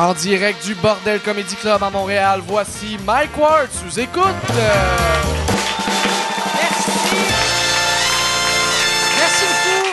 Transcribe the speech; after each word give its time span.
En 0.00 0.14
direct 0.14 0.64
du 0.64 0.74
Bordel 0.76 1.20
Comedy 1.20 1.54
Club 1.56 1.82
à 1.82 1.90
Montréal, 1.90 2.40
voici 2.46 2.96
Mike 3.04 3.36
Ward 3.36 3.68
sous 3.70 4.00
écoute. 4.00 4.24
Euh, 4.24 5.22
Merci. 6.56 6.90
Merci 9.18 9.44
beaucoup. 9.44 9.92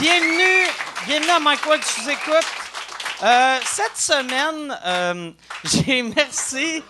Bienvenue, 0.00 0.66
bienvenue 1.06 1.30
à 1.30 1.38
Mike 1.38 1.64
Ward 1.64 1.84
sous 1.84 2.10
écoute. 2.10 2.44
Euh, 3.22 3.58
cette 3.64 3.96
semaine, 3.96 4.76
euh, 4.84 5.30
j'ai 5.62 6.02
merci. 6.16 6.82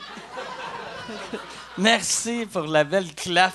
Merci 1.77 2.47
pour 2.51 2.63
la 2.63 2.85
belle 2.85 3.15
clap. 3.15 3.53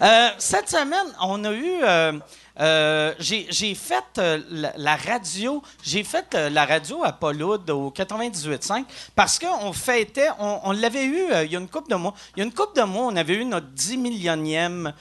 Euh, 0.00 0.28
cette 0.38 0.70
semaine, 0.70 1.12
on 1.20 1.44
a 1.44 1.52
eu. 1.52 2.22
Euh, 2.60 3.14
j'ai 3.18 3.74
fait 3.74 4.04
euh, 4.18 4.40
la, 4.76 4.94
radio, 4.96 5.62
j'ai 5.82 6.04
fait 6.04 6.34
euh, 6.34 6.50
la 6.50 6.64
radio 6.64 7.02
à 7.02 7.12
Pauloud 7.12 7.68
au 7.70 7.90
98.5 7.90 8.84
parce 9.16 9.40
qu'on 9.40 9.72
fêtait, 9.72 10.28
on, 10.38 10.60
on 10.62 10.72
l'avait 10.72 11.04
eu 11.04 11.24
il 11.44 11.52
y 11.52 11.56
a 11.56 11.58
une 11.58 11.68
couple 11.68 11.90
de 11.90 11.96
mois. 11.96 12.14
Il 12.36 12.40
y 12.40 12.42
a 12.42 12.44
une 12.44 12.52
couple 12.52 12.80
de 12.80 12.84
mois, 12.84 13.06
on 13.06 13.16
avait 13.16 13.34
eu 13.34 13.44
notre 13.44 13.66
10 13.66 13.96
millionième 13.96 14.92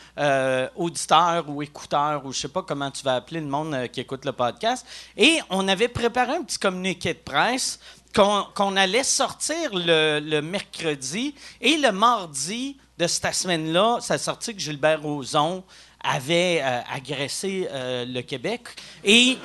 auditeur 0.75 1.47
ou 1.47 1.61
écouteur 1.61 2.25
ou 2.25 2.33
je 2.33 2.39
sais 2.39 2.47
pas 2.47 2.63
comment 2.63 2.89
tu 2.89 3.03
vas 3.03 3.15
appeler 3.15 3.39
le 3.39 3.47
monde 3.47 3.87
qui 3.91 4.01
écoute 4.01 4.25
le 4.25 4.31
podcast. 4.31 4.85
Et 5.15 5.39
on 5.49 5.67
avait 5.67 5.87
préparé 5.87 6.35
un 6.35 6.43
petit 6.43 6.59
communiqué 6.59 7.13
de 7.13 7.19
presse 7.19 7.79
qu'on 8.15 8.75
allait 8.75 9.03
sortir 9.03 9.71
le, 9.73 10.19
le 10.19 10.41
mercredi 10.41 11.33
et 11.61 11.77
le 11.77 11.91
mardi 11.91 12.77
de 12.97 13.07
cette 13.07 13.33
semaine-là, 13.33 13.97
ça 14.01 14.15
a 14.15 14.17
sorti 14.17 14.53
que 14.53 14.59
Gilbert 14.59 15.01
Rozon 15.01 15.63
avait 16.03 16.61
euh, 16.61 16.81
agressé 16.93 17.67
euh, 17.71 18.05
le 18.05 18.21
Québec. 18.21 18.61
Et 19.03 19.37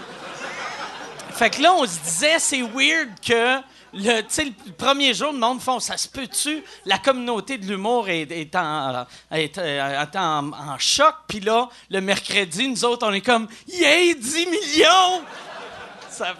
fait 1.32 1.50
que 1.50 1.62
là, 1.62 1.72
on 1.72 1.86
se 1.86 2.00
disait, 2.00 2.38
c'est 2.38 2.62
weird 2.62 3.08
que 3.24 3.58
le, 3.94 4.20
le 4.22 4.72
premier 4.72 5.14
jour, 5.14 5.32
le 5.32 5.38
monde 5.38 5.60
font, 5.60 5.78
ça 5.78 5.96
se 5.96 6.08
peut-tu? 6.08 6.62
La 6.84 6.98
communauté 6.98 7.58
de 7.58 7.66
l'humour 7.66 8.08
est, 8.08 8.30
est 8.30 8.54
en, 8.56 9.06
est, 9.30 9.56
euh, 9.56 10.02
est 10.02 10.16
en, 10.16 10.78
choc. 10.78 11.14
Puis 11.28 11.40
là, 11.40 11.68
le 11.90 12.00
mercredi, 12.00 12.68
nous 12.68 12.84
autres, 12.84 13.06
on 13.06 13.12
est 13.12 13.20
comme, 13.20 13.46
yay, 13.68 14.14
10 14.14 14.46
millions! 14.46 15.22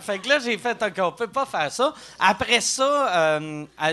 Fait 0.01 0.19
que 0.19 0.29
là, 0.29 0.41
j'ai 0.41 0.59
fait, 0.59 0.83
OK, 0.83 0.95
on 0.99 1.13
peut 1.13 1.29
pas 1.29 1.47
faire 1.47 1.71
ça. 1.71 1.95
Après 2.19 2.61
ça, 2.61 3.39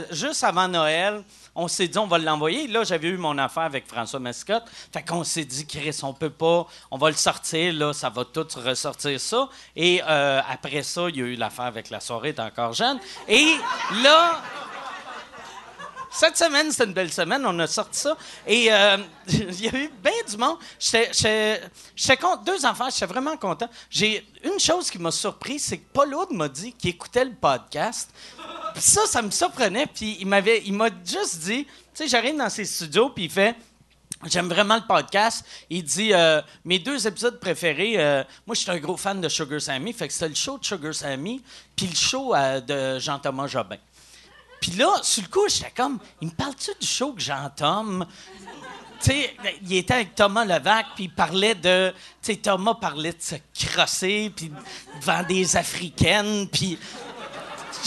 juste 0.10 0.44
avant 0.44 0.68
Noël, 0.68 1.22
on 1.56 1.68
s'est 1.68 1.88
dit, 1.88 1.98
on 1.98 2.08
va 2.08 2.18
l'envoyer. 2.18 2.68
Là, 2.68 2.84
j'avais 2.84 3.08
eu 3.08 3.18
mon 3.18 3.38
affaire 3.38 3.64
avec 3.64 3.88
François 3.88 4.20
Mascotte. 4.20 4.66
Fait 4.92 5.04
qu'on 5.04 5.24
s'est 5.24 5.46
dit, 5.46 5.66
Chris, 5.66 5.98
on 6.04 6.14
peut 6.14 6.30
pas, 6.30 6.68
on 6.92 6.98
va 6.98 7.10
le 7.10 7.16
sortir, 7.16 7.74
là, 7.74 7.94
ça 7.94 8.10
va 8.10 8.26
tout 8.26 8.46
ressortir 8.58 9.20
ça. 9.20 9.50
Et 9.76 10.02
euh, 10.08 10.42
après 10.50 10.84
ça, 10.84 11.10
il 11.10 11.18
y 11.18 11.22
a 11.22 11.26
eu 11.26 11.36
l'affaire 11.36 11.66
avec 11.66 11.90
la 11.90 12.00
soirée, 12.00 12.34
t'es 12.34 12.42
encore 12.42 12.74
jeune. 12.74 13.00
Et 13.28 13.56
là, 14.04 14.42
cette 16.16 16.38
semaine, 16.38 16.72
c'était 16.72 16.86
une 16.86 16.94
belle 16.94 17.12
semaine. 17.12 17.46
On 17.46 17.58
a 17.60 17.68
sorti 17.68 18.00
ça. 18.00 18.18
Et 18.48 18.72
euh, 18.72 18.98
il 19.28 19.62
y 19.62 19.68
a 19.68 19.76
eu 19.76 19.90
bien 20.04 20.12
du 20.28 20.38
monde. 20.38 20.58
J'étais- 20.80 21.62
Deux 22.46 22.66
enfants, 22.66 22.90
j'étais 22.92 23.06
vraiment 23.06 23.38
content. 23.38 23.70
J'ai 23.90 24.26
Une 24.44 24.60
chose 24.60 24.90
qui 24.90 24.98
m'a 25.00 25.12
surpris, 25.12 25.60
c'est 25.60 25.78
que 25.78 25.86
Paul 25.94 26.14
Aude 26.16 26.32
m'a 26.32 26.48
dit 26.48 26.74
qu'il 26.74 26.92
écoutait 26.92 27.26
le 27.26 27.34
podcast. 27.34 28.10
Puis 28.74 28.84
ça, 28.84 29.06
ça 29.06 29.22
me 29.22 29.32
surprenait. 29.32 29.88
Puis 29.88 30.18
il 30.20 30.28
m'avait, 30.28 30.62
il 30.66 30.74
m'a 30.74 30.90
juste 31.06 31.40
dit, 31.40 31.66
tu 31.66 31.72
sais, 31.94 32.08
j'arrive 32.08 32.38
dans 32.38 32.50
ses 32.50 32.66
studios, 32.66 33.10
puis 33.10 33.26
il 33.26 33.32
fait. 33.32 33.56
J'aime 34.28 34.48
vraiment 34.48 34.76
le 34.76 34.88
podcast. 34.88 35.46
Il 35.70 35.84
dit 35.84 36.14
euh, 36.14 36.42
mes 36.64 36.80
deux 36.80 37.06
épisodes 37.06 37.40
préférés. 37.40 37.96
euh, 37.98 38.24
moi, 38.48 38.56
je 38.56 38.62
suis 38.62 38.72
un 38.72 38.78
gros 38.78 38.98
fan 38.98 39.20
de 39.22 39.30
Sugar 39.30 39.62
Sammy. 39.62 39.94
Fait 39.94 40.08
que 40.08 40.14
c'était 40.14 40.30
le 40.30 40.36
show 40.36 40.58
de 40.58 40.66
Sugar 40.66 40.94
Sammy, 40.96 41.44
puis 41.76 41.86
le 41.88 41.96
show 41.96 42.34
de 42.66 42.98
Jean-Thomas 43.00 43.48
Jobin. 43.48 43.78
Puis 44.68 44.78
là, 44.80 44.96
sur 45.04 45.22
le 45.22 45.30
coup, 45.30 45.48
j'étais 45.48 45.70
comme, 45.70 46.00
il 46.22 46.30
me 46.30 46.34
parle-tu 46.34 46.72
du 46.80 46.88
show 46.88 47.14
que 47.14 47.22
Jean-Tom? 47.22 48.04
Tu 49.00 49.12
sais, 49.12 49.36
il 49.62 49.76
était 49.76 49.94
avec 49.94 50.16
Thomas 50.16 50.44
Levac, 50.44 50.88
puis 50.96 51.04
il 51.04 51.14
parlait 51.14 51.54
de. 51.54 51.94
Tu 52.24 52.34
sais, 52.34 52.36
Thomas 52.38 52.74
parlait 52.74 53.12
de 53.12 53.22
se 53.22 53.36
crosser, 53.68 54.32
puis 54.36 54.52
devant 55.00 55.22
des 55.22 55.56
Africaines, 55.56 56.48
puis. 56.50 56.80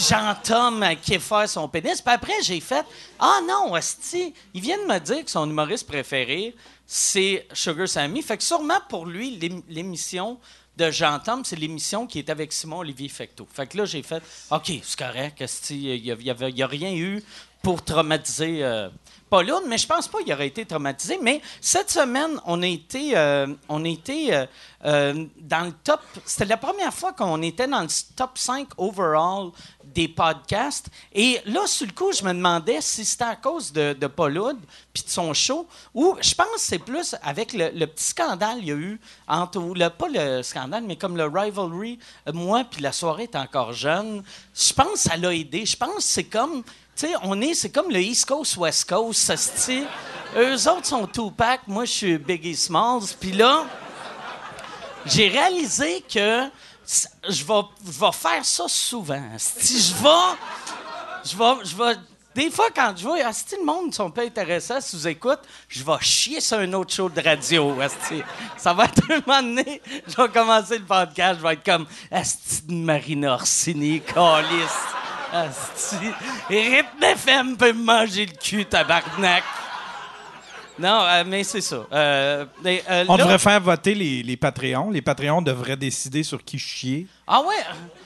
Jean-Tom 0.07 0.85
qui 1.01 1.19
faire 1.19 1.49
son 1.49 1.67
pénis. 1.67 2.01
Puis 2.01 2.13
après, 2.13 2.41
j'ai 2.41 2.61
fait 2.61 2.85
Ah 3.19 3.39
non, 3.45 3.73
Asti, 3.73 4.33
il 4.53 4.61
vient 4.61 4.77
de 4.77 4.85
me 4.85 4.97
dire 4.99 5.25
que 5.25 5.31
son 5.31 5.49
humoriste 5.49 5.85
préféré, 5.85 6.55
c'est 6.85 7.45
Sugar 7.51 7.85
Sammy. 7.89 8.21
Fait 8.21 8.37
que 8.37 8.43
sûrement 8.43 8.79
pour 8.87 9.05
lui, 9.05 9.37
l'ém- 9.37 9.61
l'émission 9.67 10.39
de 10.79 10.91
Jean-Tom, 10.91 11.43
c'est 11.43 11.57
l'émission 11.57 12.07
qui 12.07 12.19
est 12.19 12.29
avec 12.29 12.53
Simon-Olivier 12.53 13.09
Fecteau. 13.09 13.47
Fait 13.51 13.67
que 13.67 13.77
là, 13.77 13.85
j'ai 13.85 14.01
fait 14.01 14.23
OK, 14.49 14.71
c'est 14.81 14.97
correct, 14.97 15.43
il 15.69 16.01
n'y 16.01 16.11
a, 16.11 16.49
y 16.49 16.63
a 16.63 16.67
rien 16.67 16.93
eu 16.93 17.21
pour 17.61 17.83
traumatiser. 17.83 18.63
euh, 18.63 18.89
Paul 19.29 19.49
Oud, 19.51 19.63
mais 19.67 19.77
je 19.77 19.85
pense 19.85 20.07
pas 20.07 20.23
qu'il 20.23 20.33
aurait 20.33 20.47
été 20.47 20.65
traumatisé. 20.65 21.19
Mais 21.21 21.41
cette 21.61 21.91
semaine, 21.91 22.39
on 22.45 22.63
a 22.63 22.67
été, 22.67 23.15
euh, 23.15 23.47
on 23.67 23.83
euh, 23.85 24.45
euh, 24.85 25.25
dans 25.39 25.65
le 25.65 25.71
top. 25.83 26.01
C'était 26.25 26.45
la 26.45 26.57
première 26.57 26.93
fois 26.93 27.13
qu'on 27.13 27.41
était 27.43 27.67
dans 27.67 27.81
le 27.81 27.87
top 28.15 28.37
5 28.37 28.69
overall 28.77 29.51
des 29.93 30.07
podcasts. 30.07 30.87
Et 31.13 31.39
là, 31.45 31.65
sur 31.67 31.87
le 31.87 31.93
coup, 31.93 32.11
je 32.11 32.23
me 32.23 32.33
demandais 32.33 32.81
si 32.81 33.05
c'était 33.05 33.23
à 33.23 33.35
cause 33.35 33.71
de, 33.71 33.93
de 33.93 34.07
Paul 34.07 34.37
Oud 34.37 34.57
puis 34.93 35.03
de 35.03 35.09
son 35.09 35.33
show, 35.33 35.67
ou 35.93 36.15
je 36.21 36.33
pense 36.33 36.47
que 36.47 36.59
c'est 36.59 36.79
plus 36.79 37.15
avec 37.21 37.53
le, 37.53 37.85
petit 37.85 38.05
scandale 38.05 38.59
qu'il 38.59 38.67
y 38.67 38.71
a 38.71 38.75
eu 38.75 38.99
entre, 39.27 39.59
le, 39.59 39.89
pas 39.89 40.07
le 40.09 40.43
scandale, 40.43 40.83
mais 40.85 40.95
comme 40.95 41.17
le 41.17 41.25
rivalry, 41.25 41.99
moi 42.33 42.63
puis 42.69 42.81
la 42.81 42.91
soirée 42.91 43.23
est 43.23 43.35
encore 43.35 43.73
jeune. 43.73 44.23
Je 44.53 44.73
pense 44.73 44.93
que 44.93 44.99
ça 45.09 45.17
l'a 45.17 45.33
aidé. 45.33 45.65
Je 45.65 45.77
pense 45.77 45.95
que 45.95 46.01
c'est 46.01 46.23
comme 46.25 46.63
tu 46.95 47.07
sais, 47.07 47.13
on 47.23 47.39
est, 47.39 47.53
c'est 47.53 47.69
comme 47.69 47.89
le 47.89 48.01
East 48.01 48.25
Coast, 48.25 48.57
West 48.57 48.89
Coast, 48.89 49.21
ça 49.21 49.37
se. 49.37 49.85
Eux 50.35 50.69
autres 50.69 50.85
sont 50.85 51.07
Tupac, 51.07 51.61
moi 51.65 51.85
je 51.85 51.91
suis 51.91 52.17
Biggie 52.17 52.57
Smalls. 52.57 53.15
Puis 53.17 53.31
là, 53.31 53.65
j'ai 55.05 55.29
réalisé 55.29 56.03
que 56.13 56.49
je 57.27 57.43
vais, 57.43 58.11
faire 58.11 58.43
ça 58.45 58.67
souvent. 58.67 59.21
Si 59.37 59.79
je 59.79 59.93
vais, 59.93 60.37
je 61.23 61.37
vais, 61.37 61.65
je. 61.65 61.99
Des 62.35 62.49
fois, 62.51 62.67
quand 62.73 62.93
je 62.95 63.03
vois, 63.03 63.33
si 63.33 63.55
le 63.57 63.65
monde 63.65 63.93
sont 63.93 64.11
pas 64.11 64.23
intéressés 64.23 64.79
si 64.81 64.95
vous 64.95 65.07
écoute, 65.07 65.39
je 65.67 65.83
vais 65.83 65.99
chier 65.99 66.39
sur 66.39 66.57
un 66.59 66.71
autre 66.73 66.93
show 66.93 67.09
de 67.09 67.21
radio. 67.21 67.75
Ça 68.55 68.73
va 68.73 68.85
être 68.85 69.01
un 69.11 69.21
moment 69.25 69.41
donné, 69.41 69.81
je 70.07 70.15
vais 70.15 70.29
commencer 70.29 70.77
le 70.77 70.85
podcast, 70.85 71.39
je 71.39 71.47
vais 71.47 71.53
être 71.53 71.65
comme 71.65 71.87
Asti 72.11 72.61
de 72.67 72.73
Marina 72.73 73.33
Orsini, 73.33 74.01
Calis. 74.01 74.45
Asti. 75.33 75.95
Rythme 76.49 77.03
FM 77.03 77.57
peut 77.57 77.73
me 77.73 77.83
manger 77.83 78.27
le 78.27 78.33
cul, 78.33 78.65
tabarnak. 78.65 79.43
Non, 80.79 81.01
euh, 81.03 81.23
mais 81.27 81.43
c'est 81.43 81.61
ça. 81.61 81.85
Euh, 81.91 82.45
mais, 82.63 82.83
euh, 82.89 83.05
On 83.07 83.17
là- 83.17 83.23
devrait 83.23 83.39
faire 83.39 83.59
voter 83.61 83.93
les, 83.93 84.23
les 84.23 84.37
Patreons. 84.37 84.89
Les 84.91 85.01
Patreons 85.01 85.41
devraient 85.41 85.75
décider 85.77 86.23
sur 86.23 86.43
qui 86.43 86.57
chier. 86.57 87.05
Ah 87.27 87.41
ouais? 87.41 87.55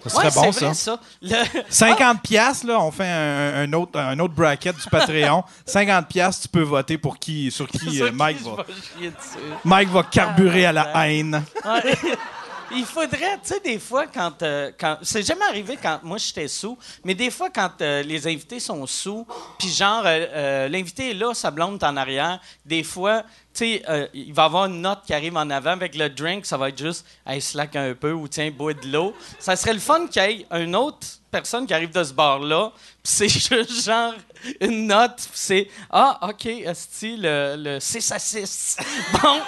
Ça 0.03 0.09
serait 0.09 0.25
ouais, 0.25 0.31
bon, 0.33 0.51
c'est 0.51 0.65
vrai, 0.65 0.73
ça. 0.73 0.99
Le- 1.21 1.61
50 1.69 2.21
piastres, 2.21 2.67
là, 2.67 2.79
on 2.81 2.91
fait 2.91 3.07
un, 3.07 3.61
un 3.63 3.73
autre, 3.73 3.97
un 3.99 4.19
autre 4.19 4.33
bracket 4.33 4.75
du 4.75 4.89
Patreon. 4.89 5.43
50 5.65 6.07
piastres, 6.07 6.41
tu 6.43 6.47
peux 6.49 6.61
voter 6.63 6.97
pour 6.97 7.17
qui, 7.17 7.49
sur 7.51 7.67
qui 7.67 7.77
Sur 7.95 8.05
euh, 8.05 8.09
qui 8.09 8.15
Mike 8.15 8.37
je 8.39 8.49
va. 8.49 8.55
vais 8.63 8.73
chier 8.73 9.09
dessus. 9.11 9.53
Mike 9.63 9.89
va 9.89 10.03
carburer 10.03 10.65
à 10.65 10.71
la 10.73 10.91
haine. 11.07 11.43
Ouais. 11.63 11.93
Il 12.75 12.85
faudrait, 12.85 13.37
tu 13.43 13.49
sais, 13.49 13.59
des 13.59 13.79
fois, 13.79 14.07
quand. 14.07 14.41
euh, 14.41 14.71
quand 14.79 14.97
c'est 15.01 15.23
jamais 15.23 15.45
arrivé 15.45 15.77
quand 15.81 15.99
moi 16.03 16.17
j'étais 16.17 16.47
sous, 16.47 16.77
mais 17.03 17.13
des 17.13 17.29
fois, 17.29 17.49
quand 17.49 17.81
euh, 17.81 18.01
les 18.03 18.25
invités 18.27 18.59
sont 18.59 18.85
sous, 18.87 19.25
puis 19.59 19.69
genre, 19.69 20.03
euh, 20.05 20.67
l'invité 20.69 21.11
est 21.11 21.13
là, 21.13 21.33
sa 21.33 21.51
blonde 21.51 21.81
est 21.81 21.85
en 21.85 21.95
arrière, 21.97 22.39
des 22.65 22.83
fois, 22.83 23.23
tu 23.53 23.79
sais, 23.79 24.09
il 24.15 24.33
va 24.33 24.45
avoir 24.45 24.65
une 24.65 24.81
note 24.81 25.01
qui 25.05 25.13
arrive 25.13 25.37
en 25.37 25.47
avant 25.51 25.71
avec 25.71 25.93
le 25.95 26.09
drink, 26.09 26.45
ça 26.45 26.57
va 26.57 26.69
être 26.69 26.77
juste, 26.77 27.05
hey, 27.27 27.39
slack 27.39 27.75
un 27.75 27.93
peu, 27.93 28.11
ou 28.11 28.27
tiens, 28.27 28.49
bois 28.49 28.73
de 28.73 28.87
l'eau. 28.91 29.13
Ça 29.39 29.55
serait 29.55 29.73
le 29.73 29.79
fun 29.79 30.07
qu'il 30.07 30.21
y 30.23 30.25
ait 30.25 30.45
une 30.63 30.75
autre 30.75 31.05
personne 31.29 31.67
qui 31.67 31.73
arrive 31.73 31.91
de 31.91 32.03
ce 32.03 32.13
bar-là, 32.13 32.71
puis 33.03 33.13
c'est 33.13 33.29
juste 33.29 33.85
genre 33.85 34.13
une 34.59 34.87
note, 34.87 35.17
puis 35.17 35.29
c'est 35.33 35.67
Ah, 35.91 36.19
OK, 36.29 36.47
esti, 36.47 37.15
le, 37.17 37.55
le 37.57 37.79
6 37.79 38.11
à 38.11 38.19
6. 38.19 38.77
Bon, 39.21 39.39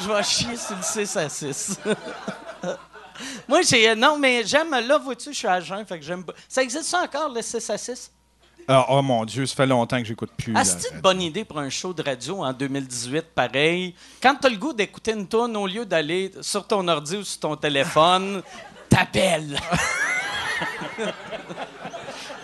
je 0.00 0.08
vais 0.08 0.22
chier 0.22 0.56
sur 0.56 0.76
le 0.76 0.82
6 0.82 1.16
à 1.16 1.28
6. 1.28 1.78
Moi, 3.48 3.62
j'ai. 3.62 3.94
Non, 3.94 4.18
mais 4.18 4.44
j'aime. 4.44 4.70
Là, 4.70 4.98
vois-tu, 4.98 5.32
je 5.32 5.38
suis 5.38 5.48
à 5.48 5.60
jeun, 5.60 5.84
fait 5.86 5.98
que 5.98 6.04
j'aime. 6.04 6.24
Ça 6.48 6.62
existe 6.62 6.84
ça 6.84 7.02
encore, 7.02 7.32
le 7.32 7.42
6 7.42 7.70
à 7.70 7.78
6? 7.78 8.10
Ah, 8.66 8.86
oh 8.88 9.02
mon 9.02 9.26
Dieu, 9.26 9.44
ça 9.44 9.54
fait 9.54 9.66
longtemps 9.66 9.98
que 9.98 10.04
j'écoute 10.04 10.30
plus. 10.36 10.54
Ah, 10.56 10.64
c'est 10.64 10.90
une 10.90 11.00
bonne 11.00 11.20
idée 11.20 11.44
pour 11.44 11.58
un 11.58 11.68
show 11.68 11.92
de 11.92 12.02
radio 12.02 12.42
en 12.42 12.52
2018, 12.52 13.26
pareil. 13.34 13.94
Quand 14.22 14.36
t'as 14.40 14.48
le 14.48 14.56
goût 14.56 14.72
d'écouter 14.72 15.12
une 15.12 15.28
tune, 15.28 15.54
au 15.56 15.66
lieu 15.66 15.84
d'aller 15.84 16.32
sur 16.40 16.66
ton 16.66 16.88
ordi 16.88 17.16
ou 17.16 17.24
sur 17.24 17.40
ton 17.40 17.56
téléphone, 17.56 18.42
t'appelles. 18.88 19.60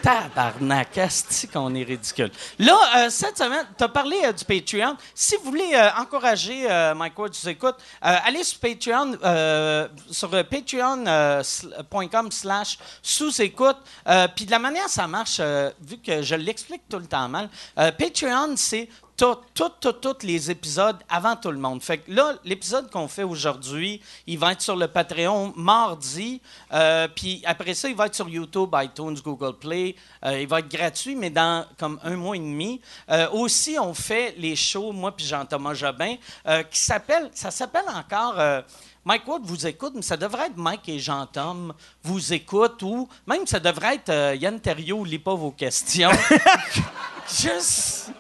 Tabarnak, 0.03 0.99
asti 0.99 1.49
qu'on 1.49 1.75
est 1.75 1.83
ridicule. 1.83 2.31
Là, 2.59 2.77
euh, 2.97 3.09
cette 3.11 3.39
semaine, 3.39 3.67
tu 3.77 3.85
as 3.85 3.89
parlé 3.89 4.17
euh, 4.25 4.33
du 4.33 4.45
Patreon. 4.45 4.97
Si 5.15 5.37
vous 5.37 5.45
voulez 5.45 5.71
euh, 5.75 5.89
encourager 5.99 6.69
Mike 6.97 7.19
Ward, 7.19 7.33
vous 7.41 7.49
écoute, 7.49 7.77
euh, 8.05 8.17
allez 8.25 8.43
sur 8.45 8.59
Patreon, 8.61 9.13
sur 10.11 10.31
patreon.com 10.31 12.31
slash 12.31 12.79
sous-écoute. 13.03 13.79
Puis 14.35 14.47
de 14.47 14.51
la 14.51 14.59
manière 14.59 14.89
ça 14.89 15.07
marche, 15.07 15.41
vu 15.81 15.99
que 15.99 16.23
je 16.23 16.35
l'explique 16.35 16.83
tout 16.89 16.99
le 16.99 17.07
temps 17.07 17.29
mal, 17.29 17.49
Patreon, 17.75 18.55
c'est 18.57 18.89
tous 19.21 19.93
tout, 20.01 20.17
les 20.23 20.51
épisodes 20.51 20.97
avant 21.09 21.37
tout 21.37 21.51
le 21.51 21.59
monde. 21.59 21.83
Fait 21.83 21.99
que 21.99 22.11
là, 22.11 22.37
l'épisode 22.45 22.91
qu'on 22.91 23.07
fait 23.07 23.23
aujourd'hui, 23.23 24.01
il 24.27 24.39
va 24.39 24.53
être 24.53 24.63
sur 24.63 24.77
le 24.77 24.89
Patreon 24.89 25.53
mardi. 25.57 26.41
euh, 26.73 27.07
puis 27.15 27.43
après 27.45 27.75
ça, 27.75 27.89
il 27.89 27.95
va 27.95 28.07
être 28.07 28.15
sur 28.15 28.29
YouTube, 28.29 28.75
iTunes, 28.75 29.19
Google 29.23 29.59
Play. 29.59 29.95
Euh, 30.25 30.41
il 30.41 30.49
va 30.49 30.61
être 30.61 30.71
gratuit, 30.71 31.15
mais 31.15 31.29
dans 31.29 31.67
comme 31.79 32.01
un 32.03 32.17
mois 32.17 32.37
et 32.37 32.41
demi. 32.41 32.81
Euh, 33.11 33.29
aussi, 33.33 33.77
on 33.79 33.93
fait 33.93 34.35
les 34.39 34.57
shows, 34.57 34.93
moi 34.93 35.15
puis 35.15 35.27
Jean-Thomas 35.27 35.75
Jobin, 35.75 36.17
qui 36.71 36.79
s'appelle, 36.79 37.31
ça 37.35 37.51
s'appelle 37.51 37.89
encore... 37.95 38.37
Mike 39.03 39.27
Wood 39.27 39.43
vous 39.47 39.67
écoute, 39.67 39.95
mais 39.95 40.03
ça 40.03 40.19
devrait 40.19 40.49
être 40.49 40.59
Mike 40.59 40.87
et 40.91 40.99
Jean-Tom 40.99 41.73
vous 42.03 42.35
écoutent 42.35 42.83
ou 42.83 43.09
même 43.27 43.47
ça 43.47 43.59
devrait 43.59 43.95
être 43.95 44.37
Yann 44.37 44.61
Terriot 44.61 45.07
lit 45.07 45.19
pas 45.19 45.35
vos 45.35 45.53
questions. 45.53 46.11
Juste. 47.27 48.11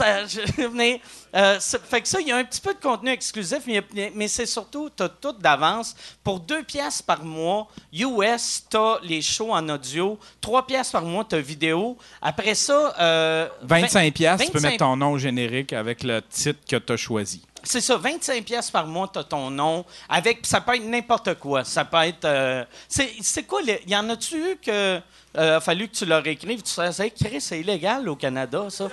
Ça, 0.00 0.26
je- 0.26 0.66
mais, 0.68 1.00
euh, 1.36 1.58
ça- 1.60 1.78
fait 1.78 2.00
que 2.00 2.08
ça, 2.08 2.20
il 2.20 2.28
y 2.28 2.32
a 2.32 2.36
un 2.36 2.44
petit 2.44 2.60
peu 2.60 2.72
de 2.74 2.80
contenu 2.80 3.10
exclusif, 3.10 3.58
mais, 3.66 3.82
mais 4.14 4.28
c'est 4.28 4.46
surtout, 4.46 4.88
tu 4.96 5.02
as 5.02 5.08
tout 5.08 5.32
d'avance. 5.32 5.94
Pour 6.24 6.40
deux 6.40 6.62
pièces 6.62 7.02
par 7.02 7.22
mois, 7.24 7.68
US, 7.92 8.64
tu 8.70 8.76
as 8.76 8.98
les 9.02 9.20
shows 9.22 9.52
en 9.52 9.68
audio. 9.68 10.18
Trois 10.40 10.66
pièces 10.66 10.90
par 10.90 11.02
mois, 11.02 11.24
tu 11.28 11.36
as 11.36 11.40
vidéo. 11.40 11.96
Après 12.22 12.54
ça... 12.54 12.94
euh, 13.00 13.48
25 13.62 14.12
pièces, 14.14 14.40
tu 14.40 14.46
peux 14.50 14.58
25 14.58 14.68
mettre 14.70 14.84
ton 14.84 14.96
nom 14.96 15.18
générique 15.18 15.72
avec 15.72 16.02
le 16.02 16.20
titre 16.22 16.60
que 16.68 16.76
tu 16.76 16.92
as 16.92 16.96
choisi. 16.96 17.42
C'est 17.62 17.80
ça, 17.80 17.96
25 17.96 18.44
pièces 18.44 18.70
par 18.70 18.86
mois, 18.86 19.08
tu 19.12 19.18
as 19.18 19.24
ton 19.24 19.50
nom. 19.50 19.84
Avec, 20.08 20.46
ça 20.46 20.60
peut 20.60 20.76
être 20.76 20.84
n'importe 20.86 21.34
quoi. 21.34 21.64
Ça 21.64 21.84
peut 21.84 21.98
être. 22.04 22.24
euh, 22.24 22.64
c'est 22.88 23.42
quoi 23.44 23.60
le- 23.62 23.78
Y 23.88 23.96
en 23.96 24.08
a-tu 24.10 24.36
eu 24.36 24.56
que. 24.64 25.00
euh, 25.38 25.56
a 25.56 25.60
fallu 25.60 25.88
que 25.88 25.94
tu 25.96 26.06
leur 26.06 26.26
écrives. 26.26 26.62
Tu 26.62 26.70
sais, 26.72 27.12
c'est 27.40 27.60
illégal 27.60 28.08
au 28.08 28.16
Canada, 28.16 28.64
ça? 28.68 28.88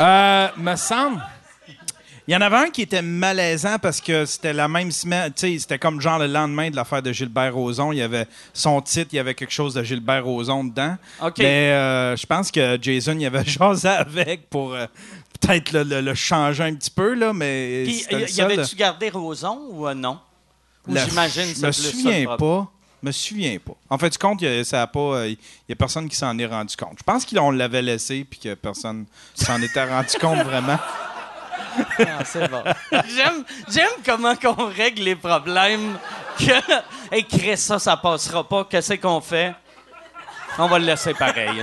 Euh, 0.00 0.48
me 0.56 0.76
semble. 0.76 1.20
Il 2.28 2.34
y 2.34 2.36
en 2.36 2.42
avait 2.42 2.58
un 2.58 2.70
qui 2.70 2.82
était 2.82 3.02
malaisant 3.02 3.76
parce 3.82 4.00
que 4.00 4.24
c'était 4.24 4.52
la 4.52 4.68
même 4.68 4.92
semaine. 4.92 5.32
Tu 5.32 5.52
sais, 5.54 5.58
c'était 5.58 5.80
comme 5.80 6.00
genre 6.00 6.18
le 6.20 6.28
lendemain 6.28 6.70
de 6.70 6.76
l'affaire 6.76 7.02
de 7.02 7.10
Gilbert 7.12 7.52
Rozon. 7.52 7.90
Il 7.90 7.98
y 7.98 8.02
avait 8.02 8.26
son 8.52 8.80
titre, 8.82 9.08
il 9.12 9.16
y 9.16 9.18
avait 9.18 9.34
quelque 9.34 9.50
chose 9.52 9.74
de 9.74 9.82
Gilbert 9.82 10.24
Rozon 10.24 10.62
dedans. 10.64 10.96
OK. 11.22 11.38
Mais 11.38 11.72
euh, 11.72 12.14
je 12.16 12.26
pense 12.26 12.52
que 12.52 12.78
Jason, 12.80 13.16
il 13.18 13.26
avait 13.26 13.44
jasé 13.46 13.88
avec 13.88 14.48
pour 14.48 14.74
euh, 14.74 14.86
peut-être 15.40 15.72
le, 15.72 15.82
le- 15.84 16.00
le 16.00 16.14
changer 16.14 16.64
un 16.64 16.74
petit 16.74 16.90
peu, 16.90 17.14
là, 17.14 17.32
mais. 17.32 17.82
Puis, 17.84 18.04
y, 18.10 18.32
y 18.36 18.40
avait-tu 18.40 18.76
gardé 18.76 19.10
Roson 19.10 19.58
ou 19.70 19.86
euh, 19.88 19.94
non? 19.94 20.18
Ou 20.88 20.96
j'imagine 20.96 21.54
Je 21.56 21.66
me 21.66 21.72
souviens 21.72 22.36
pas. 22.36 22.68
me 23.02 23.12
souviens 23.12 23.58
pas. 23.64 23.72
En 23.88 23.98
fait, 23.98 24.10
du 24.10 24.18
compte, 24.18 24.40
il 24.42 24.52
y 24.54 24.58
a, 24.60 24.64
ça 24.64 24.82
a 24.82 24.86
personne 25.76 26.08
qui 26.08 26.16
s'en 26.16 26.36
est 26.38 26.46
rendu 26.46 26.74
compte. 26.76 26.96
Je 26.98 27.02
pense 27.02 27.24
qu'on 27.26 27.50
l'avait 27.50 27.82
laissé 27.82 28.24
puis 28.28 28.38
que 28.40 28.54
personne 28.54 29.06
s'en 29.34 29.60
était 29.62 29.84
rendu 29.84 30.16
compte 30.20 30.38
vraiment. 30.44 30.78
Ah, 32.00 32.24
c'est 32.24 32.48
bon. 32.50 32.62
j'aime, 32.90 33.44
j'aime 33.68 33.90
comment 34.04 34.34
qu'on 34.34 34.68
règle 34.68 35.02
les 35.02 35.16
problèmes. 35.16 35.96
Que, 36.38 36.52
Chris, 37.22 37.56
ça, 37.58 37.78
ça 37.78 37.96
passera 37.96 38.46
pas. 38.48 38.64
Qu'est-ce 38.68 38.94
qu'on 38.94 39.20
fait? 39.20 39.54
On 40.58 40.66
va 40.66 40.78
le 40.78 40.86
laisser 40.86 41.14
pareil. 41.14 41.62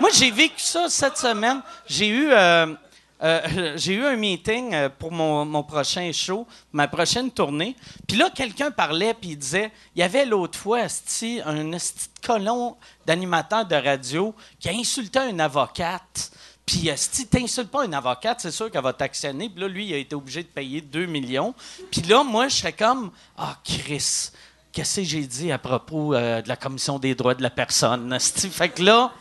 Moi, 0.00 0.10
j'ai 0.12 0.30
vécu 0.30 0.60
ça 0.60 0.88
cette 0.88 1.16
semaine. 1.16 1.60
J'ai 1.86 2.08
eu, 2.08 2.30
euh, 2.30 2.74
euh, 3.22 3.78
eu 3.86 4.04
un 4.04 4.16
meeting 4.16 4.74
euh, 4.74 4.88
pour 4.88 5.12
mon, 5.12 5.44
mon 5.44 5.62
prochain 5.62 6.10
show, 6.12 6.46
ma 6.72 6.88
prochaine 6.88 7.30
tournée. 7.30 7.76
Puis 8.06 8.16
là, 8.16 8.30
quelqu'un 8.34 8.70
parlait, 8.70 9.14
puis 9.14 9.30
il 9.30 9.36
disait 9.36 9.70
il 9.94 10.00
y 10.00 10.02
avait 10.02 10.24
l'autre 10.26 10.58
fois, 10.58 10.80
un 10.80 11.72
esti 11.72 12.08
de 12.20 12.26
colon 12.26 12.76
d'animateur 13.06 13.66
de 13.66 13.76
radio 13.76 14.34
qui 14.58 14.68
a 14.68 14.72
insulté 14.72 15.20
une 15.28 15.40
avocate. 15.40 16.30
Puis, 16.66 16.88
si 16.96 17.28
tu 17.28 17.40
n'insultes 17.40 17.70
pas 17.70 17.84
une 17.84 17.92
avocate, 17.92 18.40
c'est 18.40 18.50
sûr 18.50 18.70
qu'elle 18.70 18.82
va 18.82 18.94
t'actionner. 18.94 19.50
Puis 19.50 19.60
là, 19.60 19.68
lui, 19.68 19.86
il 19.86 19.94
a 19.94 19.98
été 19.98 20.14
obligé 20.14 20.42
de 20.42 20.48
payer 20.48 20.80
2 20.80 21.04
millions. 21.04 21.54
Puis 21.90 22.00
là, 22.02 22.24
moi, 22.24 22.48
je 22.48 22.56
serais 22.56 22.72
comme 22.72 23.10
Ah, 23.36 23.58
Chris, 23.62 24.30
qu'est-ce 24.72 24.96
que 24.96 25.06
j'ai 25.06 25.26
dit 25.26 25.52
à 25.52 25.58
propos 25.58 26.14
de 26.14 26.48
la 26.48 26.56
Commission 26.56 26.98
des 26.98 27.14
droits 27.14 27.34
de 27.34 27.42
la 27.42 27.50
personne? 27.50 28.18
Fait 28.18 28.70
que 28.70 28.82
là, 28.82 29.12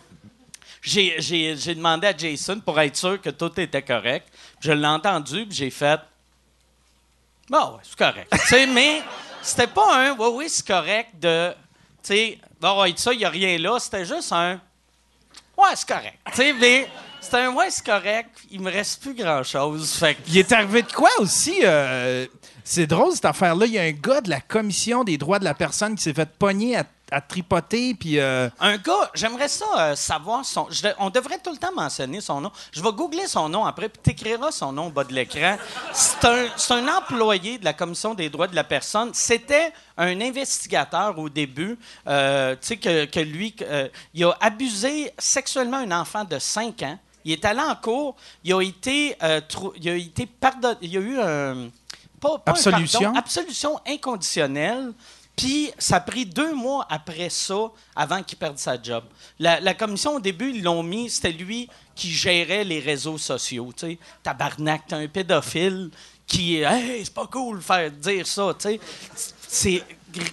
j'ai, 0.83 1.75
demandé 1.75 2.07
à 2.07 2.15
Jason 2.15 2.59
pour 2.59 2.79
être 2.79 2.95
sûr 2.95 3.21
que 3.21 3.29
tout 3.29 3.59
était 3.59 3.81
correct. 3.81 4.27
Je 4.59 4.71
l'ai 4.71 4.87
entendu, 4.87 5.45
puis 5.45 5.55
j'ai 5.55 5.69
fait 5.69 5.99
Bon, 7.49 7.73
ouais, 7.73 7.81
c'est 7.83 7.97
correct. 7.97 8.33
Mais 8.73 9.01
c'était 9.41 9.67
pas 9.67 9.95
un 9.95 10.11
Oui, 10.17 10.27
oui, 10.33 10.45
c'est 10.47 10.65
correct 10.65 11.09
de. 11.19 11.51
Tu 12.01 12.13
sais, 12.13 12.37
bon, 12.59 12.85
ça, 12.95 13.13
il 13.13 13.19
n'y 13.19 13.25
a 13.25 13.29
rien 13.29 13.57
là. 13.57 13.79
C'était 13.79 14.05
juste 14.05 14.31
un 14.31 14.59
Ouais, 15.57 15.69
c'est 15.75 15.87
correct. 15.87 16.17
Tu 16.35 16.53
mais 16.53 16.87
c'était 17.21 17.37
un 17.37 17.53
Ouais, 17.53 17.69
c'est 17.69 17.85
correct. 17.85 18.29
Il 18.49 18.61
me 18.61 18.71
reste 18.71 19.01
plus 19.01 19.13
grand-chose. 19.13 19.93
Fait 19.93 20.15
que. 20.15 20.21
Il 20.27 20.37
est 20.37 20.51
arrivé 20.51 20.81
de 20.81 20.91
quoi 20.91 21.09
aussi? 21.19 21.59
euh, 21.63 22.25
c'est 22.63 22.87
drôle 22.87 23.13
cette 23.13 23.25
affaire-là. 23.25 23.65
Il 23.65 23.73
y 23.73 23.79
a 23.79 23.83
un 23.83 23.91
gars 23.91 24.21
de 24.21 24.29
la 24.29 24.39
Commission 24.39 25.03
des 25.03 25.17
droits 25.17 25.39
de 25.39 25.43
la 25.43 25.53
personne 25.53 25.95
qui 25.95 26.03
s'est 26.03 26.13
fait 26.13 26.29
pogner 26.37 26.77
à, 26.77 26.85
à 27.13 27.21
tripoter, 27.21 27.93
puis. 27.93 28.19
euh, 28.19 28.49
Un 28.59 28.77
gars, 28.77 29.11
j'aimerais 29.13 29.47
ça 29.47 29.65
euh, 29.77 29.95
savoir 29.95 30.43
son. 30.43 30.67
je 30.69 30.87
on 30.99 31.09
devrait 31.09 31.39
tout 31.39 31.51
le 31.51 31.57
temps 31.57 31.71
mentionner 31.75 32.19
son 32.21 32.41
nom. 32.41 32.51
Je 32.71 32.81
vais 32.81 32.91
googler 32.91 33.27
son 33.27 33.47
nom 33.49 33.65
après, 33.65 33.89
puis 33.89 34.01
t'écriras 34.01 34.51
son 34.51 34.71
nom 34.71 34.87
au 34.87 34.89
bas 34.89 35.03
de 35.03 35.13
l'écran. 35.13 35.57
C'est 35.93 36.25
un, 36.25 36.45
c'est 36.57 36.73
un 36.73 36.87
employé 36.87 37.57
de 37.57 37.65
la 37.65 37.73
Commission 37.73 38.13
des 38.13 38.29
droits 38.29 38.47
de 38.47 38.55
la 38.55 38.63
personne. 38.63 39.11
C'était 39.13 39.71
un 39.97 40.19
investigateur 40.21 41.17
au 41.19 41.29
début. 41.29 41.77
euh, 42.07 42.55
tu 42.59 42.67
sais, 42.67 42.77
que, 42.77 43.05
que 43.05 43.19
lui, 43.19 43.55
il 44.13 44.23
a 44.25 44.35
abusé 44.41 45.13
sexuellement 45.17 45.77
un 45.77 45.91
enfant 45.91 46.23
de 46.23 46.39
5 46.39 46.81
ans. 46.83 46.99
Il 47.25 47.31
est 47.31 47.45
allé 47.45 47.61
en 47.61 47.75
cours. 47.75 48.15
Il 48.43 48.53
a 48.53 48.61
été, 48.61 49.15
trou- 49.47 49.73
il 49.77 49.87
a 49.89 49.95
été 49.95 50.25
pardonné. 50.25 50.77
Il 50.81 50.89
y 50.93 50.97
a 50.97 50.99
eu 50.99 51.19
un. 51.19 51.69
Pas, 52.19 52.37
pas 52.39 52.51
un 52.51 52.55
Absolution? 52.55 52.99
pardon, 53.01 53.17
absolution 53.19 53.79
inconditionnelle. 53.87 54.93
Puis, 55.35 55.71
ça 55.79 55.95
a 55.95 55.99
pris 55.99 56.25
deux 56.25 56.53
mois 56.53 56.85
après 56.89 57.29
ça, 57.29 57.71
avant 57.95 58.21
qu'il 58.21 58.37
perde 58.37 58.57
sa 58.57 58.79
job. 58.81 59.03
La, 59.39 59.59
la 59.59 59.73
commission, 59.73 60.15
au 60.15 60.19
début, 60.19 60.51
ils 60.51 60.63
l'ont 60.63 60.83
mis, 60.83 61.09
c'était 61.09 61.31
lui 61.31 61.67
qui 61.95 62.11
gérait 62.11 62.63
les 62.63 62.79
réseaux 62.79 63.17
sociaux. 63.17 63.71
Tu 63.75 63.87
sais, 63.87 63.97
tabarnak, 64.21 64.87
t'es 64.87 64.95
un 64.95 65.07
pédophile 65.07 65.89
qui, 66.27 66.57
hey, 66.57 67.03
c'est 67.03 67.13
pas 67.13 67.27
cool 67.27 67.57
de 67.57 67.63
faire 67.63 67.91
dire 67.91 68.27
ça. 68.27 68.53
Tu 68.59 68.67
sais, 68.69 68.79
c'est 69.47 69.83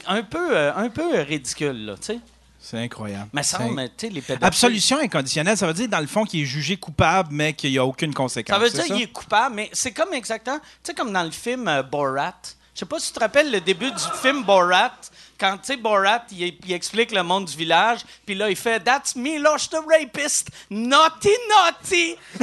un 0.07 0.23
peu, 0.23 0.57
euh, 0.57 0.75
un 0.75 0.89
peu 0.91 1.21
ridicule, 1.21 1.87
là. 1.87 1.95
Tu 1.97 2.05
sais, 2.05 2.19
C'est 2.61 2.79
incroyable. 2.79 3.31
mais 3.33 3.43
ça, 3.43 3.59
les 3.59 4.21
pédophiles. 4.21 4.39
Absolution 4.43 4.99
inconditionnelle, 4.99 5.57
ça 5.57 5.67
veut 5.67 5.75
dire, 5.75 5.89
dans 5.89 6.01
le 6.01 6.07
fond, 6.07 6.25
qu'il 6.25 6.43
est 6.43 6.47
jugé 6.47 6.77
coupable, 6.77 7.31
mais 7.33 7.55
qu'il 7.55 7.71
n'y 7.71 7.79
a 7.79 7.85
aucune 7.85 8.13
conséquence. 8.15 8.55
Ça 8.55 8.63
veut 8.63 8.71
dire 8.71 8.85
qu'il 8.85 9.03
est 9.03 9.13
coupable, 9.13 9.55
mais 9.57 9.71
c'est 9.73 9.93
comme 9.93 10.13
exactement, 10.13 10.59
tu 10.59 10.67
sais, 10.83 10.95
comme 10.95 11.13
dans 11.13 11.25
le 11.25 11.31
film 11.31 11.67
euh, 11.69 11.83
Borat. 11.83 12.35
Je 12.81 12.87
sais 12.87 12.89
pas 12.89 12.99
si 12.99 13.09
tu 13.09 13.19
te 13.19 13.21
rappelles 13.21 13.51
le 13.51 13.61
début 13.61 13.91
du 13.91 14.03
film 14.23 14.43
Borat, 14.43 14.95
quand, 15.39 15.59
tu 15.59 15.67
sais, 15.67 15.77
Borat, 15.77 16.25
il, 16.33 16.73
explique 16.73 17.13
le 17.13 17.23
monde 17.23 17.45
du 17.45 17.55
village, 17.55 18.01
puis 18.25 18.35
là, 18.35 18.49
il 18.49 18.57
fait 18.57 18.81
«That's 18.83 19.15
me, 19.17 19.39
Lush 19.39 19.69
the 19.69 19.81
rapist, 19.87 20.49
naughty, 20.71 21.29
naughty!» 21.51 22.17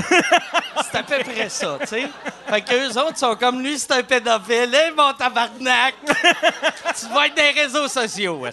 C'est 0.91 0.97
à 0.99 1.01
peu 1.01 1.23
près 1.23 1.49
ça, 1.49 1.79
tu 1.81 1.87
sais. 1.87 2.07
Fait 2.47 2.61
qu'eux 2.61 2.89
autres 2.99 3.17
sont 3.17 3.35
comme 3.35 3.63
lui, 3.63 3.79
c'est 3.79 3.93
un 3.93 4.03
pédophile. 4.03 4.75
Hey, 4.75 4.91
mon 4.95 5.11
tabarnak! 5.13 5.95
tu 6.05 7.07
vas 7.11 7.25
être 7.25 7.35
des 7.35 7.59
réseaux 7.59 7.87
sociaux. 7.87 8.45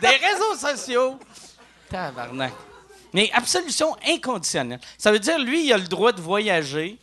Des 0.00 0.06
réseaux 0.06 0.54
sociaux! 0.54 1.18
Tabarnak. 1.90 2.52
Mais 3.12 3.32
absolution 3.34 3.96
inconditionnelle. 4.06 4.80
Ça 4.96 5.10
veut 5.10 5.18
dire, 5.18 5.40
lui, 5.40 5.64
il 5.64 5.72
a 5.72 5.76
le 5.76 5.88
droit 5.88 6.12
de 6.12 6.20
voyager. 6.20 7.00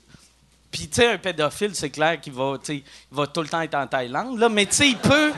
Puis, 0.72 0.88
tu 0.88 0.96
sais, 0.96 1.08
un 1.08 1.18
pédophile, 1.18 1.74
c'est 1.74 1.90
clair 1.90 2.20
qu'il 2.22 2.34
va, 2.34 2.58
il 2.70 2.84
va 3.12 3.28
tout 3.28 3.42
le 3.42 3.48
temps 3.48 3.62
être 3.62 3.76
en 3.76 3.88
Thaïlande. 3.88 4.38
Là, 4.38 4.50
mais, 4.50 4.66
tu 4.66 4.76
sais, 4.76 4.90
il 4.90 4.98
peut, 4.98 5.32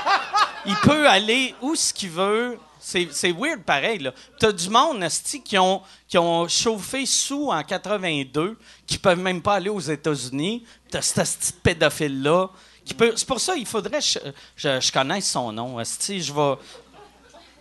il 0.66 0.76
peut 0.76 1.08
aller 1.08 1.54
où 1.60 1.74
ce 1.74 1.92
qu'il 1.92 2.10
veut. 2.10 2.58
C'est, 2.80 3.32
weird 3.32 3.62
pareil. 3.62 4.00
Là. 4.00 4.12
T'as 4.40 4.50
du 4.50 4.68
monde, 4.68 5.04
esti, 5.04 5.40
qui 5.40 5.56
ont, 5.56 5.82
qui 6.08 6.18
ont 6.18 6.48
chauffé 6.48 7.06
sous 7.06 7.50
en 7.50 7.62
82, 7.62 8.58
qui 8.86 8.98
peuvent 8.98 9.20
même 9.20 9.40
pas 9.40 9.54
aller 9.54 9.68
aux 9.68 9.80
États-Unis. 9.80 10.64
T'as 10.90 11.02
cet 11.02 11.18
esti 11.18 11.52
de 11.52 11.58
pédophile-là. 11.58 12.50
C'est 12.84 13.26
pour 13.26 13.40
ça 13.40 13.54
qu'il 13.54 13.66
faudrait 13.66 14.00
je, 14.00 14.18
je, 14.56 14.80
je 14.80 14.92
connaisse 14.92 15.30
son 15.30 15.52
nom. 15.52 15.78
Esti, 15.78 16.20
je 16.20 16.32
vais. 16.32 16.54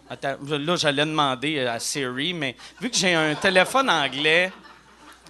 Attends, 0.10 0.38
là, 0.42 0.76
j'allais 0.76 1.06
demander 1.06 1.60
à 1.60 1.80
Siri, 1.80 2.34
mais 2.34 2.56
vu 2.82 2.90
que 2.90 2.98
j'ai 2.98 3.14
un 3.14 3.36
téléphone 3.36 3.90
anglais, 3.90 4.52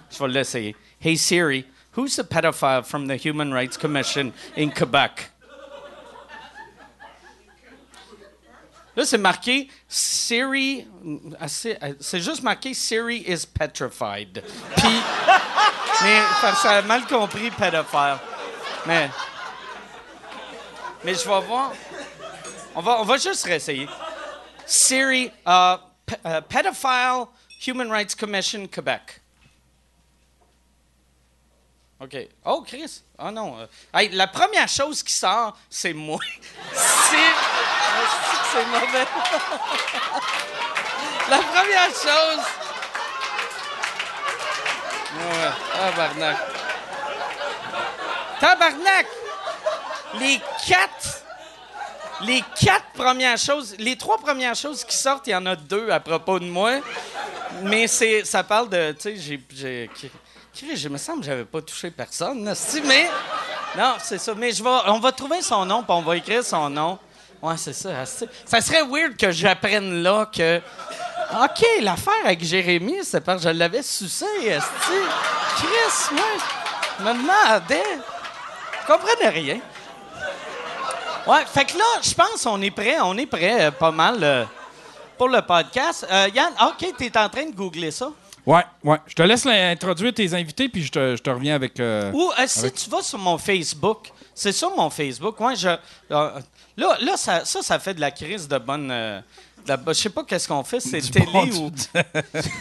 je 0.09 0.17
vais 0.17 0.29
l'essayer. 0.29 0.75
Hey 0.99 1.17
Siri, 1.17 1.65
who's 1.91 2.15
the 2.15 2.23
pedophile 2.23 2.85
from 2.85 3.07
the 3.07 3.15
Human 3.15 3.53
Rights 3.53 3.77
Commission 3.77 4.33
in 4.55 4.71
Quebec? 4.71 5.29
C'est 9.03 9.17
marqué 9.17 9.69
Siri. 9.87 10.85
euh, 11.05 11.93
C'est 11.99 12.19
juste 12.19 12.43
marqué 12.43 12.73
Siri 12.75 13.17
is 13.27 13.45
petrified. 13.45 14.43
Puis. 14.75 15.01
mais 16.03 16.21
ça 16.61 16.77
a 16.77 16.81
mal 16.83 17.07
compris 17.07 17.49
pédophile. 17.51 18.19
Mais. 18.85 19.09
Mais 21.03 21.13
je 21.15 21.27
vais 21.27 21.41
voir. 21.41 21.71
On 22.75 22.81
va, 22.81 23.01
on 23.01 23.05
va 23.05 23.17
juste 23.17 23.45
réessayer. 23.45 23.87
Siri, 24.65 25.31
uh, 25.47 25.77
uh, 26.25 26.41
Pedophile 26.47 27.27
Human 27.65 27.89
Rights 27.89 28.15
Commission, 28.15 28.67
Québec. 28.67 29.20
OK. 32.01 32.17
Oh, 32.45 32.63
Chris. 32.65 33.03
Oh 33.19 33.29
non. 33.29 33.59
euh, 33.59 33.67
hey, 33.93 34.09
la 34.09 34.25
première 34.25 34.67
chose 34.67 35.03
qui 35.03 35.13
sort, 35.13 35.55
c'est 35.69 35.93
moi. 35.93 36.17
c'est. 36.73 36.75
Ah, 36.75 38.41
c'est 38.51 38.65
mauvais. 38.65 39.05
la 41.29 41.37
première 41.37 41.89
chose. 41.89 42.43
Ouais. 45.13 45.51
Tabarnak. 45.75 46.37
Tabarnak! 48.39 49.05
Les 50.19 50.41
quatre. 50.67 51.21
Les 52.21 52.43
quatre 52.59 52.89
premières 52.93 53.37
choses. 53.37 53.75
Les 53.77 53.95
trois 53.95 54.17
premières 54.17 54.55
choses 54.55 54.83
qui 54.83 54.97
sortent, 54.97 55.27
il 55.27 55.31
y 55.31 55.35
en 55.35 55.45
a 55.45 55.55
deux 55.55 55.91
à 55.91 55.99
propos 55.99 56.39
de 56.39 56.45
moi. 56.45 56.79
Mais 57.63 57.87
c'est, 57.87 58.25
ça 58.25 58.43
parle 58.43 58.69
de. 58.69 58.93
Tu 58.93 59.19
sais, 59.19 59.39
j'ai. 59.49 59.89
Chris, 60.53 60.75
je 60.75 60.89
me 60.89 60.97
semble 60.97 61.21
que 61.21 61.25
j'avais 61.27 61.45
pas 61.45 61.61
touché 61.61 61.91
personne, 61.91 62.53
mais. 62.85 63.09
Non, 63.77 63.95
c'est 64.03 64.17
ça. 64.17 64.33
Mais 64.35 64.51
je 64.51 64.61
vais, 64.61 64.69
on 64.87 64.99
va 64.99 65.11
trouver 65.11 65.41
son 65.41 65.65
nom, 65.65 65.81
puis 65.81 65.91
on 65.91 66.01
va 66.01 66.17
écrire 66.17 66.43
son 66.43 66.69
nom. 66.69 66.99
Ouais, 67.41 67.55
c'est 67.57 67.73
ça. 67.73 68.05
Ça 68.05 68.61
serait 68.61 68.83
weird 68.83 69.15
que 69.15 69.31
j'apprenne 69.31 70.03
là 70.03 70.25
que. 70.25 70.61
OK, 71.43 71.65
l'affaire 71.81 72.13
avec 72.25 72.43
Jérémy, 72.43 72.99
c'est 73.03 73.21
parce 73.21 73.41
que 73.41 73.49
je 73.49 73.53
l'avais 73.57 73.81
sucé, 73.81 74.25
esti. 74.43 74.99
Chris, 75.55 76.13
moi, 76.13 76.23
je 76.99 77.03
me 77.03 77.13
demandais. 77.13 77.99
Je 78.81 78.87
comprenais 78.93 79.29
rien. 79.29 79.59
Ouais, 81.25 81.45
fait 81.45 81.65
que 81.65 81.77
là, 81.77 81.85
je 82.01 82.13
pense 82.13 82.43
qu'on 82.43 82.61
est 82.61 82.71
prêt, 82.71 82.99
on 82.99 83.15
est 83.17 83.27
prêt 83.27 83.67
euh, 83.67 83.71
pas 83.71 83.91
mal 83.91 84.17
euh, 84.21 84.43
pour 85.17 85.29
le 85.29 85.41
podcast. 85.41 86.05
Euh, 86.11 86.27
Yann, 86.33 86.51
OK, 86.61 86.93
t'es 86.97 87.15
en 87.17 87.29
train 87.29 87.45
de 87.45 87.55
googler 87.55 87.91
ça. 87.91 88.11
Ouais, 88.45 88.63
ouais. 88.83 88.97
Je 89.07 89.13
te 89.13 89.21
laisse 89.21 89.45
introduire 89.45 90.13
tes 90.13 90.33
invités, 90.33 90.67
puis 90.69 90.83
je 90.83 90.91
te, 90.91 91.15
je 91.15 91.21
te 91.21 91.29
reviens 91.29 91.55
avec. 91.55 91.79
euh, 91.79 92.11
Ou 92.11 92.31
euh, 92.31 92.43
si 92.47 92.71
tu 92.71 92.89
vas 92.89 93.01
sur 93.01 93.19
mon 93.19 93.37
Facebook, 93.37 94.11
c'est 94.33 94.51
sur 94.51 94.75
mon 94.75 94.89
Facebook. 94.89 95.39
Ouais, 95.39 95.55
je, 95.55 95.67
euh, 95.69 95.77
là, 96.77 96.97
là 97.01 97.17
ça, 97.17 97.45
ça, 97.45 97.61
ça 97.61 97.79
fait 97.79 97.93
de 97.93 98.01
la 98.01 98.11
crise 98.11 98.47
de 98.47 98.57
bonne. 98.57 98.89
je 99.67 99.93
sais 99.93 100.09
pas 100.09 100.23
qu'est-ce 100.23 100.47
qu'on 100.47 100.63
fait, 100.63 100.79
c'est 100.79 101.01
télé 101.11 101.25
bon, 101.31 101.47
ou. 101.47 101.71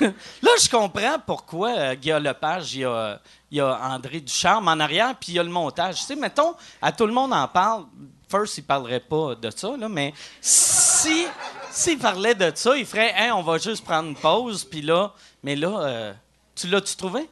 là, 0.02 0.50
je 0.62 0.68
comprends 0.68 1.16
pourquoi 1.26 1.70
euh, 1.70 1.94
Guillaume 1.94 2.24
Lepage, 2.24 2.74
il 2.74 2.80
y 2.80 2.84
a, 2.84 3.18
il 3.50 3.58
y 3.58 3.60
a 3.60 3.78
André 3.82 4.20
Ducharme 4.20 4.68
en 4.68 4.78
arrière, 4.80 5.14
puis 5.18 5.32
il 5.32 5.34
y 5.36 5.38
a 5.38 5.42
le 5.42 5.48
montage. 5.48 5.96
Tu 6.00 6.02
sais, 6.04 6.16
mettons, 6.16 6.54
à 6.82 6.92
tout 6.92 7.06
le 7.06 7.12
monde 7.12 7.32
en 7.32 7.48
parle. 7.48 7.84
First, 8.30 8.58
il 8.58 8.62
parlerait 8.62 9.00
pas 9.00 9.34
de 9.34 9.50
ça, 9.50 9.72
là, 9.76 9.88
mais 9.88 10.14
si 10.40 11.26
s'il 11.70 11.98
parlait 11.98 12.34
de 12.34 12.50
ça, 12.54 12.76
il 12.76 12.86
ferait, 12.86 13.14
Hein, 13.16 13.32
on 13.34 13.42
va 13.42 13.58
juste 13.58 13.84
prendre 13.84 14.08
une 14.08 14.16
pause, 14.16 14.64
puis 14.64 14.82
là, 14.82 15.12
mais 15.42 15.56
là, 15.56 15.80
euh, 15.80 16.12
tu 16.54 16.66
l'as-tu 16.68 16.96
trouvé? 16.96 17.28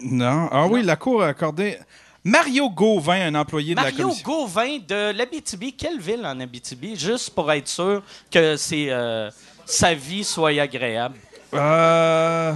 Non. 0.00 0.48
Ah 0.50 0.66
oui, 0.66 0.82
la 0.82 0.96
cour 0.96 1.22
a 1.22 1.28
accordé. 1.28 1.78
Mario 2.22 2.68
Gauvin, 2.68 3.28
un 3.28 3.34
employé 3.34 3.74
de 3.74 3.76
la 3.76 3.84
Mario 3.90 4.08
commission. 4.08 4.24
Gauvin 4.24 4.78
de 4.86 5.12
l'Abitibi. 5.12 5.72
Quelle 5.72 6.00
ville 6.00 6.24
en 6.24 6.38
Abitibi? 6.38 6.96
Juste 6.96 7.30
pour 7.30 7.50
être 7.50 7.68
sûr 7.68 8.02
que 8.30 8.56
c'est, 8.56 8.90
euh, 8.90 9.30
sa 9.64 9.94
vie 9.94 10.22
soit 10.24 10.60
agréable? 10.60 11.18
Euh, 11.54 12.52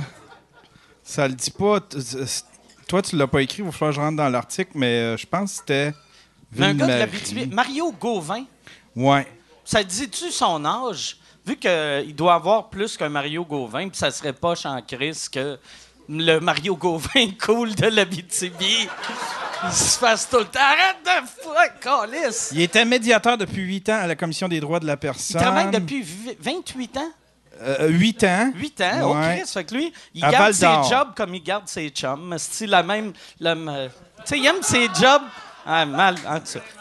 ça 1.03 1.27
le 1.27 1.35
dit 1.35 1.51
pas. 1.51 1.81
Toi, 2.87 3.03
tu 3.03 3.17
l'as 3.17 3.27
pas 3.27 3.41
écrit, 3.41 3.63
il 3.63 3.65
va 3.65 3.73
falloir 3.73 3.91
que 3.91 3.97
je 3.97 4.01
rentre 4.01 4.17
dans 4.17 4.29
l'article, 4.29 4.73
mais 4.75 4.99
euh, 4.99 5.17
je 5.17 5.27
pense 5.27 5.53
que 5.53 5.59
c'était. 5.59 5.95
Un 6.59 6.75
gars 6.75 6.87
de 6.87 6.93
l'Abitibi. 6.93 7.47
Mario 7.47 7.91
Gauvin? 7.93 8.45
Ouais. 8.95 9.27
Ça 9.65 9.83
dit-tu 9.83 10.31
son 10.31 10.65
âge? 10.65 11.17
Vu 11.47 11.57
qu'il 11.57 12.15
doit 12.15 12.35
avoir 12.35 12.69
plus 12.71 12.97
qu'un 12.97 13.09
Mario 13.11 13.45
Gauvin, 13.45 13.89
puis 13.89 13.99
ça 13.99 14.11
serait 14.11 14.33
pas 14.33 14.55
en 14.67 14.81
crise 14.83 15.29
que 15.29 15.59
le 16.09 16.39
Mario 16.39 16.75
Gauvin 16.77 17.29
cool 17.45 17.75
de 17.75 17.87
l'Abitibi. 17.87 18.89
Il 19.65 19.73
se 19.73 19.99
fasse 19.99 20.29
tout 20.29 20.39
le 20.39 20.45
temps. 20.47 20.61
Arrête 20.61 20.97
de 21.05 21.27
fuck, 21.43 21.81
calice! 21.81 22.51
Il 22.53 22.61
était 22.63 22.85
médiateur 22.85 23.37
depuis 23.39 23.63
8 23.63 23.89
ans 23.91 24.01
à 24.03 24.07
la 24.07 24.17
Commission 24.17 24.49
des 24.49 24.61
droits 24.61 24.81
de 24.81 24.87
la 24.87 24.95
Il 24.95 24.99
personne. 24.99 25.41
travaille 25.41 25.71
depuis 25.71 26.03
vi- 26.03 26.37
28 26.41 26.97
ans? 26.99 27.11
Euh, 27.63 27.89
8 27.89 28.25
ans. 28.25 28.51
8 28.55 28.81
ans, 28.81 29.01
oh 29.05 29.15
Ouais. 29.15 29.39
Chris, 29.39 29.51
fait 29.53 29.65
que 29.65 29.75
lui, 29.75 29.93
il 30.15 30.25
À 30.25 30.31
garde 30.31 30.53
ses 30.53 30.67
jobs 30.91 31.15
comme 31.17 31.35
il 31.35 31.43
garde 31.43 31.69
ses 31.69 31.89
chums. 31.91 32.35
C'est 32.39 32.67
la 32.67 32.83
même. 32.83 33.13
la 33.39 33.53
m- 33.53 33.69
euh, 33.73 33.89
tu 33.89 34.23
sais, 34.25 34.39
il 34.39 34.47
aime 34.47 34.63
ses 34.63 34.89
jobs. 35.01 35.23
Ah, 35.67 35.87
mal. 35.87 36.17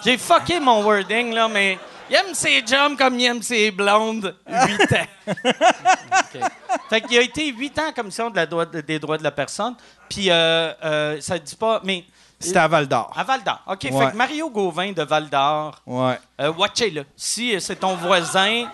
J'ai 0.03 0.17
fucké 0.17 0.59
mon 0.59 0.83
wording, 0.83 1.31
là, 1.33 1.47
mais 1.47 1.77
il 2.13 2.17
aime 2.19 2.33
ses 2.35 2.63
jobs 2.65 2.95
comme 2.97 3.19
il 3.19 3.25
aime 3.25 3.41
ses 3.41 3.71
blondes. 3.71 4.35
8 4.47 4.93
ans. 4.93 5.07
OK. 5.33 6.41
Fait 6.89 7.01
qu'il 7.01 7.17
a 7.17 7.21
été 7.21 7.51
8 7.51 7.79
ans 7.79 7.87
en 7.89 7.91
commission 7.93 8.29
de 8.29 8.35
la 8.35 8.45
droit- 8.45 8.65
des 8.65 8.99
droits 8.99 9.17
de 9.17 9.23
la 9.23 9.31
personne. 9.31 9.75
Puis, 10.09 10.29
euh, 10.29 10.71
euh, 10.83 11.21
ça 11.21 11.39
dit 11.39 11.55
pas. 11.55 11.81
Mais. 11.83 12.03
C'était 12.39 12.59
à 12.59 12.67
Val 12.67 12.87
d'Or. 12.87 13.13
À 13.15 13.23
Val 13.23 13.41
d'Or. 13.43 13.61
OK, 13.67 13.83
Ouais. 13.89 14.05
fait 14.05 14.11
que 14.11 14.17
Mario 14.17 14.49
Gauvin 14.49 14.91
de 14.91 15.01
Val 15.03 15.29
d'Or. 15.29 15.79
Ouais. 15.85 16.19
Euh, 16.41 16.51
watchez-le. 16.51 17.05
Si 17.15 17.55
euh, 17.55 17.59
c'est 17.61 17.77
ton 17.77 17.95
voisin, 17.95 18.65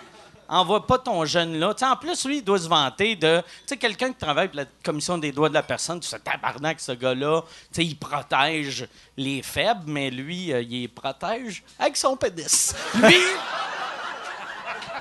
envoie 0.50 0.86
pas 0.86 0.98
ton 0.98 1.24
jeune 1.24 1.58
là. 1.58 1.74
En 1.82 1.96
plus, 1.96 2.24
lui, 2.26 2.38
il 2.38 2.44
doit 2.44 2.58
se 2.58 2.68
vanter 2.68 3.16
de. 3.16 3.40
Tu 3.40 3.46
sais, 3.66 3.76
quelqu'un 3.76 4.12
qui 4.12 4.18
travaille 4.18 4.48
pour 4.48 4.56
la 4.56 4.66
commission 4.84 5.16
des 5.16 5.32
droits 5.32 5.48
de 5.48 5.54
la 5.54 5.62
personne, 5.62 6.00
tu 6.00 6.08
sais, 6.08 6.18
tabarnak, 6.18 6.80
ce 6.80 6.92
gars-là. 6.92 7.42
Tu 7.42 7.48
sais, 7.72 7.84
il 7.84 7.96
protège 7.96 8.86
les 9.16 9.42
faibles, 9.42 9.84
mais 9.86 10.10
lui, 10.10 10.52
euh, 10.52 10.60
il 10.62 10.82
les 10.82 10.88
protège 10.88 11.62
avec 11.78 11.96
son 11.96 12.16
pénis. 12.16 12.74
Lui? 12.94 13.16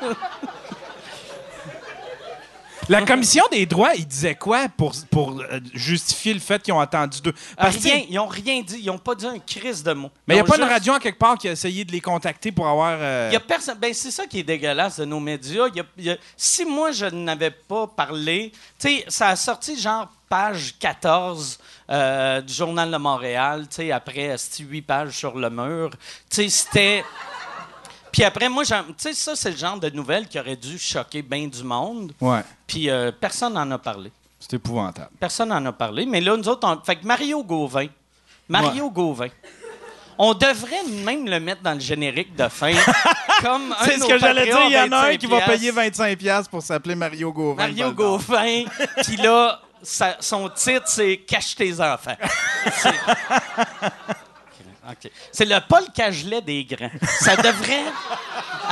La 2.89 3.03
Commission 3.05 3.43
des 3.51 3.65
droits, 3.67 3.93
il 3.95 4.05
disait 4.07 4.33
quoi 4.35 4.67
pour, 4.75 4.93
pour 5.11 5.39
euh, 5.39 5.59
justifier 5.73 6.33
le 6.33 6.39
fait 6.39 6.61
qu'ils 6.61 6.73
ont 6.73 6.79
attendu 6.79 7.21
deux? 7.21 7.33
Parce 7.55 7.77
que, 7.77 7.83
rien. 7.83 8.03
Ils 8.09 8.17
ont 8.19 8.27
rien 8.27 8.61
dit. 8.61 8.79
Ils 8.81 8.89
ont 8.89 8.97
pas 8.97 9.13
dit 9.15 9.27
un 9.27 9.37
crise 9.39 9.83
de 9.83 9.93
mots. 9.93 10.09
Mais 10.27 10.33
il 10.35 10.37
n'y 10.37 10.41
Ils 10.41 10.43
a 10.43 10.47
pas 10.47 10.55
une 10.57 10.63
juste- 10.63 10.73
radio 10.73 10.93
en 10.93 10.99
quelque 10.99 11.19
part 11.19 11.37
qui 11.37 11.47
a 11.47 11.51
essayé 11.51 11.85
de 11.85 11.91
les 11.91 12.01
contacter 12.01 12.51
pour 12.51 12.67
avoir. 12.67 12.97
euh, 12.99 13.29
y 13.31 13.35
a 13.35 13.39
personne. 13.39 13.77
Ben, 13.79 13.93
c'est 13.93 14.09
ça 14.11 14.25
qui 14.25 14.39
est 14.39 14.43
dégueulasse 14.43 14.99
de 14.99 15.05
nos 15.05 15.19
médias. 15.19 15.67
Il 15.67 15.77
y 15.77 15.79
a- 15.81 15.85
il 15.97 16.03
y 16.05 16.09
a- 16.09 16.17
si 16.35 16.65
moi, 16.65 16.91
je 16.91 17.05
n'avais 17.05 17.51
pas 17.51 17.85
parlé, 17.87 18.51
tu 18.79 18.87
sais, 18.89 19.05
ça 19.07 19.27
a 19.29 19.35
sorti 19.35 19.79
genre 19.79 20.07
page 20.27 20.75
14 20.79 21.59
euh, 21.91 22.41
du 22.41 22.53
Journal 22.53 22.89
de 22.91 22.97
Montréal, 22.97 23.67
tu 23.69 23.77
sais, 23.77 23.91
après, 23.91 24.35
c'était 24.37 24.63
huit 24.63 24.81
pages 24.83 25.11
sur 25.13 25.37
le 25.37 25.49
mur. 25.49 25.91
Tu 26.29 26.43
sais, 26.43 26.49
c'était. 26.49 27.03
Puis 28.11 28.23
après, 28.23 28.49
moi, 28.49 28.63
tu 28.65 28.73
sais, 28.97 29.13
ça, 29.13 29.35
c'est 29.35 29.51
le 29.51 29.57
genre 29.57 29.79
de 29.79 29.89
nouvelles 29.89 30.27
qui 30.27 30.39
aurait 30.39 30.55
dû 30.55 30.77
choquer 30.77 31.21
bien 31.21 31.47
du 31.47 31.63
monde. 31.63 32.13
Ouais. 32.19 32.41
Puis 32.65 32.89
euh, 32.89 33.11
personne 33.11 33.53
n'en 33.53 33.69
a 33.71 33.77
parlé. 33.77 34.11
C'est 34.39 34.53
épouvantable. 34.53 35.09
Personne 35.19 35.49
n'en 35.49 35.65
a 35.65 35.71
parlé. 35.71 36.05
Mais 36.05 36.21
là, 36.21 36.35
nous 36.37 36.47
autres, 36.47 36.67
on... 36.67 36.83
fait 36.83 36.95
que 36.95 37.05
Mario 37.05 37.43
Gauvin. 37.43 37.87
Mario 38.47 38.89
Gauvin. 38.89 39.27
On 40.17 40.33
devrait 40.33 40.83
même 41.05 41.27
le 41.27 41.39
mettre 41.39 41.61
dans 41.61 41.73
le 41.73 41.79
générique 41.79 42.35
de 42.35 42.47
fin. 42.49 42.73
comme 43.41 43.71
un 43.71 43.85
C'est 43.85 43.99
ce 43.99 44.05
que 44.05 44.17
j'allais 44.17 44.45
dire. 44.45 44.59
Il 44.65 44.73
y 44.73 44.77
en 44.77 44.91
a 44.91 44.97
un 44.97 45.01
25 45.11 45.17
qui 45.17 45.25
va 45.27 45.41
payer 45.41 45.71
25$ 45.71 46.49
pour 46.49 46.61
s'appeler 46.61 46.95
Mario 46.95 47.31
Gauvin. 47.31 47.67
Mario. 47.67 47.91
Gauvin. 47.91 48.63
Puis 49.03 49.17
là, 49.17 49.61
sa- 49.81 50.17
son 50.19 50.49
titre, 50.49 50.87
c'est 50.87 51.17
Cache 51.17 51.55
tes 51.55 51.79
enfants. 51.79 52.17
OK. 54.89 55.11
C'est 55.31 55.45
le 55.45 55.59
Paul 55.67 55.85
Cagelet 55.93 56.41
des 56.41 56.65
grands. 56.65 56.89
Ça 57.19 57.35
devrait 57.35 57.85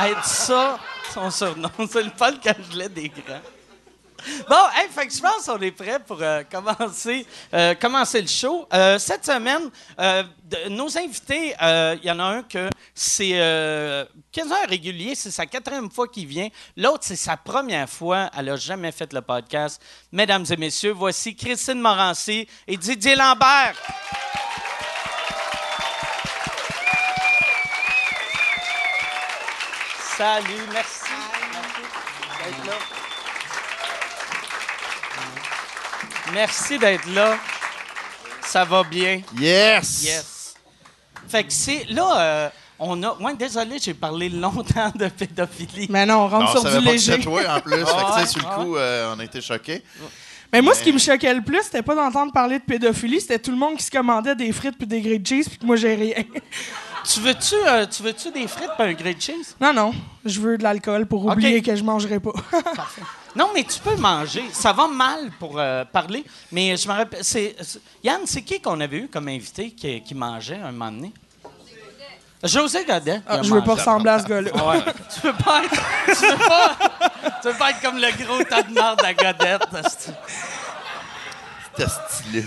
être 0.00 0.24
ça, 0.24 0.78
son 1.12 1.30
surnom. 1.30 1.70
C'est 1.90 2.02
le 2.02 2.10
Paul 2.10 2.38
Cagelet 2.40 2.88
des 2.88 3.08
grands. 3.08 3.40
Bon, 4.48 4.56
hey, 4.74 4.88
fait 4.90 5.08
je 5.14 5.20
pense 5.20 5.46
qu'on 5.46 5.60
est 5.60 5.70
prêt 5.70 6.00
pour 6.00 6.20
euh, 6.20 6.42
commencer, 6.50 7.24
euh, 7.54 7.74
commencer 7.74 8.20
le 8.20 8.26
show. 8.26 8.66
Euh, 8.72 8.98
cette 8.98 9.24
semaine, 9.24 9.70
nos 10.70 10.98
invités, 10.98 11.54
il 11.60 12.04
y 12.04 12.10
en 12.10 12.18
a 12.18 12.24
un 12.24 12.42
que 12.42 12.68
c'est 12.94 14.08
quasiment 14.32 14.56
régulier, 14.68 15.14
c'est 15.14 15.30
sa 15.30 15.46
quatrième 15.46 15.90
fois 15.90 16.08
qu'il 16.08 16.26
vient. 16.26 16.48
L'autre, 16.76 17.04
c'est 17.04 17.16
sa 17.16 17.36
première 17.36 17.88
fois. 17.88 18.30
Elle 18.36 18.46
n'a 18.46 18.56
jamais 18.56 18.92
fait 18.92 19.12
le 19.12 19.20
podcast. 19.20 19.80
Mesdames 20.10 20.44
et 20.50 20.56
messieurs, 20.56 20.92
voici 20.92 21.36
Christine 21.36 21.80
Morancy 21.80 22.48
et 22.66 22.76
Didier 22.76 23.14
Lambert. 23.14 23.74
Salut, 30.18 30.44
merci. 30.72 31.12
Merci 32.42 32.50
d'être 32.50 32.66
là. 32.66 32.72
Merci 36.32 36.78
d'être 36.78 37.06
là. 37.14 37.38
Ça 38.42 38.64
va 38.64 38.82
bien? 38.82 39.20
Yes! 39.38 40.02
Yes. 40.02 40.54
Fait 41.28 41.44
que 41.44 41.52
c'est. 41.52 41.84
Là, 41.90 42.20
euh, 42.20 42.50
on 42.80 43.00
a. 43.04 43.16
Ouais, 43.20 43.36
désolé, 43.36 43.78
j'ai 43.80 43.94
parlé 43.94 44.28
longtemps 44.28 44.90
de 44.92 45.06
pédophilie. 45.06 45.86
Mais 45.88 46.04
non, 46.04 46.22
on 46.22 46.28
rentre 46.28 46.46
Non, 46.46 46.50
on 46.50 46.52
sur 46.52 46.62
savait 46.62 46.78
du 46.80 46.84
pas 46.86 46.92
que 46.94 46.98
c'était 46.98 47.16
léger. 47.18 47.24
toi 47.24 47.42
en 47.54 47.60
plus. 47.60 47.76
Fait 47.76 47.84
que, 47.84 47.86
tu 47.86 47.94
Ah 47.94 48.16
ouais, 48.16 48.20
sais, 48.20 48.26
sur 48.26 48.40
le 48.40 48.48
ah 48.50 48.54
coup, 48.56 48.76
euh, 48.76 49.14
on 49.14 49.20
a 49.20 49.24
été 49.24 49.40
choqués. 49.40 49.84
Mais 50.52 50.62
moi, 50.62 50.74
ce 50.74 50.82
qui 50.82 50.92
me 50.92 50.98
choquait 50.98 51.34
le 51.34 51.42
plus, 51.42 51.62
c'était 51.62 51.82
pas 51.82 51.94
d'entendre 51.94 52.32
parler 52.32 52.58
de 52.58 52.64
pédophilie, 52.64 53.20
c'était 53.20 53.38
tout 53.38 53.52
le 53.52 53.56
monde 53.56 53.76
qui 53.76 53.84
se 53.84 53.90
commandait 53.92 54.34
des 54.34 54.50
frites 54.50 54.78
puis 54.78 54.86
des 54.88 55.00
grilled 55.00 55.24
cheese, 55.28 55.48
puis 55.48 55.58
que 55.58 55.66
moi, 55.66 55.76
j'ai 55.76 55.94
rien. 55.94 56.24
Tu 57.04 57.20
veux-tu 57.20 57.54
euh, 57.66 57.86
tu 57.86 58.02
veux-tu 58.02 58.30
des 58.30 58.46
frites 58.46 58.70
et 58.78 58.82
un 58.82 58.92
grilled 58.92 59.20
cheese? 59.20 59.54
Non, 59.60 59.72
non, 59.72 59.92
je 60.24 60.40
veux 60.40 60.58
de 60.58 60.62
l'alcool 60.62 61.06
pour 61.06 61.24
Ok. 61.26 61.32
oublier 61.32 61.62
que 61.62 61.74
je 61.74 61.82
mangerai 61.82 62.20
pas. 62.20 62.32
Non, 63.36 63.50
mais 63.54 63.62
tu 63.64 63.78
peux 63.80 63.96
manger. 63.96 64.42
Ça 64.52 64.72
va 64.72 64.88
mal 64.88 65.30
pour 65.38 65.58
euh, 65.58 65.84
parler. 65.84 66.24
Mais 66.52 66.76
je 66.76 66.88
me 66.88 66.94
rappelle. 66.94 67.22
c'est- 67.22 67.56
c'est- 67.60 67.80
Yann, 68.02 68.20
c'est 68.24 68.42
qui 68.42 68.60
qu'on 68.60 68.80
avait 68.80 68.98
eu 68.98 69.08
comme 69.08 69.28
invité 69.28 69.70
qui, 69.70 70.02
qui 70.02 70.14
mangeait 70.14 70.56
un 70.62 70.72
moment 70.72 70.90
donné? 70.90 71.12
José 72.44 72.84
Godet. 72.84 73.20
Ah, 73.26 73.42
je 73.42 73.52
veux 73.52 73.62
pas 73.64 73.74
ressembler 73.74 74.10
à 74.10 74.18
ce 74.20 74.26
gars-là. 74.26 74.50
Ouais. 74.66 74.78
tu 75.14 75.26
veux 75.26 75.32
pas 75.32 75.64
être. 75.64 75.82
Tu 76.06 76.26
veux 76.26 76.36
pas, 76.48 76.76
tu 77.42 77.48
veux 77.48 77.54
pas 77.58 77.70
être 77.70 77.80
comme 77.82 77.96
le 77.98 78.24
gros 78.24 78.44
tas 78.44 78.62
de 78.62 78.72
marde 78.72 79.00
à 79.04 79.12
Godette. 79.14 79.66
C'était 81.76 81.90
stylé. 81.90 82.44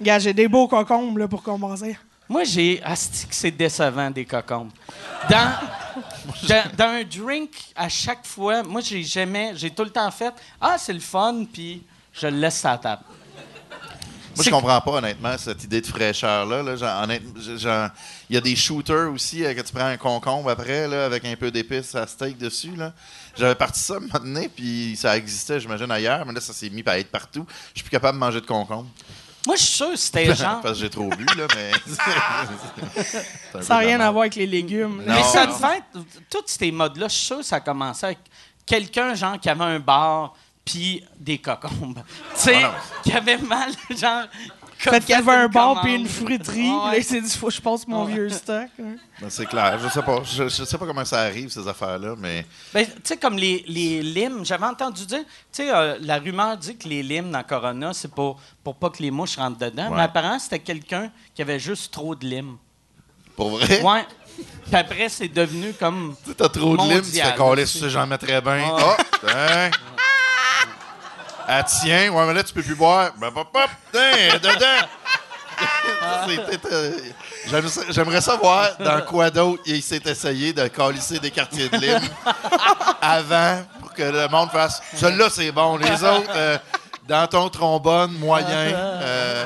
Gars, 0.00 0.18
j'ai 0.18 0.32
des 0.32 0.48
beaux 0.48 0.66
concombres 0.68 1.18
là, 1.18 1.28
pour 1.28 1.42
commencer. 1.42 1.96
Moi, 2.28 2.44
j'ai. 2.44 2.82
Asti 2.82 3.26
c'est 3.30 3.50
décevant 3.50 4.10
des 4.10 4.24
cocombes. 4.24 4.70
Dans, 5.28 5.52
dans, 6.48 6.64
dans 6.76 6.84
un 6.84 7.04
drink, 7.04 7.50
à 7.76 7.88
chaque 7.88 8.26
fois, 8.26 8.62
moi, 8.62 8.80
j'ai 8.80 9.02
jamais. 9.02 9.52
J'ai 9.56 9.70
tout 9.70 9.84
le 9.84 9.90
temps 9.90 10.10
fait. 10.10 10.34
Ah, 10.60 10.76
c'est 10.78 10.92
le 10.92 11.00
fun, 11.00 11.44
puis 11.52 11.82
je 12.12 12.26
le 12.26 12.36
laisse 12.36 12.64
à 12.64 12.72
la 12.72 12.78
table. 12.78 13.02
Moi, 14.36 14.44
je 14.44 14.50
comprends 14.50 14.80
pas, 14.80 14.90
honnêtement, 14.90 15.36
cette 15.38 15.62
idée 15.62 15.80
de 15.80 15.86
fraîcheur-là. 15.86 16.62
Là. 16.62 16.74
Genre, 16.76 17.88
Il 18.28 18.34
y 18.34 18.36
a 18.36 18.40
des 18.40 18.56
shooters 18.56 19.12
aussi, 19.12 19.44
euh, 19.44 19.54
que 19.54 19.60
tu 19.60 19.72
prends 19.72 19.86
un 19.86 19.96
concombre 19.96 20.50
après, 20.50 20.88
là, 20.88 21.04
avec 21.04 21.24
un 21.24 21.36
peu 21.36 21.52
d'épices 21.52 21.94
à 21.94 22.04
steak 22.06 22.36
dessus. 22.36 22.74
là. 22.74 22.92
J'avais 23.36 23.54
parti 23.54 23.78
ça 23.78 23.94
un 23.94 24.00
moment 24.00 24.18
donné, 24.18 24.48
puis 24.48 24.96
ça 24.96 25.16
existait, 25.16 25.60
j'imagine, 25.60 25.90
ailleurs, 25.90 26.26
mais 26.26 26.32
là, 26.32 26.40
ça 26.40 26.52
s'est 26.52 26.68
mis 26.70 26.82
à 26.86 26.98
être 26.98 27.10
partout. 27.10 27.46
Je 27.74 27.80
suis 27.80 27.84
plus 27.84 27.90
capable 27.90 28.18
de 28.18 28.20
manger 28.20 28.40
de 28.40 28.46
concombre. 28.46 28.88
Moi, 29.46 29.56
je 29.56 29.62
suis 29.62 29.72
sûr 29.74 29.90
que 29.90 29.96
c'était 29.96 30.34
genre. 30.34 30.60
Parce 30.60 30.74
que 30.74 30.80
j'ai 30.80 30.90
trop 30.90 31.08
bu, 31.08 31.24
là, 31.36 31.46
mais. 31.54 31.72
Ça 33.62 33.74
n'a 33.74 33.78
rien 33.80 34.00
à 34.00 34.10
voir 34.10 34.22
avec 34.22 34.34
les 34.36 34.46
légumes. 34.46 35.02
Non. 35.06 35.14
Mais 35.14 35.22
ça 35.22 35.46
devait 35.46 35.78
être. 35.78 36.04
Tous 36.30 36.42
ces 36.46 36.70
modes-là, 36.72 37.08
je 37.08 37.14
suis 37.14 37.26
sûr 37.26 37.36
que 37.38 37.42
ça 37.42 37.56
a 37.56 37.60
commencé 37.60 38.06
avec 38.06 38.18
quelqu'un, 38.66 39.14
genre, 39.14 39.38
qui 39.38 39.48
avait 39.48 39.64
un 39.64 39.78
bar, 39.78 40.34
puis 40.64 41.04
des 41.18 41.38
cocombes. 41.38 42.02
Tu 42.34 42.40
sais, 42.40 42.62
Ah 42.64 42.74
qui 43.02 43.12
avait 43.12 43.38
mal, 43.38 43.70
genre. 43.90 44.24
Fait 44.90 45.00
qu'il 45.00 45.10
y 45.10 45.14
avait 45.14 45.32
un 45.32 45.48
bar 45.48 45.80
puis 45.82 45.94
une 45.94 46.08
friterie. 46.08 46.70
Ouais. 46.70 46.90
Là, 46.92 46.98
il 46.98 47.04
s'est 47.04 47.20
dit, 47.20 47.30
faut 47.36 47.48
que 47.48 47.52
je 47.54 47.60
passe 47.60 47.86
mon 47.88 48.04
vieux 48.04 48.28
stock. 48.30 48.68
hein. 48.80 48.96
Ben, 49.20 49.30
c'est 49.30 49.46
clair, 49.46 49.78
je 49.82 49.88
sais 49.88 50.02
pas. 50.02 50.22
Je, 50.24 50.44
je 50.48 50.64
sais 50.64 50.78
pas 50.78 50.86
comment 50.86 51.04
ça 51.04 51.20
arrive, 51.20 51.48
ces 51.50 51.66
affaires-là, 51.66 52.14
mais. 52.18 52.44
Ben, 52.72 52.84
tu 52.86 52.92
sais, 53.04 53.16
comme 53.16 53.36
les, 53.36 53.64
les 53.66 54.02
limes, 54.02 54.44
j'avais 54.44 54.66
entendu 54.66 55.06
dire, 55.06 55.20
tu 55.20 55.26
sais, 55.52 55.70
euh, 55.74 55.96
la 56.00 56.18
rumeur 56.18 56.56
dit 56.56 56.76
que 56.76 56.88
les 56.88 57.02
limes 57.02 57.30
dans 57.30 57.42
Corona, 57.42 57.92
c'est 57.94 58.10
pour, 58.10 58.40
pour 58.62 58.74
pas 58.76 58.90
que 58.90 59.02
les 59.02 59.10
mouches 59.10 59.36
rentrent 59.36 59.58
dedans. 59.58 59.88
Ouais. 59.90 59.96
Mais 59.96 60.02
apparemment, 60.02 60.38
c'était 60.38 60.58
quelqu'un 60.58 61.10
qui 61.34 61.42
avait 61.42 61.58
juste 61.60 61.92
trop 61.92 62.14
de 62.14 62.26
limes. 62.26 62.56
Pour 63.36 63.50
vrai? 63.50 63.82
Ouais. 63.82 64.04
Puis 64.66 64.74
après, 64.76 65.08
c'est 65.08 65.28
devenu 65.28 65.72
comme. 65.74 66.16
Tu 66.24 66.30
sais, 66.30 66.36
T'as 66.36 66.48
trop 66.48 66.76
de 66.76 66.82
limes, 66.82 67.02
tu 67.02 67.20
fais 67.20 67.34
coller, 67.36 67.66
ça, 67.66 67.88
j'en 67.88 68.06
mettrais 68.06 68.40
bien. 68.40 68.64
Oh, 68.72 68.94
tiens. 69.26 69.70
Ah, 71.46 71.62
tiens, 71.62 72.10
ouais, 72.10 72.26
mais 72.26 72.34
là, 72.34 72.42
tu 72.42 72.52
peux 72.52 72.62
plus 72.62 72.74
boire. 72.74 73.10
Ben, 73.18 73.30
pop, 73.30 73.48
pop, 73.52 73.70
tiens, 73.92 74.38
dedans. 74.38 74.88
Euh, 76.72 76.90
J'aimerais 77.90 78.20
savoir 78.20 78.76
dans 78.78 79.00
quoi 79.02 79.30
d'autre 79.30 79.62
il 79.66 79.82
s'est 79.82 80.02
essayé 80.04 80.52
de 80.52 80.66
calisser 80.66 81.20
des 81.20 81.30
quartiers 81.30 81.68
de 81.68 81.76
lime 81.76 82.00
avant 83.00 83.62
pour 83.80 83.92
que 83.94 84.02
le 84.02 84.26
monde 84.28 84.50
fasse 84.50 84.82
celui-là 84.96 85.28
c'est 85.30 85.52
bon, 85.52 85.76
les 85.76 86.02
autres 86.02 86.32
euh, 86.34 86.58
dans 87.06 87.26
ton 87.28 87.48
trombone 87.50 88.12
moyen 88.12 88.72
euh, 88.74 89.44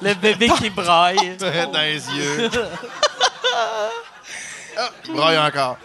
Le 0.00 0.14
bébé 0.14 0.48
qui 0.58 0.70
braille. 0.70 1.36
dans 1.72 1.80
les 1.80 2.08
yeux. 2.10 2.50
Ah, 4.76 4.88
il 5.06 5.14
braille 5.14 5.38
encore. 5.38 5.76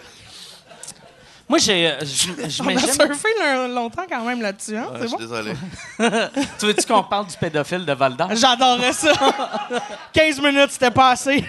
Moi, 1.48 1.58
j'ai. 1.58 1.88
euh, 1.90 1.98
je- 2.02 2.48
je 2.48 2.62
On 2.62 2.68
a 2.76 2.78
surfé 2.78 3.28
longtemps 3.68 4.04
quand 4.08 4.22
même 4.22 4.42
là-dessus. 4.42 4.76
Hein? 4.76 4.88
Ouais, 4.92 4.98
c'est 4.98 5.02
je 5.04 5.06
suis 5.08 5.16
bon? 5.16 5.22
désolé. 5.22 5.52
Tu 6.58 6.66
veux-tu 6.66 6.86
qu'on 6.86 7.02
parle 7.04 7.26
du 7.26 7.36
pédophile 7.36 7.84
de 7.86 7.92
Val 7.92 8.14
d'Or? 8.16 8.28
J'adorais 8.34 8.92
ça. 8.92 9.12
15 10.12 10.40
minutes, 10.40 10.70
c'était 10.72 10.90
pas 10.90 11.10
assez. 11.10 11.42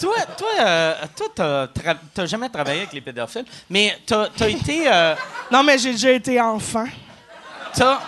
Toi, 0.00 0.14
toi, 0.36 0.48
euh, 0.60 0.94
toi 1.16 1.26
t'as, 1.34 1.66
tra- 1.66 1.96
t'as 2.14 2.26
jamais 2.26 2.48
travaillé 2.48 2.78
avec 2.82 2.92
les 2.92 3.00
pédophiles, 3.00 3.44
mais 3.68 3.98
t'as, 4.06 4.28
t'as 4.36 4.48
été. 4.48 4.84
euh, 4.86 5.14
non, 5.50 5.64
mais 5.64 5.76
j'ai 5.76 5.90
déjà 5.92 6.10
été 6.12 6.40
enfant. 6.40 6.86
T'as. 7.74 7.98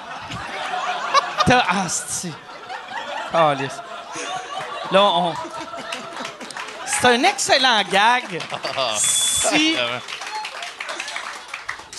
T'as. 1.46 1.64
Ah, 1.68 1.88
c'est. 1.88 2.30
Calisse. 3.32 3.78
Là, 4.92 5.02
on. 5.02 5.34
C'est 6.86 7.06
un 7.08 7.22
excellent 7.24 7.82
gag. 7.90 8.40
Si. 8.98 9.74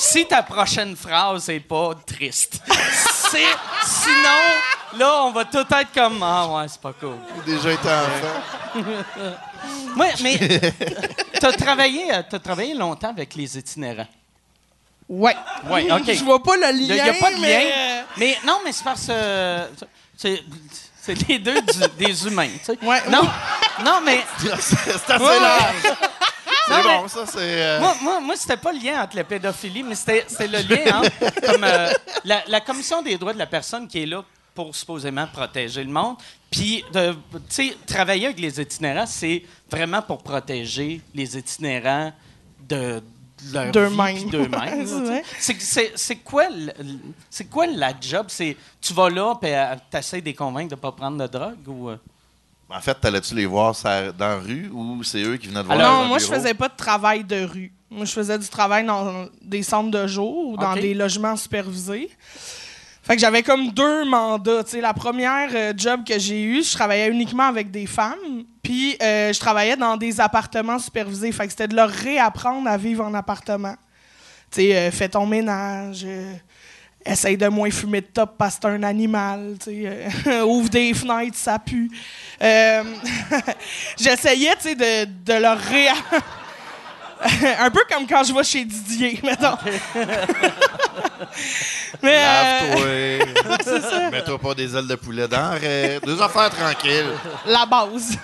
Si 0.04 0.26
ta 0.26 0.42
prochaine 0.42 0.96
phrase 0.96 1.48
est 1.50 1.60
pas 1.60 1.92
triste. 2.08 2.60
C'est, 3.30 3.46
sinon, 3.84 4.98
là, 4.98 5.24
on 5.26 5.32
va 5.32 5.46
tout 5.46 5.60
être 5.60 5.94
comme. 5.94 6.24
Ah, 6.24 6.48
ouais, 6.48 6.66
c'est 6.68 6.82
pas 6.82 6.94
cool. 7.00 7.18
J'ai 7.46 7.54
déjà 7.56 7.72
été 7.74 7.88
enfant. 7.88 8.82
Ouais, 9.96 10.12
mais. 10.24 10.40
T'as 11.40 11.52
travaillé, 11.52 12.06
t'as 12.30 12.40
travaillé 12.40 12.74
longtemps 12.74 13.10
avec 13.10 13.36
les 13.36 13.58
itinérants. 13.60 14.08
Ouais. 15.08 15.36
Ouais, 15.70 15.92
OK. 15.92 16.12
Je 16.12 16.24
vois 16.24 16.42
pas 16.42 16.58
le 16.58 16.72
Il 16.80 16.88
lien. 16.88 16.96
n'y 16.96 17.10
a, 17.10 17.14
pas 17.14 17.30
de 17.30 17.36
lien. 17.36 17.42
mais, 17.42 18.04
Mais 18.18 18.38
non, 18.44 18.60
mais 18.66 18.72
c'est 18.72 18.84
parce 18.84 19.06
que. 19.06 19.12
euh, 19.12 19.68
c'est, 20.18 20.42
c'est 21.00 21.28
les 21.28 21.38
deux 21.38 21.62
du- 21.62 22.06
des 22.06 22.26
humains, 22.28 22.50
tu 22.60 22.66
sais. 22.74 22.78
Ouais. 22.82 23.02
Non, 23.10 23.22
non, 23.86 24.02
mais. 24.04 24.24
c'est 24.60 25.12
assez 25.12 25.24
Ouais, 25.24 25.40
large. 25.40 25.98
C'est 26.72 26.84
Non, 26.84 26.90
mais- 26.90 26.98
bon, 27.02 27.08
ça, 27.08 27.26
c'est. 27.26 27.38
euh, 27.40 27.80
Moi, 27.80 27.96
moi, 28.02 28.20
moi 28.22 28.36
c'était 28.36 28.58
pas 28.58 28.72
le 28.72 28.80
lien 28.80 29.04
entre 29.04 29.16
la 29.16 29.24
pédophilie, 29.24 29.84
mais 29.84 29.96
c'était, 29.96 30.26
le 30.48 30.62
lien 30.68 31.00
entre 31.00 31.42
comme, 31.52 31.64
euh, 31.64 31.92
la, 32.26 32.44
la 32.48 32.62
Commission 32.62 33.02
des 33.02 33.18
droits 33.18 33.34
de 33.34 33.40
la 33.40 33.48
personne 33.48 33.88
qui 33.88 34.04
est 34.04 34.06
là 34.06 34.24
pour 34.56 34.76
supposément 34.76 35.28
protéger 35.28 35.84
le 35.84 35.92
monde. 35.92 36.18
Puis, 36.50 36.84
tu 36.94 37.00
sais, 37.48 37.78
travailler 37.88 38.26
avec 38.26 38.40
les 38.40 38.60
itinérants, 38.60 39.06
c'est 39.06 39.44
vraiment 39.70 40.02
pour 40.02 40.22
protéger 40.24 41.02
les 41.16 41.38
itinérants 41.38 42.12
de, 42.68 43.02
leur 43.54 43.72
D'eux-mêmes. 43.72 44.18
vie 44.18 44.26
d'eux-mêmes. 44.26 44.86
C'est 45.40 46.16
quoi, 46.18 46.48
la 47.68 47.94
job? 48.00 48.26
C'est, 48.30 48.58
tu 48.82 48.94
vas 48.94 49.10
là 49.10 49.34
et 49.42 49.56
tu 49.90 49.98
essaies 49.98 50.20
de 50.22 50.26
les 50.26 50.34
convaincre 50.34 50.70
de 50.70 50.76
ne 50.76 50.80
pas 50.82 50.92
prendre 50.92 51.18
de 51.18 51.28
drogue? 51.28 51.68
ou 51.68 51.90
euh? 51.90 51.98
En 52.74 52.80
fait, 52.80 52.94
t'allais-tu 52.96 53.36
les 53.36 53.46
voir 53.46 53.76
ça- 53.76 54.12
dans 54.12 54.28
la 54.30 54.36
rue 54.38 54.70
ou 54.74 55.04
c'est 55.04 55.22
eux 55.24 55.38
qui 55.38 55.48
venaient 55.48 55.62
te 55.62 55.66
voir 55.66 55.78
dans 55.78 55.84
non, 55.84 56.02
un 56.04 56.08
moi, 56.08 56.18
je 56.20 56.26
bureau? 56.26 56.36
faisais 56.38 56.54
pas 56.54 56.70
de 56.70 56.76
travail 56.76 57.24
de 57.24 57.44
rue. 57.44 57.72
Moi, 57.90 58.06
je 58.06 58.12
faisais 58.14 58.38
du 58.40 58.48
travail 58.48 58.86
dans 58.86 59.26
des 59.42 59.64
centres 59.64 59.92
de 59.92 60.08
jour 60.08 60.48
ou 60.50 60.58
dans 60.58 60.74
OK. 60.74 60.80
des 60.80 60.94
logements 60.94 61.36
supervisés. 61.36 62.10
Fait 63.04 63.16
que 63.16 63.22
j'avais 63.22 63.44
comme 63.44 63.72
deux 63.72 64.06
mandats. 64.06 64.64
tu 64.64 64.72
sais. 64.72 64.82
La 64.82 64.94
première 64.94 65.50
euh, 65.54 65.74
job 65.76 66.02
que 66.08 66.18
j'ai 66.20 66.42
eue, 66.44 66.64
je 66.64 66.72
travaillais 66.72 67.10
uniquement 67.10 67.48
avec 67.48 67.72
des 67.72 67.88
femmes. 67.88 68.44
Puis 68.64 68.96
euh, 69.02 69.34
je 69.34 69.40
travaillais 69.40 69.76
dans 69.76 69.98
des 69.98 70.22
appartements 70.22 70.80
supervisés. 70.80 71.32
Fait 71.32 71.46
que 71.46 71.50
c'était 71.52 71.68
de 71.68 71.76
leur 71.76 71.90
réapprendre 71.90 72.70
à 72.70 72.78
vivre 72.78 73.04
en 73.04 73.14
appartement. 73.14 73.76
Tu 74.52 74.62
sais, 74.62 74.76
euh, 74.78 74.92
fais 74.92 75.10
ton 75.10 75.26
ménage. 75.26 76.04
euh, 76.06 76.34
essaye 77.06 77.38
de 77.38 77.48
moins 77.48 77.72
fumer 77.72 78.02
de 78.02 78.08
top 78.08 78.36
parce 78.38 78.56
que 78.56 78.62
c'est 78.64 78.68
un 78.70 78.84
animal. 78.84 79.56
euh, 79.68 80.44
ouvre 80.46 80.70
des 80.70 80.94
fenêtres, 80.94 81.38
ça 81.38 81.60
pue. 81.60 81.90
Euh, 82.42 82.84
J'essayais 84.00 84.56
de, 84.56 85.06
de 85.06 85.34
leur 85.42 85.58
réapprendre. 85.58 86.24
un 87.60 87.70
peu 87.70 87.82
comme 87.88 88.08
quand 88.08 88.24
je 88.24 88.34
vais 88.34 88.44
chez 88.44 88.66
Didier, 88.66 89.20
mettons. 89.24 89.56
Mais, 92.02 92.18
euh, 92.18 93.20
Lave-toi. 93.46 94.10
Mets-toi 94.12 94.40
pas 94.40 94.56
des 94.56 94.76
ailes 94.76 94.88
de 94.88 94.96
poulet 94.96 95.28
dans. 95.28 95.56
Deux 96.04 96.20
affaires 96.22 96.50
tranquilles. 96.50 97.12
la 97.46 97.66
base. 97.68 98.18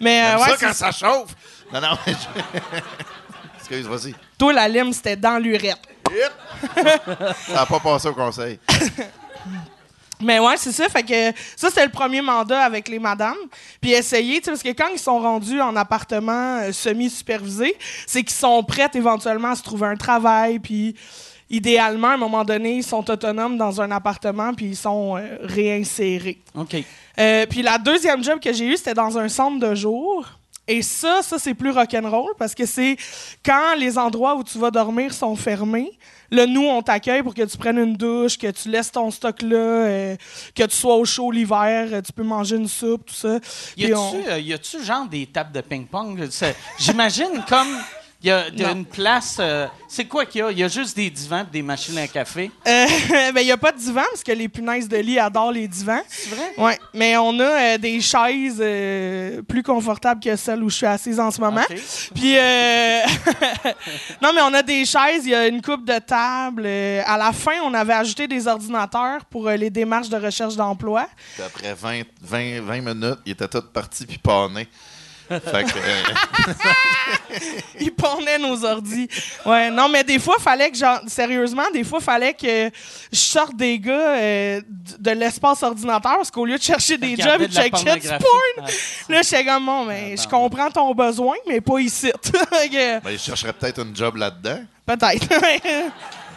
Mais 0.00 0.22
euh, 0.24 0.38
ouais, 0.38 0.48
ça 0.50 0.56
quand 0.60 0.72
ça 0.72 0.90
chauffe. 0.90 1.34
Non, 1.72 1.80
non, 1.80 1.96
Excuse, 3.60 3.86
vas-y. 3.86 4.14
Toi, 4.38 4.52
la 4.52 4.68
lime, 4.68 4.92
c'était 4.92 5.16
dans 5.16 5.38
l'urette. 5.38 5.78
Ça 7.46 7.54
n'a 7.54 7.66
pas 7.66 7.80
passé 7.80 8.08
au 8.08 8.14
conseil. 8.14 8.58
Mais 10.20 10.38
ouais, 10.38 10.56
c'est 10.56 10.72
ça. 10.72 10.88
Fait 10.88 11.02
que 11.02 11.38
ça, 11.56 11.68
c'était 11.68 11.84
le 11.84 11.90
premier 11.90 12.22
mandat 12.22 12.62
avec 12.62 12.88
les 12.88 12.98
madames. 12.98 13.34
Puis 13.80 13.92
essayer, 13.92 14.38
tu 14.38 14.44
sais, 14.44 14.50
parce 14.52 14.62
que 14.62 14.70
quand 14.70 14.88
ils 14.92 14.98
sont 14.98 15.18
rendus 15.18 15.60
en 15.60 15.74
appartement 15.76 16.58
euh, 16.58 16.72
semi-supervisé, 16.72 17.76
c'est 18.06 18.22
qu'ils 18.22 18.36
sont 18.36 18.62
prêts 18.62 18.90
éventuellement 18.94 19.50
à 19.50 19.54
se 19.54 19.62
trouver 19.62 19.86
un 19.86 19.96
travail. 19.96 20.60
Puis 20.60 20.94
idéalement, 21.50 22.08
à 22.08 22.14
un 22.14 22.18
moment 22.18 22.44
donné, 22.44 22.76
ils 22.76 22.84
sont 22.84 23.08
autonomes 23.10 23.58
dans 23.58 23.80
un 23.80 23.90
appartement, 23.90 24.54
puis 24.54 24.66
ils 24.66 24.76
sont 24.76 25.16
euh, 25.16 25.36
réinsérés. 25.42 26.38
OK. 26.54 26.76
Euh, 27.18 27.46
puis 27.46 27.62
la 27.62 27.78
deuxième 27.78 28.22
job 28.22 28.40
que 28.40 28.52
j'ai 28.52 28.66
eue, 28.66 28.76
c'était 28.76 28.94
dans 28.94 29.18
un 29.18 29.28
centre 29.28 29.58
de 29.58 29.74
jour. 29.74 30.26
Et 30.66 30.80
ça, 30.82 31.20
ça 31.22 31.38
c'est 31.38 31.52
plus 31.54 31.70
rock'n'roll 31.70 32.32
parce 32.38 32.54
que 32.54 32.64
c'est 32.64 32.96
quand 33.44 33.74
les 33.76 33.98
endroits 33.98 34.34
où 34.34 34.42
tu 34.42 34.58
vas 34.58 34.70
dormir 34.70 35.12
sont 35.12 35.36
fermés. 35.36 35.92
Là, 36.30 36.46
nous, 36.46 36.62
on 36.64 36.80
t'accueille 36.82 37.22
pour 37.22 37.34
que 37.34 37.42
tu 37.42 37.56
prennes 37.58 37.78
une 37.78 37.96
douche, 37.96 38.38
que 38.38 38.50
tu 38.50 38.70
laisses 38.70 38.90
ton 38.90 39.10
stock 39.10 39.42
là, 39.42 39.56
euh, 39.56 40.16
que 40.54 40.62
tu 40.64 40.74
sois 40.74 40.96
au 40.96 41.04
chaud 41.04 41.30
l'hiver, 41.30 41.88
euh, 41.92 42.00
tu 42.00 42.12
peux 42.12 42.22
manger 42.22 42.56
une 42.56 42.66
soupe, 42.66 43.06
tout 43.06 43.14
ça. 43.14 43.38
Y 43.76 43.92
on- 43.94 44.08
a-tu, 44.08 44.76
euh, 44.76 44.82
genre 44.82 45.06
des 45.06 45.26
tables 45.26 45.52
de 45.52 45.60
ping-pong? 45.60 46.28
J'imagine 46.78 47.44
comme. 47.48 47.68
Il 48.24 48.28
y 48.28 48.30
a, 48.30 48.48
il 48.48 48.58
y 48.58 48.64
a 48.64 48.68
Non. 48.68 48.76
une 48.76 48.86
place. 48.86 49.36
euh, 49.38 49.66
c'est 49.86 50.06
quoi 50.06 50.24
qu'il 50.24 50.38
y 50.38 50.42
a? 50.42 50.50
Il 50.50 50.58
y 50.58 50.64
a 50.64 50.68
juste 50.68 50.96
des 50.96 51.10
divans 51.10 51.42
et 51.42 51.52
des 51.52 51.60
machines 51.60 51.98
à 51.98 52.08
café. 52.08 52.50
Euh, 52.66 52.86
ben, 53.34 53.40
il 53.42 53.44
n'y 53.44 53.52
a 53.52 53.58
pas 53.58 53.70
de 53.70 53.76
divan 53.78 54.00
parce 54.10 54.22
que 54.24 54.32
les 54.32 54.48
punaises 54.48 54.88
de 54.88 54.96
lit 54.96 55.18
adorent 55.18 55.52
les 55.52 55.68
divans. 55.68 56.00
C'est 56.08 56.30
vrai? 56.30 56.52
Ouais, 56.56 56.78
mais 56.94 57.18
on 57.18 57.38
a 57.38 57.42
euh, 57.74 57.78
des 57.78 58.00
chaises 58.00 58.56
euh, 58.60 59.42
plus 59.42 59.62
confortables 59.62 60.22
que 60.24 60.34
celles 60.36 60.62
où 60.62 60.70
je 60.70 60.76
suis 60.76 60.86
assise 60.86 61.20
en 61.20 61.30
ce 61.30 61.38
moment. 61.38 61.64
Puis, 62.14 62.38
euh, 62.38 63.00
non, 64.22 64.32
mais 64.34 64.40
on 64.40 64.54
a 64.54 64.62
des 64.62 64.86
chaises, 64.86 65.24
il 65.26 65.30
y 65.30 65.34
a 65.34 65.46
une 65.46 65.60
coupe 65.60 65.84
de 65.84 65.98
table. 65.98 66.62
euh, 66.64 67.02
à 67.04 67.18
la 67.18 67.30
fin, 67.32 67.60
on 67.62 67.74
avait 67.74 67.92
ajouté 67.92 68.26
des 68.26 68.46
ordinateurs 68.48 69.24
pour 69.26 69.48
euh, 69.48 69.56
les 69.56 69.68
démarches 69.68 70.08
de 70.08 70.16
recherche 70.16 70.56
d'emploi. 70.56 71.06
Puis 71.34 71.42
après 71.42 71.74
20, 71.74 72.02
20, 72.22 72.60
20 72.62 72.80
minutes, 72.80 73.18
il 73.26 73.32
était 73.32 73.48
tout 73.48 73.62
parti 73.72 74.06
puis 74.06 74.16
pané. 74.18 74.66
Fait 75.28 75.64
que, 75.64 75.78
euh, 75.78 76.52
Ils 77.80 77.92
pondaient 77.92 78.38
nos 78.38 78.64
ordis. 78.64 79.08
Ouais, 79.44 79.70
non, 79.70 79.88
mais 79.88 80.04
des 80.04 80.18
fois, 80.18 80.36
fallait 80.38 80.70
que, 80.70 80.76
genre, 80.76 81.00
sérieusement, 81.06 81.64
des 81.72 81.84
fois, 81.84 82.00
fallait 82.00 82.34
que 82.34 82.70
je 83.12 83.18
sorte 83.18 83.56
des 83.56 83.78
gars 83.78 84.16
euh, 84.16 84.60
de 84.98 85.10
l'espace 85.12 85.62
ordinateur 85.62 86.16
parce 86.16 86.30
qu'au 86.30 86.44
lieu 86.44 86.58
de 86.58 86.62
chercher 86.62 86.98
des 86.98 87.16
jobs, 87.16 87.40
de 87.40 87.46
du 87.46 87.70
pornographie. 87.70 88.08
porn. 88.08 88.66
Ouais. 88.66 88.72
Là, 89.08 89.22
j'étais 89.22 89.44
comme, 89.44 89.66
bon, 89.66 89.84
mais 89.86 90.16
je 90.16 90.28
comprends 90.28 90.70
ton 90.70 90.94
besoin, 90.94 91.36
mais 91.48 91.60
pas 91.60 91.78
ici. 91.78 92.12
Que, 92.64 93.00
ben, 93.00 93.10
il 93.10 93.18
chercherait 93.18 93.52
peut-être 93.52 93.82
une 93.84 93.94
job 93.94 94.16
là-dedans. 94.16 94.60
peut-être. 94.86 95.28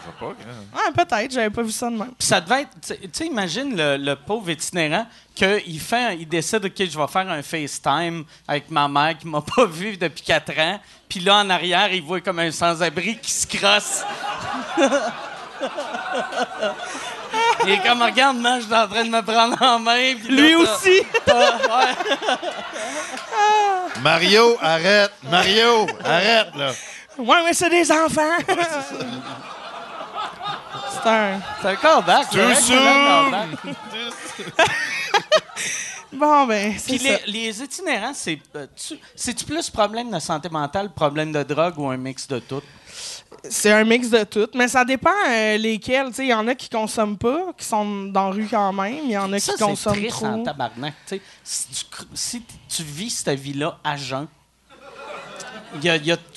Je 0.07 0.11
sais 0.11 0.17
pas. 0.19 0.79
ouais, 0.79 0.91
peut-être, 1.05 1.31
j'avais 1.31 1.49
pas 1.49 1.61
vu 1.63 1.71
ça 1.71 1.89
de 1.89 1.95
même. 1.97 2.11
Puis 2.17 2.27
ça 2.27 2.39
devait 2.41 2.61
être. 2.61 2.69
Tu 2.81 2.95
sais- 3.11 3.25
imagine 3.25 3.75
le, 3.75 3.97
le 3.97 4.15
pauvre 4.15 4.49
itinérant 4.49 5.05
qu'il 5.35 5.79
fait, 5.79 6.15
il 6.17 6.27
décide, 6.27 6.65
OK, 6.65 6.73
je 6.77 6.97
vais 6.97 7.07
faire 7.07 7.29
un 7.29 7.41
FaceTime 7.43 8.23
avec 8.47 8.69
ma 8.71 8.87
mère 8.87 9.17
qui 9.17 9.27
m'a 9.27 9.41
pas 9.55 9.65
vu 9.65 9.97
depuis 9.97 10.23
quatre 10.23 10.57
ans. 10.59 10.79
Puis 11.09 11.19
là, 11.19 11.37
en 11.37 11.49
arrière, 11.49 11.91
il 11.93 12.01
voit 12.01 12.21
comme 12.21 12.39
un 12.39 12.51
sans-abri 12.51 13.17
qui 13.19 13.31
se 13.31 13.45
crosse. 13.47 14.03
il 17.65 17.69
est 17.71 17.81
comme, 17.85 18.01
regarde, 18.01 18.37
moi, 18.37 18.59
je 18.59 18.65
suis 18.65 18.73
en 18.75 18.87
train 18.87 19.03
de 19.05 19.09
me 19.09 19.21
prendre 19.21 19.61
en 19.61 19.79
main. 19.79 20.15
puis 20.15 20.29
Lui 20.35 20.55
aussi. 20.55 21.01
Mario, 24.01 24.57
arrête! 24.61 25.11
Mario, 25.29 25.87
arrête, 26.03 26.55
là! 26.55 26.71
Ouais, 27.17 27.43
mais 27.43 27.53
c'est 27.53 27.69
des 27.69 27.91
enfants. 27.91 28.37
C'est 31.03 31.09
un. 31.09 31.41
C'est 31.61 31.67
un 31.69 31.75
callback. 31.75 32.29
Too 32.29 32.37
c'est 32.37 32.43
vrai 32.43 32.55
que 32.55 32.61
c'est 32.61 32.73
un 32.75 33.47
soon! 33.65 33.73
Bon, 36.13 36.47
ben, 36.47 36.73
c'est 36.77 36.97
Puis 36.97 36.99
ça. 36.99 37.17
les, 37.27 37.31
les 37.49 37.63
itinérants, 37.63 38.13
c'est, 38.13 38.39
euh, 38.55 38.65
tu- 38.75 38.97
c'est-tu 39.13 39.43
plus 39.45 39.69
problème 39.69 40.09
de 40.09 40.19
santé 40.19 40.47
mentale, 40.49 40.89
problème 40.93 41.31
de 41.33 41.43
drogue 41.43 41.77
ou 41.77 41.87
un 41.89 41.97
mix 41.97 42.27
de 42.27 42.39
tout? 42.39 42.61
C'est 43.49 43.71
un 43.71 43.83
mix 43.83 44.09
de 44.09 44.23
tout. 44.23 44.47
Mais 44.55 44.67
ça 44.69 44.83
dépend 44.85 45.11
euh, 45.29 45.57
lesquels. 45.57 46.07
Tu 46.07 46.13
sais, 46.15 46.23
Il 46.25 46.29
y 46.29 46.33
en 46.33 46.47
a 46.47 46.55
qui 46.55 46.69
consomment 46.69 47.17
pas, 47.17 47.51
qui 47.57 47.65
sont 47.65 48.05
dans 48.05 48.29
la 48.29 48.35
rue 48.35 48.47
quand 48.49 48.71
même. 48.73 48.99
Il 49.03 49.11
y 49.11 49.17
en 49.17 49.31
a 49.33 49.39
Ça, 49.39 49.51
qui 49.51 49.57
c'est 49.59 49.63
consomment 49.65 49.95
triste 49.97 50.15
trop. 50.17 50.25
en 50.27 50.43
tabarnak. 50.43 50.93
tu 51.05 51.17
sais. 51.17 51.21
Si 51.43 51.67
tu, 51.67 51.85
cr- 51.93 52.05
si 52.13 52.41
t- 52.41 52.53
tu 52.69 52.83
vis 52.83 53.09
cette 53.11 53.39
vie-là 53.39 53.77
à 53.83 53.95
jeun, 53.97 54.27
il 55.75 55.83
y 55.83 55.89
a- 55.89 55.97
il 55.97 56.05
y 56.05 56.11
a- 56.13 56.17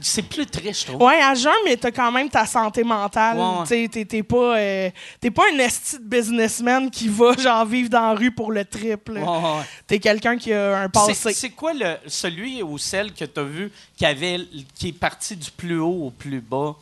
c'est 0.00 0.22
plus 0.22 0.46
triste, 0.46 0.82
je 0.82 0.86
trouve. 0.92 1.02
Ouais, 1.02 1.20
à 1.20 1.34
jeun, 1.34 1.52
mais 1.64 1.76
t'as 1.76 1.90
quand 1.90 2.10
même 2.12 2.28
ta 2.28 2.46
santé 2.46 2.82
mentale. 2.84 3.36
Ouais, 3.36 3.60
ouais. 3.70 3.88
Tu 3.88 4.06
t'es- 4.06 4.22
pas, 4.22 4.56
euh, 4.58 4.90
pas 5.34 5.42
un 5.52 5.58
esti 5.58 5.98
de 5.98 6.04
businessman 6.04 6.90
qui 6.90 7.08
va 7.08 7.32
genre 7.38 7.64
vivre 7.64 7.88
dans 7.90 8.00
la 8.12 8.14
rue 8.14 8.30
pour 8.32 8.52
le 8.52 8.64
triple. 8.64 9.18
Ouais. 9.18 9.62
T'es 9.86 9.98
quelqu'un 9.98 10.36
qui 10.36 10.52
a 10.52 10.82
un 10.82 10.88
passé. 10.88 11.32
c'est 11.34 11.50
quoi 11.50 11.72
le, 11.72 11.96
celui 12.06 12.62
ou 12.62 12.78
celle 12.78 13.12
que 13.12 13.24
tu 13.24 13.40
as 13.40 13.44
vu 13.44 13.70
qui, 13.96 14.06
avait, 14.06 14.38
qui 14.74 14.88
est 14.88 14.98
parti 14.98 15.36
du 15.36 15.50
plus 15.50 15.78
haut 15.78 16.06
au 16.06 16.10
plus 16.10 16.40
bas? 16.40 16.74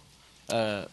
Euh, 0.53 0.85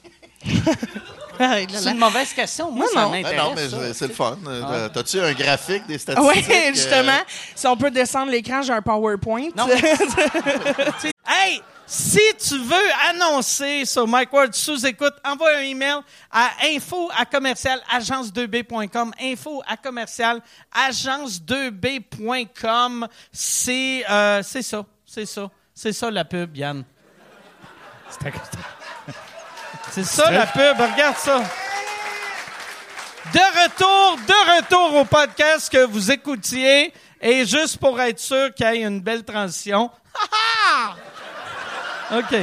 c'est 1.69 1.91
une 1.91 1.97
mauvaise 1.97 2.34
question. 2.34 2.71
Moi, 2.71 2.86
Non, 2.86 2.91
ça 2.93 3.02
non. 3.02 3.08
Ah 3.13 3.17
m'intéresse. 3.17 3.71
non, 3.71 3.80
mais 3.80 3.93
c'est 3.93 4.08
le 4.08 4.13
fun. 4.13 4.38
Euh, 4.47 4.62
Ah. 4.65 4.89
T'as-tu 4.93 5.19
un 5.19 5.34
graphique 5.34 5.86
des 5.88 5.93
Oui, 5.95 6.00
statistiques? 6.00 6.50
euh, 6.52 6.73
justement. 6.73 7.19
Si 7.56 7.67
on 7.67 7.78
peut 7.78 7.91
descendre 7.91 8.32
l'écran, 8.32 8.62
j'ai 8.62 8.73
un 8.73 8.82
PowerPoint. 8.82 9.50
Non, 9.56 9.67
Hey, 11.30 11.62
si 11.86 12.19
tu 12.39 12.58
veux 12.60 12.76
annoncer 13.10 13.84
sur 13.86 14.08
Mike 14.08 14.32
Ward 14.34 14.54
sous 14.54 14.86
écoute, 14.86 15.13
envoie 15.26 15.58
un 15.58 15.62
email 15.62 15.97
à 16.32 16.50
info 16.65 17.10
à 17.17 17.26
commercial 17.26 17.80
agence2b.com. 17.93 19.12
Info 19.21 19.62
à 19.67 19.76
commercial 19.78 20.41
agence2b.com. 20.88 23.08
C'est 23.32 24.04
euh, 24.10 24.41
c'est 24.43 24.62
ça, 24.62 24.86
c'est 25.06 25.26
ça, 25.26 25.50
c'est 25.73 25.93
ça 25.93 26.12
la 26.12 26.26
pub, 26.26 26.56
Yann. 26.56 26.84
C'est 29.91 30.04
ça 30.06 30.30
la 30.32 30.45
pub, 30.45 30.78
regarde 30.80 31.17
ça. 31.17 31.43
De 33.34 33.39
retour, 33.63 34.17
de 34.26 34.56
retour 34.58 34.95
au 35.02 35.06
podcast 35.06 35.69
que 35.71 35.86
vous 35.86 36.12
écoutiez. 36.12 36.93
Et 37.19 37.45
juste 37.45 37.78
pour 37.78 38.00
être 38.00 38.19
sûr 38.19 38.54
qu'il 38.54 38.67
y 38.67 38.69
ait 38.69 38.84
une 38.84 39.02
belle 39.02 39.23
transition. 39.23 39.89
OK. 42.12 42.36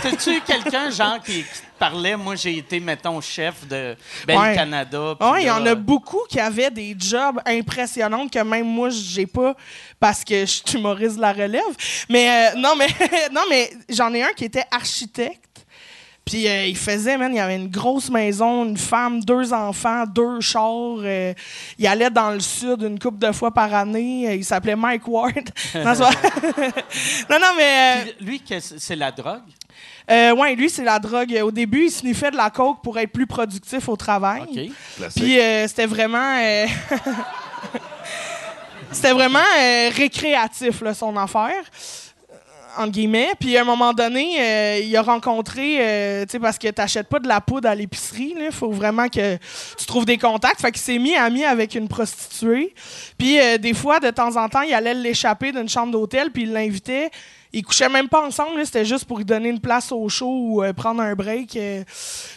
T'as-tu 0.00 0.40
quelqu'un, 0.40 0.90
genre, 0.90 1.20
qui, 1.22 1.42
qui 1.42 1.60
te 1.60 1.78
parlait? 1.78 2.16
Moi, 2.16 2.36
j'ai 2.36 2.56
été, 2.58 2.80
mettons, 2.80 3.20
chef 3.20 3.66
de 3.66 3.96
Belle 4.26 4.38
Ouais. 4.38 4.54
Canada. 4.54 5.14
Ouais, 5.20 5.42
il 5.42 5.46
y 5.46 5.50
en 5.50 5.66
a 5.66 5.74
beaucoup 5.74 6.22
qui 6.28 6.40
avaient 6.40 6.70
des 6.70 6.96
jobs 6.98 7.40
impressionnants 7.44 8.28
que 8.28 8.38
même 8.38 8.66
moi 8.66 8.88
j'ai 8.90 9.26
pas 9.26 9.54
parce 10.00 10.24
que 10.24 10.40
je 10.40 10.62
suis 10.64 10.78
humoriste 10.78 11.16
de 11.16 11.20
la 11.20 11.32
relève. 11.32 11.62
Mais 12.08 12.52
euh, 12.54 12.58
non 12.58 12.74
mais 12.76 12.86
non 13.32 13.42
mais 13.50 13.70
j'en 13.90 14.14
ai 14.14 14.22
un 14.22 14.32
qui 14.32 14.44
était 14.44 14.64
architecte. 14.70 15.51
Puis 16.24 16.46
euh, 16.46 16.66
il 16.66 16.76
faisait, 16.76 17.18
man, 17.18 17.32
il 17.32 17.36
y 17.36 17.40
avait 17.40 17.56
une 17.56 17.68
grosse 17.68 18.08
maison, 18.08 18.64
une 18.64 18.76
femme, 18.76 19.20
deux 19.24 19.52
enfants, 19.52 20.04
deux 20.06 20.40
chars. 20.40 20.98
euh, 21.00 21.34
il 21.78 21.86
allait 21.86 22.10
dans 22.10 22.30
le 22.30 22.38
sud 22.40 22.82
une 22.82 22.98
couple 22.98 23.18
de 23.18 23.32
fois 23.32 23.50
par 23.50 23.74
année. 23.74 24.28
euh, 24.28 24.34
il 24.36 24.44
s'appelait 24.44 24.76
Mike 24.76 25.06
Ward. 25.08 25.34
non, 25.74 25.82
non, 27.30 27.38
non, 27.40 27.52
mais 27.56 27.96
euh, 27.96 28.04
Lui, 28.20 28.40
c'est 28.60 28.96
la 28.96 29.10
drogue? 29.10 29.40
euh, 30.10 30.34
ouais, 30.36 30.54
lui, 30.54 30.70
c'est 30.70 30.84
la 30.84 30.98
drogue. 31.00 31.36
Au 31.42 31.50
début, 31.50 31.86
il 31.86 31.90
sniffait 31.90 32.30
de 32.30 32.36
la 32.36 32.50
coke 32.50 32.82
pour 32.82 32.96
être 32.98 33.10
plus 33.12 33.26
productif 33.26 33.88
au 33.88 33.96
travail. 33.96 34.70
Puis 35.16 35.40
euh, 35.40 35.66
c'était 35.66 35.86
vraiment. 35.86 36.36
euh, 36.40 36.66
c'était 38.92 39.12
vraiment 39.12 39.38
euh, 39.58 39.90
récréatif, 39.94 40.82
là, 40.82 40.94
son 40.94 41.16
affaire. 41.16 41.62
Entre 42.76 42.90
guillemets. 42.90 43.30
Puis 43.38 43.56
à 43.56 43.62
un 43.62 43.64
moment 43.64 43.92
donné, 43.92 44.36
euh, 44.40 44.80
il 44.82 44.96
a 44.96 45.02
rencontré, 45.02 45.76
euh, 45.80 46.24
tu 46.24 46.32
sais, 46.32 46.38
parce 46.38 46.58
que 46.58 46.68
t'achètes 46.68 47.08
pas 47.08 47.18
de 47.18 47.28
la 47.28 47.40
poudre 47.40 47.68
à 47.68 47.74
l'épicerie, 47.74 48.34
il 48.38 48.52
faut 48.52 48.70
vraiment 48.70 49.08
que 49.08 49.36
tu 49.36 49.86
trouves 49.86 50.04
des 50.04 50.18
contacts. 50.18 50.60
Fait 50.60 50.72
qu'il 50.72 50.80
s'est 50.80 50.98
mis 50.98 51.14
ami 51.14 51.44
avec 51.44 51.74
une 51.74 51.88
prostituée. 51.88 52.74
Puis 53.18 53.38
euh, 53.38 53.58
des 53.58 53.74
fois, 53.74 54.00
de 54.00 54.10
temps 54.10 54.36
en 54.36 54.48
temps, 54.48 54.62
il 54.62 54.72
allait 54.72 54.94
l'échapper 54.94 55.52
d'une 55.52 55.68
chambre 55.68 55.92
d'hôtel, 55.92 56.30
puis 56.30 56.44
il 56.44 56.52
l'invitait. 56.52 57.10
Ils 57.52 57.62
couchaient 57.62 57.90
même 57.90 58.08
pas 58.08 58.26
ensemble, 58.26 58.64
c'était 58.64 58.86
juste 58.86 59.04
pour 59.04 59.18
lui 59.18 59.26
donner 59.26 59.50
une 59.50 59.60
place 59.60 59.92
au 59.92 60.08
show 60.08 60.26
ou 60.26 60.64
prendre 60.74 61.02
un 61.02 61.14
break. 61.14 61.58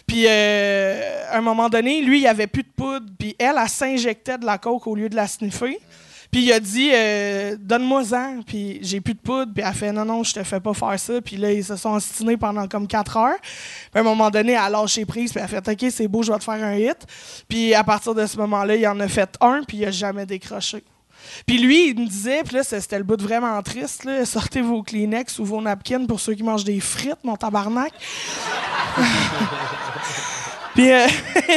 Puis 0.06 0.28
à 0.28 1.38
un 1.38 1.42
moment 1.42 1.70
donné, 1.70 2.02
lui, 2.02 2.20
il 2.20 2.28
avait 2.28 2.48
plus 2.48 2.64
de 2.64 2.72
poudre, 2.76 3.06
puis 3.18 3.34
elle, 3.40 3.56
elle 3.58 3.70
s'injectait 3.70 4.38
de 4.38 4.46
la 4.46 4.58
coke 4.58 4.86
au 4.88 4.96
lieu 4.96 5.08
de 5.08 5.16
la 5.16 5.28
sniffer. 5.28 5.80
Puis 6.32 6.44
il 6.44 6.52
a 6.52 6.60
dit 6.60 6.92
euh, 6.94 7.56
donne-moi-en, 7.60 8.42
puis 8.46 8.80
j'ai 8.82 9.02
plus 9.02 9.14
de 9.14 9.20
poudre, 9.20 9.52
puis 9.54 9.64
elle 9.64 9.70
a 9.70 9.74
fait 9.74 9.92
non 9.92 10.06
non, 10.06 10.24
je 10.24 10.34
te 10.34 10.44
fais 10.44 10.60
pas 10.60 10.74
faire 10.74 11.00
ça. 11.00 11.22
Puis 11.22 11.38
là 11.38 11.52
ils 11.52 11.64
se 11.64 11.76
sont 11.76 11.94
ostinés 11.94 12.38
pendant 12.38 12.68
comme 12.68 12.88
quatre 12.88 13.18
heures. 13.18 13.40
Puis 13.42 13.96
à 13.96 14.00
un 14.00 14.04
moment 14.04 14.30
donné, 14.30 14.54
elle 14.54 14.58
a 14.60 14.70
lâché 14.70 15.06
prise, 15.06 15.32
puis 15.32 15.40
elle 15.40 15.46
a 15.46 15.62
fait 15.62 15.68
OK, 15.68 15.92
c'est 15.92 16.08
beau, 16.08 16.24
je 16.24 16.32
vais 16.32 16.40
te 16.40 16.44
faire 16.44 16.64
un 16.64 16.76
hit. 16.76 17.06
Puis 17.48 17.74
à 17.74 17.84
partir 17.84 18.14
de 18.16 18.26
ce 18.26 18.38
moment-là, 18.38 18.76
il 18.76 18.88
en 18.88 19.00
a 19.00 19.08
fait 19.08 19.36
un, 19.42 19.62
puis 19.68 19.78
il 19.78 19.86
a 19.86 19.92
jamais 19.92 20.26
décroché. 20.26 20.84
Puis 21.46 21.58
lui, 21.58 21.90
il 21.90 22.00
me 22.00 22.08
disait, 22.08 22.44
puis 22.44 22.56
là, 22.56 22.64
c'était 22.64 22.98
le 22.98 23.04
bout 23.04 23.18
de 23.18 23.24
vraiment 23.24 23.62
triste, 23.62 24.08
sortez 24.26 24.62
vos 24.62 24.84
Kleenex 24.84 25.40
ou 25.40 25.46
vos 25.46 25.62
napkins 25.62 26.06
pour 26.06 26.20
ceux 26.20 26.34
qui 26.34 26.44
mangent 26.44 26.64
des 26.64 26.80
frites, 26.80 27.24
mon 27.24 27.36
tabarnak. 27.36 27.94
Puis 30.76 30.92
euh, 30.92 31.08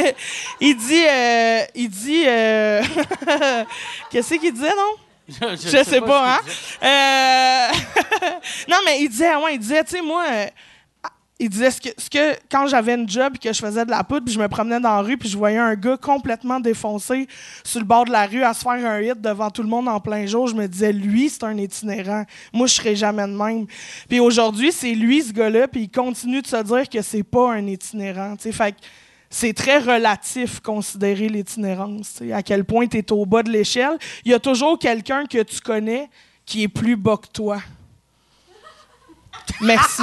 il 0.61 0.77
dit, 0.77 1.05
euh, 1.05 1.61
il 1.75 1.89
dit, 1.89 2.23
euh, 2.25 2.81
qu'est-ce 4.09 4.35
qu'il 4.35 4.53
disait, 4.53 4.69
non? 4.75 4.95
Je, 5.51 5.83
sais, 5.83 6.01
pas, 6.01 6.35
hein? 6.35 6.39
Euh, 6.81 7.67
non, 8.67 8.77
mais 8.85 9.01
il 9.01 9.09
disait, 9.09 9.35
ouais, 9.35 9.55
il 9.55 9.59
disait, 9.59 9.83
tu 9.83 9.91
sais, 9.91 10.01
moi, 10.01 10.25
euh, 10.27 10.45
il 11.37 11.49
disait 11.49 11.69
ce 11.69 11.79
que, 11.79 11.89
ce 11.97 12.09
que 12.09 12.35
quand 12.49 12.65
j'avais 12.65 12.95
une 12.95 13.07
job 13.07 13.33
et 13.35 13.37
que 13.37 13.53
je 13.53 13.59
faisais 13.59 13.85
de 13.85 13.91
la 13.91 14.03
poudre, 14.03 14.25
puis 14.25 14.33
je 14.33 14.39
me 14.39 14.47
promenais 14.47 14.79
dans 14.79 14.95
la 14.95 15.01
rue, 15.01 15.17
puis 15.17 15.29
je 15.29 15.37
voyais 15.37 15.57
un 15.57 15.75
gars 15.75 15.97
complètement 15.97 16.59
défoncé 16.59 17.27
sur 17.63 17.79
le 17.79 17.85
bord 17.85 18.05
de 18.05 18.11
la 18.11 18.25
rue 18.25 18.43
à 18.43 18.53
se 18.53 18.61
faire 18.61 18.71
un 18.71 19.01
hit 19.01 19.21
devant 19.21 19.51
tout 19.51 19.61
le 19.61 19.69
monde 19.69 19.87
en 19.87 19.99
plein 19.99 20.25
jour, 20.25 20.47
je 20.47 20.55
me 20.55 20.67
disais, 20.67 20.91
lui, 20.91 21.29
c'est 21.29 21.43
un 21.43 21.57
itinérant. 21.57 22.25
Moi, 22.51 22.67
je 22.67 22.73
serais 22.73 22.95
jamais 22.95 23.27
de 23.27 23.37
même. 23.37 23.67
Puis 24.07 24.19
aujourd'hui, 24.19 24.71
c'est 24.71 24.93
lui, 24.93 25.21
ce 25.21 25.31
gars-là, 25.31 25.67
puis 25.67 25.81
il 25.81 25.91
continue 25.91 26.41
de 26.41 26.47
se 26.47 26.63
dire 26.63 26.89
que 26.89 27.01
c'est 27.01 27.23
pas 27.23 27.51
un 27.51 27.67
itinérant. 27.67 28.35
tu 28.35 28.43
sais. 28.43 28.51
Fait 28.51 28.71
que 28.71 28.77
c'est 29.29 29.53
très 29.53 29.77
relatif 29.79 30.59
considérer 30.59 31.29
l'itinérance. 31.29 32.21
À 32.33 32.41
quel 32.43 32.65
point 32.65 32.87
tu 32.87 32.97
es 32.97 33.11
au 33.11 33.25
bas 33.25 33.43
de 33.43 33.49
l'échelle. 33.51 33.97
Il 34.25 34.31
y 34.31 34.33
a 34.33 34.39
toujours 34.39 34.77
quelqu'un 34.79 35.25
que 35.25 35.43
tu 35.43 35.59
connais 35.61 36.09
qui 36.45 36.63
est 36.63 36.67
plus 36.67 36.95
bas 36.95 37.17
que 37.17 37.27
toi. 37.27 37.61
Merci. 39.61 40.01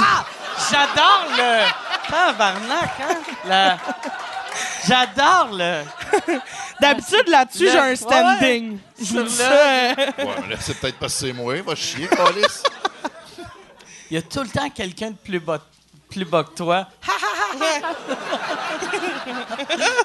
J'adore 0.71 1.25
le. 1.37 1.63
Tabarnak, 2.09 2.89
hein? 3.01 3.17
La- 3.45 3.77
J'adore 4.87 5.49
le. 5.51 5.83
D'habitude, 6.81 7.27
là-dessus, 7.27 7.65
Le- 7.65 7.71
j'ai 7.71 7.77
un 7.79 7.95
standing. 7.95 8.77
Je 8.99 9.13
vous 9.13 9.23
dis 9.23 9.29
ça. 9.33 9.49
Ouais, 9.49 9.95
mais 10.17 10.47
là, 10.49 10.55
c'est 10.59 10.79
peut-être 10.79 10.97
parce 10.97 11.13
que 11.19 11.27
c'est 11.27 11.33
moi. 11.33 11.61
Va 11.61 11.75
chier, 11.75 12.07
Calis. 12.07 12.63
Il 14.09 14.13
y 14.13 14.17
a 14.17 14.21
tout 14.21 14.41
le 14.41 14.47
temps 14.47 14.69
quelqu'un 14.69 15.11
de 15.11 15.15
plus 15.17 15.39
bas, 15.39 15.59
plus 16.09 16.25
bas 16.25 16.43
que 16.43 16.55
toi. 16.55 16.87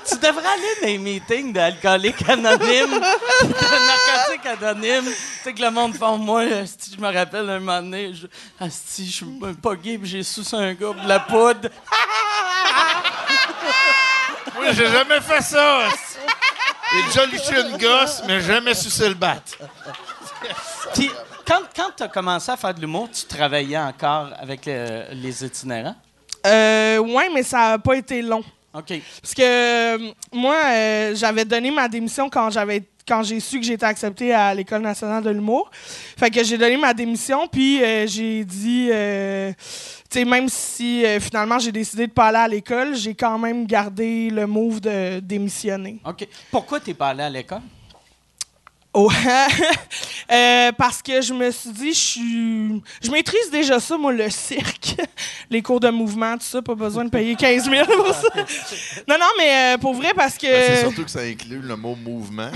tu 0.08 0.16
devrais 0.16 0.46
aller 0.46 0.74
dans 0.80 0.86
les 0.86 0.98
meetings 0.98 1.52
d'alcooliques 1.52 2.28
anonymes, 2.28 3.00
de 3.42 3.48
narcotiques 3.86 4.46
anonymes. 4.46 5.04
Tu 5.04 5.14
sais 5.44 5.52
que 5.52 5.62
le 5.62 5.70
monde 5.70 5.94
fait 5.94 6.16
moi, 6.18 6.42
asti, 6.42 6.92
je 6.96 7.00
me 7.00 7.12
rappelle 7.12 7.48
un 7.48 7.58
moment 7.58 7.80
donné, 7.82 8.12
je, 8.14 8.26
je 8.60 8.68
suis 9.02 9.26
pas 9.62 9.74
gay, 9.76 9.98
j'ai 10.02 10.22
sous 10.22 10.54
un 10.54 10.74
gars 10.74 10.92
de 10.92 11.08
la 11.08 11.20
poudre. 11.20 11.68
Moi, 14.54 14.72
j'ai 14.72 14.86
jamais 14.86 15.20
fait 15.20 15.40
ça. 15.40 15.88
J'ai 16.92 17.02
déjà 17.04 17.26
liché 17.26 17.60
une 17.60 17.78
gosse, 17.78 18.22
mais 18.26 18.40
jamais 18.40 18.74
sucé 18.74 19.08
le 19.08 19.14
bat. 19.14 19.36
Puis, 20.94 21.10
quand, 21.46 21.60
quand 21.74 21.90
tu 21.96 22.02
as 22.02 22.08
commencé 22.08 22.50
à 22.50 22.56
faire 22.56 22.74
de 22.74 22.80
l'humour, 22.80 23.08
tu 23.10 23.24
travaillais 23.26 23.78
encore 23.78 24.30
avec 24.38 24.66
les 24.66 25.44
itinérants? 25.44 25.96
Euh, 26.46 26.98
ouais, 26.98 27.28
mais 27.32 27.42
ça 27.42 27.72
n'a 27.72 27.78
pas 27.78 27.96
été 27.96 28.20
long. 28.22 28.42
OK. 28.74 28.92
Parce 29.20 29.34
que 29.34 29.42
euh, 29.42 30.12
moi, 30.32 30.56
euh, 30.66 31.14
j'avais 31.14 31.44
donné 31.44 31.70
ma 31.70 31.88
démission 31.88 32.30
quand 32.30 32.50
j'avais 32.50 32.82
quand 33.06 33.22
j'ai 33.22 33.40
su 33.40 33.58
que 33.58 33.66
j'étais 33.66 33.86
acceptée 33.86 34.32
à 34.32 34.54
l'École 34.54 34.82
nationale 34.82 35.22
de 35.22 35.30
l'humour. 35.30 35.70
Fait 35.74 36.30
que 36.30 36.42
j'ai 36.44 36.56
donné 36.56 36.76
ma 36.76 36.94
démission, 36.94 37.48
puis 37.48 37.82
euh, 37.82 38.06
j'ai 38.06 38.44
dit, 38.44 38.88
euh, 38.92 39.52
tu 40.08 40.20
sais, 40.20 40.24
même 40.24 40.48
si 40.48 41.04
euh, 41.04 41.18
finalement 41.20 41.58
j'ai 41.58 41.72
décidé 41.72 42.06
de 42.06 42.12
pas 42.12 42.28
aller 42.28 42.38
à 42.38 42.48
l'école, 42.48 42.94
j'ai 42.94 43.14
quand 43.14 43.38
même 43.38 43.66
gardé 43.66 44.30
le 44.30 44.46
move 44.46 44.80
de 44.80 45.20
démissionner. 45.20 45.98
OK. 46.06 46.26
Pourquoi 46.50 46.80
tu 46.80 46.90
n'es 46.90 46.94
pas 46.94 47.08
allé 47.08 47.24
à 47.24 47.30
l'école? 47.30 47.62
Oh. 48.94 49.10
Euh, 50.30 50.72
parce 50.72 51.02
que 51.02 51.20
je 51.20 51.34
me 51.34 51.50
suis 51.50 51.70
dit, 51.70 51.92
je 51.92 51.98
suis. 51.98 52.82
Je 53.02 53.10
maîtrise 53.10 53.50
déjà 53.50 53.78
ça, 53.78 53.98
moi, 53.98 54.12
le 54.12 54.30
cirque, 54.30 54.94
les 55.50 55.60
cours 55.60 55.80
de 55.80 55.90
mouvement, 55.90 56.38
tout 56.38 56.44
ça, 56.44 56.62
pas 56.62 56.74
besoin 56.74 57.04
de 57.04 57.10
payer 57.10 57.34
15 57.34 57.68
000 57.68 57.84
pour 57.84 58.14
ça. 58.14 58.28
Non, 59.08 59.16
non, 59.20 59.26
mais 59.36 59.74
euh, 59.74 59.78
pour 59.78 59.92
vrai, 59.92 60.12
parce 60.14 60.38
que. 60.38 60.46
Ben, 60.46 60.76
c'est 60.76 60.80
surtout 60.80 61.04
que 61.04 61.10
ça 61.10 61.20
inclut 61.20 61.60
le 61.60 61.76
mot 61.76 61.94
mouvement. 61.96 62.50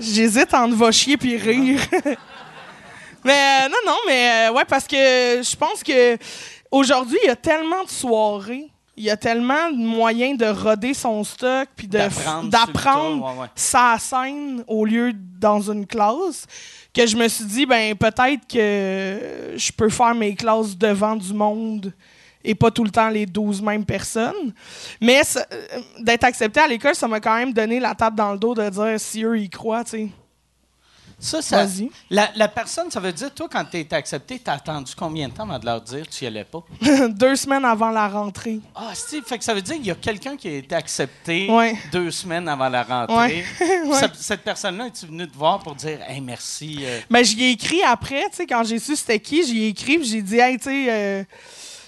J'hésite 0.00 0.54
entre 0.54 0.74
va 0.74 0.90
chier 0.90 1.18
puis 1.18 1.36
rire. 1.36 1.80
mais 3.24 3.64
euh, 3.64 3.68
non, 3.68 3.78
non, 3.86 3.98
mais 4.06 4.48
euh, 4.48 4.52
ouais, 4.52 4.64
parce 4.64 4.86
que 4.86 4.96
je 4.96 5.56
pense 5.56 5.82
que 5.82 6.16
aujourd'hui, 6.70 7.18
il 7.24 7.26
y 7.26 7.30
a 7.30 7.36
tellement 7.36 7.84
de 7.84 7.90
soirées, 7.90 8.70
il 8.96 9.04
y 9.04 9.10
a 9.10 9.16
tellement 9.16 9.70
de 9.70 9.76
moyens 9.76 10.38
de 10.38 10.46
roder 10.46 10.94
son 10.94 11.24
stock 11.24 11.68
puis 11.76 11.88
D'apprendre 12.50 13.24
ouais, 13.24 13.40
ouais. 13.42 13.46
sa 13.54 13.96
scène 13.98 14.62
au 14.66 14.84
lieu 14.84 15.12
dans 15.14 15.60
une 15.70 15.86
classe 15.86 16.46
que 16.92 17.06
je 17.06 17.16
me 17.16 17.26
suis 17.28 17.44
dit 17.44 17.66
ben 17.66 17.94
peut-être 17.96 18.46
que 18.46 19.54
je 19.56 19.72
peux 19.72 19.88
faire 19.88 20.14
mes 20.14 20.34
classes 20.34 20.76
devant 20.76 21.16
du 21.16 21.32
monde 21.34 21.92
et 22.44 22.54
pas 22.54 22.70
tout 22.70 22.84
le 22.84 22.90
temps 22.90 23.08
les 23.08 23.26
12 23.26 23.62
mêmes 23.62 23.84
personnes. 23.84 24.52
Mais 25.00 25.22
euh, 25.36 25.80
d'être 26.00 26.24
accepté 26.24 26.60
à 26.60 26.68
l'école, 26.68 26.94
ça 26.94 27.08
m'a 27.08 27.18
quand 27.18 27.36
même 27.36 27.52
donné 27.52 27.80
la 27.80 27.94
tape 27.94 28.14
dans 28.14 28.32
le 28.32 28.38
dos 28.38 28.54
de 28.54 28.68
dire 28.68 29.00
si 29.00 29.24
eux 29.24 29.38
y 29.38 29.48
croient, 29.48 29.82
tu 29.84 29.90
sais. 29.90 30.08
Ça, 31.18 31.40
ça. 31.42 31.64
Vas-y. 31.64 31.90
La, 32.10 32.30
la 32.36 32.48
personne, 32.48 32.90
ça 32.90 33.00
veut 33.00 33.12
dire, 33.12 33.32
toi, 33.32 33.48
quand 33.50 33.64
tu 33.64 33.78
été 33.78 33.96
accepté, 33.96 34.38
tu 34.38 34.50
as 34.50 34.54
attendu 34.54 34.92
combien 34.96 35.28
de 35.28 35.32
temps 35.34 35.44
avant 35.48 35.58
de 35.58 35.64
leur 35.66 35.80
dire 35.80 36.06
que 36.06 36.10
tu 36.12 36.24
y 36.24 36.26
allais 36.26 36.44
pas? 36.44 36.62
Deux 37.08 37.36
semaines 37.36 37.64
avant 37.64 37.90
la 37.90 38.08
rentrée. 38.08 38.60
Ah, 38.74 38.90
Steve, 38.94 39.24
fait 39.24 39.38
que 39.38 39.44
ça 39.44 39.54
veut 39.54 39.62
dire 39.62 39.76
qu'il 39.76 39.86
y 39.86 39.90
a 39.90 39.94
quelqu'un 39.94 40.36
qui 40.36 40.48
a 40.48 40.52
été 40.56 40.74
accepté 40.74 41.48
Ouais. 41.50 41.76
deux 41.92 42.10
semaines 42.10 42.48
avant 42.48 42.68
la 42.68 42.82
rentrée. 42.82 43.14
Ouais. 43.14 43.44
Ouais. 43.84 43.98
Cette, 44.00 44.14
cette 44.16 44.40
personne-là, 44.42 44.86
es-tu 44.86 45.06
venue 45.06 45.28
te 45.28 45.36
voir 45.36 45.58
pour 45.60 45.74
dire, 45.74 45.98
hey, 46.08 46.20
merci? 46.20 46.78
euh, 46.82 47.00
Mais 47.10 47.22
j'y 47.24 47.42
ai 47.44 47.50
écrit 47.50 47.82
après, 47.82 48.22
tu 48.30 48.36
sais, 48.36 48.46
quand 48.46 48.64
j'ai 48.64 48.78
su 48.78 48.96
c'était 48.96 49.20
qui, 49.20 49.44
j'y 49.46 49.64
ai 49.64 49.68
écrit, 49.68 50.02
j'ai 50.04 50.22
dit, 50.22 50.38
hey, 50.38 50.56
tu 50.56 50.64
sais, 50.64 50.86
euh, 50.88 51.24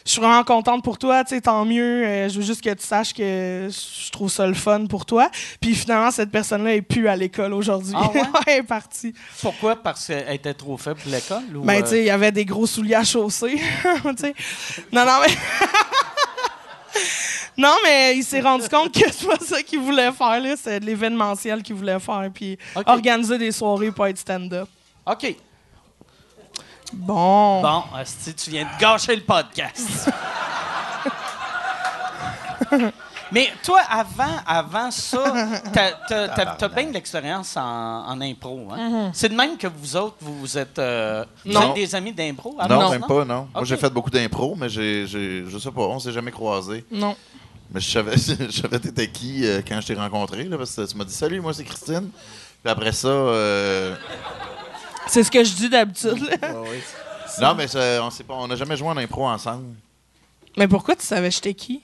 je 0.07 0.13
suis 0.13 0.21
vraiment 0.21 0.45
contente 0.45 0.85
pour 0.85 0.99
toi, 0.99 1.25
tu 1.25 1.35
sais, 1.35 1.41
tant 1.41 1.65
mieux. 1.65 2.05
euh, 2.07 2.29
je 2.29 2.39
veux 2.39 2.45
juste 2.47 2.63
que 2.63 2.73
tu 2.73 2.87
saches 2.87 3.13
que 3.13 3.69
je 3.69 4.11
trouve 4.13 4.31
ça 4.31 4.47
le 4.47 4.55
fun 4.55 4.87
pour 4.87 5.05
toi. 5.05 5.29
Puis 5.61 5.75
finalement, 5.75 6.13
cette 6.13 6.31
personne-là 6.31 6.77
est 6.77 6.83
plus 6.83 7.09
à 7.09 7.17
l'école 7.17 7.53
aujourd'hui. 7.53 7.93
Ah 7.97 8.09
ouais? 8.15 8.23
elle 8.47 8.59
est 8.61 8.63
partie. 8.63 9.13
Pourquoi? 9.43 9.75
Parce 9.75 10.07
qu'elle 10.07 10.33
était 10.33 10.55
trop 10.55 10.77
faible 10.77 11.01
pour 11.01 11.11
l'école? 11.11 11.57
ou, 11.57 11.63
Ben, 11.63 11.81
euh, 11.81 11.83
tu 11.83 11.89
sais, 11.89 12.01
il 12.03 12.07
y 12.07 12.11
avait 12.11 12.31
des 12.31 12.45
gros 12.45 12.67
souliers 12.67 12.95
à 12.95 13.05
chausser. 13.05 13.57
Non, 14.93 15.05
non, 15.05 15.19
mais. 15.27 15.35
non, 17.59 17.75
mais 17.83 18.17
il 18.17 18.23
s'est 18.23 18.41
rendu 18.41 18.69
compte 18.69 18.93
que 18.93 19.11
c'est 19.11 19.27
pas 19.27 19.45
ça 19.45 19.63
qu'il 19.63 19.81
voulait 19.81 20.13
faire, 20.13 20.41
là. 20.41 20.55
C'est 20.57 20.79
de 20.81 20.87
l'événementiel 20.87 21.63
qu'il 21.63 21.75
voulait 21.75 21.99
faire. 21.99 22.31
Puis 22.33 22.57
organiser 22.87 23.39
des 23.39 23.51
soirées, 23.51 23.91
pas 23.91 24.11
être 24.11 24.19
stand-up. 24.19 24.69
OK. 25.07 25.35
Bon. 26.97 27.63
Bon, 27.63 27.83
Asti, 27.95 28.35
tu 28.35 28.51
viens 28.51 28.65
de 28.65 28.81
gâcher 28.81 29.15
le 29.17 29.23
podcast. 29.23 30.11
Mais 33.33 33.53
toi, 33.65 33.81
avant, 33.91 34.37
avant 34.47 34.91
ça, 34.93 35.19
t'as, 35.73 35.91
t'as- 36.09 36.29
t'as- 36.29 36.47
t'as 36.57 36.69
bien 36.69 36.85
de 36.87 36.93
l'expérience 36.93 37.57
en, 37.57 38.07
en 38.07 38.21
impro. 38.21 38.69
Hein? 38.73 39.11
C'est 39.13 39.29
de 39.29 39.35
même 39.35 39.57
que 39.59 39.67
vous 39.67 39.97
autres, 39.97 40.15
vous, 40.21 40.39
vous 40.39 40.57
êtes, 40.59 40.79
euh, 40.79 41.25
vous 41.45 41.53
Non. 41.53 41.71
êtes 41.71 41.75
des 41.75 41.93
amis 41.97 42.13
d'impro? 42.13 42.53
Non, 42.55 42.61
avant, 42.61 42.91
même 42.91 43.05
pas, 43.07 43.25
non. 43.25 43.49
Moi, 43.53 43.65
j'ai 43.65 43.77
fait 43.77 43.91
beaucoup 43.91 44.11
d'impro, 44.11 44.55
mais 44.57 44.69
j'ai, 44.69 45.07
j'ai- 45.09 45.45
je 45.49 45.59
sais 45.59 45.73
pas, 45.73 45.83
on 45.83 45.99
s'est 45.99 46.13
jamais 46.13 46.31
croisés. 46.31 46.85
Non. 46.91 47.17
Mais 47.73 47.81
je 47.81 47.91
savais, 47.91 48.17
je 48.17 48.61
savais 48.63 48.79
t'étais 48.79 49.09
qui 49.11 49.45
euh, 49.45 49.61
quand 49.67 49.81
je 49.81 49.89
t'ai 49.89 49.95
rencontré, 49.95 50.45
là, 50.45 50.57
parce 50.57 50.77
que 50.77 50.87
tu 50.89 50.97
m'as 50.97 51.05
dit 51.05 51.13
salut, 51.15 51.41
moi 51.41 51.53
c'est 51.53 51.65
Christine. 51.65 52.09
Puis 52.63 52.73
après 52.73 52.93
ça, 52.93 53.09
euh, 53.09 53.97
C'est 55.07 55.23
ce 55.23 55.31
que 55.31 55.43
je 55.45 55.55
dis 55.55 55.69
d'habitude. 55.69 56.19
là. 56.41 56.49
non, 57.41 57.55
mais 57.55 57.69
ça, 57.69 58.03
on 58.03 58.11
s'est 58.11 58.25
pas, 58.25 58.35
on 58.35 58.47
n'a 58.49 58.57
jamais 58.57 58.77
joué 58.77 58.89
en 58.89 58.97
impro 58.97 59.27
ensemble. 59.27 59.75
Mais 60.57 60.67
pourquoi 60.69 60.97
tu 60.97 61.05
savais 61.05 61.31
j'étais 61.31 61.55
qui? 61.55 61.83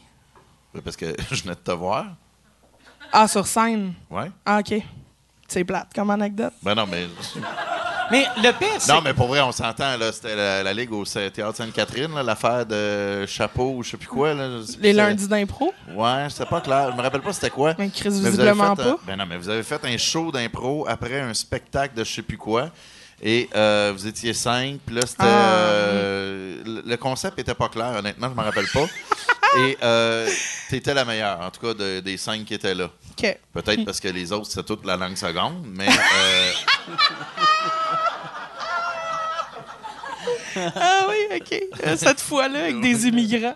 Parce 0.84 0.96
que 0.96 1.14
je 1.30 1.42
venais 1.42 1.54
de 1.54 1.60
te 1.60 1.72
voir. 1.72 2.06
Ah, 3.12 3.28
sur 3.28 3.46
scène? 3.46 3.92
Ouais. 4.10 4.30
Ah, 4.46 4.60
OK. 4.60 4.74
C'est 5.46 5.64
plate 5.64 5.88
comme 5.94 6.08
anecdote. 6.10 6.54
Ben 6.62 6.74
non, 6.74 6.86
mais. 6.86 7.06
Mais 8.10 8.26
le 8.38 8.52
pire, 8.58 8.68
c'est. 8.78 8.90
Non, 8.92 9.00
mais 9.02 9.12
pour 9.12 9.26
vrai, 9.28 9.40
on 9.42 9.52
s'entend, 9.52 9.96
là. 9.98 10.10
C'était 10.12 10.34
la, 10.34 10.62
la 10.62 10.72
Ligue 10.74 10.92
au 10.92 11.04
Théâtre 11.04 11.54
Sainte-Catherine, 11.56 12.14
là, 12.14 12.22
l'affaire 12.22 12.64
de 12.64 13.26
chapeau 13.26 13.74
ou 13.76 13.82
je 13.82 13.90
sais 13.90 13.96
plus 13.98 14.08
quoi, 14.08 14.32
là. 14.32 14.48
je 14.58 14.62
sais 14.62 14.72
plus 14.78 14.82
Les 14.82 14.92
lundis 14.94 15.28
d'impro? 15.28 15.72
Ouais, 15.94 16.26
c'était 16.30 16.46
pas 16.46 16.62
clair. 16.62 16.90
Je 16.92 16.96
me 16.96 17.02
rappelle 17.02 17.20
pas 17.20 17.34
c'était 17.34 17.50
quoi. 17.50 17.74
Mais 17.78 17.90
Chris, 17.90 18.08
Mais 18.08 18.10
vous 18.10 18.26
avez 18.26 18.30
visiblement 18.30 18.76
fait 18.76 18.82
pas. 18.82 18.88
un- 18.90 18.98
ben 19.06 19.16
non, 19.16 19.26
mais 19.26 19.36
vous 19.36 19.48
avez 19.50 19.62
fait 19.62 19.84
un 19.84 19.96
show 19.98 20.32
d'impro 20.32 20.86
après 20.88 21.20
un 21.20 21.34
spectacle 21.34 21.94
de 21.94 22.02
je 22.04 22.12
sais 22.14 22.22
plus 22.22 22.38
quoi. 22.38 22.70
Et 23.22 23.48
euh, 23.54 23.92
vous 23.94 24.06
étiez 24.06 24.34
cinq, 24.34 24.80
puis 24.84 24.96
là, 24.96 25.02
c'était. 25.06 25.22
Ah. 25.22 25.52
euh, 25.54 26.62
le- 26.64 26.82
le 26.84 26.96
concept 26.96 27.38
était 27.38 27.54
pas 27.54 27.68
clair, 27.68 27.94
honnêtement, 27.98 28.28
je 28.30 28.34
me 28.34 28.42
rappelle 28.44 28.66
pas. 28.72 28.86
Et 29.58 29.76
euh, 29.82 30.28
t'étais 30.70 30.94
la 30.94 31.04
meilleure, 31.04 31.38
en 31.40 31.50
tout 31.50 31.60
cas, 31.60 31.74
de- 31.74 32.00
des 32.00 32.16
cinq 32.16 32.44
qui 32.46 32.54
étaient 32.54 32.74
là. 32.74 32.86
OK. 32.86 33.38
Peut-être 33.52 33.84
parce 33.84 34.00
que 34.00 34.08
les 34.08 34.32
autres, 34.32 34.46
c'était 34.46 34.62
toute 34.62 34.84
la 34.86 34.96
langue 34.96 35.16
seconde, 35.16 35.62
mais. 35.66 35.86
euh, 36.16 36.50
Ah 40.56 41.06
oui, 41.08 41.36
OK. 41.40 41.62
Euh, 41.86 41.96
Cette 41.96 42.20
fois-là, 42.20 42.60
avec 42.64 42.80
des 42.80 43.06
immigrants. 43.08 43.54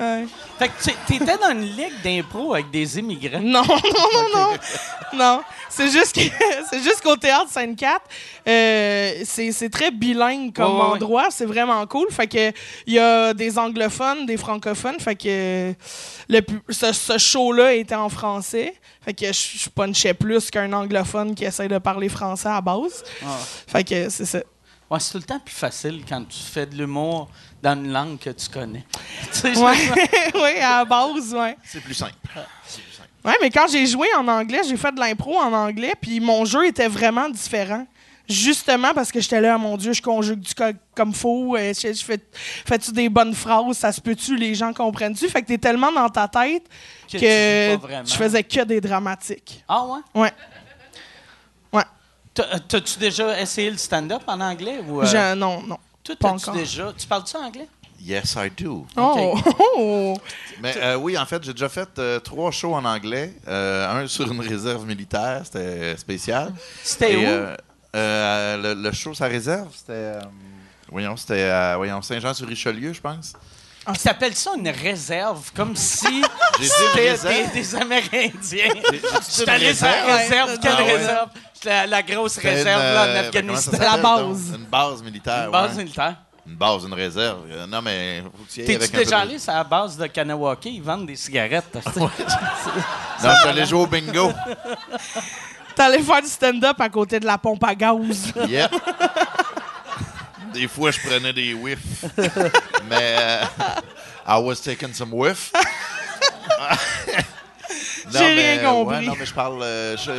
Ouais. 0.00 0.26
Fait 0.58 0.68
que 0.68 0.82
tu- 0.82 0.96
t'étais 1.18 1.36
dans 1.38 1.50
une 1.50 1.62
ligue 1.62 2.00
d'impro 2.02 2.54
avec 2.54 2.70
des 2.70 2.98
immigrants. 2.98 3.40
Non, 3.40 3.62
non, 3.64 4.08
non, 4.14 4.28
non. 4.34 4.50
Non. 5.12 5.42
C'est 5.68 5.88
juste 5.90 6.14
que 6.14 6.20
c'est 6.70 6.82
juste 6.82 7.00
qu'au 7.02 7.16
théâtre 7.16 7.48
Sainte-Cat, 7.50 8.00
euh, 8.48 9.12
c'est 9.24 9.52
c'est 9.52 9.68
très 9.70 9.90
bilingue 9.90 10.52
comme 10.52 10.80
endroit. 10.80 11.28
C'est 11.30 11.44
vraiment 11.46 11.86
cool. 11.86 12.08
Fait 12.10 12.26
que 12.26 12.52
il 12.86 12.94
y 12.94 12.98
a 12.98 13.32
des 13.34 13.58
anglophones, 13.58 14.26
des 14.26 14.36
francophones. 14.36 14.98
Fait 15.00 15.14
que 15.16 15.72
le, 16.28 16.40
ce, 16.68 16.92
ce 16.92 17.18
show-là 17.18 17.74
était 17.74 17.94
en 17.94 18.08
français. 18.08 18.74
Fait 19.04 19.14
que 19.14 19.26
je 19.26 19.58
je 19.58 19.68
punchais 19.68 20.14
plus 20.14 20.50
qu'un 20.50 20.72
anglophone 20.72 21.34
qui 21.34 21.44
essaie 21.44 21.68
de 21.68 21.78
parler 21.78 22.08
français 22.08 22.48
à 22.48 22.60
base. 22.60 23.02
Ah. 23.24 23.38
Fait 23.68 23.84
que 23.84 24.08
c'est 24.08 24.26
ça. 24.26 24.40
Ouais, 24.90 24.98
c'est 25.00 25.12
tout 25.12 25.18
le 25.18 25.22
temps 25.24 25.38
plus 25.38 25.54
facile 25.54 26.02
quand 26.08 26.24
tu 26.28 26.38
fais 26.38 26.66
de 26.66 26.74
l'humour 26.76 27.28
dans 27.62 27.74
une 27.74 27.92
langue 27.92 28.18
que 28.18 28.30
tu 28.30 28.48
connais. 28.48 28.84
Tu 29.32 29.38
sais, 29.38 29.54
je- 29.54 29.60
Ouais, 29.60 29.76
ouais, 30.42 30.60
à 30.60 30.78
la 30.78 30.84
base, 30.84 31.32
ouais. 31.34 31.56
C'est 31.64 31.80
plus 31.80 31.94
simple. 31.94 32.14
C'est 32.66 32.82
plus 32.82 32.92
simple. 32.92 33.08
Ouais, 33.24 33.34
mais 33.40 33.50
quand 33.50 33.66
j'ai 33.70 33.86
joué 33.86 34.08
en 34.18 34.26
anglais, 34.26 34.62
j'ai 34.66 34.76
fait 34.76 34.92
de 34.92 34.98
l'impro 34.98 35.36
en 35.38 35.52
anglais, 35.52 35.92
puis 36.00 36.18
mon 36.20 36.44
jeu 36.44 36.66
était 36.66 36.88
vraiment 36.88 37.28
différent. 37.28 37.86
Justement 38.28 38.94
parce 38.94 39.10
que 39.10 39.20
j'étais 39.20 39.40
là, 39.40 39.58
mon 39.58 39.76
Dieu, 39.76 39.92
je 39.92 40.00
conjugue 40.00 40.38
du 40.38 40.54
co- 40.54 40.62
comme 40.94 41.12
faux, 41.12 41.56
euh, 41.56 41.72
je, 41.74 41.92
je 41.92 42.04
fais, 42.04 42.20
fais-tu 42.32 42.92
des 42.92 43.08
bonnes 43.08 43.34
phrases, 43.34 43.76
ça 43.76 43.90
se 43.90 44.00
peut-tu, 44.00 44.36
les 44.36 44.54
gens 44.54 44.72
comprennent-tu? 44.72 45.28
Fait 45.28 45.42
que 45.42 45.48
t'es 45.48 45.58
tellement 45.58 45.90
dans 45.90 46.08
ta 46.08 46.28
tête 46.28 46.62
Que 47.10 47.18
que, 47.18 47.74
tu 47.74 48.12
je 48.12 48.14
faisais 48.16 48.44
que 48.44 48.62
des 48.62 48.80
dramatiques. 48.80 49.64
Ah 49.68 49.84
ouais? 49.84 49.98
Ouais. 50.22 50.32
T'as- 52.34 52.58
T'as-tu 52.60 52.98
déjà 52.98 53.40
essayé 53.40 53.70
le 53.70 53.76
stand-up 53.76 54.22
en 54.26 54.40
anglais? 54.40 54.80
Ou, 54.88 55.02
euh, 55.02 55.06
Je- 55.06 55.34
non, 55.34 55.62
non. 55.62 55.78
toi, 56.04 56.14
pas 56.18 56.30
t'as-tu 56.32 56.42
encore. 56.50 56.54
déjà... 56.54 56.92
Tu 56.96 57.06
parles-tu 57.06 57.36
anglais? 57.36 57.68
Yes, 58.02 58.34
I 58.38 58.50
do. 58.56 58.86
Oh! 58.96 59.38
oh. 59.76 60.16
Mais 60.62 60.74
euh, 60.78 60.96
oui, 60.96 61.18
en 61.18 61.26
fait, 61.26 61.42
j'ai 61.44 61.52
déjà 61.52 61.68
fait 61.68 61.88
euh, 61.98 62.18
trois 62.18 62.50
shows 62.50 62.74
en 62.74 62.84
anglais. 62.86 63.34
Euh, 63.46 64.02
un 64.04 64.06
sur 64.06 64.30
une 64.32 64.40
réserve 64.40 64.86
militaire, 64.86 65.42
c'était 65.44 65.96
spécial. 65.98 66.52
C'était 66.82 67.16
où? 67.16 67.20
euh, 67.24 67.56
euh, 67.94 68.74
le, 68.74 68.82
le 68.82 68.92
show 68.92 69.12
sa 69.12 69.26
réserve, 69.26 69.68
c'était. 69.76 69.92
euh, 69.92 70.20
voyons, 70.90 71.14
c'était 71.18 71.42
à 71.50 71.76
Saint-Jean-sur-Richelieu, 72.00 72.94
je 72.94 73.00
pense. 73.02 73.34
Puis 73.86 74.02
t'appelles 74.02 74.34
ça 74.36 74.50
une 74.56 74.68
réserve, 74.68 75.50
comme 75.54 75.74
si 75.74 76.22
c'était 76.60 77.16
des, 77.16 77.46
des 77.60 77.74
Amérindiens. 77.74 78.68
Une 78.74 79.48
allé 79.48 79.74
sur 79.74 79.86
la 79.86 80.06
réserve? 80.16 80.58
Quelle 80.60 80.72
Ah 80.76 80.82
ouais. 80.82 80.96
réserve? 80.96 81.28
La, 81.64 81.86
la 81.86 82.02
grosse 82.02 82.38
réserve 82.38 82.80
une, 82.80 82.94
là, 82.94 83.02
en 83.02 83.06
euh, 83.08 83.14
ben, 83.14 83.24
Afghanistan. 83.26 83.70
La 83.72 83.78
s'appelle, 83.78 84.02
base. 84.02 84.50
donc? 84.50 84.58
Une 84.58 84.64
base 84.66 85.02
militaire. 85.02 85.44
Une 85.46 85.50
base 85.50 85.70
ouais. 85.76 85.82
militaire. 85.84 86.14
Une 86.46 86.56
base, 86.56 86.84
une 86.84 86.94
réserve. 86.94 87.38
Euh, 87.50 87.66
non, 87.66 87.82
mais 87.82 88.22
T'es-tu 88.54 88.96
un 88.96 88.98
déjà 88.98 89.18
allé 89.20 89.38
sur 89.38 89.52
la 89.52 89.62
base 89.64 89.96
de 89.96 90.06
Kanawaki? 90.06 90.76
Ils 90.76 90.82
vendent 90.82 91.06
des 91.06 91.16
cigarettes. 91.16 91.70
tu 91.84 91.92
sais. 91.92 92.00
Non, 93.22 93.30
je 93.34 93.40
suis 93.40 93.48
allé 93.50 93.66
jouer 93.66 93.80
au 93.82 93.86
bingo. 93.86 94.32
T'allais 95.76 96.02
faire 96.02 96.22
du 96.22 96.28
stand-up 96.28 96.80
à 96.80 96.88
côté 96.88 97.20
de 97.20 97.26
la 97.26 97.36
pompe 97.36 97.62
à 97.64 97.74
gaz. 97.74 98.32
Yep. 98.48 98.70
Des 100.52 100.68
fois, 100.68 100.90
je 100.90 100.98
prenais 101.00 101.32
des 101.32 101.54
whiffs. 101.54 102.04
Mais 102.88 103.16
euh, 103.18 103.44
I 104.26 104.40
was 104.40 104.56
taking 104.56 104.92
some 104.92 105.12
whiff. 105.12 105.52
Non, 108.12 108.18
J'ai 108.18 108.26
rien 108.34 108.58
compris. 108.58 108.96
ouais, 108.98 109.06
non, 109.06 109.14
mais 109.16 109.26
je 109.26 109.32
parle. 109.34 109.62
euh, 109.62 109.96
je, 109.96 110.10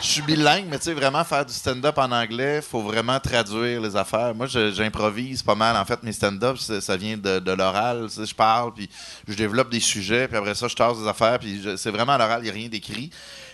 je 0.00 0.06
suis 0.06 0.22
bilingue, 0.22 0.66
mais 0.68 0.78
tu 0.78 0.86
sais, 0.86 0.94
vraiment 0.94 1.22
faire 1.22 1.46
du 1.46 1.52
stand-up 1.52 1.96
en 1.96 2.10
anglais, 2.10 2.60
faut 2.60 2.80
vraiment 2.82 3.20
traduire 3.20 3.80
les 3.80 3.94
affaires. 3.94 4.34
Moi, 4.34 4.46
j'improvise 4.48 5.42
pas 5.44 5.54
mal. 5.54 5.76
En 5.76 5.84
fait, 5.84 6.02
mes 6.02 6.12
stand-up, 6.12 6.56
ça 6.58 6.96
vient 6.96 7.16
de, 7.16 7.38
de 7.38 7.52
l'oral. 7.52 8.08
Je 8.08 8.34
parle, 8.34 8.74
puis 8.74 8.88
je 9.28 9.34
développe 9.34 9.70
des 9.70 9.78
sujets, 9.80 10.26
puis 10.26 10.36
après 10.36 10.54
ça, 10.56 10.66
je 10.66 10.74
tasse 10.74 10.98
des 10.98 11.06
affaires, 11.06 11.38
puis 11.38 11.62
c'est 11.76 11.90
vraiment 11.90 12.12
à 12.14 12.18
l'oral, 12.18 12.40
il 12.40 12.44
n'y 12.44 12.50
a 12.50 12.54
rien 12.54 12.68
d'écrit. 12.68 13.10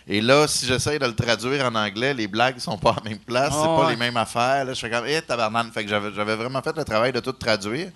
Et 0.07 0.21
là, 0.21 0.47
si 0.47 0.67
j'essaye 0.67 0.99
de 0.99 1.07
le 1.07 1.15
traduire 1.15 1.65
en 1.65 1.75
anglais, 1.75 2.13
les 2.13 2.27
blagues 2.29 2.59
sont 2.59 2.77
pas 2.77 2.91
à 2.91 2.97
la 3.03 3.11
même 3.11 3.19
place, 3.19 3.53
c'est 3.53 3.61
Ah 3.63 3.65
pas 3.65 3.87
ouais. 3.87 3.93
les 3.93 3.97
mêmes 3.97 4.17
affaires. 4.19 4.65
Là, 4.65 4.75
je 4.75 4.81
fais 4.81 4.91
comme, 4.91 5.07
eh, 5.07 5.23
tabarnane. 5.23 5.73
Fait 5.73 5.83
que 5.85 5.89
j'avais 5.89 6.37
vraiment 6.37 6.61
fait 6.61 6.77
le 6.77 6.85
travail 6.85 7.13
de 7.13 7.21
tout 7.21 7.33
traduire. 7.33 7.91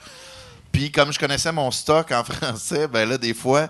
Puis 0.72 0.90
comme 0.90 1.12
je 1.12 1.18
connaissais 1.18 1.52
mon 1.52 1.70
stock 1.70 2.10
en 2.12 2.24
français, 2.32 2.88
ben 2.88 3.06
là, 3.08 3.18
des 3.18 3.34
fois, 3.34 3.68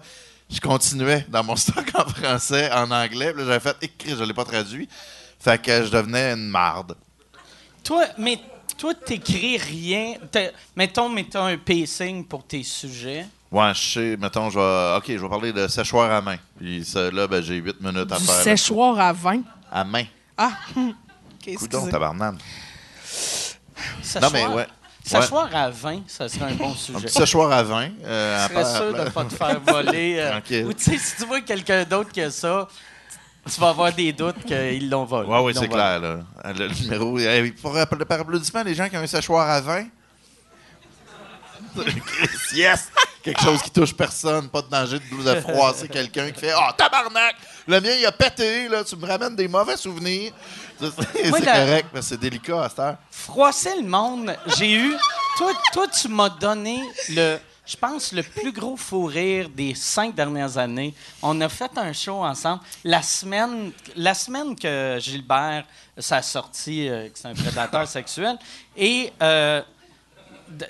je 0.49 0.61
continuais 0.61 1.27
dans 1.29 1.43
mon 1.43 1.57
stock 1.57 1.85
en 1.95 2.05
français, 2.09 2.71
en 2.73 2.91
anglais. 2.93 3.33
Puis 3.33 3.43
là, 3.43 3.49
j'avais 3.49 3.61
fait 3.61 3.77
écrire, 3.83 4.17
je 4.17 4.25
l'ai 4.25 4.35
pas 4.35 4.45
traduit. 4.45 4.89
Fait 5.41 5.61
que 5.61 5.85
je 5.85 5.91
devenais 5.91 6.33
une 6.33 6.49
marde. 6.49 6.97
Toi, 7.83 8.05
mais 8.19 8.39
toi, 8.77 8.95
t'écris 8.95 9.57
rien. 9.57 10.15
Mettons, 10.77 11.09
mettons 11.09 11.45
un 11.45 11.57
pacing 11.59 12.25
pour 12.25 12.45
tes 12.47 12.63
sujets. 12.63 13.27
Ouais, 13.51 13.73
je 13.75 13.81
sais, 13.81 14.17
mettons, 14.19 14.51
je 14.51 14.59
vais. 14.59 14.97
OK, 14.99 15.05
je 15.09 15.23
vais 15.23 15.29
parler 15.29 15.53
de 15.53 15.67
séchoir 15.69 16.11
à 16.13 16.21
main. 16.21 16.37
Puis 16.59 16.85
ça, 16.85 17.11
là, 17.11 17.27
ben, 17.27 17.43
j'ai 17.43 17.57
8 17.57 17.81
minutes 17.81 18.13
à 18.13 18.19
du 18.19 18.25
faire. 18.25 18.35
séchoir 18.43 18.99
à 19.01 19.13
vin? 19.13 19.41
À 19.73 19.85
main. 19.85 20.05
Ah! 20.37 20.51
OK, 20.77 21.55
Coudon, 21.57 21.79
excusez. 21.79 21.91
tabarnane. 21.91 22.39
Séchoir, 24.03 24.23
Non, 24.23 24.31
mais 24.33 24.47
ouais. 24.55 24.67
séchoir 25.05 25.49
à 25.55 25.71
vin, 25.71 26.03
ça 26.07 26.29
serait 26.29 26.53
un 26.53 26.55
bon 26.55 26.73
Un 26.73 26.75
sujet. 26.75 26.99
petit 27.01 27.15
séchoir 27.15 27.51
à 27.53 27.63
vin. 27.63 27.89
euh, 28.05 28.37
à 28.45 28.49
Je 28.49 28.53
serais 28.53 28.63
part- 28.63 28.77
sûr 28.77 28.93
de 28.95 29.01
ne 29.05 29.09
pas 29.11 29.25
te 29.25 29.35
faire 29.35 29.61
voler. 29.61 30.17
euh, 30.19 30.31
Tranquille. 30.33 30.65
ou 30.67 30.73
tu 30.75 30.85
sais, 30.85 30.99
si 30.99 31.17
tu 31.17 31.25
vois 31.27 31.41
quelqu'un 31.41 31.85
d'autre 31.85 32.13
que 32.13 32.29
ça, 32.29 32.69
tu 33.51 33.59
vas 33.61 33.71
avoir 33.71 33.93
des 33.95 34.13
doutes 34.13 34.45
qu'ils 34.45 34.91
l'ont 34.91 35.05
volé. 35.07 35.27
Ouais, 35.27 35.41
oui, 35.41 35.53
c'est 35.59 35.69
clair. 35.69 35.99
Là. 36.01 36.19
Le 36.45 36.69
numéro. 36.83 37.19
Pour, 37.63 37.73
par 38.07 38.21
applaudissement, 38.21 38.63
les 38.63 38.75
gens 38.75 38.89
qui 38.91 38.97
ont 38.99 39.01
un 39.01 39.07
séchoir 39.07 39.49
à 39.49 39.61
vin. 39.63 39.87
yes! 42.55 42.91
Quelque 43.23 43.41
chose 43.43 43.61
qui 43.63 43.71
touche 43.71 43.95
personne, 43.95 44.49
pas 44.49 44.63
de 44.63 44.69
danger 44.69 44.99
de 44.99 45.05
blouse 45.05 45.25
de 45.25 45.41
froisser 45.41 45.89
quelqu'un 45.89 46.31
qui 46.31 46.41
fait 46.41 46.53
Oh, 46.57 46.71
tabarnak! 46.77 47.35
Le 47.67 47.81
mien, 47.81 47.91
il 47.99 48.07
a 48.07 48.13
pété, 48.13 48.69
là, 48.69 48.85
tu 48.85 48.97
me 48.97 49.07
ramènes 49.07 49.35
des 49.37 49.49
mauvais 49.49 49.77
souvenirs. 49.77 50.33
C'est 50.81 51.41
la- 51.45 51.53
correct, 51.65 51.89
mais 51.93 52.03
c'est 52.03 52.17
délicat 52.19 52.65
à 52.65 52.69
cette 52.69 52.79
heure. 52.79 52.97
Froisser 53.11 53.77
le 53.77 53.89
monde, 53.89 54.37
j'ai 54.57 54.73
eu. 54.75 54.95
Toi, 55.37 55.53
toi 55.73 55.87
tu 55.89 56.09
m'as 56.09 56.29
donné 56.31 56.81
le. 57.11 57.39
Je 57.67 57.77
pense 57.77 58.13
le 58.13 58.23
plus 58.23 58.51
gros 58.51 58.79
fou 58.79 59.05
rire 59.05 59.51
des 59.51 59.75
cinq 59.75 60.15
dernières 60.15 60.57
années. 60.57 60.95
On 61.21 61.39
a 61.43 61.51
fait 61.51 61.71
un 61.77 61.93
show 61.93 62.25
ensemble. 62.25 62.63
La 62.83 63.03
semaine, 63.03 63.73
la 63.95 64.15
semaine 64.15 64.57
que 64.57 64.97
Gilbert, 64.99 65.65
ça 65.99 66.17
a 66.17 66.23
sorti, 66.23 66.89
euh, 66.89 67.09
que 67.11 67.19
c'est 67.19 67.29
un 67.29 67.35
prédateur 67.35 67.87
sexuel. 67.87 68.39
Et 68.75 69.13
euh, 69.21 69.61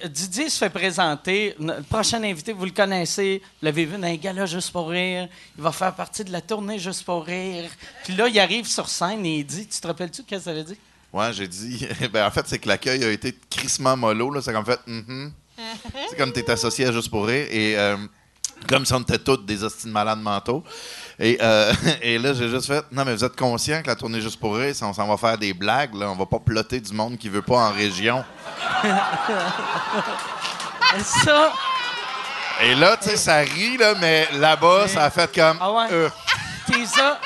Didier 0.06 0.50
se 0.50 0.58
fait 0.58 0.70
présenter. 0.70 1.54
Le 1.58 1.82
prochain 1.82 2.22
invité, 2.22 2.52
vous 2.52 2.64
le 2.64 2.70
connaissez. 2.70 3.40
Vous 3.42 3.66
l'avez 3.66 3.84
vu 3.84 3.96
dans 3.96 4.06
un 4.06 4.16
gala 4.16 4.46
Juste 4.46 4.70
pour 4.72 4.88
rire. 4.88 5.28
Il 5.56 5.62
va 5.62 5.72
faire 5.72 5.94
partie 5.94 6.24
de 6.24 6.32
la 6.32 6.40
tournée 6.40 6.78
Juste 6.78 7.04
pour 7.04 7.24
rire. 7.24 7.70
Puis 8.04 8.14
là, 8.14 8.28
il 8.28 8.38
arrive 8.38 8.66
sur 8.66 8.88
scène 8.88 9.24
et 9.24 9.38
il 9.38 9.44
dit 9.44 9.66
Tu 9.66 9.80
te 9.80 9.86
rappelles-tu 9.86 10.24
qu'est-ce 10.24 10.44
que 10.44 10.50
ça 10.50 10.54
veut 10.54 10.64
dire? 10.64 10.76
Ouais, 11.12 11.32
j'ai 11.32 11.48
dit. 11.48 11.86
ben, 12.12 12.26
en 12.26 12.30
fait, 12.30 12.46
c'est 12.46 12.58
que 12.58 12.68
l'accueil 12.68 13.02
a 13.04 13.10
été 13.10 13.36
crissement 13.50 13.96
mollo. 13.96 14.30
Là. 14.30 14.42
C'est 14.42 14.52
comme 14.52 14.64
fait. 14.64 14.80
Mhm. 14.86 15.32
C'est 16.08 16.16
comme 16.16 16.32
t'es 16.32 16.48
associé 16.50 16.86
à 16.86 16.92
Juste 16.92 17.10
pour 17.10 17.26
rire. 17.26 17.46
Et 17.50 17.76
euh, 17.78 17.96
comme 18.66 18.84
si 18.84 18.92
on 18.92 19.00
était 19.00 19.18
tous 19.18 19.38
des 19.38 19.62
hostiles 19.62 19.90
malades 19.90 20.20
mentaux. 20.20 20.64
Et, 21.20 21.38
euh, 21.40 21.72
et 22.02 22.18
là, 22.18 22.33
j'ai 22.33 22.48
juste 22.48 22.66
fait. 22.66 22.85
Non, 22.92 23.04
mais 23.04 23.14
vous 23.14 23.24
êtes 23.24 23.37
conscient 23.37 23.83
que 23.83 23.88
la 23.88 23.96
tournée 23.96 24.20
Juste 24.20 24.38
pour 24.38 24.57
rire, 24.57 24.74
on 24.83 24.92
s'en 24.92 25.07
va 25.07 25.16
faire 25.16 25.38
des 25.38 25.52
blagues, 25.52 25.94
là, 25.94 26.11
on 26.11 26.16
va 26.16 26.26
pas 26.26 26.38
plotter 26.38 26.81
du 26.81 26.92
monde 26.92 27.16
qui 27.18 27.28
veut 27.28 27.42
pas 27.42 27.68
en 27.68 27.72
région. 27.72 28.24
Ça, 31.04 31.52
Et 32.62 32.74
là, 32.74 32.96
tu 32.96 33.11
sais, 33.11 33.16
ça 33.16 33.37
rit, 33.38 33.76
là, 33.76 33.94
mais 34.00 34.26
là-bas, 34.33 34.88
ça 34.88 35.04
a 35.04 35.11
fait 35.11 35.33
comme. 35.35 35.59
Ah 35.61 35.70
ouais? 35.70 35.87
euh, 35.92 36.09
t'es 36.66 36.87
ça. 36.87 37.20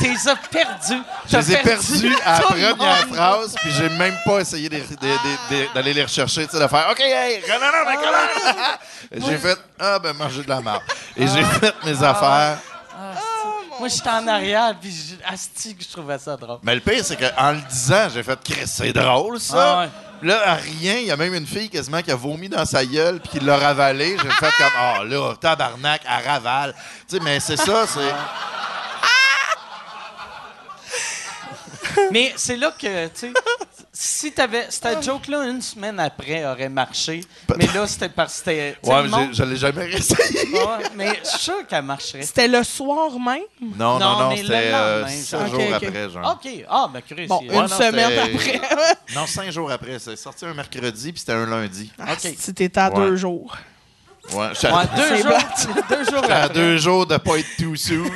T'es 0.00 0.14
perdu. 0.50 1.02
je 1.30 1.36
les 1.36 1.52
ai 1.52 1.56
perdus 1.58 2.16
à 2.24 2.32
la 2.32 2.40
première 2.40 2.76
monde. 2.76 3.14
phrase, 3.14 3.54
puis 3.60 3.70
j'ai 3.70 3.88
même 3.90 4.16
pas 4.24 4.40
essayé 4.40 4.68
d'aller 5.74 5.94
les 5.94 6.02
rechercher, 6.02 6.46
tu 6.46 6.56
sais, 6.56 6.62
de 6.62 6.68
faire 6.68 6.88
OK, 6.90 7.00
hey, 7.00 7.40
comment? 7.46 9.26
J'ai 9.28 9.38
fait 9.38 9.58
Ah, 9.78 9.98
ben, 9.98 10.12
manger 10.14 10.42
de 10.42 10.48
la 10.48 10.60
marde. 10.60 10.82
Et 11.16 11.26
j'ai 11.26 11.44
fait 11.44 11.74
mes 11.84 12.02
affaires. 12.02 12.58
Moi, 13.78 13.88
j'étais 13.88 14.08
en 14.10 14.26
arrière, 14.28 14.74
puis 14.80 14.90
je- 14.90 15.32
asti 15.32 15.74
que 15.76 15.82
je 15.82 15.88
trouvais 15.90 16.16
ça 16.18 16.36
drôle. 16.36 16.58
Mais 16.62 16.76
le 16.76 16.80
pire, 16.80 17.04
c'est 17.04 17.16
qu'en 17.16 17.52
le 17.52 17.60
disant, 17.68 18.08
j'ai 18.14 18.22
fait 18.22 18.38
c'est 18.66 18.92
drôle, 18.92 19.40
ça. 19.40 19.56
Ah 19.56 19.80
ouais. 19.80 19.88
Là, 20.28 20.40
à 20.52 20.54
rien, 20.54 20.94
il 20.98 21.06
y 21.06 21.10
a 21.10 21.16
même 21.16 21.34
une 21.34 21.46
fille 21.46 21.68
quasiment 21.68 22.00
qui 22.00 22.10
a 22.12 22.14
vomi 22.16 22.48
dans 22.48 22.64
sa 22.64 22.84
gueule 22.86 23.20
puis 23.20 23.30
qui 23.38 23.40
l'a 23.44 23.56
ravalé. 23.58 24.16
J'ai 24.22 24.30
fait 24.30 24.50
comme 24.58 24.72
Ah, 24.78 25.00
là, 25.04 25.34
tabarnak, 25.40 26.02
elle 26.04 26.26
ravale. 26.28 26.74
Tu 27.08 27.16
sais, 27.16 27.22
mais 27.22 27.40
c'est 27.40 27.56
ça, 27.56 27.84
c'est. 27.86 28.00
Mais 32.12 32.32
c'est 32.36 32.56
là 32.56 32.72
que, 32.78 33.06
tu 33.08 33.12
sais, 33.14 33.32
si 33.92 34.32
t'avais. 34.32 34.66
Cette 34.70 35.02
joke-là, 35.04 35.44
une 35.48 35.62
semaine 35.62 36.00
après, 36.00 36.44
aurait 36.44 36.68
marché. 36.68 37.20
Mais 37.56 37.66
là, 37.74 37.86
c'était 37.86 38.08
parce 38.08 38.32
que 38.32 38.38
c'était. 38.38 38.76
Ouais, 38.82 39.02
mais 39.04 39.26
j'ai- 39.28 39.34
je 39.34 39.42
l'ai 39.44 39.56
jamais 39.56 39.84
réessayé. 39.84 40.50
Ouais, 40.52 40.84
mais 40.96 41.20
je 41.22 41.28
suis 41.30 41.38
sûr 41.38 41.66
qu'elle 41.68 41.84
marcherait. 41.84 42.22
C'était 42.22 42.48
le 42.48 42.62
soir 42.64 43.10
même? 43.18 43.42
Non, 43.60 43.98
non, 43.98 43.98
Non, 43.98 44.18
non, 44.20 44.28
mais 44.30 44.36
le 44.36 44.42
c'était 44.42 44.70
euh, 44.72 45.00
lendemain, 45.02 45.16
cinq 45.22 45.38
genre. 45.38 45.48
jours 45.48 45.60
Ok, 45.60 45.74
ok. 45.76 45.82
après, 45.84 46.10
genre. 46.10 46.40
OK. 46.44 46.64
Ah, 46.68 46.90
ben, 46.92 47.02
Chris. 47.08 47.26
Bon, 47.26 47.40
une 47.42 47.52
non, 47.52 47.68
semaine 47.68 48.10
c'était- 48.34 48.58
après. 48.58 49.14
Non, 49.14 49.26
cinq 49.26 49.50
jours 49.52 49.70
après. 49.70 49.98
C'est 50.00 50.16
sorti 50.16 50.44
un 50.44 50.54
mercredi 50.54 51.12
puis 51.12 51.20
c'était 51.20 51.32
un 51.32 51.46
lundi. 51.46 51.92
OK. 52.00 52.34
Si 52.38 52.52
t'étais 52.54 52.80
à 52.80 52.90
Ouais. 52.90 52.96
deux 53.10 53.16
jours. 53.16 53.56
Ouais, 54.32 54.48
j'étais 54.54 54.72
Ouais, 54.72 54.82
deux 54.96 55.16
jours, 55.18 55.32
deux 55.90 56.04
jours 56.04 56.22
j'étais 56.22 56.32
à 56.32 56.42
après. 56.44 56.54
deux 56.54 56.76
jours 56.78 57.06
de 57.06 57.16
pas 57.18 57.36
être 57.38 57.56
too 57.58 57.76
soon. 57.76 58.10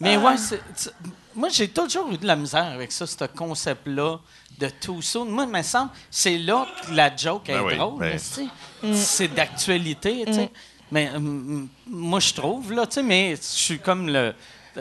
Mais 0.00 0.16
ouais, 0.16 0.36
c'est- 0.36 0.60
c'est- 0.74 0.92
moi, 1.34 1.48
j'ai 1.48 1.68
toujours 1.68 2.10
eu 2.12 2.18
de 2.18 2.26
la 2.26 2.36
misère 2.36 2.64
avec 2.66 2.92
ça, 2.92 3.06
ce 3.06 3.24
concept-là 3.24 4.18
de 4.58 4.68
tout 4.80 5.02
soon. 5.02 5.24
Moi, 5.24 5.44
il 5.44 5.50
me 5.50 5.62
semble, 5.62 5.90
c'est 6.10 6.38
là 6.38 6.66
que 6.86 6.94
la 6.94 7.14
joke 7.16 7.48
est 7.48 7.54
Ben 7.54 7.62
oui, 7.64 7.76
drôle. 7.76 7.98
ben. 8.00 8.18
sais, 8.18 8.46
C'est 8.92 9.28
d'actualité, 9.28 10.24
tu 10.26 10.32
sais. 10.34 10.50
Mais 10.92 11.10
hum, 11.14 11.68
moi, 11.88 12.20
je 12.20 12.32
trouve, 12.34 12.72
là, 12.72 12.86
tu 12.86 12.94
sais, 12.94 13.02
mais 13.02 13.34
je 13.36 13.42
suis 13.42 13.78
comme 13.80 14.06
le. 14.08 14.34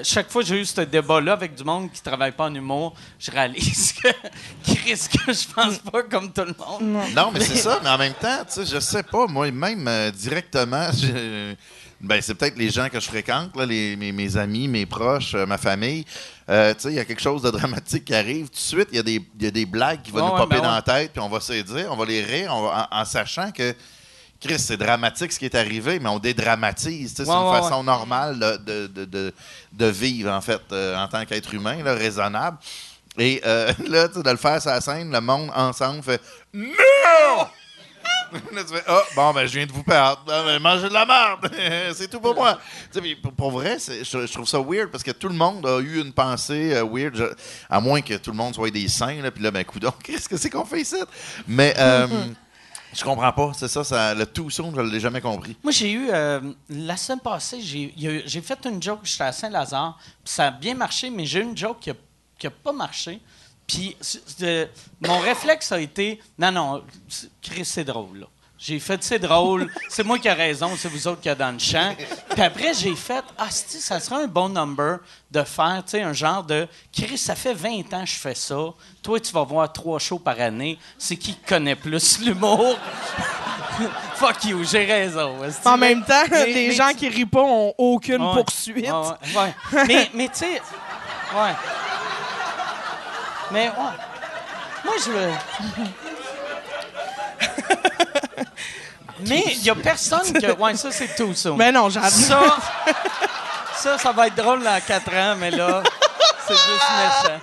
chaque 0.04 0.30
fois 0.30 0.42
que 0.42 0.48
j'ai 0.50 0.60
eu 0.62 0.66
ce 0.66 0.82
débat-là 0.82 1.34
avec 1.34 1.56
du 1.56 1.64
monde 1.64 1.92
qui 1.92 2.02
travaille 2.02 2.32
pas 2.34 2.46
en 2.46 2.54
humour, 2.54 2.94
je 3.20 3.32
réalise 3.32 3.94
que 3.94 4.08
Chris, 4.64 5.08
que 5.26 5.32
je 5.34 5.48
pense 5.54 5.78
pas 5.80 6.04
comme 6.04 6.32
tout 6.34 6.42
le 6.46 6.56
monde. 6.60 7.12
Non, 7.16 7.32
mais 7.32 7.40
c'est 7.40 7.56
ça, 7.58 7.80
mais 7.84 7.90
en 7.90 7.98
même 7.98 8.14
temps, 8.16 8.44
tu 8.46 8.54
sais, 8.54 8.66
je 8.66 8.80
sais 8.80 9.04
pas, 9.04 9.26
moi, 9.28 9.50
même 9.52 9.88
euh, 9.88 10.12
directement, 10.12 10.92
je- 10.94 11.56
ben, 12.04 12.22
c'est 12.22 12.36
peut-être 12.36 12.58
les 12.58 12.70
gens 12.70 12.90
que 12.90 13.00
je 13.00 13.08
fréquente, 13.08 13.56
là, 13.56 13.66
les- 13.66 13.96
mes, 13.96 14.12
mes 14.12 14.38
amis, 14.38 14.68
mes 14.68 14.86
proches, 14.86 15.34
euh, 15.36 15.46
ma 15.46 15.58
famille. 15.58 16.06
Euh, 16.50 16.74
tu 16.74 16.82
sais, 16.82 16.90
il 16.90 16.96
y 16.96 17.00
a 17.00 17.06
quelque 17.06 17.22
chose 17.22 17.42
de 17.42 17.50
dramatique 17.58 18.06
qui 18.06 18.14
arrive. 18.14 18.48
Tout 18.50 18.56
de 18.56 18.60
suite, 18.60 18.90
il 18.92 18.98
y, 18.98 19.00
a 19.00 19.04
des- 19.04 19.26
il 19.40 19.44
y 19.46 19.48
a 19.48 19.52
des 19.52 19.66
blagues 19.66 20.02
qui 20.02 20.12
vont 20.12 20.28
nous 20.28 20.34
ouais, 20.34 20.38
popper 20.40 20.56
ben 20.58 20.62
dans 20.64 20.70
ouais. 20.70 20.76
la 20.76 20.82
tête, 20.82 21.12
puis 21.14 21.22
on 21.22 21.30
va 21.30 21.40
se 21.40 21.54
dire, 21.54 21.88
on 21.90 21.96
va 21.96 22.06
les 22.06 22.22
rire, 22.24 22.52
on 22.54 22.64
va- 22.64 22.90
en, 22.92 23.02
en 23.02 23.06
sachant 23.06 23.52
que. 23.52 23.74
Chris, 24.42 24.60
c'est 24.60 24.76
dramatique 24.76 25.32
ce 25.32 25.40
qui 25.40 25.46
est 25.46 25.56
arrivé, 25.56 26.00
mais 26.02 26.10
on 26.10 26.20
dédramatise. 26.20 27.14
c'est 27.16 27.24
une 27.24 27.28
façon 27.62 27.82
normale 27.82 28.38
de, 28.38 28.58
de- 28.58 28.88
de- 28.88 29.06
de- 29.06 29.34
de 29.72 29.86
vivre, 29.86 30.30
en 30.32 30.42
fait, 30.42 30.60
euh, 30.74 30.98
en 30.98 31.08
tant 31.08 31.24
qu'être 31.24 31.54
humain, 31.54 31.82
là, 31.82 31.94
raisonnable. 31.94 32.58
Et 33.18 33.42
là, 33.46 34.08
de 34.10 34.30
le 34.30 34.36
faire 34.36 34.62
sur 34.62 34.72
la 34.72 34.82
scène, 34.82 35.10
le 35.14 35.22
monde 35.22 35.50
ensemble 35.56 36.04
fait 36.04 36.20
Non! 36.54 36.68
Ah, 38.88 39.02
bon, 39.16 39.34
ben, 39.34 39.46
je 39.46 39.58
viens 39.58 39.66
de 39.66 39.72
vous 39.72 39.84
perdre. 39.84 40.22
Ah, 40.28 40.44
ben, 40.46 40.60
mangez 40.60 40.90
de 40.90 40.94
la 40.94 41.06
merde. 41.06 41.52
c'est 41.96 42.10
tout 42.10 42.20
pour 42.20 42.36
moi. 42.36 42.60
Tu 42.92 42.94
sais, 42.94 43.02
puis 43.02 43.16
pour, 43.16 43.34
pour 43.34 43.52
vrai, 43.52 43.78
je, 43.80 44.04
je 44.26 44.32
trouve 44.34 44.48
ça 44.48 44.60
weird 44.60 44.90
parce 44.90 45.04
que 45.04 45.12
tout 45.12 45.30
le 45.30 45.36
monde 45.36 45.66
a 45.66 45.80
eu 45.80 46.02
une 46.02 46.14
pensée 46.14 46.74
euh, 46.74 46.84
weird. 46.84 47.16
Je- 47.16 47.34
à 47.70 47.80
moins 47.80 48.02
que 48.02 48.16
tout 48.16 48.32
le 48.32 48.38
monde 48.38 48.54
soit 48.56 48.70
des 48.72 48.88
saints, 48.88 49.22
là, 49.22 49.32
puis 49.32 49.44
là, 49.44 49.52
ben, 49.52 49.64
coudonc, 49.64 49.94
qu'est-ce 50.04 50.28
que 50.30 50.38
c'est 50.38 50.50
qu'on 50.50 50.66
fait 50.66 50.82
ici? 50.82 50.96
Mais, 51.48 51.74
euh, 51.78 52.08
je 52.94 53.04
comprends 53.04 53.32
pas. 53.32 53.52
C'est 53.58 53.68
ça, 53.68 53.84
ça, 53.84 54.14
le 54.14 54.26
tout 54.26 54.50
son, 54.50 54.74
je 54.76 54.82
l'ai 54.82 55.00
jamais 55.00 55.22
compris. 55.22 55.58
Moi, 55.64 55.72
j'ai 55.72 55.92
eu. 55.92 56.10
euh, 56.12 56.40
la 56.70 56.96
semaine 56.98 57.20
passée, 57.22 57.60
j'ai 57.62 58.42
fait 58.42 58.60
une 58.66 58.82
joke, 58.82 59.00
j'étais 59.04 59.24
à 59.24 59.32
Saint-Lazare, 59.32 59.98
ça 60.24 60.48
a 60.48 60.52
bien 60.52 60.76
marché, 60.76 61.10
mais 61.10 61.26
j'ai 61.26 61.40
eu 61.40 61.44
une 61.44 61.58
joke 61.58 61.80
qui 61.80 61.90
a, 61.90 61.94
qui 62.38 62.48
a 62.48 62.52
pas 62.52 62.72
marché. 62.72 63.20
Puis 63.68 63.98
mon 65.02 65.20
réflexe 65.20 65.72
a 65.72 65.80
été 65.80 66.20
non, 66.38 66.52
non, 66.52 66.84
Chris, 67.42 67.66
c'est 67.66 67.84
drôle, 67.86 68.20
là. 68.20 68.26
J'ai 68.66 68.80
fait 68.80 69.04
c'est 69.04 69.20
drôle, 69.20 69.70
c'est 69.90 70.06
moi 70.06 70.18
qui 70.20 70.30
ai 70.30 70.32
raison, 70.32 70.72
c'est 70.78 70.88
vous 70.88 71.06
autres 71.10 71.20
qui 71.20 71.28
êtes 71.28 71.38
dans 71.38 71.52
le 71.52 71.60
champ. 71.60 71.94
Puis 72.30 72.42
après, 72.42 72.74
j'ai 72.74 72.96
fait 72.96 73.22
ah, 73.38 73.48
si, 73.50 73.82
ça 73.82 74.00
serait 74.00 74.24
un 74.24 74.28
bon 74.28 74.48
number 74.48 75.00
de 75.32 75.44
faire, 75.44 75.82
tu 75.86 75.92
sais, 75.92 76.02
un 76.02 76.14
genre 76.14 76.44
de 76.44 76.66
Chris, 76.94 77.18
ça 77.18 77.36
fait 77.36 77.54
20 77.54 77.94
ans 77.94 78.02
que 78.06 78.10
je 78.10 78.16
fais 78.16 78.36
ça. 78.36 78.58
Toi, 79.02 79.20
tu 79.20 79.34
vas 79.34 79.44
voir 79.44 79.74
trois 79.74 80.00
shows 80.00 80.20
par 80.20 80.40
année. 80.40 80.80
C'est 80.98 81.18
qui 81.18 81.36
connaît 81.36 81.76
plus 81.76 82.20
l'humour? 82.24 82.78
Fuck 84.16 84.46
you, 84.46 84.64
j'ai 84.64 84.86
raison. 84.86 85.36
En 85.66 85.78
même 85.78 86.06
temps, 86.06 86.24
Mais- 86.32 86.46
les 86.46 86.68
mais 86.70 86.72
gens 86.74 86.94
qui 86.94 87.10
rient 87.10 87.26
pas 87.26 87.42
ont 87.42 87.74
aucune 87.78 88.22
Ouais. 88.24 88.34
poursuite. 88.44 88.78
Ouais, 88.88 89.36
ouais. 89.36 89.86
mais, 89.88 90.10
mais 90.14 90.28
tu 90.30 90.36
sais, 90.40 90.62
ouais. 91.36 91.52
Mais, 93.54 93.70
ouais. 93.70 93.76
Moi, 94.84 94.94
je 95.06 95.12
veux. 95.12 95.32
mais 99.28 99.44
il 99.52 99.64
y 99.64 99.70
a 99.70 99.76
personne 99.76 100.34
que. 100.34 100.60
Ouais, 100.60 100.76
ça, 100.76 100.92
c'est 100.92 101.16
tout, 101.16 101.36
ça. 101.36 101.52
Mais 101.56 101.72
non, 101.72 101.88
j'adore. 101.90 102.10
ça, 102.10 102.58
ça, 103.76 103.98
ça 104.00 104.12
va 104.12 104.28
être 104.28 104.36
drôle 104.36 104.64
dans 104.64 104.82
4 104.82 105.14
ans, 105.14 105.36
mais 105.40 105.52
là, 105.52 105.84
c'est 106.48 106.56
juste 106.56 106.90
méchant. 106.98 107.40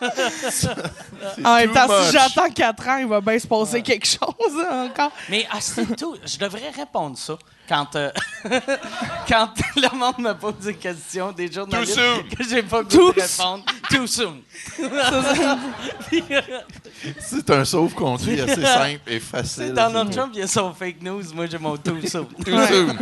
En 1.44 1.56
même 1.56 1.72
temps, 1.72 1.88
si 2.04 2.12
j'attends 2.12 2.48
4 2.48 2.88
ans, 2.88 2.96
il 2.98 3.06
va 3.06 3.20
bien 3.20 3.38
se 3.38 3.46
passer 3.46 3.82
quelque 3.82 4.06
chose 4.06 4.66
hein, 4.70 4.88
encore. 4.88 5.10
Mais 5.28 5.46
ah, 5.50 5.58
c'est 5.60 5.96
tout. 5.96 6.16
Je 6.24 6.38
devrais 6.38 6.70
répondre 6.70 7.18
ça 7.18 7.36
quand, 7.68 7.96
euh, 7.96 8.10
quand 9.28 9.50
le 9.76 9.96
monde 9.96 10.18
me 10.18 10.32
pose 10.34 10.54
des 10.60 10.74
questions, 10.74 11.32
des 11.32 11.50
journalistes 11.50 11.96
que 12.36 12.44
j'ai 12.48 12.62
pas 12.62 12.78
le 12.78 12.84
goût 12.84 13.12
de 13.12 13.20
répondre. 13.20 13.64
Too 13.90 14.06
soon. 14.06 14.42
C'est 17.18 17.50
un 17.50 17.64
sauve-conduit 17.64 18.40
assez 18.40 18.62
simple 18.62 19.00
et 19.06 19.20
facile. 19.20 19.72
Donald 19.72 20.10
Trump, 20.10 20.32
il 20.34 20.42
a 20.42 20.46
son 20.46 20.72
fake 20.74 21.02
news. 21.02 21.22
Moi, 21.34 21.46
j'ai 21.46 21.58
mon 21.58 21.76
too 21.76 22.00
soon. 22.06 22.26
Too 22.44 22.66
soon. 22.66 22.96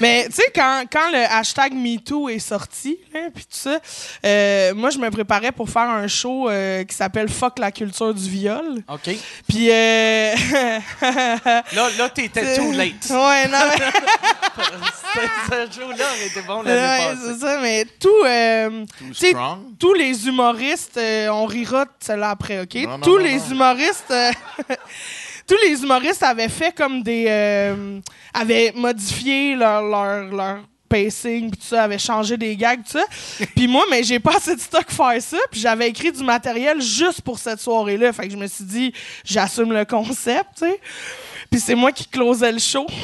Mais 0.00 0.26
tu 0.26 0.32
sais, 0.36 0.50
quand, 0.54 0.84
quand 0.90 1.10
le 1.10 1.18
hashtag 1.30 1.72
MeToo 1.74 2.28
est 2.28 2.38
sorti, 2.38 2.98
hein, 3.14 3.28
puis 3.34 3.44
tout 3.44 3.50
ça, 3.56 3.78
euh, 4.24 4.74
moi, 4.74 4.90
je 4.90 4.98
me 4.98 5.10
préparais 5.10 5.52
pour 5.52 5.68
faire 5.68 5.88
un 5.88 6.06
show 6.08 6.48
euh, 6.48 6.82
qui 6.84 6.94
s'appelle 6.94 7.28
Fuck 7.28 7.58
la 7.58 7.70
culture 7.70 8.12
du 8.12 8.28
viol. 8.28 8.82
OK. 8.88 9.10
Puis. 9.48 9.70
Euh... 9.70 10.34
Là, 11.72 11.88
là 11.98 12.08
t'étais 12.10 12.56
too 12.56 12.72
late. 12.72 13.08
Ouais, 13.10 13.48
non, 13.48 13.58
mais. 13.68 13.84
Ce 15.12 15.80
show-là 15.80 16.04
aurait 16.16 16.26
été 16.26 16.40
bon 16.42 16.62
l'année 16.62 16.80
Ouais, 16.80 17.14
passée. 17.14 17.34
c'est 17.34 17.40
ça, 17.46 17.58
mais 17.60 17.84
tout. 18.00 18.08
euh, 18.24 18.84
Too 18.98 19.12
strong. 19.14 19.58
tous 19.78 19.92
les 19.94 20.26
humoristes, 20.26 20.96
euh, 20.96 21.28
on 21.28 21.44
rira 21.46 21.84
de 21.84 21.90
celle-là 22.00 22.30
après, 22.30 22.60
OK? 22.60 22.74
Non, 22.76 22.88
non, 22.92 22.98
tous 23.00 23.18
non, 23.18 23.24
les 23.24 23.36
non. 23.36 23.50
humoristes. 23.50 24.12
tous 25.46 25.56
les 25.64 25.82
humoristes 25.82 26.22
avaient 26.22 26.48
fait 26.48 26.74
comme 26.74 27.02
des. 27.02 27.26
euh, 27.28 28.00
avaient 28.34 28.72
modifié 28.74 29.54
leur, 29.54 29.82
leur, 29.82 30.24
leur 30.24 30.58
pacing, 30.88 31.50
puis 31.50 31.58
tout 31.58 31.66
ça, 31.66 31.84
avaient 31.84 31.98
changé 31.98 32.36
des 32.36 32.54
gags, 32.54 32.82
tout 32.84 32.98
ça. 32.98 33.04
Puis 33.56 33.66
moi, 33.66 33.84
mais 33.90 34.02
j'ai 34.02 34.20
pas 34.20 34.36
assez 34.36 34.54
de 34.54 34.60
stock 34.60 34.84
pour 34.84 35.06
faire 35.06 35.22
ça, 35.22 35.38
puis 35.50 35.58
j'avais 35.58 35.88
écrit 35.88 36.12
du 36.12 36.22
matériel 36.22 36.82
juste 36.82 37.22
pour 37.22 37.38
cette 37.38 37.60
soirée-là. 37.60 38.12
Fait 38.12 38.26
que 38.26 38.32
je 38.32 38.36
me 38.36 38.46
suis 38.46 38.64
dit, 38.64 38.92
j'assume 39.24 39.72
le 39.72 39.86
concept, 39.86 40.58
tu 40.58 40.66
sais. 40.66 40.80
Puis 41.52 41.60
c'est 41.60 41.74
moi 41.74 41.92
qui 41.92 42.06
closais 42.06 42.50
le 42.50 42.58
show. 42.58 42.86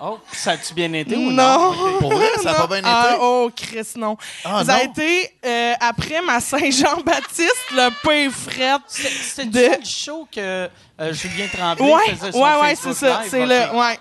Oh, 0.00 0.18
ça 0.32 0.50
a-tu 0.52 0.74
bien 0.74 0.92
été 0.92 1.16
ou 1.16 1.30
non? 1.30 1.72
non? 1.72 1.98
Pour 1.98 2.12
vrai, 2.12 2.26
ça 2.42 2.50
a 2.50 2.54
pas 2.54 2.66
bien 2.66 2.78
été? 2.78 2.88
Ah, 2.90 3.16
oh, 3.20 3.50
Chris, 3.56 3.86
non. 3.96 4.18
Ah, 4.44 4.62
ça 4.64 4.74
a 4.74 4.82
été 4.82 5.30
euh, 5.46 5.72
après 5.80 6.20
ma 6.20 6.40
Saint-Jean-Baptiste, 6.40 7.70
le 7.72 7.88
pain 8.02 8.28
fret. 8.30 8.76
C'est- 8.88 9.46
De- 9.46 9.58
le 9.80 9.84
show 9.84 10.28
que 10.30 10.40
euh, 11.00 11.12
Julien 11.12 11.46
Tremblay 11.50 11.90
Ouais, 11.90 12.14
faisait 12.16 12.36
ouais, 12.38 12.60
ouais, 12.60 12.74
c'est 12.74 12.92
ça. 12.94 13.22
C'est 13.30 13.46
le. 13.46 13.74
Ouais. 13.78 13.98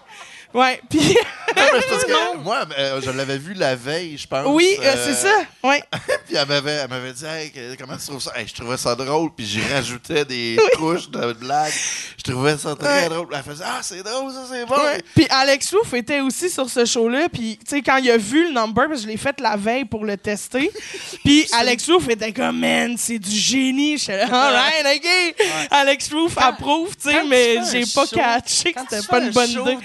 Ouais. 0.53 0.81
Puis. 0.89 1.17
Parce 1.55 2.03
que 2.05 2.37
moi, 2.37 2.65
euh, 2.77 3.01
je 3.01 3.09
l'avais 3.11 3.37
vu 3.37 3.53
la 3.53 3.75
veille, 3.75 4.17
je 4.17 4.27
pense. 4.27 4.45
oui, 4.47 4.75
euh, 4.79 4.83
euh, 4.85 5.05
c'est 5.05 5.13
ça. 5.27 5.33
Ouais. 5.63 5.83
Puis 6.27 6.35
elle 6.35 6.47
m'avait, 6.47 6.71
elle 6.71 6.89
m'avait 6.89 7.13
dit 7.13 7.25
hey, 7.25 7.51
comment 7.77 7.97
tu 7.97 8.05
trouves 8.07 8.21
ça? 8.21 8.31
Hey, 8.35 8.47
Je 8.47 8.53
trouvais 8.53 8.77
ça 8.77 8.95
drôle, 8.95 9.29
puis 9.35 9.45
j'y 9.45 9.61
rajoutais 9.61 10.25
des 10.25 10.57
couches 10.77 11.09
de 11.09 11.33
blagues. 11.33 11.71
Je 12.17 12.31
trouvais 12.31 12.57
ça 12.57 12.75
très 12.75 13.03
Ouais. 13.03 13.09
drôle. 13.09 13.27
Elle 13.33 13.43
faisait 13.43 13.63
Ah, 13.65 13.79
c'est 13.81 14.03
drôle, 14.03 14.31
ça, 14.31 14.43
c'est 14.51 14.65
bon. 14.65 14.75
Ouais. 14.75 15.01
Puis 15.15 15.27
Alex 15.29 15.73
Roof 15.73 15.93
était 15.93 16.21
aussi 16.21 16.49
sur 16.49 16.69
ce 16.69 16.85
show-là. 16.85 17.27
Puis, 17.31 17.57
tu 17.57 17.75
sais, 17.77 17.81
quand 17.81 17.97
il 17.97 18.09
a 18.11 18.17
vu 18.17 18.47
le 18.47 18.53
number, 18.53 18.87
parce 18.87 19.01
que 19.01 19.07
je 19.07 19.11
l'ai 19.11 19.17
fait 19.17 19.39
la 19.39 19.55
veille 19.55 19.85
pour 19.85 20.05
le 20.05 20.17
tester. 20.17 20.71
Puis 21.23 21.47
Alex 21.53 21.89
Roof 21.89 22.09
était 22.09 22.31
comme, 22.33 22.59
man, 22.59 22.95
c'est 22.97 23.19
du 23.19 23.31
génie. 23.31 23.97
Je 23.97 24.03
suis 24.03 24.11
là, 24.13 24.25
alright, 24.25 24.85
OK. 25.03 25.45
Alex 25.71 26.11
Roof 26.13 26.35
Quand- 26.35 26.41
approuve, 26.45 26.95
tu 26.95 27.09
sais, 27.11 27.23
mais 27.25 27.59
j'ai 27.71 27.85
pas 27.85 28.05
show- 28.05 28.15
catché 28.15 28.73
que 28.73 28.79
c'était 28.89 29.05
pas 29.07 29.19
un 29.19 29.25
une 29.25 29.31
bonne 29.31 29.51
show 29.51 29.61
idée. 29.61 29.77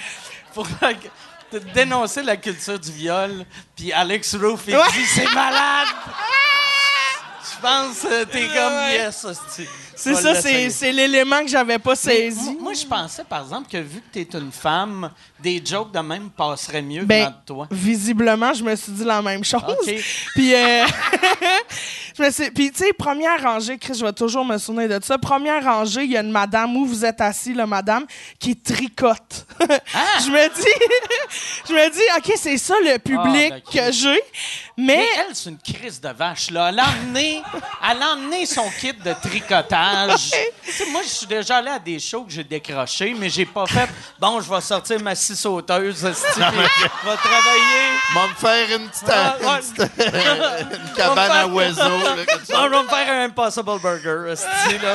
Pour 0.55 0.67
te 1.51 1.57
dénoncer 1.73 2.23
la 2.23 2.37
culture 2.37 2.79
du 2.79 2.91
viol, 2.93 3.45
puis 3.77 3.93
Alex 3.93 4.35
Roof, 4.37 4.63
il 4.69 4.77
Ouais. 4.77 4.83
dit 4.93 5.07
c'est 5.07 5.33
malade. 5.33 5.89
Je 7.43 7.61
pense 7.61 8.01
que 8.03 8.25
t'es 8.25 8.47
comme 8.47 8.89
yes, 8.91 9.25
hostie. 9.25 9.69
C'est 9.99 10.15
ça, 10.15 10.35
c'est 10.35 10.93
l'élément 10.93 11.41
que 11.41 11.49
j'avais 11.49 11.79
pas 11.79 11.97
saisi. 11.97 12.53
Moi, 12.53 12.69
moi, 12.69 12.73
je 12.75 12.87
pensais, 12.87 13.25
par 13.25 13.43
exemple, 13.43 13.69
que 13.69 13.79
vu 13.79 14.01
que 14.01 14.19
t'es 14.19 14.39
une 14.39 14.53
femme, 14.53 15.11
des 15.41 15.63
jokes 15.65 15.93
de 15.93 15.99
même 16.01 16.31
passeraient 16.31 16.83
mieux 16.83 17.05
Ben, 17.05 17.25
venant 17.25 17.31
de 17.31 17.45
toi. 17.47 17.69
Visiblement, 17.71 18.53
je 18.53 18.63
me 18.63 18.77
suis 18.77 18.93
dit 18.93 19.05
la 19.05 19.23
même 19.23 19.45
chose. 19.45 19.63
OK. 19.67 19.95
Puis, 20.35 20.55
euh, 20.55 20.85
je 22.17 22.23
me 22.23 22.31
suis- 22.31 22.51
puis 22.51 22.71
tu 22.71 22.85
sais, 22.85 22.93
première 22.93 23.43
rangée, 23.43 23.79
Chris, 23.79 23.95
je 23.95 24.05
vais 24.05 24.13
toujours 24.13 24.45
me 24.45 24.59
souvenir 24.59 24.89
de 24.89 25.05
ça. 25.05 25.19
Première 25.19 25.63
rangée, 25.65 26.05
il 26.05 26.11
y 26.13 26.17
a 26.17 26.21
une 26.21 26.31
madame 26.31 26.77
où 26.77 26.85
vous 26.87 27.05
êtes 27.05 27.21
assis, 27.21 27.55
la 27.55 27.67
madame, 27.67 28.05
qui 28.39 28.57
tricote. 28.57 29.47
Ah! 29.61 29.67
je 30.25 30.31
me 30.31 30.49
dis, 30.55 31.69
je 31.69 31.73
me 31.73 31.91
dis, 31.91 32.01
OK, 32.17 32.35
c'est 32.37 32.59
ça 32.59 32.75
le 32.83 32.99
public 32.99 33.51
ben, 33.51 33.61
que 33.63 33.93
j'ai. 33.93 34.21
Mais, 34.77 34.97
Mais 34.97 35.07
elle, 35.19 35.35
c'est 35.35 35.51
une 35.51 35.59
crise 35.59 36.01
de 36.01 36.09
vache, 36.09 36.51
là. 36.51 36.69
Elle 36.69 36.79
a 36.79 36.85
emmené, 36.89 37.43
elle 37.91 38.03
a 38.03 38.13
emmené 38.15 38.47
son 38.47 38.69
kit 38.81 38.93
de 38.93 39.13
tricotage. 39.13 39.88
Moi, 40.91 41.03
je 41.03 41.09
suis 41.09 41.27
déjà 41.27 41.57
allé 41.57 41.71
à 41.71 41.79
des 41.79 41.99
shows 41.99 42.25
que 42.25 42.33
j'ai 42.33 42.45
décrochés, 42.45 43.15
mais 43.17 43.29
j'ai 43.31 43.47
pas 43.47 43.67
fait 43.67 43.89
«Bon, 44.19 44.41
je 44.41 44.53
vais 44.53 44.61
sortir 44.61 45.01
ma 45.01 45.15
scie 45.15 45.37
sauteuse, 45.37 45.99
je 46.03 46.05
vais 46.07 47.17
travailler. 47.17 47.89
Va 48.15 48.27
me 48.27 48.35
faire 48.35 48.79
une 48.79 48.89
petite, 48.89 49.05
Ah, 49.09 49.37
ouais. 49.41 49.61
une, 49.61 49.89
petite- 49.89 50.15
une 50.89 50.93
cabane 50.95 51.31
à 51.33 51.47
oiseaux. 51.47 51.81
là. 51.83 52.17
Non, 52.51 52.65
je 52.65 52.71
vais 52.71 52.83
me 52.83 52.89
faire 52.89 53.13
un 53.13 53.25
Impossible 53.25 53.79
Burger, 53.81 54.33
esti, 54.33 54.79
là. 54.83 54.95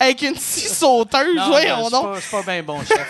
avec 0.00 0.22
une 0.22 0.36
scie 0.36 0.68
sauteuse, 0.68 1.34
Non, 1.36 1.46
voyons 1.48 1.90
donc. 1.90 2.16
c'est 2.20 2.30
pas- 2.30 2.42
bien 2.52 2.62
bon, 2.62 2.80
chef. 2.84 3.08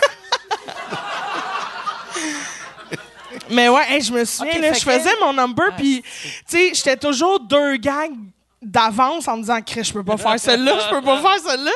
Mais 3.49 3.67
ouais, 3.67 3.83
hey, 3.89 4.01
je 4.01 4.11
me 4.13 4.23
souviens, 4.25 4.53
Ok, 4.53 4.61
là, 4.61 4.73
fait 4.73 4.79
je 4.79 4.85
que- 4.85 4.91
faisais 4.91 5.15
mon 5.19 5.33
number, 5.33 5.75
puis, 5.75 6.01
tu 6.03 6.29
sais, 6.47 6.71
j'étais 6.73 6.97
toujours 6.97 7.39
deux 7.39 7.77
gags 7.77 8.11
d'avance 8.63 9.27
en 9.27 9.37
me 9.37 9.41
disant 9.41 9.61
Chris, 9.61 9.83
je 9.83 9.93
peux 9.93 10.03
pas 10.03 10.17
faire 10.17 10.39
celle-là, 10.39 10.77
je 10.89 10.95
peux 10.95 11.01
pas 11.01 11.21
faire 11.21 11.51
celle-là. 11.51 11.71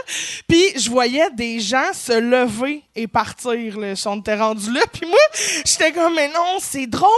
Puis 0.47 0.63
je 0.79 0.89
voyais 0.89 1.29
des 1.31 1.59
gens 1.59 1.93
se 1.93 2.13
lever 2.19 2.83
et 2.95 3.07
partir. 3.07 3.77
Là. 3.77 3.93
On 4.05 4.19
était 4.19 4.35
rendu 4.35 4.71
là. 4.71 4.81
Puis 4.91 5.07
moi, 5.07 5.17
j'étais 5.65 5.91
comme, 5.91 6.15
mais 6.15 6.27
non, 6.29 6.57
c'est 6.59 6.87
drôle, 6.87 7.09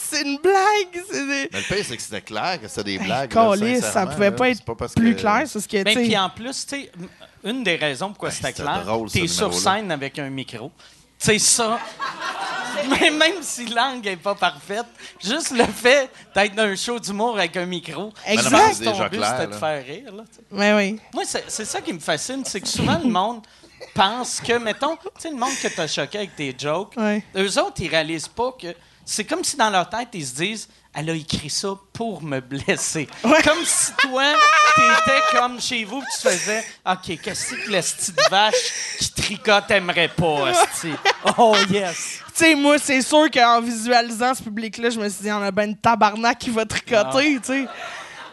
c'est 0.00 0.22
une 0.22 0.38
blague. 0.38 1.04
C'est 1.10 1.26
des... 1.26 1.48
Mais 1.52 1.58
le 1.60 1.74
pire, 1.74 1.84
c'est 1.86 1.96
que 1.96 2.02
c'était 2.02 2.20
clair 2.22 2.60
que 2.60 2.68
c'était 2.68 2.84
des 2.84 2.92
Hey, 2.96 2.98
blagues. 3.04 3.34
là, 3.34 3.48
câlisse, 3.56 3.84
ça 3.84 4.06
pouvait 4.06 4.30
là. 4.30 4.32
pas 4.32 4.44
C'est 4.46 4.50
être 4.52 4.74
parce 4.74 4.94
plus 4.94 5.14
que- 5.14 5.20
clair. 5.20 5.42
C'est 5.46 5.60
ce 5.60 5.68
que, 5.68 5.82
Ben, 5.82 5.94
tu 5.94 6.00
sais, 6.00 6.06
puis 6.06 6.16
en 6.18 6.30
plus, 6.30 6.66
tu 6.66 6.76
sais, 6.76 6.92
une 7.44 7.62
des 7.62 7.76
raisons 7.76 8.08
pourquoi 8.08 8.30
c'était 8.30 8.48
c'était 8.48 8.62
clair, 8.62 8.84
drôle, 8.84 9.10
t'es 9.10 9.26
sur 9.26 9.52
scène 9.54 9.90
avec 9.92 10.18
un 10.18 10.30
micro. 10.30 10.70
Sais, 11.18 11.38
ça. 11.38 11.78
Mais 12.90 13.10
même 13.10 13.42
si 13.42 13.66
la 13.66 13.88
langue 13.90 14.04
n'est 14.04 14.16
pas 14.16 14.34
parfaite, 14.34 14.86
juste 15.22 15.50
le 15.50 15.64
fait 15.64 16.10
d'être 16.34 16.54
dans 16.54 16.64
un 16.64 16.76
show 16.76 16.98
d'humour 16.98 17.38
avec 17.38 17.56
un 17.56 17.66
micro, 17.66 18.12
Exact. 18.26 18.74
C'est 18.74 18.84
c'est 18.84 18.92
ton 18.92 19.08
but, 19.08 19.24
c'était 19.24 19.46
de 19.46 19.54
faire 19.54 19.84
rire. 19.84 20.14
Là. 20.14 20.24
Ouais, 20.50 20.74
oui. 20.74 21.00
Moi, 21.12 21.24
c'est 21.26 21.44
c'est 21.48 21.64
ça 21.64 21.80
qui 21.80 21.92
me 21.92 21.98
fascine, 21.98 22.44
c'est 22.44 22.60
que 22.60 22.68
souvent 22.68 22.98
le 23.02 23.08
monde 23.08 23.42
pense 23.94 24.40
que, 24.40 24.58
mettons, 24.58 24.96
tu 24.96 25.08
sais, 25.18 25.30
le 25.30 25.36
monde 25.36 25.54
que 25.62 25.68
t'as 25.68 25.86
choqué 25.86 26.18
avec 26.18 26.36
tes 26.36 26.54
jokes, 26.56 26.94
eux 27.34 27.58
autres, 27.58 27.80
ils 27.80 27.88
réalisent 27.88 28.28
pas 28.28 28.52
que. 28.52 28.74
C'est 29.04 29.24
comme 29.24 29.44
si 29.44 29.56
dans 29.56 29.70
leur 29.70 29.88
tête, 29.88 30.08
ils 30.14 30.26
se 30.26 30.34
disent 30.34 30.68
Elle 30.98 31.10
a 31.10 31.12
écrit 31.12 31.50
ça 31.50 31.74
pour 31.92 32.22
me 32.22 32.40
blesser. 32.40 33.06
Ouais. 33.22 33.42
Comme 33.42 33.62
si 33.66 33.92
toi, 33.98 34.32
t'étais 34.74 35.20
comme 35.38 35.60
chez 35.60 35.84
vous, 35.84 36.00
tu 36.00 36.26
faisais 36.26 36.64
OK, 36.86 37.18
qu'est-ce 37.22 37.50
que 37.54 37.70
le 37.70 37.82
style 37.82 38.14
de 38.14 38.30
vache 38.30 38.54
qui 38.98 39.12
tricote 39.12 39.70
aimerait 39.72 40.08
pas, 40.08 40.52
esti? 40.52 40.92
Oh, 41.36 41.54
yes. 41.70 42.22
Tu 42.28 42.44
sais, 42.44 42.54
moi, 42.54 42.78
c'est 42.78 43.02
sûr 43.02 43.30
qu'en 43.30 43.60
visualisant 43.60 44.32
ce 44.34 44.42
public-là, 44.42 44.88
je 44.88 44.98
me 44.98 45.06
suis 45.10 45.20
dit, 45.20 45.26
il 45.26 45.30
y 45.30 45.32
en 45.32 45.42
a 45.42 45.50
ben 45.50 45.68
une 45.68 45.76
tabarnak 45.76 46.38
qui 46.38 46.48
va 46.48 46.64
tricoter, 46.64 47.40
tu 47.40 47.44
sais. 47.44 47.66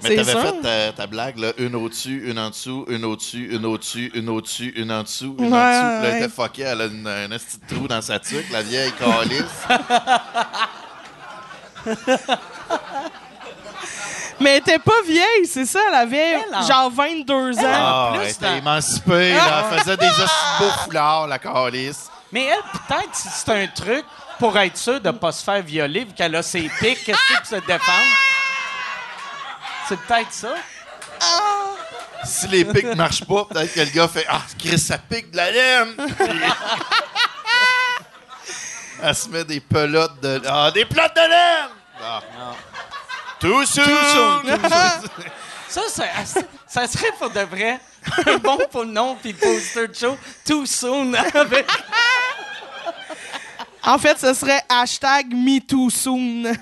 Mais 0.02 0.16
t'avais 0.16 0.34
fait 0.34 0.62
ta, 0.62 0.92
ta 0.94 1.08
blague, 1.08 1.38
là, 1.40 1.52
une 1.58 1.76
au-dessus, 1.76 2.30
une 2.30 2.40
en 2.40 2.50
dessous, 2.50 2.86
une 2.88 3.04
au-dessus, 3.04 3.50
une 3.52 3.66
au-dessus, 3.66 4.10
une 4.14 4.30
au-dessus, 4.30 4.74
une 4.78 4.92
en 4.92 5.04
dessous, 5.04 5.36
une 5.38 5.54
Ouais, 5.54 5.60
en 5.60 5.70
dessous. 5.70 6.00
Puis 6.02 6.08
Là, 6.08 6.10
elle 6.10 6.24
était 6.24 6.30
fuckée, 6.34 6.62
elle 6.64 6.82
a 6.82 6.86
une, 6.86 7.08
un 7.08 7.32
esti 7.32 7.58
de 7.58 7.76
trou 7.76 7.88
dans 7.90 8.02
sa 8.02 8.20
tuque, 8.20 8.50
la 8.52 8.62
vieille 8.62 8.94
calice. 8.94 9.44
Mais 14.40 14.52
elle 14.52 14.58
était 14.58 14.80
pas 14.80 15.02
vieille, 15.06 15.46
c'est 15.46 15.66
ça, 15.66 15.80
elle 15.88 15.96
avait 15.96 16.32
Elle, 16.32 16.64
genre 16.68 16.90
22 16.92 17.58
ans. 17.60 17.62
Ah, 17.66 18.12
plus, 18.14 18.24
elle 18.24 18.30
était 18.32 18.58
émancipée, 18.58 19.34
là, 19.36 19.66
elle 19.72 19.80
faisait 19.80 19.98
des 19.98 20.06
esti 20.08 20.22
de 20.22 20.60
beaux 20.66 20.72
foulards, 20.84 21.28
la 21.28 21.40
calice. 21.40 22.10
Mais 22.32 22.46
elle, 22.46 22.62
peut-être, 22.72 23.16
si 23.16 23.28
c'est 23.30 23.64
un 23.64 23.68
truc 23.68 24.04
pour 24.40 24.58
être 24.58 24.76
sûr 24.78 25.00
de 25.00 25.12
pas 25.12 25.32
se 25.32 25.44
faire 25.44 25.62
violer, 25.62 26.04
vu 26.06 26.14
qu'elle 26.14 26.36
a 26.36 26.42
ses 26.44 26.70
pics, 26.80 27.04
qu'est-ce 27.06 27.18
que 27.34 27.38
pour 27.38 27.46
se 27.46 27.56
défendre? 27.56 28.08
C'est 29.88 30.00
peut-être 30.00 30.32
ça. 30.34 30.56
Si 32.26 32.48
les 32.48 32.66
pics 32.66 32.96
marchent 32.96 33.26
pas, 33.26 33.46
peut-être 33.46 33.74
que 33.74 33.80
le 33.82 33.86
gars 33.92 34.08
fait 34.08 34.26
Ah, 34.28 34.42
Chris, 34.58 34.80
ça 34.80 34.98
pique 34.98 35.30
de 35.32 35.38
la 35.38 35.52
laine! 35.52 35.96
Puis- 35.96 36.42
Elle 39.02 39.16
se 39.16 39.28
met 39.30 39.44
des 39.44 39.60
pelotes 39.60 40.20
de. 40.22 40.42
Ah, 40.48 40.72
des 40.72 40.86
pelotes 40.86 41.16
de 41.16 41.22
laine! 41.22 41.70
Ah. 42.06 42.22
Tout 43.40 43.66
soon! 43.66 43.82
Ça, 45.70 45.82
ça, 45.90 46.04
ça 46.68 46.88
serait 46.88 47.12
pour 47.18 47.32
de 47.32 47.40
vrai 47.40 47.80
un 48.28 48.38
bon 48.38 48.60
pour 48.70 48.84
le 48.84 48.92
nom 48.92 49.16
puis 49.20 49.34
poster 49.34 49.88
de 49.88 49.96
show 49.96 50.16
too 50.46 50.68
soon 50.68 51.16
avec 51.16 51.66
En 53.84 53.98
fait, 53.98 54.20
ce 54.20 54.36
serait 54.36 54.62
hashtag 54.70 55.34
MeTooSoon. 55.34 56.54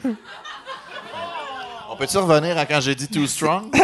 On 1.89 1.95
peut-tu 1.97 2.17
revenir 2.19 2.57
à 2.57 2.65
quand 2.65 2.79
j'ai 2.79 2.95
dit 2.95 3.09
too 3.09 3.27
strong? 3.27 3.69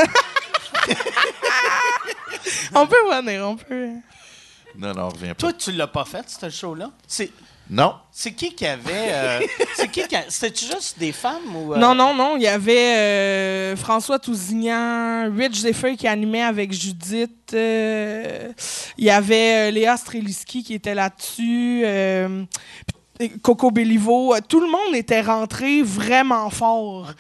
on 2.74 2.88
peut 2.88 2.96
revenir, 3.10 3.46
on 3.46 3.58
peut. 3.58 3.90
non, 4.78 4.94
non, 4.94 5.04
on 5.08 5.10
revient 5.10 5.34
pas. 5.34 5.36
Toi, 5.36 5.52
tu 5.52 5.74
l'as 5.74 5.88
pas 5.88 6.06
fait, 6.06 6.30
ce 6.30 6.50
show-là? 6.50 6.90
C'est, 7.06 7.32
Non. 7.70 7.96
c'est 8.12 8.32
qui 8.32 8.54
qui 8.56 8.66
avait. 8.66 8.84
euh, 9.12 9.40
c'est 9.76 9.90
qui 9.92 10.08
qui. 10.08 10.16
a- 10.16 10.26
C'était-tu 10.30 10.66
juste 10.66 10.98
des 11.00 11.12
femmes 11.12 11.56
ou. 11.56 11.74
euh, 11.74 11.78
Non, 11.78 11.94
non, 11.94 12.14
non. 12.14 12.36
Il 12.38 12.44
y 12.44 12.48
avait 12.48 12.96
euh, 12.98 13.76
François 13.76 14.20
Tousignan, 14.20 15.30
Rich 15.36 15.62
Zephyr 15.62 15.96
qui 15.98 16.08
animait 16.08 16.44
avec 16.44 16.72
Judith. 16.72 17.32
euh, 17.54 18.52
il 18.98 19.06
y 19.06 19.10
avait 19.10 19.68
euh, 19.70 19.72
Léa 19.72 19.98
Streliski 19.98 20.64
qui 20.64 20.74
était 20.74 20.96
là-dessus. 20.96 21.82
euh, 21.86 22.44
puis 22.88 22.97
Coco 23.42 23.72
Bellivo. 23.72 24.34
Euh, 24.36 24.40
Tout 24.48 24.60
le 24.60 24.68
monde 24.68 24.96
était 24.96 25.22
rentré 25.22 25.82
vraiment 25.82 26.50
fort. 26.50 27.12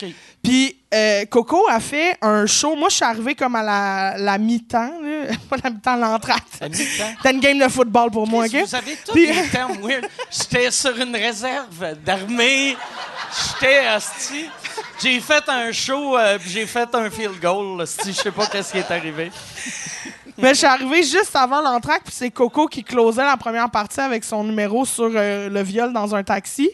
Puis 0.43 0.77
euh, 0.93 1.25
Coco 1.25 1.67
a 1.69 1.79
fait 1.79 2.15
un 2.21 2.45
show. 2.45 2.75
Moi, 2.75 2.89
je 2.89 2.95
suis 2.95 3.05
arrivée 3.05 3.35
comme 3.35 3.55
à 3.55 3.63
la, 3.63 4.15
la 4.17 4.37
mi-temps. 4.37 4.91
Pas 5.49 5.57
la 5.63 5.69
mi-temps, 5.69 5.95
l'entracte. 5.95 6.61
À 6.61 6.69
mi-temps? 6.69 6.83
C'était 7.17 7.31
une 7.33 7.39
game 7.41 7.59
de 7.59 7.67
football 7.67 8.11
pour 8.11 8.27
moi, 8.27 8.45
OK? 8.45 8.55
Vous 8.55 8.75
avez 8.75 8.95
tous 9.05 9.11
Puis- 9.13 9.29
termes 9.51 9.77
weird? 9.81 10.07
J'étais 10.31 10.71
sur 10.71 10.95
une 10.97 11.15
réserve 11.15 11.95
d'armée. 12.05 12.77
J'étais 13.59 13.81
hostie. 13.95 14.45
J'ai 15.01 15.19
fait 15.19 15.43
un 15.49 15.71
show, 15.71 16.17
euh, 16.17 16.37
j'ai 16.47 16.65
fait 16.65 16.87
un 16.95 17.09
field 17.09 17.39
goal. 17.41 17.81
hostie. 17.81 18.13
Je 18.13 18.21
sais 18.21 18.31
pas 18.31 18.45
qu'est-ce 18.47 18.71
qui 18.71 18.77
est 18.77 18.89
arrivé. 18.91 19.31
Mais 20.37 20.49
je 20.49 20.59
suis 20.59 20.67
arrivée 20.67 21.03
juste 21.03 21.35
avant 21.35 21.61
l'entracte, 21.61 22.05
puis 22.05 22.15
c'est 22.15 22.29
Coco 22.29 22.67
qui 22.67 22.83
closait 22.83 23.23
la 23.23 23.37
première 23.37 23.69
partie 23.71 23.99
avec 23.99 24.23
son 24.23 24.43
numéro 24.43 24.85
sur 24.85 25.11
euh, 25.13 25.49
le 25.49 25.61
viol 25.63 25.91
dans 25.93 26.13
un 26.13 26.23
taxi. 26.23 26.69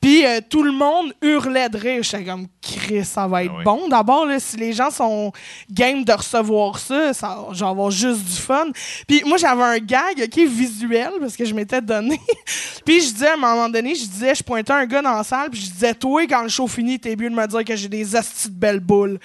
Puis 0.00 0.26
euh, 0.26 0.40
tout 0.48 0.62
le 0.62 0.72
monde 0.72 1.14
hurlait 1.22 1.68
de 1.68 1.78
rire. 1.78 2.02
J'étais 2.02 2.24
comme, 2.24 2.46
Chris, 2.60 3.04
ça 3.04 3.26
va 3.26 3.44
être 3.44 3.54
oui. 3.56 3.64
bon. 3.64 3.88
D'abord, 3.88 4.26
si 4.38 4.56
les 4.56 4.72
gens 4.72 4.90
sont 4.90 5.32
game 5.70 6.04
de 6.04 6.12
recevoir 6.12 6.78
ça, 6.78 7.14
ça 7.14 7.46
je 7.52 7.60
vais 7.60 7.70
avoir 7.70 7.90
juste 7.90 8.24
du 8.24 8.36
fun. 8.36 8.66
Puis 9.06 9.22
moi, 9.24 9.38
j'avais 9.38 9.62
un 9.62 9.78
gag, 9.78 10.22
OK, 10.22 10.38
visuel, 10.46 11.12
parce 11.20 11.36
que 11.36 11.44
je 11.44 11.54
m'étais 11.54 11.80
donné. 11.80 12.20
puis 12.84 13.00
je 13.00 13.12
disais, 13.12 13.28
à 13.28 13.34
un 13.34 13.36
moment 13.36 13.68
donné, 13.68 13.94
je 13.94 14.04
disais, 14.04 14.34
je 14.34 14.42
pointais 14.42 14.72
un 14.72 14.86
gars 14.86 15.02
dans 15.02 15.16
la 15.16 15.24
salle, 15.24 15.50
puis 15.50 15.60
je 15.60 15.70
disais, 15.70 15.94
toi, 15.94 16.26
quand 16.26 16.42
le 16.42 16.48
show 16.48 16.66
finit, 16.66 16.98
t'es 16.98 17.16
mieux 17.16 17.30
de 17.30 17.34
me 17.34 17.46
dire 17.46 17.64
que 17.64 17.76
j'ai 17.76 17.88
des 17.88 18.14
astis 18.14 18.48
de 18.48 18.54
belles 18.54 18.80
boules. 18.80 19.18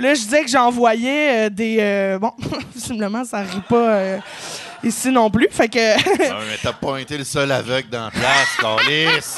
Là, 0.00 0.14
je 0.14 0.20
disais 0.22 0.42
que 0.42 0.50
j'envoyais 0.50 1.46
euh, 1.46 1.50
des. 1.50 1.76
euh, 1.80 2.18
bon, 2.18 2.32
visiblement, 2.74 3.24
ça 3.24 3.40
rit 3.42 3.60
pas 3.68 3.76
euh, 3.76 4.18
ici 4.82 5.10
non 5.10 5.30
plus. 5.30 5.48
Fait 5.50 5.68
que. 5.68 5.78
Mais 6.18 6.58
t'as 6.62 6.72
pointé 6.72 7.18
le 7.18 7.24
seul 7.24 7.50
aveugle 7.52 7.88
dans 7.90 8.04
la 8.06 8.10
place, 8.10 8.48
calice! 8.60 9.36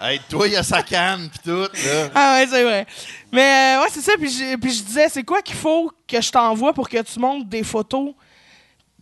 Hey, 0.00 0.20
toi, 0.28 0.46
il 0.46 0.52
y 0.52 0.56
a 0.56 0.62
sa 0.62 0.80
canne 0.82 1.28
pis 1.28 1.40
tout, 1.40 1.50
là. 1.62 2.08
ah 2.14 2.34
ouais, 2.36 2.46
c'est 2.48 2.62
vrai. 2.62 2.86
Mais 3.32 3.76
euh, 3.76 3.82
ouais, 3.82 3.88
c'est 3.90 4.00
ça. 4.00 4.12
Puis 4.18 4.30
je, 4.30 4.56
puis 4.56 4.70
je 4.72 4.82
disais, 4.84 5.08
c'est 5.08 5.24
quoi 5.24 5.42
qu'il 5.42 5.56
faut 5.56 5.90
que 6.06 6.20
je 6.20 6.30
t'envoie 6.30 6.72
pour 6.72 6.88
que 6.88 7.02
tu 7.02 7.18
montes 7.18 7.48
des 7.48 7.64
photos 7.64 8.12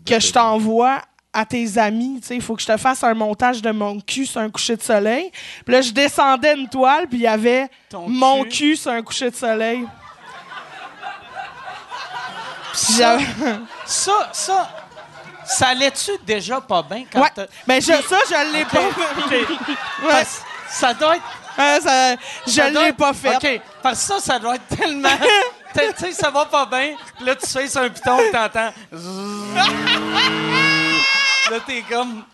que 0.07 0.19
je 0.19 0.33
t'envoie 0.33 1.03
à 1.35 1.45
tes 1.45 1.77
amis. 1.77 2.19
Tu 2.23 2.29
sais, 2.29 2.35
il 2.37 2.41
faut 2.41 2.57
que 2.57 2.63
je 2.63 2.67
te 2.67 2.77
fasse 2.79 3.05
un 3.05 3.13
montage 3.13 3.61
de 3.61 3.71
mon 3.73 4.01
cul 4.01 4.25
sur 4.25 4.41
un 4.41 4.49
coucher 4.49 4.75
de 4.77 4.83
soleil. 4.83 5.31
Puis 5.67 5.75
là, 5.75 5.83
je 5.83 5.91
descendais 5.91 6.55
une 6.55 6.67
toile, 6.67 7.07
puis 7.09 7.19
il 7.19 7.23
y 7.25 7.27
avait 7.27 7.69
Ton 7.91 8.09
mon 8.09 8.45
cul. 8.45 8.49
cul 8.51 8.77
sur 8.77 8.91
un 8.93 9.03
coucher 9.03 9.31
de 9.31 9.37
soleil. 9.37 9.85
Ça, 12.77 13.19
ça, 13.85 14.29
ça, 14.33 14.69
ça 15.47 15.69
allait-tu 15.69 16.11
déjà 16.25 16.61
pas 16.61 16.83
bien 16.83 17.05
quand 17.11 17.21
Ouais. 17.21 17.31
t'as- 17.35 17.47
Ben, 17.67 17.81
je, 17.81 17.87
ça, 17.87 18.19
je 18.29 18.53
l'ai 18.53 18.65
pas. 18.65 18.81
OK. 18.81 19.35
Ouais. 20.05 20.25
Ça 20.69 20.93
doit 20.95 21.17
être. 21.17 21.25
Ça- 21.83 22.17
je 22.47 22.51
ça 22.53 22.69
l'ai 22.71 22.89
être- 22.89 22.97
pas 22.97 23.13
fait. 23.15 23.37
OK. 23.37 23.61
Parce 23.83 24.01
que 24.01 24.05
ça, 24.15 24.21
ça 24.21 24.39
doit 24.39 24.57
être 24.57 24.69
tellement. 24.77 25.09
Tu 25.77 25.83
sais, 26.07 26.13
ça 26.13 26.31
va 26.31 26.47
pas 26.47 26.65
bien. 26.65 26.95
Là, 27.21 27.35
tu 27.37 27.47
fais 27.47 27.69
sur 27.69 27.83
un 27.83 27.91
piton 27.91 28.19
et 28.19 28.31
t'entends. 28.31 28.73
là, 31.51 31.61
t'es 31.67 31.83
comme. 31.83 32.25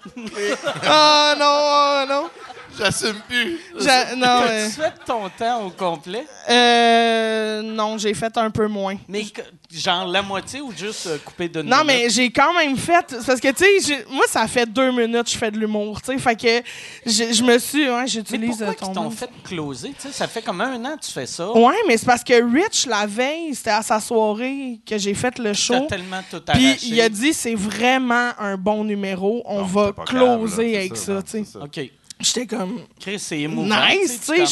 Ah 0.86 1.34
non, 1.36 1.44
ah, 1.46 2.04
non. 2.08 2.30
J'assume 2.78 3.20
plus. 3.28 3.58
J'a- 3.78 4.14
non, 4.16 4.26
euh, 4.26 4.66
T'as-tu 4.68 4.80
fait 4.80 5.04
ton 5.06 5.28
temps 5.30 5.66
au 5.66 5.70
complet? 5.70 6.26
euh, 6.50 7.62
non, 7.62 7.98
j'ai 7.98 8.14
fait 8.14 8.36
un 8.38 8.50
peu 8.50 8.66
moins. 8.66 8.96
Mais 9.08 9.24
genre 9.70 10.06
la 10.06 10.22
moitié 10.22 10.60
ou 10.60 10.72
juste 10.76 11.06
euh, 11.06 11.18
coupé 11.24 11.48
de 11.48 11.62
Non, 11.62 11.82
mais 11.84 12.08
j'ai 12.10 12.30
quand 12.30 12.52
même 12.54 12.76
fait. 12.76 13.14
Parce 13.26 13.40
que, 13.40 13.48
tu 13.52 13.80
sais, 13.80 14.04
moi, 14.10 14.24
ça 14.28 14.46
fait 14.46 14.66
deux 14.66 14.90
minutes 14.90 15.24
que 15.24 15.30
je 15.30 15.38
fais 15.38 15.50
de 15.50 15.58
l'humour, 15.58 16.00
tu 16.02 16.12
sais. 16.12 16.18
Fait 16.18 16.36
que 16.36 16.66
je, 17.06 17.32
je 17.32 17.42
me 17.42 17.58
suis. 17.58 17.88
Ouais, 17.88 18.02
Mais 18.02 18.06
j'utilise 18.08 18.50
pourquoi 18.58 18.66
euh, 18.68 18.72
qu'ils 18.74 18.86
ton 18.88 18.92
t'ont 18.94 19.10
fait 19.10 19.30
closer? 19.44 19.88
Tu 19.90 20.08
sais, 20.08 20.12
ça 20.12 20.26
fait 20.28 20.42
comme 20.42 20.60
un 20.60 20.84
an 20.84 20.96
que 20.96 21.04
tu 21.06 21.12
fais 21.12 21.26
ça. 21.26 21.50
Ouais, 21.52 21.74
mais 21.86 21.96
c'est 21.96 22.06
parce 22.06 22.24
que 22.24 22.34
Rich, 22.54 22.86
la 22.86 23.06
veille, 23.06 23.54
c'était 23.54 23.70
à 23.70 23.82
sa 23.82 24.00
soirée 24.00 24.80
que 24.86 24.98
j'ai 24.98 25.14
fait 25.14 25.38
le 25.38 25.44
T'as 25.50 25.54
show. 25.54 25.86
tellement 25.88 26.20
tout 26.30 26.42
Puis 26.52 26.78
il 26.82 27.00
a 27.00 27.08
dit 27.08 27.32
c'est 27.32 27.54
vraiment 27.54 28.30
un 28.38 28.56
bon 28.56 28.84
numéro, 28.84 29.42
on 29.46 29.60
Non, 29.60 29.64
va 29.64 29.92
grave, 29.92 29.96
là, 29.98 30.04
closer 30.06 30.76
avec 30.76 30.96
ça, 30.96 31.12
non, 31.14 31.22
tu 31.22 31.30
sais. 31.30 31.44
ça. 31.44 31.60
OK. 31.60 31.80
J'étais 32.22 32.46
comme. 32.46 32.86
Chris, 33.00 33.18
c'est 33.18 33.40
émouvant. 33.40 33.76
Nice, 33.86 34.20
tu 34.24 34.46
sais. 34.46 34.48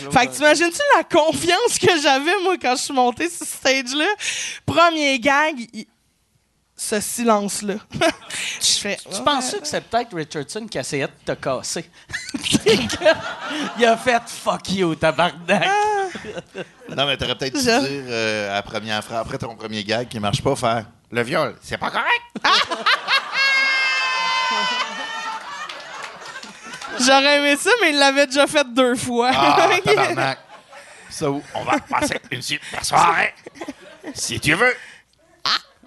je- 0.00 0.10
Fait 0.10 0.26
que 0.26 0.32
t'imagines-tu 0.34 0.80
la 0.96 1.04
confiance 1.04 1.78
que 1.80 2.00
j'avais, 2.00 2.38
moi, 2.42 2.56
quand 2.60 2.74
je 2.76 2.82
suis 2.82 2.94
montée 2.94 3.28
sur 3.28 3.46
ce 3.46 3.52
stage-là? 3.56 4.06
Premier 4.66 5.18
gag, 5.18 5.66
il- 5.72 5.86
ce 6.74 7.00
silence-là. 7.00 7.74
je 8.60 8.80
fais. 8.80 8.98
Tu 9.14 9.22
penses 9.22 9.52
que 9.52 9.58
c'est 9.66 9.82
peut-être 9.82 10.16
Richardson 10.16 10.66
qui 10.68 10.78
essayait 10.78 11.06
de 11.06 11.12
te 11.24 11.32
casser? 11.40 11.88
il 13.78 13.84
a 13.84 13.96
fait 13.96 14.22
fuck 14.26 14.68
you, 14.70 14.94
tabarnak. 14.96 15.64
Ah, 15.64 16.08
Non, 16.96 17.06
mais 17.06 17.16
t'aurais 17.16 17.36
peut-être 17.36 17.54
dû 17.54 17.60
Je- 17.60 17.86
dire 17.86 18.04
euh, 18.08 18.50
à 18.50 18.54
la 18.54 18.62
première 18.62 19.04
phrase, 19.04 19.20
après 19.20 19.38
ton 19.38 19.54
premier 19.54 19.84
gag 19.84 20.08
qui 20.08 20.18
marche 20.18 20.42
pas, 20.42 20.56
faire 20.56 20.86
le 21.10 21.22
viol, 21.22 21.54
c'est 21.62 21.78
pas 21.78 21.90
correct. 21.90 22.22
J'aurais 27.00 27.38
aimé 27.38 27.56
ça, 27.56 27.70
mais 27.80 27.90
il 27.90 27.98
l'avait 27.98 28.26
déjà 28.26 28.46
fait 28.46 28.66
deux 28.72 28.94
fois. 28.96 29.30
Ah, 29.34 29.68
tabarnak. 29.84 30.38
Ça, 31.10 31.30
où? 31.30 31.42
on 31.54 31.64
va 31.64 31.78
passer 31.78 32.18
une 32.30 32.42
super 32.42 32.84
soirée. 32.84 33.34
Si 34.14 34.40
tu 34.40 34.54
veux. 34.54 34.74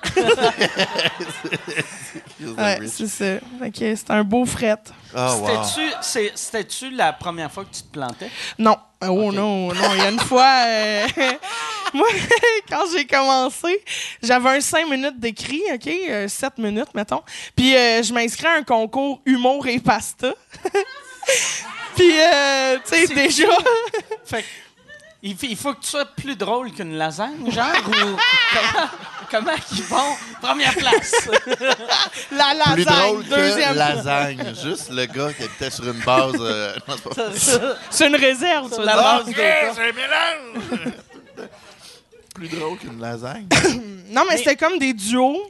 ouais, 2.57 2.79
c'est 2.87 3.07
ça. 3.07 3.25
Que 3.73 3.95
c'est 3.95 4.11
un 4.11 4.23
beau 4.23 4.45
fret. 4.45 4.77
Oh, 5.15 5.17
wow. 5.17 5.61
C'était-tu, 6.01 6.91
la 6.91 7.13
première 7.13 7.51
fois 7.51 7.63
que 7.65 7.73
tu 7.75 7.83
te 7.83 7.91
plantais? 7.91 8.29
Non. 8.57 8.77
Euh, 9.03 9.07
Oh 9.07 9.31
non, 9.31 9.73
non. 9.73 9.89
Il 9.93 9.97
y 9.97 10.01
a 10.01 10.09
une 10.09 10.19
fois, 10.19 10.63
euh, 10.65 11.07
moi, 11.93 12.07
quand 12.69 12.83
j'ai 12.91 13.05
commencé, 13.05 13.83
j'avais 14.21 14.49
un 14.49 14.61
5 14.61 14.89
minutes 14.89 15.19
d'écrit, 15.19 15.61
OK? 15.73 15.87
euh, 15.87 16.27
7 16.27 16.57
minutes, 16.57 16.93
mettons. 16.93 17.21
Puis 17.55 17.75
euh, 17.75 18.01
je 18.01 18.13
m'inscris 18.13 18.47
à 18.47 18.53
un 18.53 18.63
concours 18.63 19.21
humour 19.25 19.67
et 19.67 19.79
pasta. 19.79 20.33
Puis, 21.95 22.11
euh, 22.19 22.77
tu 22.87 22.95
sais, 22.95 23.07
déjà... 23.13 23.47
Fait 24.25 24.41
que, 24.41 24.47
il 25.23 25.57
faut 25.57 25.73
que 25.73 25.81
tu 25.81 25.87
sois 25.87 26.05
plus 26.05 26.35
drôle 26.35 26.71
qu'une 26.71 26.97
lasagne, 26.97 27.49
genre, 27.51 27.65
ou 27.87 28.17
comment, 29.29 29.51
ils 29.71 29.83
vont? 29.83 30.15
Première 30.41 30.73
place. 30.75 31.13
la 32.31 32.53
lasagne, 32.53 32.75
Plus 32.75 32.85
drôle 32.85 33.23
deuxième. 33.25 33.73
que 33.73 33.77
lasagne. 33.77 34.53
Juste 34.63 34.89
le 34.91 35.05
gars 35.05 35.33
qui 35.33 35.43
était 35.43 35.69
sur 35.69 35.85
une 35.85 35.99
base. 36.03 36.33
euh, 36.39 36.75
non, 36.87 36.95
c'est 36.95 37.03
pas 37.15 37.23
vrai. 37.23 37.75
C'est 37.89 38.07
une 38.07 38.15
réserve, 38.15 38.73
Sur 38.73 38.83
la 38.83 38.93
dire. 38.93 39.01
base 39.03 39.25
de 39.25 39.31
Eh, 39.31 39.73
c'est 39.73 39.81
un 39.81 39.93
mélange! 39.93 40.93
Plus 42.33 42.49
drôle 42.49 42.77
qu'une 42.77 42.99
lasagne. 42.99 43.47
Non, 44.09 44.21
mais 44.29 44.37
c'était 44.37 44.55
comme 44.55 44.77
des 44.77 44.93
duos. 44.93 45.41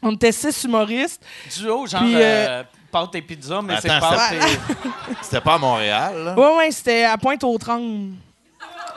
On 0.00 0.12
était 0.12 0.32
six 0.32 0.62
humoristes. 0.64 1.22
duo, 1.58 1.86
genre 1.86 2.00
Puis, 2.02 2.14
euh, 2.14 2.20
euh, 2.20 2.62
pâte 2.90 3.14
et 3.16 3.20
pizza, 3.22 3.60
mais 3.62 3.78
c'est 3.80 3.88
pâte 3.88 4.32
et... 4.32 4.38
C'était 5.22 5.40
pas 5.40 5.54
à 5.54 5.58
Montréal, 5.58 6.24
là? 6.24 6.34
Ouais, 6.38 6.56
ouais, 6.56 6.70
c'était 6.70 7.04
à 7.04 7.18
Pointe-aux-Trembles. 7.18 8.14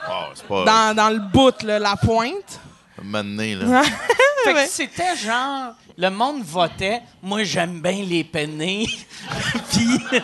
Oh, 0.08 0.12
c'est 0.34 0.46
pas. 0.46 0.64
Dans, 0.64 0.94
dans 0.96 1.10
le 1.10 1.18
bout, 1.18 1.62
là, 1.64 1.78
la 1.78 1.96
pointe. 1.96 2.60
Mané, 3.04 3.54
là. 3.54 3.82
Fait 4.44 4.52
que 4.52 4.66
c'était 4.68 5.16
genre, 5.16 5.72
le 5.96 6.10
monde 6.10 6.42
votait, 6.42 7.00
moi 7.22 7.44
j'aime 7.44 7.80
bien 7.80 8.04
les 8.04 8.24
pennés. 8.24 8.86
Puis 9.70 9.86
le, 10.12 10.20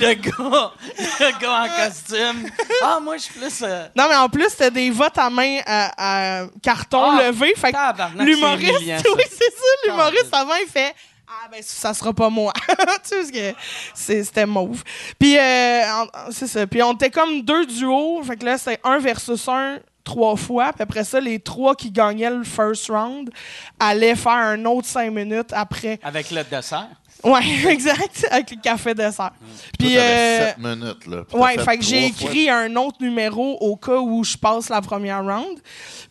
le 0.00 0.14
gars, 0.14 0.72
le 1.20 1.40
gars 1.40 1.62
en 1.62 1.68
costume, 1.88 2.50
ah 2.82 2.98
moi 3.00 3.16
je 3.16 3.22
suis 3.22 3.34
plus. 3.34 3.62
euh, 3.62 3.86
Non, 3.96 4.06
mais 4.08 4.16
en 4.16 4.28
plus, 4.28 4.48
c'était 4.48 4.70
des 4.72 4.90
votes 4.90 5.16
à 5.18 5.30
main 5.30 5.60
à, 5.66 6.40
à 6.42 6.46
carton 6.62 7.12
Ah, 7.12 7.28
levé. 7.28 7.52
Fait 7.56 7.70
que 7.70 7.78
c'est 7.78 8.24
l'humoriste, 8.24 8.80
oui, 9.16 9.22
c'est 9.30 9.50
ça, 9.50 9.86
l'humoriste 9.86 10.32
avant, 10.34 10.54
il 10.60 10.66
fait 10.68 10.92
Ah, 11.28 11.48
ben, 11.50 11.60
ça 11.62 11.94
sera 11.94 12.12
pas 12.12 12.28
moi. 12.28 12.52
tu 12.68 12.74
sais, 12.76 13.16
parce 13.20 13.30
que 13.30 13.54
c'est- 13.94 14.24
c'était 14.24 14.46
mauve. 14.46 14.82
Puis, 15.18 15.38
euh, 15.38 15.82
c'est 16.30 16.48
ça. 16.48 16.66
Puis, 16.66 16.82
on 16.82 16.92
était 16.94 17.10
comme 17.10 17.42
deux 17.42 17.66
duos. 17.66 18.20
Fait 18.24 18.36
que 18.36 18.44
là, 18.44 18.58
c'était 18.58 18.80
un 18.84 18.98
versus 18.98 19.48
un 19.48 19.78
trois 20.04 20.36
fois. 20.36 20.72
Puis 20.72 20.82
après 20.82 21.04
ça, 21.04 21.20
les 21.20 21.38
trois 21.38 21.74
qui 21.74 21.90
gagnaient 21.90 22.30
le 22.30 22.44
first 22.44 22.88
round 22.88 23.30
allaient 23.78 24.16
faire 24.16 24.32
un 24.32 24.64
autre 24.64 24.86
cinq 24.88 25.10
minutes 25.12 25.52
après. 25.52 25.98
avec 26.02 26.30
le 26.30 26.42
dessert? 26.44 26.88
Ouais, 27.24 27.40
exact. 27.68 28.26
Avec 28.30 28.50
le 28.50 28.56
café 28.60 28.94
dessert. 28.94 29.30
Puis, 29.78 29.88
Puis, 29.88 29.98
euh, 29.98 30.48
7 30.48 30.58
minutes, 30.58 31.06
là. 31.06 31.22
Ouais, 31.32 31.56
fait 31.58 31.78
que 31.78 31.84
j'ai 31.84 32.10
fois. 32.10 32.26
écrit 32.26 32.50
un 32.50 32.74
autre 32.74 32.96
numéro 33.00 33.56
au 33.60 33.76
cas 33.76 33.98
où 33.98 34.24
je 34.24 34.36
passe 34.36 34.68
la 34.68 34.80
première 34.80 35.22
round. 35.22 35.60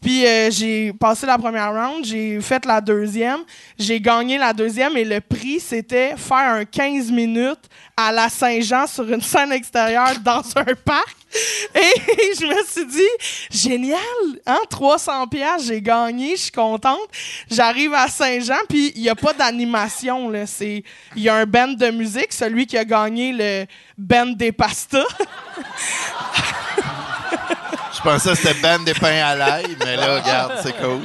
Puis 0.02 0.26
euh, 0.26 0.50
j'ai 0.52 0.94
passé 0.94 1.26
la 1.26 1.38
première 1.38 1.74
round, 1.74 2.06
j'ai 2.06 2.40
fait 2.42 2.66
la 2.66 2.80
deuxième, 2.82 3.40
j'ai 3.78 4.00
gagné 4.00 4.38
la 4.38 4.54
deuxième 4.54 4.96
et 4.98 5.04
le 5.06 5.20
prix 5.22 5.60
c'était 5.60 6.16
faire 6.18 6.54
un 6.56 6.66
15 6.66 7.12
minutes 7.12 7.70
à 7.98 8.12
la 8.12 8.30
Saint-Jean 8.30 8.88
sur 8.88 9.12
une 9.12 9.22
scène 9.22 9.52
extérieure 9.52 10.14
dans 10.24 10.42
un 10.56 10.74
parc. 10.86 11.18
Et 11.76 12.36
je 12.40 12.46
me 12.46 12.66
suis 12.66 12.86
dit 12.86 13.50
génial, 13.50 14.00
hein, 14.46 14.60
300 14.70 15.28
pièces, 15.28 15.66
j'ai 15.68 15.82
gagné, 15.82 16.36
je 16.36 16.44
suis 16.44 16.52
contente. 16.52 17.00
J'arrive 17.50 17.94
à 17.94 18.08
Saint-Jean 18.08 18.60
puis 18.68 18.92
il 18.96 19.02
y 19.02 19.10
a 19.10 19.16
pas 19.16 19.34
d'animation 19.34 20.32
il 20.32 20.84
y 21.16 21.30
a 21.30 21.36
un 21.36 21.46
band 21.46 21.70
de 21.70 21.92
musique, 21.92 22.34
celui 22.34 22.66
qui 22.66 22.78
a 22.78 22.86
gagné 22.86 23.34
le 23.34 23.66
band 23.98 24.28
des 24.28 24.52
pastas. 24.52 25.06
Je 27.94 28.02
pensais 28.02 28.30
que 28.32 28.36
c'était 28.36 28.60
Ben 28.62 28.84
des 28.84 28.94
pains 28.94 29.24
à 29.24 29.36
l'ail, 29.36 29.78
mais 29.86 29.96
là, 29.96 30.20
regarde, 30.20 30.54
c'est 30.64 30.76
cool. 30.78 31.02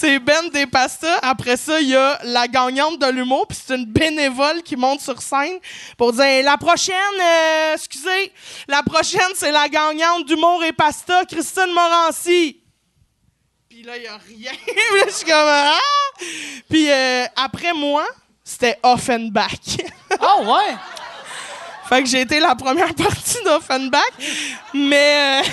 C'est 0.00 0.18
Ben 0.18 0.48
des 0.48 0.66
pastas. 0.66 1.18
Après 1.20 1.58
ça, 1.58 1.78
il 1.78 1.88
y 1.88 1.94
a 1.94 2.18
la 2.24 2.48
gagnante 2.48 2.98
de 2.98 3.06
l'humour, 3.08 3.46
puis 3.46 3.58
c'est 3.62 3.76
une 3.76 3.84
bénévole 3.84 4.62
qui 4.62 4.74
monte 4.74 5.02
sur 5.02 5.20
scène 5.20 5.58
pour 5.98 6.14
dire 6.14 6.42
la 6.42 6.56
prochaine, 6.56 6.96
euh, 7.20 7.74
excusez, 7.74 8.32
la 8.66 8.82
prochaine 8.82 9.20
c'est 9.34 9.52
la 9.52 9.68
gagnante 9.68 10.24
d'humour 10.24 10.64
et 10.64 10.72
pasta, 10.72 11.26
Christine 11.26 11.74
Morancy. 11.74 12.62
Puis 13.68 13.82
là, 13.82 13.98
il 13.98 14.04
y 14.04 14.06
a 14.06 14.16
rien. 14.16 14.52
Je 15.06 15.12
suis 15.12 15.26
comme 15.26 15.34
ah. 15.36 15.76
Puis 16.70 16.90
euh, 16.90 17.26
après 17.36 17.74
moi, 17.74 18.06
c'était 18.42 18.78
Offenbach. 18.82 19.76
Oh 20.18 20.44
ouais! 20.46 20.76
fait 21.90 22.02
que 22.04 22.08
j'ai 22.08 22.20
été 22.22 22.40
la 22.40 22.54
première 22.54 22.94
partie 22.94 23.42
d'Offenbach, 23.44 24.12
mais 24.72 25.42
euh, 25.42 25.48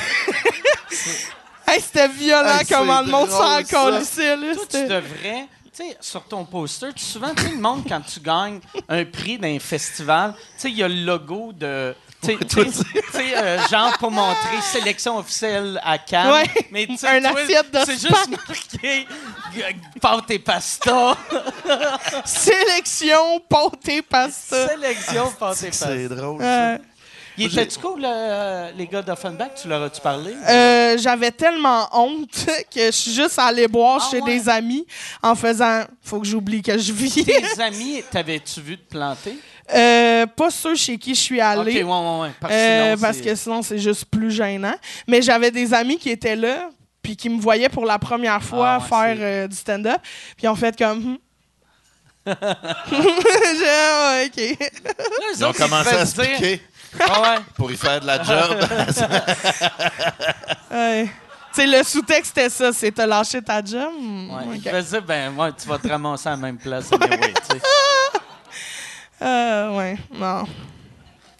hey, 1.67 1.81
c'était 1.81 2.07
violent 2.07 2.57
Hey, 2.59 2.65
comment 2.67 3.01
le 3.01 3.07
monde 3.07 3.29
s'en 3.29 3.63
colissait. 3.63 4.35
Toi, 4.37 4.65
tu 4.69 4.83
devrais, 4.87 5.47
tu 5.75 5.83
sais, 5.83 5.97
sur 6.01 6.23
ton 6.23 6.45
poster, 6.45 6.93
tu- 6.93 7.03
souvent, 7.03 7.33
tu 7.35 7.49
le 7.49 7.57
monde, 7.57 7.83
quand 7.87 8.01
tu 8.01 8.19
gagnes 8.19 8.59
un 8.89 9.05
prix 9.05 9.37
d'un 9.37 9.59
festival, 9.59 10.33
tu 10.35 10.41
sais, 10.57 10.69
il 10.69 10.77
y 10.77 10.83
a 10.83 10.87
le 10.87 11.03
logo 11.05 11.51
de. 11.53 11.95
Tu 12.19 12.35
sais, 12.41 13.37
euh, 13.37 13.59
genre 13.69 13.95
pour 13.99 14.09
montrer 14.09 14.59
sélection 14.63 15.17
officielle 15.19 15.79
à 15.83 15.99
Cannes. 15.99 16.31
Ouais. 16.31 16.45
Mais 16.71 16.87
tu 16.87 16.97
sais, 16.97 17.07
Un 17.07 17.21
toi, 17.31 17.39
assiette 17.39 17.71
de 17.71 17.79
C'est 17.85 17.91
juste 18.01 18.29
marqué 18.29 19.07
g- 19.55 19.75
pâte 20.01 20.31
et 20.31 20.39
pasta. 20.39 21.15
Sélection, 22.25 23.39
pâte 23.47 23.87
et 23.89 24.01
pasta. 24.01 24.67
sélection 24.67 25.31
pâte 25.39 25.63
et 25.63 25.67
pasta. 25.67 25.87
C'est 25.87 26.09
drôle. 26.09 26.39
ça. 26.41 26.45
Euh, 26.71 26.77
Il 27.37 27.45
était-tu 27.45 27.77
cool, 27.79 28.01
euh, 28.03 28.71
les 28.77 28.87
gars 28.87 29.01
d'Offenbach? 29.01 29.49
Tu 29.61 29.67
leur 29.67 29.83
as-tu 29.83 30.01
parlé? 30.01 30.33
euh, 30.49 30.97
J'avais 30.97 31.31
tellement 31.31 31.87
honte 31.93 32.45
que 32.73 32.85
je 32.87 32.91
suis 32.91 33.13
juste 33.13 33.37
allée 33.37 33.67
boire 33.67 34.01
Ah 34.01 34.07
chez 34.11 34.21
ouais? 34.21 34.37
des 34.39 34.49
amis 34.49 34.85
en 35.21 35.35
faisant 35.35 35.83
faut 36.01 36.19
que 36.19 36.25
j'oublie 36.27 36.61
que 36.61 36.77
je 36.77 36.91
vis. 36.91 37.23
Tes 37.23 37.61
amis, 37.61 38.01
t'avais-tu 38.09 38.61
vu 38.61 38.77
te 38.77 38.89
planter? 38.89 39.37
Euh, 39.73 40.25
pas 40.25 40.49
ceux 40.49 40.75
chez 40.75 40.97
qui 40.97 41.13
je 41.13 41.19
suis 41.19 41.37
Ok, 41.39 41.43
allée. 41.45 41.83
ouais, 41.83 41.91
ouais, 41.91 42.19
ouais. 42.21 42.31
Parce, 42.39 42.53
que 42.53 42.57
euh, 42.57 42.83
sinon, 42.95 43.01
parce 43.01 43.17
c'est- 43.17 43.23
que 43.23 43.35
sinon, 43.35 43.61
c'est 43.61 43.77
juste 43.79 44.05
plus 44.05 44.31
gênant. 44.31 44.75
Mais 45.07 45.21
j'avais 45.21 45.51
des 45.51 45.73
amis 45.73 45.97
qui 45.97 46.09
étaient 46.09 46.35
là, 46.37 46.69
puis 47.03 47.15
qui 47.17 47.29
me 47.29 47.39
voyaient 47.39 47.67
pour 47.69 47.85
la 47.85 47.99
première 47.99 48.41
fois 48.41 48.69
Ah 48.69 48.79
ouais, 48.79 48.87
faire 48.87 49.17
c'est- 49.17 49.23
euh, 49.23 49.47
du 49.47 49.55
stand-up. 49.57 50.01
Puis 50.37 50.45
ils 50.45 50.47
ont 50.47 50.55
fait 50.55 50.75
comme. 50.77 50.99
Hmm. 50.99 51.17
J'ai 52.27 53.69
ah 53.69 54.11
ouais, 54.11 54.25
OK. 54.27 54.59
Là, 54.59 54.91
eux 54.99 55.33
Ils 55.37 55.45
ont 55.45 55.49
autres, 55.49 55.59
commencé 55.59 55.89
à 55.95 56.05
se 56.05 56.15
dire- 56.21 56.31
piquer 56.35 56.61
Ah 56.99 57.21
ouais? 57.21 57.37
pour 57.55 57.71
y 57.71 57.77
faire 57.77 57.99
de 58.01 58.07
la 58.07 58.23
job. 58.23 58.57
Ouais. 60.69 61.05
Tu 61.53 61.61
sais, 61.61 61.65
le 61.67 61.81
sous-texte, 61.83 62.33
c'était 62.35 62.49
ça 62.49 62.71
c'est 62.73 62.91
t'as 62.91 63.05
lâché 63.07 63.41
ta 63.41 63.63
job. 63.63 63.91
Ouais, 64.29 64.43
OK. 64.47 64.55
Il 64.57 64.61
devait 64.61 64.83
se 64.83 64.89
dire, 64.91 65.01
ben, 65.01 65.35
ouais, 65.35 65.51
tu 65.59 65.67
vas 65.67 65.77
te 65.79 65.87
ramasser 65.87 66.27
à 66.27 66.31
la 66.31 66.37
même 66.37 66.57
place. 66.57 66.91
anyway. 66.93 67.33
Euh, 69.19 69.75
ouais, 69.75 69.97
non. 70.13 70.43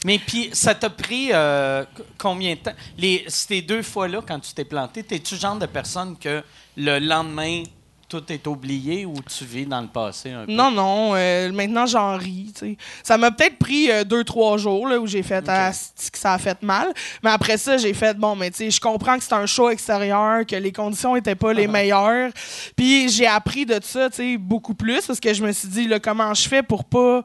Mais 0.03 0.17
puis, 0.17 0.49
ça 0.53 0.73
t'a 0.73 0.89
pris 0.89 1.29
euh, 1.31 1.85
combien 2.17 2.55
de 2.55 2.59
temps? 2.59 2.73
Les, 2.97 3.25
ces 3.27 3.61
deux 3.61 3.83
fois-là, 3.83 4.21
quand 4.27 4.39
tu 4.39 4.51
t'es 4.53 4.65
planté, 4.65 5.03
t'es-tu 5.03 5.35
le 5.35 5.39
genre 5.39 5.57
de 5.57 5.67
personne 5.67 6.17
que 6.17 6.43
le 6.75 6.97
lendemain, 6.97 7.61
tout 8.09 8.23
est 8.31 8.47
oublié 8.47 9.05
ou 9.05 9.15
tu 9.21 9.43
vis 9.43 9.65
dans 9.65 9.81
le 9.81 9.87
passé 9.87 10.31
un 10.31 10.45
peu? 10.45 10.51
Non, 10.51 10.71
non, 10.71 11.11
euh, 11.15 11.51
maintenant 11.51 11.85
j'en 11.85 12.15
ris. 12.17 12.51
tu 12.53 12.59
sais. 12.59 12.77
Ça 13.03 13.17
m'a 13.17 13.31
peut-être 13.31 13.57
pris 13.57 13.91
euh, 13.91 14.03
deux, 14.03 14.23
trois 14.23 14.57
jours 14.57 14.87
là, 14.87 14.99
où 14.99 15.07
j'ai 15.07 15.23
fait 15.23 15.43
Ah, 15.47 15.71
que 15.71 16.17
ça 16.17 16.33
a 16.33 16.37
fait 16.37 16.61
mal. 16.63 16.93
Mais 17.23 17.29
après 17.31 17.57
ça, 17.57 17.77
j'ai 17.77 17.93
fait 17.93 18.17
bon, 18.17 18.35
mais 18.35 18.49
tu 18.51 18.57
sais, 18.57 18.71
je 18.71 18.79
comprends 18.79 19.17
que 19.17 19.23
c'est 19.23 19.33
un 19.33 19.45
show 19.45 19.69
extérieur, 19.69 20.45
que 20.45 20.55
les 20.55 20.71
conditions 20.71 21.15
étaient 21.15 21.35
pas 21.35 21.53
les 21.53 21.67
meilleures. 21.67 22.31
Puis 22.75 23.09
j'ai 23.09 23.27
appris 23.27 23.65
de 23.65 23.79
ça, 23.83 24.09
tu 24.09 24.15
sais, 24.17 24.37
beaucoup 24.37 24.73
plus 24.73 25.05
parce 25.05 25.19
que 25.19 25.33
je 25.33 25.43
me 25.43 25.51
suis 25.51 25.67
dit 25.67 25.87
là, 25.87 25.99
comment 25.99 26.33
je 26.33 26.47
fais 26.47 26.63
pour 26.63 26.85
pas 26.85 27.23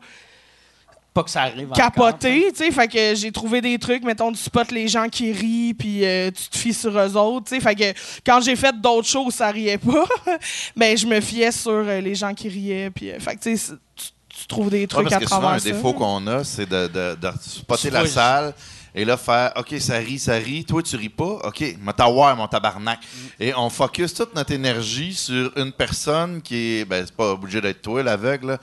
Pas 1.14 1.24
que 1.24 1.30
ça 1.30 1.42
arrive 1.42 1.68
capoter, 1.74 2.52
tu 2.52 2.64
sais, 2.64 2.70
fait 2.70 2.88
que 2.88 3.14
j'ai 3.14 3.30
trouvé 3.32 3.60
des 3.60 3.78
trucs, 3.78 4.02
mettons, 4.02 4.32
tu 4.32 4.38
spots 4.38 4.70
les 4.70 4.88
gens 4.88 5.08
qui 5.10 5.30
rient, 5.30 5.74
puis 5.74 6.06
euh, 6.06 6.30
tu 6.30 6.48
te 6.48 6.56
fies 6.56 6.72
sur 6.72 6.98
eux 6.98 7.16
autres, 7.16 7.48
tu 7.48 7.54
sais, 7.54 7.60
fait 7.60 7.74
que 7.74 7.98
quand 8.24 8.40
j'ai 8.40 8.56
fait 8.56 8.74
d'autres 8.80 9.08
choses, 9.08 9.34
ça 9.34 9.50
riait 9.50 9.76
pas, 9.76 10.06
ben 10.76 10.96
je 10.96 11.06
me 11.06 11.20
fiais 11.20 11.52
sur 11.52 11.70
euh, 11.70 12.00
les 12.00 12.14
gens 12.14 12.32
qui 12.32 12.48
riaient, 12.48 12.88
puis 12.88 13.10
euh, 13.10 13.20
fait 13.20 13.36
que 13.36 13.42
tu 13.42 13.56
sais, 13.58 13.74
tu, 13.94 14.46
trouves 14.48 14.70
des 14.70 14.80
Ouais, 14.80 14.86
trucs 14.86 15.10
parce 15.10 15.16
à 15.16 15.20
que 15.20 15.28
souvent, 15.28 15.48
un 15.48 15.58
défaut 15.58 15.92
qu'on 15.92 16.26
a, 16.26 16.44
c'est 16.44 16.66
de, 16.66 16.86
de, 16.88 17.14
de 17.20 17.30
spotter 17.42 17.88
Tu 17.88 17.94
la 17.94 18.06
salle 18.06 18.54
Et 18.94 19.04
là, 19.04 19.18
faire, 19.18 19.52
OK, 19.56 19.74
ça 19.78 19.98
rit, 19.98 20.18
ça 20.18 20.34
rit. 20.34 20.64
Toi, 20.64 20.82
tu 20.82 20.96
ris 20.96 21.10
pas? 21.10 21.40
OK, 21.44 21.62
m'a 21.80 21.92
t'avoir, 21.92 22.34
mon 22.36 22.48
tabarnak. 22.48 22.98
Et 23.38 23.54
on 23.54 23.70
focus 23.70 24.14
toute 24.14 24.34
notre 24.34 24.52
énergie 24.52 25.14
sur 25.14 25.52
une 25.56 25.72
personne 25.72 26.42
qui 26.42 26.78
est, 26.78 26.84
ben, 26.84 27.04
c'est 27.04 27.14
pas 27.14 27.32
obligé 27.32 27.60
d'être 27.60 27.82
toi, 27.82 28.02
l'aveugle. 28.02 28.58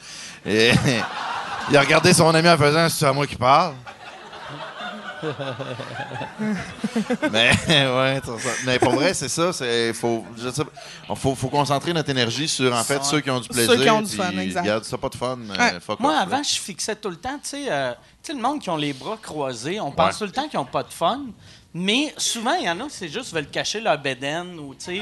Et 0.45 0.71
il 1.69 1.77
a 1.77 1.81
regardé 1.81 2.13
son 2.13 2.33
ami 2.33 2.49
en 2.49 2.57
faisant, 2.57 2.89
c'est 2.89 3.05
à 3.05 3.13
moi 3.13 3.25
qui 3.27 3.35
parle. 3.35 3.73
mais 7.31 7.51
ouais, 7.69 8.21
c'est 8.23 8.39
ça. 8.39 8.49
mais 8.65 8.79
pour 8.79 8.93
vrai, 8.93 9.13
c'est 9.13 9.27
ça. 9.27 9.51
C'est 9.51 9.93
faut, 9.93 10.25
je 10.37 10.49
sais 10.49 10.63
pas, 10.63 10.71
faut, 11.15 11.35
faut 11.35 11.49
concentrer 11.49 11.91
notre 11.93 12.09
énergie 12.09 12.47
sur 12.47 12.73
en 12.73 12.83
fait 12.83 13.03
ceux 13.03 13.19
qui 13.19 13.29
ont 13.29 13.39
du 13.41 13.49
plaisir. 13.49 13.73
Ceux 13.73 13.83
qui 13.83 13.89
ont 13.89 14.01
du 14.01 14.15
fun, 14.15 14.29
exact. 14.37 14.61
Regarde, 14.61 14.83
ça 14.85 14.97
pas 14.97 15.09
de 15.09 15.15
fun. 15.15 15.37
euh, 15.49 15.57
Ouais. 15.57 15.79
fuck 15.81 15.99
Moi, 15.99 16.11
off, 16.11 16.17
là. 16.17 16.21
avant, 16.23 16.43
je 16.43 16.57
fixais 16.59 16.95
tout 16.95 17.09
le 17.09 17.17
temps, 17.17 17.37
tu 17.41 17.49
sais, 17.49 17.65
euh, 17.69 17.91
le 18.29 18.35
monde 18.41 18.61
qui 18.61 18.69
ont 18.69 18.77
les 18.77 18.93
bras 18.93 19.17
croisés, 19.21 19.79
on 19.79 19.91
pense 19.91 20.13
Ouais. 20.13 20.19
tout 20.19 20.25
le 20.25 20.31
temps 20.31 20.47
qu'ils 20.47 20.59
n'ont 20.59 20.65
pas 20.65 20.83
de 20.83 20.93
fun, 20.93 21.21
mais 21.73 22.13
souvent, 22.17 22.53
il 22.53 22.65
y 22.65 22.69
en 22.69 22.79
a, 22.79 22.83
c'est 22.89 23.09
juste, 23.09 23.33
veulent 23.33 23.49
cacher 23.49 23.81
leur 23.81 23.97
bédaine 23.97 24.57
ou, 24.59 24.73
tu 24.73 24.85
sais. 24.85 25.01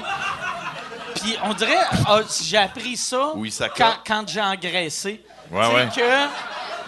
Puis 1.22 1.36
on 1.44 1.54
dirait, 1.54 1.78
ah, 2.08 2.22
j'ai 2.44 2.58
appris 2.58 2.98
ça 2.98 3.34
Oui, 3.36 3.52
ça 3.52 3.70
quand, 3.70 3.94
quand 4.06 4.28
j'ai 4.28 4.42
engraissé. 4.42 5.24
Ouais, 5.52 5.88
Tu 5.94 6.00
sais 6.00 6.02
ouais. 6.02 6.28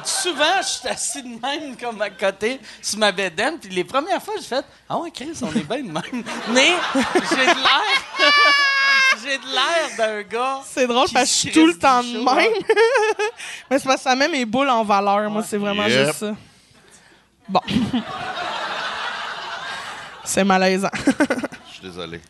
que 0.04 0.08
souvent, 0.08 0.62
je 0.62 0.68
suis 0.68 0.88
assis 0.88 1.22
de 1.24 1.40
même 1.42 1.78
comme 1.78 2.02
à 2.02 2.10
côté 2.10 2.60
sur 2.82 3.00
ma 3.00 3.12
bédaine, 3.12 3.58
puis 3.60 3.70
les 3.70 3.84
premières 3.84 4.22
fois, 4.22 4.36
j'ai 4.38 4.44
fait 4.46 4.66
«Ah 4.90 4.98
ouais, 4.98 5.12
Chris, 5.12 5.32
on 5.42 5.48
est 5.54 5.64
bien 5.64 5.78
de 5.84 5.92
même.» 5.92 6.24
Mais 6.50 6.72
j'ai 7.30 7.46
de 7.46 7.60
l'air... 7.60 7.82
j'ai 9.24 9.38
de 9.38 9.46
l'air 9.46 9.98
d'un 9.98 10.22
gars... 10.24 10.62
C'est 10.66 10.88
drôle 10.88 11.08
parce 11.14 11.26
que 11.26 11.30
je 11.30 11.40
suis 11.40 11.52
tout 11.52 11.68
le 11.68 11.78
temps 11.78 12.02
de 12.04 12.18
même. 12.18 12.28
hein. 12.28 12.48
Mais 13.70 13.78
c'est 13.80 13.86
parce 13.86 13.98
que 13.98 14.04
ça 14.04 14.16
met 14.16 14.28
mes 14.28 14.46
boules 14.46 14.70
en 14.70 14.84
valeur. 14.84 15.30
Moi, 15.30 15.44
c'est 15.48 15.58
vraiment 15.58 15.86
Yep. 15.88 16.06
juste 16.08 16.20
ça. 16.20 16.36
Bon. 17.48 17.62
c'est 20.24 20.44
malaisant. 20.44 20.90
Je 20.96 21.74
suis 21.74 21.82
désolé. 21.82 22.22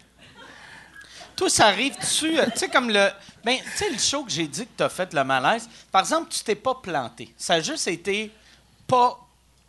Toi, 1.39 1.49
ça 1.49 1.67
arrive-tu, 1.67 2.37
euh, 2.37 2.45
tu 2.51 2.59
sais, 2.59 2.67
comme 2.67 2.89
le. 2.89 3.07
Ben, 3.45 3.55
tu 3.57 3.77
sais, 3.77 3.89
le 3.89 3.97
show 3.97 4.23
que 4.25 4.31
j'ai 4.31 4.45
dit 4.47 4.65
que 4.65 4.71
tu 4.77 4.83
as 4.83 4.89
fait 4.89 5.13
le 5.13 5.23
malaise, 5.23 5.69
par 5.91 6.01
exemple, 6.01 6.27
tu 6.29 6.43
t'es 6.43 6.55
pas 6.55 6.75
planté. 6.75 7.33
Ça 7.37 7.53
a 7.55 7.61
juste 7.61 7.87
été 7.87 8.29
pas, 8.85 9.17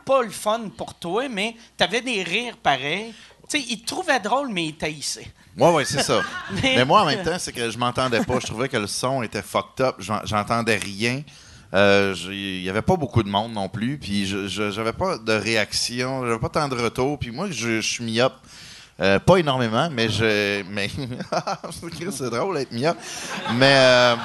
pas 0.05 0.21
le 0.21 0.29
fun 0.31 0.63
pour 0.77 0.93
toi, 0.95 1.29
mais 1.29 1.55
tu 1.77 1.83
avais 1.83 2.01
des 2.01 2.23
rires 2.23 2.57
pareils. 2.57 3.13
Tu 3.49 3.57
sais, 3.59 3.65
ils 3.69 3.81
te 3.81 3.87
trouvaient 3.87 4.19
drôle, 4.19 4.49
mais 4.49 4.65
ils 4.67 4.75
t'haïssaient. 4.75 5.31
Ouais, 5.57 5.71
ouais, 5.71 5.85
c'est 5.85 6.03
ça. 6.03 6.21
Mais- 6.61 6.75
Mais 6.77 6.85
moi, 6.85 7.03
en 7.03 7.05
même 7.05 7.23
temps, 7.23 7.37
c'est 7.39 7.51
que 7.53 7.69
je 7.69 7.77
m'entendais 7.77 8.23
pas. 8.23 8.39
Je 8.39 8.47
trouvais 8.47 8.67
que 8.69 8.77
le 8.77 8.87
son 8.87 9.21
était 9.23 9.41
fucked 9.41 9.79
up. 9.85 9.95
J'en- 9.99 10.25
J'entendais 10.25 10.75
rien. 10.77 11.23
Euh, 11.73 12.13
Il 12.29 12.61
y 12.63 12.69
avait 12.69 12.81
pas 12.81 12.95
beaucoup 12.97 13.23
de 13.23 13.29
monde 13.29 13.53
non 13.53 13.69
plus. 13.69 13.97
Puis 13.97 14.25
je 14.27 14.47
j'avais 14.47 14.93
pas 14.93 15.17
de 15.17 15.31
réaction. 15.33 16.25
J'avais 16.25 16.39
pas 16.39 16.49
tant 16.49 16.67
de 16.69 16.75
retour. 16.75 17.17
Puis 17.19 17.31
moi, 17.31 17.47
je, 17.49 17.79
je 17.81 17.87
suis 17.89 18.03
myope. 18.03 18.35
Euh, 19.01 19.19
pas 19.19 19.37
énormément, 19.37 19.89
mais 19.91 20.09
je. 20.09 20.63
Mais. 20.69 20.89
c'est 22.11 22.29
drôle 22.29 22.57
d'être 22.57 22.71
myope. 22.71 22.97
Mais. 23.53 23.75
euh, 23.75 24.15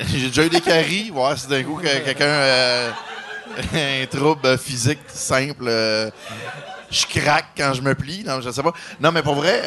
J'ai 0.06 0.28
déjà 0.28 0.44
eu 0.44 0.48
des 0.48 0.60
caries. 0.60 1.10
Voir 1.10 1.36
si 1.36 1.48
d'un 1.48 1.62
coup 1.62 1.76
que 1.76 1.86
quelqu'un. 1.86 2.24
euh, 2.24 2.90
un 3.74 4.06
trouble 4.06 4.56
physique 4.58 5.00
simple. 5.08 5.64
euh, 5.66 6.10
je 6.90 7.06
craque 7.06 7.48
quand 7.56 7.74
je 7.74 7.82
me 7.82 7.94
plie. 7.94 8.22
Non, 8.24 8.40
je 8.40 8.50
sais 8.50 8.62
pas. 8.62 8.72
Non, 9.00 9.12
mais 9.12 9.22
pour 9.22 9.34
vrai, 9.34 9.62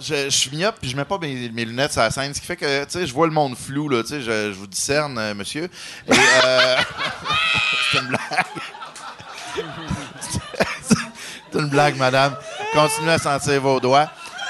je, 0.00 0.30
suis 0.30 0.56
myope 0.56 0.76
puis 0.80 0.90
je 0.90 0.96
mets 0.96 1.04
pas 1.04 1.18
mes, 1.18 1.48
lunettes 1.48 1.92
sur 1.92 2.00
la 2.00 2.10
scène, 2.10 2.32
ce 2.34 2.40
qui 2.40 2.46
fait 2.46 2.56
que, 2.56 2.84
tu 2.84 2.90
sais, 2.90 3.06
je 3.06 3.12
vois 3.12 3.26
le 3.26 3.32
monde 3.32 3.56
flou, 3.56 3.90
tu 4.02 4.08
sais, 4.08 4.20
je, 4.22 4.50
vous 4.52 4.66
discerne, 4.66 5.34
monsieur. 5.34 5.68
Euh, 6.10 6.76
c'est 7.92 7.98
une 7.98 8.08
blague. 8.08 8.20
C'est 11.52 11.58
une 11.58 11.68
blague, 11.68 11.96
madame. 11.96 12.34
Continuez 12.72 13.12
à 13.12 13.18
sentir 13.18 13.60
vos 13.60 13.80
doigts. 13.80 14.08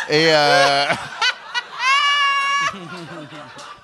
Et, 0.08 0.28
euh, 0.32 0.86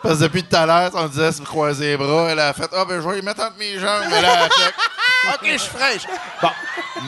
parce 0.03 0.19
que 0.19 0.23
depuis 0.25 0.45
tout 0.45 0.57
à 0.57 0.67
l'heure, 0.67 0.91
on 0.95 1.07
disait 1.09 1.33
se 1.33 1.43
croiser 1.43 1.89
les 1.89 1.97
bras. 1.97 2.29
Elle 2.31 2.41
a 2.41 2.53
fait 2.53 2.69
Ah, 2.73 2.85
ben, 2.85 3.01
je 3.01 3.09
vais 3.09 3.17
les 3.17 3.23
mettre 3.23 3.43
entre 3.43 3.57
mes 3.59 3.79
jambes. 3.79 4.05
Mais 4.11 4.23
là, 4.23 4.29
elle 4.35 4.43
a 4.43 4.49
fait, 4.51 4.75
OK, 5.35 5.53
je 5.53 5.59
suis 5.59 5.71
fraîche. 5.71 6.03
Bon. 6.43 6.51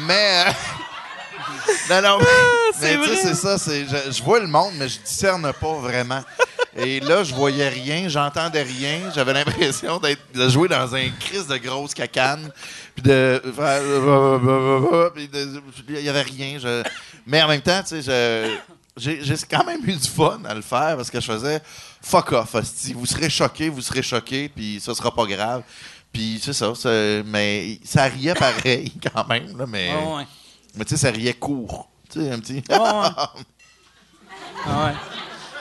Mais. 0.06 0.44
euh, 0.46 0.52
non, 1.90 2.02
non, 2.02 2.18
mais, 2.18 2.26
c'est 2.78 2.96
mais 2.96 3.06
tu 3.06 3.14
sais, 3.14 3.22
vrai. 3.22 3.22
c'est 3.22 3.34
ça. 3.34 3.58
c'est- 3.58 3.86
Je, 3.86 4.12
je 4.12 4.22
vois 4.22 4.40
le 4.40 4.46
monde, 4.46 4.72
mais 4.76 4.88
je 4.88 4.98
discerne 5.00 5.52
pas 5.52 5.72
vraiment. 5.74 6.22
Et 6.76 7.00
là, 7.00 7.24
je 7.24 7.34
voyais 7.34 7.68
rien, 7.68 8.08
j'entendais 8.08 8.62
rien. 8.62 9.10
J'avais 9.14 9.32
l'impression 9.32 9.98
d'être 9.98 10.20
de 10.34 10.48
jouer 10.48 10.68
dans 10.68 10.94
un 10.94 11.08
crise 11.18 11.46
de 11.46 11.56
grosse 11.56 11.94
cacane. 11.94 12.50
Puis 12.94 13.02
de 13.02 13.42
faire. 13.56 13.82
puis 15.14 15.28
de- 15.28 15.60
Il 15.88 16.00
y 16.00 16.08
avait 16.08 16.22
rien. 16.22 16.58
je- 16.58 16.82
Mais 17.26 17.42
en 17.42 17.48
même 17.48 17.62
temps, 17.62 17.82
tu 17.82 18.02
sais, 18.02 18.58
je- 18.96 19.20
j'ai 19.22 19.36
quand 19.50 19.64
même 19.64 19.80
eu 19.84 19.94
du 19.94 20.08
fun 20.08 20.40
à 20.44 20.54
le 20.54 20.62
faire 20.62 20.96
parce 20.96 21.10
que 21.10 21.20
je 21.20 21.26
faisais 21.26 21.60
fuck 22.02 22.32
off, 22.32 22.54
hostie. 22.54 22.92
Vous 22.94 23.06
serez 23.06 23.30
choqués, 23.30 23.68
vous 23.68 23.80
serez 23.82 24.02
choqués, 24.02 24.48
puis 24.48 24.80
ça 24.80 24.94
sera 24.94 25.14
pas 25.14 25.24
grave. 25.26 25.62
Puis 26.12 26.40
c'est 26.42 26.52
ça, 26.52 26.72
mais 27.24 27.78
ça 27.84 28.04
riait 28.04 28.34
pareil 28.34 28.92
quand 29.14 29.26
même, 29.28 29.56
là, 29.56 29.66
mais, 29.66 29.90
ouais. 29.94 30.24
mais 30.74 30.84
tu 30.84 30.90
sais, 30.90 30.96
ça 31.06 31.10
riait 31.10 31.34
court. 31.34 31.88
Tu 32.10 32.20
sais, 32.20 32.30
un 32.30 32.38
petit 32.38 32.62
Ah 32.70 33.02
ouais. 33.02 33.42
Ah 34.66 34.86
ouais. 34.86 34.92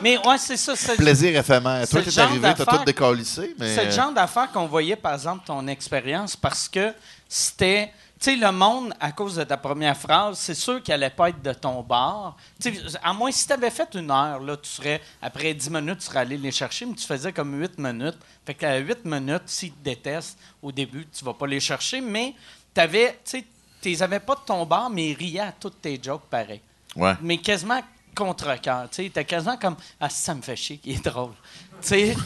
Mais 0.02 0.18
ouais, 0.18 0.38
c'est 0.38 0.58
ça. 0.58 0.76
C'est 0.76 0.96
plaisir 0.96 1.38
éphémère. 1.38 1.82
c'est 1.82 1.92
Toi, 1.92 2.00
le 2.00 2.06
t'es 2.06 2.12
genre 2.12 2.30
arrivé, 2.30 2.54
t'as 2.56 2.66
tout 2.66 2.84
décalissé, 2.84 3.56
mais... 3.58 3.74
C'est 3.76 3.86
le 3.86 3.92
genre 3.92 4.12
d'affaire 4.12 4.52
qu'on 4.52 4.68
voyait, 4.68 4.96
par 4.96 5.14
exemple, 5.14 5.46
ton 5.46 5.68
expérience, 5.68 6.36
parce 6.36 6.68
que 6.70 6.94
c'était. 7.28 7.92
Tu 8.20 8.32
sais, 8.32 8.36
le 8.36 8.52
monde, 8.52 8.96
à 9.00 9.12
cause 9.12 9.36
de 9.36 9.44
ta 9.44 9.58
première 9.58 9.96
phrase, 9.96 10.40
c'est 10.40 10.56
sûr 10.56 10.82
qu'il 10.82 10.92
allait 10.92 11.12
pas 11.12 11.30
être 11.30 11.40
de 11.40 11.54
ton 11.54 11.84
bord. 11.84 12.36
Tu 12.60 12.74
sais, 12.74 12.98
à 13.04 13.14
moins 13.14 13.32
si 13.32 13.46
tu 13.46 13.54
avais 13.54 13.70
fait 13.70 13.88
une 13.94 14.10
heure, 14.10 14.40
là, 14.40 14.58
tu 14.58 14.68
serais, 14.68 15.00
après 15.22 15.54
10 15.54 15.70
minutes, 15.70 16.00
tu 16.00 16.06
serais 16.06 16.22
allé 16.22 16.36
les 16.36 16.52
chercher, 16.52 16.88
mais 16.88 16.96
tu 16.96 17.06
faisais 17.06 17.32
comme 17.32 17.60
8 17.62 17.78
minutes. 17.78 18.18
Fait 18.44 18.56
qu'à 18.56 18.78
8 18.78 19.06
minutes, 19.06 19.44
s'ils 19.46 19.72
te 19.72 19.84
détestent, 19.84 20.40
au 20.64 20.72
début, 20.72 21.06
tu 21.16 21.24
vas 21.24 21.36
pas 21.36 21.46
les 21.46 21.60
chercher, 21.60 22.02
mais 22.02 22.34
tu 22.74 22.82
avais, 22.82 23.20
tu 23.24 23.38
sais, 23.38 23.46
tu 23.80 23.90
les 23.90 24.02
avais 24.02 24.20
pas 24.20 24.34
de 24.34 24.42
ton 24.48 24.66
bord, 24.66 24.90
mais 24.90 25.12
ils 25.12 25.16
riaient 25.16 25.40
à 25.42 25.52
toutes 25.52 25.80
tes 25.80 26.00
jokes 26.02 26.26
pareil. 26.28 26.62
Ouais. 26.96 27.14
Mais 27.22 27.38
quasiment 27.38 27.82
contre-cœur. 28.18 28.88
Tu 28.90 28.96
sais, 28.96 29.12
il 29.16 29.26
quasiment 29.26 29.58
comme 29.58 29.76
Ah, 30.00 30.10
ça 30.10 30.34
me 30.36 30.42
fait 30.42 30.56
chier 30.56 30.78
qu'il 30.78 30.94
est 30.94 31.06
drôle. 31.06 31.32
Tu 31.82 31.88
sais. 31.90 32.16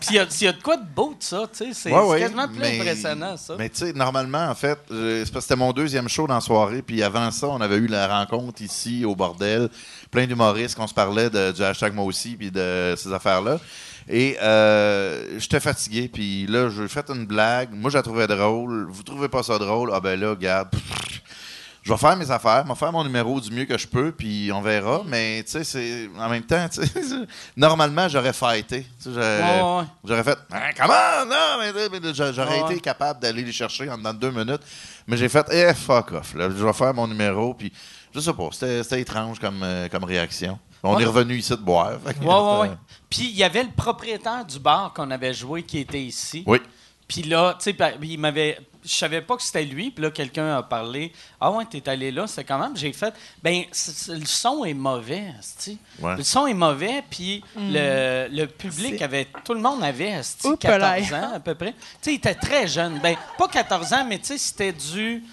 Puis 0.00 0.10
il 0.10 0.16
y, 0.16 0.18
a- 0.18 0.26
il 0.40 0.44
y 0.44 0.48
a 0.48 0.52
de 0.52 0.60
quoi 0.62 0.76
de 0.76 0.84
beau 0.84 1.10
de 1.18 1.22
ça, 1.22 1.48
tu 1.52 1.58
sais. 1.64 1.70
C'est 1.72 1.92
Ouais, 1.92 2.00
c'est 2.02 2.06
ouais, 2.08 2.20
quasiment 2.20 2.48
plus 2.48 2.58
mais- 2.58 2.80
impressionnant, 2.80 3.36
ça. 3.36 3.54
Mais 3.58 3.68
tu 3.68 3.78
sais, 3.78 3.92
normalement, 3.92 4.46
en 4.48 4.54
fait, 4.54 4.78
euh, 4.90 5.24
c'est 5.24 5.32
parce 5.32 5.44
que 5.44 5.48
c'était 5.52 5.58
mon 5.58 5.72
deuxième 5.72 6.08
show 6.08 6.26
dans 6.26 6.34
la 6.34 6.40
soirée, 6.40 6.82
puis 6.82 7.02
avant 7.02 7.30
ça, 7.30 7.46
on 7.48 7.60
avait 7.60 7.76
eu 7.76 7.86
la 7.86 8.06
rencontre 8.08 8.62
ici 8.62 9.04
au 9.04 9.14
bordel, 9.14 9.68
plein 10.10 10.26
d'humoristes 10.26 10.74
qu'on 10.76 10.86
se 10.88 10.94
parlait 10.94 11.30
de- 11.30 11.52
du 11.52 11.62
hashtag 11.62 11.94
moi 11.94 12.04
aussi, 12.04 12.36
puis 12.36 12.50
de 12.50 12.94
ces 12.96 13.12
affaires-là. 13.12 13.58
Et 14.08 14.36
euh, 14.42 15.38
j'étais 15.38 15.60
fatigué, 15.60 16.08
puis 16.12 16.46
là, 16.48 16.68
j'ai 16.68 16.88
fait 16.88 17.08
une 17.10 17.26
blague. 17.26 17.70
Moi, 17.72 17.90
je 17.90 17.96
la 17.96 18.02
trouvais 18.02 18.26
drôle. 18.26 18.88
Vous 18.90 19.02
trouvez 19.04 19.28
pas 19.28 19.42
ça 19.44 19.56
drôle? 19.58 19.90
Ah 19.94 20.00
ben 20.00 20.18
là, 20.18 20.30
regarde. 20.30 20.68
Je 21.82 21.90
vais 21.92 21.98
faire 21.98 22.16
mes 22.16 22.30
affaires, 22.30 22.62
je 22.64 22.68
vais 22.68 22.78
faire 22.78 22.92
mon 22.92 23.02
numéro 23.04 23.40
du 23.40 23.50
mieux 23.50 23.64
que 23.64 23.78
je 23.78 23.86
peux, 23.88 24.12
puis 24.12 24.50
on 24.52 24.60
verra. 24.60 25.02
Mais 25.06 25.42
tu 25.44 25.52
sais, 25.52 25.64
c'est 25.64 26.10
en 26.18 26.28
même 26.28 26.42
temps, 26.42 26.66
normalement, 27.56 28.08
j'aurais 28.08 28.32
fighté. 28.32 28.86
J'aurais- 29.04 29.40
Ouais, 29.40 29.84
ouais, 30.16 30.22
fait 30.22 30.38
Hein, 30.52 30.70
comment 30.76 31.24
non 31.26 32.12
j'aurais 32.12 32.62
Ouais. 32.62 32.72
été 32.72 32.80
capable 32.80 33.20
d'aller 33.20 33.42
les 33.42 33.52
chercher 33.52 33.90
en 33.90 33.96
dedans 33.98 34.12
de 34.12 34.18
deux 34.18 34.30
minutes 34.30 34.60
mais 35.06 35.16
j'ai 35.16 35.28
fait 35.28 35.46
eh 35.50 35.74
fuck 35.74 36.12
off 36.12 36.34
là, 36.34 36.48
je 36.50 36.64
vais 36.64 36.72
faire 36.72 36.92
mon 36.94 37.06
numéro 37.06 37.54
puis 37.54 37.72
je 38.14 38.20
sais 38.20 38.32
pas 38.32 38.48
c'était 38.52 39.00
étrange 39.00 39.38
comme 39.38 39.62
euh, 39.62 39.88
comme 39.88 40.04
réaction 40.04 40.58
on 40.82 40.98
est 40.98 41.04
revenu 41.04 41.36
ici 41.36 41.50
de 41.50 41.56
boire 41.56 41.92
Puis 43.10 43.24
il 43.30 43.36
y 43.36 43.44
avait 43.44 43.62
le 43.64 43.70
propriétaire 43.70 44.44
du 44.44 44.58
bar 44.58 44.92
qu'on 44.94 45.10
avait 45.10 45.34
joué 45.34 45.62
qui 45.62 45.78
était 45.78 46.00
ici. 46.02 46.42
oui 46.46 46.60
Puis 47.10 47.22
là, 47.24 47.56
tu 47.60 47.72
sais, 47.72 47.76
il 48.02 48.20
m'avait. 48.20 48.56
Je 48.84 48.94
savais 48.94 49.20
pas 49.20 49.36
que 49.36 49.42
c'était 49.42 49.64
lui. 49.64 49.90
Puis 49.90 50.02
là, 50.02 50.12
quelqu'un 50.12 50.56
a 50.56 50.62
parlé. 50.62 51.12
Ah 51.40 51.50
ouais, 51.50 51.64
t'es 51.68 51.86
allé 51.88 52.12
là. 52.12 52.28
C'est 52.28 52.44
quand 52.44 52.58
même. 52.58 52.76
J'ai 52.76 52.92
fait. 52.92 53.12
Ben, 53.42 53.64
le 54.08 54.24
son 54.24 54.64
est 54.64 54.74
mauvais. 54.74 55.34
Ouais. 55.98 56.16
Le 56.16 56.22
son 56.22 56.46
est 56.46 56.54
mauvais. 56.54 57.02
Puis 57.10 57.42
le, 57.56 58.28
le 58.30 58.46
public 58.46 59.02
avait. 59.02 59.26
Tout 59.44 59.54
le 59.54 59.60
monde 59.60 59.82
avait, 59.82 60.10
esti, 60.10 60.46
Oups 60.46 60.60
14 60.60 61.10
là. 61.10 61.18
ans 61.30 61.32
à 61.34 61.40
peu 61.40 61.56
près. 61.56 61.72
Tu 61.72 61.78
sais, 62.00 62.12
il 62.12 62.16
était 62.16 62.34
très 62.36 62.68
jeune. 62.68 63.00
Ben, 63.00 63.16
pas 63.36 63.48
14 63.48 63.92
ans, 63.92 64.04
mais 64.08 64.20
tu 64.20 64.26
sais, 64.26 64.38
c'était 64.38 64.72
du. 64.72 65.24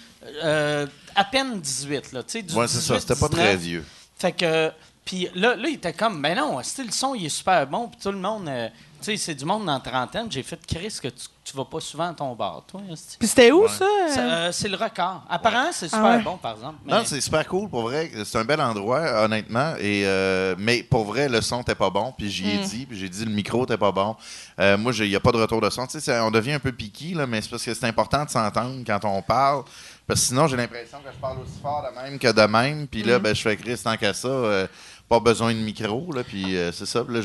euh, 0.42 0.84
à 1.14 1.24
peine 1.24 1.60
18, 1.60 2.12
là. 2.12 2.22
Tu 2.24 2.32
sais, 2.32 2.42
du 2.42 2.54
ouais 2.54 2.66
c'est 2.66 2.80
ça 2.80 2.94
18, 2.96 3.00
c'était 3.08 3.20
pas 3.20 3.28
19. 3.28 3.44
très 3.46 3.56
vieux 3.56 3.84
Fait 4.18 4.32
que. 4.32 4.72
Puis 5.04 5.26
là, 5.34 5.56
là, 5.56 5.68
il 5.68 5.76
était 5.76 5.94
comme, 5.94 6.20
ben 6.20 6.36
non, 6.36 6.58
le 6.58 6.90
son, 6.92 7.14
il 7.14 7.24
est 7.24 7.28
super 7.30 7.66
bon. 7.66 7.88
Puis 7.88 7.98
tout 8.02 8.12
le 8.12 8.18
monde, 8.18 8.46
euh, 8.46 8.68
tu 9.00 9.04
sais, 9.06 9.16
c'est 9.16 9.34
du 9.34 9.46
monde 9.46 9.64
dans 9.64 9.72
la 9.72 9.80
trentaine. 9.80 10.30
J'ai 10.30 10.42
fait, 10.42 10.60
Chris, 10.66 10.98
que 11.02 11.08
tu, 11.08 11.28
tu 11.50 11.56
vas 11.56 11.64
pas 11.64 11.80
souvent 11.80 12.08
à 12.10 12.12
ton 12.12 12.34
bar, 12.34 12.62
toi. 12.66 12.80
Puis 13.18 13.26
c'était 13.28 13.50
où, 13.52 13.66
ça? 13.68 13.86
C'est, 14.08 14.18
euh? 14.20 14.22
euh, 14.22 14.52
c'est 14.52 14.68
le 14.68 14.76
record. 14.76 15.24
Apparemment, 15.30 15.70
c'est 15.72 15.86
super 15.88 16.04
Ah 16.04 16.16
ouais. 16.16 16.22
bon, 16.22 16.36
par 16.36 16.52
exemple. 16.52 16.76
Non, 16.86 17.02
c'est 17.04 17.20
super 17.20 17.46
cool, 17.48 17.68
pour 17.70 17.82
vrai. 17.82 18.10
C'est 18.24 18.38
un 18.38 18.44
bel 18.44 18.60
endroit, 18.60 19.24
honnêtement. 19.24 19.74
Et, 19.78 20.02
euh, 20.04 20.54
mais 20.58 20.82
pour 20.82 21.04
vrai, 21.04 21.28
le 21.28 21.40
son 21.40 21.58
n'était 21.58 21.74
pas 21.74 21.90
bon. 21.90 22.12
Puis 22.16 22.30
j'y 22.30 22.50
ai 22.50 22.58
dit, 22.58 22.84
puis 22.86 22.98
j'ai 22.98 23.08
dit 23.08 23.24
le 23.24 23.30
micro 23.30 23.60
n'était 23.60 23.78
pas 23.78 23.92
bon. 23.92 24.14
Euh, 24.60 24.76
moi, 24.76 24.92
il 24.98 25.08
n'y 25.08 25.16
a 25.16 25.20
pas 25.20 25.32
de 25.32 25.38
retour 25.38 25.60
de 25.60 25.70
son. 25.70 25.86
Tu 25.86 26.00
sais, 26.00 26.20
on 26.20 26.30
devient 26.30 26.52
un 26.52 26.58
peu 26.60 26.72
piqué, 26.72 27.14
là, 27.14 27.26
mais 27.26 27.40
c'est 27.40 27.48
parce 27.50 27.64
que 27.64 27.72
c'est 27.72 27.86
important 27.86 28.24
de 28.24 28.30
s'entendre 28.30 28.82
quand 28.86 29.04
on 29.04 29.22
parle. 29.22 29.64
Parce 30.06 30.20
que 30.20 30.26
sinon, 30.26 30.46
j'ai 30.46 30.56
l'impression 30.56 30.98
que 30.98 31.10
je 31.12 31.18
parle 31.18 31.38
aussi 31.40 31.60
fort 31.62 31.82
de 31.82 32.00
même 32.02 32.18
que 32.18 32.32
de 32.32 32.42
même. 32.42 32.86
Puis 32.88 33.02
là, 33.02 33.18
ben, 33.18 33.34
je 33.34 33.42
fais 33.42 33.56
Chris 33.56 33.78
tant 33.82 33.96
qu'à 33.96 34.12
ça. 34.14 34.28
euh, 34.28 34.66
pas 35.08 35.20
besoin 35.20 35.54
de 35.54 35.58
micro. 35.58 36.12
Là, 36.12 36.22
puis 36.22 36.54
euh, 36.56 36.70
c'est 36.70 36.84
ça. 36.84 37.02
Fait- 37.02 37.22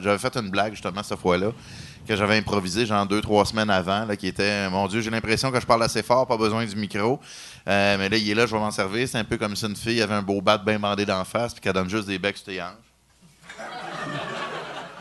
j'avais 0.00 0.18
fait 0.18 0.36
une 0.36 0.50
blague, 0.50 0.72
justement, 0.74 1.02
cette 1.02 1.18
fois-là, 1.18 1.48
que 2.06 2.16
j'avais 2.16 2.36
improvisé, 2.36 2.86
genre 2.86 3.06
deux, 3.06 3.20
trois 3.20 3.44
semaines 3.44 3.70
avant, 3.70 4.04
là, 4.04 4.16
qui 4.16 4.26
était 4.26 4.68
Mon 4.70 4.86
Dieu, 4.88 5.00
j'ai 5.00 5.10
l'impression 5.10 5.50
que 5.50 5.60
je 5.60 5.66
parle 5.66 5.82
assez 5.82 6.02
fort, 6.02 6.26
pas 6.26 6.36
besoin 6.36 6.64
du 6.64 6.76
micro. 6.76 7.20
Euh, 7.66 7.96
mais 7.98 8.08
là, 8.08 8.16
il 8.16 8.30
est 8.30 8.34
là, 8.34 8.46
je 8.46 8.54
vais 8.54 8.60
m'en 8.60 8.70
servir. 8.70 9.08
C'est 9.08 9.18
un 9.18 9.24
peu 9.24 9.36
comme 9.36 9.56
si 9.56 9.66
une 9.66 9.76
fille 9.76 10.02
avait 10.02 10.14
un 10.14 10.22
beau 10.22 10.40
bat 10.40 10.58
bien 10.58 10.78
bandé 10.78 11.06
d'en 11.06 11.24
face, 11.24 11.54
puis 11.54 11.60
qu'elle 11.60 11.72
donne 11.72 11.88
juste 11.88 12.06
des 12.06 12.18
becs 12.18 12.36
sur 12.36 12.46
tes 12.46 12.62
hanches. 12.62 12.68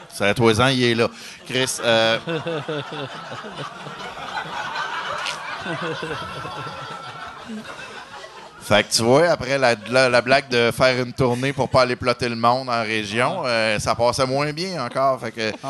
Ça 0.10 0.28
à 0.28 0.34
trois 0.34 0.62
ans, 0.62 0.68
il 0.68 0.84
est 0.84 0.96
là. 0.96 1.10
Chris, 1.48 1.78
euh, 1.84 2.20
Fait 8.66 8.84
que 8.88 8.94
tu 8.94 9.04
vois, 9.04 9.30
après 9.30 9.58
la, 9.58 9.76
la- 9.90 10.10
la 10.10 10.22
blague 10.22 10.48
de 10.50 10.72
faire 10.72 11.02
une 11.04 11.12
tournée 11.14 11.52
pour 11.54 11.68
pas 11.70 11.82
aller 11.82 11.96
plotter 11.98 12.30
le 12.30 12.36
monde 12.36 12.70
en 12.70 12.82
région, 12.82 13.44
euh, 13.46 13.78
ça 13.80 13.94
passait 13.94 14.26
moins 14.26 14.52
bien 14.54 14.86
encore. 14.86 15.20
Fait 15.20 15.32
que 15.32 15.52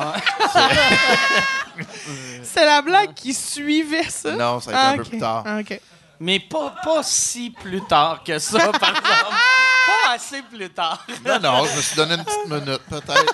C'est 2.43 2.65
la 2.65 2.81
blague 2.81 3.13
qui 3.15 3.33
suivait 3.33 4.03
ça? 4.09 4.31
non, 4.35 4.59
ça 4.59 4.71
a 4.71 4.73
été 4.73 4.81
Ah, 4.83 4.89
un 4.91 4.95
peu 4.95 5.01
ok. 5.01 5.09
plus 5.09 5.17
tard. 5.19 5.43
Ah. 5.45 5.59
Mais 6.19 6.39
pas, 6.39 6.73
pas 6.83 7.01
si 7.03 7.49
plus 7.49 7.81
tard 7.85 8.21
que 8.23 8.37
ça, 8.39 8.59
par 8.59 8.89
exemple. 8.89 9.35
Assez 10.13 10.41
plus 10.43 10.69
tard. 10.69 11.05
Non, 11.25 11.39
non, 11.39 11.65
je 11.65 11.77
me 11.77 11.81
suis 11.81 11.95
donné 11.95 12.15
une 12.15 12.23
petite 12.23 12.45
minute, 12.47 12.81
peut-être. 12.89 13.33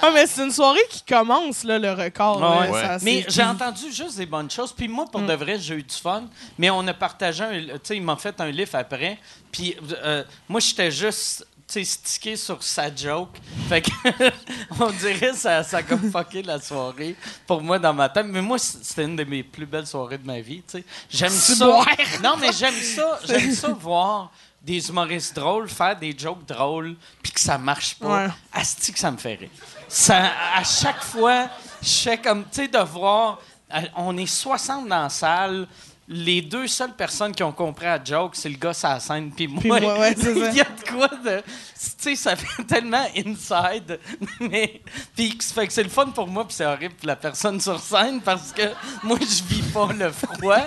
Ah, 0.00 0.10
mais 0.12 0.26
c'est 0.26 0.44
une 0.44 0.50
soirée 0.50 0.84
qui 0.90 1.02
commence, 1.02 1.64
là, 1.64 1.78
le 1.78 1.92
record. 1.92 2.42
Ah 2.42 2.64
là. 2.66 2.70
ouais. 2.70 2.82
Ça, 2.82 2.98
Mais 3.02 3.24
j'ai 3.28 3.42
entendu 3.42 3.90
juste 3.90 4.16
des 4.16 4.26
bonnes 4.26 4.50
choses. 4.50 4.72
Puis 4.72 4.86
moi, 4.86 5.06
pour 5.10 5.22
de 5.22 5.32
vrai, 5.32 5.58
j'ai 5.58 5.76
eu 5.76 5.82
du 5.82 5.94
fun. 5.94 6.24
Mais 6.58 6.68
on 6.70 6.86
a 6.86 6.94
partagé 6.94 7.42
un. 7.42 7.60
Tu 7.60 7.80
sais, 7.82 7.96
il 7.96 8.02
m'a 8.02 8.16
fait 8.16 8.38
un 8.40 8.50
livre 8.50 8.74
après. 8.74 9.18
Puis 9.50 9.76
euh, 10.02 10.22
moi, 10.48 10.60
j'étais 10.60 10.90
juste. 10.90 11.46
Tu 11.66 11.82
sais, 11.82 11.84
stické 11.84 12.36
sur 12.36 12.62
sa 12.62 12.94
joke. 12.94 13.30
Fait 13.70 13.80
que, 13.80 13.90
on 14.80 14.90
dirait 14.90 15.30
que 15.30 15.36
ça, 15.36 15.62
ça 15.62 15.78
a 15.78 15.82
comme 15.82 16.10
fucké 16.12 16.42
la 16.42 16.60
soirée 16.60 17.16
pour 17.46 17.62
moi 17.62 17.78
dans 17.78 17.94
ma 17.94 18.10
tête. 18.10 18.26
Mais 18.26 18.42
moi, 18.42 18.58
c'était 18.58 19.04
une 19.04 19.16
de 19.16 19.24
mes 19.24 19.42
plus 19.42 19.64
belles 19.64 19.86
soirées 19.86 20.18
de 20.18 20.26
ma 20.26 20.40
vie, 20.40 20.62
tu 20.68 20.78
sais. 20.78 20.84
J'aime 21.08 21.30
ça. 21.30 21.64
boire. 21.64 21.86
Non, 22.22 22.36
mais 22.38 22.52
j'aime 22.52 22.74
ça. 22.74 23.18
J'aime 23.26 23.50
ça 23.52 23.68
voir 23.80 24.30
des 24.64 24.88
humoristes 24.88 25.36
drôles 25.36 25.68
faire 25.68 25.96
des 25.96 26.16
jokes 26.16 26.46
drôles 26.46 26.96
puis 27.22 27.32
que 27.32 27.40
ça 27.40 27.58
marche 27.58 27.96
pas. 27.96 28.26
Ouais. 28.26 28.32
Asti 28.52 28.92
que 28.92 28.98
ça 28.98 29.10
me 29.10 29.18
fait 29.18 29.34
rire. 29.34 29.50
Ça, 29.88 30.32
à 30.56 30.64
chaque 30.64 31.02
fois, 31.02 31.48
je 31.82 31.88
fais 31.88 32.18
comme, 32.18 32.44
tu 32.44 32.62
sais, 32.62 32.68
de 32.68 32.78
voir, 32.78 33.38
euh, 33.74 33.80
on 33.96 34.16
est 34.16 34.26
60 34.26 34.88
dans 34.88 35.02
la 35.02 35.08
salle, 35.10 35.68
les 36.06 36.42
deux 36.42 36.66
seules 36.66 36.92
personnes 36.92 37.34
qui 37.34 37.42
ont 37.42 37.52
compris 37.52 37.86
la 37.86 38.02
joke, 38.02 38.36
c'est 38.36 38.50
le 38.50 38.56
gars 38.56 38.74
sur 38.74 38.88
la 38.88 39.00
scène, 39.00 39.30
puis 39.30 39.48
moi. 39.48 39.80
Moi, 39.80 39.98
ouais, 39.98 40.14
c'est 40.16 40.38
ça. 40.38 40.48
Il 40.52 40.56
y 40.56 40.60
a 40.60 40.64
de 40.64 40.90
quoi 40.90 41.08
de. 41.08 41.40
Tu 41.40 41.90
sais, 41.98 42.16
ça 42.16 42.36
fait 42.36 42.64
tellement 42.64 43.06
inside. 43.16 43.98
Mais. 44.40 44.82
Puis 45.16 45.38
ça 45.40 45.54
fait 45.54 45.66
que 45.66 45.72
c'est 45.72 45.82
le 45.82 45.88
fun 45.88 46.08
pour 46.08 46.28
moi, 46.28 46.46
puis 46.46 46.54
c'est 46.54 46.66
horrible 46.66 46.94
pour 46.94 47.06
la 47.06 47.16
personne 47.16 47.58
sur 47.60 47.80
scène, 47.80 48.20
parce 48.20 48.52
que 48.52 48.62
moi, 49.02 49.18
je 49.20 49.42
vis 49.44 49.62
pas 49.72 49.92
le 49.92 50.10
froid. 50.10 50.66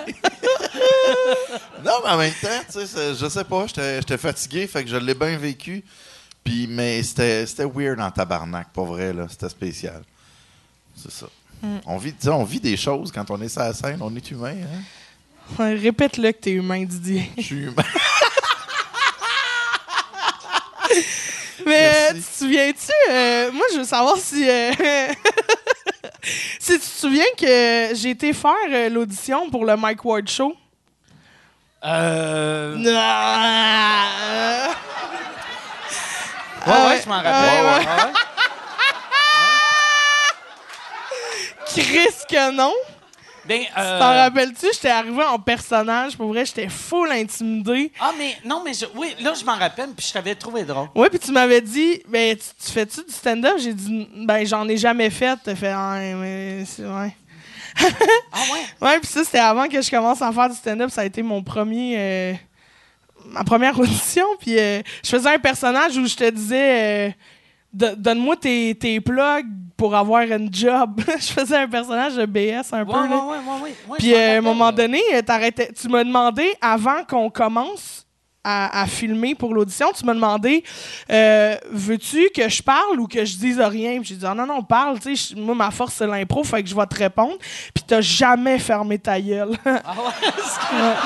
Non, 1.84 1.92
mais 2.04 2.10
en 2.10 2.18
même 2.18 2.32
temps, 2.40 2.60
tu 2.66 2.86
sais, 2.86 3.14
je 3.14 3.28
sais 3.28 3.44
pas, 3.44 3.66
j'étais 3.66 4.18
fatigué, 4.18 4.66
fait 4.66 4.84
que 4.84 4.90
je 4.90 4.96
l'ai 4.96 5.14
bien 5.14 5.36
vécu. 5.36 5.84
Puis, 6.42 6.66
mais 6.66 7.02
c'était 7.02 7.46
c'était 7.46 7.64
weird 7.64 8.00
en 8.00 8.10
tabarnak, 8.10 8.68
pour 8.72 8.86
vrai, 8.86 9.12
là. 9.12 9.26
C'était 9.28 9.48
spécial. 9.48 10.02
C'est 10.96 11.10
ça. 11.10 11.26
On, 11.86 11.96
vit, 11.98 12.12
tu 12.12 12.22
sais, 12.22 12.28
on 12.28 12.44
vit 12.44 12.60
des 12.60 12.76
choses 12.76 13.10
quand 13.10 13.30
on 13.30 13.40
est 13.40 13.48
sur 13.48 13.62
la 13.62 13.72
scène, 13.72 13.98
on 14.00 14.14
est 14.14 14.30
humain, 14.30 14.56
hein? 14.62 14.82
Ouais, 15.58 15.74
Répète-le 15.74 16.32
que 16.32 16.38
t'es 16.38 16.50
humain, 16.52 16.84
Didier. 16.84 17.30
Je 17.36 17.42
suis 17.42 17.56
humain. 17.64 17.82
Mais 21.66 21.90
euh, 22.10 22.14
tu 22.14 22.20
te 22.22 22.38
souviens-tu? 22.38 22.92
euh, 23.10 23.50
moi, 23.52 23.66
je 23.72 23.78
veux 23.78 23.84
savoir 23.84 24.16
si. 24.16 24.48
euh, 24.48 24.72
si 26.58 26.72
tu 26.74 26.78
te 26.78 26.84
souviens 26.84 27.24
que 27.36 27.90
j'ai 27.94 28.10
été 28.10 28.32
faire 28.32 28.54
euh, 28.70 28.88
l'audition 28.88 29.50
pour 29.50 29.64
le 29.66 29.76
Mike 29.76 30.04
Ward 30.04 30.28
Show? 30.28 30.54
Euh. 31.84 32.76
Ah, 32.96 34.08
Ouais, 36.66 36.72
Ah 36.74 36.84
ouais, 36.86 36.90
ouais. 36.90 37.00
je 37.02 37.08
m'en 37.08 37.16
rappelle. 37.16 37.64
ouais, 37.64 37.78
Ouais, 37.78 37.86
ouais. 37.86 38.12
Chris 41.66 42.16
que 42.28 42.50
non. 42.52 42.72
Ben, 43.48 43.62
euh, 43.78 43.98
T'en 43.98 44.14
rappelles-tu? 44.14 44.66
J'étais 44.74 44.90
arrivé 44.90 45.22
en 45.24 45.38
personnage. 45.38 46.16
Pour 46.16 46.28
vrai, 46.28 46.44
j'étais 46.44 46.68
full 46.68 47.10
intimidé. 47.10 47.90
Ah, 47.98 48.12
mais 48.18 48.36
non, 48.44 48.62
mais 48.64 48.74
je- 48.74 48.84
oui, 48.94 49.14
là, 49.20 49.32
je 49.34 49.44
m'en 49.44 49.56
rappelle, 49.56 49.88
puis 49.96 50.06
je 50.06 50.12
t'avais 50.12 50.34
trouvé 50.34 50.64
drôle. 50.64 50.88
Ouais, 50.94 51.08
puis 51.08 51.18
tu 51.18 51.32
m'avais 51.32 51.60
dit, 51.62 52.02
ben, 52.08 52.36
tu, 52.36 52.44
tu 52.64 52.72
fais-tu 52.72 53.02
du 53.04 53.12
stand-up? 53.12 53.56
J'ai 53.58 53.72
dit, 53.72 54.08
ben, 54.16 54.44
j'en 54.46 54.68
ai 54.68 54.76
jamais 54.76 55.08
fait. 55.10 55.38
T'as 55.42 55.54
fait, 55.54 55.72
ah, 55.74 55.98
mais 56.16 56.64
c'est 56.66 56.84
ouais. 56.84 57.16
Ah, 58.32 58.38
ouais? 58.52 58.86
Ouais, 58.88 58.98
puis 58.98 59.08
ça, 59.08 59.24
c'était 59.24 59.38
avant 59.38 59.66
que 59.68 59.80
je 59.80 59.90
commence 59.90 60.20
à 60.20 60.30
faire 60.32 60.48
du 60.50 60.56
stand-up. 60.56 60.90
Ça 60.90 61.00
a 61.00 61.04
été 61.04 61.22
mon 61.22 61.42
premier. 61.42 61.94
euh, 61.98 62.32
ma 63.26 63.44
première 63.44 63.78
audition. 63.80 64.26
Puis 64.40 64.58
euh, 64.58 64.82
je 65.04 65.08
faisais 65.08 65.30
un 65.34 65.38
personnage 65.38 65.96
où 65.96 66.06
je 66.06 66.14
te 66.16 66.28
disais. 66.30 67.16
Do- 67.72 67.94
Donne-moi 67.96 68.36
tes, 68.36 68.74
tes 68.74 69.00
plugs 69.00 69.46
pour 69.78 69.94
avoir 69.96 70.22
un 70.22 70.46
job. 70.50 71.00
je 71.06 71.32
faisais 71.32 71.56
un 71.56 71.68
personnage 71.68 72.16
de 72.16 72.26
BS 72.26 72.72
un 72.72 72.80
Ouais, 72.80 72.84
peu. 72.84 72.92
ouais, 72.92 73.08
là. 73.08 73.22
ouais, 73.62 73.96
Puis 73.98 74.12
euh, 74.14 74.34
à 74.34 74.38
un 74.38 74.40
moment 74.42 74.70
donné, 74.72 75.00
euh, 75.14 75.22
t'arrêtais- 75.22 75.72
tu 75.72 75.88
m'as 75.88 76.04
demandé, 76.04 76.52
avant 76.60 77.04
qu'on 77.08 77.30
commence 77.30 78.04
à, 78.44 78.82
à 78.82 78.86
filmer 78.86 79.34
pour 79.34 79.52
l'audition, 79.54 79.88
tu 79.96 80.04
m'as 80.04 80.14
demandé 80.14 80.62
euh, 81.10 81.54
Veux-tu 81.70 82.30
que 82.34 82.48
je 82.48 82.62
parle 82.62 82.98
ou 83.00 83.06
que 83.06 83.24
je 83.24 83.36
dise 83.36 83.60
rien? 83.60 84.00
Puis 84.00 84.10
J'ai 84.10 84.14
dit 84.16 84.26
Ah 84.26 84.34
non, 84.34 84.46
non, 84.46 84.62
parle. 84.62 84.98
tu 85.00 85.14
sais, 85.16 85.34
Moi, 85.36 85.54
ma 85.54 85.70
force, 85.70 85.94
c'est 85.94 86.06
l'impro, 86.06 86.42
fait 86.44 86.62
que 86.62 86.68
je 86.68 86.74
vais 86.74 86.86
te 86.86 86.96
répondre. 86.96 87.36
Puis 87.74 87.84
t'as 87.86 88.00
jamais 88.00 88.58
fermé 88.58 88.98
ta 88.98 89.20
gueule. 89.20 89.56
Ah, 89.66 89.94
ouais? 89.94 91.04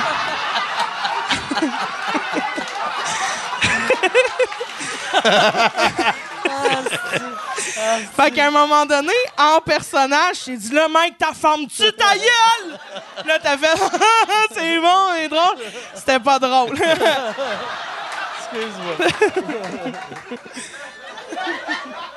fait 8.17 8.31
qu'à 8.31 8.47
un 8.49 8.51
moment 8.51 8.87
donné, 8.87 9.13
en 9.39 9.61
personnage, 9.61 10.37
j'ai 10.47 10.57
dit 10.57 10.73
Là, 10.73 10.89
mec, 10.89 11.19
ta 11.19 11.33
ferme-tu 11.33 11.93
ta 11.93 12.15
gueule 12.15 12.79
Là, 13.27 13.39
t'as 13.43 13.57
fait 13.57 13.77
C'est 14.55 14.79
bon, 14.81 15.07
c'est 15.17 15.29
drôle. 15.29 15.57
C'était 15.95 16.21
pas 16.21 16.39
drôle. 16.39 16.79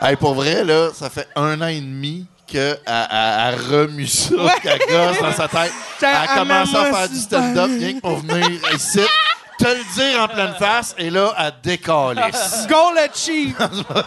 Hey, 0.02 0.18
pour 0.18 0.34
vrai, 0.34 0.64
là, 0.64 0.90
ça 0.94 1.10
fait 1.10 1.28
un 1.36 1.62
an 1.62 1.68
et 1.68 1.80
demi 1.80 2.28
qu'elle 2.46 2.80
a 2.86 3.52
remu 3.52 4.06
ça, 4.06 4.36
qu'elle 4.62 4.80
gosse 4.80 5.20
dans 5.20 5.34
sa 5.34 5.48
tête. 5.48 5.72
Elle 6.02 6.08
a 6.08 6.28
commencé 6.36 6.76
à 6.76 6.94
faire 6.94 7.10
du 7.10 7.18
stand-up 7.18 7.72
rien 7.80 7.94
que 7.94 8.02
pour 8.02 8.18
venir 8.18 8.60
ici, 8.74 9.00
te 9.58 9.66
le 9.66 9.94
dire 9.96 10.22
en 10.22 10.28
pleine 10.28 10.54
face, 10.60 10.94
et 10.98 11.10
là. 11.10 11.34
Goal 12.68 12.98
achieved. 12.98 13.56
Euh, 13.62 14.04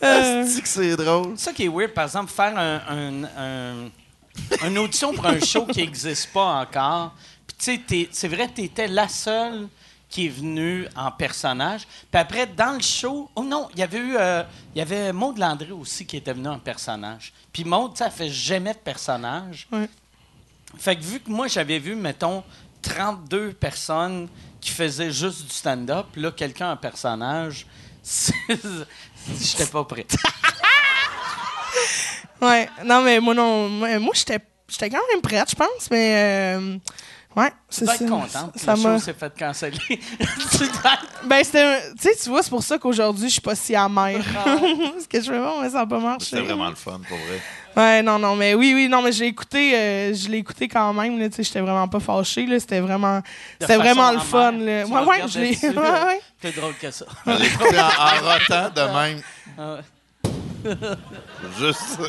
Est-ce 0.00 0.60
que 0.60 0.68
c'est 0.68 0.96
drôle? 0.96 1.34
C'est 1.36 1.44
ça 1.46 1.52
qui 1.52 1.64
est 1.64 1.68
weird, 1.68 1.92
par 1.92 2.04
exemple, 2.04 2.30
faire 2.30 2.56
un, 2.56 2.80
un, 2.88 3.24
un- 3.24 4.66
une 4.68 4.78
audition 4.78 5.12
pour 5.14 5.26
un 5.26 5.40
show 5.40 5.66
qui 5.66 5.78
n'existe 5.80 6.32
pas 6.32 6.60
encore. 6.60 7.14
Puis, 7.46 7.56
tu 7.58 7.64
sais, 7.64 7.80
t'es- 7.86 8.08
c'est 8.12 8.28
vrai, 8.28 8.50
tu 8.54 8.62
étais 8.62 8.86
la 8.88 9.08
seule 9.08 9.68
qui 10.10 10.26
est 10.26 10.30
venue 10.30 10.86
en 10.94 11.10
personnage. 11.10 11.86
Puis 12.10 12.20
après, 12.20 12.46
dans 12.46 12.74
le 12.74 12.80
show, 12.82 13.28
oh 13.34 13.42
non, 13.42 13.68
il 13.72 13.80
y 13.80 13.82
avait 13.82 13.98
eu, 13.98 14.16
euh, 14.16 14.42
il 14.74 14.78
y 14.78 14.82
avait 14.82 15.12
Maud 15.12 15.38
Landry 15.38 15.72
aussi 15.72 16.04
qui 16.06 16.18
était 16.18 16.32
venu 16.32 16.48
en 16.48 16.58
personnage. 16.58 17.32
Puis 17.52 17.64
Maud, 17.64 17.96
ça 17.96 18.10
fait 18.10 18.28
jamais 18.28 18.72
de 18.74 18.78
personnage. 18.78 19.66
Ouais. 19.72 19.88
Fait 20.78 20.94
que 20.96 21.02
vu 21.02 21.18
que 21.20 21.30
moi, 21.30 21.48
j'avais 21.48 21.78
vu, 21.78 21.94
mettons, 21.96 22.44
32 22.82 23.52
personnes 23.54 24.28
qui 24.60 24.70
faisaient 24.70 25.10
juste 25.10 25.42
du 25.44 25.50
stand-up, 25.52 26.06
là, 26.16 26.30
quelqu'un 26.30 26.70
en 26.72 26.76
personnage, 26.76 27.66
c'est- 28.02 28.34
j'étais 29.40 29.66
pas 29.66 29.84
prêt. 29.84 30.06
Ouais, 32.40 32.68
non, 32.84 33.00
mais 33.02 33.18
moi, 33.18 33.34
non. 33.34 33.68
Moi, 33.68 34.12
j'étais 34.14 34.38
j'étais 34.68 34.90
quand 34.90 35.00
même 35.12 35.22
prête, 35.22 35.50
je 35.50 35.56
pense, 35.56 35.90
mais. 35.90 36.56
euh, 36.58 36.76
Ouais, 37.34 37.50
Tu 37.50 37.54
c'est 37.68 37.84
dois 37.84 37.94
ça. 37.96 38.04
être 38.04 38.10
contente 38.10 38.52
que 38.54 38.60
Ça 38.60 38.74
le 38.74 38.98
s'est 38.98 39.12
fait 39.12 39.38
canceller. 39.38 39.78
tu 39.88 40.58
dois 40.58 40.92
être- 40.94 41.06
Ben, 41.24 41.44
c'était. 41.44 41.80
Tu 41.92 42.02
sais, 42.02 42.16
tu 42.22 42.28
vois, 42.30 42.42
c'est 42.42 42.48
pour 42.50 42.62
ça 42.62 42.78
qu'aujourd'hui, 42.78 43.28
je 43.28 43.32
suis 43.32 43.40
pas 43.42 43.54
si 43.54 43.74
amère. 43.76 44.24
Ah 44.38 44.56
Parce 44.92 45.06
que 45.06 45.20
je 45.20 45.30
fais 45.30 45.38
bon, 45.38 45.60
mais 45.60 45.68
ça 45.68 45.78
n'a 45.80 45.86
pas 45.86 45.98
marché. 45.98 46.26
C'était 46.30 46.42
vraiment 46.42 46.68
le 46.70 46.74
fun, 46.76 46.98
pour 47.06 47.16
vrai. 47.18 47.42
Ouais, 47.76 48.02
non, 48.02 48.18
non, 48.18 48.34
mais 48.36 48.54
oui, 48.54 48.72
oui, 48.74 48.88
non, 48.88 49.02
mais 49.02 49.12
j'ai 49.12 49.26
écouté, 49.26 49.76
euh, 49.76 50.14
je 50.14 50.28
l'ai 50.28 50.38
écouté 50.38 50.66
quand 50.66 50.94
même, 50.94 51.18
là, 51.18 51.28
tu 51.28 51.36
sais, 51.36 51.42
j'étais 51.42 51.60
vraiment 51.60 51.86
pas 51.86 52.00
fâché, 52.00 52.46
là, 52.46 52.58
c'était 52.58 52.80
vraiment, 52.80 53.20
c'était 53.60 53.76
vraiment 53.76 54.12
le 54.12 54.18
fun, 54.20 54.52
là. 54.52 54.86
Ouais, 54.86 55.22
je 55.28 55.38
l'ai, 55.38 55.58
ouais, 55.62 55.76
ouais. 55.76 56.20
Plus 56.40 56.52
drôle 56.52 56.74
que 56.80 56.90
ça. 56.90 57.04
En, 57.26 57.32
en 57.32 58.32
rotant 58.32 58.70
de 58.74 58.80
même. 58.80 59.22
Ah 59.58 59.74
ouais. 59.74 59.80
Juste 61.58 62.00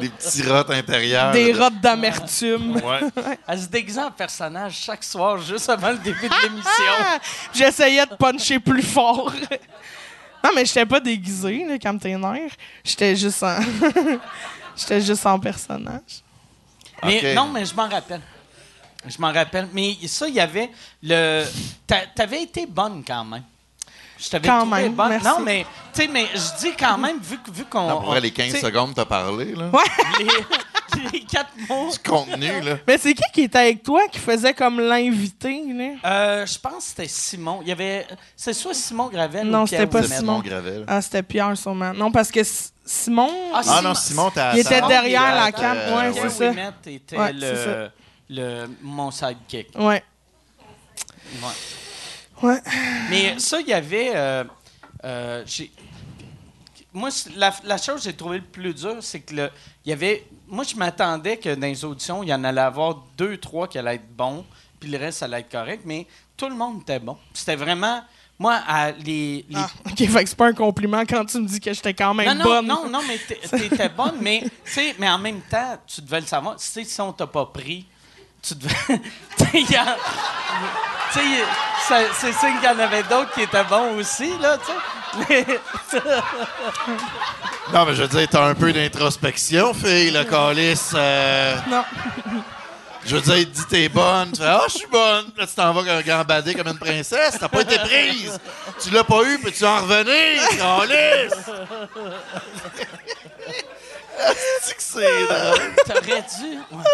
des 0.00 0.08
petits 0.08 0.42
rottes 0.44 0.70
intérieurs. 0.70 1.32
Des 1.32 1.52
de- 1.52 1.58
rottes 1.58 1.80
d'amertume. 1.80 2.76
Ouais. 2.84 3.00
Elle 3.48 3.58
se 3.60 3.66
déguisait 3.66 4.02
en 4.02 4.10
personnage 4.12 4.74
chaque 4.74 5.02
soir, 5.04 5.38
juste 5.38 5.68
avant 5.68 5.90
le 5.90 5.98
début 5.98 6.28
de 6.28 6.42
l'émission. 6.42 6.94
Ah! 7.00 7.18
J'essayais 7.52 8.06
de 8.06 8.14
puncher 8.14 8.58
plus 8.60 8.82
fort. 8.82 9.32
non, 10.44 10.50
mais 10.54 10.64
j'étais 10.64 10.86
pas 10.86 11.00
déguisé, 11.00 11.64
là. 11.66 11.74
J'étais 12.84 13.16
juste 13.16 13.42
en... 13.42 13.58
j'étais 14.76 15.00
juste 15.00 15.24
en 15.26 15.38
personnage. 15.38 16.22
Mais 17.04 17.34
non, 17.34 17.48
mais 17.48 17.64
je 17.64 17.74
m'en 17.74 17.88
rappelle. 17.88 18.20
Je 19.06 19.18
m'en 19.20 19.32
rappelle. 19.32 19.68
Mais 19.72 19.96
ça, 20.06 20.28
il 20.28 20.34
y 20.34 20.40
avait 20.40 20.70
le. 21.02 21.44
t'a- 21.86 22.06
T'avais 22.14 22.42
été 22.42 22.66
bonne 22.66 23.02
quand 23.06 23.24
même. 23.24 23.44
Je 24.18 24.28
t'avais 24.28 24.46
Quand 24.48 24.60
trouvé 24.66 24.82
même, 24.82 24.92
bonne. 24.94 25.08
merci. 25.08 25.26
Non, 25.26 25.40
mais 25.40 25.64
tu 25.94 26.02
sais, 26.02 26.08
mais 26.08 26.26
je 26.34 26.60
dis 26.60 26.76
quand 26.78 26.98
même 26.98 27.18
vu 27.20 27.38
que 27.38 27.50
vu 27.50 27.64
qu'on. 27.64 27.88
Pour 27.88 28.02
vrai, 28.02 28.20
les 28.20 28.30
15 28.30 28.46
tu 28.48 28.52
sais, 28.52 28.60
secondes, 28.60 28.94
t'as 28.94 29.06
parlé, 29.06 29.54
là. 29.54 29.70
Les, 30.18 30.26
les 31.12 31.20
quatre 31.20 31.50
mots. 31.68 31.90
Du 31.90 31.98
contenu, 31.98 32.60
là. 32.60 32.78
Mais 32.86 32.98
c'est 32.98 33.14
qui 33.14 33.22
qui 33.32 33.42
était 33.42 33.58
avec 33.58 33.82
toi 33.82 34.02
qui 34.10 34.18
faisait 34.18 34.54
comme 34.54 34.80
l'invité, 34.80 35.62
là? 35.74 35.90
Euh, 36.04 36.46
je 36.46 36.58
pense 36.58 36.76
que 36.76 36.82
c'était 36.82 37.08
Simon. 37.08 37.60
Il 37.62 37.68
y 37.68 37.72
avait. 37.72 38.06
C'est 38.36 38.52
soit 38.52 38.74
Simon 38.74 39.08
Gravel 39.08 39.46
Non, 39.46 39.62
ou 39.62 39.66
c'était 39.66 39.86
pas. 39.86 40.02
Simon. 40.02 40.32
Mon 40.34 40.38
Gravel. 40.40 40.84
Ah, 40.86 41.00
c'était 41.02 41.22
Pierre, 41.22 41.56
sûrement. 41.56 41.92
Non, 41.92 42.10
parce 42.10 42.30
que 42.30 42.40
Simon... 42.84 43.30
Ah, 43.54 43.60
Ah 43.68 43.80
non, 43.82 43.94
Simon, 43.94 44.30
t'as 44.34 44.54
Il 44.54 44.60
était 44.60 44.80
derrière 44.82 45.34
la 45.34 45.52
cam, 45.52 45.76
euh, 45.76 45.96
ouais, 46.10 46.12
c'est 46.12 46.30
ça. 46.30 46.52
Était 46.86 47.16
Ouais, 47.18 47.32
le, 47.32 47.54
ça. 47.54 47.92
le, 48.28 48.66
mon 48.82 49.10
sidekick. 49.10 49.68
Ouais. 49.78 50.02
Ouais. 51.42 52.48
Ouais. 52.48 52.60
Mais 53.10 53.38
ça, 53.38 53.60
il 53.60 53.68
y 53.68 53.72
avait. 53.72 54.10
euh, 54.14 54.44
euh, 55.04 55.42
j'ai- 55.46 55.70
moi, 56.92 57.10
la, 57.36 57.52
la 57.64 57.76
chose 57.78 57.96
que 57.96 58.02
j'ai 58.02 58.14
trouvé 58.16 58.38
le 58.38 58.44
plus 58.44 58.74
dur, 58.74 58.96
c'est 59.00 59.20
que 59.20 59.34
le, 59.34 59.50
il 59.84 59.90
y 59.90 59.92
avait. 59.92 60.26
Moi, 60.48 60.64
je 60.64 60.74
m'attendais 60.76 61.36
que 61.36 61.54
dans 61.54 61.66
les 61.66 61.84
auditions, 61.84 62.22
il 62.22 62.28
y 62.28 62.34
en 62.34 62.42
allait 62.44 62.60
avoir 62.60 62.96
deux, 63.16 63.36
trois 63.38 63.68
qui 63.68 63.78
allaient 63.78 63.94
être 63.96 64.16
bons, 64.16 64.44
puis 64.78 64.90
le 64.90 64.98
reste, 64.98 65.22
allait 65.22 65.40
être 65.40 65.50
correct, 65.52 65.82
mais 65.84 66.06
tout 66.36 66.48
le 66.48 66.54
monde 66.56 66.80
était 66.82 66.98
bon. 66.98 67.16
C'était 67.32 67.56
vraiment. 67.56 68.02
Moi, 68.38 68.58
à 68.66 68.90
les. 68.92 69.44
les- 69.50 69.56
Ah, 69.56 69.68
OK, 69.86 69.98
fait 69.98 70.06
que 70.24 70.30
c'est 70.30 70.36
pas 70.36 70.46
un 70.46 70.54
compliment 70.54 71.00
quand 71.02 71.26
tu 71.26 71.38
me 71.38 71.46
dis 71.46 71.60
que 71.60 71.72
j'étais 71.74 71.92
quand 71.92 72.14
même 72.14 72.26
non, 72.38 72.44
non, 72.44 72.44
bonne. 72.44 72.66
non, 72.66 72.88
non, 72.88 73.00
mais 73.06 73.18
t'é- 73.18 73.38
t'étais 73.68 73.90
bonne, 73.90 74.16
mais, 74.20 74.42
mais 74.98 75.10
en 75.10 75.18
même 75.18 75.42
temps, 75.42 75.76
tu 75.86 76.00
devais 76.00 76.20
le 76.20 76.26
savoir. 76.26 76.56
Tu 76.56 76.64
sais, 76.64 76.82
si 76.84 77.00
on 77.02 77.12
t'a 77.12 77.26
pas 77.26 77.44
pris, 77.46 77.84
tu 78.42 78.54
devais. 78.54 78.74
tu 79.36 81.18
sais, 81.18 82.06
c'est 82.18 82.32
signe 82.32 82.58
qu'il 82.60 82.64
y 82.70 82.72
en 82.72 82.78
avait 82.78 83.02
d'autres 83.02 83.32
qui 83.34 83.42
étaient 83.42 83.64
bons 83.64 83.96
aussi, 83.98 84.36
là, 84.38 84.56
tu 84.58 84.66
sais. 84.66 84.78
Non, 87.72 87.84
mais 87.86 87.94
je 87.94 88.02
veux 88.02 88.08
dire, 88.08 88.26
t'as 88.30 88.44
un 88.46 88.54
peu 88.54 88.72
d'introspection, 88.72 89.72
fille, 89.74 90.10
le 90.10 90.24
calice. 90.24 90.92
euh, 90.94 91.56
Non. 91.68 91.84
Je 93.06 93.16
veux 93.16 93.22
dire, 93.22 93.38
il 93.38 93.50
te 93.50 93.56
dit 93.56 93.64
t'es 93.66 93.88
bonne. 93.88 94.30
Tu 94.32 94.42
fais 94.42 94.46
Ah, 94.46 94.60
je 94.68 94.76
suis 94.76 94.86
bonne. 94.86 95.24
Là, 95.38 95.46
tu 95.46 95.54
t'en 95.54 95.72
vas 95.72 95.82
comme 95.84 96.02
gambader 96.02 96.54
comme 96.54 96.68
une 96.68 96.78
princesse. 96.78 97.34
T'as 97.40 97.48
pas 97.48 97.62
été 97.62 97.78
prise. 97.78 98.38
Tu 98.78 98.90
l'as 98.90 99.04
pas 99.04 99.22
eu, 99.24 99.38
peux-tu 99.38 99.64
en 99.64 99.80
revenir, 99.80 100.42
calice? 100.58 101.32
C'est 104.62 104.76
que 104.76 104.82
c'est 104.82 105.26
drôle? 105.26 105.74
T'aurais 105.86 106.22
dû. 106.40 106.58
ouais. 106.72 106.84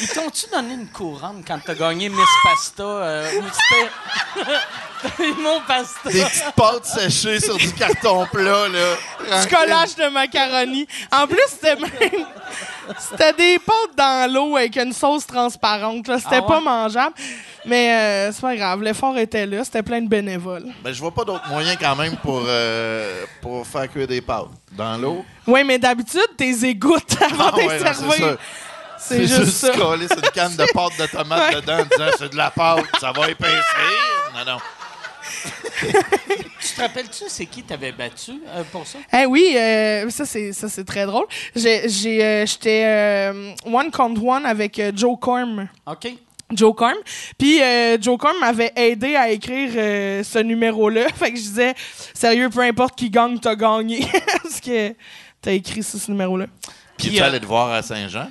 Ils 0.00 0.08
t'ont-tu 0.08 0.46
donné 0.52 0.74
une 0.74 0.88
couronne 0.88 1.42
quand 1.46 1.58
t'as 1.64 1.74
gagné 1.74 2.08
Miss 2.08 2.28
Pasta? 2.44 2.82
Euh, 2.82 3.30
ou 3.40 3.44
c'était. 3.52 5.32
M'ont 5.40 5.60
pasta? 5.66 6.10
Des 6.10 6.22
petites 6.22 6.52
pâtes 6.54 6.84
séchées 6.84 7.40
sur 7.40 7.56
du 7.56 7.72
carton 7.72 8.26
plat, 8.30 8.68
là. 8.68 9.40
Du 9.42 9.48
collage 9.54 9.94
de 9.96 10.08
macaroni. 10.12 10.86
En 11.10 11.26
plus, 11.26 11.38
c'était 11.48 11.76
même... 11.76 11.90
C'était 12.98 13.32
des 13.32 13.58
pâtes 13.58 13.96
dans 13.96 14.30
l'eau 14.32 14.56
avec 14.56 14.76
une 14.76 14.92
sauce 14.92 15.26
transparente. 15.26 16.06
là. 16.08 16.18
C'était 16.18 16.36
Ah 16.36 16.40
ouais? 16.42 16.46
pas 16.48 16.60
mangeable. 16.60 17.14
Mais 17.64 17.94
euh, 17.94 18.32
c'est 18.32 18.40
pas 18.40 18.56
grave, 18.56 18.82
l'effort 18.82 19.16
était 19.18 19.46
là. 19.46 19.64
C'était 19.64 19.82
plein 19.82 20.00
de 20.00 20.08
bénévoles. 20.08 20.64
Ben, 20.82 20.92
je 20.92 21.00
vois 21.00 21.12
pas 21.12 21.24
d'autre 21.24 21.46
moyen 21.48 21.76
quand 21.76 21.94
même 21.96 22.16
pour, 22.16 22.42
euh, 22.46 23.24
pour 23.42 23.66
faire 23.66 23.88
cuire 23.90 24.06
des 24.06 24.20
pâtes. 24.20 24.46
Dans 24.72 24.96
l'eau. 24.98 25.24
Oui, 25.46 25.62
mais 25.64 25.78
d'habitude, 25.78 26.20
t'es 26.36 26.50
égouttes 26.64 27.16
avant 27.22 27.50
Ah 27.52 27.56
de 27.56 27.60
les 27.60 27.66
ouais, 27.68 27.78
servir. 27.78 28.36
C'est 29.00 29.26
juste 29.26 29.50
ça. 29.52 29.70
coller 29.76 30.06
sur 30.06 30.18
une 30.18 30.30
canne 30.30 30.56
de 30.56 30.64
pâte 30.72 30.92
de 30.98 31.06
tomate 31.06 31.54
Ouais. 31.54 31.60
dedans 31.60 31.78
en 31.80 31.84
disant 31.84 32.10
c'est 32.18 32.30
de 32.32 32.36
la 32.36 32.50
pâte, 32.50 32.84
ça 33.00 33.12
va 33.12 33.28
épaissir. 33.30 33.64
Non, 34.34 34.52
non. 34.52 34.58
Tu 36.60 36.68
te 36.74 36.80
rappelles-tu, 36.80 37.24
c'est 37.28 37.46
qui 37.46 37.62
t'avais 37.62 37.92
battu 37.92 38.32
euh, 38.48 38.62
pour 38.70 38.86
ça? 38.86 38.98
Eh 39.12 39.26
oui, 39.26 39.54
euh, 39.56 40.08
ça 40.10 40.24
c'est 40.24 40.52
ça 40.52 40.68
c'est 40.68 40.84
très 40.84 41.06
drôle. 41.06 41.26
J'ai 41.56 41.88
j'ai, 41.88 42.22
euh, 42.24 42.46
j'étais 42.46 42.84
euh, 42.86 43.52
one 43.64 43.90
contre 43.90 44.22
one 44.24 44.44
avec 44.46 44.78
euh, 44.78 44.92
Joe 44.94 45.16
Corm. 45.20 45.68
OK. 45.86 46.08
Joe 46.52 46.74
Corm. 46.74 46.96
Puis 47.38 47.62
euh, 47.62 47.96
Joe 48.00 48.18
Corm 48.18 48.36
m'avait 48.40 48.72
aidé 48.76 49.14
à 49.16 49.30
écrire 49.30 49.70
euh, 49.76 50.22
ce 50.24 50.38
numéro-là. 50.40 51.06
Fait 51.14 51.30
que 51.32 51.36
je 51.38 51.42
disais, 51.42 51.74
sérieux, 52.12 52.50
peu 52.50 52.60
importe 52.60 52.96
qui 52.98 53.08
gagne, 53.08 53.38
t'as 53.38 53.54
gagné. 53.54 54.06
Parce 54.42 54.60
que 54.60 54.94
t'as 55.40 55.52
écrit 55.52 55.82
sur 55.82 55.98
ce 55.98 56.10
numéro-là. 56.10 56.46
Puis 56.98 57.08
Puis, 57.08 57.16
tu 57.16 57.22
euh, 57.22 57.26
allais 57.26 57.40
te 57.40 57.46
voir 57.46 57.70
à 57.72 57.82
Saint-Jean? 57.82 58.28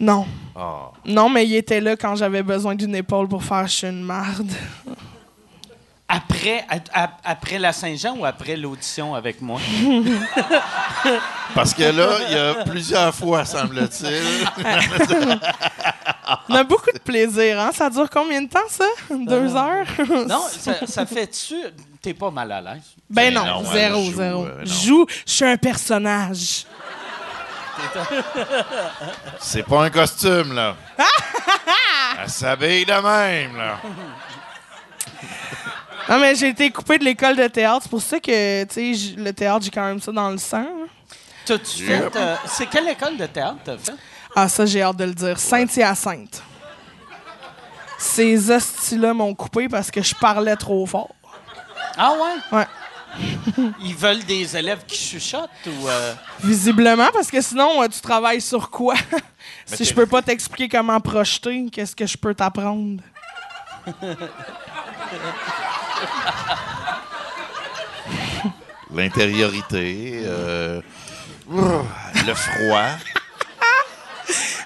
Non. 0.00 0.26
Ah. 0.56 0.90
Non, 1.04 1.28
mais 1.28 1.44
il 1.46 1.54
était 1.56 1.80
là 1.80 1.96
quand 1.96 2.14
j'avais 2.16 2.42
besoin 2.42 2.74
d'une 2.74 2.94
épaule 2.94 3.28
pour 3.28 3.42
faire 3.42 3.66
je 3.66 3.72
suis 3.72 3.86
une 3.88 4.02
marde. 4.02 4.50
Après, 6.10 6.64
à- 6.70 7.02
à- 7.04 7.10
après 7.22 7.58
la 7.58 7.70
Saint-Jean 7.70 8.16
ou 8.16 8.24
après 8.24 8.56
l'audition 8.56 9.14
avec 9.14 9.42
moi? 9.42 9.60
Parce 11.54 11.74
que 11.74 11.82
là, 11.82 12.08
il 12.30 12.34
y 12.34 12.38
a 12.38 12.64
plusieurs 12.64 13.14
fois, 13.14 13.44
semble-t-il. 13.44 14.22
On 16.48 16.54
a 16.54 16.64
beaucoup 16.64 16.90
de 16.92 16.98
plaisir, 16.98 17.60
hein? 17.60 17.70
Ça 17.74 17.90
dure 17.90 18.08
combien 18.08 18.40
de 18.40 18.48
temps, 18.48 18.58
ça? 18.70 18.86
Deux 19.10 19.54
heures? 19.54 19.86
Non, 20.26 20.40
ça, 20.50 20.86
ça 20.86 21.04
fait-tu. 21.04 21.56
T'es 22.00 22.14
pas 22.14 22.30
mal 22.30 22.52
à 22.52 22.60
l'aise? 22.62 22.82
Ben 23.10 23.34
non, 23.34 23.44
non, 23.44 23.60
ouais, 23.60 23.72
zéro, 23.72 24.02
joue, 24.04 24.12
zéro. 24.16 24.44
euh, 24.44 24.58
non. 24.60 24.64
Joue, 24.64 25.06
je 25.26 25.32
suis 25.32 25.44
un 25.44 25.56
personnage. 25.58 26.64
C'est 29.38 29.62
pas 29.62 29.84
un 29.84 29.90
costume, 29.90 30.54
là. 30.54 30.74
Elle 32.22 32.28
s'habille 32.30 32.84
de 32.84 32.92
même, 32.92 33.56
là. 33.56 33.76
Non, 36.08 36.18
mais 36.20 36.34
j'ai 36.34 36.48
été 36.48 36.70
coupé 36.70 36.98
de 36.98 37.04
l'école 37.04 37.36
de 37.36 37.46
théâtre. 37.48 37.80
C'est 37.82 37.90
pour 37.90 38.00
ça 38.02 38.18
que, 38.18 38.64
tu 38.64 38.94
sais, 38.96 39.14
le 39.16 39.32
théâtre, 39.32 39.64
j'ai 39.64 39.70
quand 39.70 39.84
même 39.84 40.00
ça 40.00 40.10
dans 40.10 40.30
le 40.30 40.38
sang. 40.38 40.58
hein. 40.58 40.86
T'as-tu 41.44 41.84
Yep. 41.84 42.12
fait. 42.12 42.18
euh, 42.18 42.36
c'est 42.46 42.66
quelle 42.66 42.88
école 42.88 43.16
de 43.16 43.26
théâtre 43.26 43.56
t'as 43.64 43.76
fait? 43.78 43.92
Ah, 44.34 44.48
ça, 44.48 44.64
j'ai 44.66 44.82
hâte 44.82 44.96
de 44.96 45.04
le 45.04 45.14
dire. 45.14 45.38
Saint-Hyacinthe. 45.38 46.42
Ces 47.98 48.50
hosties-là 48.50 49.12
m'ont 49.12 49.34
coupé 49.34 49.68
parce 49.68 49.90
que 49.90 50.00
je 50.02 50.14
parlais 50.14 50.56
trop 50.56 50.86
fort. 50.86 51.08
Ah 51.96 52.12
ouais? 52.12 52.58
Ouais. 52.58 52.66
Ils 53.80 53.94
veulent 53.96 54.24
des 54.24 54.56
élèves 54.56 54.84
qui 54.86 54.96
chuchotent 54.96 55.48
ou. 55.66 55.88
euh, 55.88 56.14
Visiblement, 56.42 57.08
parce 57.12 57.30
que 57.30 57.40
sinon, 57.40 57.82
euh, 57.82 57.88
tu 57.88 58.00
travailles 58.00 58.40
sur 58.40 58.70
quoi? 58.70 58.94
si 59.66 59.84
je 59.84 59.94
peux 59.94 60.06
pas 60.06 60.22
t'expliquer 60.22 60.68
comment 60.68 61.00
projeter, 61.00 61.66
qu'est-ce 61.72 61.96
que 61.96 62.06
je 62.06 62.16
peux 62.16 62.34
t'apprendre? 62.34 63.02
L'intériorité, 68.94 70.22
euh, 70.24 70.80
le 71.50 72.34
froid. 72.34 72.86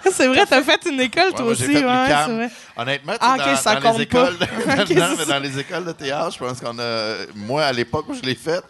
C'est 0.12 0.26
vrai, 0.26 0.44
t'as 0.46 0.62
fait 0.62 0.80
une 0.90 1.00
école, 1.00 1.32
toi 1.32 1.44
aussi. 1.46 1.64
fait 1.64 1.74
ouais, 1.74 1.82
vrai. 1.82 2.50
Honnêtement, 2.76 3.12
tu 3.12 3.18
Ah, 3.20 3.36
sais, 3.36 3.42
ok, 3.42 3.46
dans, 3.50 3.56
ça 3.56 3.74
dans 3.76 3.80
compte 3.90 3.96
les 3.98 4.02
écoles, 4.04 4.38
de, 4.38 4.44
Ok, 4.82 4.90
non, 4.90 5.06
c'est 5.10 5.16
mais 5.18 5.26
dans 5.32 5.38
les 5.42 5.58
écoles 5.58 5.84
de 5.84 5.92
théâtre, 5.92 6.32
je 6.32 6.38
pense 6.38 6.60
qu'on 6.60 6.78
a, 6.78 7.14
moi 7.34 7.64
à 7.64 7.72
l'époque 7.72 8.06
où 8.08 8.14
je 8.14 8.22
l'ai 8.22 8.34
faite, 8.34 8.64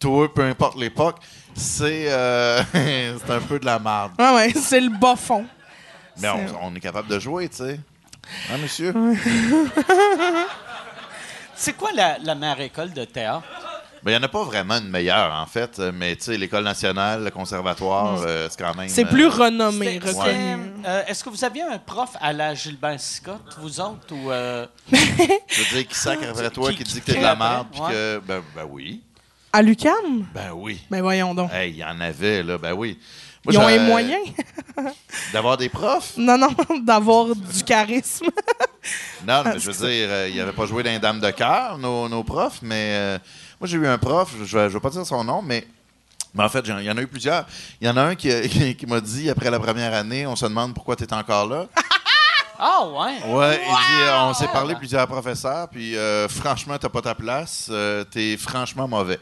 toi, 0.00 0.32
peu 0.32 0.42
importe 0.42 0.76
l'époque, 0.78 1.16
c'est, 1.54 2.06
euh, 2.10 2.62
c'est 2.72 3.30
un 3.30 3.40
peu 3.40 3.58
de 3.58 3.64
la 3.66 3.78
merde. 3.78 4.12
Ouais, 4.18 4.34
ouais, 4.34 4.52
c'est 4.54 4.80
le 4.80 4.90
bas 4.90 5.16
fond. 5.16 5.46
Mais 6.20 6.28
on, 6.28 6.66
on 6.68 6.74
est 6.74 6.80
capable 6.80 7.08
de 7.08 7.18
jouer, 7.18 7.48
tu 7.48 7.56
sais. 7.56 7.80
Hein, 8.52 8.58
monsieur? 8.58 8.92
C'est 11.54 11.74
quoi 11.74 11.90
la, 11.94 12.18
la 12.18 12.34
meilleure 12.34 12.60
école 12.60 12.92
de 12.92 13.04
théâtre? 13.04 13.44
Il 14.06 14.10
n'y 14.10 14.16
en 14.16 14.22
a 14.22 14.28
pas 14.28 14.44
vraiment 14.44 14.74
une 14.78 14.88
meilleure, 14.90 15.32
en 15.32 15.46
fait. 15.46 15.78
euh, 15.78 15.90
Mais, 15.94 16.14
tu 16.16 16.24
sais, 16.24 16.36
l'École 16.36 16.64
nationale, 16.64 17.24
le 17.24 17.30
conservatoire, 17.30 18.20
euh, 18.26 18.48
c'est 18.50 18.62
quand 18.62 18.74
même... 18.74 18.88
C'est 18.88 19.04
euh, 19.06 19.08
plus 19.08 19.26
renommé, 19.26 19.98
euh, 20.04 21.02
Est-ce 21.06 21.24
que 21.24 21.30
vous 21.30 21.42
aviez 21.44 21.62
un 21.62 21.78
prof 21.78 22.10
à 22.20 22.32
la 22.32 22.54
Gilbert 22.54 23.00
Scott, 23.00 23.40
vous 23.60 23.80
autres, 23.80 24.12
ou... 24.12 24.30
euh, 24.30 24.66
Je 24.92 24.96
veux 25.62 25.76
dire, 25.78 25.88
qui 25.88 25.94
sacre 25.98 26.28
après 26.28 26.50
toi, 26.50 26.70
Qui- 26.70 26.78
qui, 26.78 26.84
dit 26.84 27.00
que 27.00 27.06
t'es 27.12 27.18
de 27.18 27.22
la 27.22 27.34
merde, 27.34 27.66
puis 27.72 27.80
ouais. 27.80 27.90
que... 27.92 28.22
Ben, 28.26 28.42
ben 28.54 28.66
oui. 28.68 29.00
À 29.52 29.62
l'UQAM? 29.62 30.26
Ben 30.34 30.50
oui. 30.54 30.80
Ben 30.90 31.00
voyons 31.00 31.34
donc. 31.34 31.50
Hey, 31.52 31.70
il 31.70 31.76
y 31.76 31.84
en 31.84 31.98
avait, 32.00 32.42
là. 32.42 32.58
Ben 32.58 32.72
oui. 32.72 32.98
Moi, 33.46 33.54
Ils 33.54 33.58
ont 33.58 33.68
les 33.68 33.78
moyens? 33.78 34.26
D'avoir 35.32 35.56
des 35.56 35.68
profs? 35.68 36.14
Non, 36.16 36.36
non, 36.38 36.48
d'avoir 36.82 37.26
du 37.36 37.62
charisme. 37.62 38.26
Non, 39.26 39.42
mais 39.44 39.58
je 39.58 39.70
veux 39.70 39.86
dire, 39.86 40.08
euh, 40.10 40.28
il 40.30 40.36
n'avait 40.36 40.52
pas 40.52 40.66
joué 40.66 40.82
dans 40.82 40.90
les 40.90 40.98
Dames 40.98 41.20
de 41.20 41.30
cœur, 41.30 41.78
nos, 41.78 42.08
nos 42.08 42.24
profs, 42.24 42.60
mais 42.62 42.90
euh, 42.94 43.18
moi, 43.60 43.68
j'ai 43.68 43.76
eu 43.76 43.86
un 43.86 43.98
prof, 43.98 44.32
je 44.44 44.58
ne 44.58 44.68
vais 44.68 44.80
pas 44.80 44.90
dire 44.90 45.06
son 45.06 45.24
nom, 45.24 45.42
mais, 45.42 45.66
mais 46.34 46.44
en 46.44 46.48
fait, 46.48 46.60
il 46.66 46.82
y 46.82 46.90
en 46.90 46.96
a 46.96 47.02
eu 47.02 47.06
plusieurs. 47.06 47.46
Il 47.80 47.86
y 47.86 47.90
en 47.90 47.96
a 47.96 48.02
un 48.02 48.14
qui, 48.14 48.28
qui, 48.48 48.76
qui 48.76 48.86
m'a 48.86 49.00
dit, 49.00 49.30
après 49.30 49.50
la 49.50 49.60
première 49.60 49.94
année, 49.94 50.26
on 50.26 50.36
se 50.36 50.46
demande 50.46 50.74
pourquoi 50.74 50.96
tu 50.96 51.04
es 51.04 51.12
encore 51.12 51.46
là. 51.46 51.66
Ah, 52.56 52.86
ouais. 52.86 53.34
Ouais, 53.34 53.60
il 53.60 53.72
dit, 53.72 54.10
on 54.16 54.32
s'est 54.32 54.46
parlé 54.48 54.76
plusieurs 54.76 55.06
professeurs, 55.08 55.68
puis 55.68 55.96
euh, 55.96 56.28
franchement, 56.28 56.78
t'as 56.78 56.88
pas 56.88 57.02
ta 57.02 57.14
place, 57.14 57.66
euh, 57.70 58.04
t'es 58.04 58.36
franchement 58.36 58.86
mauvais. 58.86 59.18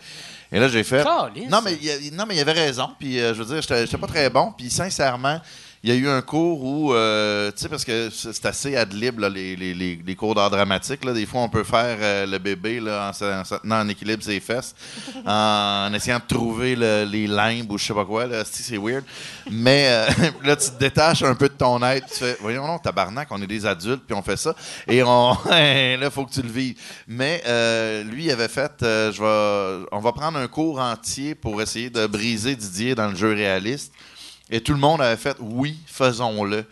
Et 0.52 0.60
là, 0.60 0.68
j'ai 0.68 0.84
fait. 0.84 1.02
Calisse. 1.02 1.50
Non, 1.50 1.60
mais 1.62 1.72
il 1.80 2.14
non, 2.14 2.26
mais 2.26 2.36
il 2.36 2.40
avait 2.40 2.52
raison. 2.52 2.90
Puis, 2.98 3.18
euh, 3.18 3.32
je 3.32 3.42
veux 3.42 3.54
dire, 3.54 3.62
j'étais 3.62 3.96
pas 3.96 4.06
très 4.06 4.28
bon. 4.28 4.52
Puis, 4.52 4.68
sincèrement, 4.70 5.40
il 5.84 5.90
y 5.90 5.92
a 5.92 5.96
eu 5.96 6.08
un 6.08 6.22
cours 6.22 6.62
où, 6.62 6.94
euh, 6.94 7.50
tu 7.50 7.62
sais, 7.62 7.68
parce 7.68 7.84
que 7.84 8.08
c'est 8.10 8.46
assez 8.46 8.76
ad 8.76 8.92
lib, 8.92 9.18
là, 9.18 9.28
les, 9.28 9.56
les, 9.56 9.74
les, 9.74 10.14
cours 10.14 10.34
d'art 10.34 10.48
dramatique. 10.48 11.04
Là. 11.04 11.12
Des 11.12 11.26
fois, 11.26 11.40
on 11.40 11.48
peut 11.48 11.64
faire 11.64 11.98
euh, 12.00 12.24
le 12.24 12.38
bébé 12.38 12.78
là, 12.78 13.08
en, 13.08 13.12
se, 13.12 13.24
en 13.24 13.44
se 13.44 13.56
tenant 13.56 13.80
en 13.80 13.88
équilibre 13.88 14.22
ses 14.22 14.38
fesses, 14.38 14.76
en, 15.26 15.92
essayant 15.92 16.20
de 16.20 16.34
trouver 16.34 16.76
le- 16.76 17.04
les 17.04 17.26
limbes 17.26 17.70
ou 17.72 17.78
je 17.78 17.86
sais 17.86 17.94
pas 17.94 18.04
quoi. 18.04 18.26
Là. 18.26 18.44
C'est 18.44 18.62
c'est 18.62 18.78
weird. 18.78 19.04
Mais 19.50 19.88
euh, 19.88 20.06
là, 20.44 20.54
tu 20.54 20.70
te 20.70 20.78
détaches 20.78 21.22
un 21.22 21.34
peu 21.34 21.48
de 21.48 21.54
ton 21.54 21.82
être. 21.82 22.06
Tu 22.06 22.18
fais, 22.18 22.36
voyons, 22.40 22.64
non, 22.64 22.78
tabarnak, 22.78 23.26
on 23.32 23.42
est 23.42 23.46
des 23.48 23.66
adultes, 23.66 24.04
puis 24.06 24.14
on 24.14 24.22
fait 24.22 24.36
ça. 24.36 24.54
Et 24.86 25.02
on, 25.02 25.36
là, 25.50 25.96
il 25.96 26.10
faut 26.12 26.24
que 26.24 26.32
tu 26.32 26.42
le 26.42 26.48
vives. 26.50 26.76
Mais 27.08 27.42
euh, 27.46 28.04
lui, 28.04 28.26
il 28.26 28.30
avait 28.30 28.46
fait, 28.46 28.72
euh, 28.84 29.10
je 29.10 29.20
vais, 29.20 29.86
on 29.90 29.98
va 29.98 30.12
prendre 30.12 30.38
un 30.38 30.46
cours 30.46 30.78
entier 30.78 31.34
pour 31.34 31.60
essayer 31.60 31.90
de 31.90 32.06
briser 32.06 32.54
Didier 32.54 32.94
dans 32.94 33.08
le 33.08 33.16
jeu 33.16 33.32
réaliste. 33.34 33.92
Et 34.54 34.60
tout 34.60 34.72
le 34.74 34.78
monde 34.78 35.00
avait 35.00 35.16
fait 35.16 35.36
oui, 35.40 35.78
faisons-le. 35.86 36.64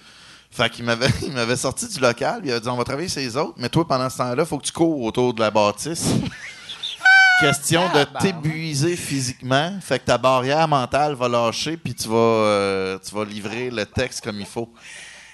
Fait 0.50 0.68
qu'il 0.68 0.84
m'avait, 0.84 1.08
il 1.22 1.32
m'avait 1.32 1.56
sorti 1.56 1.88
du 1.88 1.98
local, 1.98 2.42
il 2.44 2.50
avait 2.50 2.60
dit 2.60 2.68
on 2.68 2.76
va 2.76 2.84
travailler 2.84 3.08
sur 3.08 3.20
les 3.22 3.36
autres, 3.36 3.54
mais 3.56 3.68
toi 3.68 3.88
pendant 3.88 4.08
ce 4.10 4.18
temps-là, 4.18 4.42
il 4.42 4.46
faut 4.46 4.58
que 4.58 4.66
tu 4.66 4.72
cours 4.72 5.00
autour 5.02 5.32
de 5.34 5.40
la 5.40 5.50
bâtisse. 5.50 6.06
Question 7.40 7.88
de 7.94 8.04
t'épuiser 8.20 8.96
physiquement, 8.96 9.72
fait 9.80 9.98
que 9.98 10.04
ta 10.04 10.18
barrière 10.18 10.68
mentale 10.68 11.14
va 11.14 11.26
lâcher, 11.26 11.78
puis 11.78 11.94
tu 11.94 12.06
vas, 12.06 12.14
euh, 12.16 12.98
tu 13.02 13.14
vas 13.14 13.24
livrer 13.24 13.70
le 13.70 13.86
texte 13.86 14.22
comme 14.22 14.38
il 14.38 14.44
faut. 14.46 14.68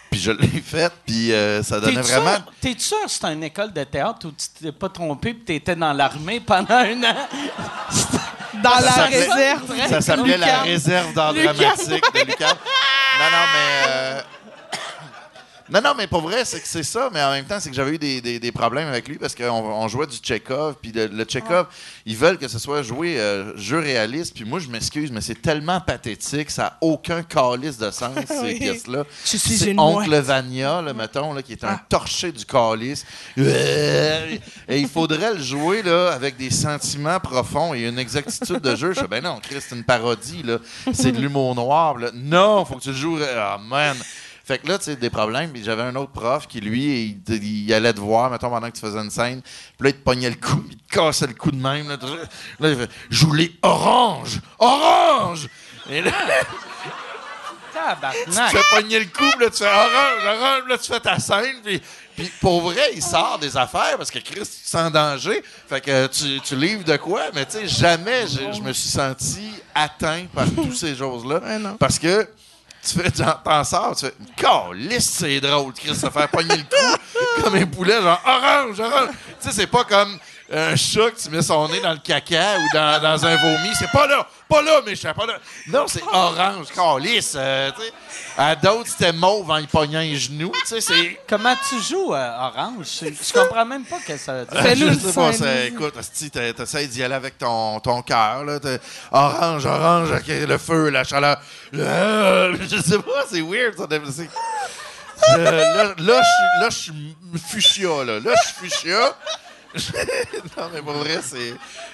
Puis 0.09 0.21
je 0.21 0.31
l'ai 0.31 0.47
fait, 0.47 0.93
puis 1.05 1.33
euh, 1.33 1.65
ça 1.65 1.81
donnait 1.81 1.95
T'es-tu 1.97 2.13
vraiment. 2.13 2.35
sûr- 2.37 2.53
T'es 2.61 2.75
sûr 2.79 2.97
que 3.07 3.11
c'était 3.11 3.33
une 3.33 3.43
école 3.43 3.73
de 3.73 3.83
théâtre 3.83 4.29
où 4.29 4.31
tu 4.31 4.47
t'es 4.63 4.71
pas 4.71 4.89
trompé 4.89 5.31
et 5.31 5.35
t'étais 5.41 5.75
dans 5.75 5.93
l'armée 5.93 6.39
pendant 6.39 6.77
un 6.77 7.03
an? 7.03 7.17
Dans 8.63 8.71
la 8.81 9.05
réserve. 9.07 9.63
Ça 9.89 10.01
s'appelait 10.01 10.37
la 10.39 10.61
réserve 10.63 11.09
Lucam. 11.09 11.35
dramatique 11.55 12.05
de 12.15 12.21
Lucam. 12.27 12.49
Non, 13.19 13.25
non, 13.31 13.47
mais. 13.53 13.89
euh, 13.89 14.21
Non, 15.69 15.81
non, 15.83 15.95
mais 15.97 16.07
pour 16.07 16.21
vrai, 16.21 16.45
c'est 16.45 16.61
que 16.61 16.69
c'est 16.69 16.83
ça, 16.83 17.11
mais 17.13 17.23
en 17.23 17.31
même 17.33 17.45
temps, 17.45 17.59
c'est 17.61 17.71
que 17.71 17.77
j'avais 17.77 17.93
eu 17.95 17.99
des, 17.99 18.21
des- 18.21 18.39
des 18.39 18.53
problèmes 18.53 18.89
avec 18.89 19.09
lui 19.09 19.19
parce 19.19 19.35
qu'on 19.35 19.45
on 19.51 19.89
jouait 19.89 20.07
du 20.07 20.17
Chekhov, 20.23 20.77
puis 20.81 20.93
le, 20.93 21.07
le 21.09 21.25
Chekhov, 21.29 21.67
ils 22.05 22.17
veulent 22.17 22.39
que 22.39 22.49
ce 22.49 22.59
soit 22.59 22.83
joué 22.83 23.19
euh, 23.19 23.57
jeu 23.57 23.79
réaliste, 23.81 24.35
puis 24.35 24.45
moi, 24.45 24.59
je 24.61 24.69
m'excuse, 24.69 25.11
mais 25.11 25.21
c'est 25.21 25.41
tellement 25.43 25.81
pathétique, 25.81 26.51
ça 26.51 26.63
n'a 26.63 26.79
aucun 26.81 27.23
calice 27.23 27.79
de 27.79 27.91
sens, 27.91 28.15
ces 28.29 28.55
pièces-là. 28.55 29.05
C'est 29.25 29.75
Oncle 29.79 30.09
mouette. 30.11 30.25
Vania, 30.25 30.83
là, 30.83 30.93
mettons, 30.93 31.33
là, 31.33 31.43
qui 31.43 31.53
est 31.53 31.65
un 31.65 31.69
Ah. 31.71 31.83
torché 31.89 32.31
du 32.33 32.45
calice. 32.45 33.05
Et 34.69 34.81
il 34.81 34.89
faudrait 34.89 35.35
le 35.35 35.41
jouer 35.43 35.83
là, 35.83 36.13
avec 36.13 36.37
des 36.37 36.51
sentiments 36.51 37.21
profonds 37.21 37.75
et 37.75 37.83
une 37.87 37.99
exactitude 37.99 38.61
de 38.61 38.75
jeu. 38.77 38.93
Je 38.93 39.01
fais, 39.01 39.09
ben 39.09 39.23
non, 39.23 39.39
Chris, 39.43 39.57
c'est 39.61 39.75
une 39.75 39.85
parodie. 39.85 40.43
là. 40.43 40.59
C'est 40.93 41.13
de 41.13 41.21
l'humour 41.21 41.55
noir. 41.55 41.97
là. 41.99 42.11
Non, 42.15 42.65
faut 42.65 42.77
que 42.77 42.83
tu 42.83 42.91
le 42.91 42.95
joues. 42.95 43.19
Ah, 43.37 43.59
man. 43.63 43.97
Fait 44.47 44.59
que 44.59 44.69
là, 44.69 44.79
tu 44.79 44.85
sais, 44.85 44.97
des 44.97 45.11
problèmes. 45.11 45.51
Puis 45.51 45.65
j'avais 45.65 45.83
un 45.83 45.97
autre 45.97 46.13
prof 46.13 46.47
qui, 46.47 46.61
lui, 46.61 47.21
il, 47.29 47.45
il 47.45 47.75
allait 47.75 47.93
te 47.93 47.99
voir, 47.99 48.31
mettons, 48.31 48.49
pendant 48.49 48.71
que 48.71 48.77
tu 48.77 48.81
faisais 48.81 49.01
une 49.01 49.11
scène. 49.11 49.43
Puis 49.43 49.85
là, 49.85 49.89
il 49.89 49.95
te 49.95 50.05
pognait 50.05 50.31
le 50.31 50.37
cou, 50.37 50.65
il 50.71 50.77
te 50.77 50.95
cassait 50.95 51.27
le 51.27 51.35
cou 51.35 51.51
de 51.51 51.57
même. 51.57 51.89
Là, 51.89 51.97
Là, 52.61 52.71
il 52.71 52.77
fait 52.77 52.91
Joue 53.11 53.33
les 53.33 53.53
orange! 53.63 54.41
Orange! 54.61 55.49
Et 55.91 56.01
là, 56.01 56.13
tu 58.25 58.31
te 58.31 58.41
fais 58.41 58.63
pogner 58.71 59.01
le 59.01 59.07
puis 59.07 59.27
là, 59.41 59.51
tu 59.51 59.59
fais 59.59 59.67
orange, 59.67 60.25
orange, 60.27 60.63
là, 60.69 60.79
tu 60.79 60.93
fais 60.93 61.01
ta 61.01 61.19
scène, 61.19 61.57
puis, 61.65 61.83
puis 62.17 62.31
pour 62.41 62.63
vrai, 62.63 62.91
il 62.95 63.03
sort 63.03 63.39
des 63.39 63.57
affaires 63.57 63.97
parce 63.97 64.11
que 64.11 64.19
Chris, 64.19 64.41
tu 64.41 64.65
te 64.65 64.69
sens 64.69 64.89
en 64.89 64.91
danger. 64.91 65.43
Fait 65.69 65.81
que 65.81 66.07
tu, 66.07 66.41
tu 66.41 66.57
livres 66.57 66.85
de 66.85 66.97
quoi, 66.97 67.25
mais 67.35 67.45
tu 67.45 67.59
sais, 67.59 67.69
jamais 67.69 68.27
je, 68.27 68.63
me 68.63 68.73
suis 68.73 68.89
senti 68.89 69.51
atteint 69.75 70.27
par 70.33 70.47
toutes 70.55 70.77
ces 70.77 70.97
choses-là. 70.97 71.41
Parce 71.79 71.99
que 71.99 72.29
tu 72.87 72.99
fais, 73.01 73.11
t'en- 73.11 73.39
t'en 73.45 73.65
sors, 73.65 73.95
tu 73.97 74.07
fais, 74.07 74.15
calisse, 74.37 75.11
c'est 75.19 75.41
drôle, 75.41 75.73
Chris, 75.75 75.95
se 75.95 76.09
faire 76.11 76.29
pogner 76.29 76.57
le 76.57 76.63
cou 76.63 77.43
comme 77.43 77.55
un 77.55 77.67
poulet, 77.67 78.01
genre 78.01 78.21
orange, 78.25 78.81
orange. 78.81 79.09
Tu 79.41 79.49
sais, 79.49 79.53
c'est 79.55 79.67
pas 79.67 79.85
comme 79.85 80.19
un 80.53 80.77
chat 80.77 81.11
que 81.11 81.21
tu 81.21 81.31
mets 81.31 81.43
son 81.43 81.69
nez 81.69 81.81
dans 81.81 81.93
le 81.93 81.99
caca 81.99 82.59
ou 82.59 82.63
dans, 82.73 83.03
dans 83.03 83.27
un 83.27 83.37
vomi. 83.37 83.71
C'est 83.79 83.91
pas 83.91 84.07
là, 84.07 84.27
pas 84.49 84.63
là, 84.63 84.81
méchant, 84.87 85.13
pas 85.13 85.27
là. 85.27 85.39
Non, 85.67 85.87
c'est 85.89 86.03
orange, 86.03 86.67
calisse. 86.75 87.35
euh, 87.37 87.71
tu 87.77 87.83
sais. 87.83 87.93
À 88.39 88.55
d'autres, 88.55 88.89
c'était 88.91 89.13
mauve 89.13 89.51
en 89.51 89.57
y 89.59 89.67
pognant 89.67 90.01
les 90.01 90.17
genoux. 90.17 90.53
Tu 90.61 90.67
sais, 90.67 90.81
c'est. 90.81 91.21
Comment 91.29 91.55
tu 91.69 91.81
joues 91.83 92.15
euh, 92.15 92.39
Orange? 92.39 92.87
Je 93.03 93.33
comprends 93.33 93.65
même 93.65 93.85
pas 93.85 93.99
que 94.07 94.17
ça 94.17 94.35
veut 94.35 94.45
dire. 94.47 94.63
Fais-nous 94.63 94.93
Je 94.93 94.99
sais 94.99 95.13
pas, 95.13 95.33
c'est- 95.33 95.69
écoute, 95.69 95.95
t'essayes 96.57 96.89
d'y 96.89 97.03
aller 97.03 97.15
avec 97.15 97.39
ton, 97.39 97.81
ton 97.81 98.03
cœur, 98.03 98.45
là. 98.45 98.59
Orange, 99.11 99.67
orange, 99.67 100.09
le 100.29 100.59
feu, 100.59 100.91
la 100.91 101.03
chaleur. 101.05 101.41
Euh, 101.75 102.57
je 102.71 102.77
sais 102.81 102.99
pas, 102.99 103.25
c'est 103.29 103.41
weird, 103.43 103.77
ça. 103.77 103.87
c'est- 104.13 104.29
Euh, 105.39 105.75
là, 105.75 105.95
là, 105.99 106.21
je 106.23 106.29
suis- 106.29 106.61
là, 106.61 106.69
je 106.71 106.77
suis 106.77 107.17
fuchsia, 107.51 108.05
là. 108.05 108.21
Là, 108.21 108.33
je 108.37 108.47
suis 108.49 108.71
fuchsia. 108.71 109.17
non, 110.57 110.65
mais 110.73 110.81
pour 110.83 110.93
vrai. 110.95 111.21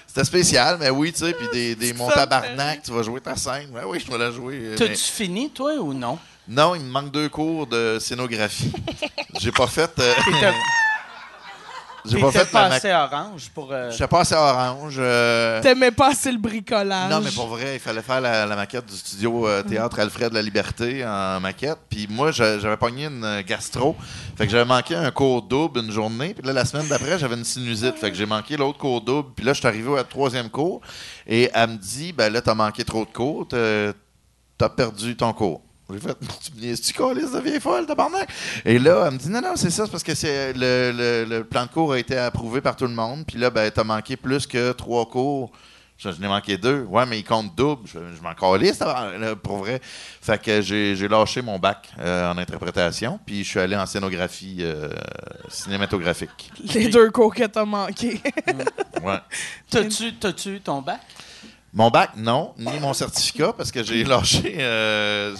C'était 0.07 0.25
spécial, 0.25 0.77
mais 0.79 0.91
oui, 0.91 1.13
tu 1.13 1.21
sais, 1.21 1.33
puis 1.33 1.49
des, 1.53 1.75
des 1.75 1.93
mon 1.95 2.09
tabarnak, 2.09 2.83
tu 2.83 2.93
vas 2.93 3.03
jouer 3.03 3.21
ta 3.21 3.37
scène. 3.37 3.71
Ouais, 3.73 3.83
oui, 3.87 4.03
je 4.05 4.11
vais 4.11 4.19
la 4.19 4.31
jouer. 4.31 4.57
euh, 4.57 4.71
mais- 4.71 4.77
T'as-tu 4.89 4.97
fini, 5.13 5.51
toi, 5.51 5.75
ou 5.77 5.93
non? 5.95 6.19
Non, 6.49 6.75
il 6.75 6.83
me 6.83 6.91
manque 6.91 7.11
deux 7.13 7.29
cours 7.29 7.67
de 7.67 7.99
scénographie. 8.01 8.73
J'ai 9.41 9.53
pas 9.53 9.67
fait... 9.67 9.91
euh, 9.99 10.13
J'ai 12.05 12.21
pas 12.21 12.33
fait 12.33 12.51
pas 12.51 12.65
assez 12.65 12.93
orange 12.93 13.51
pour... 13.55 13.69
euh, 13.73 13.91
J'étais 13.93 14.09
pas 14.09 14.21
assez 14.21 14.35
orange. 14.35 14.97
euh, 14.99 15.61
T'aimais 15.63 15.93
pas 15.93 16.09
assez 16.11 16.33
le 16.33 16.39
bricolage. 16.39 17.11
Non, 17.11 17.21
mais 17.21 17.31
pour 17.31 17.47
vrai, 17.47 17.75
il 17.77 17.81
fallait 17.81 18.03
faire 18.03 18.21
la, 18.21 18.45
la 18.45 18.57
maquette 18.57 18.87
du 18.87 18.97
studio 18.97 19.47
euh, 19.47 19.63
Théâtre 19.63 20.01
Alfred 20.01 20.31
de 20.31 20.35
la 20.35 20.43
Liberté 20.43 21.05
en 21.07 21.39
maquette. 21.39 21.79
Puis 21.89 22.09
moi, 22.11 22.33
j'a- 22.33 22.59
j'avais 22.59 22.77
pogné 22.77 23.05
une 23.07 23.23
euh, 23.25 23.43
gastro. 23.47 23.95
Fait 24.37 24.47
que 24.47 24.51
j'avais 24.53 24.65
manqué 24.65 24.97
un 24.97 25.11
cours 25.13 25.43
double 25.43 25.79
une 25.81 25.93
journée. 25.93 26.35
Puis 26.35 26.45
là, 26.47 26.53
la 26.53 26.65
semaine 26.65 26.89
d'après, 26.89 27.19
j'avais 27.19 27.37
une 27.37 27.45
sinusite. 27.45 27.97
Fait 27.97 28.11
que 28.11 28.17
j'ai 28.17 28.27
manqué 28.27 28.57
l'autre 28.57 28.79
cours 28.79 29.01
double. 29.01 29.29
Puis 29.37 29.45
là, 29.45 29.53
je 29.53 29.59
suis 29.61 29.69
arrivé 29.69 29.89
au 29.89 30.03
troisième 30.03 30.51
cours. 30.51 30.81
Et 31.27 31.51
elle 31.55 31.71
me 31.71 31.77
dit, 31.77 32.13
ben 32.13 32.33
là, 32.33 32.41
t'as 32.41 32.55
manqué 32.55 32.83
trop 32.85 33.05
de 33.05 33.11
cours. 33.13 33.47
T'as 33.49 34.69
perdu 34.69 35.17
ton 35.17 35.33
cours. 35.33 35.61
J'ai 35.93 36.01
fait, 36.01 36.17
tu 36.83 36.93
calice 36.93 37.33
de 37.33 37.41
vieille 37.41 37.61
folle, 37.61 37.87
tabarnak? 37.87 38.29
Et 38.65 38.79
là, 38.79 39.05
elle 39.07 39.15
me 39.15 39.19
dit, 39.19 39.29
non, 39.29 39.41
non, 39.41 39.53
c'est 39.57 39.71
ça, 39.71 39.85
c'est 39.85 39.91
parce 39.91 40.03
que 40.03 40.15
c'est 40.15 40.53
le, 40.55 40.93
le- 40.95 41.25
le 41.39 41.45
plan 41.45 41.65
de 41.67 41.71
cours 41.71 41.93
a 41.93 41.99
été 41.99 42.17
approuvé 42.17 42.61
par 42.61 42.77
tout 42.77 42.87
le 42.87 42.95
monde. 42.95 43.25
Puis 43.27 43.39
là, 43.39 43.51
ben, 43.51 43.71
t'as 43.71 43.85
manqué 43.85 44.17
plus 44.17 44.47
que 44.47 44.73
trois 44.73 45.07
cours. 45.07 45.53
Je, 45.99 46.11
je 46.11 46.21
n'ai 46.21 46.27
manqué 46.27 46.57
deux. 46.57 46.83
Ouais, 46.89 47.07
mais 47.07 47.21
ils 47.21 47.25
comptent 47.25 47.55
double. 47.55 47.87
Je, 47.87 47.99
je 48.17 48.23
m'en 48.23 48.35
là, 49.19 49.37
pour 49.37 49.59
vrai. 49.59 49.81
Fait 50.21 50.41
que 50.43 50.61
j'ai 50.61 50.97
j'ai 50.97 51.07
lâché 51.07 51.43
mon 51.43 51.61
bac 51.61 51.91
euh, 52.01 52.33
en 52.33 52.39
interprétation. 52.39 53.21
Puis 53.25 53.45
je 53.45 53.49
suis 53.51 53.61
allé 53.61 53.77
en 53.77 53.87
scénographie 53.87 54.59
euh, 54.61 54.89
cinématographique. 55.49 56.51
Les 56.75 56.89
deux 56.89 57.11
cours 57.11 57.33
que 57.35 57.45
t'as 57.45 57.65
manqués. 57.65 58.21
Ouais. 59.03 59.19
T'as-tu 59.71 60.61
ton 60.61 60.83
bac? 60.83 61.01
Mon 61.73 61.91
bac, 61.91 62.11
non, 62.17 62.53
ni 62.59 62.79
mon 62.81 62.93
certificat, 62.93 63.53
parce 63.53 63.71
que 63.73 63.83
j'ai 63.83 64.05
lâché. 64.05 64.57
euh, 64.59 65.35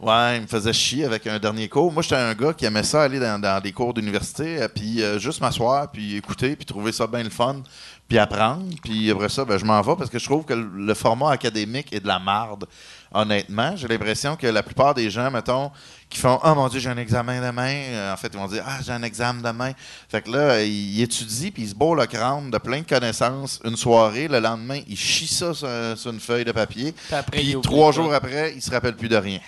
Ouais, 0.00 0.36
il 0.36 0.42
me 0.42 0.46
faisait 0.46 0.72
chier 0.72 1.04
avec 1.04 1.26
un 1.26 1.40
dernier 1.40 1.68
cours. 1.68 1.92
Moi, 1.92 2.02
j'étais 2.04 2.14
un 2.14 2.32
gars 2.32 2.52
qui 2.52 2.64
aimait 2.64 2.84
ça 2.84 3.02
aller 3.02 3.18
dans, 3.18 3.60
des 3.60 3.72
cours 3.72 3.92
d'université, 3.92 4.62
euh, 4.62 4.68
puis 4.68 5.02
euh, 5.02 5.18
juste 5.18 5.40
m'asseoir, 5.40 5.90
puis 5.90 6.14
écouter, 6.14 6.54
puis 6.54 6.64
trouver 6.64 6.92
ça 6.92 7.08
bien 7.08 7.24
le 7.24 7.30
fun, 7.30 7.62
puis 8.06 8.16
apprendre. 8.16 8.62
Puis 8.84 9.10
après 9.10 9.28
ça, 9.28 9.44
ben, 9.44 9.58
je 9.58 9.64
m'en 9.64 9.82
vais 9.82 9.96
parce 9.96 10.08
que 10.08 10.20
je 10.20 10.24
trouve 10.24 10.44
que 10.44 10.54
le 10.54 10.94
format 10.94 11.32
académique 11.32 11.92
est 11.92 11.98
de 11.98 12.06
la 12.06 12.20
marde. 12.20 12.66
Honnêtement, 13.12 13.74
j'ai 13.76 13.88
l'impression 13.88 14.36
que 14.36 14.46
la 14.46 14.62
plupart 14.62 14.94
des 14.94 15.10
gens, 15.10 15.30
mettons, 15.30 15.70
qui 16.10 16.18
font 16.18 16.38
Oh 16.44 16.54
mon 16.54 16.68
Dieu, 16.68 16.78
j'ai 16.80 16.90
un 16.90 16.96
examen 16.98 17.40
demain. 17.40 17.72
euh, 17.72 18.12
en 18.12 18.16
fait, 18.16 18.28
ils 18.32 18.38
vont 18.38 18.46
dire 18.48 18.62
Ah, 18.66 18.78
j'ai 18.84 18.92
un 18.92 19.02
examen 19.02 19.40
demain. 19.42 19.72
Fait 20.08 20.22
que 20.22 20.30
là, 20.30 20.62
ils 20.62 21.00
étudient, 21.02 21.50
puis 21.50 21.62
ils 21.62 21.68
se 21.70 21.74
bourrent 21.74 21.94
le 21.96 22.06
crâne 22.06 22.50
de 22.50 22.58
plein 22.58 22.80
de 22.80 22.86
connaissances 22.86 23.60
une 23.64 23.76
soirée. 23.76 24.28
Le 24.28 24.40
lendemain, 24.40 24.80
ils 24.86 24.96
chient 24.96 25.26
ça 25.26 25.54
sur, 25.54 25.68
sur 25.96 26.10
une 26.10 26.20
feuille 26.20 26.44
de 26.44 26.52
papier. 26.52 26.92
Puis 26.92 27.14
après, 27.16 27.38
trois 27.62 27.92
jours 27.92 28.12
après, 28.12 28.52
il 28.54 28.62
se 28.62 28.70
rappelle 28.70 28.96
plus 28.96 29.08
de 29.08 29.16
rien. 29.16 29.40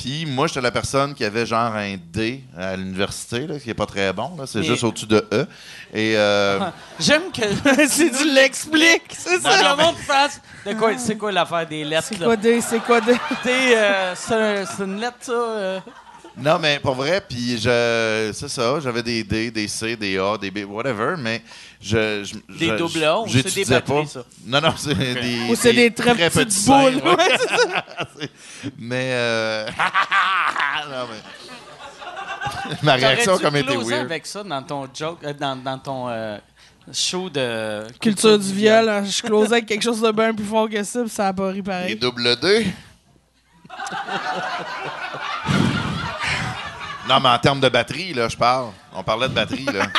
Puis 0.00 0.24
moi, 0.26 0.46
j'étais 0.46 0.60
la 0.62 0.70
personne 0.70 1.14
qui 1.14 1.24
avait 1.24 1.44
genre 1.44 1.74
un 1.74 1.96
D 2.12 2.42
à 2.56 2.74
l'université, 2.76 3.46
là, 3.46 3.58
qui 3.58 3.68
est 3.70 3.74
pas 3.74 3.84
très 3.86 4.12
bon. 4.12 4.30
là. 4.38 4.46
C'est 4.46 4.60
Mais- 4.60 4.64
juste 4.64 4.82
au-dessus 4.84 5.06
de 5.06 5.22
E. 5.32 5.46
Et 5.92 6.14
euh, 6.16 6.58
J'aime 6.98 7.24
que. 7.32 7.42
si 7.88 8.10
tu 8.10 8.24
l'expliques, 8.32 9.12
c'est 9.16 9.42
Non, 9.42 9.50
ça. 9.50 9.76
le 9.76 9.82
monde 9.82 9.96
fasse. 9.96 10.40
De 10.64 10.72
quoi, 10.74 10.96
c'est 10.96 11.16
quoi 11.16 11.30
l'affaire 11.32 11.66
des 11.66 11.84
lettres, 11.84 12.06
C'est 12.08 12.18
là? 12.18 12.26
quoi 12.26 12.36
des, 12.36 12.60
c'est 12.62 12.80
quoi 12.80 13.00
des... 13.00 13.14
T'es, 13.42 13.76
euh, 13.76 14.14
c'est, 14.14 14.34
un- 14.34 14.64
c'est 14.66 14.84
une 14.84 15.00
lettre, 15.00 15.16
ça? 15.20 15.32
euh? 15.32 15.80
Non, 16.42 16.58
mais 16.58 16.78
pour 16.80 16.94
vrai, 16.94 17.20
puis 17.26 17.58
je, 17.58 18.30
c'est 18.34 18.48
ça, 18.48 18.80
j'avais 18.80 19.02
des 19.02 19.22
D, 19.24 19.50
des 19.50 19.68
C, 19.68 19.96
des 19.96 20.18
A, 20.18 20.36
des 20.38 20.50
B, 20.50 20.58
whatever, 20.68 21.14
mais 21.18 21.42
je, 21.80 22.24
je 22.24 22.34
Des 22.58 22.66
je- 22.68 22.74
double 22.76 23.04
A 23.04 23.20
ou 23.20 23.28
c'est 23.28 23.54
des 23.54 23.64
batteries, 23.64 24.02
pas. 24.04 24.06
ça? 24.08 24.24
Non, 24.46 24.60
non, 24.60 24.74
c'est 24.76 24.94
des 24.94 25.50
Ou 25.50 25.54
c'est 25.54 25.72
des 25.72 25.90
très 25.92 26.14
petites 26.14 26.32
petits 26.32 26.50
seins, 26.56 26.90
boules. 26.92 27.02
ouais. 27.04 27.14
Ouais, 27.16 27.38
c'est 27.40 27.48
ça. 27.48 27.84
mais 28.78 29.10
euh, 29.12 29.66
non, 30.90 31.06
mais 31.10 32.76
ma 32.82 32.94
réaction 32.94 33.38
comme 33.38 33.56
été 33.56 33.72
closé 33.72 33.90
weird. 33.94 34.04
avec 34.06 34.26
ça 34.26 34.42
dans 34.42 34.62
ton 34.62 34.88
joke, 34.94 35.18
euh, 35.24 35.32
dans, 35.34 35.56
dans 35.56 35.78
ton 35.78 36.08
euh, 36.08 36.38
show 36.92 37.28
de 37.30 37.86
Culture 38.00 38.38
du 38.38 38.52
viol, 38.52 38.88
hein, 38.88 39.04
je 39.04 39.22
closais 39.22 39.52
avec 39.54 39.66
quelque 39.66 39.82
chose 39.82 40.00
de 40.00 40.10
bien 40.10 40.32
plus 40.34 40.44
fort 40.46 40.68
que 40.68 40.82
ça, 40.82 41.00
puis 41.02 41.10
ça 41.10 41.28
a 41.28 41.32
pas 41.32 41.48
ri 41.48 41.56
Les 41.56 41.62
pareil. 41.62 41.96
double 41.96 42.36
D? 42.40 42.66
Non, 47.10 47.18
mais 47.18 47.28
en 47.28 47.38
termes 47.40 47.60
de 47.60 47.68
batterie, 47.68 48.14
là, 48.14 48.28
je 48.28 48.36
parle. 48.36 48.70
On 48.94 49.02
parlait 49.02 49.28
de 49.28 49.34
batterie, 49.34 49.64
là. 49.64 49.86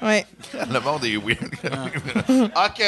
Ouais. 0.00 0.24
Le 0.54 0.78
monde 0.78 1.04
est 1.04 1.16
weird. 1.16 1.52
OK. 2.54 2.82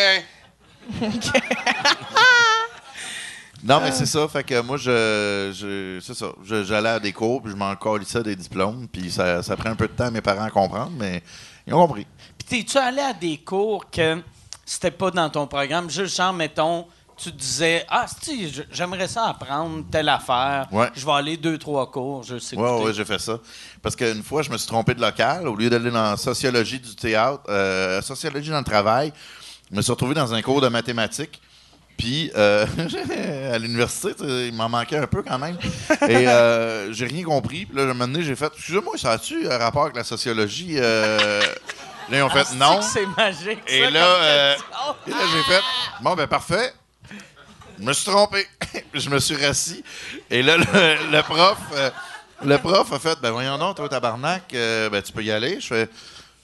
non, 3.65 3.81
mais 3.81 3.91
c'est 3.91 4.07
ça. 4.07 4.29
Fait 4.29 4.45
que 4.45 4.61
moi, 4.61 4.77
je, 4.77 5.51
je 5.53 5.99
c'est 6.01 6.15
ça. 6.15 6.27
J'allais 6.45 6.89
à 6.89 7.01
des 7.01 7.13
cours, 7.13 7.43
puis 7.43 7.51
je 7.51 7.57
m'en 7.57 7.75
colissais 7.75 8.23
des 8.23 8.37
diplômes, 8.37 8.87
puis 8.87 9.11
ça, 9.11 9.43
ça 9.43 9.57
prend 9.57 9.71
un 9.71 9.75
peu 9.75 9.89
de 9.89 9.93
temps 9.93 10.07
à 10.07 10.11
mes 10.13 10.21
parents 10.21 10.45
à 10.45 10.51
comprendre, 10.51 10.93
mais 10.97 11.21
ils 11.67 11.75
ont 11.75 11.85
compris. 11.85 12.07
Puis 12.39 12.63
t'es-tu 12.63 12.79
allé 12.79 13.01
à 13.01 13.13
des 13.13 13.39
cours 13.39 13.91
que 13.91 14.23
c'était 14.65 14.93
pas 14.93 15.11
dans 15.11 15.29
ton 15.31 15.49
programme, 15.49 15.91
juste 15.91 16.17
genre, 16.17 16.33
mettons, 16.33 16.87
tu 17.23 17.31
disais, 17.33 17.85
ah, 17.89 18.07
si, 18.23 18.53
j'aimerais 18.71 19.09
ça 19.09 19.27
apprendre 19.27 19.85
telle 19.91 20.09
affaire, 20.09 20.67
Ouais. 20.73 20.89
je 20.95 21.05
vais 21.05 21.13
aller 21.13 21.37
deux, 21.37 21.59
trois 21.59 21.91
cours, 21.91 22.23
je 22.23 22.39
sais 22.39 22.57
Ouais, 22.57 22.83
ouais, 22.83 22.93
j'ai 22.95 23.05
fait 23.05 23.19
ça. 23.19 23.39
Parce 23.83 23.95
qu'une 23.97 24.23
fois, 24.23 24.43
je 24.43 24.51
me 24.51 24.57
suis 24.59 24.67
trompé 24.69 24.95
de 24.95 25.01
local. 25.01 25.47
Au 25.49 25.55
lieu 25.55 25.69
d'aller 25.71 25.91
dans 25.91 26.11
la 26.13 26.17
sociologie 26.17 26.79
du 26.81 26.95
théâtre, 26.97 27.43
euh, 27.49 28.01
sociologie 28.03 28.51
dans 28.51 28.59
le 28.59 28.65
travail, 28.65 29.13
je 29.71 29.77
me 29.77 29.83
suis 29.83 29.93
retrouvé 29.93 30.15
dans 30.15 30.33
un 30.35 30.43
cours 30.43 30.61
de 30.61 30.69
mathématiques. 30.69 31.41
Puis, 31.99 32.31
euh, 32.35 32.65
à 33.53 33.59
l'université, 33.59 34.15
il 34.49 34.55
m'en 34.55 34.71
manquait 34.71 34.97
un 34.97 35.07
peu 35.07 35.23
quand 35.23 35.39
même. 35.39 35.59
Et 36.09 36.27
euh, 36.29 36.91
j'ai 36.93 37.05
rien 37.07 37.23
compris. 37.25 37.67
Puis 37.67 37.77
là, 37.77 37.83
un 37.83 37.87
moment 37.89 38.07
donné, 38.09 38.23
j'ai 38.25 38.35
fait 38.37 38.51
Excusez-moi, 38.57 38.95
ça 38.97 39.11
a-tu 39.13 39.47
un 39.51 39.59
rapport 39.59 39.83
avec 39.83 39.97
la 39.97 40.05
sociologie 40.05 40.77
Euh, 40.79 41.41
Là, 42.11 42.19
ils 42.19 42.23
ont 42.23 42.31
fait 42.31 42.55
Non. 42.57 42.81
C'est 42.83 43.07
magique. 43.17 43.61
Et 43.69 43.85
ça, 43.85 43.91
là, 43.91 44.05
euh, 44.05 44.55
et 45.07 45.11
là, 45.11 45.17
j'ai 45.33 45.43
fait 45.55 45.61
Bon, 46.01 46.15
ben 46.17 46.27
parfait. 46.27 46.73
Je 47.81 47.87
me 47.87 47.93
suis 47.95 48.05
trompé. 48.05 48.47
Je 48.95 49.09
me 49.09 49.19
suis 49.19 49.37
rassis. 49.37 49.83
Et 50.31 50.43
là, 50.43 50.59
le, 50.59 50.65
le 51.11 51.23
prof, 51.23 51.59
euh, 51.73 51.91
le 52.45 52.59
prof 52.59 52.93
a 52.93 52.99
fait 52.99 53.19
Ben 53.21 53.31
voyons 53.31 53.57
donc, 53.57 53.77
toi, 53.77 53.89
tabarnak, 53.89 54.53
euh, 54.55 54.91
ben 54.91 55.01
tu 55.03 55.13
peux 55.13 55.23
y 55.23 55.31
aller. 55.31 55.61
Je 55.61 55.67
fais 55.67 55.89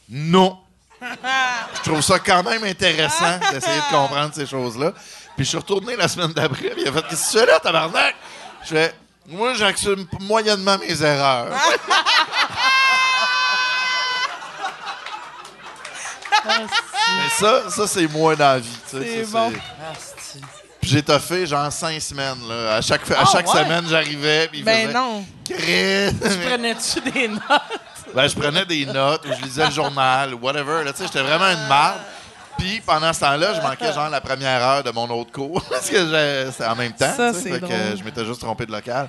Non. 0.08 0.58
Je 1.02 1.82
trouve 1.90 2.00
ça 2.00 2.18
quand 2.18 2.42
même 2.42 2.64
intéressant 2.64 3.38
d'essayer 3.52 3.76
de 3.76 3.94
comprendre 3.94 4.34
ces 4.34 4.46
choses-là. 4.46 4.92
Puis 5.36 5.44
je 5.44 5.50
suis 5.50 5.58
retourné 5.58 5.94
la 5.94 6.08
semaine 6.08 6.32
d'après, 6.32 6.70
puis 6.70 6.82
il 6.82 6.88
a 6.88 6.92
fait 6.92 7.02
Qu'est-ce 7.08 7.32
que 7.32 7.38
tu 7.38 7.38
fais 7.38 7.46
là, 7.52 7.60
tabarnak? 7.60 8.14
Je 8.62 8.68
fais 8.68 8.94
Moi, 9.26 9.52
j'assume 9.54 10.06
moyennement 10.20 10.78
mes 10.78 11.02
erreurs. 11.02 11.48
Mais 16.46 17.28
ça, 17.30 17.70
ça 17.70 17.86
c'est 17.86 18.06
moi 18.08 18.36
dans 18.36 18.44
la 18.44 18.58
vie. 18.60 18.78
C'est 18.86 19.30
bon. 19.30 19.52
Puis 20.86 20.92
j'ai 20.94 21.02
toffé 21.02 21.44
genre 21.48 21.72
cinq 21.72 22.00
semaines. 22.00 22.46
Là. 22.48 22.76
À 22.76 22.80
chaque, 22.80 23.10
à 23.10 23.16
Ah, 23.18 23.24
chaque 23.24 23.52
ouais? 23.52 23.60
semaine, 23.64 23.84
j'arrivais. 23.88 24.46
Puis 24.46 24.62
Ben 24.62 24.86
faisait, 24.86 24.94
non. 24.96 25.24
Chris! 25.44 26.14
Prenais-tu 26.46 27.10
des 27.10 27.26
notes? 27.26 27.42
ben, 28.14 28.28
je 28.28 28.36
prenais 28.36 28.64
des 28.64 28.86
notes 28.86 29.26
ou 29.26 29.32
je 29.36 29.42
lisais 29.42 29.64
le 29.66 29.72
journal 29.72 30.32
ou 30.34 30.38
whatever. 30.38 30.84
tu 30.86 30.92
sais, 30.98 31.06
J'étais 31.06 31.22
vraiment 31.22 31.46
une 31.50 31.66
marde. 31.66 31.98
Puis 32.56 32.80
pendant 32.86 33.12
ce 33.12 33.18
temps-là, 33.18 33.54
je 33.54 33.60
manquais 33.62 33.92
genre 33.92 34.08
la 34.08 34.20
première 34.20 34.62
heure 34.62 34.84
de 34.84 34.92
mon 34.92 35.10
autre 35.10 35.32
cours. 35.32 35.60
Parce 35.70 35.90
que 35.90 36.50
c'était 36.52 36.68
en 36.68 36.76
même 36.76 36.92
temps. 36.92 37.12
Ça, 37.16 37.32
tu 37.32 37.40
sais, 37.40 37.42
c'est 37.42 37.50
fait 37.54 37.60
que 37.66 37.96
je 37.98 38.04
m'étais 38.04 38.24
juste 38.24 38.40
trompé 38.40 38.64
de 38.64 38.70
local. 38.70 39.08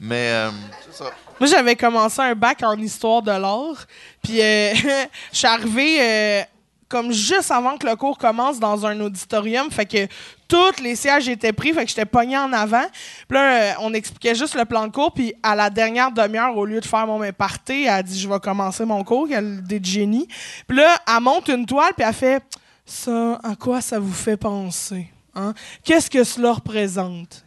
Mais 0.00 0.30
euh, 0.30 0.50
c'est 0.90 1.04
ça. 1.04 1.10
Moi, 1.38 1.46
j'avais 1.50 1.76
commencé 1.76 2.22
un 2.22 2.34
bac 2.34 2.62
en 2.62 2.78
histoire 2.78 3.20
de 3.20 3.32
l'art. 3.32 3.84
Puis, 4.22 4.40
euh, 4.40 4.72
je 5.30 5.36
suis 5.36 5.46
arrivée 5.46 5.98
euh, 6.00 6.42
comme 6.88 7.12
juste 7.12 7.50
avant 7.50 7.76
que 7.76 7.86
le 7.86 7.96
cours 7.96 8.16
commence 8.16 8.58
dans 8.58 8.86
un 8.86 8.98
auditorium. 9.00 9.70
Fait 9.70 9.84
que 9.84 10.08
tous 10.48 10.82
les 10.82 10.96
sièges 10.96 11.28
étaient 11.28 11.52
pris. 11.52 11.72
Fait 11.72 11.84
que 11.84 11.90
j'étais 11.90 12.06
pognée 12.06 12.38
en 12.38 12.52
avant. 12.52 12.86
Puis 13.28 13.36
là, 13.36 13.52
euh, 13.52 13.72
on 13.80 13.92
expliquait 13.92 14.34
juste 14.34 14.54
le 14.54 14.64
plan 14.64 14.86
de 14.86 14.92
cours. 14.92 15.12
Puis, 15.12 15.34
à 15.42 15.54
la 15.54 15.70
dernière 15.70 16.10
demi-heure, 16.10 16.56
au 16.56 16.64
lieu 16.64 16.80
de 16.80 16.86
faire 16.86 17.06
mon 17.06 17.20
party, 17.32 17.82
elle 17.82 17.88
a 17.88 18.02
dit 18.02 18.18
Je 18.18 18.28
vais 18.28 18.40
commencer 18.40 18.84
mon 18.84 19.04
cours. 19.04 19.28
Elle 19.30 19.36
a 19.36 19.40
l'idée 19.42 19.80
de 19.80 19.84
génie. 19.84 20.26
Puis 20.66 20.78
là, 20.78 20.96
elle 21.06 21.22
monte 21.22 21.48
une 21.48 21.66
toile. 21.66 21.92
Puis, 21.96 22.06
elle 22.06 22.14
fait 22.14 22.42
Ça, 22.86 23.38
à 23.44 23.54
quoi 23.54 23.80
ça 23.80 23.98
vous 23.98 24.12
fait 24.12 24.38
penser 24.38 25.08
hein? 25.34 25.52
Qu'est-ce 25.84 26.10
que 26.10 26.24
cela 26.24 26.52
représente 26.54 27.44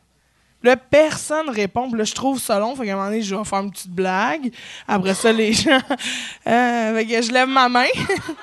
Là, 0.64 0.78
personne 0.78 1.50
répond. 1.50 1.90
Puis 1.90 1.98
là, 1.98 2.04
je 2.04 2.14
trouve 2.14 2.40
ça 2.40 2.60
long. 2.60 2.76
Fait 2.76 2.86
qu'à 2.86 2.94
un 2.94 2.96
moment 2.96 3.08
donné, 3.08 3.24
je 3.24 3.36
vais 3.36 3.44
faire 3.44 3.60
une 3.60 3.72
petite 3.72 3.90
blague. 3.92 4.54
Après 4.88 5.16
ça, 5.16 5.32
les 5.32 5.54
gens. 5.54 5.82
Euh, 6.48 6.96
fait 6.96 7.06
que 7.08 7.22
je 7.22 7.32
lève 7.32 7.48
ma 7.48 7.68
main. 7.68 7.88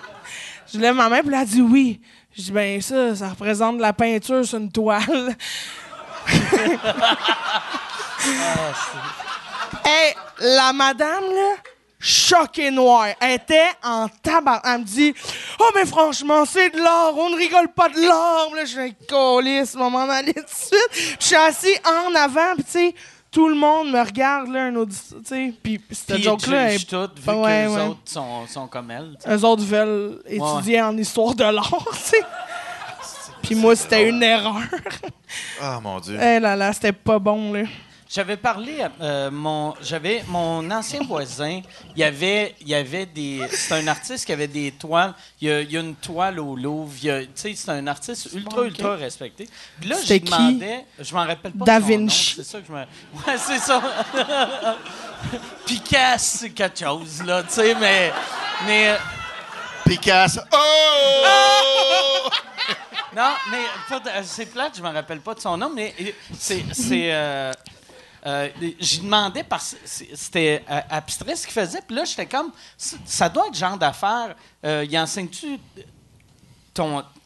je 0.73 0.79
lève 0.79 0.97
ma 0.97 1.09
main. 1.09 1.21
Puis 1.21 1.31
là, 1.31 1.43
elle 1.43 1.49
dit 1.49 1.63
oui. 1.63 2.01
Je 2.39 2.45
dis, 2.45 2.53
ben 2.53 2.81
ça, 2.81 3.17
ça 3.17 3.31
représente 3.31 3.79
de 3.79 3.83
la 3.83 3.93
peinture 3.93 4.47
sur 4.47 4.59
une 4.59 4.71
toile. 4.71 5.37
Hey, 9.85 10.15
la 10.41 10.73
madame, 10.73 11.25
là, 11.25 11.55
choquée 11.99 12.71
noire, 12.71 13.09
était 13.23 13.71
en 13.83 14.09
tabac. 14.09 14.61
Elle 14.65 14.81
me 14.81 14.85
dit 14.85 15.15
Oh, 15.61 15.71
mais 15.75 15.87
franchement, 15.87 16.45
c'est 16.45 16.71
de 16.71 16.79
l'art, 16.79 17.17
on 17.17 17.31
ne 17.31 17.37
rigole 17.37 17.69
pas 17.69 17.89
de 17.89 18.01
l'art. 18.01 18.51
Là, 18.55 18.65
je 18.65 18.93
colis, 19.09 19.75
maman, 19.77 20.07
m'en 20.07 20.13
aller 20.13 20.35
tout 20.35 20.43
de 20.43 20.49
suite. 20.49 21.17
Je 21.21 21.25
suis 21.25 21.37
assis 21.37 21.77
en 21.85 22.15
avant, 22.15 22.55
puis 22.55 22.65
tu 22.65 22.71
sais, 22.71 22.95
tout 23.31 23.49
le 23.49 23.55
monde 23.55 23.91
me 23.91 24.01
regarde, 24.05 24.49
là, 24.51 24.65
un 24.65 24.77
auditeur, 24.77 25.19
tu 25.21 25.29
sais. 25.29 25.53
Puis 25.63 25.81
cette 25.91 26.19
ils 26.19 26.25
joke-là, 26.25 26.69
vu 26.71 26.77
Ouais, 26.77 26.85
que 26.85 27.69
les 27.71 27.75
ouais. 27.77 27.87
autres 27.89 27.99
sont, 28.07 28.47
sont 28.47 28.67
comme 28.67 28.91
elle. 28.91 29.17
tu 29.23 29.29
sais. 29.29 29.37
eux 29.37 29.45
autres 29.45 29.65
veulent 29.65 30.23
étudier 30.27 30.81
en 30.83 30.97
histoire 30.97 31.35
de 31.35 31.45
l'art, 31.45 31.85
tu 31.93 31.97
sais. 31.99 32.23
Puis 33.43 33.55
moi, 33.55 33.75
c'était 33.77 34.09
une 34.09 34.23
erreur. 34.23 34.61
Ah, 35.61 35.79
mon 35.83 36.01
Dieu. 36.01 36.19
Eh 36.21 36.39
là 36.41 36.57
là, 36.57 36.73
c'était 36.73 36.93
pas 36.93 37.19
bon, 37.19 37.53
là. 37.53 37.63
J'avais 38.11 38.39
parlé 38.39 38.81
à 38.81 38.91
euh, 39.03 39.31
mon 39.31 39.75
j'avais 39.83 40.25
mon 40.29 40.71
ancien 40.71 41.01
voisin, 41.03 41.61
il 41.95 41.99
y 41.99 42.05
avait 42.05 42.55
il 42.63 42.69
y 42.69 42.75
avait 42.75 43.05
des 43.05 43.47
c'est 43.51 43.75
un 43.75 43.87
artiste 43.87 44.25
qui 44.25 44.33
avait 44.33 44.49
des 44.49 44.73
toiles, 44.73 45.13
il 45.43 45.49
y 45.49 45.53
a, 45.53 45.61
il 45.61 45.71
y 45.71 45.77
a 45.77 45.81
une 45.81 45.95
toile 45.95 46.41
au 46.41 46.57
Louvre, 46.57 46.95
tu 46.99 47.29
sais 47.35 47.55
c'est 47.55 47.71
un 47.71 47.87
artiste 47.87 48.33
ultra 48.33 48.63
ultra 48.65 48.97
respecté. 48.97 49.47
Puis 49.79 49.91
là 49.91 49.97
j'ai 50.03 50.21
qui? 50.21 50.31
demandais, 50.31 50.87
je 50.99 51.15
m'en 51.15 51.27
rappelle 51.27 51.53
pas 51.53 51.65
Da 51.67 51.79
Vinci. 51.79 52.35
c'est 52.37 52.45
ça 52.45 52.61
que 52.61 52.67
je 52.67 52.73
me 52.73 52.79
Ouais, 52.79 53.37
c'est 53.37 53.59
ça. 53.59 53.83
Picasso 55.67 56.39
c'est 56.41 56.51
quelque 56.51 56.79
chose 56.79 57.23
là, 57.25 57.43
tu 57.43 57.51
sais 57.51 57.75
mais 57.75 58.11
mais 58.67 58.89
euh, 58.89 58.97
Picasso. 59.85 60.41
Oh! 60.51 62.29
Non, 63.17 63.33
mais 63.51 63.65
euh, 63.97 64.21
c'est 64.23 64.47
plate, 64.47 64.77
je 64.77 64.83
me 64.83 64.91
rappelle 64.91 65.21
pas 65.21 65.35
de 65.35 65.41
son 65.41 65.57
nom, 65.57 65.73
mais 65.75 65.93
c'est. 66.39 66.63
c'est 66.73 67.13
euh, 67.13 67.53
euh, 68.27 68.49
J'y 68.81 69.01
demandais 69.01 69.45
parce 69.45 69.75
que 69.75 70.05
c'était 70.15 70.65
euh, 70.71 70.81
abstrait 70.91 71.37
ce 71.37 71.47
qu'il 71.47 71.55
faisait, 71.55 71.81
puis 71.87 71.97
là, 71.97 72.05
j'étais 72.05 72.27
comme. 72.27 72.53
Ça 72.77 73.29
doit 73.29 73.49
être 73.49 73.57
genre 73.57 73.79
d'affaire. 73.79 74.35
Euh, 74.65 74.87
il 74.89 74.99
enseigne-tu 74.99 75.59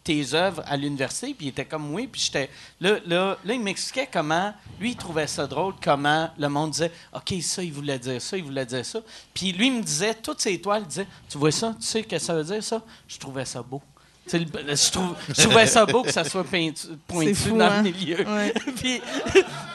tes 0.03 0.35
œuvres 0.35 0.63
à 0.67 0.77
l'université? 0.77 1.35
Puis 1.35 1.47
il 1.47 1.49
était 1.51 1.65
comme 1.65 1.95
oui. 1.95 2.07
Puis 2.07 2.23
j'étais. 2.23 2.51
Là, 2.81 2.99
là, 3.07 3.37
là, 3.45 3.55
il 3.55 3.61
m'expliquait 3.61 4.09
comment. 4.11 4.53
Lui, 4.81 4.91
il 4.91 4.97
trouvait 4.97 5.27
ça 5.27 5.47
drôle, 5.47 5.75
comment 5.83 6.31
le 6.39 6.49
monde 6.49 6.71
disait 6.71 6.93
OK, 7.15 7.35
ça, 7.43 7.63
il 7.63 7.73
voulait 7.73 7.99
dire 7.99 8.21
ça, 8.21 8.37
il 8.37 8.45
voulait 8.45 8.67
dire 8.67 8.85
ça. 8.85 9.01
Puis 9.35 9.53
lui, 9.53 9.69
il 9.69 9.75
me 9.75 9.83
disait, 9.83 10.15
toutes 10.15 10.41
ses 10.41 10.53
étoiles, 10.53 10.83
il 10.83 10.89
disait 10.89 11.07
Tu 11.29 11.39
vois 11.39 11.53
ça? 11.53 11.75
Tu 11.79 11.87
sais 11.87 12.03
ce 12.03 12.09
que 12.09 12.19
ça 12.19 12.35
veut 12.35 12.45
dire, 12.45 12.63
ça? 12.63 12.83
Je 13.07 13.19
trouvais 13.19 13.45
ça 13.45 13.63
beau. 13.63 13.83
Je, 14.31 14.91
trouve, 14.91 15.15
je 15.37 15.43
trouvais 15.43 15.67
ça 15.67 15.85
beau 15.85 16.03
que 16.03 16.13
ça 16.13 16.25
soit 16.25 16.45
peintu- 16.45 16.97
pointu 17.07 17.35
fou, 17.35 17.57
dans 17.59 17.65
hein? 17.67 17.83
le 17.83 17.91
milieu. 17.91 18.27
Ouais. 18.27 18.55
puis, 18.77 19.03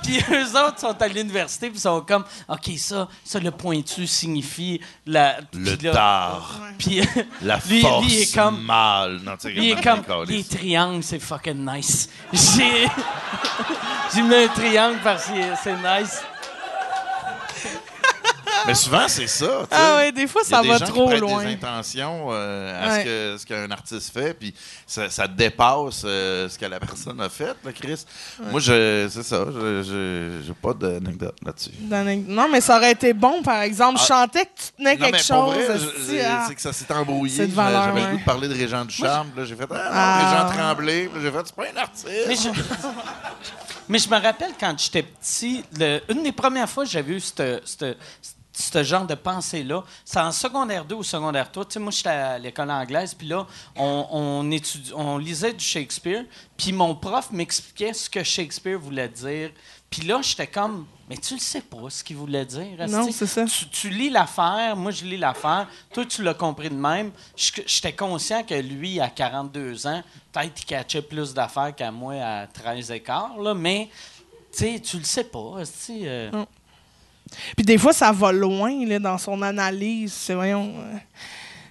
puis 0.03 0.18
eux 0.32 0.57
autres 0.57 0.80
sont 0.80 0.99
à 1.02 1.07
l'université 1.07 1.69
puis 1.69 1.80
sont 1.80 2.02
comme 2.02 2.24
OK, 2.48 2.72
ça, 2.78 3.07
ça 3.24 3.40
le 3.40 3.52
pointu 3.52 4.07
signifie 4.07 4.80
la 5.06 5.38
Le 5.53 5.76
puis 5.76 5.86
là- 5.88 5.94
tard. 5.94 6.60
Puis 6.78 7.02
La 7.41 7.60
lui, 7.69 7.82
force 7.82 8.06
lui, 8.06 8.14
il 8.14 8.22
est 8.22 8.34
comme 8.36 8.61
mâle. 8.64 9.19
Non, 9.24 9.34
tu 9.34 9.41
sais, 9.41 9.49
lui, 9.52 9.65
il 9.65 9.72
est 9.72 9.84
comme 9.84 10.03
il 10.30 10.36
les 10.36 10.44
triangles, 10.44 11.03
c'est 11.03 11.19
fucking 11.19 11.65
nice. 11.69 12.10
J'ai 12.32 12.88
j'ai 14.14 14.22
mis 14.22 14.36
un 14.36 14.48
triangle 14.48 14.99
parce 15.03 15.26
que 15.26 15.34
c'est 15.64 15.74
nice. 15.76 16.22
Mais 18.68 18.76
souvent, 18.76 19.07
c'est 19.07 19.27
ça. 19.27 19.45
tu 19.48 19.52
sais. 19.76 19.81
Ah 19.81 19.95
ouais, 19.98 20.11
des 20.11 20.27
fois, 20.27 20.41
Il 20.45 20.52
y 20.52 20.53
a 20.53 20.57
ça 20.57 20.61
des 20.61 20.68
va 20.69 20.77
gens 20.77 20.85
qui 20.85 20.91
trop 20.91 21.06
prêtent 21.07 21.19
loin. 21.22 21.44
des 21.44 21.53
intentions 21.53 22.27
euh, 22.31 22.84
à 22.84 22.88
Ouais. 22.89 22.99
ce 22.99 23.06
que- 23.06 23.38
ce 23.41 23.45
qu'un 23.45 23.72
artiste 23.72 24.14
fait, 24.14 24.34
puis 24.34 24.53
ça, 24.85 25.10
ça 25.10 25.27
dépasse 25.27 26.03
euh, 26.06 26.48
ce 26.49 26.57
que 26.60 26.65
la 26.65 26.80
personne 26.80 27.19
a 27.22 27.30
fait, 27.30 27.56
là, 27.64 27.72
Chris. 27.73 28.06
Moi, 28.52 28.60
je, 28.60 29.07
c'est 29.10 29.23
ça. 29.23 29.45
Je, 29.48 29.84
je- 29.84 30.45
j'ai 30.45 30.53
pas 30.53 30.73
d'anecdote 30.73 31.35
là-dessus. 31.45 31.72
Non, 31.81 32.48
mais 32.52 32.61
ça 32.61 32.77
aurait 32.77 32.91
été 32.91 33.14
bon, 33.14 33.41
par 33.41 33.61
exemple. 33.61 33.99
Je 33.99 34.06
chantais 34.06 34.45
que 34.45 34.52
tu 34.57 34.72
tenais 34.77 34.95
Non, 34.95 35.06
quelque 35.06 35.11
mais 35.30 35.35
pour 35.35 35.53
chose. 35.53 35.56
vrai, 35.65 35.77
je- 35.80 36.22
ah. 36.26 36.45
c'est 36.48 36.56
que 36.56 36.61
ça 36.61 36.73
s'est 36.73 36.91
embrouillé. 36.94 37.35
C'est 37.38 37.48
de 37.48 37.53
valeur, 37.53 37.85
J'avais 37.85 37.99
le 38.02 38.06
ouais. 38.07 38.11
goût 38.14 38.18
de 38.19 38.23
parler 38.26 38.48
de 38.48 38.53
Régent 38.53 38.85
Ducharme. 38.85 39.30
puis 39.30 39.39
Là, 39.41 39.45
j'ai 39.48 39.56
fait 39.56 39.68
Ah, 39.72 39.76
non, 39.76 39.81
Ah. 39.94 40.48
Régent 40.49 40.57
Tremblay. 40.57 41.07
Puis 41.07 41.23
là, 41.23 41.30
j'ai 41.31 41.38
fait 41.38 41.44
C'est 41.48 41.56
pas 41.56 41.64
un 41.73 41.81
artiste. 41.81 42.07
Mais 42.27 42.35
je, 42.35 42.49
mais 43.89 43.99
je 43.99 44.10
me 44.10 44.19
rappelle 44.22 44.52
quand 44.60 44.73
j'étais 44.77 45.03
petit, 45.03 45.64
le- 45.80 46.02
une 46.10 46.23
des 46.23 46.31
premières 46.31 46.69
fois 46.69 46.84
que 46.84 46.89
j'avais 46.89 47.14
eu 47.14 47.19
cette- 47.19 47.65
cette- 47.65 47.98
ce 48.59 48.84
genre 48.84 49.05
de 49.05 49.15
pensée-là, 49.15 49.84
c'est 50.03 50.19
en 50.19 50.31
secondaire 50.31 50.84
2 50.85 50.95
ou 50.95 51.03
secondaire 51.03 51.51
3. 51.51 51.65
Tu 51.65 51.73
sais, 51.73 51.79
moi, 51.79 51.91
j'étais 51.91 52.09
à 52.09 52.39
l'école 52.39 52.71
anglaise, 52.71 53.13
puis 53.13 53.27
là, 53.27 53.45
on, 53.75 54.07
on, 54.11 54.51
étudie- 54.51 54.93
on 54.95 55.17
lisait 55.17 55.53
du 55.53 55.63
Shakespeare, 55.63 56.23
puis 56.57 56.71
mon 56.73 56.95
prof 56.95 57.29
m'expliquait 57.31 57.93
ce 57.93 58.09
que 58.09 58.23
Shakespeare 58.23 58.79
voulait 58.79 59.09
dire. 59.09 59.51
Puis 59.89 60.01
là, 60.01 60.19
j'étais 60.21 60.47
comme, 60.47 60.85
mais 61.09 61.15
tu 61.17 61.35
le 61.35 61.39
sais 61.39 61.61
pas 61.61 61.89
ce 61.89 62.03
qu'il 62.03 62.17
voulait 62.17 62.45
dire. 62.45 62.75
Non, 62.91 63.05
c'est 63.11 63.25
ça. 63.27 63.45
Tu, 63.45 63.69
tu 63.69 63.89
lis 63.89 64.09
l'affaire, 64.09 64.75
moi, 64.75 64.91
je 64.91 65.05
lis 65.05 65.15
l'affaire. 65.17 65.67
Toi, 65.93 66.03
tu 66.05 66.23
l'as 66.23 66.34
compris 66.34 66.69
de 66.69 66.75
même. 66.75 67.11
J'étais 67.38 67.93
conscient 67.93 68.43
que 68.43 68.55
lui, 68.55 68.99
à 68.99 69.09
42 69.09 69.88
ans, 69.88 70.03
peut-être 70.34 70.61
il 70.61 70.65
catchait 70.65 71.01
plus 71.01 71.34
d'affaires 71.34 71.73
qu'à 71.73 71.91
moi 71.91 72.15
à 72.15 72.47
13 72.47 72.91
écarts, 72.91 73.38
là, 73.39 73.53
mais 73.53 73.89
tu 74.51 74.57
sais, 74.59 74.79
tu 74.81 74.97
le 74.97 75.03
sais 75.05 75.23
pas. 75.25 75.55
euh. 75.89 76.31
Puis 77.56 77.66
des 77.66 77.78
fois, 77.78 77.94
ça 77.94 78.12
va 78.12 78.32
loin 78.32 78.86
là, 78.86 78.99
dans 78.99 79.18
son 79.18 79.41
analyse. 79.41 80.14
C'est, 80.14 80.34
voyons, 80.34 80.74
euh, 80.78 80.98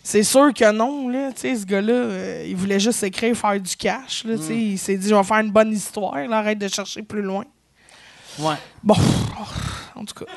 c'est 0.02 0.22
sûr 0.22 0.52
que 0.54 0.70
non. 0.72 1.08
Là, 1.08 1.32
Tu 1.32 1.40
sais, 1.40 1.56
ce 1.56 1.66
gars-là, 1.66 1.92
euh, 1.92 2.44
il 2.46 2.56
voulait 2.56 2.80
juste 2.80 3.02
écrire, 3.02 3.36
faire 3.36 3.60
du 3.60 3.76
cash. 3.76 4.24
Là, 4.24 4.36
tu 4.36 4.42
sais, 4.44 4.56
Il 4.56 4.78
s'est 4.78 4.96
dit, 4.96 5.08
je 5.08 5.14
vais 5.14 5.22
faire 5.24 5.38
une 5.38 5.50
bonne 5.52 5.72
histoire. 5.72 6.16
là, 6.16 6.38
arrête 6.38 6.58
de 6.58 6.68
chercher 6.68 7.02
plus 7.02 7.22
loin. 7.22 7.44
Ouais. 8.38 8.56
Bon, 8.82 8.96
en 9.94 10.04
tout 10.04 10.14
cas. 10.24 10.30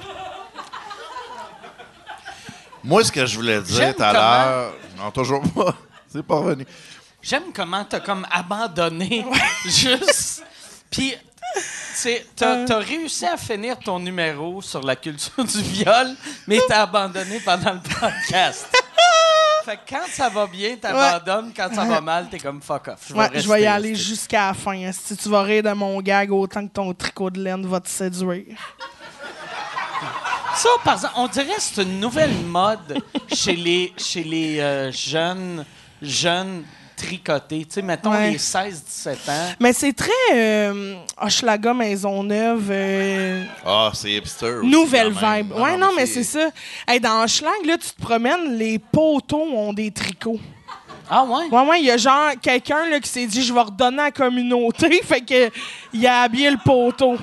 Moi, 2.84 3.04
ce 3.04 3.12
que 3.12 3.26
je 3.26 3.36
voulais 3.36 3.62
dire 3.62 3.96
tout 3.96 4.04
à 4.04 4.14
l'heure. 4.14 4.74
Non, 4.98 5.12
toujours 5.12 5.42
pas. 5.54 5.76
C'est 6.08 6.24
pas 6.24 6.36
revenu. 6.38 6.66
J'aime 7.22 7.52
comment 7.54 7.84
t'as 7.84 8.00
comme 8.00 8.26
abandonné 8.32 9.26
juste. 9.66 10.44
Puis, 10.90 11.14
t'as 12.36 12.66
t'as 12.66 12.80
réussi 12.80 13.26
à 13.26 13.38
finir 13.38 13.78
ton 13.80 14.00
numéro 14.00 14.62
sur 14.62 14.82
la 14.82 14.96
culture 14.96 15.44
du 15.44 15.62
viol, 15.62 16.16
mais 16.48 16.60
t'as 16.68 16.84
abandonné 16.84 17.40
pendant 17.40 17.74
le 17.74 17.80
podcast. 17.80 18.68
Fait 19.66 19.76
que 19.78 19.90
quand 19.90 20.08
ça 20.10 20.30
va 20.30 20.48
bien, 20.48 20.78
t'abandonnes. 20.78 21.52
Quand 21.56 21.74
ça 21.74 21.86
va 21.86 22.02
mal, 22.02 22.28
t'es 22.30 22.40
comme 22.40 22.62
fuck 22.62 22.88
off. 22.88 23.00
Je 23.10 23.14
vais, 23.14 23.20
Ouais, 23.20 23.28
je 23.28 23.34
rester, 23.34 23.50
vais 23.54 23.62
y 23.62 23.68
aller 23.68 23.96
jusqu'à 23.96 24.48
la 24.48 24.54
fin. 24.54 24.92
Si 24.92 25.16
tu 25.18 25.30
vas 25.30 25.44
rire 25.44 25.64
de 25.64 25.72
mon 25.74 26.00
gag 26.02 26.32
autant 26.32 26.66
que 26.66 26.72
ton 26.74 26.94
tricot 26.94 27.30
de 27.30 27.42
laine 27.42 27.66
va 27.68 27.80
te 27.80 27.90
séduire. 27.90 28.58
Ça, 30.56 30.70
par 30.84 30.96
exemple, 30.96 31.14
on 31.18 31.28
dirait 31.28 31.56
que 31.56 31.62
c'est 31.62 31.84
une 31.84 32.00
nouvelle 32.00 32.34
mode 32.46 33.02
chez 33.34 33.56
les, 33.56 33.94
chez 33.98 34.24
les 34.24 34.60
euh, 34.60 34.92
jeunes, 34.92 35.66
jeunes 36.02 36.64
tricotés. 37.00 37.60
Tu 37.66 37.76
sais, 37.76 37.82
mettons 37.82 38.12
Ouais. 38.12 38.32
les 38.32 38.38
16-17 38.38 39.30
ans. 39.30 39.54
Mais 39.60 39.74
c'est 39.74 39.94
très 39.94 40.12
euh, 40.34 40.96
Hochelaga 41.22 41.74
Maisonneuve. 41.74 42.68
euh, 42.72 43.44
Ah, 43.66 43.92
c'est 43.94 44.12
hipster. 44.12 44.56
aussi, 44.60 44.68
Nouvelle 44.68 45.10
vibe. 45.12 45.54
Ah, 45.56 45.62
ouais, 45.62 45.78
non, 45.78 45.90
mais 45.96 46.06
c'est 46.06 46.24
ça. 46.24 46.50
Hey, 46.88 47.00
dans 47.00 47.26
Schlag, 47.28 47.66
là, 47.66 47.78
tu 47.78 47.90
te 47.90 48.02
promènes, 48.02 48.58
les 48.58 48.80
poteaux 48.80 49.48
ont 49.54 49.74
des 49.74 49.92
tricots. 49.92 50.40
Ah 51.10 51.24
ouais? 51.24 51.46
Ouais, 51.52 51.68
ouais, 51.68 51.80
il 51.80 51.86
y 51.88 51.92
a 51.92 51.98
genre 51.98 52.32
quelqu'un 52.40 52.88
là, 52.88 53.00
qui 53.00 53.10
s'est 53.10 53.26
dit 53.26 53.42
je 53.42 53.52
vais 53.52 53.62
redonner 53.62 54.00
à 54.00 54.04
la 54.06 54.12
communauté. 54.12 55.02
fait 55.04 55.22
que 55.22 55.50
il 55.92 56.06
a 56.06 56.22
habillé 56.22 56.52
le 56.52 56.58
poteau. 56.64 57.18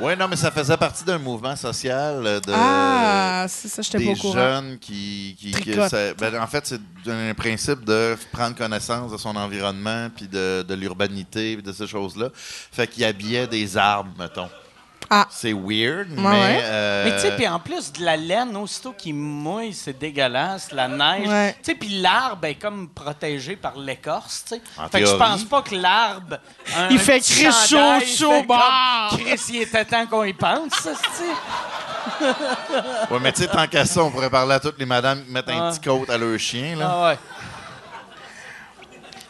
Oui, 0.00 0.16
non, 0.16 0.28
mais 0.28 0.36
ça 0.36 0.50
faisait 0.50 0.76
partie 0.76 1.04
d'un 1.04 1.18
mouvement 1.18 1.54
social 1.56 2.22
euh, 2.26 2.40
de. 2.40 2.52
ah, 2.54 3.46
ça, 3.48 3.82
pas 3.98 4.04
des 4.04 4.10
au 4.12 4.32
jeunes 4.32 4.78
qui. 4.78 5.36
qui, 5.38 5.50
qui- 5.52 5.74
ça- 5.88 6.14
ben, 6.14 6.40
en 6.40 6.46
fait, 6.46 6.66
c'est 6.66 6.80
un 7.10 7.34
principe 7.34 7.84
de 7.84 8.16
prendre 8.32 8.56
connaissance 8.56 9.12
de 9.12 9.16
son 9.16 9.36
environnement, 9.36 10.08
puis 10.14 10.26
de, 10.26 10.62
de 10.66 10.74
l'urbanité, 10.74 11.56
de 11.56 11.72
ces 11.72 11.86
choses-là. 11.86 12.28
Fait 12.34 12.86
qu'ils 12.86 13.04
habillaient 13.04 13.46
des 13.46 13.76
arbres, 13.76 14.10
mettons. 14.18 14.48
Ah. 15.12 15.26
C'est 15.28 15.52
weird, 15.52 16.06
mais. 16.10 16.22
ouais. 16.28 16.60
euh, 16.62 17.04
Mais 17.04 17.14
tu 17.16 17.20
sais, 17.22 17.32
puis 17.36 17.48
en 17.48 17.58
plus 17.58 17.92
de 17.92 18.04
la 18.04 18.16
laine, 18.16 18.56
aussitôt 18.56 18.92
qu'il 18.92 19.16
mouille, 19.16 19.74
c'est 19.74 19.98
dégueulasse, 19.98 20.70
la 20.70 20.86
neige. 20.86 21.26
Ouais. 21.28 21.52
Tu 21.54 21.72
sais, 21.72 21.74
puis 21.74 22.00
l'arbre 22.00 22.46
est 22.46 22.54
comme 22.54 22.88
protégé 22.88 23.56
par 23.56 23.76
l'écorce, 23.76 24.44
tu 24.46 24.54
sais. 24.54 24.62
En 24.78 24.88
Fait 24.88 25.00
que 25.00 25.06
je 25.08 25.16
pense 25.16 25.42
pas 25.44 25.62
que 25.62 25.74
l'arbre. 25.74 26.38
Il 26.90 26.98
fait 27.00 27.18
Chris 27.20 27.48
chaud, 27.68 28.00
chaud, 28.06 28.44
bah! 28.48 29.08
Chris, 29.10 29.40
il 29.48 29.62
était 29.62 29.84
temps 29.84 30.06
qu'on 30.06 30.22
y 30.22 30.32
pense, 30.32 30.74
ça, 30.74 30.92
tu 30.92 31.10
sais. 31.12 32.26
Ouais, 33.10 33.18
mais 33.20 33.32
tu 33.32 33.42
sais, 33.42 33.48
tant 33.48 33.66
qu'à 33.66 33.84
ça, 33.86 34.04
on 34.04 34.10
pourrait 34.12 34.30
parler 34.30 34.54
à 34.54 34.60
toutes 34.60 34.78
les 34.78 34.86
madames 34.86 35.24
qui 35.24 35.32
mettent 35.32 35.48
un 35.50 35.70
petit 35.72 35.80
coat 35.80 36.04
à 36.08 36.16
leur 36.16 36.38
chien, 36.38 36.76
là. 36.76 36.88
Ah 36.88 37.04
ouais. 37.08 37.18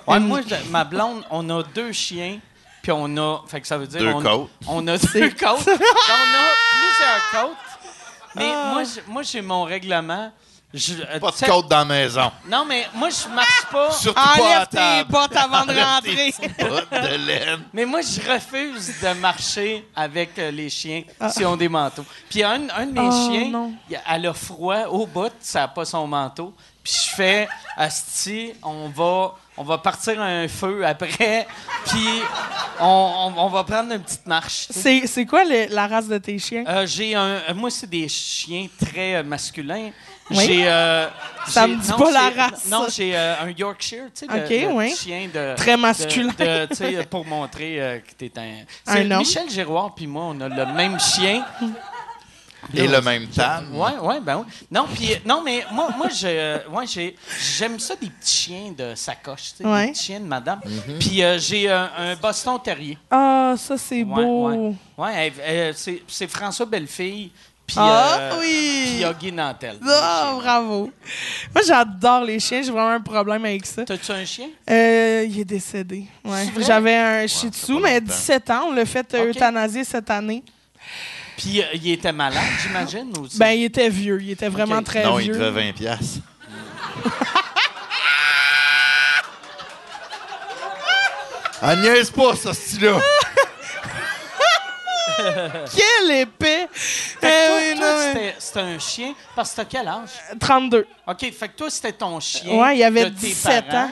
Ouais, 0.07 0.21
moi, 0.21 0.41
je- 0.47 0.71
ma 0.71 0.85
blonde, 0.85 1.23
on 1.31 1.49
a 1.59 1.63
deux 1.63 1.93
chiens, 1.93 2.39
puis 2.83 2.93
on 2.93 3.17
a. 3.17 3.43
Fait 3.47 3.61
que 3.61 3.67
ça 3.67 3.79
veut 3.79 3.87
dire. 3.87 4.01
Deux 4.01 4.13
on, 4.13 4.23
côtes. 4.23 4.51
On 4.69 4.87
a 4.89 4.99
deux 5.15 5.31
côtes. 5.31 5.67
on 5.69 5.71
a 5.71 6.47
plusieurs 6.73 7.31
côtes. 7.33 7.57
Mais 8.37 8.51
Ah. 8.55 8.71
moi, 8.73 8.83
j'ai- 8.85 9.03
moi, 9.09 9.23
j'ai 9.23 9.43
mon 9.43 9.65
règlement. 9.65 10.33
Je, 10.73 10.95
euh, 11.03 11.19
Pas 11.19 11.33
de 11.33 11.47
coat 11.47 11.63
dans 11.69 11.79
la 11.79 11.85
maison. 11.85 12.31
Non, 12.47 12.65
mais 12.65 12.87
moi, 12.95 13.09
je 13.11 13.29
marche 13.35 13.67
pas. 13.73 13.91
Surtout 13.91 14.15
pas 14.15 14.35
à 14.37 14.41
Enlève 14.41 14.69
tes 14.69 14.77
table. 14.77 15.11
bottes 15.11 15.37
avant 15.37 15.65
de 15.67 15.73
Enlève 15.73 15.85
rentrer. 15.85 16.33
tes 16.33 17.09
de 17.09 17.27
laine. 17.27 17.61
Mais 17.73 17.85
moi, 17.85 18.03
je 18.03 18.21
refuse 18.31 19.01
de 19.03 19.13
marcher 19.15 19.89
avec 19.97 20.39
euh, 20.39 20.53
les 20.53 20.71
chiens 20.71 21.03
s'ils 21.31 21.45
ont 21.47 21.57
des 21.57 21.69
manteaux. 21.69 22.05
Puis 22.29 22.45
un, 22.45 22.69
un 22.77 22.87
de 22.87 22.93
mes 22.93 23.01
Oh, 23.01 23.11
chiens, 23.33 23.49
non. 23.51 23.73
il 23.89 23.97
a- 23.97 24.03
elle 24.15 24.27
a 24.29 24.33
froid 24.33 24.85
au 24.87 25.07
bout, 25.09 25.33
ça 25.41 25.63
n'a 25.63 25.69
pas 25.69 25.85
son 25.85 26.07
manteau. 26.07 26.55
Puis 26.85 26.95
je 27.05 27.17
fais, 27.17 27.49
Asti, 27.77 28.53
on 28.63 28.91
va, 28.91 29.35
on 29.61 29.65
va 29.65 29.77
partir 29.77 30.19
à 30.23 30.25
un 30.25 30.49
feu 30.49 30.87
après, 30.87 31.47
puis 31.87 32.09
on, 32.81 32.87
on- 33.37 33.43
on 33.45 33.49
va 33.49 33.63
prendre 33.65 33.93
une 33.93 34.01
petite 34.01 34.27
marche. 34.27 34.69
C'est 34.71 35.27
quoi 35.27 35.45
le- 35.45 35.67
la 35.75 35.87
race 35.87 36.09
de 36.09 36.17
tes 36.17 36.39
chiens? 36.39 36.65
Euh, 36.67 36.87
j'ai 36.87 37.15
un, 37.15 37.23
euh, 37.27 37.55
moi, 37.55 37.71
c'est 37.71 37.89
des 37.91 38.09
chiens 38.09 38.67
très 38.83 39.17
euh, 39.17 39.23
masculins. 39.23 39.91
Oui? 40.31 40.45
J'ai, 40.47 40.67
euh, 40.67 41.09
Ça 41.49 41.67
me 41.67 41.75
dit 41.77 41.91
non, 41.91 41.99
pas 41.99 42.11
la 42.13 42.31
race, 42.31 42.67
Non, 42.71 42.87
j'ai 42.89 43.15
euh, 43.17 43.35
un 43.43 43.51
Yorkshire, 43.51 44.05
tu 44.15 44.27
sais, 44.27 44.27
le- 44.33 44.45
Ok, 44.45 44.51
le, 44.71 44.77
oui. 44.79 44.95
chien 44.97 45.29
de 45.33 45.55
Très 45.57 45.77
de- 45.77 45.81
masculin. 45.81 46.33
de- 46.39 46.67
tu 46.67 46.75
sais, 46.77 47.05
pour 47.05 47.27
montrer 47.27 48.03
que 48.09 48.15
t'es 48.15 48.33
un. 48.39 48.65
Un 48.87 49.11
homme. 49.11 49.19
Michel 49.19 49.51
Giroir 49.51 49.95
puis 49.95 50.07
moi, 50.07 50.25
on 50.29 50.41
a 50.41 50.49
le 50.49 50.67
même 50.73 50.99
chien. 50.99 51.45
Et 52.75 52.87
le 52.87 53.01
même 53.01 53.27
tan. 53.29 53.63
Ouais, 53.73 53.99
ouais, 54.01 54.21
ben 54.21 54.39
oui. 54.39 54.45
Non, 54.71 54.87
puis 54.93 55.17
non, 55.27 55.43
mais 55.45 55.65
moi, 55.73 55.89
moi, 55.97 56.09
je, 56.09 56.27
euh, 56.27 56.59
ouais, 56.73 56.87
j'ai, 56.87 57.17
j'aime 57.59 57.79
ça 57.79 57.95
des 57.97 58.09
petits 58.11 58.37
chiens 58.37 58.73
de 58.77 58.95
sacoche, 58.95 59.53
tu 59.57 59.63
sais, 59.63 59.67
Ouais. 59.67 59.87
des 59.87 59.93
petits 59.93 60.05
chiens 60.05 60.21
de 60.21 60.27
madame. 60.27 60.61
Puis 60.99 61.23
euh, 61.23 61.39
j'ai 61.39 61.71
un, 61.71 61.91
un 61.97 62.17
Boston 62.17 62.59
Terrier. 62.63 62.99
Ah, 63.11 63.55
ça, 63.57 63.77
c'est 63.77 64.03
Ouais, 64.03 64.25
beau. 64.25 64.49
ouais. 64.49 64.75
Ouais, 64.99 65.13
elle- 65.15 65.33
elle- 65.45 65.75
c'est, 65.77 66.03
c'est 66.09 66.29
François 66.31 66.67
Bellefille. 66.67 67.31
Puis 67.67 67.77
Ah, 67.79 68.17
euh, 68.19 68.31
oui. 68.41 68.83
puis 68.85 68.91
il 68.95 68.99
y 69.01 69.05
a 69.05 69.13
Guy 69.13 69.31
Nantel. 69.31 69.77
Ah, 69.89 70.33
bravo. 70.41 70.91
Moi, 71.55 71.63
j'adore 71.65 72.25
les 72.25 72.41
chiens. 72.41 72.63
J'ai 72.63 72.73
vraiment 72.73 72.89
un 72.91 73.01
problème 73.01 73.45
avec 73.45 73.65
ça. 73.65 73.85
T'as-tu 73.85 74.11
un 74.11 74.25
chien? 74.25 74.49
Euh, 74.69 75.25
il 75.29 75.39
est 75.39 75.45
décédé. 75.45 76.05
Ouais. 76.25 76.47
C'est 76.47 76.51
vrai? 76.51 76.65
J'avais 76.65 76.97
un 76.97 77.27
Shih 77.29 77.49
Tzu, 77.51 77.75
mais 77.81 78.01
longtemps. 78.01 78.13
17 78.13 78.51
ans. 78.51 78.63
On 78.67 78.73
l'a 78.73 78.85
fait 78.85 79.15
euh, 79.15 79.23
Ok. 79.31 79.37
euthanasier 79.37 79.85
cette 79.85 80.11
année. 80.11 80.43
Puis 81.41 81.63
euh, 81.63 81.67
il 81.75 81.91
était 81.93 82.13
malade, 82.13 82.43
j'imagine, 82.63 83.13
c'est- 83.31 83.39
Ben, 83.39 83.51
il 83.53 83.65
était 83.65 83.89
vieux. 83.89 84.21
Il 84.21 84.31
était 84.33 84.49
vraiment 84.51 84.79
Ok. 84.79 84.85
très 84.85 85.03
Non, 85.05 85.19
il 85.19 85.25
vieux. 85.33 85.35
devait 85.39 85.51
20 85.69 85.73
piastres. 85.73 86.19
Elle 91.63 91.81
niaise 91.81 92.11
pas, 92.11 92.35
ce 92.37 92.53
style-là. 92.53 92.99
Quel 95.77 96.11
épais! 96.17 96.67
Fait 96.73 97.21
que 97.21 97.27
Eh 97.27 97.49
toi, 97.49 97.57
oui, 97.59 97.75
toi, 97.79 97.93
non, 97.93 97.99
c'était- 98.39 98.61
un 98.61 98.79
chien. 98.79 99.15
Parce 99.37 99.51
que 99.51 99.57
t'as 99.57 99.65
quel 99.67 99.87
âge? 99.87 100.09
32. 100.39 100.87
OK, 101.07 101.21
fait 101.33 101.49
que 101.49 101.57
toi, 101.57 101.69
c'était 101.69 101.93
ton 101.93 102.19
chien. 102.21 102.55
Ouais, 102.55 102.79
il 102.79 102.83
avait 102.85 103.05
de 103.05 103.09
tes 103.11 103.27
17 103.27 103.67
parents, 103.69 103.85
ans. 103.85 103.91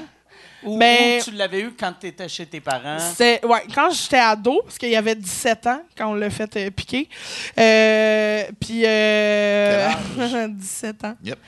Ou, 0.65 0.77
Ben- 0.77 1.21
ou 1.21 1.25
tu 1.25 1.31
l'avais 1.33 1.61
eu 1.61 1.71
quand 1.79 1.93
t'étais 1.93 2.29
chez 2.29 2.45
tes 2.47 2.61
parents? 2.61 2.99
C'est 3.17 3.45
ouais, 3.47 3.63
quand 3.75 3.91
j'étais 3.91 4.19
ado, 4.19 4.61
parce 4.65 4.77
qu'il 4.77 4.89
y 4.91 4.97
avait 4.97 5.15
17 5.15 5.67
ans 5.69 5.81
quand 5.97 6.09
on 6.11 6.15
l'a 6.15 6.31
fait 6.31 6.57
euh, 6.57 6.71
piquer. 6.71 7.09
Euh, 7.59 8.45
puis 8.61 8.83
euh, 8.85 9.89
17 10.49 11.05
ans. 11.05 11.15
Yep. 11.23 11.39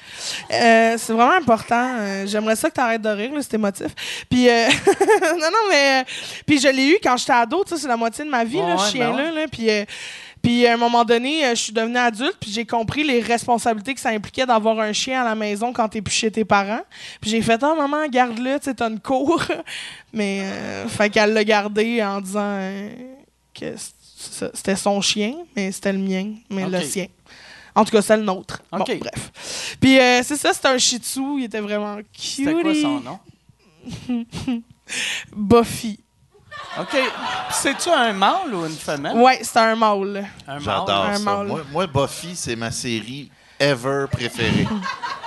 Euh, 0.52 0.94
c'est 0.98 1.12
vraiment 1.12 1.32
important. 1.32 2.24
J'aimerais 2.26 2.56
ça 2.56 2.68
que 2.70 2.74
tu 2.74 2.80
arrêtes 2.80 3.02
de 3.02 3.08
rire, 3.08 3.32
là, 3.34 3.40
c'est 3.42 3.54
émotif. 3.54 3.88
Puis 4.28 4.48
euh, 4.48 4.68
non 5.22 5.50
non 5.50 5.68
mais 5.70 6.04
puis 6.46 6.60
je 6.60 6.68
l'ai 6.68 6.86
eu 6.90 6.98
quand 7.02 7.16
j'étais 7.16 7.32
ado, 7.32 7.64
tu 7.64 7.74
sais, 7.74 7.82
c'est 7.82 7.88
la 7.88 7.96
moitié 7.96 8.24
de 8.24 8.30
ma 8.30 8.44
vie 8.44 8.58
là, 8.58 8.76
Ouais, 8.76 8.78
ce 8.78 8.92
chien 8.92 9.10
là, 9.10 9.24
ben 9.24 9.34
là. 9.34 9.46
puis 9.50 9.68
euh, 9.70 9.84
puis 10.42 10.66
à 10.66 10.74
un 10.74 10.76
moment 10.76 11.04
donné, 11.04 11.44
euh, 11.44 11.50
je 11.50 11.62
suis 11.62 11.72
devenue 11.72 11.96
adulte, 11.98 12.36
puis 12.40 12.50
j'ai 12.50 12.64
compris 12.64 13.04
les 13.04 13.20
responsabilités 13.20 13.94
que 13.94 14.00
ça 14.00 14.10
impliquait 14.10 14.46
d'avoir 14.46 14.78
un 14.80 14.92
chien 14.92 15.20
à 15.20 15.24
la 15.24 15.34
maison 15.34 15.72
quand 15.72 15.88
t'es 15.88 16.00
plus 16.02 16.14
chez 16.14 16.30
tes 16.30 16.44
parents. 16.44 16.82
Puis 17.20 17.30
j'ai 17.30 17.42
fait 17.42 17.62
"Ah 17.62 17.74
maman, 17.76 18.06
garde-le, 18.08 18.58
tu 18.58 18.64
sais, 18.66 18.74
t'as 18.74 18.88
une 18.88 19.00
cour." 19.00 19.42
Mais 20.12 20.40
euh, 20.42 20.88
fait 20.88 21.10
qu'elle 21.10 21.32
l'a 21.32 21.44
gardé 21.44 22.02
en 22.02 22.20
disant 22.20 22.40
euh, 22.42 22.90
que 23.54 23.74
c'était 24.52 24.76
son 24.76 25.00
chien, 25.00 25.34
mais 25.56 25.72
c'était 25.72 25.92
le 25.92 25.98
mien, 25.98 26.32
mais 26.50 26.68
le 26.68 26.82
sien. 26.82 27.06
En 27.74 27.84
tout 27.84 27.92
cas, 27.92 28.02
c'est 28.02 28.16
le 28.16 28.22
nôtre. 28.24 28.60
Bon, 28.72 28.78
Ok. 28.80 28.98
bref. 28.98 29.76
Puis 29.80 29.98
euh, 29.98 30.22
c'est 30.24 30.36
ça, 30.36 30.52
c'était 30.52 30.68
un 30.68 30.76
Shih 30.78 30.98
Tzu. 30.98 31.20
Il 31.38 31.44
était 31.44 31.60
vraiment 31.60 31.96
cute. 31.96 32.04
C'était 32.20 32.52
quoi 32.52 32.74
son 32.74 33.00
nom? 33.00 33.18
Buffy. 35.34 36.00
OK. 36.78 36.96
C'est-tu 37.50 37.90
un 37.90 38.12
mâle 38.12 38.54
ou 38.54 38.64
une 38.64 38.76
femelle? 38.76 39.16
Ouais, 39.16 39.40
c'était 39.42 39.58
un 39.58 39.74
mâle. 39.74 40.26
Un 40.46 40.52
mâle? 40.52 40.62
J'adore 40.62 41.04
Un 41.04 41.16
ça. 41.16 41.22
mâle. 41.22 41.46
Moi, 41.46 41.60
moi, 41.72 41.86
Buffy, 41.86 42.36
c'est 42.36 42.56
ma 42.56 42.70
série 42.70 43.30
ever 43.58 44.06
préférée. 44.10 44.68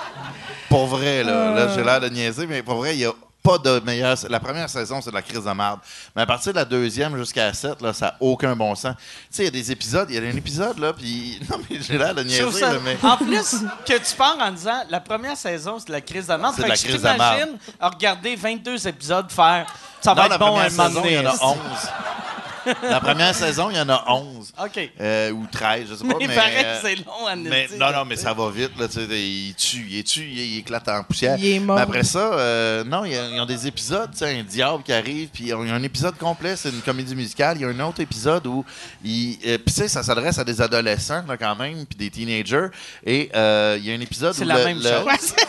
pour 0.70 0.88
vrai, 0.88 1.24
là, 1.24 1.54
là 1.54 1.68
j'ai 1.76 1.84
l'air 1.84 2.00
de 2.00 2.10
niaiser, 2.10 2.48
mais 2.48 2.64
pour 2.64 2.76
vrai, 2.76 2.96
il 2.96 3.00
n'y 3.00 3.06
a 3.06 3.14
pas 3.44 3.58
de 3.58 3.80
meilleure. 3.82 4.16
La 4.30 4.40
première 4.40 4.70
saison, 4.70 5.02
c'est 5.02 5.10
de 5.10 5.16
la 5.16 5.22
crise 5.22 5.44
de 5.44 5.52
merde. 5.52 5.80
Mais 6.16 6.22
à 6.22 6.26
partir 6.26 6.54
de 6.54 6.58
la 6.58 6.66
deuxième 6.66 7.18
jusqu'à 7.18 7.48
la 7.48 7.54
7, 7.54 7.82
là, 7.82 7.92
ça 7.94 8.06
n'a 8.06 8.16
aucun 8.22 8.56
bon 8.56 8.74
sens. 8.74 8.96
Tu 8.98 9.04
sais, 9.30 9.42
il 9.44 9.46
y 9.46 9.48
a 9.50 9.52
des 9.52 9.72
épisodes, 9.72 10.08
il 10.10 10.16
y 10.16 10.18
a 10.18 10.22
un 10.22 10.36
épisode, 10.38 10.80
là, 10.80 10.94
puis. 10.94 11.40
Non, 11.50 11.58
mais 11.70 11.80
j'ai 11.82 11.98
l'air 11.98 12.16
de 12.16 12.24
niaiser, 12.24 12.52
ça- 12.52 12.74
là, 12.74 12.80
mais. 12.84 12.98
En 13.04 13.18
plus, 13.18 13.58
que 13.86 13.98
tu 13.98 14.16
pars 14.18 14.38
en 14.40 14.52
disant 14.52 14.84
la 14.90 15.02
première 15.02 15.36
saison, 15.38 15.78
c'est 15.78 15.88
de 15.88 15.92
la 15.92 16.02
crise 16.02 16.28
de 16.28 16.34
merde. 16.36 16.54
C'est 16.56 16.64
de 16.64 16.70
la 16.70 16.76
crise 16.78 17.02
de 17.02 17.08
merde. 17.08 17.50
regarder 17.80 18.36
22 18.36 18.88
épisodes 18.88 19.30
faire 19.32 19.66
ça 20.02 20.14
va 20.14 20.26
être 20.26 20.32
la 20.32 20.38
bon 20.38 20.58
un 20.58 20.70
moment 20.70 20.70
saison, 20.70 20.90
donné. 21.02 21.14
il 21.14 21.22
y 21.24 21.28
en 21.28 21.32
a 21.32 21.34
11. 21.46 21.58
la 22.90 23.00
première 23.00 23.34
saison, 23.36 23.70
il 23.70 23.78
y 23.78 23.80
en 23.80 23.90
a 23.90 24.06
11. 24.10 24.54
OK. 24.64 24.90
Euh, 25.02 25.32
ou 25.32 25.48
13, 25.52 25.88
je 25.90 25.96
sais 25.96 26.04
pas. 26.08 26.16
Mais, 26.20 26.28
mais, 26.28 26.36
pareil, 26.36 26.66
euh, 26.66 26.80
c'est 26.82 26.96
long 26.98 27.28
à 27.28 27.36
Mais, 27.36 27.68
non, 27.78 27.92
non, 27.92 28.06
mais 28.06 28.16
ça 28.16 28.34
va 28.34 28.50
vite. 28.50 28.72
Là, 28.80 28.88
tu 28.88 28.94
sais, 28.94 29.06
il 29.10 29.54
tue, 29.56 29.86
il 29.90 30.04
tue, 30.04 30.26
il, 30.26 30.58
éclate 30.60 30.88
en 30.90 31.04
poussière. 31.04 31.36
Il 31.40 31.46
est 31.48 31.60
mort. 31.60 31.76
Mais 31.76 31.82
après 31.82 32.04
ça, 32.04 32.20
euh, 32.34 32.84
non, 32.84 33.06
il 33.06 33.12
y 33.14 33.18
a- 33.18 33.28
ils 33.30 33.40
ont 33.40 33.46
des 33.46 33.68
épisodes, 33.68 34.12
tu 34.12 34.20
sais, 34.20 34.40
un 34.40 34.44
diable 34.44 34.84
qui 34.84 34.94
arrive, 34.94 35.30
puis 35.30 35.44
il 35.46 35.50
y 35.50 35.52
a 35.52 35.58
un 35.58 35.84
épisode 35.84 36.18
complet, 36.18 36.56
c'est 36.56 36.70
une 36.70 36.82
comédie 36.82 37.16
musicale. 37.16 37.58
Il 37.58 37.62
y 37.62 37.66
a 37.66 37.70
un 37.70 37.80
autre 37.82 38.00
épisode 38.02 38.46
où, 38.48 38.60
euh, 38.60 38.64
puis 39.04 39.40
tu 39.68 39.74
sais, 39.74 39.88
ça 39.88 40.04
s'adresse 40.04 40.38
à 40.40 40.44
des 40.44 40.62
adolescents 40.62 41.24
là, 41.28 41.38
quand 41.38 41.56
même, 41.56 41.86
puis 41.86 41.98
des 41.98 42.10
teenagers. 42.10 42.68
Et 43.06 43.30
euh, 43.36 43.78
il 43.80 43.86
y 43.88 43.92
a 43.92 43.96
un 43.96 44.02
épisode 44.02 44.34
C'est 44.34 44.44
où 44.46 44.48
la 44.48 44.58
le- 44.60 44.66
même 44.66 44.78
le- 44.78 44.84
chose. 44.90 45.34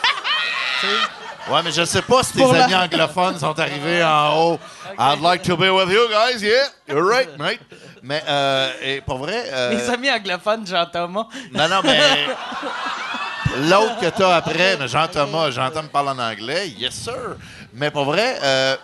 Ouais, 1.50 1.60
mais 1.62 1.72
je 1.72 1.84
sais 1.84 2.00
pas 2.02 2.22
si 2.22 2.32
tes 2.32 2.38
la- 2.40 2.64
amis 2.64 2.74
anglophones 2.74 3.38
sont 3.38 3.58
arrivés 3.58 4.02
en 4.02 4.34
haut. 4.52 4.58
I'd 4.98 5.20
like 5.20 5.43
to 5.44 5.56
be 5.56 5.70
with 5.70 5.89
you 5.90 6.09
guys, 6.11 6.43
yeah. 6.43 6.69
You're 6.89 7.05
right, 7.09 7.28
mate. 7.39 7.61
Mais, 8.02 8.23
euh, 8.28 8.70
et 8.82 9.01
pour 9.01 9.19
vrai. 9.19 9.44
euh, 9.52 9.70
Les 9.70 9.89
amis 9.90 10.11
anglophones, 10.11 10.66
Jean-Thomas. 10.66 11.27
non, 11.52 11.69
non, 11.69 11.81
mais. 11.82 12.27
L'autre 13.69 14.01
que 14.01 14.06
t'as 14.06 14.35
après, 14.36 14.77
mais 14.78 14.89
Jean-Thomas, 14.89 15.51
j'entends 15.52 15.85
me 15.85 15.89
parler 15.89 16.11
en 16.11 16.19
anglais, 16.19 16.69
yes 16.70 16.93
sir. 16.94 17.36
Mais 17.73 17.89
pour 17.90 18.05
vrai, 18.05 18.36
euh, 18.43 18.77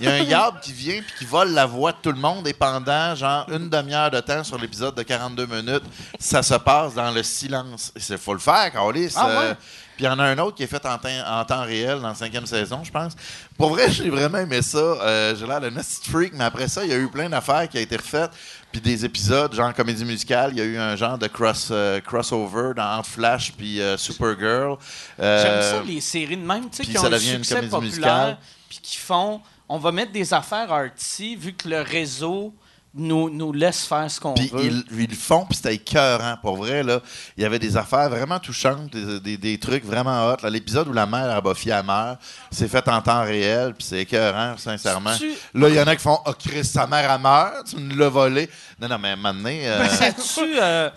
il 0.00 0.06
y 0.06 0.08
a 0.08 0.14
un 0.14 0.18
yard 0.18 0.60
qui 0.60 0.72
vient 0.72 1.00
puis 1.00 1.12
qui 1.18 1.24
vole 1.24 1.50
la 1.50 1.66
voix 1.66 1.90
de 1.90 1.96
tout 2.02 2.12
le 2.12 2.18
monde 2.20 2.46
et 2.46 2.52
pendant 2.52 3.14
genre 3.16 3.46
une 3.50 3.68
demi-heure 3.68 4.10
de 4.12 4.20
temps 4.20 4.44
sur 4.44 4.58
l'épisode 4.58 4.94
de 4.94 5.02
42 5.02 5.46
minutes, 5.46 5.82
ça 6.20 6.42
se 6.42 6.54
passe 6.54 6.94
dans 6.94 7.10
le 7.10 7.22
silence. 7.24 7.92
Il 8.08 8.18
faut 8.18 8.34
le 8.34 8.38
faire, 8.40 8.70
Carlis. 8.72 9.12
Ah, 9.16 9.28
euh, 9.28 9.50
ouais? 9.50 9.56
Puis 10.02 10.08
il 10.08 10.10
y 10.10 10.12
en 10.12 10.18
a 10.18 10.24
un 10.24 10.38
autre 10.38 10.56
qui 10.56 10.64
est 10.64 10.66
fait 10.66 10.84
en, 10.84 10.98
temps- 10.98 11.08
en 11.26 11.44
temps 11.44 11.62
réel 11.62 12.00
dans 12.00 12.08
la 12.08 12.14
cinquième 12.16 12.44
saison, 12.44 12.82
je 12.82 12.90
pense. 12.90 13.12
Pour 13.56 13.70
vrai, 13.70 13.88
j'ai 13.88 14.10
vraiment 14.10 14.38
aimé 14.38 14.60
ça. 14.60 14.78
Euh, 14.78 15.36
j'ai 15.36 15.46
l'air 15.46 15.60
de 15.60 15.70
nasty 15.70 16.10
freak, 16.10 16.32
mais 16.34 16.42
après 16.42 16.66
ça, 16.66 16.84
il 16.84 16.90
y 16.90 16.92
a 16.92 16.96
eu 16.98 17.08
plein 17.08 17.28
d'affaires 17.28 17.68
qui 17.68 17.78
ont 17.78 17.80
été 17.80 17.96
refaites. 17.96 18.32
Puis 18.72 18.80
des 18.80 19.04
épisodes, 19.04 19.54
genre 19.54 19.72
comédie 19.72 20.04
musicale, 20.04 20.50
il 20.54 20.58
y 20.58 20.60
a 20.60 20.64
eu 20.64 20.76
un 20.76 20.96
genre 20.96 21.18
de 21.18 21.28
cross, 21.28 21.68
euh, 21.70 22.00
crossover 22.00 22.72
dans 22.74 22.98
entre 22.98 23.10
Flash 23.10 23.52
puis 23.52 23.80
euh, 23.80 23.96
Supergirl. 23.96 24.76
Euh, 25.20 25.42
J'aime 25.70 25.78
ça, 25.78 25.84
les 25.86 26.00
séries 26.00 26.36
de 26.36 26.44
même, 26.44 26.68
tu 26.68 26.78
sais, 26.78 26.84
qui 26.84 26.92
ça 26.94 27.02
ont 27.02 27.04
un 27.06 27.10
devient 27.10 27.34
une 27.34 27.44
succès 27.44 27.54
comédie 27.54 27.70
populaire, 27.70 27.90
musicale. 28.26 28.38
puis 28.68 28.78
qui 28.82 28.96
font... 28.96 29.40
On 29.68 29.78
va 29.78 29.92
mettre 29.92 30.10
des 30.12 30.34
affaires 30.34 30.70
artsy, 30.72 31.36
vu 31.36 31.52
que 31.52 31.68
le 31.68 31.80
réseau 31.80 32.52
nous, 32.94 33.30
nous 33.30 33.52
laisse 33.52 33.84
faire 33.86 34.10
ce 34.10 34.20
qu'on 34.20 34.34
Puis 34.34 34.48
veut. 34.52 34.64
ils, 34.64 34.84
ils 34.92 35.08
le 35.08 35.14
font, 35.16 35.46
puis 35.46 35.56
c'était 35.56 35.74
écœurant. 35.74 36.36
Pour 36.42 36.56
vrai, 36.56 36.82
là, 36.82 37.00
il 37.36 37.42
y 37.42 37.46
avait 37.46 37.58
des 37.58 37.76
affaires 37.76 38.10
vraiment 38.10 38.38
touchantes, 38.38 38.90
des, 38.92 39.18
des- 39.20 39.36
des 39.38 39.58
trucs 39.58 39.84
vraiment 39.84 40.28
hot. 40.28 40.36
L'épisode 40.48 40.88
où 40.88 40.92
la 40.92 41.06
mère 41.06 41.30
à 41.30 41.40
Buffy 41.40 41.70
elle 41.70 41.84
meurt, 41.86 42.18
c'est 42.50 42.68
fait 42.68 42.86
en 42.88 43.00
temps 43.00 43.22
réel, 43.24 43.72
puis 43.74 43.86
c'est 43.88 44.00
écœurant, 44.00 44.56
sincèrement. 44.58 45.16
Tu- 45.16 45.32
Là, 45.54 45.68
il 45.70 45.74
y 45.74 45.80
en 45.80 45.86
a 45.86 45.96
qui 45.96 46.02
font 46.02 46.18
«Oh, 46.26 46.32
Chris, 46.38 46.64
sa 46.66 46.86
mère 46.86 47.10
a 47.10 47.16
meurt, 47.18 47.66
tu 47.68 47.76
me 47.76 47.94
l'as 47.94 48.08
volé.» 48.10 48.48
Non, 48.80 48.88
non, 48.88 48.98
mais 48.98 49.16
maintenant... 49.16 49.48
euh, 49.50 49.88
Ça 49.88 50.04
a-tu 50.06 50.58
euh, 50.60 50.90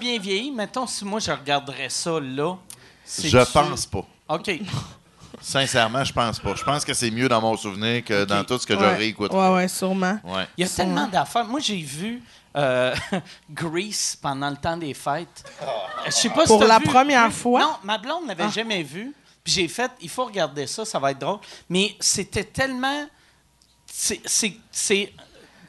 bien 0.00 0.18
vieilli? 0.18 0.50
Mettons, 0.50 0.86
si 0.86 1.04
moi, 1.04 1.20
je 1.20 1.30
regarderais 1.30 1.88
ça 1.88 2.18
là. 2.20 2.56
je 3.06 3.38
pense 3.52 3.86
pas. 3.86 4.04
OK. 4.28 4.60
Sincèrement, 5.40 6.04
je 6.04 6.12
pense 6.12 6.38
pas. 6.38 6.54
Je 6.54 6.64
pense 6.64 6.84
que 6.84 6.92
c'est 6.94 7.10
mieux 7.10 7.28
dans 7.28 7.40
mon 7.40 7.56
souvenir 7.56 8.04
que 8.04 8.24
dans 8.24 8.44
tout 8.44 8.58
ce 8.58 8.66
que 8.66 8.74
Ouais. 8.74 8.80
j'aurais 8.80 9.06
écouté. 9.06 9.34
Ouais, 9.34 9.48
ouais, 9.54 9.68
sûrement. 9.68 10.18
Ouais. 10.24 10.46
Il 10.56 10.64
y 10.64 10.66
a 10.66 10.70
tellement 10.70 11.06
d'affaires. 11.06 11.44
Moi, 11.44 11.60
j'ai 11.60 11.80
vu 11.80 12.22
euh, 12.56 12.94
Grease 13.50 14.16
pendant 14.20 14.50
le 14.50 14.56
temps 14.56 14.76
des 14.76 14.94
fêtes. 14.94 15.44
Je 16.06 16.10
sais 16.10 16.30
pas 16.30 16.42
si 16.42 16.48
Pour 16.48 16.60
t'as 16.60 16.66
la 16.66 16.78
vu. 16.78 16.84
première 16.86 17.32
fois? 17.32 17.60
Non, 17.60 17.76
ma 17.84 17.98
blonde 17.98 18.26
n'avait 18.26 18.44
Ah. 18.44 18.50
jamais 18.50 18.82
vu. 18.82 19.14
Puis 19.44 19.52
j'ai 19.52 19.68
fait, 19.68 19.90
il 20.02 20.08
faut 20.10 20.24
regarder 20.26 20.66
ça, 20.66 20.84
ça 20.84 20.98
va 20.98 21.10
être 21.12 21.18
drôle. 21.20 21.38
Mais 21.68 21.94
c'était 22.00 22.44
tellement. 22.44 23.06
C'est. 23.86 24.20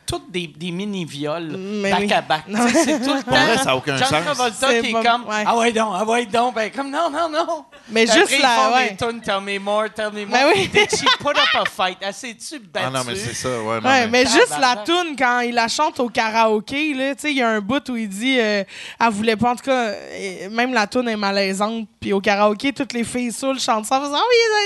Toutes 0.10 0.32
des, 0.32 0.48
des 0.48 0.72
mini-viols, 0.72 1.56
Mais 1.58 1.92
back 1.92 2.00
oui. 2.02 2.14
à 2.14 2.22
sais, 2.70 2.84
C'est 2.84 3.00
tout 3.04 3.14
le 3.14 3.22
temps. 3.24 3.30
vrai, 3.32 3.58
ça 3.64 3.72
a 3.72 3.76
aucun 3.76 3.98
John 3.98 4.08
sens. 4.08 4.24
Travolta 4.26 4.68
C'est 4.70 4.82
qui 4.82 4.90
est 4.90 4.94
pas- 4.94 5.04
comme 5.04 5.28
ouais. 5.28 5.44
Ah 5.46 5.56
ouais, 5.58 5.72
donc, 5.72 5.94
ah 5.96 6.04
ouais, 6.06 6.26
donc. 6.26 6.56
Ben, 6.56 6.72
comme 6.72 6.90
non, 6.90 7.10
non, 7.12 7.30
non. 7.30 7.66
Mais 7.90 8.08
juste 8.08 8.30
font 8.34 8.74
ouais. 8.76 8.90
des 8.90 8.96
tunes, 9.06 9.22
Tell 9.22 9.42
me 9.42 9.60
more, 9.60 9.86
tell 9.96 10.12
me 10.12 10.26
more. 10.26 10.32
Ben 10.32 10.52
oui. 10.56 10.68
Did 10.68 10.90
she 10.90 11.06
put 11.20 11.30
up 11.30 11.38
a 11.54 11.66
fight? 11.70 11.98
Elle 12.02 12.12
s'est-tu 12.14 12.58
battue? 12.60 12.86
Ah 12.88 12.90
non, 12.90 13.04
mais 13.06 13.16
c'est 13.16 13.34
ça. 13.36 13.50
Ouais, 13.50 13.80
non, 13.82 13.90
Ouais, 13.90 14.08
mais 14.08 14.26
juste 14.26 14.56
la 14.60 14.78
toune 14.78 15.16
quand 15.18 15.42
il 15.42 15.54
la 15.54 15.68
chante 15.68 16.00
au 16.00 16.10
karaoké, 16.10 16.94
là, 16.96 17.14
tu 17.14 17.22
sais, 17.22 17.32
il 17.32 17.38
y 17.38 17.42
a 17.44 17.50
un 17.50 17.62
bout 17.62 17.88
où 17.90 17.96
il 17.96 18.10
dit, 18.10 18.40
euh, 18.40 18.64
elle 19.00 19.10
voulait 19.12 19.36
pas, 19.36 19.52
en 19.52 19.56
tout 19.56 19.66
cas, 19.66 19.90
euh, 19.90 20.50
même 20.50 20.74
la 20.74 20.88
toune 20.88 21.08
est 21.10 21.16
malaisante, 21.18 21.88
puis 22.00 22.14
au 22.14 22.22
karaoké, 22.22 22.74
toutes 22.74 22.94
les 22.94 23.04
filles 23.04 23.32
saoules 23.32 23.60
chantent 23.60 23.86
ça, 23.86 24.00
en 24.00 24.02
faisant, 24.02 24.16
ah 24.18 24.24
oui, 24.30 24.36
ça 24.50 24.56
va 24.56 24.64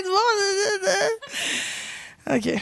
être 2.38 2.46
bon. 2.46 2.54
Ok. 2.56 2.62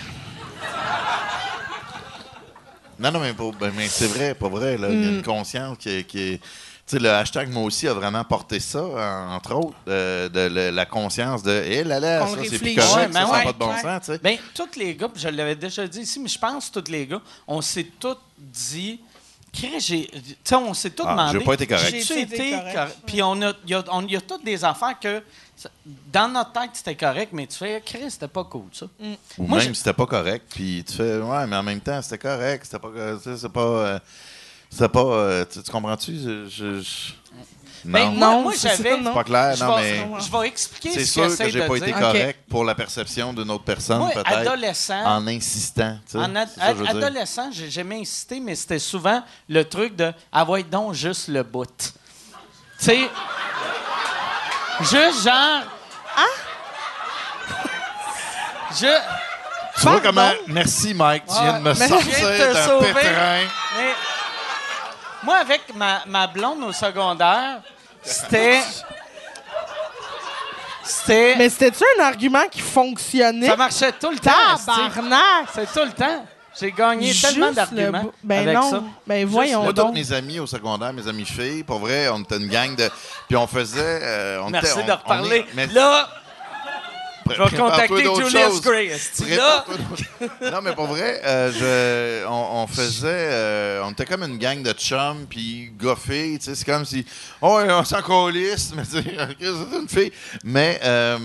Non, 3.02 3.11
non, 3.11 3.19
mais, 3.19 3.34
ben, 3.34 3.72
mais 3.76 3.88
c'est 3.88 4.07
vrai, 4.07 4.34
pas 4.36 4.48
vrai. 4.49 4.78
là. 4.78 4.90
Il 4.91 5.03
y 5.03 5.07
a 5.07 5.11
Mm. 5.11 5.15
une 5.15 5.23
conscience 5.23 5.78
qui 5.78 5.90
est. 5.90 6.03
qui 6.03 6.19
est- 6.34 6.38
tu 6.88 6.98
sais, 6.98 6.99
le 7.03 7.10
hashtag 7.11 7.49
moi 7.49 7.64
aussi 7.64 7.88
a 7.88 7.94
vraiment 7.94 8.23
porté 8.26 8.60
ça, 8.60 8.84
en- 8.84 9.34
entre 9.36 9.56
autres, 9.56 9.78
euh, 9.88 10.28
de, 10.30 10.53
le- 10.53 10.69
la 10.72 10.86
conscience 10.86 11.41
de 11.41 11.52
hé 11.52 11.84
là 11.86 11.99
là, 11.99 12.19
Qu'on 12.19 12.36
ça 12.36 12.41
c'est 12.49 12.60
plus 12.60 12.76
correct, 12.76 13.07
Ouais, 13.07 13.14
ça 13.14 13.19
n'a 13.22 13.32
ouais, 13.32 13.44
pas 13.45 13.53
de 13.53 13.57
bon 13.57 13.72
sens, 13.78 14.02
tu 14.06 14.11
sais. 14.14 14.18
Ben, 14.22 14.38
tous 14.53 14.78
les 14.78 14.95
gars, 14.95 15.07
puis 15.07 15.22
je 15.22 15.30
l'avais 15.30 15.56
déjà 15.56 15.88
dit 15.88 16.02
ici, 16.02 16.19
mais 16.19 16.28
je 16.28 16.38
pense 16.40 16.69
que 16.69 16.80
tous 16.80 16.91
les 16.91 17.07
gars, 17.07 17.22
on 17.48 17.61
s'est 17.61 17.88
tous 17.99 18.18
dit. 18.38 18.99
Chris, 19.53 19.80
j'ai- 19.82 20.07
Tu 20.07 20.36
sais, 20.44 20.56
on 20.56 20.73
s'est 20.73 20.91
tous 20.91 21.03
Ah, 21.06 21.11
demandé. 21.11 21.40
j'ai 21.40 21.45
pas 21.45 21.53
été 21.56 21.68
correct. 21.68 21.90
J'ai 21.90 22.22
été 22.22 22.36
été 22.36 22.52
correct. 22.52 22.73
correct? 22.76 22.98
Puis 23.06 23.22
on 23.22 23.41
a, 23.41 23.53
il 23.65 23.69
y 23.72 23.73
a, 23.73 23.84
on- 23.91 24.02
il 24.07 24.11
y 24.14 24.15
a 24.15 24.22
toutes 24.22 24.45
des 24.45 24.64
affaires 24.64 24.98
que. 24.99 25.22
Dans 26.11 26.28
notre 26.28 26.53
tête, 26.53 26.72
c'était 26.73 26.95
correct, 26.95 27.30
mais 27.34 27.45
tu 27.45 27.56
fais, 27.56 27.84
Chris, 27.86 28.10
c'était 28.10 28.28
pas 28.28 28.44
cool, 28.45 28.65
ça. 28.72 28.88
Ou 29.38 29.44
Moi, 29.45 29.60
même 29.60 29.76
c'était 29.76 29.94
pas 29.94 30.07
correct, 30.07 30.45
puis 30.56 30.84
tu 30.84 30.94
fais 30.95 31.18
ouais, 31.18 31.45
mais 31.48 31.56
en 31.56 31.61
même 31.61 31.82
temps, 31.82 32.02
c'était 32.02 32.18
correct, 32.18 32.65
c'était 32.65 32.80
pas. 32.80 32.90
C'est 33.38 33.49
pas. 33.52 33.60
euh, 33.61 33.99
c'est 34.72 34.90
pas. 34.90 34.99
euh, 35.03 35.45
tu, 35.52 35.61
tu 35.61 35.69
comprends-tu? 35.72 36.15
Je, 36.15 36.48
je- 36.49 36.82
je- 36.82 37.11
Ben, 37.83 38.05
Non, 38.05 38.11
moi, 38.11 38.27
Non, 38.29 38.41
moi, 38.43 38.51
c'est 38.53 38.67
ça, 38.69 38.75
j'avais. 38.75 38.97
c'est 39.03 39.13
pas 39.13 39.23
clair, 39.23 39.55
Je 39.55 39.63
non, 39.63 39.75
vais, 39.77 39.81
mais. 40.05 40.07
je 40.21 40.31
vais 40.31 40.47
expliquer 40.47 40.91
C'est 40.91 41.05
ce 41.05 41.11
sûr 41.13 41.37
que 41.37 41.49
j'ai 41.49 41.67
pas 41.67 41.75
été 41.77 41.91
correct 41.91 42.39
pour 42.49 42.63
la 42.63 42.75
perception 42.75 43.33
d'une 43.33 43.49
autre 43.49 43.63
personne, 43.63 43.97
Moi, 43.99 44.11
peut-être. 44.11 44.31
adolescent. 44.37 45.03
En 45.05 45.25
insistant. 45.27 45.97
tu 46.05 46.11
sais. 46.11 46.17
En 46.19 46.35
ad- 46.35 46.49
C'est 46.53 46.59
ça 46.59 46.67
que 46.67 46.73
je 46.73 46.79
veux 46.79 46.87
dire. 46.87 46.95
adolescent, 46.97 47.49
j'ai 47.51 47.69
jamais 47.71 48.01
insisté, 48.01 48.39
mais 48.39 48.55
c'était 48.55 48.79
souvent 48.79 49.23
le 49.49 49.63
truc 49.65 49.95
de 49.95 50.11
avoir 50.31 50.61
donc 50.63 50.93
juste 50.93 51.27
le 51.27 51.43
bout. 51.43 51.65
Tu 52.79 52.85
sais, 52.85 52.99
juste 54.81 55.23
genre. 55.23 55.61
Hein? 56.17 56.23
Je. 58.79 58.87
Tu 59.81 59.87
vois 59.87 59.99
comment. 60.01 60.31
Merci, 60.47 60.93
Mike. 60.93 61.23
Tu 61.27 61.33
viens 61.41 61.53
de 61.59 61.63
me 61.63 61.73
mais 61.73 61.87
sortir 61.87 62.53
d'un 62.53 62.65
sauver. 62.67 62.93
pétrin. 62.93 63.39
Mais 63.77 63.93
moi, 65.23 65.38
avec 65.38 65.61
ma, 65.76 66.02
ma 66.07 66.27
blonde 66.27 66.64
au 66.64 66.72
secondaire, 66.72 67.61
c'était. 68.02 68.61
C'était. 70.84 71.35
Mais 71.38 71.49
c'était-tu 71.49 71.84
un 71.99 72.03
argument 72.03 72.48
qui 72.49 72.60
fonctionnait? 72.60 73.48
Ça 73.48 73.56
marchait 73.56 73.91
tout 73.93 74.10
le 74.10 74.18
temps. 74.19 74.31
esti. 74.56 74.65
Tabarnak! 74.65 75.48
C'est 75.53 75.72
tout 75.72 75.85
le 75.85 75.91
temps. 75.91 76.26
J'ai 76.60 76.72
gagné 76.72 77.14
tellement 77.14 77.45
Juste 77.48 77.56
d'arguments. 77.56 77.98
le 77.99 78.03
bout- 78.06 78.14
Ben 78.23 78.39
avec 78.41 78.56
non. 78.56 78.72
ça. 78.72 78.84
Ben 79.07 79.26
voyons 79.26 79.64
Moi, 79.64 79.72
tous 79.72 79.84
donc. 79.84 79.93
mes 79.93 80.11
amis 80.11 80.39
au 80.39 80.48
secondaire, 80.48 80.91
mes 80.91 81.07
amis 81.07 81.23
filles, 81.26 81.64
pour 81.64 81.80
vrai, 81.80 82.10
on 82.10 82.19
était 82.19 82.35
une 82.38 82.49
gang 82.49 82.76
de. 82.76 82.89
Puis 83.27 83.38
on 83.38 83.48
faisait. 83.48 83.80
euh, 84.02 84.41
on 84.43 84.49
Merci 84.49 84.72
était, 84.72 84.81
on- 84.81 84.85
de 84.88 84.91
on 84.91 84.95
reparler. 84.98 85.38
est- 85.38 85.45
mais- 85.53 85.68
Là, 85.68 86.10
je 87.30 87.41
vais 87.43 87.57
contacter 87.57 88.03
esti. 88.91 89.30
Là, 89.35 89.65
non, 90.52 90.61
mais 90.64 90.73
pour 90.73 90.88
vrai, 90.88 91.22
euh, 91.23 91.52
je, 92.23 92.27
on, 92.27 92.64
on 92.64 92.68
faisait. 92.68 93.07
euh, 93.10 93.81
on 93.85 93.91
était 93.91 94.06
comme 94.06 94.23
une 94.23 94.38
gang 94.38 94.61
de 94.61 94.72
chums, 94.73 95.26
puis 95.30 95.72
goffés. 95.77 96.38
Tu 96.39 96.45
sais, 96.45 96.56
c'est 96.56 96.65
comme 96.65 96.85
si. 96.85 97.06
Oh, 97.41 97.60
on 97.68 97.84
s'en 97.84 98.02
calisse, 98.02 98.73
mais 98.76 98.84
c'est 98.89 98.99
une 99.80 99.88
fille. 99.89 100.11
Mais. 100.43 100.80
euh, 100.84 101.18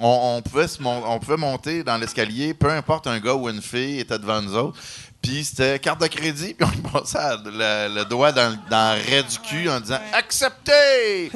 on, 0.00 0.38
on 0.38 0.42
pouvait 0.42 0.66
se 0.66 0.82
mon- 0.82 1.04
on 1.06 1.18
pouvait 1.20 1.36
monter 1.36 1.84
dans 1.84 1.96
l'escalier, 1.98 2.54
peu 2.54 2.70
importe 2.70 3.06
un 3.06 3.20
gars 3.20 3.34
ou 3.34 3.48
une 3.48 3.60
fille 3.62 4.00
était 4.00 4.18
devant 4.18 4.40
nous 4.40 4.56
autres. 4.56 4.78
Puis 5.20 5.44
c'était 5.44 5.78
carte 5.78 6.00
de 6.00 6.06
crédit, 6.08 6.54
puis 6.58 6.66
on 6.66 6.88
passait 6.88 7.18
le, 7.44 7.94
le 7.94 8.04
doigt 8.06 8.32
dans, 8.32 8.58
dans 8.70 8.96
le 8.98 9.02
raie 9.08 9.22
du 9.22 9.38
cul 9.38 9.68
en 9.68 9.78
disant 9.80 10.00
Acceptez! 10.14 11.30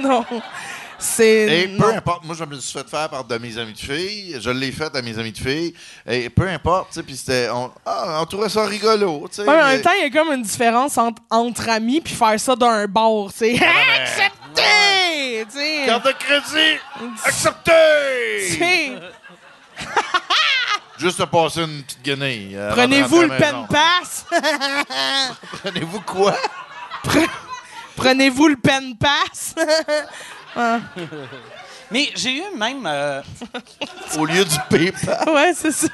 non. 0.00 0.24
C'est. 1.02 1.62
Et 1.62 1.66
non. 1.68 1.78
peu 1.78 1.94
importe, 1.94 2.24
moi 2.24 2.36
je 2.38 2.44
me 2.44 2.60
suis 2.60 2.78
fait 2.78 2.86
faire 2.88 3.08
par 3.08 3.24
de 3.24 3.38
mes 3.38 3.56
amis 3.56 3.72
de 3.72 3.78
filles, 3.78 4.36
je 4.38 4.50
l'ai 4.50 4.70
fait 4.70 4.94
à 4.94 5.00
mes 5.00 5.18
amis 5.18 5.32
de 5.32 5.38
filles, 5.38 5.74
et 6.06 6.28
peu 6.28 6.46
importe, 6.46 6.88
tu 6.90 6.94
sais, 6.96 7.02
puis 7.02 7.16
c'était, 7.16 7.48
on, 7.50 7.70
ah, 7.86 8.18
on 8.20 8.26
trouvait 8.26 8.50
ça 8.50 8.66
rigolo, 8.66 9.26
tu 9.30 9.36
sais. 9.36 9.48
Ouais, 9.48 9.56
mais 9.56 9.62
en 9.62 9.66
même 9.68 9.80
temps, 9.80 9.92
il 9.98 10.02
y 10.02 10.06
a 10.06 10.10
comme 10.10 10.32
une 10.34 10.42
différence 10.42 10.98
entre, 10.98 11.22
entre 11.30 11.68
amis 11.70 12.02
puis 12.02 12.12
faire 12.14 12.38
ça 12.38 12.54
d'un 12.54 12.86
bar, 12.86 13.28
tu 13.32 13.38
sais. 13.38 13.54
Acceptez! 13.54 15.46
Tu 15.50 15.56
sais. 15.58 15.82
Carte 15.86 16.04
de 16.06 16.12
crédit, 16.12 16.78
Tu 16.98 17.28
acceptez! 17.28 18.48
sais. 18.58 18.92
Juste 20.98 21.16
te 21.16 21.22
passer 21.22 21.62
une 21.62 21.82
petite 21.82 22.02
guenille. 22.04 22.54
euh, 22.54 22.68
de 22.68 22.74
Prenez-vous 22.76 23.22
le 23.22 23.28
pen 23.28 23.66
pass? 23.70 24.26
Prenez-vous 25.62 26.00
quoi? 26.02 26.36
Prenez-vous 27.96 28.48
le 28.48 28.56
pen 28.56 28.94
pass? 28.98 29.54
Mais 31.90 32.10
j'ai 32.14 32.36
eu 32.38 32.56
même. 32.56 32.86
euh, 32.86 33.22
Au 34.18 34.24
lieu 34.24 34.44
du 34.44 34.56
PayPal. 34.68 35.28
ouais, 35.28 35.52
c'est 35.54 35.72
ça. 35.72 35.88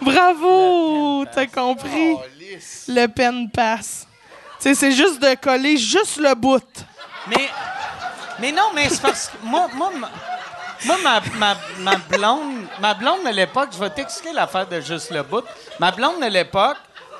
Bravo! 0.00 1.24
T'as 1.32 1.46
compris? 1.46 2.12
Oh, 2.14 2.22
lisse. 2.38 2.84
Le 2.88 3.06
pen 3.06 3.48
pass. 3.50 4.06
Tu 4.60 4.68
sais, 4.68 4.74
c'est 4.74 4.92
juste 4.92 5.20
de 5.20 5.34
coller 5.36 5.76
juste 5.76 6.18
le 6.18 6.34
bout. 6.34 6.62
mais, 7.28 7.48
mais 8.40 8.52
non, 8.52 8.70
mais 8.74 8.88
c'est 8.88 9.00
parce 9.02 9.28
que 9.28 9.36
moi, 9.44 9.68
moi, 9.74 9.90
ma, 9.96 10.10
moi, 10.84 10.96
ma, 11.02 11.20
ma, 11.36 11.56
ma 11.78 11.96
blonde, 11.96 12.64
ma 12.80 12.94
blonde 12.94 13.26
à 13.26 13.32
l'époque, 13.32 13.70
je 13.72 13.78
vais 13.78 13.90
t'expliquer 13.90 14.32
l'affaire 14.34 14.66
de 14.66 14.80
juste 14.80 15.10
le 15.10 15.22
bout. 15.22 15.44
Ma 15.78 15.90
blonde 15.92 16.22
à 16.22 16.28
l'époque, 16.28 16.76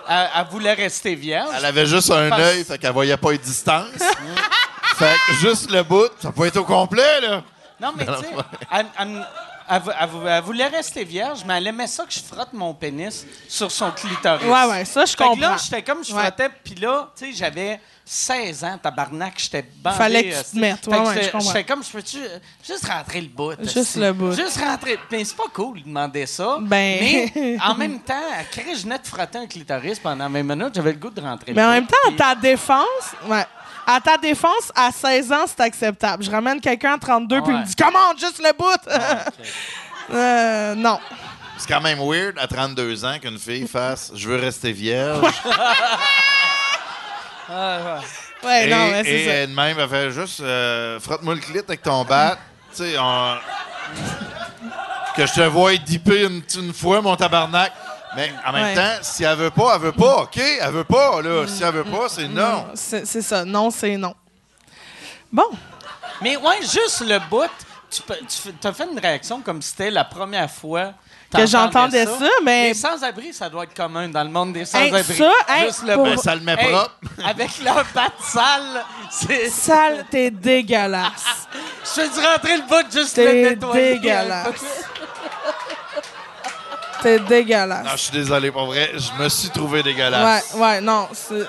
elle, 0.08 0.28
elle 0.36 0.46
voulait 0.50 0.72
rester 0.74 1.14
vierge. 1.14 1.48
Elle 1.56 1.64
avait 1.64 1.86
juste 1.86 2.10
un 2.10 2.28
Parce- 2.28 2.42
œil, 2.42 2.64
fait 2.64 2.78
qu'elle 2.78 2.92
voyait 2.92 3.16
pas 3.16 3.30
les 3.32 3.38
distances. 3.38 3.86
fait 4.96 5.16
que 5.26 5.32
juste 5.34 5.70
le 5.70 5.82
bout, 5.82 6.08
ça 6.20 6.32
peut 6.32 6.46
être 6.46 6.56
au 6.58 6.64
complet, 6.64 7.20
là. 7.20 7.42
Non, 7.80 7.92
mais 7.96 8.06
tu 8.06 8.12
sais, 8.12 8.30
elle, 8.72 8.86
elle 8.98 9.08
me- 9.08 9.22
elle 9.68 9.80
vou- 9.82 9.90
elle 10.00 10.08
vou- 10.08 10.26
elle 10.28 10.42
voulait 10.42 10.66
rester 10.68 11.02
vierge, 11.04 11.40
mais 11.46 11.56
elle 11.58 11.66
aimait 11.66 11.86
ça 11.88 12.04
que 12.04 12.12
je 12.12 12.20
frotte 12.20 12.52
mon 12.52 12.74
pénis 12.74 13.26
sur 13.48 13.70
son 13.72 13.90
clitoris. 13.90 14.46
Ouais, 14.46 14.64
ouais, 14.70 14.84
ça, 14.84 15.04
je 15.04 15.10
Fait 15.12 15.16
que 15.16 15.22
là, 15.22 15.48
comprends. 15.48 15.56
j'étais 15.58 15.82
comme 15.82 16.04
je 16.04 16.12
frottais, 16.12 16.48
puis 16.62 16.74
là, 16.76 17.10
tu 17.16 17.26
sais, 17.26 17.32
j'avais 17.32 17.80
16 18.04 18.62
ans, 18.64 18.78
tabarnak, 18.80 19.34
j'étais 19.38 19.64
bandé. 19.78 19.96
Fallait 19.96 20.24
que 20.30 20.36
tu 20.36 20.44
te 20.44 20.58
mettes, 20.58 20.86
ouais, 20.86 21.22
je 21.22 21.30
comprends. 21.30 21.40
J'étais 21.40 21.64
comme, 21.64 21.82
je 21.84 21.90
peux-tu 21.90 22.18
euh, 22.18 22.38
juste 22.66 22.86
rentrer 22.86 23.20
le 23.20 23.28
bout? 23.28 23.54
Juste 23.62 23.96
le 23.96 24.12
bout. 24.12 24.32
Juste 24.32 24.58
rentrer. 24.60 24.98
Mais 25.10 25.24
c'est 25.24 25.36
pas 25.36 25.44
cool 25.52 25.80
de 25.80 25.84
demander 25.84 26.26
ça. 26.26 26.58
Ben- 26.60 26.98
Mais 27.00 27.56
en 27.64 27.74
même 27.74 28.00
temps, 28.00 28.14
à 28.38 28.44
créer, 28.44 28.74
je 28.76 28.82
venais 28.82 28.98
de 28.98 29.06
frotter 29.06 29.38
un 29.38 29.46
clitoris 29.46 29.98
pendant 29.98 30.28
20 30.28 30.42
minutes, 30.42 30.72
j'avais 30.74 30.92
le 30.92 30.98
goût 30.98 31.10
de 31.10 31.20
rentrer 31.20 31.52
Mais 31.52 31.62
le 31.62 31.68
en 31.68 31.70
même 31.72 31.86
temps, 31.86 31.96
à 32.08 32.12
ta 32.16 32.34
défense, 32.40 32.86
ouais. 33.26 33.44
À 33.86 34.00
ta 34.00 34.16
défense, 34.16 34.70
à 34.74 34.90
16 34.92 35.32
ans, 35.32 35.44
c'est 35.46 35.60
acceptable. 35.60 36.22
Je 36.22 36.30
ramène 36.30 36.60
quelqu'un 36.60 36.94
à 36.94 36.98
32 36.98 37.42
puis 37.42 37.52
il 37.52 37.58
me 37.60 37.64
dit 37.64 37.74
Comment, 37.76 38.16
juste 38.18 38.38
le 38.42 38.52
bout? 38.56 38.78
Euh, 40.12 40.74
non. 40.74 40.98
C'est 41.56 41.68
quand 41.68 41.80
même 41.80 42.00
weird 42.00 42.36
à 42.36 42.48
32 42.48 43.04
ans 43.04 43.18
qu'une 43.22 43.38
fille 43.38 43.68
fasse 43.68 44.10
Je 44.16 44.28
veux 44.28 44.36
rester 44.36 44.72
vierge. 44.72 45.22
Ouais, 47.48 48.64
et 48.66 48.70
non, 48.70 48.88
mais 48.90 49.00
et 49.00 49.04
c'est 49.04 49.24
ça. 49.26 49.32
elle-même, 49.34 49.78
elle 49.78 49.88
fait 49.88 50.10
juste 50.10 50.40
euh, 50.40 50.98
Frotte-moi 51.00 51.34
le 51.34 51.40
clit 51.40 51.58
avec 51.60 51.80
ton 51.82 52.04
bat. 52.04 52.36
tu 52.74 52.82
sais, 52.82 52.98
on- 52.98 53.36
que 55.16 55.24
je 55.26 55.32
te 55.32 55.40
vois 55.42 55.76
dipper 55.76 56.24
une, 56.24 56.42
une 56.56 56.72
fois, 56.72 57.00
mon 57.00 57.14
tabarnak. 57.16 57.72
Mais 58.16 58.32
en 58.46 58.52
même 58.52 58.64
Ouais. 58.64 58.74
temps, 58.74 58.98
si 59.02 59.24
elle 59.24 59.36
veut 59.36 59.50
pas, 59.50 59.74
elle 59.76 59.80
veut 59.82 59.92
pas, 59.92 60.22
OK? 60.22 60.36
Elle 60.38 60.70
veut 60.70 60.84
pas, 60.84 61.22
là. 61.22 61.46
Si 61.46 61.62
elle 61.62 61.72
veut 61.74 61.84
pas, 61.84 62.08
c'est 62.08 62.28
non. 62.28 62.66
C'est 62.74 63.06
c'est 63.06 63.22
ça. 63.22 63.44
Non, 63.44 63.70
c'est 63.70 63.96
non. 63.96 64.14
Bon. 65.32 65.48
Mais 66.20 66.36
ouais, 66.36 66.60
juste 66.60 67.00
le 67.00 67.18
bout, 67.30 67.48
tu 67.90 68.02
peux- 68.02 68.18
tu 68.60 68.66
as 68.66 68.72
fait 68.72 68.86
une 68.90 68.98
réaction 68.98 69.40
comme 69.40 69.60
si 69.62 69.70
c'était 69.70 69.90
la 69.90 70.04
première 70.04 70.50
fois 70.50 70.92
Que 71.34 71.46
j'entendais 71.46 72.04
ça, 72.04 72.28
mais- 72.44 72.68
Les 72.68 72.74
sans-abri, 72.74 73.32
ça 73.32 73.48
doit 73.48 73.64
être 73.64 73.72
commun 73.74 74.06
dans 74.06 74.22
le 74.22 74.28
monde 74.28 74.52
des 74.52 74.60
Hey, 74.60 74.66
sans-abri. 74.90 75.16
ça, 75.16 75.32
hey, 75.48 75.64
juste 75.64 75.82
le 75.84 75.94
pour- 75.94 76.04
bout. 76.04 76.10
Ben, 76.10 76.16
ça 76.18 76.34
le 76.34 76.42
met 76.42 76.56
Hey, 76.58 76.68
propre. 76.70 76.90
Avec 77.24 77.58
leur 77.64 77.84
patte 77.86 78.12
sale, 78.22 78.84
c'est... 79.10 79.48
Sale, 79.50 80.04
t'es 80.10 80.30
dégueulasse. 80.30 81.24
Je 81.84 81.88
fais 82.02 82.08
du 82.10 82.20
rentrer 82.20 82.56
le 82.58 82.62
bout, 82.68 82.84
juste 82.92 83.16
le 83.16 83.24
T'es 83.24 83.42
nettoyer. 83.50 83.94
dégueulasse. 83.98 84.60
T'es 87.02 87.18
dégueulasse. 87.20 87.84
Non, 87.84 87.90
je 87.92 87.96
suis 87.96 88.12
désolé, 88.12 88.50
pour 88.50 88.66
vrai. 88.66 88.92
Je 88.94 89.22
me 89.22 89.28
suis 89.28 89.50
trouvé 89.50 89.82
dégueulasse. 89.82 90.54
Ouais, 90.54 90.60
ouais, 90.60 90.80
non. 90.80 91.08
C'est 91.12 91.42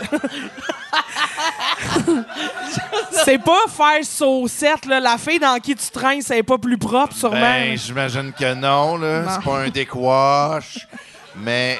C'est 3.26 3.38
pas 3.38 3.62
faire 3.70 4.04
saucette, 4.04 4.86
là. 4.86 5.00
La 5.00 5.18
fille 5.18 5.40
dans 5.40 5.58
qui 5.60 5.76
tu 5.76 5.90
traînes, 5.90 6.22
c'est 6.22 6.44
pas 6.44 6.58
plus 6.58 6.78
propre, 6.78 7.16
sûrement. 7.16 7.40
Ben, 7.40 7.78
j'imagine 7.78 8.34
que 8.34 8.54
non, 8.54 8.98
là. 8.98 9.22
Non. 9.22 9.30
C'est 9.36 9.44
pas 9.44 9.58
un 9.60 9.70
décoiche. 9.70 10.88
mais 11.36 11.80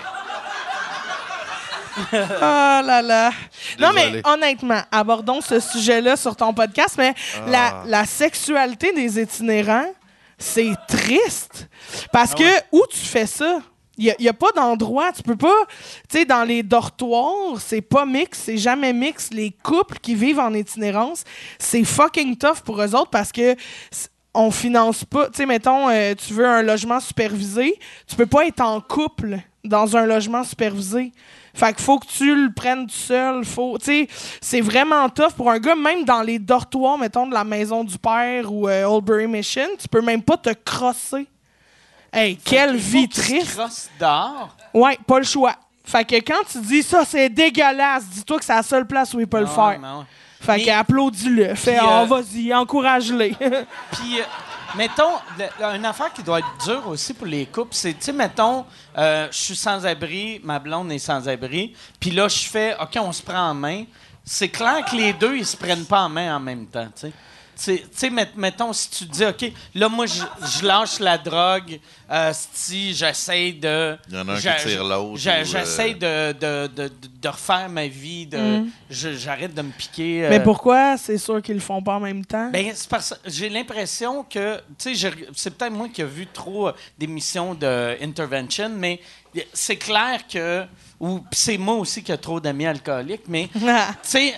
Oh 1.98 2.02
là 2.42 3.02
là. 3.04 3.32
Non, 3.80 3.92
mais 3.94 4.22
honnêtement, 4.26 4.82
abordons 4.92 5.42
ce 5.42 5.60
sujet-là 5.60 6.16
sur 6.16 6.36
ton 6.36 6.52
podcast, 6.54 6.96
mais 6.98 7.14
Ah. 7.36 7.40
la, 7.50 7.74
la 7.86 8.06
sexualité 8.06 8.94
des 8.94 9.22
itinérants, 9.22 9.86
c'est 10.44 10.76
triste. 10.88 11.70
Parce 12.12 12.34
Ah 12.34 12.40
que 12.40 12.78
où 12.78 12.84
tu 12.90 13.00
fais 13.00 13.26
ça? 13.26 13.62
Il 13.98 14.14
n'y 14.20 14.28
a, 14.28 14.34
pas 14.34 14.52
d'endroit. 14.56 15.12
Tu 15.12 15.22
peux 15.22 15.36
pas. 15.36 15.68
Tu 16.10 16.18
sais, 16.18 16.26
dans 16.26 16.44
les 16.44 16.64
dortoirs, 16.64 17.60
c'est 17.60 17.82
pas 17.82 18.06
mix, 18.06 18.40
c'est 18.40 18.58
jamais 18.58 18.92
mix. 18.92 19.30
Les 19.32 19.52
couples 19.52 20.00
qui 20.00 20.16
vivent 20.16 20.40
en 20.40 20.54
itinérance, 20.54 21.24
c'est 21.60 21.84
fucking 21.84 22.36
tough 22.38 22.62
pour 22.66 22.82
eux 22.82 22.96
autres 22.96 23.12
parce 23.12 23.32
que. 23.32 23.56
On 24.36 24.50
finance 24.50 25.06
pas. 25.06 25.28
Tu 25.28 25.38
sais, 25.38 25.46
mettons, 25.46 25.90
euh, 25.90 26.16
tu 26.16 26.34
veux 26.34 26.48
un 26.48 26.64
logement 26.64 27.00
supervisé, 27.00 27.80
tu 28.08 28.16
peux 28.16 28.26
pas 28.26 28.48
être 28.48 28.62
en 28.62 28.82
couple 28.82 29.38
dans 29.64 29.96
un 29.96 30.08
logement 30.08 30.44
supervisé. 30.44 31.12
Fait 31.56 31.74
qu'il 31.74 31.84
faut 31.84 32.00
que 32.00 32.08
tu 32.08 32.34
le 32.36 32.52
prennes 32.52 32.88
tout 32.88 32.94
seul. 32.96 33.46
Faut, 33.46 33.78
c'est 33.80 34.62
vraiment 34.62 35.08
tough 35.10 35.34
pour 35.38 35.52
un 35.52 35.60
gars, 35.60 35.76
même 35.76 36.04
dans 36.04 36.22
les 36.22 36.40
dortoirs, 36.40 36.98
mettons, 36.98 37.28
de 37.28 37.34
la 37.34 37.44
maison 37.44 37.84
du 37.84 37.98
père 37.98 38.52
ou 38.52 38.68
euh, 38.68 38.86
Oldbury 38.86 39.28
Mission, 39.28 39.68
tu 39.80 39.88
peux 39.88 40.02
même 40.02 40.24
pas 40.24 40.38
te 40.38 40.50
crosser. 40.66 41.28
Hey, 42.12 42.38
quelle 42.38 42.76
vie 42.76 43.08
triste. 43.08 43.56
crossent 43.56 43.90
dehors. 44.00 44.56
Ouais, 44.74 44.98
pas 45.06 45.20
le 45.20 45.26
choix. 45.26 45.56
Fait 45.86 46.06
que 46.06 46.16
quand 46.16 46.44
tu 46.52 46.60
dis 46.60 46.82
ça, 46.84 47.04
c'est 47.06 47.30
dégueulasse, 47.30 48.06
dis-toi 48.08 48.40
que 48.40 48.46
c'est 48.46 48.54
la 48.56 48.64
seule 48.64 48.88
place 48.88 49.14
où 49.14 49.20
il 49.20 49.28
peut 49.28 49.40
le 49.40 49.48
Ah, 49.58 49.72
faire. 49.72 50.06
Fait 50.40 50.58
Mais- 50.58 50.64
qu'applaudis-le. 50.64 51.56
Fais, 51.56 51.78
oh, 51.82 51.88
euh, 51.88 52.06
vas-y, 52.06 52.54
encourage-les. 52.54 53.30
Puis, 53.40 54.20
euh, 54.20 54.24
mettons, 54.76 55.14
une 55.74 55.86
affaire 55.86 56.12
qui 56.14 56.24
doit 56.24 56.40
être 56.40 56.66
dure 56.66 56.88
aussi 56.88 57.14
pour 57.14 57.28
les 57.28 57.46
couples, 57.46 57.74
c'est, 57.74 57.94
tu 57.94 58.06
sais, 58.06 58.14
mettons, 58.14 58.66
euh, 58.98 59.28
je 59.32 59.38
suis 59.38 59.56
sans-abri, 59.56 60.40
ma 60.44 60.60
blonde 60.60 60.92
est 60.92 61.00
sans-abri, 61.00 61.76
puis 62.00 62.12
là, 62.12 62.28
je 62.28 62.48
fais, 62.48 62.76
OK, 62.80 62.98
on 62.98 63.12
se 63.12 63.22
prend 63.22 63.50
en 63.50 63.54
main. 63.54 63.84
C'est 64.26 64.50
clair 64.50 64.86
que 64.86 64.96
les 64.96 65.14
deux, 65.14 65.36
ils 65.36 65.46
se 65.46 65.58
prennent 65.58 65.86
pas 65.86 66.02
en 66.02 66.10
main 66.10 66.36
en 66.36 66.40
même 66.40 66.66
temps, 66.68 66.88
tu 66.96 67.08
sais. 67.08 67.14
Tu 67.66 67.80
sais, 67.92 68.10
met- 68.10 68.30
mettons, 68.36 68.74
si 68.74 68.90
tu 68.90 69.06
dis, 69.06 69.26
OK, 69.26 69.52
là, 69.76 69.90
moi, 69.90 70.06
je, 70.06 70.66
lâche 70.66 71.00
la 71.00 71.18
drogue, 71.18 71.80
euh, 72.12 72.32
si 72.54 72.94
j'essaie 72.94 73.52
de. 73.54 73.98
Il 74.10 74.16
y 74.16 74.18
en 74.20 74.28
a 74.28 74.34
un 74.34 74.36
qui 74.38 74.42
tire 74.68 74.84
l'autre, 74.84 75.18
J'essaie 75.20 75.96
euh, 76.04 76.34
de, 76.34 76.68
de, 76.68 76.88
de, 76.88 76.92
de 77.22 77.28
refaire 77.30 77.70
ma 77.70 77.88
vie, 77.88 78.26
de, 78.26 78.64
je- 78.90 79.14
j'arrête 79.14 79.54
de 79.54 79.62
me 79.62 79.72
piquer. 79.72 80.26
euh, 80.26 80.30
Mais 80.30 80.44
pourquoi? 80.44 80.98
C'est 80.98 81.18
sûr 81.18 81.42
qu'ils 81.42 81.56
le 81.56 81.62
font 81.62 81.82
pas 81.82 81.96
en 81.96 82.00
même 82.00 82.26
temps? 82.26 82.50
ben, 82.52 82.72
c'est 82.76 82.90
parce 82.90 83.10
que 83.12 83.30
j'ai 83.30 83.50
l'impression 83.50 84.24
que, 84.24 84.58
tu 84.78 84.96
sais, 84.96 85.10
c'est 85.36 85.56
peut-être 85.58 85.74
moi 85.74 85.90
qui 85.90 86.02
ai 86.02 86.06
vu 86.06 86.28
trop 86.28 86.72
d'émissions 86.98 87.54
de 87.56 87.98
intervention, 88.02 88.70
mais 88.70 89.00
c'est 89.54 89.78
clair 89.78 90.22
que, 90.32 90.66
ou 91.00 91.20
pis 91.20 91.38
c'est 91.40 91.58
moi 91.58 91.76
aussi 91.76 92.04
qui 92.04 92.12
ai 92.12 92.18
trop 92.18 92.40
d'amis 92.40 92.66
alcooliques, 92.68 93.28
mais, 93.28 93.50
tu 93.54 93.62
sais, 94.04 94.34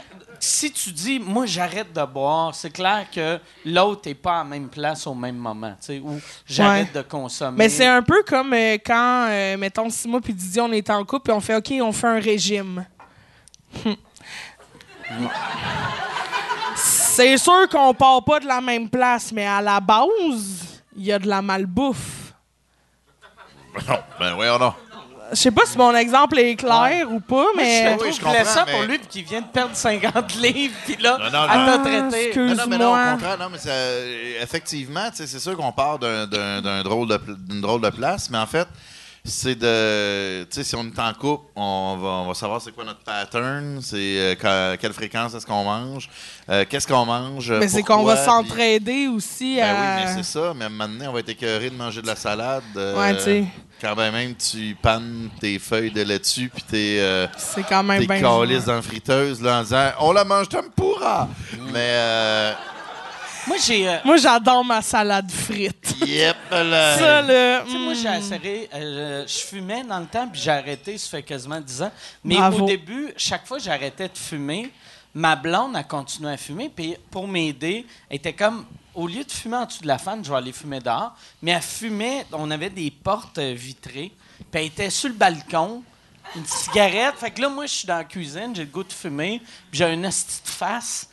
si 0.46 0.72
tu 0.72 0.92
dis, 0.92 1.20
moi, 1.20 1.46
j'arrête 1.46 1.92
de 1.92 2.06
boire, 2.06 2.54
c'est 2.54 2.70
clair 2.70 3.08
que 3.14 3.40
l'autre 3.66 4.04
n'est 4.06 4.14
pas 4.14 4.36
à 4.36 4.44
la 4.44 4.44
même 4.44 4.70
place 4.70 5.08
au 5.08 5.16
même 5.16 5.38
moment, 5.38 5.72
tu 5.80 5.86
sais, 5.88 6.00
ou 6.00 6.22
j'arrête 6.46 6.94
de 6.94 7.02
consommer. 7.02 7.58
Mais 7.58 7.70
c'est 7.70 7.88
un 7.88 8.04
peu 8.04 8.24
comme 8.24 8.54
euh, 8.54 8.78
quand, 8.86 9.28
euh, 9.30 9.58
mettons, 9.58 9.90
Simon 9.90 10.22
puis 10.22 10.34
Didier, 10.34 10.62
on 10.62 10.72
est 10.72 10.90
en 10.90 11.04
couple 11.04 11.32
et 11.32 11.34
on 11.34 11.42
fait 11.42 11.56
OK, 11.56 11.74
on 11.82 11.92
fait 11.92 12.08
un 12.08 12.20
régime. 12.20 12.86
C'est 16.76 17.38
sûr 17.38 17.68
qu'on 17.70 17.94
part 17.94 18.24
pas 18.24 18.40
de 18.40 18.46
la 18.46 18.62
même 18.62 18.90
place, 18.90 19.32
mais 19.32 19.46
à 19.46 19.62
la 19.62 19.80
base, 19.80 20.82
il 20.96 21.06
y 21.06 21.12
a 21.12 21.20
de 21.20 21.28
la 21.28 21.42
malbouffe. 21.42 22.34
Non, 23.88 24.00
ben 24.20 24.34
voyons 24.36 24.60
non. 24.60 24.74
Je 25.32 25.36
sais 25.38 25.52
pas 25.52 25.64
si 25.66 25.78
mon 25.78 25.96
exemple 25.96 26.38
est 26.40 26.56
clair 26.56 27.12
ou 27.12 27.20
pas, 27.20 27.46
mais. 27.58 27.84
je 27.86 27.90
Oui, 27.92 27.98
trouve 27.98 28.14
je 28.14 28.22
blessant 28.38 28.62
mais- 28.66 28.72
pour 28.74 28.82
lui 28.84 28.98
puis 29.00 29.08
qu'il 29.08 29.24
vient 29.26 29.42
de 29.42 29.48
perdre 29.48 29.76
50 29.76 30.36
livres, 30.36 30.76
puis 30.86 30.98
là, 30.98 31.18
Non, 31.18 31.24
non, 31.32 31.44
elle 31.44 31.66
t'a 31.66 31.74
Ah, 31.74 31.80
traité. 31.80 32.26
excuse- 32.28 32.50
Non, 32.52 32.56
non, 32.56 32.64
mais 32.70 32.78
non, 32.78 32.92
au 32.92 32.96
Excuse-moi. 32.96 33.12
contraire, 33.14 33.38
non, 33.40 33.50
mais 33.52 33.58
ça, 33.58 33.72
effectivement, 34.42 35.10
tu 35.10 35.18
sais, 35.18 35.28
c'est 35.28 35.40
sûr 35.40 35.58
qu'on 35.58 35.72
part 35.72 36.00
d'un- 36.00 36.28
d'un 36.28 36.62
d'un 36.62 36.84
drôle 36.84 37.08
de 37.08 37.18
pl- 37.18 37.36
d'une 37.40 37.62
drôle 37.62 37.82
de 37.82 37.90
place, 37.90 38.30
mais 38.30 38.38
en 38.38 38.46
fait, 38.46 38.68
c'est 39.28 39.56
de, 39.56 40.44
tu 40.44 40.56
sais, 40.58 40.64
si 40.64 40.76
on 40.76 40.84
est 40.84 41.00
en 41.00 41.14
couple, 41.14 41.46
on 41.56 41.98
va, 42.00 42.08
on 42.10 42.28
va 42.28 42.34
savoir 42.36 42.62
c'est 42.62 42.72
quoi 42.72 42.84
notre 42.86 43.00
pattern, 43.04 43.80
c'est 43.82 43.96
euh, 43.98 44.36
que- 44.36 44.76
quelle 44.76 44.94
fréquence 44.94 45.34
est-ce 45.34 45.46
qu'on 45.46 45.64
mange, 45.64 46.08
euh, 46.50 46.64
qu'est-ce 46.70 46.88
qu'on 46.88 47.06
mange, 47.06 47.52
Mais 47.52 47.68
c'est 47.68 47.82
qu'on 47.82 48.04
va 48.04 48.16
s'entraider 48.24 49.08
aussi 49.08 49.56
Ben 49.56 49.64
à. 49.64 49.74
oui, 49.74 49.88
mais 50.06 50.14
c'est 50.24 50.30
ça. 50.32 50.54
Mais 50.56 50.70
maintenant, 50.70 51.06
on 51.10 51.14
va 51.14 51.20
être 51.20 51.30
écœuré 51.30 51.70
de 51.72 51.76
manger 51.76 52.02
de 52.04 52.08
la 52.08 52.16
salade. 52.16 52.64
euh, 52.78 52.96
Ouais, 52.98 53.16
tu 53.18 53.24
sais. 53.24 53.46
Quand 53.82 53.94
ben 53.96 54.10
même 54.12 54.36
tu 54.36 54.76
pannes 54.82 55.30
tes 55.40 55.60
feuilles 55.60 55.92
de 55.92 56.02
laitue 56.02 56.50
puis 56.50 56.64
tes, 56.64 57.02
euh, 57.02 57.28
C'est 57.38 57.64
quand 57.68 57.84
même 57.84 58.02
tes 58.02 58.08
bien. 58.08 58.22
calices 58.22 58.66
dans 58.66 58.76
la 58.76 58.82
friteuse 58.82 59.42
là, 59.42 59.60
en 59.60 59.64
disant 59.64 59.90
«On 60.00 60.12
la 60.14 60.24
mange 60.24 60.48
tempura! 60.48 61.28
Mais, 61.74 61.74
euh, 61.80 62.54
Moi, 63.48 63.58
j'ai. 63.66 63.88
euh, 63.88 63.98
Moi, 64.04 64.18
j'adore 64.18 64.64
ma 64.66 64.82
salade 64.82 65.30
frite. 65.32 65.96
yep, 66.06 66.36
là. 66.52 66.98
Ça, 66.98 67.22
là. 67.22 67.62
Tu 67.66 67.72
sais, 67.72 67.78
moi, 67.78 67.94
j'ai 67.94 68.18
essayé, 68.18 68.70
euh, 68.74 69.26
je 69.28 69.38
fumais 69.40 69.84
dans 69.84 70.00
le 70.00 70.08
temps, 70.08 70.28
puis 70.28 70.42
j'ai 70.42 70.52
arrêté, 70.52 70.98
ça 70.98 71.10
fait 71.10 71.24
quasiment 71.24 71.60
10 71.62 71.82
ans. 71.84 71.92
Mais 72.24 72.36
Bravo. 72.36 72.64
au 72.64 72.68
début, 72.68 73.14
chaque 73.18 73.46
fois 73.46 73.58
que 73.58 73.64
j'arrêtais 73.64 74.08
de 74.08 74.18
fumer, 74.18 74.72
ma 75.14 75.36
blonde 75.36 75.76
a 75.76 75.84
continué 75.84 76.32
à 76.34 76.38
fumer, 76.38 76.70
puis 76.76 76.96
pour 77.12 77.28
m'aider, 77.28 77.86
elle 78.10 78.18
était 78.18 78.34
comme, 78.34 78.66
au 78.94 79.08
lieu 79.08 79.24
de 79.24 79.32
fumer 79.32 79.58
en 79.58 79.66
dessous 79.66 79.82
de 79.82 79.88
la 79.88 79.98
fan, 79.98 80.24
je 80.24 80.30
vais 80.32 80.38
aller 80.38 80.52
fumer 80.52 80.80
dehors. 80.80 81.14
Mais 81.42 81.52
elle 81.52 81.62
fumait, 81.62 82.26
on 82.32 82.50
avait 82.52 82.70
des 82.70 82.90
portes 82.92 83.38
euh, 83.38 83.54
vitrées, 83.56 84.12
puis 84.52 84.62
elle 84.62 84.66
était 84.66 84.90
sur 84.90 85.10
le 85.10 85.16
balcon, 85.16 85.84
une 86.36 86.46
cigarette. 86.46 87.16
Fait 87.18 87.30
que 87.32 87.42
là, 87.42 87.50
moi, 87.50 87.66
je 87.68 87.74
suis 87.74 87.88
dans 87.88 87.98
la 87.98 88.04
cuisine, 88.06 88.54
j'ai 88.56 88.64
le 88.64 88.70
goût 88.72 88.84
de 88.84 88.92
fumer, 88.92 89.40
puis 89.70 89.78
j'ai 89.80 89.94
une 89.94 90.02
de 90.02 90.10
face. 90.46 91.08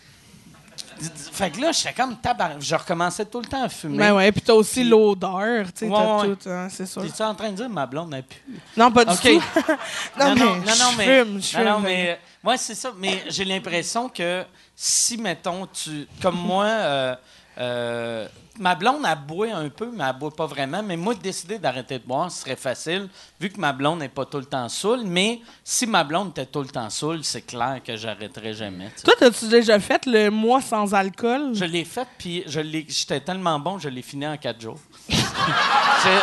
Fait 1.33 1.51
que 1.51 1.61
là, 1.61 1.73
j'étais 1.73 1.93
comme 1.93 2.17
tabar... 2.17 2.61
Je 2.61 2.75
recommençais 2.75 3.25
tout 3.25 3.41
le 3.41 3.47
temps 3.47 3.63
à 3.65 3.69
fumer. 3.69 3.99
Ben 3.99 4.15
ouais, 4.15 4.33
puis 4.33 4.41
t'as 4.43 4.53
aussi 4.55 4.85
l'odeur, 4.85 5.67
tu 5.73 5.81
sais, 5.81 5.87
Ouais, 5.89 5.97
t'as 5.97 6.17
ouais. 6.27 6.37
tout, 6.37 6.49
hein, 6.49 6.69
c'est 6.71 6.87
sûr. 6.87 7.03
T'es-tu 7.03 7.23
en 7.23 7.35
train 7.35 7.51
de 7.51 7.57
dire 7.57 7.69
ma 7.69 7.87
blonde 7.87 8.11
n'a 8.11 8.23
plus? 8.23 8.61
Non, 8.77 8.91
pas 8.91 9.05
du 9.05 9.17
tout. 9.17 9.29
non, 10.19 10.35
mais 10.35 10.41
non, 10.41 10.57
non, 10.57 10.63
je 10.65 11.03
fume, 11.03 11.43
je 11.43 11.59
non, 11.59 11.65
non, 11.65 11.75
fume. 11.77 11.85
mais, 11.85 12.21
ouais, 12.45 12.57
c'est 12.57 12.75
ça. 12.75 12.93
Mais 12.99 13.25
j'ai 13.29 13.45
l'impression 13.45 14.09
que 14.09 14.45
si, 14.75 15.17
mettons, 15.17 15.67
tu, 15.67 16.07
comme 16.21 16.37
moi, 16.37 16.65
euh, 16.65 17.15
euh, 17.59 18.29
ma 18.59 18.75
blonde 18.75 19.05
a 19.07 19.15
boit 19.15 19.53
un 19.55 19.69
peu, 19.69 19.91
mais 19.93 20.05
elle 20.05 20.17
boit 20.19 20.31
pas 20.31 20.47
vraiment. 20.47 20.83
Mais 20.83 20.97
moi, 20.97 21.15
décider 21.15 21.59
d'arrêter 21.59 21.99
de 21.99 22.05
boire, 22.05 22.31
ce 22.31 22.43
serait 22.43 22.57
facile, 22.57 23.09
vu 23.41 23.49
que 23.51 23.59
ma 23.61 23.73
blonde 23.73 24.01
n'est 24.01 24.09
pas 24.09 24.25
tout 24.27 24.39
le 24.39 24.45
temps 24.45 24.69
saoule. 24.69 25.03
Mais 25.05 25.41
si 25.65 25.87
ma 25.87 26.05
blonde 26.05 26.31
était 26.31 26.47
tout 26.47 26.61
le 26.61 26.69
temps 26.69 26.91
saoule, 26.91 27.25
c'est 27.25 27.43
clair 27.43 27.81
que 27.85 27.97
j'arrêterais 27.97 28.55
jamais. 28.55 28.91
Toi, 29.05 29.15
t'as-tu 29.19 29.49
déjà 29.49 29.79
fait 29.81 30.05
le 30.07 30.31
mois 30.31 30.61
sans 30.61 30.93
alcool? 30.95 31.51
Je 31.55 31.65
l'ai 31.65 31.85
fait, 31.85 32.07
puis 32.19 32.43
je 32.47 32.61
l'ai- 32.61 32.87
j'étais 32.89 33.21
tellement 33.21 33.59
bon, 33.59 33.79
je 33.79 33.89
l'ai 33.89 34.03
fini 34.03 34.27
en 34.27 34.37
quatre 34.37 34.61
jours. 34.61 34.79
C'est- 35.09 36.23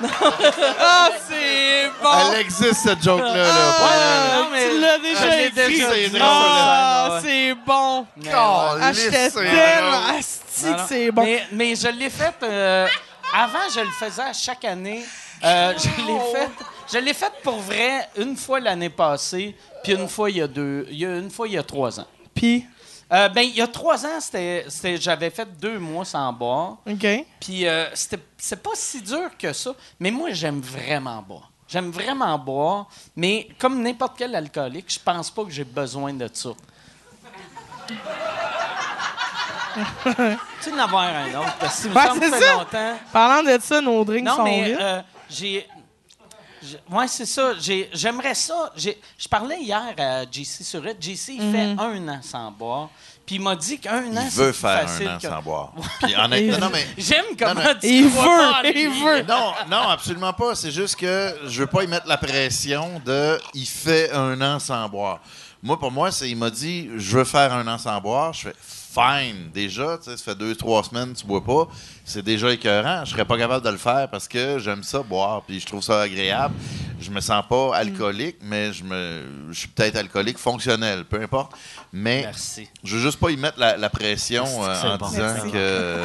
c'est 0.00 0.08
bon! 0.08 0.30
Ah, 0.80 1.08
c'est 1.28 1.90
bon! 2.02 2.10
Elle 2.32 2.40
existe, 2.40 2.74
cette 2.74 3.02
joke-là. 3.02 3.34
là, 3.34 3.76
Ah, 3.78 4.38
non, 4.38 4.48
mais 4.52 4.68
tu 4.68 4.80
l'as 4.80 4.98
déjà 4.98 5.26
l'ai 5.36 5.46
écrit. 5.46 5.54
déjà 5.68 6.08
dit. 6.08 6.18
Ah, 6.20 7.08
Ouais. 7.12 7.20
c'est 7.22 7.54
bon! 7.66 8.06
Là. 8.24 8.76
Ah, 8.80 8.92
j'étais 8.92 9.10
Calisse, 9.10 9.32
c'est 9.34 9.40
tellement 9.44 10.00
drôle. 10.00 10.16
asti 10.18 10.64
Non, 10.66 10.72
que 10.72 10.78
non. 10.80 10.86
c'est 10.88 11.10
bon. 11.10 11.22
Mais, 11.24 11.46
mais 11.52 11.74
je 11.76 11.88
l'ai 11.88 12.10
fait. 12.10 12.34
euh, 12.42 12.86
avant, 13.34 13.58
je 13.74 13.80
le 13.80 13.90
faisais 13.90 14.22
à 14.22 14.32
chaque 14.32 14.64
année. 14.64 15.04
Euh, 15.44 15.72
je 15.76 15.88
l'ai 16.06 16.18
fait. 16.32 16.48
Je 16.92 16.98
l'ai 16.98 17.14
fait 17.14 17.32
pour 17.42 17.58
vrai 17.60 18.08
une 18.16 18.36
fois 18.36 18.60
l'année 18.60 18.90
passée, 18.90 19.56
puis 19.82 19.92
une 19.94 20.08
fois 20.08 20.30
il 20.30 20.36
y 20.36 20.42
a 20.42 20.46
deux, 20.46 20.86
il 20.90 20.98
y 20.98 21.06
a 21.06 21.16
une 21.16 21.30
fois 21.30 21.48
il 21.48 21.54
y 21.54 21.58
a 21.58 21.62
trois 21.62 21.98
ans. 21.98 22.06
Puis, 22.34 22.66
Euh, 23.12 23.28
ben 23.28 23.42
il 23.42 23.54
y 23.54 23.60
a 23.60 23.66
trois 23.66 24.06
ans, 24.06 24.20
c'était, 24.20 24.64
c'était- 24.68 24.96
j'avais 24.96 25.28
fait 25.30 25.46
deux 25.60 25.78
mois 25.78 26.04
sans 26.04 26.32
boire, 26.32 26.78
OK. 26.88 27.06
puis 27.40 27.66
euh, 27.66 27.86
c'était, 27.94 28.22
c'est 28.38 28.62
pas 28.62 28.70
si 28.74 29.02
dur 29.02 29.30
que 29.38 29.52
ça. 29.52 29.72
Mais 30.00 30.10
moi, 30.10 30.30
j'aime 30.32 30.60
vraiment 30.60 31.20
boire. 31.20 31.50
J'aime 31.68 31.90
vraiment 31.90 32.38
boire, 32.38 32.86
mais 33.16 33.48
comme 33.58 33.82
n'importe 33.82 34.14
quel 34.18 34.34
alcoolique, 34.34 34.92
je 34.92 34.98
pense 34.98 35.30
pas 35.30 35.44
que 35.44 35.50
j'ai 35.50 35.64
besoin 35.64 36.12
de 36.14 36.28
ça. 36.32 36.50
tu 40.62 40.70
d'en 40.70 40.78
avoir 40.78 41.02
un 41.04 41.34
autre. 41.34 41.56
Parce 41.58 41.76
que 41.76 41.82
si 41.82 41.88
Ben, 41.88 42.02
ça 42.06 42.14
me 42.14 42.20
c'est 42.20 42.30
fait 42.30 42.40
ça. 42.40 42.52
longtemps. 42.54 42.98
Parlant 43.12 43.42
de 43.42 43.58
ça, 43.60 43.80
nos 43.80 44.04
drinks 44.04 44.24
Non, 44.24 44.36
sont 44.36 44.44
mais 44.44 44.76
euh, 44.78 45.00
j'ai. 45.30 45.66
Ouais, 46.90 47.08
c'est 47.08 47.26
ça. 47.26 47.52
J'ai- 47.60 47.88
J'aimerais 47.92 48.34
ça. 48.34 48.72
J'ai- 48.76 49.00
Je 49.18 49.28
parlais 49.28 49.60
hier 49.60 49.94
à 49.98 50.22
JC 50.30 50.62
Surette. 50.64 50.96
JC, 51.02 51.34
il 51.34 51.52
fait 51.52 51.74
un 51.78 52.08
an 52.08 52.20
sans 52.22 52.50
boire. 52.50 52.88
Puis 53.24 53.36
il 53.36 53.40
m'a 53.40 53.54
dit 53.54 53.78
qu'un 53.78 54.04
an, 54.16 54.22
Il 54.24 54.30
veut 54.30 54.52
faire 54.52 54.86
un 54.88 55.06
an 55.14 55.18
que- 55.18 55.28
sans 55.28 55.42
boire. 55.42 55.72
Puis 56.02 56.14
honnêtement, 56.16 56.58
non, 56.66 56.70
mais... 56.72 56.86
J'aime 56.98 57.24
comment 57.38 57.54
non. 57.54 57.74
tu 57.80 57.86
Il 57.86 58.08
veut, 58.08 58.72
il 58.74 58.88
veut. 58.90 59.22
Non, 59.22 59.52
non, 59.70 59.88
absolument 59.90 60.32
pas. 60.32 60.54
C'est 60.56 60.72
juste 60.72 60.96
que 60.96 61.34
je 61.46 61.60
veux 61.60 61.66
pas 61.68 61.84
y 61.84 61.86
mettre 61.86 62.08
la 62.08 62.16
pression 62.18 63.00
de 63.04 63.38
il 63.54 63.66
fait 63.66 64.10
un 64.12 64.40
an 64.40 64.58
sans 64.58 64.88
boire. 64.88 65.20
Moi, 65.62 65.78
pour 65.78 65.92
moi, 65.92 66.10
c'est 66.10 66.28
il 66.28 66.36
m'a 66.36 66.50
dit 66.50 66.88
je 66.96 67.18
veux 67.18 67.24
faire 67.24 67.52
un 67.52 67.66
an 67.68 67.78
sans 67.78 68.00
boire. 68.00 68.32
Je 68.32 68.48
fais 68.48 68.54
fine. 68.92 69.50
Déjà, 69.54 69.96
tu 69.98 70.04
sais, 70.10 70.16
ça 70.16 70.22
fait 70.24 70.34
deux, 70.34 70.54
trois 70.54 70.82
semaines 70.84 71.12
que 71.14 71.18
tu 71.18 71.26
bois 71.26 71.42
pas. 71.42 71.68
C'est 72.04 72.22
déjà 72.22 72.52
écœurant. 72.52 73.04
Je 73.04 73.10
serais 73.12 73.24
pas 73.24 73.38
capable 73.38 73.64
de 73.64 73.70
le 73.70 73.76
faire 73.78 74.08
parce 74.10 74.28
que 74.28 74.58
j'aime 74.58 74.82
ça 74.82 75.00
boire 75.02 75.42
puis 75.46 75.60
je 75.60 75.66
trouve 75.66 75.82
ça 75.82 76.02
agréable. 76.02 76.54
Je 77.00 77.10
me 77.10 77.20
sens 77.20 77.44
pas 77.48 77.74
alcoolique, 77.76 78.36
mais 78.42 78.72
je 78.72 78.84
me 78.84 79.22
je 79.50 79.58
suis 79.58 79.68
peut-être 79.68 79.96
alcoolique 79.96 80.38
fonctionnel, 80.38 81.04
peu 81.04 81.20
importe. 81.22 81.52
Mais 81.92 82.22
Merci. 82.22 82.68
je 82.84 82.96
veux 82.96 83.02
juste 83.02 83.18
pas 83.18 83.30
y 83.30 83.36
mettre 83.36 83.58
la, 83.58 83.76
la 83.76 83.88
pression 83.90 84.44
euh, 84.64 84.82
en 84.82 84.96
bon. 84.98 85.08
disant 85.08 85.22
Merci. 85.22 85.50
que. 85.50 85.98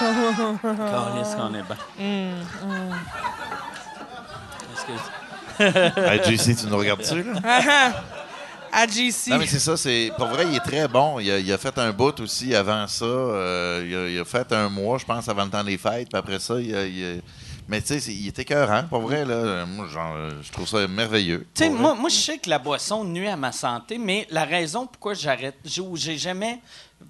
Calisse 0.00 1.34
qu'on 1.36 1.54
est 1.54 1.62
bien. 1.62 1.76
Excuse. 4.72 5.96
Hey, 5.96 6.36
JC, 6.36 6.56
tu 6.60 6.66
nous 6.66 6.76
regardes-tu, 6.78 7.22
là? 7.22 7.92
à 8.82 8.86
JC. 8.86 9.28
Non, 9.28 9.38
mais 9.38 9.46
c'est 9.46 9.58
ça. 9.58 9.76
C'est 9.76 10.10
pour 10.16 10.28
vrai, 10.28 10.46
il 10.48 10.56
est 10.56 10.60
très 10.60 10.88
bon. 10.88 11.18
Il 11.20 11.30
a, 11.30 11.38
il 11.38 11.52
a 11.52 11.58
fait 11.58 11.76
un 11.78 11.92
bout 11.92 12.18
aussi 12.20 12.54
avant 12.54 12.86
ça. 12.88 13.04
euh, 13.04 13.84
il, 13.86 13.94
a, 13.96 14.08
il 14.08 14.18
a 14.20 14.24
fait 14.24 14.50
un 14.52 14.68
mois, 14.68 14.98
je 14.98 15.04
pense, 15.04 15.28
avant 15.28 15.44
le 15.44 15.50
temps 15.50 15.64
des 15.64 15.78
fêtes. 15.78 16.08
Puis 16.10 16.18
après 16.18 16.38
ça, 16.38 16.58
il 16.60 16.74
a- 16.74 16.86
il 16.86 17.04
a- 17.04 17.20
mais 17.68 17.80
tu 17.80 17.98
sais, 18.00 18.12
il 18.12 18.26
était 18.28 18.42
écœurant. 18.42 18.82
Pour 18.88 19.02
vrai, 19.02 19.24
là, 19.24 19.64
moi, 19.66 19.86
genre, 19.86 20.14
je 20.42 20.50
trouve 20.50 20.66
ça 20.66 20.86
merveilleux. 20.88 21.46
Tu 21.54 21.62
sais, 21.64 21.70
moi, 21.70 21.94
moi 21.94 22.10
je 22.10 22.16
sais 22.16 22.38
que 22.38 22.50
la 22.50 22.58
boisson 22.58 23.04
nuit 23.04 23.28
à 23.28 23.36
ma 23.36 23.52
santé, 23.52 23.98
mais 23.98 24.26
la 24.30 24.44
raison 24.44 24.86
pourquoi 24.86 25.14
j'arrête, 25.14 25.56
j'ai 25.64 26.18
jamais 26.18 26.58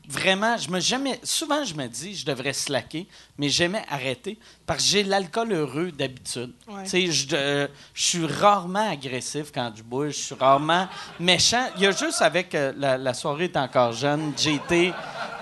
vraiment, 0.08 0.56
je 0.56 0.68
me 0.70 0.80
jamais. 0.80 1.18
Souvent, 1.22 1.64
je 1.64 1.74
me 1.74 1.86
dis, 1.86 2.14
je 2.14 2.24
devrais 2.26 2.52
slacker, 2.52 3.06
mais 3.38 3.48
jamais 3.48 3.82
arrêter 3.90 4.38
parce 4.66 4.82
que 4.82 4.88
j'ai 4.90 5.02
l'alcool 5.04 5.52
heureux 5.52 5.90
d'habitude. 5.92 6.52
Ouais. 6.68 6.82
Tu 6.84 6.88
sais, 6.88 7.06
je 7.10 7.26
euh, 7.32 7.68
je 7.94 8.02
suis 8.02 8.26
rarement 8.26 8.90
agressif 8.90 9.46
quand 9.54 9.72
je 9.74 9.82
bois, 9.82 10.08
je 10.08 10.12
suis 10.12 10.34
rarement 10.34 10.88
méchant. 11.20 11.66
Il 11.76 11.82
y 11.82 11.86
a 11.86 11.92
juste 11.92 12.22
avec 12.22 12.54
euh, 12.54 12.72
la, 12.76 12.98
la 12.98 13.14
soirée 13.14 13.44
est 13.44 13.56
encore 13.56 13.92
jeune, 13.92 14.32
j'ai 14.36 14.54
été 14.54 14.92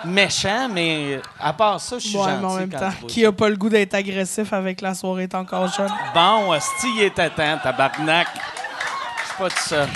méchant, 0.04 0.68
mais 0.70 1.20
à 1.38 1.52
part 1.52 1.80
ça, 1.80 1.98
je 1.98 2.06
suis 2.08 2.16
Ouais, 2.16 2.24
gentil 2.24 2.40
mais 2.40 2.46
en 2.46 2.54
même 2.56 2.70
quand 2.70 2.78
temps, 2.78 2.90
je 3.02 3.06
qui 3.06 3.24
a 3.24 3.32
pas 3.32 3.48
le 3.48 3.56
goût 3.56 3.68
d'être 3.68 3.94
agressif 3.94 4.52
avec 4.52 4.80
la 4.80 4.94
soirée 4.94 5.24
est 5.24 5.34
encore 5.34 5.68
jeune? 5.72 5.90
Bon, 6.14 6.52
hostie, 6.52 6.88
il 6.96 7.02
était 7.04 7.30
temps, 7.30 7.58
tabarnak. 7.62 8.28
Je 8.34 9.28
suis 9.28 9.36
pas 9.38 9.50
tout 9.50 9.68
seul. 9.68 9.88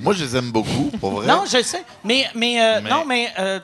Moi, 0.00 0.14
je 0.14 0.24
les 0.24 0.36
aime 0.36 0.50
beaucoup, 0.50 0.90
pour 1.00 1.10
vrai. 1.12 1.26
Non, 1.26 1.44
je 1.44 1.62
sais. 1.62 1.84
Mais, 2.04 2.26
mais, 2.34 2.60
euh, 2.60 2.80
Mais- 2.82 2.90
non, 2.90 3.04
mais 3.06 3.28
euh, 3.38 3.60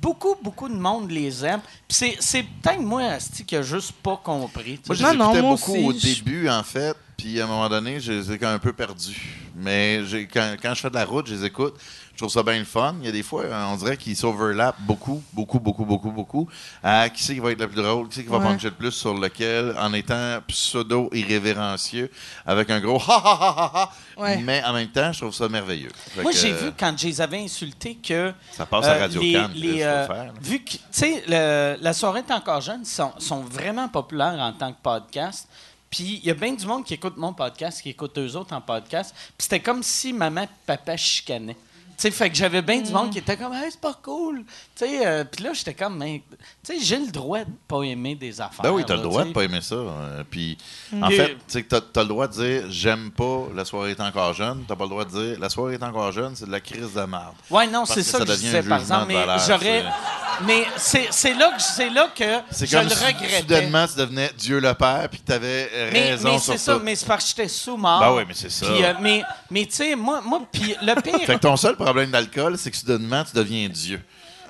beaucoup, 0.00 0.36
beaucoup 0.42 0.68
de 0.68 0.74
monde 0.76 1.10
les 1.10 1.44
aime. 1.44 1.60
Puis 1.88 1.96
c'est, 1.96 2.16
c'est 2.20 2.42
peut-être 2.44 2.80
moi, 2.80 3.02
Asti, 3.02 3.44
qui 3.44 3.56
a 3.56 3.62
juste 3.62 3.92
pas 3.92 4.20
compris. 4.22 4.78
Moi, 4.86 4.96
je 4.96 5.04
les 5.06 5.14
écoutais 5.14 5.42
beaucoup 5.42 5.72
aussi, 5.74 5.84
au 5.84 5.92
je- 5.92 6.14
début, 6.14 6.48
en 6.48 6.62
fait. 6.62 6.96
Puis 7.16 7.40
à 7.40 7.44
un 7.44 7.46
moment 7.48 7.68
donné, 7.68 7.98
je 7.98 8.12
les 8.12 8.32
ai 8.32 8.44
un 8.44 8.58
peu 8.60 8.72
perdus. 8.72 9.40
Mais 9.56 10.04
j'ai- 10.06 10.28
quand, 10.28 10.54
quand 10.62 10.72
je 10.74 10.80
fais 10.82 10.90
de 10.90 10.94
la 10.94 11.04
route, 11.04 11.26
je 11.26 11.34
les 11.34 11.44
écoute. 11.44 11.74
Je 12.18 12.24
trouve 12.24 12.32
ça 12.32 12.42
bien 12.42 12.58
le 12.58 12.64
fun. 12.64 12.96
Il 12.98 13.06
y 13.06 13.08
a 13.08 13.12
des 13.12 13.22
fois, 13.22 13.44
euh, 13.44 13.64
on 13.72 13.76
dirait 13.76 13.96
qu'ils 13.96 14.16
s'overlappent 14.16 14.80
beaucoup, 14.80 15.22
beaucoup, 15.32 15.60
beaucoup, 15.60 15.84
beaucoup, 15.84 16.10
beaucoup. 16.10 16.48
À 16.82 17.08
qui 17.10 17.22
c'est 17.22 17.34
qui 17.34 17.38
va 17.38 17.52
être 17.52 17.60
le 17.60 17.68
plus 17.68 17.80
drôle, 17.80 18.08
qui 18.08 18.16
c'est 18.16 18.24
qui 18.24 18.28
va 18.28 18.38
Ouais. 18.38 18.44
puncher 18.46 18.70
le 18.70 18.74
plus 18.74 18.90
sur 18.90 19.14
lequel, 19.14 19.72
en 19.78 19.92
étant 19.92 20.40
pseudo-irrévérencieux, 20.48 22.10
avec 22.44 22.70
un 22.70 22.80
gros 22.80 23.00
ha 23.08 23.22
ha 23.24 23.38
ha 23.40 23.48
ha 23.50 23.72
ha. 24.16 24.20
Ouais. 24.20 24.36
Mais 24.38 24.64
en 24.64 24.72
même 24.72 24.88
temps, 24.88 25.12
je 25.12 25.20
trouve 25.20 25.32
ça 25.32 25.48
merveilleux. 25.48 25.90
Fait 25.94 26.22
Moi, 26.22 26.32
que, 26.32 26.38
j'ai 26.38 26.52
euh, 26.52 26.56
vu 26.56 26.72
quand 26.76 26.92
je 26.98 27.06
les 27.06 27.20
avais 27.20 27.38
insultés 27.38 27.94
que. 27.96 28.32
Ça 28.50 28.66
passe 28.66 28.86
à 28.86 28.94
euh, 28.94 29.00
Radio 29.00 29.20
les- 29.20 29.32
Cannes, 29.34 29.52
les, 29.54 29.82
euh, 29.84 30.06
faire? 30.08 30.32
Vu 30.42 30.58
que, 30.64 30.72
tu 30.72 30.78
sais, 30.90 31.22
le- 31.28 31.76
la 31.80 31.92
soirée 31.92 32.24
est 32.28 32.32
encore 32.32 32.60
jeune, 32.60 32.84
sont, 32.84 33.12
sont 33.18 33.42
vraiment 33.42 33.88
populaires 33.88 34.38
en 34.40 34.52
tant 34.52 34.72
que 34.72 34.78
podcast. 34.82 35.48
Puis 35.88 36.20
il 36.22 36.26
y 36.26 36.30
a 36.32 36.34
bien 36.34 36.52
du 36.52 36.66
monde 36.66 36.84
qui 36.84 36.94
écoute 36.94 37.16
mon 37.16 37.32
podcast, 37.32 37.80
qui 37.80 37.90
écoute 37.90 38.18
eux 38.18 38.34
autres 38.36 38.54
en 38.56 38.60
podcast. 38.60 39.14
Puis 39.16 39.34
c'était 39.44 39.60
comme 39.60 39.84
si 39.84 40.12
maman 40.12 40.42
et 40.42 40.48
papa 40.66 40.96
chicanaient. 40.96 41.56
Tu 41.98 42.02
sais, 42.02 42.10
fait 42.12 42.30
que 42.30 42.36
j'avais 42.36 42.62
bien 42.62 42.80
du 42.80 42.92
monde 42.92 43.10
qui 43.10 43.18
était 43.18 43.36
comme, 43.36 43.52
hey, 43.52 43.70
c'est 43.72 43.80
pas 43.80 43.98
cool. 44.00 44.44
Tu 44.76 44.86
sais, 44.86 45.04
euh, 45.04 45.24
puis 45.24 45.42
là, 45.42 45.50
j'étais 45.52 45.74
comme, 45.74 45.98
mais, 45.98 46.22
tu 46.64 46.78
sais, 46.78 46.78
j'ai 46.80 46.96
le 46.98 47.10
droit 47.10 47.40
de 47.40 47.50
pas 47.66 47.82
aimer 47.82 48.14
des 48.14 48.40
affaires. 48.40 48.62
Ben 48.62 48.70
oui, 48.70 48.84
t'as 48.86 48.94
le 48.94 49.02
droit 49.02 49.24
de 49.24 49.32
pas 49.32 49.42
aimer 49.42 49.60
ça. 49.60 49.74
euh, 49.74 50.22
puis, 50.30 50.56
en 51.02 51.10
fait, 51.10 51.30
tu 51.34 51.38
sais 51.48 51.62
t'as, 51.64 51.80
t'as 51.80 52.02
le 52.02 52.08
droit 52.08 52.28
de 52.28 52.32
dire 52.34 52.62
j'aime 52.70 53.10
pas, 53.10 53.48
la 53.52 53.64
soirée 53.64 53.90
est 53.90 54.00
encore 54.00 54.32
jeune. 54.32 54.64
T'as 54.68 54.76
pas 54.76 54.84
le 54.84 54.90
droit 54.90 55.04
de 55.04 55.10
dire 55.10 55.40
la 55.40 55.48
soirée 55.48 55.74
est 55.74 55.82
encore 55.82 56.12
jeune, 56.12 56.36
c'est 56.36 56.46
de 56.46 56.52
la 56.52 56.60
crise 56.60 56.92
de 56.94 57.00
merde. 57.00 57.34
Ouais, 57.50 57.66
non, 57.66 57.80
Parce 57.80 57.94
c'est 57.94 58.00
que 58.00 58.06
ça 58.06 58.18
ça 58.18 58.24
que 58.24 58.30
je 58.32 58.36
disais, 58.38 58.62
par 58.62 58.78
exemple. 58.78 59.04
Mais 59.08 59.14
valeur, 59.14 59.38
j'aurais. 59.44 59.82
c'est- 59.82 60.44
Mais 60.46 60.64
c'est, 60.76 61.08
c'est 61.10 61.34
là 61.34 61.50
que 61.50 61.60
c'est 61.60 61.90
là 61.90 62.08
que 62.14 62.24
C'est 62.52 62.66
je 62.70 62.76
comme 62.76 62.84
le 62.84 62.90
si 62.94 63.04
regrettais. 63.04 63.38
soudainement 63.40 63.86
tu 63.88 63.96
devenais 63.98 64.30
Dieu 64.38 64.60
le 64.60 64.72
Père 64.74 65.08
puis 65.10 65.18
que 65.18 65.24
t'avais 65.26 65.68
euh, 65.74 65.90
mais, 65.92 66.10
raison 66.10 66.28
mais 66.34 66.38
sur 66.38 66.52
c'est 66.52 66.58
ça, 66.58 66.78
mais 66.80 66.94
c'est 66.94 67.06
parce 67.06 67.24
que 67.24 67.30
j'étais 67.30 67.48
sous-mort. 67.48 67.98
Ben 67.98 68.12
oui, 68.14 68.22
mais 68.28 68.34
c'est 68.34 68.48
ça. 68.50 68.66
Euh, 68.66 68.94
mais, 69.00 69.24
mais 69.50 69.66
tu 69.66 69.72
sais, 69.74 69.96
moi, 69.96 70.20
moi 70.24 70.42
puis 70.52 70.76
le 70.80 70.94
pire. 71.02 71.18
Fait 71.26 71.34
que 71.34 71.40
ton 71.40 71.56
seul 71.56 71.74
problème 71.74 71.87
d'alcool, 72.10 72.56
c'est 72.58 72.70
que 72.70 72.76
soudainement 72.76 73.24
tu 73.24 73.34
deviens 73.34 73.68
Dieu. 73.68 74.00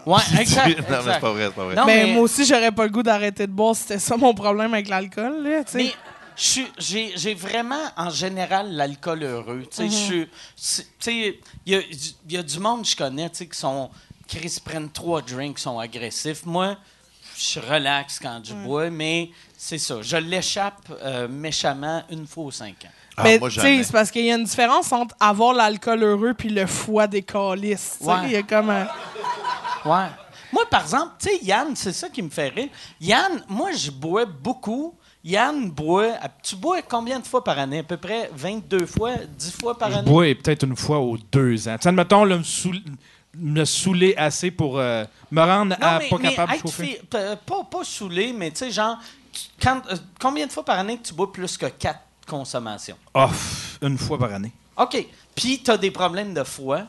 ouais, 0.06 0.20
Tu- 0.28 0.36
exact. 0.40 0.78
non, 0.90 0.96
mais 1.04 1.12
c'est 1.14 1.20
pas 1.20 1.32
vrai, 1.32 1.44
c'est 1.46 1.54
pas 1.54 1.64
vrai. 1.64 1.74
Non, 1.74 1.84
mais, 1.86 2.04
mais- 2.06 2.12
moi 2.14 2.22
aussi, 2.22 2.44
j'aurais 2.44 2.72
pas 2.72 2.84
le 2.84 2.90
goût 2.90 3.02
d'arrêter 3.02 3.46
de 3.46 3.52
boire. 3.52 3.74
C'était 3.76 3.98
ça 3.98 4.16
mon 4.16 4.34
problème 4.34 4.72
avec 4.74 4.88
l'alcool, 4.88 5.42
là, 5.42 5.64
tu 5.64 5.72
sais. 5.72 5.94
J'ai 6.78 7.12
j'ai 7.16 7.34
vraiment, 7.34 7.80
en 7.96 8.10
général, 8.10 8.70
l'alcool 8.72 9.24
heureux. 9.24 9.64
Tu 9.68 9.88
sais, 9.90 10.20
Mhm. 10.20 10.26
sais, 10.56 11.34
il 11.66 11.72
y 11.72 11.74
a, 11.74 11.80
il 11.80 12.32
y 12.32 12.36
a 12.36 12.42
du 12.44 12.60
monde 12.60 12.82
que 12.82 12.88
je 12.88 12.96
connais, 12.96 13.28
qui 13.28 13.48
sont. 13.52 13.90
qui 14.28 14.48
se 14.48 14.60
prennent 14.60 14.90
trois 14.90 15.20
drinks, 15.22 15.56
qui 15.56 15.62
sont 15.62 15.78
agressifs. 15.80 16.44
Moi, 16.44 16.76
je 17.36 17.42
suis 17.42 17.60
relax 17.60 18.18
quand 18.20 18.40
je 18.44 18.52
bois, 18.54 18.90
mais 18.90 19.30
c'est 19.56 19.78
ça. 19.78 19.96
Je 20.02 20.16
l'échappe 20.18 20.92
euh, 21.02 21.26
méchamment 21.28 22.04
une 22.10 22.26
fois 22.26 22.44
aux 22.44 22.50
cinq 22.50 22.84
ans. 22.84 22.92
Ah, 23.18 23.22
mais 23.24 23.38
moi, 23.38 23.50
tu 23.50 23.60
sais, 23.60 23.82
c'est 23.82 23.92
parce 23.92 24.10
qu'il 24.10 24.24
y 24.24 24.30
a 24.30 24.36
une 24.36 24.44
différence 24.44 24.92
entre 24.92 25.14
avoir 25.20 25.52
l'alcool 25.54 26.02
heureux 26.02 26.34
puis 26.34 26.48
le 26.50 26.66
foie 26.66 27.06
des 27.06 27.22
calices. 27.22 27.96
tu 27.98 28.04
sais. 28.04 28.10
Ouais. 28.10 28.16
Il 28.24 28.30
y 28.32 28.36
a 28.36 28.42
comme 28.42 28.70
un... 28.70 28.86
Ouais. 29.84 30.06
Moi, 30.52 30.64
par 30.70 30.82
exemple, 30.82 31.12
tu 31.18 31.28
sais, 31.28 31.38
Yann, 31.42 31.74
c'est 31.76 31.92
ça 31.92 32.08
qui 32.08 32.22
me 32.22 32.30
fait 32.30 32.48
rire. 32.48 32.68
Yann, 33.00 33.42
moi, 33.48 33.72
je 33.72 33.90
bois 33.90 34.24
beaucoup. 34.24 34.94
Yann 35.22 35.70
boit. 35.70 36.12
Tu 36.42 36.56
bois 36.56 36.80
combien 36.82 37.18
de 37.20 37.26
fois 37.26 37.44
par 37.44 37.58
année? 37.58 37.80
À 37.80 37.82
peu 37.82 37.96
près 37.98 38.30
22 38.34 38.86
fois, 38.86 39.12
10 39.36 39.52
fois 39.60 39.76
par 39.76 39.90
Je 39.90 39.96
année? 39.98 40.10
bois 40.10 40.24
peut-être 40.42 40.62
une 40.64 40.76
fois 40.76 40.98
aux 41.00 41.18
deux 41.30 41.68
ans. 41.68 41.76
Tu 41.76 41.82
sais, 41.82 41.88
admettons, 41.90 42.24
là, 42.24 42.38
me, 42.38 42.42
saoul- 42.44 42.82
me 43.36 43.64
saouler 43.66 44.14
assez 44.16 44.50
pour 44.50 44.78
euh, 44.78 45.04
me 45.30 45.42
rendre 45.42 45.76
Non, 45.78 45.86
à 45.86 45.98
mais, 45.98 46.08
pas 46.08 46.16
mais 46.18 46.30
capable 46.30 46.52
de 46.52 46.58
chauffer. 46.58 47.00
p- 47.10 47.18
pas, 47.44 47.64
pas 47.64 47.84
saoulé, 47.84 48.32
mais 48.34 48.50
tu 48.50 48.58
sais, 48.58 48.70
genre, 48.70 48.96
quand, 49.62 49.82
euh, 49.90 49.96
combien 50.18 50.46
de 50.46 50.52
fois 50.52 50.64
par 50.64 50.78
année 50.78 50.96
que 50.96 51.06
tu 51.08 51.12
bois 51.14 51.30
plus 51.30 51.58
que 51.58 51.66
4 51.66 51.98
consommations? 52.28 52.96
Oh, 53.14 53.26
pff, 53.26 53.78
une 53.82 53.98
fois 53.98 54.18
par 54.18 54.32
année. 54.32 54.52
OK. 54.76 55.04
Puis, 55.34 55.60
tu 55.64 55.70
as 55.70 55.76
des 55.76 55.90
problèmes 55.90 56.34
de 56.34 56.44
foie. 56.44 56.82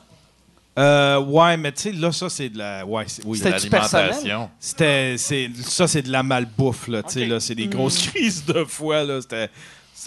Euh, 0.78 1.20
ouais, 1.20 1.58
mais 1.58 1.72
tu 1.72 1.82
sais, 1.84 1.92
là, 1.92 2.12
ça, 2.12 2.30
c'est 2.30 2.50
de 2.50 2.58
la. 2.60 2.86
Ouais, 2.86 3.04
c'est- 3.08 3.24
oui. 3.26 3.38
C'était- 3.38 3.60
C'était-tu 3.60 3.76
L'alimentation. 3.98 4.50
C'était, 4.60 5.16
c'est, 5.18 5.50
ça, 5.62 5.88
c'est 5.88 6.04
de 6.04 6.12
la 6.12 6.24
malbouffe, 6.24 6.88
là. 6.88 7.04
Tu 7.04 7.10
sais, 7.14 7.26
là, 7.26 7.40
c'est 7.40 7.56
des 7.56 7.68
grosses 7.68 7.98
crises 8.08 8.46
de 8.46 8.64
foie, 8.64 9.04
là. 9.04 9.22
C'était. 9.22 9.50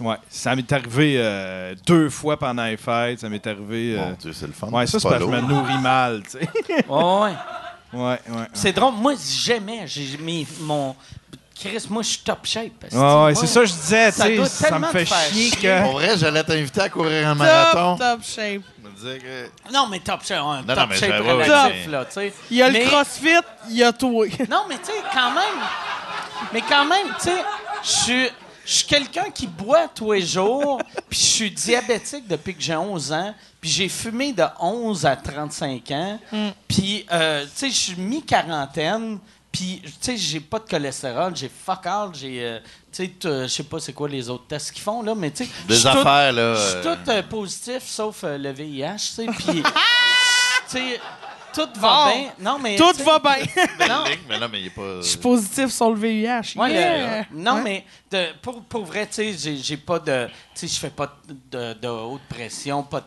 Ouais, 0.00 0.16
ça 0.30 0.56
m'est 0.56 0.72
arrivé 0.72 1.16
euh, 1.18 1.74
deux 1.86 2.08
fois 2.08 2.38
pendant 2.38 2.64
les 2.64 2.78
fêtes. 2.78 3.20
Ça 3.20 3.28
m'est 3.28 3.46
arrivé. 3.46 3.96
euh, 3.98 4.06
Mon 4.06 4.12
Dieu, 4.12 4.32
c'est 4.32 4.46
le 4.46 4.54
fun. 4.54 4.68
ouais, 4.68 4.86
ça, 4.86 4.98
c'est 4.98 5.06
parce 5.06 5.18
que 5.22 5.30
je 5.30 5.36
me 5.36 5.40
nourris 5.42 5.78
mal, 5.82 6.22
tu 6.22 6.30
sais. 6.38 6.48
Ouais, 6.68 6.84
ouais. 6.88 7.34
ouais, 7.92 8.00
ouais. 8.30 8.46
C'est 8.54 8.72
drôle. 8.72 8.94
Moi, 8.94 9.12
jamais. 9.44 9.86
J'ai 9.86 10.16
mis 10.16 10.46
mon. 10.60 10.96
Chris, 11.62 11.86
moi, 11.90 12.02
je 12.02 12.08
suis 12.08 12.18
top 12.18 12.44
shape. 12.44 12.84
esti. 12.84 12.96
Ouais, 12.96 13.02
ouais, 13.02 13.32
Moi, 13.32 13.34
c'est 13.34 13.46
ça 13.46 13.60
que 13.60 13.66
je 13.66 13.72
disais, 13.72 14.12
tu 14.12 14.18
ça 14.18 14.24
sais, 14.24 14.36
doit 14.36 14.46
ça 14.48 14.64
me 14.66 14.70
tellement 14.70 14.88
fait 14.88 15.04
te 15.04 15.08
faire 15.08 15.18
chier 15.32 15.50
chier. 15.50 15.58
que. 15.60 15.82
Pour 15.82 15.92
vrai, 15.92 16.18
j'allais 16.18 16.44
t'inviter 16.44 16.80
à 16.80 16.88
courir 16.88 17.28
un 17.28 17.34
marathon. 17.34 17.96
Top, 17.96 18.18
top 18.18 18.20
shape. 18.24 18.62
Je 18.82 18.88
me 18.88 18.94
disais 18.94 19.18
que- 19.18 19.72
Non, 19.72 19.86
mais 19.88 20.00
top 20.00 20.24
shape, 20.24 20.38
ouais, 20.44 20.56
non, 20.66 20.74
top 20.74 20.88
mais 20.90 20.96
shape 20.96 21.10
j'ai- 21.12 21.20
ouais, 21.20 21.32
ouais, 21.32 21.44
relatif, 21.44 21.76
mais- 21.86 21.92
là, 21.92 22.04
tu 22.04 22.12
sais. 22.12 22.32
Il 22.50 22.56
y 22.56 22.62
a 22.62 22.70
Mais- 22.70 22.84
le 22.84 22.90
crossfit, 22.90 23.28
il 23.70 23.76
y 23.76 23.82
a 23.84 23.92
toi. 23.92 24.26
Non, 24.50 24.64
mais 24.68 24.78
tu 24.78 24.86
sais, 24.86 24.92
quand 25.12 25.30
même. 25.30 25.60
Mais 26.52 26.60
quand 26.68 26.84
même, 26.84 27.06
tu 27.18 27.24
sais, 27.30 27.44
je 27.82 27.88
suis. 27.90 28.28
Je 28.64 28.74
suis 28.74 28.86
quelqu'un 28.86 29.24
qui 29.34 29.48
boit 29.48 29.88
tous 29.92 30.12
les 30.12 30.22
jours, 30.24 30.80
puis 31.10 31.18
je 31.18 31.24
suis 31.24 31.50
diabétique 31.50 32.28
depuis 32.28 32.54
que 32.54 32.62
j'ai 32.62 32.76
11 32.76 33.12
ans, 33.12 33.34
puis 33.60 33.68
j'ai 33.68 33.88
fumé 33.88 34.32
de 34.32 34.44
11 34.60 35.04
à 35.04 35.16
35 35.16 35.90
ans, 35.90 36.20
puis, 36.68 37.04
euh, 37.10 37.42
tu 37.44 37.50
sais, 37.56 37.70
je 37.70 37.74
suis 37.74 37.96
mi-quarantaine, 37.96 39.18
puis, 39.52 39.82
tu 39.84 39.92
sais, 40.00 40.16
j'ai 40.16 40.40
pas 40.40 40.58
de 40.58 40.64
cholestérol, 40.68 41.36
j'ai 41.36 41.48
fuck 41.50 41.84
all, 41.86 42.08
j'ai, 42.14 42.42
euh, 42.42 42.58
tu 42.90 43.04
sais, 43.04 43.12
euh, 43.26 43.42
je 43.42 43.48
sais 43.48 43.62
pas 43.64 43.78
c'est 43.78 43.92
quoi 43.92 44.08
les 44.08 44.28
autres 44.30 44.46
tests 44.46 44.72
qu'ils 44.72 44.82
font, 44.82 45.02
là, 45.02 45.14
mais 45.14 45.30
tu 45.30 45.44
sais... 45.44 45.50
Des 45.68 45.74
suis 45.74 45.82
tout- 45.82 45.88
affaires, 45.98 46.32
là, 46.32 46.54
Je 46.54 46.60
suis 46.60 46.88
euh, 46.88 46.96
tout 47.04 47.10
euh, 47.10 47.22
positif, 47.22 47.82
sauf 47.84 48.24
euh, 48.24 48.38
le 48.38 48.50
VIH, 48.50 48.96
tu 48.96 48.98
sais, 48.98 49.26
puis... 49.26 49.62
tu 50.70 50.78
sais, 50.78 51.00
tout 51.52 51.68
va 51.80 52.06
Bon. 52.06 52.12
bien. 52.14 52.32
Non, 52.38 52.58
mais... 52.58 52.76
Tout 52.76 52.92
va 53.04 53.18
bien. 53.18 53.44
Non, 53.88 54.04
Ligue, 54.04 54.20
mais 54.26 54.38
là, 54.38 54.48
mais 54.48 54.60
il 54.62 54.66
est 54.68 54.70
pas. 54.70 55.02
Je 55.02 55.06
suis 55.06 55.18
positif 55.18 55.68
sur 55.68 55.90
le 55.90 55.96
VIH. 56.00 56.56
Ouais, 56.56 56.68
le- 56.68 56.74
Yeah. 56.74 57.26
non, 57.30 57.62
mais 57.62 57.84
de, 58.10 58.28
pour, 58.40 58.62
pour 58.64 58.84
vrai, 58.86 59.06
tu 59.06 59.12
sais, 59.16 59.34
j'ai- 59.34 59.58
j'ai 59.58 59.76
pas 59.76 59.98
de. 59.98 60.28
Tu 60.54 60.66
sais, 60.66 60.68
je 60.68 60.80
fais 60.80 60.88
pas 60.88 61.14
de, 61.28 61.74
de 61.74 61.88
haute 61.88 62.22
pression, 62.26 62.82
pas 62.82 63.00
de 63.00 63.06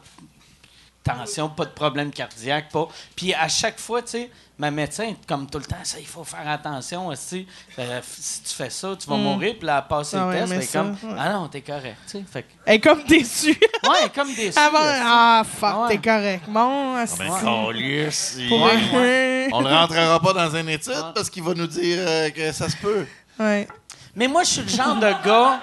tension, 1.05 1.49
pas 1.49 1.65
de 1.65 1.69
problème 1.69 2.11
cardiaque, 2.11 2.69
pas. 2.71 2.87
Puis 3.15 3.33
à 3.33 3.47
chaque 3.47 3.79
fois, 3.79 4.01
tu 4.01 4.09
sais, 4.11 4.31
ma 4.57 4.71
médecin, 4.71 5.03
est 5.03 5.25
comme 5.27 5.47
tout 5.49 5.59
le 5.59 5.65
temps, 5.65 5.75
ça, 5.83 5.99
il 5.99 6.05
faut 6.07 6.23
faire 6.23 6.47
attention, 6.47 7.07
aussi. 7.07 7.45
Euh, 7.77 7.99
si 8.03 8.41
tu 8.41 8.53
fais 8.55 8.69
ça, 8.69 8.95
tu 8.99 9.07
vas 9.09 9.15
mourir, 9.17 9.55
puis 9.57 9.67
là, 9.67 9.81
elle 9.83 9.87
passe 9.87 10.13
Ah 10.13 10.17
le 10.21 10.25
ouais, 10.27 10.39
test, 10.39 10.49
mais 10.49 10.55
elle 10.55 10.63
est 10.63 10.71
comme, 10.71 10.91
ouais. 10.91 11.17
ah 11.19 11.33
non, 11.33 11.47
t'es 11.47 11.61
correct, 11.61 11.97
tu 12.05 12.11
sais. 12.17 12.23
Fait 12.31 12.43
que- 12.43 12.47
Elle 12.65 12.75
est 12.75 12.79
comme 12.79 13.03
déçue. 13.03 13.49
ouais, 13.83 14.09
comme 14.15 14.33
des 14.33 14.57
Avant, 14.57 14.79
ah, 14.81 15.43
fuck, 15.45 15.69
Ah 15.73 15.81
ouais. 15.83 15.87
t'es 15.89 15.97
correct. 16.09 16.43
Bon, 16.47 16.95
Ah, 16.97 17.05
c'est 17.05 17.17
ben, 17.19 17.25
il- 17.25 18.51
Ouais, 18.51 19.49
On 19.53 19.61
ne 19.61 19.69
rentrera 19.69 20.19
pas 20.23 20.33
dans 20.33 20.55
une 20.55 20.69
étude 20.69 20.93
parce 21.13 21.29
qu'il 21.29 21.43
va 21.43 21.53
nous 21.53 21.67
dire 21.67 21.99
euh, 22.01 22.29
que 22.31 22.51
ça 22.51 22.67
se 22.69 22.77
peut. 22.77 23.05
Ouais. 23.39 23.67
Mais 24.15 24.27
moi, 24.27 24.43
je 24.43 24.49
suis 24.49 24.61
le 24.61 24.69
genre 24.69 24.95
de 24.95 25.11
gars. 25.25 25.59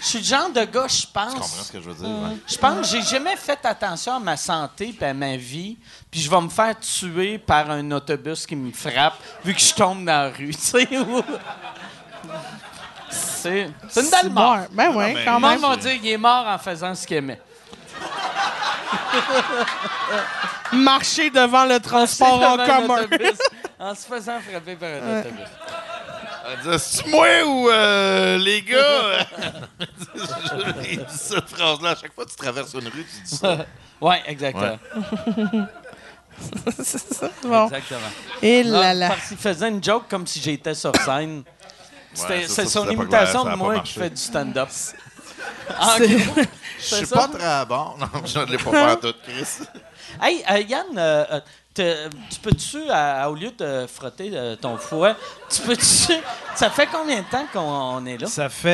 Je 0.00 0.06
suis 0.06 0.18
le 0.18 0.24
genre 0.24 0.48
de 0.50 0.64
gars, 0.64 0.86
je 0.88 1.02
Tu 1.02 1.06
comprends 1.12 1.30
pense. 1.40 1.66
ce 1.66 1.72
que 1.72 1.80
je 1.80 1.90
veux 1.90 1.94
dire? 1.94 2.08
ouais? 2.08 2.36
Je 2.48 2.56
pense 2.56 2.76
que 2.78 2.84
j'ai 2.96 3.02
jamais 3.02 3.36
fait 3.36 3.58
attention 3.64 4.16
à 4.16 4.18
ma 4.18 4.36
santé 4.36 4.94
et 4.98 5.04
à 5.04 5.12
ma 5.12 5.36
vie, 5.36 5.76
puis 6.10 6.20
je 6.20 6.30
vais 6.30 6.40
me 6.40 6.48
faire 6.48 6.74
tuer 6.80 7.36
par 7.38 7.70
un 7.70 7.90
autobus 7.90 8.46
qui 8.46 8.56
me 8.56 8.72
frappe 8.72 9.14
vu 9.44 9.54
que 9.54 9.60
je 9.60 9.74
tombe 9.74 10.04
dans 10.06 10.24
la 10.24 10.30
rue, 10.30 10.50
tu 10.54 10.60
sais. 10.60 10.88
ou- 10.98 11.22
C'est 13.10 13.70
c'est 13.88 14.02
une 14.04 14.10
belle 14.10 14.30
mort. 14.30 14.58
Ben 14.72 14.94
ouais, 14.94 15.14
mais- 15.14 15.24
quand 15.24 15.40
même. 15.40 15.60
va 15.60 15.76
dire 15.76 16.00
qu'il 16.00 16.08
est 16.10 16.16
mort 16.18 16.46
en 16.46 16.58
faisant 16.58 16.94
ce 16.94 17.06
qu'il 17.06 17.16
aimait. 17.18 17.40
Marcher 20.72 21.30
devant 21.30 21.64
le 21.64 21.80
transport 21.80 22.40
en 22.42 22.56
Devant 22.56 22.66
commun. 22.66 23.00
en 23.78 23.94
se 23.94 24.06
faisant 24.06 24.38
frapper 24.40 24.76
par 24.76 24.88
un 24.88 25.20
autobus. 25.20 25.46
Elle 26.52 26.70
dit, 26.70 26.78
C'est-tu 26.78 27.10
moi 27.10 27.26
ou 27.46 27.70
euh, 27.70 28.38
les 28.38 28.62
gars? 28.62 29.26
Il 30.90 30.98
dit 30.98 31.04
cette 31.16 31.48
phrase-là. 31.48 31.90
À 31.90 31.96
chaque 31.96 32.14
fois 32.14 32.24
que 32.24 32.30
tu 32.30 32.36
traverses 32.36 32.72
une 32.74 32.88
rue, 32.88 33.04
tu 33.04 33.22
dis 33.24 33.36
ça. 33.36 33.66
Ouais, 34.00 34.22
exactement. 34.26 34.78
c'est 36.82 37.12
ça. 37.12 37.28
Bon. 37.42 37.66
Exactement. 37.66 38.00
Et 38.40 38.62
là 38.62 38.94
là. 38.94 39.08
Parce 39.10 39.28
qu'il 39.28 39.36
faisait 39.36 39.68
une 39.68 39.84
joke 39.84 40.04
comme 40.08 40.26
si 40.26 40.40
j'étais 40.40 40.74
sur 40.74 40.96
scène. 40.96 41.42
C'est 42.14 42.48
ça, 42.48 42.64
son 42.64 42.88
imitation 42.88 43.44
de 43.44 43.54
moi 43.56 43.80
qui 43.80 43.92
fait 43.92 44.08
du 44.08 44.16
stand-up. 44.16 44.70
Ah, 45.68 45.96
C'est-. 45.98 46.08
Je 46.08 46.24
C'est 46.78 46.96
suis 47.04 47.06
pas 47.14 47.28
très 47.28 47.66
bon. 47.66 47.94
Non, 47.98 48.08
je 48.24 48.38
ne 48.38 48.46
l'ai 48.46 48.56
pas 48.56 48.70
fait 48.70 48.92
en 48.92 48.96
tout, 48.96 49.14
Chris. 49.22 49.66
Hey, 50.20 50.42
euh, 50.50 50.58
Yann, 50.60 50.86
euh, 50.96 51.24
euh, 51.30 51.40
te- 51.82 52.08
tu 52.30 52.40
peux-tu, 52.40 52.78
au 53.28 53.34
lieu 53.34 53.50
de 53.58 53.86
frotter 53.86 54.30
euh, 54.34 54.56
ton 54.56 54.76
foie, 54.76 55.16
tu 55.48 55.62
peux-tu. 55.62 56.12
Ça 56.54 56.68
fait 56.70 56.88
combien 56.92 57.18
de 57.20 57.24
temps 57.30 57.46
qu'on 57.52 57.60
on 57.60 58.06
est 58.06 58.18
là? 58.18 58.26
Ça 58.26 58.48
fait, 58.48 58.68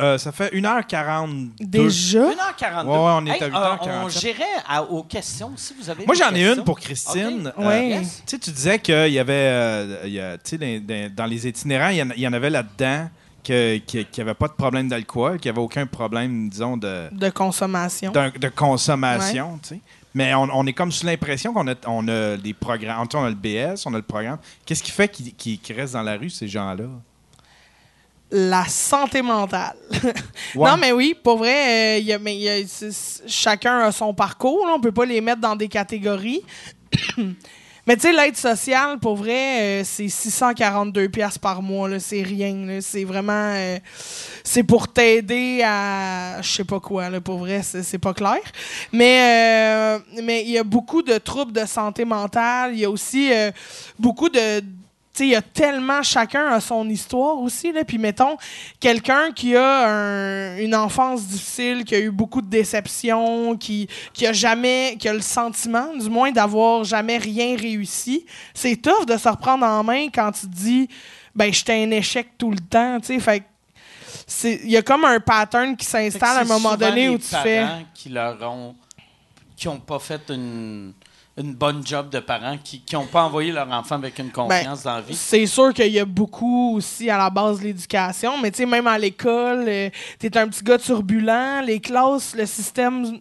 euh, 0.00 0.18
ça 0.18 0.30
fait 0.32 0.52
1h42. 0.54 1.50
Déjà? 1.60 2.20
1h42. 2.20 2.86
Ouais, 2.86 2.92
ouais, 2.92 3.12
on 3.16 3.26
est 3.26 3.30
à 3.30 3.34
Hey, 3.34 3.50
8h47. 3.50 4.04
on 4.04 4.08
gérait 4.08 4.44
à- 4.68 4.82
aux 4.82 5.02
questions, 5.02 5.52
si 5.56 5.74
vous 5.80 5.90
avez 5.90 6.06
Moi, 6.06 6.14
j'en 6.14 6.34
ai 6.34 6.46
une 6.52 6.64
pour 6.64 6.78
Christine. 6.78 7.52
Euh, 7.58 7.66
Ouais. 7.68 7.88
Yes. 7.88 8.22
Tu 8.26 8.36
sais, 8.36 8.38
tu 8.38 8.50
disais 8.50 8.78
qu'il 8.78 9.08
y 9.12 9.18
avait, 9.18 9.32
euh, 9.32 10.02
il 10.04 10.12
y 10.12 10.20
a- 10.20 10.38
tu 10.38 10.58
sais, 10.58 11.10
dans, 11.10 11.26
les 11.26 11.46
itinérants, 11.48 11.88
il 11.90 11.96
y 11.96 12.02
en, 12.02 12.08
il 12.16 12.20
y 12.22 12.28
en 12.28 12.32
avait 12.32 12.50
là-dedans 12.50 13.08
que- 13.44 13.78
qui 13.78 13.98
n'y 14.16 14.20
avait 14.22 14.34
pas 14.34 14.48
de 14.48 14.52
problème 14.52 14.88
d'alcool, 14.88 15.38
qui 15.38 15.48
n'y 15.48 15.50
avait 15.50 15.60
aucun 15.60 15.86
problème, 15.86 16.48
disons, 16.48 16.76
de, 16.76 17.08
De 17.12 17.30
consommation. 17.30 18.12
de 18.12 18.48
consommation. 18.48 19.58
tu 19.62 19.68
sais. 19.70 19.80
Mais 20.14 20.34
on, 20.34 20.48
on 20.52 20.66
est 20.66 20.72
comme 20.72 20.90
sous 20.90 21.06
l'impression 21.06 21.52
qu'on 21.52 21.68
a, 21.68 21.74
on 21.86 22.06
a 22.08 22.36
des 22.36 22.54
programmes. 22.54 23.06
On 23.14 23.24
a 23.24 23.28
le 23.28 23.34
BS, 23.34 23.86
on 23.86 23.92
a 23.94 23.98
le 23.98 24.02
programme. 24.02 24.38
Qu'est-ce 24.64 24.82
qui 24.82 24.90
fait 24.90 25.08
qu'ils 25.08 25.58
restent 25.76 25.92
dans 25.94 26.02
la 26.02 26.16
rue, 26.16 26.30
ces 26.30 26.48
gens-là? 26.48 26.84
La 28.30 28.64
santé 28.66 29.22
mentale. 29.22 29.76
Ouais. 30.54 30.70
Non, 30.70 30.76
mais 30.78 30.92
oui, 30.92 31.14
pour 31.22 31.38
vrai, 31.38 31.96
euh, 31.96 31.98
il 31.98 32.06
y 32.06 32.12
a- 32.12 32.18
mais 32.18 32.36
y 32.36 32.48
a- 32.48 33.20
chacun 33.26 33.80
a 33.80 33.92
son 33.92 34.14
parcours. 34.14 34.66
Là, 34.66 34.72
on 34.76 34.80
peut 34.80 34.92
pas 34.92 35.04
les 35.04 35.20
mettre 35.20 35.40
dans 35.42 35.54
des 35.56 35.68
catégories. 35.68 36.42
mais 37.88 37.96
tu 37.96 38.02
sais, 38.02 38.12
l'aide 38.12 38.36
sociale, 38.36 38.98
pour 38.98 39.16
vrai, 39.16 39.80
euh, 39.80 39.82
c'est 39.82 40.10
642 40.10 41.08
pièces 41.08 41.38
par 41.38 41.62
mois. 41.62 41.98
C'est 41.98 42.20
rien. 42.20 42.80
C'est 42.82 43.04
vraiment... 43.04 43.32
euh, 43.54 43.78
c'est 44.44 44.62
pour 44.62 44.88
t'aider 44.88 45.62
à... 45.64 46.42
Je 46.42 46.52
sais 46.52 46.64
pas 46.64 46.80
quoi. 46.80 47.08
Là, 47.08 47.22
pour 47.22 47.38
vrai, 47.38 47.62
c'est 47.62 47.82
c'est 47.82 47.96
pas 47.96 48.12
clair. 48.12 48.42
Mais 48.92 49.96
euh, 49.96 49.98
mais 50.22 50.42
il 50.42 50.50
y 50.50 50.58
a 50.58 50.64
beaucoup 50.64 51.00
de 51.00 51.16
troubles 51.16 51.52
de 51.52 51.64
santé 51.64 52.04
mentale. 52.04 52.72
Il 52.74 52.80
y 52.80 52.84
a 52.84 52.90
aussi 52.90 53.32
euh, 53.32 53.50
beaucoup 53.98 54.28
de... 54.28 54.62
Il 55.24 55.30
y 55.30 55.34
a 55.34 55.42
tellement 55.42 56.02
chacun 56.02 56.48
a 56.48 56.60
son 56.60 56.88
histoire 56.88 57.38
aussi 57.38 57.72
là 57.72 57.84
puis 57.84 57.98
mettons 57.98 58.36
quelqu'un 58.80 59.32
qui 59.32 59.54
a 59.56 59.88
un- 59.88 60.58
une 60.58 60.74
enfance 60.74 61.22
difficile 61.26 61.84
qui 61.84 61.94
a 61.94 61.98
eu 62.00 62.10
beaucoup 62.10 62.40
de 62.42 62.48
déceptions 62.48 63.56
qui 63.56 63.88
qui 64.12 64.26
a 64.26 64.32
jamais 64.32 64.96
qui 64.98 65.08
a 65.08 65.12
le 65.14 65.20
sentiment 65.20 65.94
du 65.96 66.08
moins 66.08 66.30
d'avoir 66.30 66.84
jamais 66.84 67.18
rien 67.18 67.56
réussi 67.56 68.24
c'est 68.54 68.76
tough 68.76 69.06
de 69.06 69.16
se 69.16 69.28
reprendre 69.28 69.64
en 69.66 69.82
main 69.84 70.08
quand 70.12 70.32
tu 70.32 70.42
te 70.42 70.54
dis 70.54 70.88
ben 71.34 71.52
j'étais 71.52 71.82
un 71.84 71.90
échec 71.90 72.28
tout 72.38 72.50
le 72.50 72.58
temps 72.60 72.98
tu 73.00 73.06
sais 73.06 73.20
fait 73.20 73.42
il 74.64 74.70
y 74.70 74.76
a 74.76 74.82
comme 74.82 75.04
un 75.04 75.20
pattern 75.20 75.76
qui 75.76 75.86
s'installe 75.86 76.38
à 76.38 76.40
un 76.40 76.44
moment 76.44 76.76
donné 76.76 77.08
où 77.08 77.18
tu 77.18 77.34
fais 77.42 77.62
qui 77.94 78.08
leur 78.10 78.40
ont. 78.50 78.74
qui 79.56 79.66
n'ont 79.68 79.78
pas 79.80 79.98
fait 79.98 80.20
une, 80.30 80.92
une 81.38 81.54
bonne 81.54 81.86
job 81.86 82.10
de 82.10 82.18
parents, 82.18 82.58
qui 82.62 82.82
n'ont 82.92 83.06
pas 83.06 83.22
envoyé 83.22 83.52
leur 83.52 83.70
enfant 83.70 83.94
avec 83.94 84.18
une 84.18 84.30
confiance 84.30 84.82
dans 84.82 84.96
la 84.96 85.00
vie. 85.00 85.14
C'est 85.14 85.46
sûr 85.46 85.72
qu'il 85.72 85.92
y 85.92 86.00
a 86.00 86.04
beaucoup 86.04 86.76
aussi 86.76 87.08
à 87.08 87.16
la 87.16 87.30
base 87.30 87.60
de 87.60 87.64
l'éducation, 87.64 88.38
mais 88.42 88.50
tu 88.50 88.58
sais, 88.58 88.66
même 88.66 88.86
à 88.86 88.98
l'école, 88.98 89.64
euh, 89.68 89.90
t'es 90.18 90.36
un 90.36 90.48
petit 90.48 90.64
gars 90.64 90.78
turbulent, 90.78 91.62
les 91.64 91.80
classes, 91.80 92.34
le 92.36 92.44
système 92.46 93.20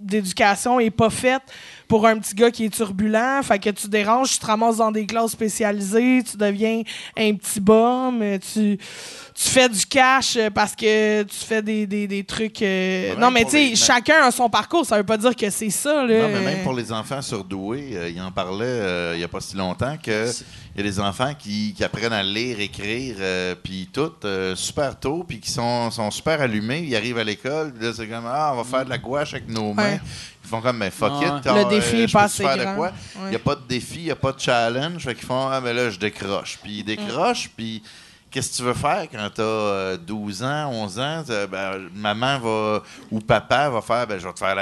d'éducation 0.00 0.80
est 0.80 0.90
pas 0.90 1.10
fait 1.10 1.42
pour 1.88 2.06
un 2.06 2.18
petit 2.18 2.34
gars 2.34 2.50
qui 2.50 2.66
est 2.66 2.68
turbulent, 2.74 3.42
fait 3.42 3.58
que 3.58 3.70
tu 3.70 3.88
déranges, 3.88 4.32
tu 4.32 4.38
te 4.38 4.46
ramasses 4.46 4.76
dans 4.76 4.92
des 4.92 5.06
classes 5.06 5.32
spécialisées, 5.32 6.22
tu 6.30 6.36
deviens 6.36 6.82
un 7.16 7.34
petit 7.34 7.60
bum, 7.60 8.22
tu, 8.52 8.76
tu 8.78 9.48
fais 9.48 9.68
du 9.68 9.84
cash 9.86 10.36
euh, 10.36 10.50
parce 10.50 10.76
que 10.76 11.22
tu 11.22 11.36
fais 11.36 11.62
des, 11.62 11.86
des, 11.86 12.06
des 12.06 12.24
trucs... 12.24 12.60
euh, 12.62 13.14
non, 13.16 13.30
mais 13.30 13.44
tu 13.44 13.50
sais, 13.52 13.64
les- 13.70 13.76
chacun 13.76 14.22
a 14.24 14.30
son 14.30 14.50
parcours, 14.50 14.84
ça 14.84 14.96
veut 14.98 15.04
pas 15.04 15.16
dire 15.16 15.34
que 15.34 15.48
c'est 15.50 15.70
ça, 15.70 16.04
là. 16.04 16.22
Non, 16.22 16.28
mais 16.34 16.40
même 16.44 16.62
pour 16.62 16.74
les 16.74 16.92
enfants 16.92 17.22
surdoués, 17.22 17.90
euh, 17.94 18.10
il 18.10 18.20
en 18.20 18.30
parlait 18.32 18.64
euh, 18.66 19.12
il 19.14 19.18
n'y 19.18 19.24
a 19.24 19.28
pas 19.28 19.40
si 19.40 19.56
longtemps 19.56 19.96
que 20.02 20.26
il 20.74 20.84
y 20.84 20.86
a 20.86 20.90
des 20.90 21.00
enfants 21.00 21.32
qui, 21.36 21.74
qui 21.76 21.82
apprennent 21.82 22.12
à 22.12 22.22
lire, 22.22 22.60
écrire, 22.60 23.16
euh, 23.18 23.54
puis 23.60 23.88
tout, 23.92 24.12
euh, 24.24 24.54
super 24.54 24.96
tôt, 25.00 25.24
puis 25.26 25.40
qui 25.40 25.50
sont, 25.50 25.90
sont 25.90 26.10
super 26.12 26.40
allumés. 26.40 26.84
Ils 26.86 26.94
arrivent 26.94 27.18
à 27.18 27.24
l'école, 27.24 27.72
là, 27.80 27.92
c'est 27.92 28.06
comme, 28.06 28.26
ah, 28.28 28.52
on 28.54 28.58
va 28.58 28.64
faire 28.64 28.84
de 28.84 28.90
la 28.90 28.98
gouache 28.98 29.34
avec 29.34 29.48
nos 29.48 29.72
mains. 29.72 29.94
Ouais. 29.94 30.00
Ils 30.48 30.50
font 30.50 30.62
comme, 30.62 30.78
mais 30.78 30.90
fuck 30.90 31.12
it. 31.20 31.44
Le 31.44 31.68
défi 31.68 31.96
euh, 31.96 32.04
est 32.04 32.08
je 32.08 32.12
pas 32.14 32.22
peux-tu 32.22 32.42
assez 32.42 32.42
faire 32.42 32.56
de 32.56 32.62
grand. 32.62 32.74
quoi? 32.74 32.86
Ouais. 32.86 32.92
Il 33.24 33.28
n'y 33.30 33.36
a 33.36 33.38
pas 33.38 33.54
de 33.54 33.60
défi, 33.68 33.96
il 33.96 34.04
n'y 34.04 34.10
a 34.10 34.16
pas 34.16 34.32
de 34.32 34.40
challenge. 34.40 35.04
Fait 35.04 35.14
qu'ils 35.14 35.26
font, 35.26 35.46
ah, 35.46 35.60
mais 35.60 35.74
là, 35.74 35.90
je 35.90 35.98
décroche. 35.98 36.58
Puis 36.62 36.78
ils 36.78 36.84
décrochent, 36.84 37.50
puis 37.54 37.82
qu'est-ce 38.30 38.50
que 38.52 38.56
tu 38.56 38.62
veux 38.62 38.74
faire 38.74 39.06
quand 39.10 39.30
tu 39.34 39.40
as 39.40 39.96
12 39.96 40.42
ans, 40.42 40.70
11 40.72 40.98
ans? 40.98 41.24
Ben, 41.50 41.88
maman 41.94 42.38
va, 42.38 42.82
ou 43.10 43.20
papa 43.20 43.68
va 43.70 43.80
faire, 43.80 44.06
ben, 44.06 44.18
je 44.18 44.26
vais 44.26 44.32
te 44.32 44.38
faire 44.38 44.54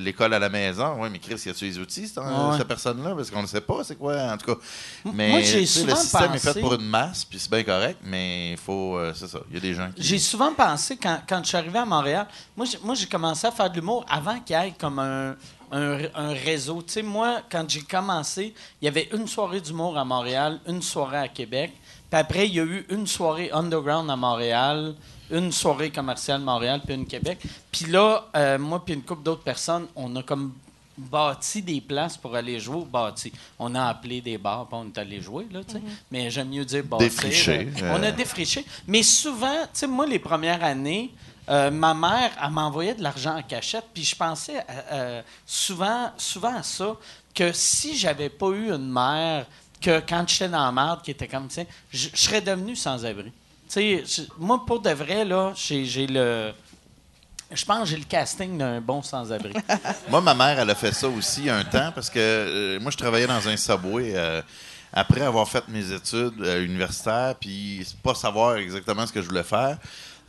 l'école 0.00 0.34
à 0.34 0.38
la 0.38 0.48
maison. 0.48 0.96
Oui, 1.00 1.08
mais 1.10 1.18
Chris, 1.18 1.40
y 1.46 1.48
a-tu 1.50 1.64
les 1.64 1.78
outils, 1.78 2.06
cette, 2.08 2.18
Ouais. 2.18 2.56
cette 2.56 2.68
personne-là? 2.68 3.14
Parce 3.14 3.30
qu'on 3.30 3.42
ne 3.42 3.46
sait 3.46 3.60
pas, 3.60 3.82
c'est 3.84 3.96
quoi, 3.96 4.16
en 4.32 4.36
tout 4.36 4.54
cas. 4.54 4.60
Mais 5.12 5.30
moi, 5.30 5.38
le 5.40 5.44
système 5.66 6.34
est 6.34 6.38
fait 6.38 6.60
pour 6.60 6.74
une 6.74 6.86
masse, 6.88 7.24
puis 7.24 7.38
c'est 7.38 7.50
bien 7.50 7.62
correct, 7.64 7.98
mais 8.04 8.52
il 8.52 8.56
faut, 8.58 8.96
euh, 8.96 9.12
c'est 9.14 9.28
ça, 9.28 9.38
il 9.50 9.54
y 9.54 9.58
a 9.58 9.60
des 9.60 9.74
gens 9.74 9.90
qui... 9.94 10.02
J'ai 10.02 10.18
souvent 10.18 10.52
pensé, 10.54 10.96
quand, 10.96 11.20
quand 11.28 11.40
je 11.42 11.48
suis 11.48 11.56
arrivé 11.56 11.78
à 11.78 11.84
Montréal, 11.84 12.26
moi, 12.56 12.66
j'ai, 12.66 12.78
moi, 12.82 12.94
j'ai 12.94 13.06
commencé 13.06 13.46
à 13.46 13.50
faire 13.50 13.70
de 13.70 13.76
l'humour 13.76 14.04
avant 14.08 14.38
qu'il 14.40 14.56
y 14.56 14.58
ait 14.58 14.74
comme 14.78 14.98
un, 14.98 15.34
un, 15.70 15.98
un 16.14 16.32
réseau. 16.32 16.82
Tu 16.82 16.94
sais, 16.94 17.02
moi, 17.02 17.42
quand 17.50 17.64
j'ai 17.68 17.82
commencé, 17.82 18.54
il 18.80 18.84
y 18.84 18.88
avait 18.88 19.08
une 19.12 19.26
soirée 19.26 19.60
d'humour 19.60 19.96
à 19.98 20.04
Montréal, 20.04 20.58
une 20.66 20.82
soirée 20.82 21.18
à 21.18 21.28
Québec. 21.28 21.72
Puis 22.10 22.20
après, 22.20 22.46
il 22.48 22.54
y 22.54 22.60
a 22.60 22.64
eu 22.64 22.86
une 22.90 23.06
soirée 23.06 23.50
underground 23.52 24.10
à 24.10 24.16
Montréal, 24.16 24.94
une 25.30 25.52
soirée 25.52 25.90
commerciale 25.90 26.40
à 26.40 26.44
Montréal, 26.44 26.80
puis 26.84 26.94
une 26.94 27.06
Québec. 27.06 27.38
Puis 27.70 27.86
là, 27.86 28.26
euh, 28.34 28.58
moi, 28.58 28.82
puis 28.84 28.94
une 28.94 29.02
couple 29.02 29.22
d'autres 29.22 29.42
personnes, 29.42 29.86
on 29.94 30.14
a 30.16 30.22
comme 30.22 30.52
bâti 30.96 31.62
des 31.62 31.80
places 31.80 32.16
pour 32.16 32.34
aller 32.34 32.58
jouer. 32.58 32.84
Bâti. 32.90 33.32
On 33.58 33.74
a 33.74 33.84
appelé 33.86 34.20
des 34.20 34.38
bars, 34.38 34.66
puis 34.66 34.78
on 34.80 34.86
est 34.86 34.98
allé 34.98 35.20
jouer, 35.20 35.46
là, 35.52 35.60
tu 35.64 35.74
sais. 35.74 35.82
Mais 36.10 36.30
j'aime 36.30 36.48
mieux 36.48 36.64
dire 36.64 36.82
bâtir. 36.82 37.08
Défricher, 37.08 37.68
Euh, 37.82 37.94
On 37.96 38.02
a 38.02 38.10
défriché. 38.10 38.64
Mais 38.86 39.02
souvent, 39.02 39.62
tu 39.64 39.68
sais, 39.74 39.86
moi, 39.86 40.06
les 40.06 40.18
premières 40.18 40.64
années, 40.64 41.12
euh, 41.48 41.70
ma 41.70 41.94
mère, 41.94 42.30
elle 42.42 42.50
m'envoyait 42.50 42.94
de 42.94 43.02
l'argent 43.02 43.36
en 43.36 43.42
cachette, 43.42 43.84
puis 43.94 44.02
je 44.04 44.16
pensais 44.16 44.64
euh, 44.92 45.22
souvent, 45.46 46.10
souvent 46.16 46.56
à 46.56 46.62
ça, 46.62 46.96
que 47.34 47.52
si 47.52 47.96
j'avais 47.96 48.28
pas 48.28 48.48
eu 48.48 48.70
une 48.72 48.90
mère, 48.90 49.46
que 49.80 50.00
quand 50.00 50.24
j'étais 50.28 50.48
dans 50.48 50.64
la 50.64 50.72
merde, 50.72 51.02
qui 51.02 51.10
était 51.10 51.28
comme, 51.28 51.48
tu 51.48 51.60
je 51.90 52.08
serais 52.14 52.40
devenu 52.40 52.76
sans-abri. 52.76 53.32
Tu 53.68 54.04
sais, 54.06 54.26
moi, 54.38 54.64
pour 54.64 54.80
de 54.80 54.90
vrai, 54.90 55.24
là, 55.24 55.52
j'ai 55.54 55.84
j'ai 55.84 56.06
le... 56.06 56.52
Je 57.50 57.64
pense 57.64 57.80
que 57.80 57.86
j'ai 57.86 57.96
le 57.96 58.04
casting 58.04 58.58
d'un 58.58 58.80
bon 58.80 59.00
sans-abri. 59.00 59.54
Moi, 60.10 60.20
ma 60.20 60.34
mère, 60.34 60.58
elle 60.60 60.68
a 60.68 60.74
fait 60.74 60.92
ça 60.92 61.08
aussi 61.08 61.48
un 61.48 61.64
temps 61.64 61.90
parce 61.94 62.10
que 62.10 62.18
euh, 62.18 62.78
moi, 62.78 62.90
je 62.90 62.98
travaillais 62.98 63.26
dans 63.26 63.48
un 63.48 63.56
subway 63.56 64.12
euh, 64.14 64.42
après 64.92 65.22
avoir 65.22 65.48
fait 65.48 65.66
mes 65.68 65.90
études 65.90 66.42
euh, 66.42 66.62
universitaires, 66.62 67.34
puis 67.40 67.86
pas 68.02 68.14
savoir 68.14 68.56
exactement 68.56 69.06
ce 69.06 69.14
que 69.14 69.22
je 69.22 69.28
voulais 69.28 69.44
faire. 69.44 69.78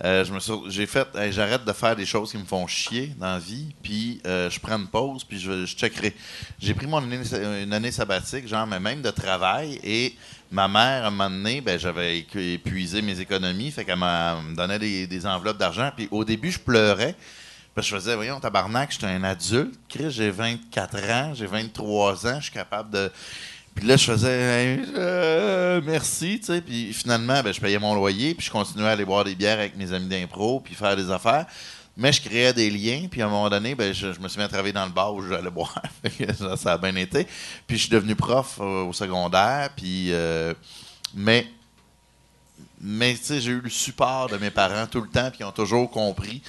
Euh, 0.04 0.24
j'ai 0.70 0.86
fait, 0.86 1.08
j'arrête 1.32 1.66
de 1.66 1.74
faire 1.74 1.96
des 1.96 2.06
choses 2.06 2.32
qui 2.32 2.38
me 2.38 2.46
font 2.46 2.66
chier 2.68 3.14
dans 3.18 3.34
la 3.34 3.40
vie, 3.40 3.74
puis 3.84 4.22
euh, 4.26 4.50
je 4.50 4.60
prends 4.60 4.78
une 4.78 4.88
pause, 4.88 5.26
puis 5.26 5.40
je, 5.40 5.66
checkerai. 5.66 6.16
J'ai 6.60 6.74
pris 6.74 6.88
mon 6.88 6.98
année, 7.00 7.20
une 7.64 7.74
année 7.74 7.92
sabbatique, 7.92 8.48
genre, 8.48 8.66
mais 8.66 8.80
même 8.80 9.02
de 9.02 9.10
travail, 9.10 9.80
et 9.84 10.16
ma 10.52 10.70
mère, 10.70 11.04
à 11.04 11.08
un 11.08 11.12
moment 11.12 11.30
donné, 11.30 11.60
ben, 11.60 11.78
j'avais 11.78 12.20
épuisé 12.20 13.02
mes 13.02 13.20
économies, 13.20 13.72
fait 13.72 13.84
qu'elle 13.84 13.98
me 13.98 14.56
donnait 14.56 14.80
des, 14.80 15.26
enveloppes 15.26 15.58
d'argent, 15.58 15.92
puis 15.96 16.08
au 16.12 16.24
début, 16.24 16.52
je 16.52 16.60
pleurais. 16.60 17.16
Que 17.76 17.86
je 17.86 17.96
faisais, 17.96 18.16
voyons, 18.16 18.42
tabarnak, 18.42 18.92
j'étais 18.92 19.06
un 19.06 19.24
adulte. 19.24 19.80
Chris, 19.88 20.12
j'ai 20.12 20.32
24 20.32 21.12
ans, 21.12 21.34
j'ai 21.34 21.46
23 21.46 22.28
ans, 22.28 22.40
je 22.40 22.46
suis 22.46 22.52
capable 22.52 22.90
de. 22.90 23.10
Puis 23.80 23.88
là, 23.88 23.96
je 23.96 24.12
faisais, 24.12 24.82
euh, 24.98 25.80
merci, 25.86 26.38
tu 26.42 26.48
sais. 26.48 26.60
Puis 26.60 26.92
finalement, 26.92 27.42
ben, 27.42 27.54
je 27.54 27.62
payais 27.62 27.80
mon 27.80 27.96
loyer, 27.96 28.36
puis 28.36 28.46
je 28.46 28.52
continuais 28.52 28.90
à 28.90 28.92
aller 28.92 29.06
boire 29.06 29.24
des 29.24 29.36
bières 29.36 29.58
avec 29.58 29.78
mes 29.78 29.94
amis 29.94 30.10
d'impro, 30.10 30.60
puis 30.60 30.76
faire 30.76 30.98
des 30.98 31.10
affaires. 31.10 31.46
Mais 31.96 32.12
je 32.12 32.22
créais 32.22 32.52
des 32.52 32.70
liens, 32.70 33.08
puis 33.10 33.22
à 33.22 33.28
un 33.28 33.30
moment 33.30 33.50
donné, 33.50 33.76
ben, 33.76 33.94
je, 33.94 34.08
me 34.20 34.28
suis 34.28 34.38
mis 34.38 34.44
à 34.44 34.50
travailler 34.50 34.74
dans 34.74 34.86
le 34.86 34.92
bar 34.92 35.14
où 35.14 35.26
j'allais 35.26 35.50
boire. 35.50 35.82
Ça 36.58 36.74
a 36.74 36.78
bien 36.78 36.94
été. 36.98 37.26
Puis 37.68 37.78
je 37.78 37.84
suis 37.84 37.90
devenu 37.90 38.16
prof 38.16 38.58
euh, 38.60 38.84
au 38.84 38.92
secondaire, 38.92 39.70
puis. 39.78 40.12
euh, 40.12 40.54
mais 41.14 41.48
mais 42.82 43.14
tu 43.14 43.24
sais, 43.24 43.40
j'ai 43.40 43.52
eu 43.52 43.62
le 43.62 43.70
support 43.70 44.28
de 44.28 44.36
mes 44.36 44.52
parents 44.52 44.88
tout 44.88 45.02
le 45.02 45.08
temps, 45.08 45.30
puis 45.30 45.40
ils 45.40 45.46
ont 45.46 45.54
toujours 45.54 45.90
compris. 45.90 46.42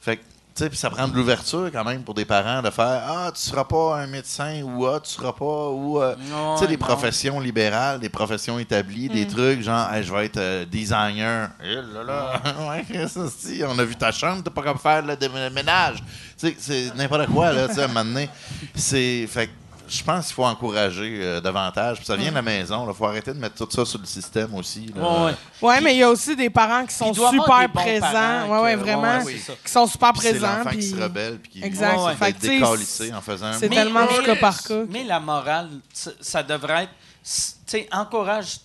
Fait 0.00 0.16
que, 0.16 0.22
tu 0.54 0.62
sais, 0.62 0.68
puis 0.68 0.78
ça 0.78 0.90
prend 0.90 1.08
de 1.08 1.14
l'ouverture 1.14 1.70
quand 1.72 1.84
même 1.84 2.02
pour 2.02 2.14
des 2.14 2.24
parents 2.24 2.60
de 2.60 2.70
faire 2.70 3.02
Ah, 3.06 3.30
tu 3.34 3.40
seras 3.40 3.64
pas 3.64 3.96
un 3.96 4.06
médecin 4.06 4.62
ou 4.62 4.86
Ah, 4.86 5.00
tu 5.02 5.10
seras 5.10 5.32
pas. 5.32 5.68
ou 5.70 6.00
euh, 6.00 6.14
Tu 6.56 6.60
sais, 6.60 6.66
des 6.66 6.76
professions 6.76 7.40
libérales, 7.40 8.00
des 8.00 8.08
professions 8.08 8.58
établies, 8.58 9.08
des 9.08 9.26
trucs 9.26 9.62
genre 9.62 9.90
Hey, 9.92 10.02
je 10.02 10.12
vais 10.12 10.26
être 10.26 10.36
euh, 10.36 10.64
designer. 10.66 11.50
Eh 11.62 11.76
là 11.76 12.04
là, 12.06 12.42
ouais, 12.68 13.08
ça, 13.08 13.22
si, 13.28 13.62
on 13.66 13.78
a 13.78 13.84
vu 13.84 13.96
ta 13.96 14.12
chambre, 14.12 14.42
t'as 14.44 14.50
pas 14.50 14.62
comme 14.62 14.78
faire 14.78 15.02
le 15.02 15.50
ménage. 15.50 16.02
Tu 16.38 16.48
sais, 16.48 16.56
c'est 16.58 16.94
n'importe 16.96 17.26
quoi, 17.28 17.52
là, 17.52 17.68
tu 17.68 17.74
sais, 17.74 17.82
à 17.82 17.84
un 17.84 17.88
moment 17.88 18.04
donné. 18.04 18.28
C'est. 18.74 19.26
Fait 19.28 19.50
je 19.92 20.02
pense 20.04 20.26
qu'il 20.26 20.34
faut 20.34 20.44
encourager 20.44 21.18
euh, 21.22 21.40
davantage. 21.40 21.98
Puis 21.98 22.06
ça 22.06 22.16
vient 22.16 22.30
de 22.30 22.34
la 22.34 22.42
maison. 22.42 22.88
Il 22.88 22.94
faut 22.94 23.04
arrêter 23.06 23.32
de 23.34 23.38
mettre 23.38 23.54
tout 23.56 23.68
ça 23.70 23.84
sur 23.84 23.98
le 23.98 24.06
système 24.06 24.54
aussi. 24.54 24.86
là. 24.94 25.02
Ouais, 25.02 25.24
ouais. 25.26 25.34
Ouais, 25.60 25.80
mais 25.80 25.94
il 25.94 25.98
y 25.98 26.02
a 26.02 26.08
aussi 26.10 26.34
des 26.34 26.50
parents 26.50 26.84
qui 26.86 26.94
sont 26.94 27.12
il 27.12 27.16
doit 27.16 27.30
y 27.30 27.34
avoir 27.38 27.44
super 27.44 27.60
des 27.60 27.66
bons 27.68 27.80
présents. 27.82 28.12
parents 28.12 28.48
Ouais, 28.48 28.62
ouais, 28.62 28.74
que- 28.74 28.78
vraiment. 28.80 29.24
ouais, 29.24 29.32
c'est 29.32 29.38
ça. 29.38 29.52
Qui 29.64 29.70
sont 29.70 29.86
super 29.86 30.12
Puis 30.12 30.22
C'est 30.22 30.30
présents. 30.30 30.56
l'enfant 30.58 30.70
qui 30.70 30.76
puis- 30.76 30.86
se 30.90 30.96
rebelle 30.96 31.38
puis 31.38 31.52
qui 31.52 31.64
Exact. 31.64 31.96
Ouais, 31.98 32.12
se 32.12 32.16
Fait 32.18 32.32
que, 32.32 32.38
tu 32.40 32.46
sais, 32.46 32.58
décalisser 32.58 33.12
en 33.14 33.20
faisant 33.20 33.46
un 33.46 33.52
c'est 33.58 33.68
tellement 33.68 34.06
du 34.06 34.22
cas 34.24 34.36
par 34.36 34.62
cas. 34.62 34.82
Mais 34.88 35.04
la 35.04 35.20
morale, 35.20 35.68
ça, 35.92 36.10
ça 36.20 36.42
devrait 36.42 36.84
être, 36.84 36.92
s- 37.24 37.58
tu 37.66 37.72
sais, 37.72 37.88
encourage 37.92 38.58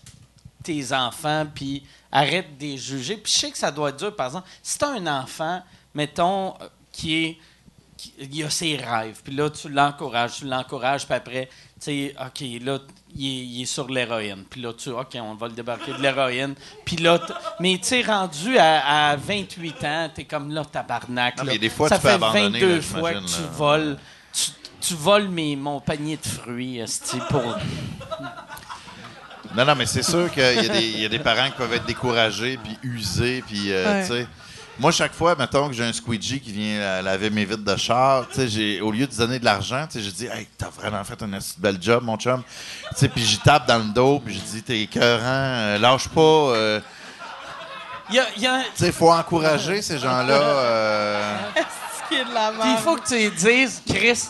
tes 0.64 0.94
enfants, 0.94 1.46
puis 1.54 1.84
arrête 2.12 2.58
de 2.58 2.64
les 2.66 2.78
juger. 2.78 3.18
Puis 3.18 3.32
je 3.34 3.40
sais 3.40 3.52
que 3.52 3.58
ça 3.58 3.72
doit 3.72 3.90
être 3.90 4.00
dur, 4.00 4.16
par 4.16 4.28
exemple, 4.28 4.48
si 4.64 4.78
t'as 4.78 4.90
un 4.90 5.08
enfant, 5.08 5.62
mettons, 5.94 6.50
euh, 6.62 6.68
qui 6.92 7.16
est, 7.24 7.38
il 8.20 8.44
a 8.44 8.50
ses 8.50 8.76
rêves, 8.78 9.22
puis 9.24 9.34
là, 9.36 9.50
tu 9.50 9.70
l'encourages, 9.70 10.38
tu 10.40 10.46
l'encourages, 10.46 11.06
puis 11.06 11.16
après, 11.16 11.50
tu 11.80 11.86
sais, 11.86 12.16
OK, 12.20 12.42
là, 12.64 12.80
il 13.16 13.26
est, 13.26 13.46
il 13.46 13.62
est 13.64 13.66
sur 13.66 13.88
l'héroïne. 13.90 14.44
Puis 14.50 14.62
là, 14.62 14.74
tu 14.74 14.90
OK, 14.90 15.16
on 15.22 15.36
va 15.36 15.48
le 15.48 15.54
débarquer 15.54 15.94
de 15.94 16.02
l'héroïne. 16.02 16.56
Puis 16.86 16.98
là, 16.98 17.20
t- 17.20 17.34
mais 17.60 17.78
tu 17.78 17.88
sais, 17.88 18.02
rendu 18.02 18.58
à, 18.58 19.10
à 19.12 19.16
28 19.16 19.84
ans, 19.84 20.10
t'es 20.14 20.26
comme 20.26 20.52
là, 20.54 20.64
tabarnak. 20.66 21.38
Non, 21.38 21.44
là. 21.46 21.52
mais 21.54 21.60
des 21.60 21.70
fois, 21.70 21.90
ça 21.90 21.96
tu 21.98 22.02
peux 22.04 22.08
fait 22.10 22.14
abandonner, 22.16 22.60
22 22.60 22.76
là, 22.76 22.82
fois 22.82 23.14
que 23.14 23.20
tu 23.26 23.42
là. 23.42 23.48
voles. 23.54 23.98
Tu, 24.34 24.52
tu 24.82 24.94
voles 24.96 25.28
mes, 25.30 25.56
mon 25.56 25.80
panier 25.80 26.18
de 26.18 26.26
fruits, 26.28 26.82
pour... 27.30 27.58
Non, 29.56 29.66
non, 29.66 29.76
mais 29.76 29.86
c'est 29.86 30.04
sûr 30.04 30.32
qu'il 30.32 30.44
y, 30.44 30.46
a 30.46 30.68
des- 30.70 30.88
il 30.88 31.00
y 31.00 31.06
a 31.06 31.10
des 31.10 31.20
parents 31.20 31.46
qui 31.50 31.56
peuvent 31.58 31.74
être 31.74 31.86
découragés 31.86 32.60
puis 32.64 32.78
usés. 32.84 33.44
Puis, 33.48 33.72
euh, 33.72 33.86
Ouais. 33.86 34.02
tu 34.08 34.14
sais, 34.14 34.28
moi, 34.80 34.92
chaque 34.92 35.14
fois, 35.14 35.36
mettons 35.36 35.68
que 35.70 35.74
j'ai 35.74 35.84
un 35.84 35.94
squeegee 35.94 36.40
qui 36.40 36.52
vient 36.52 37.02
laver 37.02 37.30
mes 37.30 37.46
vitres 37.46 37.64
de 37.64 37.76
char, 37.76 38.28
tu 38.30 38.36
sais, 38.36 38.48
j'ai- 38.48 38.82
au 38.82 38.92
lieu 38.92 39.08
de 39.08 39.16
donner 39.16 39.40
de 39.40 39.46
l'argent, 39.46 39.86
tu 39.90 39.98
sais, 40.00 40.06
j'ai 40.06 40.12
dit, 40.12 40.26
hey, 40.28 40.48
t'as 40.58 40.70
vraiment 40.70 41.04
fait 41.04 41.22
un 41.24 41.30
bel 41.58 41.78
job, 41.82 42.04
mon 42.04 42.18
chum. 42.18 42.44
Tu 42.92 42.96
sais, 42.98 43.10
puis 43.10 43.24
j'y 43.26 43.40
tape 43.40 43.68
dans 43.68 43.78
le 43.80 43.94
dos, 43.94 44.22
puis 44.24 44.34
je 44.36 44.40
dis, 44.40 44.62
t'es 44.64 44.82
écœurant, 44.82 45.24
euh, 45.26 45.78
lâche 45.78 46.08
pas. 46.10 46.22
euh. 46.22 46.80
Il 48.10 48.16
y 48.16 48.20
a, 48.20 48.26
il 48.38 48.42
y 48.44 48.48
a- 48.48 48.60
tu 48.76 48.86
sais, 48.86 48.92
faut 48.92 49.12
encourager 49.12 49.82
ces 49.82 49.98
gens-là. 50.00 50.34
euh. 50.34 51.38
Ce 51.56 52.10
qui 52.10 52.22
est 52.22 52.26
de 52.26 52.34
la 52.34 52.52
Puis 52.52 52.70
il 52.72 52.78
faut 52.78 52.96
que 52.96 53.08
tu 53.08 53.30
dises, 53.36 53.82
Chris, 53.86 54.24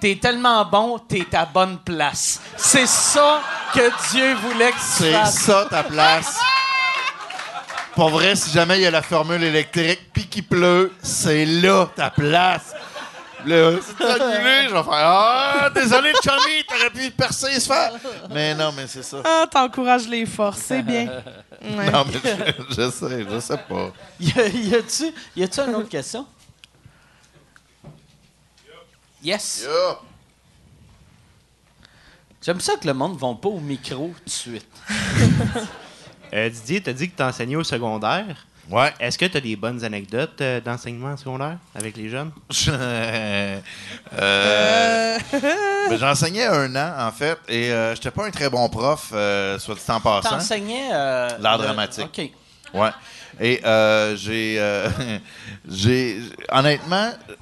t'es 0.00 0.16
tellement 0.22 0.64
bon, 0.64 0.98
t'es 0.98 1.26
à 1.34 1.44
bonne 1.46 1.78
place. 1.78 2.40
C'est 2.56 2.86
ça 2.86 3.40
que 3.74 3.90
Dieu 4.12 4.34
voulait 4.36 4.70
que 4.70 4.76
tu 4.76 4.82
C'est 4.98 5.12
fasses. 5.12 5.34
ça 5.40 5.66
ta 5.68 5.82
place. 5.82 6.38
Pour 7.94 8.08
vrai, 8.10 8.34
si 8.34 8.50
jamais 8.50 8.78
il 8.78 8.82
y 8.82 8.86
a 8.86 8.90
la 8.90 9.02
formule 9.02 9.42
électrique 9.42 10.10
puis 10.12 10.26
qu'il 10.26 10.44
pleut, 10.44 10.92
c'est 11.02 11.44
là 11.44 11.88
ta 11.94 12.10
place. 12.10 12.74
Là, 13.46 13.72
c'est 13.82 14.04
annulé, 14.04 14.68
je 14.68 14.74
vais 14.74 14.82
faire 14.82 14.86
Ah, 14.90 15.70
désolé, 15.74 16.12
le 16.12 16.18
chummy, 16.24 16.64
t'aurais 16.66 16.90
pu 16.90 17.10
percer 17.10 17.48
et 17.54 17.60
se 17.60 17.66
faire. 17.66 17.92
Mais 18.30 18.54
non, 18.54 18.72
mais 18.72 18.86
c'est 18.86 19.02
ça. 19.02 19.18
Ah, 19.22 19.44
t'encourages 19.50 20.08
les 20.08 20.24
forces, 20.24 20.60
c'est 20.60 20.82
bien. 20.82 21.22
Ouais. 21.62 21.90
Non, 21.90 22.04
mais 22.06 22.20
je, 22.70 22.74
je 22.82 22.90
sais, 22.90 23.26
je 23.30 23.40
sais 23.40 23.58
pas. 23.68 23.92
Y 24.18 24.32
a- 24.40 24.48
y 24.48 24.74
a-tu 24.74 25.12
y 25.36 25.42
a-tu 25.42 25.60
une 25.60 25.74
autre 25.74 25.88
question? 25.90 26.26
Yes. 29.22 29.62
Yeah. 29.66 29.98
J'aime 32.42 32.60
ça 32.60 32.76
que 32.76 32.86
le 32.86 32.92
monde 32.94 33.14
ne 33.14 33.18
va 33.18 33.34
pas 33.40 33.48
au 33.48 33.60
micro 33.60 34.08
tout 34.18 34.24
de 34.24 34.30
suite. 34.30 34.66
Euh, 36.34 36.48
Didier, 36.48 36.80
t'as 36.80 36.92
dit 36.92 37.08
que 37.10 37.16
t'as 37.16 37.28
enseigné 37.28 37.56
au 37.56 37.64
secondaire. 37.64 38.46
Ouais. 38.70 38.92
Est-ce 38.98 39.18
que 39.18 39.26
t'as 39.26 39.40
des 39.40 39.56
bonnes 39.56 39.84
anecdotes 39.84 40.40
euh, 40.40 40.58
d'enseignement 40.60 41.16
secondaire 41.18 41.58
avec 41.74 41.96
les 41.96 42.08
jeunes? 42.08 42.30
Je- 42.50 42.70
euh, 44.18 45.18
ben, 45.90 45.98
J'enseignais 45.98 46.46
un 46.46 46.74
an, 46.74 47.06
en 47.08 47.12
fait, 47.12 47.38
et 47.48 47.70
euh, 47.70 47.94
j'étais 47.94 48.10
pas 48.10 48.26
un 48.26 48.30
très 48.30 48.48
bon 48.48 48.68
prof, 48.68 49.10
euh, 49.12 49.58
soit 49.58 49.74
dit 49.74 49.80
en 49.88 50.00
passant. 50.00 50.30
T'enseignais... 50.30 50.88
euh, 50.92 51.28
L'art 51.40 51.58
dramatique. 51.58 52.06
OK. 52.06 52.30
Ouais. 52.80 52.90
Et 53.40 53.60
euh, 53.64 54.16
j'ai, 54.16 54.56
euh, 54.58 54.88
j'ai, 55.68 56.20
honnêtement, 56.50 57.10
tu 57.28 57.34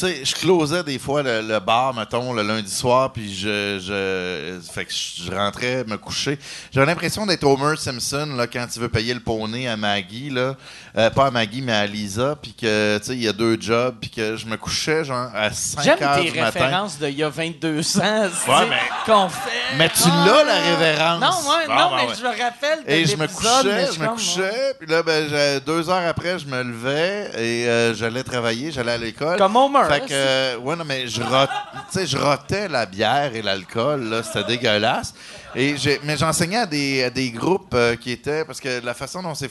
sais, 0.00 0.24
je 0.24 0.34
closais 0.34 0.82
des 0.82 0.98
fois 0.98 1.22
le, 1.22 1.40
le 1.42 1.58
bar, 1.60 1.94
mettons, 1.94 2.32
le 2.32 2.42
lundi 2.42 2.70
soir, 2.70 3.12
puis 3.12 3.34
je, 3.34 3.78
je, 3.80 4.60
fait 4.72 4.84
que 4.84 4.92
je 4.92 5.30
rentrais 5.34 5.84
me 5.86 5.96
coucher. 5.96 6.38
J'avais 6.72 6.86
l'impression 6.86 7.26
d'être 7.26 7.44
Homer 7.44 7.76
Simpson 7.76 8.28
là 8.36 8.46
quand 8.46 8.66
il 8.74 8.80
veut 8.82 8.88
payer 8.88 9.14
le 9.14 9.20
poney 9.20 9.66
à 9.68 9.76
Maggie 9.76 10.30
là, 10.30 10.54
Euh, 10.98 11.10
pas 11.10 11.26
à 11.26 11.30
Maggie 11.30 11.60
mais 11.62 11.72
à 11.74 11.86
Lisa, 11.86 12.36
puis 12.40 12.54
que 12.54 12.96
tu 12.98 13.04
sais 13.04 13.12
il 13.14 13.22
y 13.22 13.28
a 13.28 13.32
deux 13.32 13.58
jobs, 13.60 13.96
puis 14.00 14.08
que 14.10 14.36
je 14.36 14.46
me 14.46 14.56
couchais 14.56 15.04
genre 15.04 15.28
à 15.34 15.50
5 15.52 15.82
J'aime 15.84 15.98
heures 16.02 16.16
tes 16.16 16.30
du 16.30 16.38
matin. 16.40 16.60
références 16.60 16.98
d'il 16.98 17.10
y 17.18 17.22
a 17.22 17.28
22 17.28 17.80
ans. 17.98 18.02
Ouais, 18.48 18.66
mais- 18.70 18.76
qu'on 19.04 19.28
fait. 19.28 19.76
Mais 19.76 19.88
tu 19.90 20.04
Ah! 20.06 20.24
l'as, 20.26 20.44
la 20.44 20.60
révérence. 20.76 21.20
Non, 21.20 21.50
ouais, 21.52 21.66
non, 21.68 21.74
ben 21.90 21.96
mais 21.96 22.08
ouais. 22.08 22.14
je 22.18 22.22
me 22.22 22.28
rappelle 22.28 22.84
de 22.86 22.90
Et 22.90 23.04
je 23.04 23.16
me 23.16 23.26
couchais, 23.26 23.92
je 23.94 24.00
me 24.00 24.08
couchais, 24.08 24.74
puis 24.78 24.88
là, 24.88 25.02
ben, 25.02 25.60
deux 25.66 25.90
heures 25.90 26.06
après, 26.08 26.38
je 26.38 26.46
me 26.46 26.62
levais 26.62 27.30
et 27.36 27.68
euh, 27.68 27.94
j'allais 27.94 28.22
travailler, 28.22 28.72
j'allais 28.72 28.92
à 28.92 28.98
l'école. 28.98 29.36
Comme 29.38 29.56
Homer. 29.56 29.85
Fait 29.88 30.00
que, 30.00 30.12
euh, 30.12 30.56
ouais, 30.58 30.76
non, 30.76 30.84
mais 30.84 31.06
je, 31.08 31.22
rot- 31.22 32.04
je 32.04 32.16
rotais 32.16 32.68
la 32.68 32.86
bière 32.86 33.34
et 33.34 33.42
l'alcool, 33.42 34.04
là, 34.08 34.22
c'était 34.22 34.44
dégueulasse. 34.44 35.14
Et 35.54 35.76
j'ai, 35.76 36.00
mais 36.04 36.16
j'enseignais 36.16 36.58
à 36.58 36.66
des, 36.66 37.04
à 37.04 37.10
des 37.10 37.30
groupes 37.30 37.72
euh, 37.74 37.96
qui 37.96 38.10
étaient, 38.12 38.44
parce 38.44 38.60
que 38.60 38.84
la 38.84 38.94
façon 38.94 39.22
dont 39.22 39.34
c'est, 39.34 39.48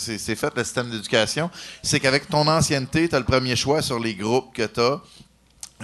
c'est 0.00 0.34
fait 0.36 0.52
le 0.54 0.64
système 0.64 0.90
d'éducation, 0.90 1.50
c'est 1.82 2.00
qu'avec 2.00 2.28
ton 2.28 2.46
ancienneté, 2.46 3.08
tu 3.08 3.14
as 3.14 3.18
le 3.18 3.24
premier 3.24 3.56
choix 3.56 3.80
sur 3.80 3.98
les 3.98 4.14
groupes 4.14 4.52
que 4.54 4.66
tu 4.66 4.80
as. 4.80 5.00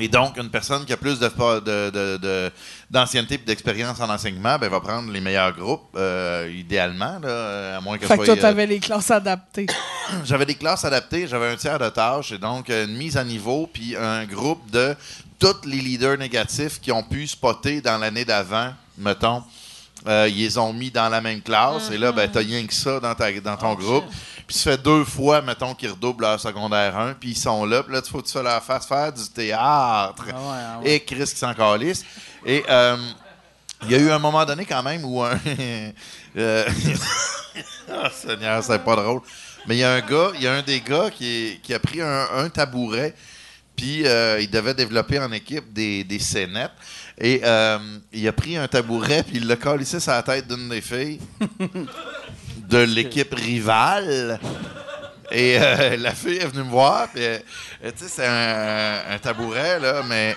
Et 0.01 0.09
donc, 0.09 0.37
une 0.39 0.51
personne 0.51 0.85
qui 0.85 0.93
a 0.93 0.97
plus 0.97 1.21
de, 1.21 1.29
de- 1.29 1.91
de- 1.91 2.17
de- 2.17 2.51
d'ancienneté 2.91 3.35
et 3.35 3.39
d'expérience 3.39 4.01
en 4.01 4.11
enseignement, 4.11 4.59
ben, 4.59 4.69
va 4.69 4.81
prendre 4.81 5.09
les 5.13 5.21
meilleurs 5.21 5.53
groupes, 5.53 5.87
euh, 5.97 6.51
idéalement, 6.53 7.21
là, 7.23 7.77
à 7.77 7.81
moins 7.81 7.97
que 7.97 8.07
Fait 8.07 8.19
que 8.19 8.25
soit, 8.25 8.35
toi, 8.35 8.35
euh, 8.37 8.41
t'avais 8.41 8.67
les 8.67 8.81
classes 8.81 9.13
adaptées. 9.13 9.67
j'avais 10.25 10.47
des 10.47 10.57
classes 10.57 10.85
adaptées, 10.85 11.29
j'avais 11.29 11.49
un 11.53 11.57
tiers 11.57 11.79
de 11.79 11.89
tâches 11.91 12.33
et 12.33 12.39
donc 12.39 12.71
euh, 12.71 12.87
une 12.87 12.97
mise 12.97 13.17
à 13.17 13.23
niveau 13.23 13.69
puis 13.73 13.95
un 13.97 14.25
groupe 14.27 14.69
de 14.73 14.97
tous 15.39 15.65
les 15.65 15.79
leaders 15.79 16.19
négatifs 16.19 16.81
qui 16.81 16.91
ont 16.91 17.03
pu 17.05 17.29
spotter 17.29 17.81
dans 17.81 17.99
l'année 17.99 18.25
d'avant, 18.25 18.73
mettons. 18.99 19.45
Euh, 20.09 20.29
ils 20.29 20.39
les 20.39 20.59
ont 20.59 20.73
mis 20.73 20.91
dans 20.91 21.09
la 21.09 21.21
même 21.21 21.41
classe 21.41 21.91
et 21.91 21.97
là, 21.99 22.11
ben, 22.13 22.29
t'as 22.31 22.41
rien 22.41 22.67
que 22.67 22.75
ça 22.75 22.99
dans, 23.01 23.15
ta, 23.15 23.33
dans 23.41 23.57
ton 23.57 23.75
groupe. 23.75 24.05
Puis 24.47 24.57
ça 24.57 24.73
fait 24.73 24.83
deux 24.83 25.05
fois, 25.05 25.41
mettons, 25.43 25.75
qu'ils 25.75 25.91
redoublent 25.91 26.23
leur 26.25 26.39
secondaire 26.39 26.97
1, 26.99 27.15
puis 27.15 27.31
ils 27.31 27.39
sont 27.39 27.65
là, 27.65 27.83
puis 27.83 27.93
là, 27.95 28.01
il 28.05 28.11
faut 28.11 28.21
que 28.21 28.27
tu 28.27 28.33
fasses 28.33 28.43
leur 28.43 28.63
face 28.63 28.87
faire 28.87 29.13
du 29.13 29.27
théâtre. 29.29 30.25
Ah 30.29 30.33
ouais, 30.33 30.33
ah 30.35 30.79
ouais. 30.83 30.91
Et 30.97 31.01
Chris 31.01 31.25
qui 31.25 31.37
s'en 31.37 31.55
calisse. 31.55 32.05
Et 32.45 32.63
euh, 32.69 32.97
il 33.85 33.91
y 33.93 33.95
a 33.95 33.99
eu 33.99 34.11
un 34.11 34.19
moment 34.19 34.45
donné 34.45 34.65
quand 34.67 34.83
même 34.83 35.05
où 35.05 35.23
un... 35.23 35.39
euh, 36.37 36.65
Ah, 37.91 38.11
Seigneur, 38.13 38.63
c'est 38.63 38.79
pas 38.85 38.97
drôle. 38.97 39.21
Mais 39.67 39.77
il 39.77 39.79
y 39.81 39.85
a 39.85 39.93
un 39.95 40.01
gars, 40.01 40.31
il 40.35 40.43
y 40.43 40.47
a 40.47 40.53
un 40.55 40.63
des 40.63 40.81
gars 40.81 41.11
qui, 41.11 41.27
est- 41.27 41.61
qui 41.63 41.73
a 41.73 41.79
pris 41.79 42.01
un, 42.03 42.27
un 42.35 42.49
tabouret, 42.51 43.15
puis 43.77 44.07
euh, 44.07 44.39
il 44.41 44.51
devait 44.51 44.75
développer 44.75 45.19
en 45.19 45.33
équipe 45.33 45.73
des, 45.73 46.05
des 46.05 46.19
scénettes. 46.19 46.73
Et 47.17 47.41
euh, 47.45 47.79
il 48.13 48.27
a 48.29 48.33
pris 48.33 48.57
un 48.57 48.69
tabouret, 48.69 49.23
puis 49.23 49.37
il 49.39 49.47
l'a 49.47 49.57
collissé 49.57 50.01
sur 50.01 50.13
la 50.13 50.23
tête 50.23 50.47
d'une 50.49 50.69
des 50.69 50.81
filles 50.81 51.21
de 52.69 52.79
l'équipe 52.79 53.35
rivale. 53.35 54.39
Et 55.31 55.59
euh, 55.59 55.97
la 55.99 56.13
fille 56.15 56.39
est 56.39 56.47
venue 56.47 56.65
me 56.65 56.71
voir, 56.71 57.09
euh, 57.17 57.39
tu 57.83 58.05
sais, 58.05 58.09
c'est 58.09 58.27
un, 58.27 59.19
tabouret, 59.19 59.81
là, 59.81 60.03
mais 60.07 60.37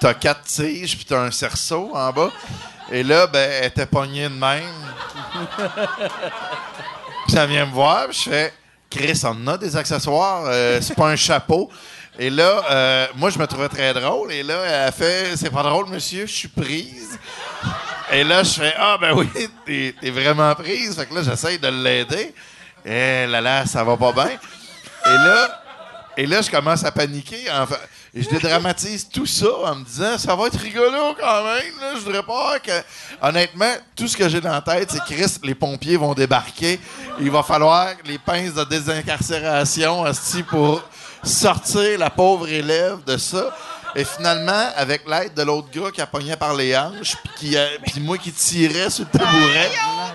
t'as 0.00 0.14
quatre 0.14 0.42
tiges, 0.44 0.96
puis 0.96 1.04
t'as 1.04 1.20
un 1.20 1.30
cerceau 1.30 1.90
en 1.94 2.12
bas. 2.12 2.30
Et 2.90 3.02
là, 3.02 3.26
ben, 3.26 3.50
elle 3.50 3.66
était 3.66 3.86
pognée 3.86 4.28
de 4.28 4.34
même. 4.34 4.62
Puis 7.26 7.36
elle 7.36 7.48
vient 7.48 7.66
me 7.66 7.72
voir, 7.72 8.08
puis 8.08 8.18
je 8.24 8.30
fais 8.30 8.52
Chris, 8.90 9.22
on 9.24 9.46
a 9.46 9.56
des 9.56 9.76
accessoires, 9.76 10.44
euh, 10.46 10.80
c'est 10.82 10.94
pas 10.94 11.08
un 11.08 11.16
chapeau. 11.16 11.70
Et 12.18 12.28
là, 12.28 13.08
moi, 13.16 13.30
je 13.30 13.38
me 13.38 13.46
trouvais 13.46 13.70
très 13.70 13.94
drôle. 13.94 14.30
Et 14.32 14.42
là, 14.42 14.58
elle 14.66 14.88
a 14.88 14.92
fait 14.92 15.34
C'est 15.34 15.48
pas 15.48 15.62
drôle, 15.62 15.88
monsieur, 15.88 16.26
je 16.26 16.32
suis 16.32 16.48
prise. 16.48 17.18
Et 18.12 18.24
là, 18.24 18.42
je 18.42 18.50
fais 18.50 18.74
Ah, 18.78 18.98
ben 19.00 19.14
oui, 19.14 19.28
t'es 19.66 19.94
t'es 20.00 20.10
vraiment 20.10 20.54
prise. 20.54 20.94
Fait 20.94 21.06
que 21.06 21.14
là, 21.14 21.22
j'essaye 21.22 21.58
de 21.58 21.68
l'aider. 21.68 22.34
Et 22.84 23.26
là, 23.26 23.40
là, 23.40 23.66
ça 23.66 23.82
va 23.82 23.96
pas 23.96 24.12
bien. 24.12 24.38
Et 25.06 25.16
là, 25.16 25.62
et 26.16 26.26
là, 26.26 26.42
je 26.42 26.50
commence 26.50 26.84
à 26.84 26.92
paniquer. 26.92 27.50
Enfin, 27.50 27.76
et 28.14 28.22
je 28.22 28.28
dédramatise 28.28 29.08
tout 29.08 29.24
ça 29.24 29.46
en 29.64 29.76
me 29.76 29.84
disant 29.84 30.18
ça 30.18 30.36
va 30.36 30.48
être 30.48 30.58
rigolo 30.58 31.14
quand 31.18 31.44
même. 31.44 31.72
Là. 31.80 31.94
Je 31.94 32.00
voudrais 32.00 32.22
pas 32.22 32.58
que. 32.58 32.82
Honnêtement, 33.22 33.72
tout 33.96 34.06
ce 34.06 34.16
que 34.16 34.28
j'ai 34.28 34.42
dans 34.42 34.52
la 34.52 34.60
tête, 34.60 34.90
c'est 34.90 35.02
Chris, 35.04 35.38
les 35.42 35.54
pompiers 35.54 35.96
vont 35.96 36.12
débarquer. 36.12 36.78
Il 37.18 37.30
va 37.30 37.42
falloir 37.42 37.88
les 38.04 38.18
pinces 38.18 38.52
de 38.52 38.64
désincarcération 38.64 40.04
asti, 40.04 40.42
pour 40.42 40.82
sortir 41.24 41.98
la 41.98 42.10
pauvre 42.10 42.46
élève 42.48 43.02
de 43.06 43.16
ça. 43.16 43.56
Et 43.94 44.04
finalement, 44.04 44.68
avec 44.76 45.06
l'aide 45.06 45.34
de 45.34 45.42
l'autre 45.42 45.68
gars 45.70 45.90
qui 45.90 46.00
a 46.00 46.06
pogné 46.06 46.34
par 46.36 46.54
les 46.54 46.76
hanches, 46.76 47.16
puis 47.22 47.32
qui 47.50 47.56
a- 47.58 47.68
puis 47.84 48.00
moi 48.00 48.16
qui 48.18 48.32
tirais 48.32 48.88
sur 48.90 49.04
le 49.12 49.18
tabouret, 49.18 49.70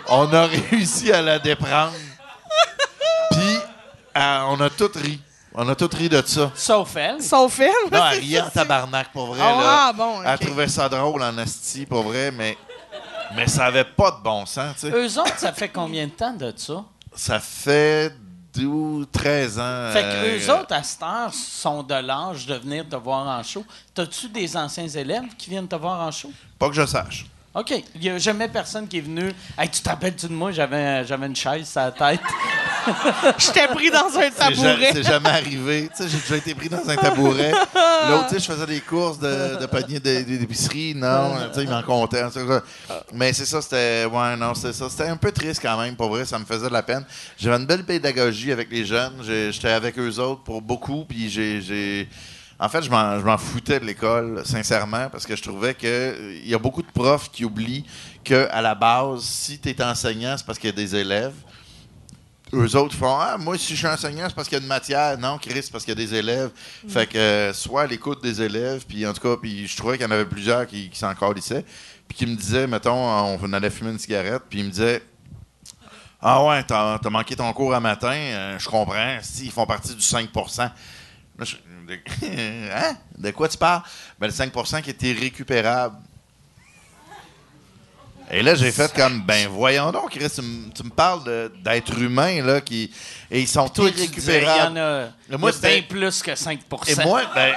on 0.08 0.34
a 0.34 0.46
réussi 0.48 1.12
à 1.12 1.22
la 1.22 1.38
déprendre. 1.40 1.94
Puis, 3.32 3.58
euh, 4.18 4.40
on 4.48 4.60
a 4.62 4.70
tout 4.70 4.90
ri. 4.96 5.20
On 5.54 5.68
a 5.70 5.76
tous 5.76 5.90
ri 5.96 6.08
de 6.10 6.22
ça. 6.26 6.52
Sauf 6.56 6.96
elle. 6.96 7.22
Sauf 7.22 7.60
elle. 7.60 7.72
Non, 7.92 8.04
elle 8.12 8.20
riait 8.20 8.42
en 8.42 8.50
tabarnak, 8.50 9.12
pour 9.12 9.28
vrai. 9.28 9.40
Ah, 9.42 9.62
là. 9.62 9.86
ah, 9.90 9.94
bon, 9.94 10.22
Elle 10.24 10.36
ok. 10.36 10.40
trouvait 10.42 10.68
ça 10.68 10.88
drôle 10.90 11.22
en 11.24 11.38
asti, 11.38 11.86
pour 11.86 12.04
vrai, 12.04 12.32
mais, 12.32 12.58
mais 13.36 13.48
ça 13.48 13.66
avait 13.66 13.84
pas 13.84 14.12
de 14.12 14.24
bon 14.24 14.46
sens, 14.46 14.76
tu 14.80 14.82
sais. 14.82 14.90
Eux 14.92 15.20
autres, 15.20 15.38
ça 15.38 15.54
fait 15.54 15.70
combien 15.70 16.06
de 16.06 16.12
temps 16.12 16.34
de 16.34 16.54
ça? 16.56 16.84
Ça 17.16 17.40
fait 17.40 18.14
12, 18.62 19.08
13 19.12 19.60
ans. 19.60 19.92
Fait 19.94 20.02
que 20.02 20.08
euh, 20.08 20.40
eux 20.40 20.52
autres, 20.52 20.74
à 20.74 20.84
cette 20.84 21.02
heure, 21.04 21.34
sont 21.34 21.84
de 21.84 21.96
l'âge 21.96 22.46
de 22.46 22.56
venir 22.56 22.88
te 22.88 22.96
voir 22.96 23.28
en 23.28 23.44
show. 23.44 23.66
T'as-tu 23.94 24.30
des 24.30 24.56
anciens 24.58 24.88
élèves 24.88 25.36
qui 25.38 25.50
viennent 25.50 25.68
te 25.68 25.76
voir 25.76 26.02
en 26.02 26.12
show? 26.12 26.32
Pas 26.58 26.70
que 26.70 26.76
je 26.76 26.86
sache. 26.86 27.26
OK. 27.56 27.74
Il 27.96 28.02
n'y 28.02 28.10
a 28.10 28.18
jamais 28.20 28.48
personne 28.48 28.88
qui 28.88 28.98
est 29.00 29.02
venu. 29.02 29.32
Hey, 29.58 29.70
tu 29.70 29.82
t'appelles-tu 29.82 30.28
de 30.28 30.34
moi? 30.34 30.52
J'avais, 30.52 31.04
j'avais 31.06 31.26
une 31.26 31.36
chaise 31.36 31.68
sur 31.68 31.82
la 31.82 31.92
tête. 31.92 32.20
J'étais 33.38 33.68
pris 33.68 33.90
dans 33.90 34.06
un 34.06 34.22
C'est 34.22 34.32
tabouret. 34.32 34.90
C'est 34.94 35.04
jamais 35.04 35.30
arrivé. 35.30 35.90
Tu 35.96 36.04
sais, 36.04 36.10
j'ai 36.10 36.18
déjà 36.20 36.38
été 36.38 36.56
pris 36.56 36.70
dans 36.70 36.88
un 36.88 36.96
tabouret. 36.96 37.52
L'autre, 38.10 38.28
tu 38.30 38.36
sais, 38.36 38.40
je 38.40 38.46
faisais 38.54 38.66
des 38.66 38.80
courses 38.82 39.20
de, 39.20 39.60
de 39.60 39.66
panier 39.66 40.00
de- 40.00 40.22
de- 40.24 40.38
d'épicerie. 40.38 40.94
Non, 40.96 41.34
tu 41.50 41.56
sais, 41.56 41.64
il 41.64 41.70
m'en 41.70 41.82
comptait. 41.84 42.24
Mais 43.14 43.34
c'est 43.34 43.46
ça, 43.46 43.62
c'était. 43.62 44.06
Ouais, 44.06 44.38
non, 44.38 44.54
c'était 44.54 44.74
ça. 44.74 44.90
C'était 44.90 45.08
un 45.10 45.18
peu 45.18 45.32
triste 45.32 45.62
quand 45.62 45.78
même, 45.82 45.96
pour 45.96 46.10
vrai. 46.10 46.26
Ça 46.26 46.38
me 46.40 46.46
faisait 46.46 46.68
de 46.68 46.74
la 46.74 46.84
peine. 46.84 47.06
J'avais 47.38 47.58
une 47.58 47.66
belle 47.66 47.84
pédagogie 47.84 48.52
avec 48.52 48.72
les 48.72 48.86
jeunes. 48.86 49.14
J'ai- 49.26 49.52
J'étais 49.52 49.72
avec 49.72 49.98
eux 50.00 50.20
autres 50.20 50.44
pour 50.44 50.62
beaucoup. 50.62 51.06
Puis 51.06 51.30
j'ai. 51.30 52.08
En 52.60 52.70
fait, 52.70 52.82
je 52.82 52.90
m'en 52.90 53.38
foutais 53.38 53.80
de 53.80 53.86
l'école, 53.86 54.42
sincèrement, 54.46 55.10
parce 55.12 55.26
que 55.28 55.36
je 55.36 55.44
trouvais 55.44 55.76
que 55.76 56.34
il 56.44 56.48
y 56.50 56.56
a 56.56 56.58
beaucoup 56.60 56.82
de 56.82 56.92
profs 56.92 57.30
qui 57.32 57.46
oublient 57.46 57.86
que 58.24 58.48
à 58.50 58.62
la 58.62 58.74
base, 58.74 59.22
si 59.22 59.60
tu 59.60 59.70
es 59.70 59.84
enseignant, 59.84 60.36
c'est 60.38 60.46
parce 60.46 60.58
qu'il 60.58 60.70
y 60.70 60.74
a 60.74 60.76
des 60.76 60.96
élèves 60.96 61.34
eux 62.54 62.76
autres 62.78 62.96
font 62.96 63.18
Ah, 63.20 63.38
moi, 63.38 63.58
si 63.58 63.74
je 63.74 63.80
suis 63.80 63.88
enseignant, 63.88 64.26
c'est 64.28 64.36
parce 64.36 64.48
qu'il 64.48 64.58
y 64.58 64.62
a 64.62 64.64
une 64.64 64.70
matière. 64.70 65.18
Non, 65.18 65.38
Chris, 65.38 65.64
c'est 65.64 65.72
parce 65.72 65.84
qu'il 65.84 65.98
y 65.98 66.02
a 66.02 66.06
des 66.06 66.16
élèves. 66.16 66.52
Fait 66.88 67.06
que 67.06 67.18
euh, 67.18 67.54
soit 67.54 67.82
à 67.82 67.88
l'écoute 67.88 68.24
des 68.24 68.42
élèves, 68.42 68.86
puis 68.88 69.06
en 69.06 69.14
tout 69.14 69.22
cas, 69.22 69.36
puis 69.36 69.68
je 69.68 69.76
trouvais 69.76 69.98
qu'il 69.98 70.06
y 70.06 70.10
en 70.10 70.12
avait 70.12 70.26
plusieurs 70.26 70.66
qui, 70.66 70.90
qui 70.90 70.98
s'en 70.98 71.14
calissaient, 71.14 71.66
puis 72.08 72.18
qui 72.18 72.26
me 72.26 72.36
disaient, 72.36 72.66
mettons, 72.68 72.94
on 72.96 73.54
allait 73.54 73.70
fumer 73.70 73.92
une 73.92 74.00
cigarette, 74.00 74.44
puis 74.50 74.60
ils 74.60 74.66
me 74.66 74.70
disaient 74.70 75.04
Ah 76.22 76.44
ouais, 76.46 76.64
t'as 76.64 76.96
as 77.04 77.10
manqué 77.10 77.36
ton 77.36 77.52
cours 77.52 77.74
à 77.74 77.82
matin, 77.82 78.14
euh, 78.14 78.58
je 78.58 78.70
comprends, 78.70 79.18
si, 79.22 79.46
ils 79.46 79.52
font 79.52 79.66
partie 79.66 79.94
du 79.94 80.02
5 80.02 80.30
Là, 81.40 81.46
je- 81.46 81.56
de, 81.88 81.98
hein? 82.74 82.98
De 83.18 83.32
quoi 83.32 83.48
tu 83.48 83.58
parles? 83.58 83.82
Ben, 84.20 84.28
le 84.28 84.34
5% 84.34 84.82
qui 84.82 84.90
était 84.90 85.14
récupérable. 85.14 85.96
Et 88.30 88.44
là, 88.44 88.56
j'ai 88.56 88.74
fait 88.74 88.94
comme, 88.94 89.22
ben 89.22 89.48
voyons 89.48 89.90
donc, 89.94 90.10
Chris, 90.10 90.30
tu, 90.30 90.42
me- 90.42 90.90
parles 90.90 91.50
d'êtres 91.64 91.98
humains, 91.98 92.44
là, 92.44 92.60
qui. 92.60 92.92
Et 93.32 93.40
ils 93.40 93.48
sont 93.48 93.70
tu 93.70 93.90
disais, 93.90 94.42
il 94.42 94.44
y 94.44 94.50
en 94.50 94.76
a, 94.76 95.06
il 95.28 95.32
y 95.32 95.36
a 95.36 95.38
Moi, 95.38 95.52
bien 95.62 95.82
plus 95.88 96.22
que 96.22 96.36
5 96.36 96.60
Et 96.88 96.96
moi, 97.06 97.22
ben. 97.34 97.56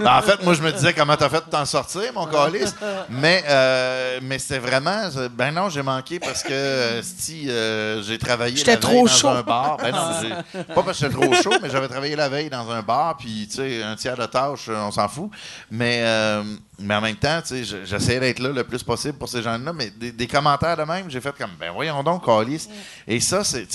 Ben, 0.00 0.16
en 0.18 0.22
fait, 0.22 0.42
moi, 0.44 0.54
je 0.54 0.62
me 0.62 0.70
disais 0.72 0.92
comment 0.94 1.16
t'as 1.16 1.28
fait 1.28 1.44
de 1.44 1.50
t'en 1.50 1.64
sortir, 1.64 2.12
mon 2.14 2.26
calice. 2.26 2.74
Mais, 3.08 3.42
euh, 3.48 4.20
mais 4.22 4.38
c'était 4.38 4.58
vraiment. 4.58 5.08
Ben 5.32 5.50
non, 5.52 5.68
j'ai 5.68 5.82
manqué 5.82 6.18
parce 6.20 6.42
que 6.42 6.52
euh, 6.52 7.02
si 7.02 7.50
euh, 7.50 8.02
j'ai 8.02 8.18
travaillé 8.18 8.56
la 8.64 8.72
veille 8.74 8.80
trop 8.80 9.06
dans 9.06 9.12
chaud. 9.12 9.28
un 9.28 9.42
bar. 9.42 9.76
Ben 9.78 9.92
non, 9.92 10.10
j'ai- 10.22 10.62
pas 10.64 10.82
parce 10.82 10.98
que 11.00 11.06
j'étais 11.08 11.14
trop 11.20 11.34
chaud, 11.34 11.54
mais 11.62 11.70
j'avais 11.70 11.88
travaillé 11.88 12.16
la 12.16 12.28
veille 12.28 12.50
dans 12.50 12.70
un 12.70 12.82
bar, 12.82 13.16
puis 13.16 13.46
tu 13.48 13.56
sais, 13.56 13.82
un 13.82 13.96
tiers 13.96 14.16
de 14.16 14.26
tâche, 14.26 14.68
on 14.68 14.90
s'en 14.90 15.08
fout. 15.08 15.30
Mais, 15.70 16.00
euh, 16.02 16.42
mais 16.80 16.94
en 16.94 17.00
même 17.00 17.16
temps, 17.16 17.40
tu 17.42 17.48
sais, 17.48 17.64
je- 17.64 17.84
j'essayais 17.84 18.20
d'être 18.20 18.38
là 18.38 18.50
le 18.50 18.62
plus 18.64 18.82
possible 18.82 19.18
pour 19.18 19.28
ces 19.28 19.42
gens-là. 19.42 19.72
Mais 19.72 19.90
des, 19.90 20.12
des 20.12 20.26
commentaires 20.28 20.76
de 20.76 20.84
même, 20.84 21.10
j'ai 21.10 21.20
fait 21.20 21.36
comme, 21.36 21.50
ben 21.58 21.72
voyons 21.72 22.02
donc, 22.04 22.24
calice. 22.24 22.68
Et 23.06 23.18
ça, 23.20 23.42
c'est, 23.44 23.66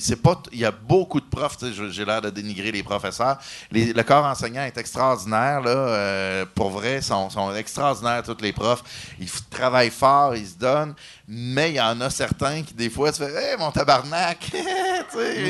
c'est, 0.00 0.16
pas. 0.16 0.40
Il 0.52 0.58
y 0.58 0.64
a 0.66 0.70
beaucoup 0.70 1.20
de 1.20 1.26
profs, 1.26 1.56
j'ai 1.90 2.04
l'air 2.04 2.20
de 2.20 2.28
dénigrer 2.30 2.72
les 2.72 2.82
professeurs. 2.82 3.38
Les- 3.70 3.92
le 3.92 4.02
corps 4.02 4.24
enseignant 4.24 4.62
est 4.64 4.76
extraordinaire, 4.76 5.60
là. 5.62 5.70
euh, 5.70 6.44
pour 6.54 6.70
vrai, 6.70 6.96
ils 6.98 7.02
sont, 7.02 7.30
sont 7.30 7.54
extraordinaires, 7.54 8.22
tous 8.22 8.36
les 8.42 8.52
profs. 8.52 8.82
Ils 9.18 9.28
travaillent 9.48 9.90
fort, 9.90 10.36
ils 10.36 10.46
se 10.46 10.56
donnent. 10.56 10.94
Mais 11.26 11.70
il 11.70 11.76
y 11.76 11.80
en 11.80 12.00
a 12.00 12.10
certains 12.10 12.62
qui, 12.62 12.74
des 12.74 12.90
fois, 12.90 13.12
tu 13.12 13.22
fais, 13.22 13.32
hey, 13.52 13.56
mon 13.56 13.70
tabarnak, 13.70 14.38
tu 14.50 14.56
sais, 14.58 15.44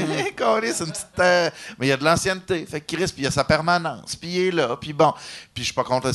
c'est 0.75 0.85
une 0.85 0.91
petite. 0.93 1.07
euh, 1.19 1.51
Mais 1.79 1.87
il 1.87 1.89
y 1.89 1.93
a 1.93 1.97
de 1.97 2.05
l'ancienneté. 2.05 2.67
Fait 2.67 2.81
que 2.81 2.95
Chris, 2.95 3.07
puis 3.07 3.15
il 3.19 3.25
y 3.25 3.27
a 3.27 3.31
sa 3.31 3.45
permanence, 3.45 4.15
puis 4.15 4.29
il 4.31 4.41
est 4.49 4.51
là, 4.51 4.77
puis 4.81 4.93
bon. 4.93 5.13
Puis 5.55 5.63
je 5.63 5.65
suis 5.65 5.75
pas 5.75 5.85
contre 5.85 6.07
le 6.09 6.13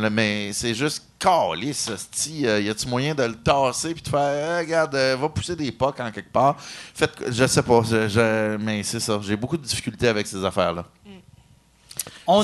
là, 0.00 0.10
mais 0.10 0.52
c'est 0.52 0.74
juste 0.74 1.04
calice, 1.18 1.88
hostie. 1.88 2.46
Euh, 2.46 2.60
y 2.60 2.68
a-tu 2.70 2.86
moyen 2.88 3.14
de 3.14 3.22
le 3.24 3.34
tasser, 3.34 3.92
puis 3.94 4.02
de 4.02 4.08
faire, 4.08 4.56
Eh, 4.56 4.58
regarde, 4.64 4.94
euh, 4.94 5.16
va 5.20 5.28
pousser 5.28 5.54
des 5.56 5.70
pocs 5.72 5.98
en 6.00 6.10
quelque 6.10 6.32
part. 6.32 6.56
Faites, 6.94 7.14
je 7.30 7.46
sais 7.46 7.62
pas, 7.62 7.82
je- 7.88 8.08
je- 8.08 8.56
mais 8.56 8.82
c'est 8.82 9.00
ça. 9.00 9.18
J'ai 9.22 9.36
beaucoup 9.36 9.56
de 9.56 9.64
difficultés 9.64 10.08
avec 10.08 10.26
ces 10.26 10.44
affaires-là. 10.44 10.84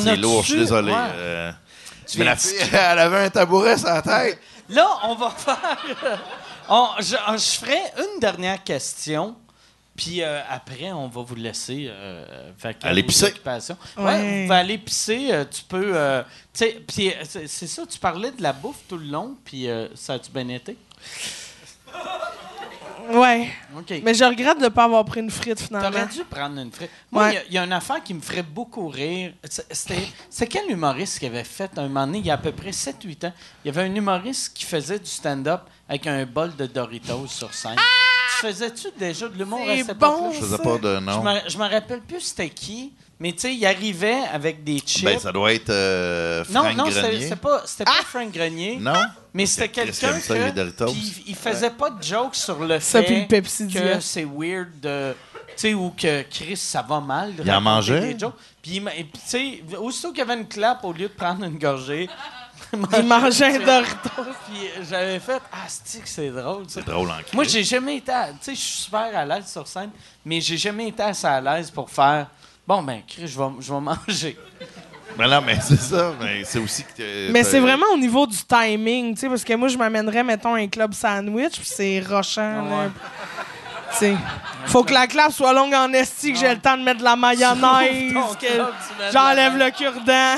C'est 0.02 0.16
lourd, 0.16 0.42
je 0.42 0.48
suis 0.51 0.59
désolé. 0.60 0.92
Ouais. 0.92 0.98
euh, 1.14 1.52
Tu 2.06 2.18
mais 2.18 2.24
viens 2.24 2.32
la 2.32 2.36
fille, 2.36 2.68
elle 2.72 2.98
avait 2.98 3.24
un 3.24 3.30
tabouret 3.30 3.76
sur 3.78 3.88
la 3.88 4.02
tête. 4.02 4.38
Là, 4.68 4.88
on 5.05 5.14
va 5.14 5.30
faire. 5.36 5.78
on- 6.68 6.88
je, 6.98 7.05
je 7.36 7.59
ferai 7.60 7.78
une 7.98 8.20
dernière 8.20 8.62
question. 8.64 9.36
Puis 9.96 10.22
euh, 10.22 10.40
après, 10.48 10.90
on 10.92 11.06
va 11.08 11.22
vous 11.22 11.36
laisser 11.36 11.86
euh, 11.88 12.50
vaquer 12.58 12.86
à 12.86 12.90
Aller 12.90 13.02
vos 13.02 13.08
pisser. 13.08 13.26
Ouais. 13.26 14.04
Ouais. 14.04 14.40
vous 14.40 14.42
pouvez 14.46 14.56
aller 14.58 14.78
pisser. 14.78 15.28
euh, 15.30 15.44
tu 15.44 15.62
peux. 15.62 15.92
euh, 15.96 16.22
tu 16.52 16.64
sais, 16.64 16.82
puis 16.86 17.10
euh, 17.10 17.22
c'est 17.46 17.66
ça, 17.68 17.86
tu 17.86 17.98
parlais 18.00 18.32
de 18.32 18.42
la 18.42 18.52
bouffe 18.52 18.80
tout 18.88 18.98
le 18.98 19.06
long. 19.06 19.36
Puis 19.44 19.68
euh, 19.68 19.86
ça 19.94 20.14
a-tu 20.14 20.30
bien 20.32 20.48
été? 20.48 20.76
Ouais. 23.12 23.50
OK. 23.76 24.00
Mais 24.02 24.14
je 24.14 24.24
regrette 24.24 24.58
de 24.58 24.64
ne 24.64 24.68
pas 24.70 24.84
avoir 24.84 25.04
pris 25.04 25.20
une 25.20 25.30
frite 25.30 25.60
finalement. 25.60 25.90
T'aurais 25.90 26.06
dû 26.06 26.24
prendre 26.24 26.58
une 26.58 26.72
frite. 26.72 26.90
Moi, 27.12 27.24
il 27.24 27.26
Ouais. 27.28 27.34
y 27.34 27.36
a- 27.38 27.42
il 27.48 27.52
y, 27.54 27.58
a 27.58 27.64
une 27.64 27.72
affaire 27.72 28.02
qui 28.02 28.14
me 28.14 28.20
ferait 28.22 28.42
beaucoup 28.42 28.88
rire. 28.88 29.34
C'est- 29.44 29.66
C'était 29.74 30.08
c'est 30.30 30.46
quel 30.46 30.70
humoriste 30.70 31.18
qui 31.18 31.26
avait 31.26 31.44
fait 31.44 31.70
un 31.76 31.82
moment 31.82 32.06
donné, 32.06 32.18
il 32.20 32.26
y 32.26 32.30
a 32.30 32.34
à 32.34 32.38
peu 32.38 32.50
près 32.52 32.72
7-8 32.72 33.24
ans, 33.26 33.32
il 33.64 33.68
y 33.68 33.70
avait 33.78 33.88
un 33.88 33.94
humoriste 33.94 34.54
qui 34.56 34.64
faisait 34.64 34.98
du 34.98 35.10
stand-up 35.10 35.60
avec 35.89 36.06
un 36.06 36.24
bol 36.27 36.55
de 36.56 36.66
Doritos 36.66 37.27
sur 37.28 37.52
scène. 37.55 37.77
Tu 37.77 38.47
faisais-tu 38.47 38.89
déjà 38.98 39.28
de 39.28 39.36
l'humour 39.39 39.61
à 39.69 39.74
époque-là? 39.74 39.94
bon, 40.09 40.32
Je 40.32 40.39
faisais 40.40 40.59
pas 40.59 40.78
de 40.78 40.94
Je 40.94 41.01
nom. 41.01 41.23
me, 41.23 41.39
je 41.48 41.59
me 41.59 41.69
rappelle 41.69 42.01
plus 42.01 42.20
c'était 42.20 42.48
qui, 42.51 42.93
mais 43.20 43.32
tu 43.32 43.40
sais, 43.40 43.55
il 43.55 43.65
arrivait 43.65 44.23
avec 44.32 44.65
des 44.65 44.78
chips. 44.81 45.05
Ben, 45.05 45.19
ça 45.19 45.31
doit 45.31 45.52
être 45.52 45.70
euh, 45.70 46.43
non, 46.51 46.62
Frank 46.62 46.77
non, 46.77 46.85
c'était 46.86 47.01
Grenier. 47.02 47.20
c'était 47.23 47.36
pas, 47.36 47.62
c'était 47.66 47.85
pas 47.85 48.02
Frank 48.05 48.32
Grenier. 48.32 48.77
Non? 48.81 48.93
Mais 49.35 49.47
c'était 49.47 49.69
quelqu'un 49.69 50.09
il 50.11 50.15
aime 50.16 50.20
ça, 50.20 50.35
les 50.35 50.51
que 50.51 50.56
Doritos. 50.56 50.86
puis 50.93 51.24
il 51.28 51.35
faisait 51.36 51.70
pas 51.70 51.90
de 51.90 52.02
jokes 52.02 52.35
sur 52.35 52.59
le 52.61 52.81
Ça, 52.81 53.01
fait 53.01 53.06
puis 53.06 53.20
le 53.20 53.27
Pepsi 53.28 53.66
que 53.66 53.73
Diet. 53.73 54.01
c'est 54.01 54.24
weird 54.24 54.69
de 54.81 55.15
tu 55.48 55.52
sais 55.56 55.74
ou 55.74 55.90
que 55.97 56.23
Chris 56.23 56.56
ça 56.56 56.82
va 56.82 57.01
mal 57.01 57.36
de 57.36 57.43
Il 57.44 57.51
en 57.51 57.55
raconter 57.61 57.65
mangeait? 57.70 58.15
des 58.15 58.19
jokes. 58.19 58.35
Puis 58.61 58.70
il 58.77 58.81
ma- 58.82 58.94
et 58.94 59.05
puis, 59.05 59.20
tu 59.23 59.28
sais 59.28 59.62
aussitôt 59.78 60.09
qu'il 60.11 60.19
y 60.19 60.23
avait 60.23 60.35
une 60.40 60.48
clap 60.48 60.82
au 60.82 60.93
lieu 60.93 61.09
de 61.09 61.12
prendre 61.15 61.44
une 61.44 61.59
gorgée 61.59 62.09
Il 62.98 63.06
mangeait 63.06 63.56
un 63.56 63.64
Doritos. 63.64 64.32
puis 64.46 64.68
j'avais 64.88 65.20
fait 65.20 65.40
ah 65.52 65.66
c'est 65.66 66.02
que 66.02 66.09
c'est 66.09 66.30
drôle. 66.30 66.64
C'est 66.68 66.84
drôle 66.84 67.10
en 67.10 67.18
Moi 67.32 67.44
j'ai 67.44 67.64
jamais 67.64 67.98
été 67.98 68.12
tu 68.12 68.36
sais 68.40 68.55
je 68.55 68.60
suis 68.60 68.82
super 68.84 69.16
à 69.16 69.24
l'aise 69.24 69.46
sur 69.46 69.66
scène 69.66 69.90
mais 70.24 70.40
j'ai 70.40 70.56
jamais 70.56 70.88
été 70.88 71.02
assez 71.02 71.26
à 71.26 71.40
l'aise 71.40 71.70
pour 71.70 71.90
faire 71.90 72.28
bon 72.66 72.82
ben 72.82 73.02
Chris 73.06 73.26
je 73.26 73.38
vais 73.38 73.51
je 73.60 73.72
vais 73.72 73.80
manger. 73.80 74.38
Mais 75.16 75.28
non, 75.28 75.40
mais 75.40 75.59
c'est 75.60 75.80
ça. 75.80 76.12
Mais 76.20 76.42
c'est 76.44 76.59
aussi 76.59 76.84
que. 76.84 77.30
Mais 77.30 77.44
c'est 77.44 77.60
vraiment 77.60 77.86
au 77.92 77.96
niveau 77.96 78.26
du 78.26 78.36
timing, 78.36 79.14
tu 79.14 79.20
sais, 79.20 79.28
parce 79.28 79.44
que 79.44 79.55
moi, 79.55 79.68
je 79.68 79.78
m'amènerais, 79.78 80.24
mettons, 80.24 80.55
un 80.55 80.66
club 80.66 80.92
sandwich, 80.92 81.52
puis 81.52 81.66
c'est 81.66 82.01
rochant, 82.01 82.62
là. 82.62 82.62
Ouais. 82.62 82.90
Tu 83.92 83.98
sais, 83.98 84.16
faut 84.66 84.82
que 84.82 84.92
la 84.92 85.06
clap 85.06 85.30
soit 85.30 85.52
longue 85.52 85.74
en 85.74 85.92
esti, 85.92 86.32
que 86.32 86.38
j'ai 86.38 86.51
le 86.51 86.60
temps 86.60 86.76
de 86.76 86.82
mettre 86.82 86.98
de 86.98 87.05
la 87.05 87.14
mayonnaise, 87.14 88.12
que 88.40 89.12
j'enlève 89.12 89.56
le 89.56 89.70
cure-dent. 89.70 90.36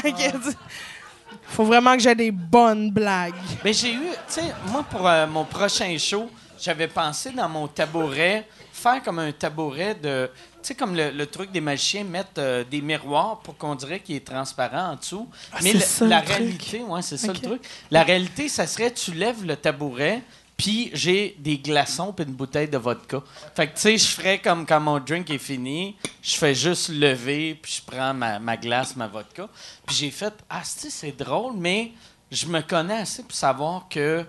Faut 1.49 1.65
vraiment 1.65 1.95
que 1.97 2.03
j'ai 2.03 2.15
des 2.15 2.31
bonnes 2.31 2.91
blagues. 2.91 3.35
Mais 3.65 3.73
j'ai 3.73 3.93
eu, 3.95 4.01
tu 4.11 4.17
sais, 4.29 4.55
moi, 4.69 4.85
pour 4.89 5.07
euh, 5.07 5.27
mon 5.27 5.45
prochain 5.45 5.97
show, 5.99 6.31
j'avais 6.61 6.89
pensé 6.89 7.31
dans 7.31 7.49
mon 7.49 7.69
tabouret, 7.69 8.49
faire 8.73 9.03
comme 9.03 9.19
un 9.19 9.33
tabouret 9.33 9.95
de. 9.95 10.31
Tu 10.63 10.69
sais, 10.69 10.75
comme 10.75 10.97
le, 10.97 11.11
le 11.11 11.27
truc 11.27 11.53
des 11.53 11.61
magiciens, 11.61 12.03
mettre 12.05 12.31
euh, 12.39 12.65
des 12.65 12.81
miroirs 12.81 13.39
pour 13.41 13.57
qu'on 13.57 13.75
dirait 13.77 14.01
qu'il 14.01 14.17
est 14.17 14.27
transparent 14.27 14.93
en 14.93 14.97
dessous. 14.97 15.29
Mais 15.63 15.73
le- 15.73 15.81
ça, 15.81 16.05
la 16.07 16.19
le 16.21 16.25
truc. 16.25 16.37
réalité, 16.37 16.83
ouais, 16.83 17.03
c'est 17.03 17.17
ça 17.17 17.33
le 17.33 17.39
truc. 17.39 17.63
La 17.91 18.03
réalité, 18.03 18.49
ça 18.49 18.67
serait 18.67 18.93
tu 18.93 19.13
lèves 19.13 19.45
le 19.47 19.55
tabouret, 19.57 20.23
puis 20.57 20.91
j'ai 20.95 21.37
des 21.39 21.59
glaçons 21.59 22.13
puis 22.13 22.25
une 22.25 22.33
bouteille 22.35 22.69
de 22.69 22.79
vodka. 22.79 23.23
Fait 23.55 23.67
que, 23.69 23.75
tu 23.75 23.81
sais, 23.83 23.99
je 23.99 24.07
ferais 24.07 24.39
comme 24.39 24.65
quand 24.67 24.81
mon 24.81 24.99
drink 24.99 25.29
est 25.31 25.39
fini, 25.39 25.97
je 26.23 26.37
fais 26.37 26.55
juste 26.55 26.89
lever, 26.89 27.59
puis 27.61 27.81
je 27.85 27.91
prends 27.91 28.15
ma, 28.15 28.39
ma 28.39 28.57
glace, 28.57 28.97
ma 28.97 29.07
vodka. 29.07 29.49
Puis 29.87 29.97
j'ai 29.97 30.11
fait, 30.11 30.33
ah, 30.49 30.63
c'est 30.65 31.17
drôle, 31.17 31.53
mais 31.57 31.93
je 32.31 32.47
me 32.47 32.61
connais 32.63 32.99
assez 32.99 33.23
pour 33.23 33.33
savoir 33.37 33.87
que 33.91 34.25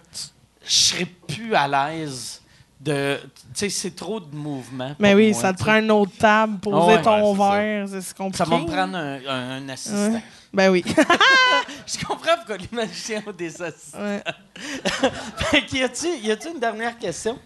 je 0.65 0.73
serais 0.73 1.05
plus 1.05 1.55
à 1.55 1.67
l'aise 1.67 2.41
de. 2.79 3.17
Tu 3.23 3.29
sais, 3.53 3.69
c'est 3.69 3.95
trop 3.95 4.19
de 4.19 4.35
mouvement. 4.35 4.95
Mais 4.99 5.15
oui, 5.15 5.31
moi, 5.31 5.41
ça 5.41 5.53
te 5.53 5.59
prend 5.63 5.77
une 5.79 5.89
autre 5.91 6.11
table, 6.19 6.59
poser 6.59 6.77
Ah 6.77 6.85
ouais. 6.97 7.01
ton 7.01 7.31
Ouais, 7.35 7.59
verre, 7.79 7.87
c'est 7.87 8.01
c'est 8.01 8.17
compliqué. 8.17 8.37
Ça 8.37 8.45
va 8.49 8.57
me 8.59 8.65
prendre 8.65 8.97
un, 8.97 9.19
un- 9.27 9.49
un 9.63 9.69
assistant. 9.69 10.11
Ouais. 10.13 10.23
Ben 10.53 10.69
oui. 10.72 10.84
Je 11.88 12.03
comprends 12.06 12.36
pourquoi 12.38 12.57
les 12.57 12.69
magiciens 12.72 13.24
ont 13.26 13.32
des 13.32 13.61
assistants. 13.61 13.99
Ouais. 13.99 14.24
Fait 15.38 15.72
y 15.74 15.84
a-tu 15.84 16.07
y 16.22 16.32
a-tu 16.32 16.49
une 16.49 16.60
dernière 16.60 16.98
question? 16.98 17.40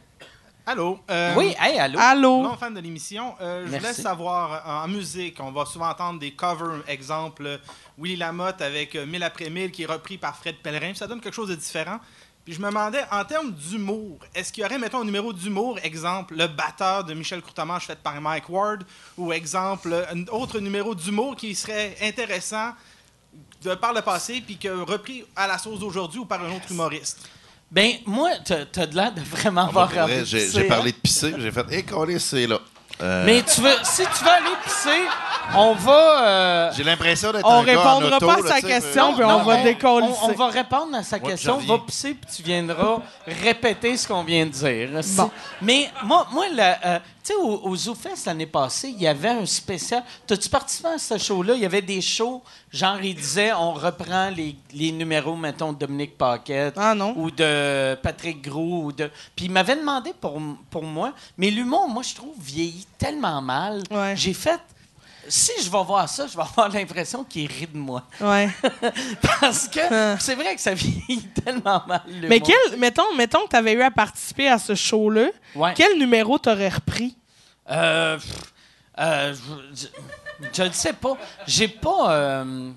Allô? 0.65 0.99
Euh, 1.09 1.33
Oui, 1.35 1.55
hey, 1.59 1.79
allô? 1.79 1.99
Allô? 1.99 2.43
Non, 2.43 2.55
fan 2.55 2.73
de 2.73 2.79
l'émission. 2.79 3.33
Euh, 3.41 3.65
je 3.65 3.75
voulais 3.75 3.93
savoir, 3.93 4.53
euh, 4.53 4.85
en 4.85 4.87
musique, 4.87 5.37
on 5.39 5.51
va 5.51 5.65
souvent 5.65 5.89
entendre 5.89 6.19
des 6.19 6.31
covers, 6.33 6.83
exemple 6.87 7.45
euh, 7.45 7.57
Willy 7.97 8.15
Lamotte 8.15 8.61
avec 8.61 8.95
euh, 8.95 9.05
Mille 9.07 9.23
après 9.23 9.49
mille 9.49 9.71
qui 9.71 9.83
est 9.83 9.87
repris 9.87 10.17
par 10.19 10.37
Fred 10.37 10.57
Pellerin, 10.57 10.93
ça 10.93 11.07
donne 11.07 11.19
quelque 11.19 11.33
chose 11.33 11.49
de 11.49 11.55
différent. 11.55 11.99
Puis 12.45 12.53
je 12.55 12.59
me 12.61 12.67
demandais, 12.67 13.03
en 13.11 13.23
termes 13.25 13.51
d'humour, 13.51 14.17
est-ce 14.33 14.51
qu'il 14.53 14.63
y 14.63 14.65
aurait, 14.65 14.79
mettons, 14.79 15.01
un 15.01 15.05
numéro 15.05 15.31
d'humour, 15.33 15.77
exemple, 15.83 16.35
le 16.35 16.47
batteur 16.47 17.03
de 17.03 17.13
Michel 17.13 17.41
Courtemanche 17.41 17.85
fait 17.85 17.99
par 17.99 18.19
Mike 18.19 18.49
Ward, 18.49 18.83
ou 19.17 19.31
exemple, 19.31 20.05
un 20.11 20.25
autre 20.27 20.59
numéro 20.59 20.95
d'humour 20.95 21.35
qui 21.35 21.53
serait 21.53 21.95
intéressant 22.01 22.71
de 23.63 23.75
par 23.75 23.93
le 23.93 24.01
passé, 24.01 24.41
puis 24.45 24.57
que 24.57 24.69
repris 24.83 25.23
à 25.35 25.47
la 25.47 25.57
sauce 25.57 25.79
d'aujourd'hui 25.79 26.19
ou 26.19 26.25
par 26.25 26.41
un 26.43 26.49
autre 26.49 26.65
humoriste? 26.71 27.19
Ben, 27.71 27.93
moi, 28.05 28.31
t'as 28.43 28.85
de 28.85 28.95
l'air 28.95 29.13
de 29.13 29.21
vraiment 29.21 29.71
Moi, 29.71 29.83
avoir 29.83 30.03
envie 30.05 30.25
J'ai 30.25 30.39
pisser, 30.39 30.51
j'ai 30.59 30.65
hein? 30.65 30.69
parlé 30.69 30.91
de 30.91 30.97
pisser, 30.97 31.33
j'ai 31.37 31.51
fait, 31.51 31.65
hé, 31.71 31.85
hey, 32.11 32.19
c'est 32.19 32.47
là. 32.47 32.59
Euh, 33.01 33.23
Mais 33.25 33.41
tu 33.41 33.61
veux, 33.61 33.73
si 33.83 34.03
tu 34.03 34.23
veux 34.23 34.29
aller 34.29 34.55
pisser, 34.63 35.01
on 35.55 35.73
va. 35.73 36.27
euh, 36.27 36.71
J'ai 36.75 36.83
l'impression 36.83 37.31
d'être 37.31 37.45
On 37.47 37.61
un 37.61 37.63
gars 37.63 37.79
en 37.79 37.97
répondra 37.97 38.17
auto, 38.17 38.27
pas 38.27 38.33
à 38.35 38.59
sa 38.59 38.61
question, 38.61 39.09
mais- 39.11 39.15
puis 39.15 39.23
on 39.23 39.43
va 39.43 39.63
décoller. 39.63 40.07
On, 40.21 40.29
on 40.29 40.33
va 40.33 40.47
répondre 40.49 40.95
à 40.97 41.01
sa 41.03 41.19
question. 41.19 41.59
je 41.61 41.67
Va 41.67 41.79
pisser, 41.79 42.13
puis 42.13 42.29
tu 42.35 42.43
viendras 42.43 42.97
répéter 43.25 43.95
ce 43.97 44.07
qu'on 44.07 44.23
vient 44.23 44.45
de 44.45 44.51
dire. 44.51 44.89
Bon. 45.15 45.31
Mais 45.61 45.89
moi, 46.03 46.27
moi 46.31 46.45
la- 46.53 46.79
euh, 46.85 46.99
tu 47.23 47.33
sais, 47.33 47.35
au, 47.35 47.61
au 47.63 47.75
ZooFest 47.75 48.25
l'année 48.25 48.45
passée, 48.45 48.89
il 48.89 49.01
y 49.01 49.07
avait 49.07 49.29
un 49.29 49.45
spécial. 49.45 50.03
T'as-tu 50.25 50.49
participé 50.49 50.89
à 50.89 50.97
ce 50.97 51.17
show-là? 51.17 51.53
Il 51.55 51.61
y 51.61 51.65
avait 51.65 51.81
des 51.81 52.01
shows, 52.01 52.41
genre, 52.71 53.01
il 53.01 53.15
disait, 53.15 53.53
on 53.53 53.73
reprend 53.73 54.29
les, 54.29 54.55
les 54.73 54.91
numéros, 54.91 55.35
mettons, 55.35 55.73
de 55.73 55.79
Dominique 55.79 56.17
Paquette. 56.17 56.75
Ah 56.77 56.95
non. 56.95 57.13
Ou 57.17 57.31
de 57.31 57.95
Patrick 57.95 58.41
Gros. 58.41 58.85
Ou 58.85 58.91
de... 58.91 59.09
Puis 59.35 59.45
il 59.45 59.51
m'avait 59.51 59.75
demandé 59.75 60.13
pour, 60.19 60.41
pour 60.69 60.83
moi. 60.83 61.13
Mais 61.37 61.49
l'humour, 61.51 61.87
moi, 61.87 62.03
je 62.03 62.15
trouve, 62.15 62.35
vieillit 62.39 62.87
tellement 62.97 63.41
mal. 63.41 63.83
Ouais. 63.91 64.13
J'ai 64.15 64.33
fait. 64.33 64.59
Si 65.27 65.51
je 65.63 65.69
vais 65.69 65.83
voir 65.83 66.09
ça, 66.09 66.27
je 66.27 66.35
vais 66.35 66.43
avoir 66.43 66.69
l'impression 66.69 67.23
qu'il 67.23 67.47
rit 67.47 67.67
de 67.67 67.77
moi. 67.77 68.03
Ouais. 68.19 68.49
Parce 69.39 69.67
que 69.67 69.79
Ah. 69.91 70.17
c'est 70.19 70.35
vrai 70.35 70.55
que 70.55 70.61
ça 70.61 70.73
vieillit 70.73 71.27
tellement 71.45 71.83
mal. 71.87 72.01
Mais 72.27 72.39
quel, 72.39 72.77
mettons, 72.77 73.13
mettons 73.15 73.43
que 73.45 73.49
tu 73.49 73.55
avais 73.55 73.73
eu 73.73 73.81
à 73.81 73.91
participer 73.91 74.47
à 74.47 74.57
ce 74.57 74.75
show-là, 74.75 75.27
Ouais. 75.55 75.73
quel 75.75 75.97
numéro 75.97 76.37
t'aurais 76.37 76.69
repris? 76.69 77.15
Euh, 77.69 78.17
euh, 78.99 79.33
je- 79.73 79.87
je 80.53 80.63
ne 80.63 80.71
sais 80.71 80.93
pas. 80.93 81.17
J'ai 81.47 81.67
pas. 81.67 82.13
euh, 82.13 82.71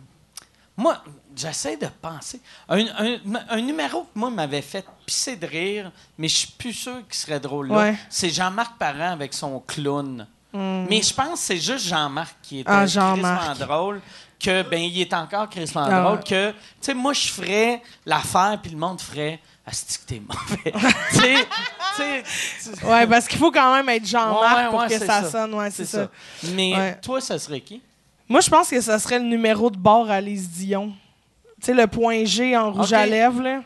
moi, 0.77 1.03
j'essaie 1.35 1.77
de 1.77 1.87
penser. 2.01 2.41
Un, 2.69 2.85
un- 2.99 3.19
un 3.49 3.61
numéro 3.61 4.03
que 4.03 4.19
moi 4.19 4.31
m'avait 4.31 4.63
fait 4.63 4.85
pisser 5.07 5.37
de 5.37 5.47
rire, 5.47 5.91
mais 6.19 6.29
je 6.29 6.37
suis 6.37 6.49
plus 6.53 6.73
sûr 6.75 6.99
qu'il 7.09 7.15
serait 7.15 7.41
drôle 7.41 7.69
là. 7.69 7.75
Ouais. 7.77 7.97
C'est 8.11 8.31
Jean-Marc 8.31 8.77
Parent 8.79 9.13
avec 9.13 9.33
son 9.35 9.61
clown. 9.61 10.27
Mais 10.55 11.03
je 11.03 11.13
pense 11.13 11.33
que 11.33 11.39
c'est 11.47 11.57
juste 11.59 11.87
Jean-Marc 11.89 12.37
qui 12.43 12.61
Hmm. 12.63 12.65
Ah, 12.67 12.85
crissement 12.87 13.55
drôle. 13.67 14.01
Que, 14.39 14.63
ben, 14.63 14.81
il 14.81 15.01
est 15.01 15.13
encore 15.15 15.49
crissement 15.49 15.87
Ah 15.91 16.03
drôle. 16.03 16.21
Que, 16.25 16.51
tu 16.51 16.57
sais, 16.81 16.95
moi, 16.95 17.13
je 17.13 17.29
ferais 17.29 17.83
l'affaire, 18.05 18.59
puis 18.63 18.71
le 18.73 18.79
monde 18.79 19.01
ferait. 19.01 19.41
Asti 19.67 19.99
que 19.99 20.05
t'es 20.05 20.21
mauvais. 20.21 20.73
tu 21.11 21.19
sais, 21.19 21.47
tu 21.97 22.23
sais, 22.77 22.85
Ouais, 22.87 23.07
parce 23.07 23.27
qu'il 23.27 23.39
faut 23.39 23.51
quand 23.51 23.75
même 23.75 23.89
être 23.89 24.07
Jean-Marc 24.07 24.57
Ouais, 24.57 24.69
pour 24.71 24.81
ouais, 24.81 24.89
que 24.89 24.99
ça, 24.99 25.23
ça. 25.23 25.31
sonne. 25.31 25.55
Ouais, 25.55 25.71
c'est 25.71 25.87
ça. 25.87 26.09
Mais 26.53 26.99
toi, 27.01 27.19
ça 27.23 27.39
serait 27.39 27.61
qui? 27.63 27.81
Moi, 28.29 28.41
je 28.41 28.51
pense 28.51 28.69
que 28.69 28.81
ça 28.83 28.99
serait 28.99 29.19
le 29.19 29.25
numéro 29.25 29.71
de 29.71 29.79
bord 29.79 30.11
à 30.11 30.21
Lise 30.21 30.51
Dion. 30.51 30.93
Tu 31.61 31.67
sais, 31.67 31.75
le 31.75 31.87
point 31.87 32.25
G 32.27 32.55
en 32.57 32.73
rouge 32.73 32.93
à 32.93 33.07
lèvres, 33.07 33.41
là. 33.43 33.61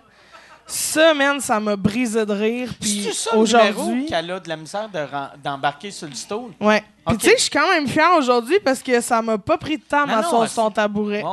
Ça, 0.71 1.15
man, 1.15 1.41
ça 1.41 1.59
m'a 1.59 1.77
brisé 1.77 2.25
de 2.27 2.33
rire. 2.33 2.71
Puis 2.79 3.09
aujourd'hui. 3.35 4.07
qu'elle 4.07 4.31
a 4.31 4.39
de 4.39 4.49
la 4.49 4.57
misère 4.57 4.89
de 4.89 4.99
ren- 4.99 5.31
d'embarquer 5.43 5.91
sur 5.91 6.07
le 6.07 6.15
stool? 6.15 6.51
Ouais. 6.61 6.85
Puis 7.07 7.17
tu 7.17 7.27
sais, 7.27 7.35
je 7.39 7.43
suis 7.43 7.51
quand 7.51 7.69
même 7.73 7.89
fière 7.89 8.13
aujourd'hui 8.19 8.59
parce 8.63 8.83
que 8.83 9.01
ça 9.01 9.23
m'a 9.23 9.39
pas 9.39 9.57
pris 9.57 9.79
de 9.79 9.83
temps 9.83 10.05
à 10.05 10.23
c'est- 10.23 10.55
son 10.55 10.71
tabouret. 10.71 11.23
Ouais, 11.23 11.31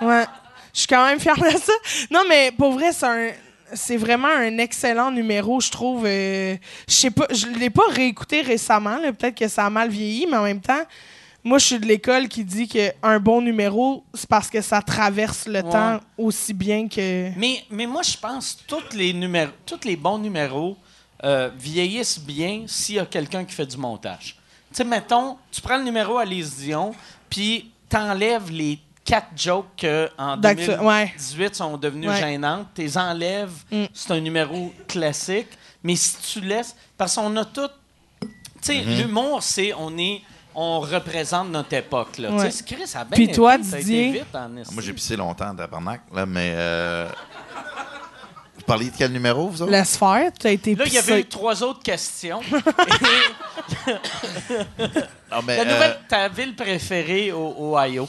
ouais, 0.00 0.06
ouais. 0.08 0.26
Je 0.74 0.80
suis 0.80 0.88
quand 0.88 1.06
même 1.06 1.20
fière 1.20 1.36
de 1.38 1.48
ça. 1.56 1.72
Non, 2.10 2.22
mais 2.28 2.50
pour 2.56 2.72
vrai, 2.72 2.92
c'est 2.92 3.06
un. 3.06 3.30
C'est 3.72 3.96
vraiment 3.96 4.28
un 4.28 4.58
excellent 4.58 5.10
numéro, 5.10 5.60
je 5.60 5.70
trouve. 5.72 6.04
euh, 6.06 6.54
je 6.88 6.94
sais 6.94 7.10
pas, 7.10 7.26
je 7.30 7.46
l'ai 7.58 7.70
pas 7.70 7.82
réécouté 7.90 8.40
récemment. 8.42 8.96
Peut-être 9.18 9.34
que 9.36 9.48
ça 9.48 9.66
a 9.66 9.70
mal 9.70 9.88
vieilli, 9.88 10.26
mais 10.30 10.36
en 10.36 10.44
même 10.44 10.60
temps, 10.60 10.82
moi, 11.46 11.58
je 11.58 11.66
suis 11.66 11.78
de 11.78 11.86
l'école 11.86 12.28
qui 12.28 12.44
dit 12.44 12.66
qu'un 12.68 13.20
bon 13.20 13.40
numéro, 13.40 14.04
c'est 14.14 14.28
parce 14.28 14.50
que 14.50 14.60
ça 14.60 14.82
traverse 14.82 15.46
le 15.46 15.60
Ouais. 15.62 15.70
temps 15.70 16.00
aussi 16.18 16.52
bien 16.52 16.88
que. 16.88 17.30
Mais, 17.38 17.64
mais 17.70 17.86
moi, 17.86 18.02
je 18.02 18.16
pense 18.16 18.54
que 18.54 18.74
tous 18.74 18.96
les, 18.96 19.12
numéros, 19.12 19.52
tous 19.64 19.80
les 19.84 19.94
bons 19.96 20.18
numéros 20.18 20.76
euh, 21.24 21.48
vieillissent 21.56 22.18
bien 22.20 22.64
s'il 22.66 22.96
y 22.96 22.98
a 22.98 23.06
quelqu'un 23.06 23.44
qui 23.44 23.54
fait 23.54 23.64
du 23.66 23.76
montage. 23.76 24.36
Tu 24.70 24.76
sais, 24.78 24.84
mettons, 24.84 25.38
tu 25.52 25.60
prends 25.60 25.78
le 25.78 25.84
numéro 25.84 26.18
à 26.18 26.24
Lise 26.24 26.56
Dion, 26.56 26.92
puis 27.30 27.70
t'enlèves 27.88 28.50
les 28.50 28.78
quatre 29.04 29.28
jokes 29.36 29.66
que 29.76 30.10
en 30.18 30.36
D'actu- 30.36 30.66
2018 30.66 31.38
ouais. 31.48 31.54
sont 31.54 31.76
devenues 31.76 32.08
Ouais. 32.08 32.16
gênantes. 32.20 32.66
Tu 32.74 32.82
les 32.82 32.98
enlèves, 32.98 33.52
Mm. 33.70 33.84
c'est 33.94 34.10
un 34.10 34.20
numéro 34.20 34.72
classique. 34.88 35.46
Mais 35.84 35.94
si 35.94 36.16
tu 36.32 36.40
laisses... 36.40 36.74
Parce 36.98 37.14
qu'on 37.14 37.36
a 37.36 37.44
tout... 37.44 37.68
Tu 38.20 38.28
sais, 38.62 38.80
l'humour, 38.80 39.40
c'est... 39.44 39.72
On 39.74 39.96
est... 39.96 40.22
On 40.58 40.80
représente 40.80 41.50
notre 41.50 41.74
époque, 41.74 42.16
là. 42.16 42.30
Ouais. 42.30 42.46
Tu 42.46 42.56
sais, 42.56 42.64
Chris, 42.64 42.86
ça 42.86 43.00
a 43.00 43.04
bien 43.04 43.14
Puis 43.14 43.24
été, 43.24 43.34
toi, 43.34 43.58
ça 43.62 43.76
a 43.76 43.78
été 43.78 43.84
Didier? 43.84 44.12
vite 44.12 44.34
en. 44.34 44.48
Moi, 44.48 44.82
j'ai 44.82 44.92
pissé 44.94 45.14
longtemps 45.14 45.54
tabarnak, 45.54 46.00
là, 46.14 46.24
mais. 46.24 46.52
Euh... 46.56 47.08
Vous 48.56 48.62
parliez 48.62 48.90
de 48.90 48.96
quel 48.96 49.12
numéro, 49.12 49.48
vous 49.48 49.60
autres? 49.60 49.70
Laisse 49.70 49.98
faire, 49.98 50.32
tu 50.32 50.46
as 50.46 50.50
été 50.50 50.74
Là, 50.74 50.84
il 50.86 50.92
y 50.94 50.98
avait 50.98 51.20
eu 51.20 51.24
trois 51.26 51.62
autres 51.62 51.82
questions. 51.82 52.40
Non, 55.30 55.42
mais, 55.44 55.56
La 55.56 55.62
euh, 55.62 55.74
nouvelle, 55.74 55.98
ta 56.08 56.28
ville 56.28 56.54
préférée 56.54 57.32
au 57.32 57.54
Ohio. 57.76 58.08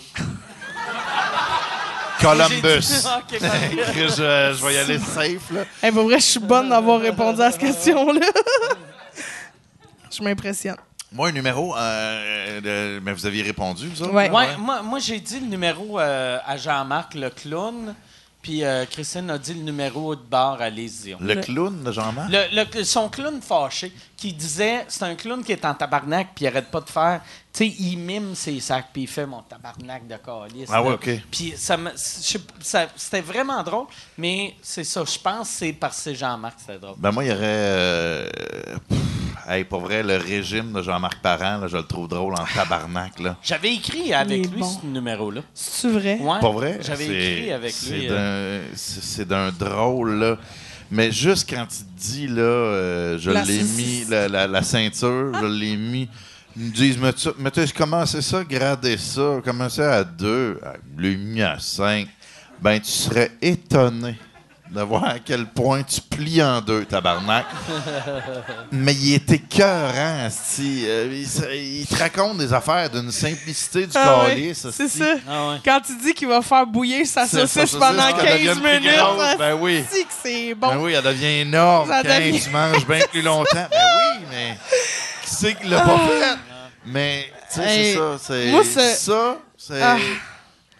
Columbus. 2.21 2.79
Dit- 2.79 3.39
je, 3.39 4.55
je 4.57 4.65
vais 4.65 4.73
y 4.73 4.77
aller 4.77 4.99
safe, 4.99 5.51
là. 5.51 5.63
Eh, 5.83 5.91
pour 5.91 6.03
vrai, 6.03 6.19
je 6.19 6.25
suis 6.25 6.39
bonne 6.39 6.69
d'avoir 6.69 6.99
répondu 7.01 7.41
à 7.41 7.51
cette 7.51 7.61
question-là. 7.61 8.21
je 10.11 10.23
m'impressionne. 10.23 10.77
Moi, 11.11 11.29
un 11.29 11.31
numéro, 11.31 11.75
euh, 11.75 12.61
de- 12.61 12.99
mais 12.99 13.13
vous 13.13 13.25
aviez 13.25 13.43
répondu, 13.43 13.87
vous 13.87 14.01
autres? 14.03 14.13
Ouais. 14.13 14.29
Ouais, 14.29 14.57
moi, 14.57 14.81
moi 14.81 14.99
j'ai 14.99 15.19
dit 15.19 15.39
le 15.39 15.47
numéro 15.47 15.99
euh, 15.99 16.37
à 16.45 16.57
Jean-Marc, 16.57 17.13
le 17.15 17.29
clown. 17.29 17.95
Puis 18.39 18.63
euh, 18.63 18.85
Christine 18.85 19.29
a 19.31 19.37
dit 19.37 19.53
le 19.55 19.61
numéro 19.61 20.15
de 20.15 20.21
bar 20.21 20.61
à 20.61 20.69
Lise 20.69 21.01
Dion. 21.03 21.17
Le 21.19 21.35
clown 21.35 21.83
de 21.83 21.91
Jean-Marc? 21.91 22.29
Le, 22.31 22.63
le- 22.79 22.83
son 22.85 23.09
clown 23.09 23.41
fâché, 23.41 23.91
qui 24.15 24.31
disait, 24.31 24.85
c'est 24.87 25.03
un 25.03 25.15
clown 25.15 25.43
qui 25.43 25.51
est 25.51 25.65
en 25.65 25.73
tabarnak, 25.73 26.29
puis 26.35 26.45
il 26.45 26.47
arrête 26.47 26.69
pas 26.71 26.79
de 26.79 26.89
faire, 26.89 27.21
tu 27.51 27.65
sais, 27.65 27.67
il 27.79 27.97
mime 27.97 28.35
ses 28.35 28.59
sacs, 28.61 28.87
puis 28.93 29.01
il 29.03 29.07
fait 29.07 29.25
mon 29.25 29.41
tabarnak 29.41 30.07
de 30.07 30.15
calice. 30.17 30.69
Ah 30.71 30.81
ouais. 30.81 30.93
OK. 30.93 31.09
Puis 31.29 31.55
ça, 31.57 31.77
c'était 32.95 33.21
vraiment 33.21 33.61
drôle, 33.63 33.87
mais 34.17 34.55
c'est 34.61 34.83
ça, 34.85 35.03
je 35.03 35.19
pense 35.19 35.49
que 35.49 35.55
c'est 35.55 35.73
parce 35.73 35.97
que 35.97 36.03
c'est 36.03 36.15
Jean-Marc 36.15 36.55
que 36.57 36.61
c'était 36.61 36.79
drôle. 36.79 36.95
Ben 36.97 37.11
moi, 37.11 37.25
il 37.25 37.29
y 37.29 37.31
aurait... 37.33 37.41
euh, 37.43 38.29
pff, 38.87 38.97
hey, 39.47 39.63
pour 39.63 39.81
vrai, 39.81 40.03
le 40.03 40.17
régime 40.17 40.73
de 40.73 40.81
Jean-Marc 40.81 41.19
Parent, 41.21 41.57
là, 41.59 41.67
je 41.67 41.77
le 41.77 41.83
trouve 41.83 42.07
drôle 42.07 42.33
en 42.33 42.45
tabarnak, 42.53 43.19
là. 43.19 43.37
J'avais 43.43 43.73
écrit 43.73 44.13
avec 44.13 44.49
lui 44.51 44.59
bon. 44.59 44.65
ce 44.81 44.85
numéro-là. 44.85 45.41
C'est 45.53 45.89
vrai? 45.89 46.17
Ouais, 46.19 46.39
Pour 46.39 46.53
vrai? 46.53 46.79
J'avais 46.81 47.05
écrit 47.05 47.51
avec 47.51 47.73
lui. 47.81 48.07
euh, 48.09 48.65
C'est 48.75 49.27
d'un 49.27 49.51
drôle, 49.51 50.15
là. 50.19 50.37
Mais 50.91 51.11
juste 51.11 51.49
quand 51.49 51.65
il 51.79 51.95
dit, 51.95 52.27
là, 52.27 52.41
euh, 52.41 53.17
je 53.19 53.31
La 53.31 53.43
l'ai 53.43 53.61
mis, 53.63 54.05
la, 54.09 54.27
la- 54.29 54.47
la 54.47 54.63
ceinture, 54.63 55.33
je 55.39 55.45
l'ai 55.45 55.75
mis. 55.75 56.07
Ils 56.55 56.63
me 56.67 56.71
disent, 56.71 56.97
mais 56.97 57.13
tu 57.13 57.29
mais 57.37 57.51
commencé 57.75 58.21
ça, 58.21 58.43
grader 58.43 58.97
ça, 58.97 59.41
commencé 59.43 59.81
à 59.81 60.03
deux, 60.03 60.59
ah, 60.65 60.73
je 60.97 61.01
l'ai 61.01 61.15
mis 61.17 61.41
à 61.41 61.59
cinq. 61.59 62.07
Ben, 62.59 62.79
tu 62.79 62.89
serais 62.89 63.31
étonné 63.41 64.17
de 64.71 64.81
voir 64.81 65.05
à 65.05 65.19
quel 65.19 65.45
point 65.45 65.81
tu 65.83 66.01
plies 66.01 66.43
en 66.43 66.61
deux, 66.61 66.85
tabarnak. 66.85 67.45
Mais 68.71 68.93
il 68.93 69.13
est 69.15 69.31
écœurant, 69.31 70.25
asti. 70.25 70.83
Euh, 70.85 71.23
il, 71.53 71.85
te 71.85 71.95
raconte 71.95 72.37
des 72.37 72.51
affaires 72.53 72.89
d'une 72.89 73.11
simplicité 73.11 73.85
du 73.87 73.93
Ah 73.95 74.23
calice, 74.27 74.67
c'est 74.71 74.87
ça. 74.87 75.15
Ah 75.27 75.49
ouais. 75.49 75.55
Quand 75.63 75.79
tu 75.85 75.97
dis 75.97 76.13
qu'il 76.13 76.27
va 76.27 76.41
faire 76.41 76.65
bouillir 76.65 77.05
sa 77.07 77.25
saucisse 77.27 77.73
pendant 77.75 78.11
qu'elle 78.13 78.45
15 78.45 78.57
devienne 78.57 78.59
plus 78.59 78.79
minutes, 78.79 78.97
grosse, 78.97 79.37
ben 79.37 79.53
oui. 79.59 79.81
dit 79.93 80.03
que 80.03 80.13
c'est 80.23 80.53
bon. 80.53 80.67
Ben 80.69 80.77
oui, 80.77 80.93
elle 80.93 81.03
devient 81.03 81.39
énorme 81.41 81.89
Ça 81.89 82.03
quand 82.03 82.09
devient- 82.19 82.39
tu 82.39 82.49
manges 82.49 82.85
bien 82.87 82.99
plus 83.09 83.21
longtemps. 83.21 83.67
Ben 83.69 83.69
oui, 83.97 84.25
mais 84.29 84.57
qui 85.23 85.29
c'est 85.35 85.55
qui 85.55 85.67
l'a 85.67 85.81
pas 85.81 85.97
fait? 85.99 86.37
Mais, 86.85 87.31
tu 87.53 87.59
sais, 87.61 87.67
Hey, 87.67 87.93
c'est 87.93 87.97
ça. 87.99 88.17
C'est, 88.21 88.45
moi, 88.51 88.61
c'est- 88.63 88.95
ça, 88.95 89.37
c'est... 89.57 89.81
Ah. 89.81 89.97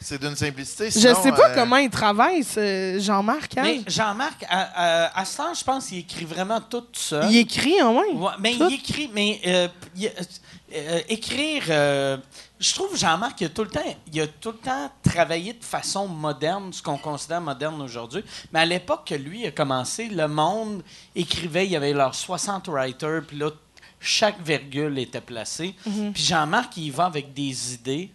C'est 0.09 0.21
d'une 0.21 0.37
simplicité. 0.37 0.89
Je 0.89 0.99
sais 0.99 1.31
pas 1.33 1.49
euh, 1.49 1.53
comment 1.55 1.75
il 1.75 1.89
travaille, 1.89 2.41
ce 2.41 2.97
Jean-Marc. 2.97 3.57
hein. 3.57 3.61
Mais 3.61 3.81
Jean-Marc, 3.87 4.45
à, 4.47 4.61
à, 5.09 5.19
à 5.19 5.25
ce 5.25 5.35
temps, 5.35 5.53
je 5.53 5.63
pense 5.65 5.87
qu'il 5.87 5.97
écrit 5.97 6.23
vraiment 6.23 6.61
tout 6.61 6.85
seul. 6.93 7.29
Il 7.29 7.35
écrit 7.35 7.81
en 7.81 7.91
moins. 7.91 8.07
Ouais, 8.13 8.31
mais 8.39 8.55
Tout. 8.55 8.67
il 8.69 8.75
écrit, 8.75 9.11
mais 9.13 9.41
euh, 9.45 9.67
il- 9.97 10.09
euh, 10.73 10.99
écrire, 11.09 11.63
euh, 11.69 12.15
je 12.57 12.73
trouve 12.73 12.95
Jean-Marc, 12.97 13.41
il 13.41 13.45
a 13.47 13.49
tout 13.49 13.63
le 13.63 13.69
temps, 13.69 13.81
il 14.13 14.21
a 14.21 14.27
tout 14.27 14.51
le 14.51 14.57
temps 14.57 14.89
travaillé 15.03 15.51
de 15.51 15.63
façon 15.63 16.07
moderne, 16.07 16.71
ce 16.71 16.81
qu'on 16.81 16.97
considère 16.97 17.41
moderne 17.41 17.81
aujourd'hui. 17.81 18.23
Mais 18.53 18.59
à 18.61 18.65
l'époque 18.65 19.07
que 19.07 19.15
lui 19.15 19.45
a 19.45 19.51
commencé, 19.51 20.07
le 20.07 20.29
monde 20.29 20.83
écrivait, 21.17 21.65
il 21.65 21.71
y 21.73 21.75
avait 21.75 21.91
leurs 21.91 22.15
60 22.15 22.69
writers, 22.69 23.23
puis 23.27 23.37
là, 23.39 23.49
chaque 23.99 24.39
virgule 24.41 24.97
était 24.99 25.19
placée. 25.19 25.75
Puis 26.13 26.23
Jean-Marc, 26.23 26.77
il 26.77 26.91
va 26.91 27.05
avec 27.07 27.33
des 27.33 27.73
idées. 27.73 28.11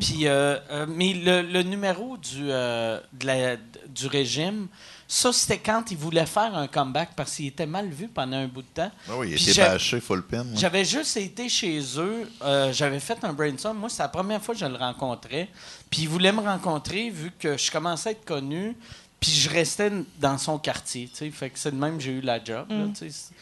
Puis, 0.00 0.26
euh, 0.26 0.58
euh, 0.70 0.86
mais 0.88 1.14
le, 1.14 1.42
le 1.42 1.62
numéro 1.62 2.16
du, 2.18 2.50
euh, 2.50 3.00
de 3.12 3.26
la- 3.26 3.56
du 3.88 4.06
régime, 4.06 4.68
ça, 5.08 5.32
c'était 5.32 5.58
quand 5.58 5.90
il 5.90 5.96
voulait 5.96 6.26
faire 6.26 6.54
un 6.54 6.68
comeback 6.68 7.10
parce 7.16 7.34
qu'il 7.36 7.46
était 7.46 7.66
mal 7.66 7.88
vu 7.88 8.06
pendant 8.08 8.36
un 8.36 8.46
bout 8.46 8.62
de 8.62 8.66
temps. 8.74 8.90
Ah 9.08 9.12
oui, 9.18 9.30
il 9.30 9.34
Puis 9.36 9.44
était 9.50 9.62
bâché 9.72 10.00
full 10.00 10.22
pin. 10.22 10.44
J'avais 10.54 10.84
juste 10.84 11.16
été 11.16 11.48
chez 11.48 11.80
eux, 11.98 12.30
euh, 12.42 12.72
j'avais 12.72 13.00
fait 13.00 13.18
un 13.24 13.32
brainstorm. 13.32 13.78
Moi, 13.78 13.88
c'est 13.88 14.02
la 14.02 14.08
première 14.08 14.40
fois 14.42 14.54
que 14.54 14.60
je 14.60 14.66
le 14.66 14.76
rencontrais. 14.76 15.48
Puis 15.88 16.02
il 16.02 16.08
voulait 16.08 16.32
me 16.32 16.40
rencontrer 16.40 17.10
vu 17.10 17.32
que 17.38 17.56
je 17.56 17.70
commençais 17.70 18.10
à 18.10 18.12
être 18.12 18.24
connu. 18.24 18.76
Puis 19.18 19.32
je 19.32 19.50
restais 19.50 19.90
dans 20.18 20.38
son 20.38 20.58
quartier, 20.58 21.08
tu 21.08 21.16
sais. 21.16 21.30
Fait 21.30 21.50
que 21.50 21.58
c'est 21.58 21.70
de 21.72 21.76
même 21.76 21.98
que 21.98 22.02
j'ai 22.02 22.12
eu 22.12 22.20
la 22.22 22.42
job, 22.42 22.66
tu 22.96 23.10
sais. 23.10 23.32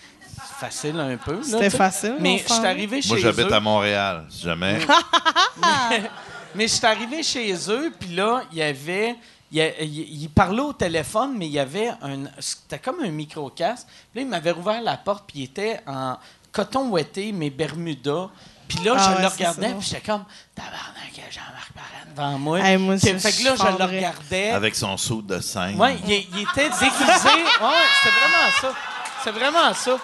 Facile 0.58 0.98
un 1.00 1.16
peu. 1.16 1.40
C'était 1.42 1.70
facile, 1.70 2.16
Mais 2.20 2.38
je 2.46 2.52
suis 2.52 2.64
arrivé 2.66 3.02
chez 3.02 3.08
Moi, 3.08 3.18
j'habite 3.18 3.46
eux. 3.50 3.54
à 3.54 3.60
Montréal, 3.60 4.26
si 4.28 4.42
jamais. 4.42 4.78
Mais 6.54 6.66
je 6.66 6.72
suis 6.74 6.86
arrivé 6.86 7.22
chez 7.22 7.54
eux, 7.70 7.92
puis 7.98 8.14
là, 8.14 8.42
il 8.52 8.58
y 8.58 8.62
avait. 8.62 9.16
Il, 9.50 10.28
parlait 10.34 10.60
au 10.60 10.72
téléphone, 10.74 11.34
mais 11.36 11.46
il 11.46 11.52
y 11.52 11.58
avait 11.58 11.88
un. 12.02 12.24
C'était 12.38 12.78
comme 12.78 13.00
un 13.02 13.08
micro-casque. 13.10 13.86
Puis 13.86 14.20
là, 14.20 14.22
il 14.22 14.28
m'avait 14.28 14.52
ouvert 14.52 14.80
la 14.82 14.96
porte, 14.98 15.24
puis 15.26 15.40
il 15.40 15.44
était 15.44 15.80
en 15.86 16.16
coton 16.52 16.88
ouetté, 16.88 17.32
mais 17.32 17.48
Bermuda. 17.50 18.28
Puis 18.66 18.78
là, 18.84 18.94
Ah 18.96 19.02
je 19.02 19.16
ouais, 19.16 19.22
le 19.22 19.28
regardais, 19.28 19.72
puis 19.74 19.86
j'étais 19.88 20.02
comme, 20.02 20.24
tabarnak, 20.54 21.10
il 21.14 21.18
y 21.18 21.22
a 21.26 21.30
Jean-Marc 21.30 21.72
Parent 21.72 22.10
devant 22.14 22.38
moi. 22.38 22.60
Hey, 22.60 22.76
moi, 22.76 22.96
Que- 22.96 23.00
ça, 23.00 23.18
fait 23.30 23.38
que 23.42 23.44
là, 23.48 23.54
je 23.56 23.78
le 23.78 23.84
regardais. 23.96 24.50
Avec 24.50 24.74
son 24.74 24.94
saut 24.98 25.22
de 25.22 25.40
scène. 25.40 25.80
Ouais, 25.80 25.96
il, 26.06 26.10
il 26.12 26.42
était 26.42 26.68
déguisé. 26.68 26.84
Ouais, 26.84 27.84
c'était 28.02 28.14
vraiment 28.14 28.50
ça. 28.60 28.74
C'est 29.24 29.30
vraiment 29.32 29.72
ça. 29.74 29.98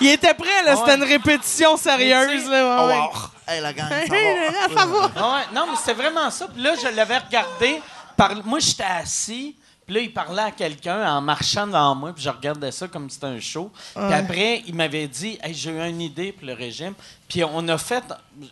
Il 0.00 0.08
était 0.08 0.32
prêt, 0.34 0.62
là. 0.64 0.72
Ouais. 0.74 0.78
C'était 0.80 0.96
une 0.96 1.04
répétition 1.04 1.76
sérieuse, 1.76 2.48
là. 2.48 2.86
ouais, 2.86 2.92
ouais. 2.94 3.08
Hey, 3.54 3.60
la 3.60 3.72
gang, 3.72 3.88
ça 4.76 4.86
va. 4.86 5.10
Ah 5.16 5.34
ouais, 5.34 5.54
non, 5.54 5.66
mais 5.70 5.76
c'était 5.76 5.92
vraiment 5.94 6.30
ça. 6.30 6.46
Puis 6.48 6.62
là, 6.62 6.74
je 6.74 6.88
l'avais 6.94 7.18
regardé. 7.18 7.82
par- 8.16 8.34
Moi, 8.44 8.60
j'étais 8.60 8.82
assis. 8.84 9.56
Puis 9.84 9.94
là, 9.96 10.00
il 10.02 10.12
parlait 10.12 10.42
à 10.42 10.50
quelqu'un 10.52 11.04
en 11.16 11.20
marchant 11.20 11.66
devant 11.66 11.94
moi. 11.96 12.12
Puis 12.14 12.22
je 12.22 12.30
regardais 12.30 12.70
ça 12.72 12.86
comme 12.88 13.10
si 13.10 13.14
c'était 13.16 13.26
un 13.26 13.40
show. 13.40 13.70
Puis 13.94 14.12
après, 14.14 14.62
il 14.66 14.74
m'avait 14.74 15.08
dit 15.08 15.38
hey, 15.42 15.52
J'ai 15.52 15.70
eu 15.70 15.80
une 15.80 16.00
idée 16.00 16.32
pour 16.32 16.46
le 16.46 16.54
régime. 16.54 16.94
Puis 17.28 17.42
on 17.44 17.66
a 17.68 17.76
fait 17.76 18.04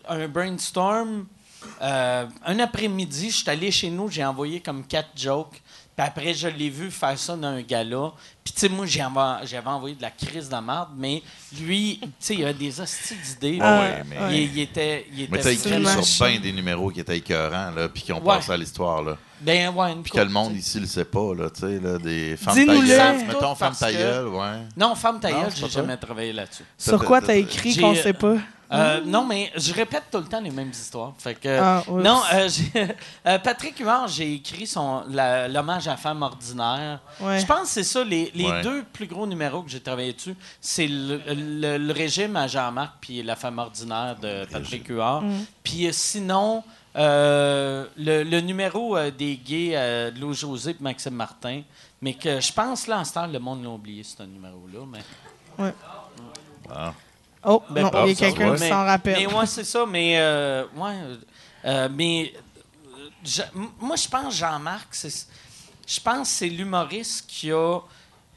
un 0.09 0.27
brainstorm. 0.29 1.27
euh, 1.81 2.27
un 2.45 2.59
après-midi, 2.59 3.31
je 3.31 3.37
suis 3.37 3.51
allé 3.51 3.71
chez 3.71 3.89
nous, 3.91 4.09
j'ai 4.11 4.25
envoyé 4.25 4.61
comme 4.61 4.85
quatre 4.87 5.11
jokes. 5.17 5.63
Puis 5.99 6.07
après, 6.07 6.33
je 6.33 6.47
l'ai 6.47 6.71
vu 6.71 6.93
faire 6.93 7.19
ça 7.19 7.35
dans 7.35 7.49
un 7.49 7.61
gala. 7.61 8.13
Puis, 8.45 8.53
tu 8.55 8.61
sais, 8.61 8.69
moi, 8.69 8.87
j'avais 8.87 9.67
envoyé 9.67 9.97
de 9.97 10.03
la 10.03 10.13
crise 10.13 10.49
de 10.49 10.55
merde, 10.55 10.91
mais 10.97 11.25
lui, 11.61 11.99
tu 12.01 12.09
sais, 12.21 12.35
il 12.37 12.45
a 12.45 12.53
des 12.53 12.81
hosties 12.81 13.17
d'idées. 13.17 13.59
Ah, 13.61 13.81
ouais, 13.81 14.03
mais- 14.09 14.17
Il, 14.45 14.53
il 14.57 14.61
était. 14.61 15.07
Il 15.13 15.23
était 15.23 15.33
Mais 15.33 15.43
une 15.43 15.49
écrit 15.49 16.05
sur 16.05 16.27
bien 16.29 16.39
des 16.39 16.53
numéros 16.53 16.91
qui 16.91 17.01
étaient 17.01 17.17
écœurants, 17.19 17.73
là, 17.73 17.89
puis 17.89 18.05
qui 18.05 18.13
ont 18.13 18.21
Ouais. 18.25 18.37
passé 18.37 18.53
à 18.53 18.57
l'histoire, 18.57 19.03
là. 19.03 19.17
Ben, 19.41 19.75
ouais, 19.75 19.93
une 19.93 20.03
Puis 20.03 20.13
que 20.13 20.21
le 20.21 20.29
monde 20.29 20.51
tu 20.53 20.61
sais. 20.61 20.69
ici 20.69 20.81
le 20.81 20.87
sait 20.87 21.05
pas, 21.05 21.35
là, 21.35 21.51
tu 21.51 21.63
sais, 21.63 21.81
là, 21.81 21.99
des 21.99 22.37
femmes 22.37 22.55
savent 22.55 23.25
Mettons, 23.27 23.55
femmes 23.57 23.73
que- 23.75 23.79
tailleul, 23.81 24.29
ouais. 24.29 24.53
Non, 24.77 24.95
femme 24.95 25.19
ta 25.19 25.33
Non, 25.33 25.41
gueule, 25.43 25.51
c'est 25.53 25.61
j'ai 25.67 25.69
jamais 25.71 25.97
travaillé 25.97 26.33
là-dessus. 26.33 26.63
Sur 26.79 27.05
quoi 27.05 27.21
t'as 27.21 27.35
écrit 27.35 27.77
qu'on 27.77 27.97
sait 27.97 28.13
pas? 28.13 28.37
Euh, 28.71 29.01
Non, 29.05 29.25
mais 29.25 29.51
je 29.57 29.73
répète 29.73 30.05
tout 30.13 30.19
le 30.19 30.27
temps 30.27 30.41
les 30.41 30.51
mêmes 30.51 30.71
histoires. 30.71 31.15
Fait 31.19 31.35
que, 31.35 31.59
Ah, 31.59 31.83
non, 31.89 32.21
euh, 32.35 32.49
j'ai- 32.75 32.87
euh, 33.27 33.39
Patrick 33.39 33.79
Huard, 33.79 34.09
j'ai 34.09 34.35
écrit 34.35 34.67
son 34.67 35.05
l'hommage 35.49 35.89
à 35.89 35.93
la 35.93 35.97
femme 35.97 36.23
ordinaire. 36.23 37.01
Ouais. 37.21 37.41
Je 37.41 37.47
pense 37.47 37.63
que 37.63 37.67
c'est 37.69 37.83
ça, 37.85 38.05
les, 38.05 38.31
les 38.35 38.45
Ouais. 38.51 38.63
deux 38.63 38.83
plus 38.93 39.07
gros 39.07 39.27
numéros 39.27 39.63
que 39.63 39.71
j'ai 39.71 39.81
travaillé 39.81 40.13
dessus, 40.13 40.37
c'est 40.61 40.87
le, 40.87 41.21
le- 41.29 41.79
le 41.79 41.93
régime 41.93 42.37
à 42.37 42.47
Jean-Marc 42.47 42.95
puis 43.01 43.23
la 43.23 43.37
femme 43.37 43.59
ordinaire 43.59 44.17
de 44.21 44.45
Patrick 44.47 44.87
Huard. 44.89 45.23
Puis 45.63 45.87
euh, 45.87 45.93
sinon, 45.93 46.63
euh, 46.97 47.87
le, 47.97 48.23
le 48.25 48.41
numéro 48.43 48.97
euh, 48.97 49.11
des 49.11 49.37
gays 49.37 49.73
euh, 49.77 50.11
de 50.11 50.19
Lou 50.21 50.35
José 50.35 50.73
et 50.73 50.77
Maxime 50.81 51.15
Martin, 51.15 51.63
mais 52.03 52.15
que 52.15 52.39
je 52.41 52.53
pense 52.53 52.87
là, 52.87 52.99
en 52.99 53.05
ce 53.05 53.15
temps, 53.15 53.27
le 53.27 53.39
monde 53.39 53.63
l'a 53.63 53.71
oublié, 53.71 54.03
ce 54.03 54.23
numéro-là. 54.25 54.81
Mais... 54.91 55.73
Oh, 57.51 57.63
Ben, 57.71 57.83
non, 57.83 57.91
il 58.05 58.09
y 58.09 58.13
a 58.13 58.15
quelqu'un 58.15 58.55
qui 58.55 58.69
s'en 58.69 58.85
rappelle. 58.85 59.17
Mais 59.19 59.27
ouais, 59.35 59.47
c'est 59.47 59.65
ça. 59.65 59.87
Mais 59.87 60.19
euh, 60.19 60.65
ouais, 60.77 60.95
euh, 61.65 61.89
mais 61.93 62.33
je- 63.25 63.43
moi, 63.81 63.97
je 63.97 64.09
pense 64.09 64.35
Jean-Marc, 64.37 64.89
je 65.87 66.01
pense 66.01 66.29
que 66.29 66.35
c'est 66.35 66.49
l'humoriste 66.49 67.25
qui 67.29 67.51
a, 67.53 67.81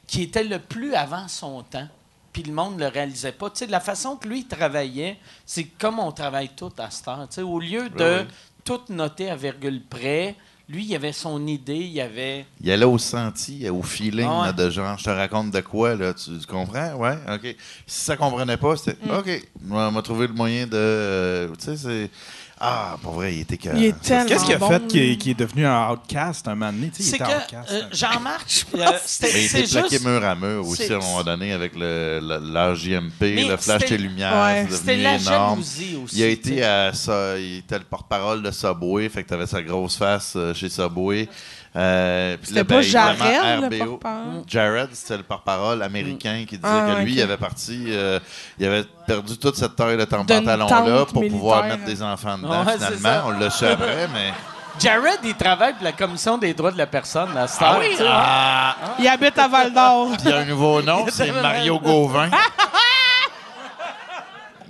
qui 0.07 0.23
était 0.23 0.43
le 0.43 0.59
plus 0.59 0.93
avant 0.95 1.27
son 1.27 1.63
temps. 1.63 1.87
Puis 2.33 2.43
le 2.43 2.53
monde 2.53 2.75
ne 2.75 2.79
le 2.79 2.87
réalisait 2.87 3.33
pas. 3.33 3.49
Tu 3.49 3.57
sais, 3.59 3.67
la 3.67 3.81
façon 3.81 4.15
que 4.15 4.27
lui 4.27 4.39
il 4.39 4.47
travaillait, 4.47 5.17
c'est 5.45 5.65
comme 5.65 5.99
on 5.99 6.13
travaille 6.13 6.49
tout 6.55 6.71
à 6.77 6.89
cette 6.89 7.05
heure. 7.09 7.27
Tu 7.27 7.35
sais, 7.35 7.41
au 7.41 7.59
lieu 7.59 7.89
de 7.89 7.97
Ouais, 8.03 8.15
ouais. 8.21 8.27
tout 8.63 8.79
noter 8.89 9.29
à 9.29 9.35
virgule 9.35 9.83
près, 9.83 10.35
lui, 10.71 10.85
il 10.85 10.95
avait 10.95 11.11
son 11.11 11.45
idée, 11.47 11.75
il 11.77 11.99
avait. 12.01 12.45
Il 12.61 12.71
allait 12.71 12.85
au 12.85 12.97
senti, 12.97 13.69
au 13.69 13.81
feeling 13.83 14.27
Ah 14.29 14.39
ouais. 14.41 14.45
là, 14.47 14.53
de 14.53 14.69
genre, 14.69 14.97
je 14.97 15.03
te 15.03 15.09
raconte 15.09 15.51
de 15.51 15.59
quoi, 15.61 15.95
là, 15.95 16.13
tu, 16.13 16.37
tu 16.39 16.45
comprends? 16.47 16.93
Ouais, 16.95 17.17
OK. 17.33 17.55
Si 17.85 18.05
ça 18.05 18.15
comprenait 18.17 18.57
pas, 18.57 18.75
c'était 18.77 18.97
Mm. 19.05 19.11
OK. 19.11 19.47
On 19.69 19.91
m'a 19.91 20.01
trouvé 20.01 20.27
le 20.27 20.33
moyen 20.33 20.65
de. 20.65 20.71
euh, 20.75 21.47
tu 21.59 21.65
sais, 21.65 21.77
c'est. 21.77 22.09
Ah, 22.63 22.95
pour 23.01 23.13
vrai, 23.13 23.33
il 23.33 23.39
était 23.41 23.57
que. 23.57 23.69
Il 23.75 23.85
est 23.85 23.99
tellement 23.99 24.25
Qu'est-ce 24.27 24.45
qui 24.45 24.53
a 24.53 24.57
bon, 24.59 24.69
fait 24.69 24.87
qu'il 24.87 25.01
est, 25.01 25.17
qu'il 25.17 25.31
est 25.31 25.39
devenu 25.39 25.65
un 25.65 25.89
outcast 25.91 26.47
un 26.47 26.53
moment 26.53 26.71
donné? 26.71 26.91
Tu 26.95 27.01
sais, 27.01 27.09
C'est 27.11 27.17
il 27.17 27.21
était 27.23 27.31
que 27.33 27.37
outcast. 27.55 27.71
euh, 27.71 27.81
Jean-Marc, 27.91 28.65
euh, 28.75 28.85
c'était- 29.03 29.31
Mais 29.33 29.43
il 29.43 29.49
c'est 29.49 29.59
était 29.61 29.67
plaqué 29.71 29.89
juste. 29.97 30.05
mur 30.05 30.23
à 30.23 30.35
mur 30.35 30.67
aussi 30.67 30.93
à 30.93 30.95
un 30.97 30.99
moment 30.99 31.23
donné 31.23 31.53
avec 31.53 31.73
le, 31.75 32.19
le- 32.21 32.53
l'RJMP, 32.53 33.47
le 33.49 33.57
flash 33.57 33.81
c'était- 33.81 33.85
tes 33.87 33.97
lumières, 33.97 34.33
Ouais. 34.45 34.67
c'est 34.69 34.75
C'était 34.77 34.91
devenu 34.91 35.03
la 35.03 35.15
énorme. 35.15 35.49
jalousie 35.63 35.97
aussi. 36.03 36.15
Il 36.17 36.23
a 36.23 36.27
été 36.27 36.63
à 36.63 36.93
ça, 36.93 37.37
il 37.39 37.57
était 37.57 37.79
le 37.79 37.85
porte-parole 37.85 38.43
de 38.43 38.51
Subway, 38.51 39.09
fait 39.09 39.23
que 39.23 39.29
t'avais 39.29 39.47
sa 39.47 39.61
grosse 39.63 39.97
face 39.97 40.33
euh, 40.35 40.53
chez 40.53 40.69
Subway. 40.69 41.27
Euh, 41.75 42.35
puis 42.41 42.53
là, 42.53 42.65
pas 42.65 42.75
ben, 42.75 42.81
évidemment, 42.81 43.15
Jared, 43.17 43.61
le 43.61 43.67
RBO. 43.67 43.85
porte-parole? 43.91 44.43
Jared, 44.45 44.89
c'était 44.91 45.17
le 45.17 45.23
porte-parole 45.23 45.81
américain 45.83 46.43
qui 46.47 46.57
disait 46.57 46.67
Ah, 46.67 46.95
que 46.95 47.01
lui, 47.01 47.13
il 47.13 47.21
avait 47.21 47.37
parti, 47.37 47.85
euh, 47.87 48.19
il 48.59 48.65
avait 48.65 48.83
perdu 49.07 49.37
toute 49.37 49.55
cette 49.55 49.75
taille 49.75 49.97
de 49.97 50.03
temps 50.03 50.25
pantalon-là 50.25 51.05
pour 51.05 51.25
pouvoir 51.27 51.63
mettre 51.65 51.85
des 51.85 52.03
enfants 52.03 52.37
dedans, 52.37 52.65
Ouais, 52.65 52.73
finalement. 52.73 53.29
On 53.29 53.49
su 53.49 53.65
après, 53.65 54.07
mais... 54.13 54.33
Jared, 54.79 55.19
il 55.23 55.35
travaille 55.35 55.73
pour 55.73 55.83
la 55.83 55.91
Commission 55.91 56.37
des 56.37 56.53
droits 56.53 56.71
de 56.71 56.77
la 56.77 56.87
personne 56.87 57.29
à 57.37 57.41
heure, 57.43 57.81
tu 57.81 57.97
sais. 57.97 58.05
Ah! 58.07 58.75
Il 58.99 59.07
habite 59.07 59.37
à 59.37 59.47
Val 59.47 59.73
d'Or. 59.73 60.09
Il 60.23 60.29
y 60.29 60.33
a 60.33 60.37
un 60.39 60.45
nouveau 60.45 60.81
nom, 60.81 61.05
c'est 61.09 61.31
Mario 61.31 61.79
Gauvin. 61.79 62.29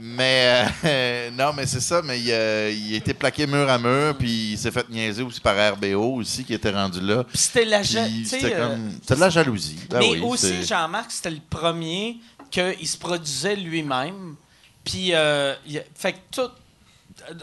Mais 0.03 0.65
euh, 0.86 1.30
non, 1.38 1.53
mais 1.56 1.68
c'est 1.68 1.80
ça, 1.80 2.02
mais 2.03 2.19
il, 2.19 2.32
a- 2.32 2.69
il 2.69 2.94
a 2.94 2.98
été 2.98 3.14
plaqué 3.14 3.45
mur 3.45 3.69
à 3.69 3.78
mur, 3.78 4.15
puis 4.18 4.53
il 4.53 4.57
s'est 4.57 4.72
fait 4.72 4.90
niaiser 4.90 5.22
aussi 5.22 5.40
par 5.40 5.56
RBO 5.73 6.15
aussi, 6.15 6.44
qui 6.44 6.53
était 6.56 6.72
rendu 6.72 6.99
là. 7.02 7.23
Puis 7.23 7.38
c'était 7.38 7.65
la 7.65 7.84
ja- 7.84 8.07
C'était 8.26 8.56
euh. 8.56 8.78
C'était 9.02 9.15
de 9.15 9.19
la 9.19 9.30
jalousie. 9.30 9.80
Ben 9.90 9.99
mais 9.99 10.10
oui, 10.11 10.22
aussi, 10.23 10.64
Jean-Marc, 10.65 11.11
c'était 11.11 11.30
le 11.30 11.40
premier 11.49 12.18
qu'il 12.49 12.88
se 12.88 12.98
produisait 12.98 13.56
lui-même. 13.56 14.36
Puis, 14.84 15.14
euh, 15.14 15.53
il 15.68 15.84
fait 15.95 16.14
que 16.14 16.18
tout. 16.32 16.49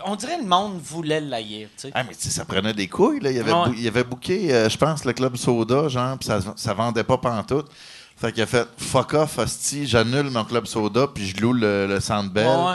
On 0.05 0.17
dirait 0.17 0.37
que 0.39 0.43
le 0.43 0.49
monde 0.49 0.81
voulait 0.83 1.21
sais. 1.77 1.91
Ah, 1.95 2.03
mais 2.03 2.15
tu 2.15 2.23
sais, 2.23 2.31
ça 2.31 2.45
prenait 2.45 2.75
des 2.75 2.89
couilles, 2.89 3.21
là. 3.21 3.31
Il 3.31 3.39
avait, 3.39 3.53
Ouais. 3.53 3.69
il 3.79 3.87
avait 3.87 4.03
booké, 4.03 4.53
euh, 4.53 4.69
je 4.69 4.77
pense, 4.77 5.05
le 5.05 5.13
club 5.13 5.37
soda, 5.37 5.87
genre, 5.89 6.19
puis 6.19 6.27
ça, 6.27 6.41
ça 6.57 6.75
vendait 6.75 7.05
pas 7.05 7.17
pantoute. 7.19 7.69
Fait 8.21 8.33
qu'il 8.33 8.43
a 8.43 8.47
fait 8.47 8.67
fuck 8.79 9.15
off, 9.15 9.39
hostie, 9.39 9.87
j'annule 9.87 10.31
mon 10.31 10.45
club 10.45 10.67
soda, 10.67 11.07
puis 11.15 11.27
je 11.29 11.41
loue 11.41 11.53
le, 11.53 11.87
le 11.87 12.01
Centre 12.01 12.31
Bell, 12.31 12.47
Ouais. 12.49 12.75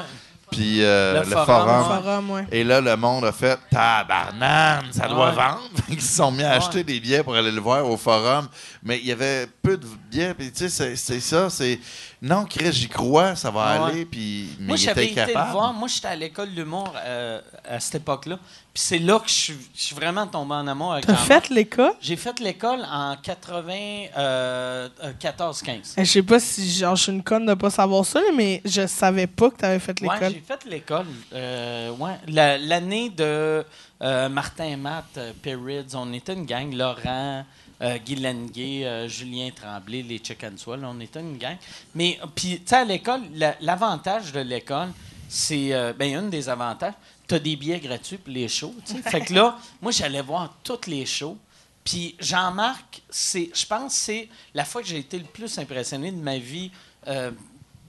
puis 0.51 0.77
euh, 0.83 1.15
Le 1.21 1.29
le, 1.29 1.35
forum, 1.35 1.45
forum. 1.45 1.67
ouais. 1.67 2.01
Forum, 2.03 2.29
ouais. 2.31 2.47
Et 2.51 2.63
là, 2.63 2.79
le 2.79 2.95
monde 2.95 3.25
a 3.25 3.31
fait 3.33 3.59
tabarnane, 3.69 4.85
ça 4.91 5.07
doit 5.07 5.29
Ouais. 5.31 5.35
vendre. 5.35 5.61
Ils 5.89 6.01
se 6.01 6.15
sont 6.15 6.31
mis 6.31 6.43
à 6.43 6.51
acheter 6.53 6.83
des 6.85 6.99
billets 6.99 7.23
pour 7.23 7.35
aller 7.35 7.51
le 7.51 7.59
voir 7.59 7.85
au 7.89 7.97
forum. 7.97 8.47
Mais 8.83 8.99
il 8.99 9.05
y 9.07 9.11
avait 9.11 9.47
peu 9.61 9.75
de 9.77 9.85
billets. 10.09 10.33
Puis, 10.33 10.51
tu 10.51 10.59
sais, 10.59 10.69
c'est- 10.69 10.95
c'est 10.95 11.19
ça. 11.19 11.49
C'est 11.49 11.79
non, 12.23 12.45
Chris, 12.45 12.71
j'y 12.71 12.87
crois, 12.87 13.35
ça 13.35 13.51
va 13.51 13.61
Ah 13.63 13.83
ouais. 13.85 13.91
aller, 13.91 14.05
puis 14.05 14.49
mais 14.59 14.67
Moi, 14.69 14.77
il 14.77 14.81
j'avais 14.81 15.05
été 15.07 15.19
le 15.19 15.27
capable. 15.27 15.51
voir. 15.51 15.73
Moi, 15.73 15.87
j'étais 15.89 16.07
à 16.07 16.15
l'école 16.15 16.51
de 16.51 16.55
l'humour 16.61 16.91
euh, 16.95 17.41
à 17.69 17.79
cette 17.79 17.95
époque-là. 17.95 18.37
Puis 18.73 18.81
c'est 18.81 18.97
là 18.99 19.19
que 19.19 19.27
je 19.29 19.53
suis, 19.75 19.95
vraiment 19.95 20.25
tombé 20.25 20.55
en 20.55 20.65
amour 20.67 20.93
avec 20.93 21.05
T'as 21.05 21.15
fait 21.15 21.49
l'école? 21.49 21.91
J'ai 22.01 22.15
fait 22.15 22.39
l'école 22.39 22.79
en 22.91 23.15
94-15. 23.15 25.93
Eh, 25.97 26.05
Je 26.05 26.11
sais 26.11 26.23
pas 26.23 26.39
si 26.39 26.69
genre, 26.71 26.95
je 26.95 27.03
suis 27.03 27.11
une 27.11 27.23
conne 27.23 27.45
de 27.45 27.53
pas 27.53 27.69
savoir 27.69 28.05
ça, 28.05 28.19
mais 28.35 28.61
je 28.65 28.87
savais 28.87 29.27
pas 29.27 29.49
que 29.51 29.57
t'avais 29.57 29.79
fait 29.79 29.99
Ouais, 30.01 30.13
l'école. 30.13 30.33
j'ai 30.33 30.41
fait 30.41 30.65
l'école. 30.69 31.05
Euh, 31.33 31.91
ouais. 31.91 32.17
La- 32.27 32.57
L'année 32.57 33.09
de 33.09 33.65
euh, 34.01 34.29
Martin 34.29 34.77
Matt, 34.77 35.05
euh, 35.17 35.31
Perrids, 35.41 35.93
on 35.95 36.11
était 36.13 36.33
une 36.33 36.45
gang. 36.45 36.73
Laurent, 36.73 37.45
euh, 37.83 37.97
Guy 37.97 38.15
Lenguet, 38.15 38.85
euh, 38.85 39.07
Julien 39.07 39.49
Tremblay, 39.55 40.01
les 40.01 40.19
Chicken 40.23 40.57
Swell, 40.57 40.83
on 40.85 40.99
était 40.99 41.19
une 41.19 41.37
gang. 41.37 41.57
Mais, 41.93 42.19
puis, 42.33 42.59
tu 42.59 42.63
sais, 42.67 42.77
à 42.77 42.85
l'école, 42.85 43.21
la- 43.35 43.55
l'avantage 43.61 44.31
de 44.31 44.39
l'école, 44.39 44.89
c'est, 45.27 45.73
euh, 45.73 45.93
ben, 45.93 46.15
un 46.15 46.23
des 46.29 46.47
avantages, 46.49 46.93
tu 47.27 47.35
as 47.35 47.39
des 47.39 47.55
billets 47.55 47.79
gratuits 47.79 48.17
pour 48.17 48.33
les 48.33 48.47
shows. 48.47 48.73
fait 49.05 49.21
que 49.21 49.33
là, 49.33 49.57
moi, 49.81 49.91
j'allais 49.91 50.21
voir 50.21 50.53
tous 50.63 50.87
les 50.87 51.05
shows. 51.05 51.37
Puis 51.83 52.15
Jean-Marc, 52.19 53.01
c'est, 53.09 53.49
je 53.53 53.65
pense 53.65 53.93
que 53.93 53.99
c'est 53.99 54.29
la 54.53 54.63
fois 54.63 54.81
que 54.81 54.87
j'ai 54.87 54.99
été 54.99 55.17
le 55.17 55.25
plus 55.25 55.57
impressionné 55.59 56.11
de 56.11 56.17
ma 56.17 56.37
vie, 56.37 56.71
euh, 57.07 57.31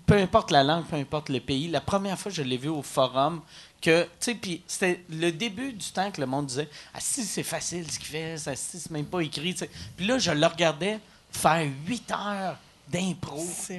peu 0.06 0.16
importe 0.18 0.50
la 0.50 0.64
langue, 0.64 0.84
peu 0.84 0.96
importe 0.96 1.28
le 1.28 1.38
pays. 1.40 1.68
La 1.68 1.80
première 1.80 2.18
fois 2.18 2.30
que 2.32 2.36
je 2.36 2.42
l'ai 2.42 2.56
vu 2.56 2.68
au 2.68 2.82
forum, 2.82 3.40
que, 3.84 4.04
tu 4.04 4.08
sais, 4.20 4.34
puis 4.34 4.62
c'était 4.66 5.04
le 5.10 5.30
début 5.30 5.72
du 5.72 5.90
temps 5.90 6.10
que 6.10 6.20
le 6.20 6.26
monde 6.26 6.46
disait 6.46 6.68
Ah, 6.94 6.98
si, 7.00 7.22
c'est 7.24 7.42
facile 7.42 7.90
ce 7.90 7.98
qu'il 7.98 8.08
fait, 8.08 8.38
ça, 8.38 8.56
si, 8.56 8.80
c'est 8.80 8.90
même 8.90 9.04
pas 9.06 9.20
écrit. 9.20 9.54
Puis 9.96 10.06
là, 10.06 10.18
je 10.18 10.30
le 10.30 10.46
regardais 10.46 10.98
faire 11.30 11.66
huit 11.86 12.10
heures 12.10 12.56
d'impro, 12.88 13.36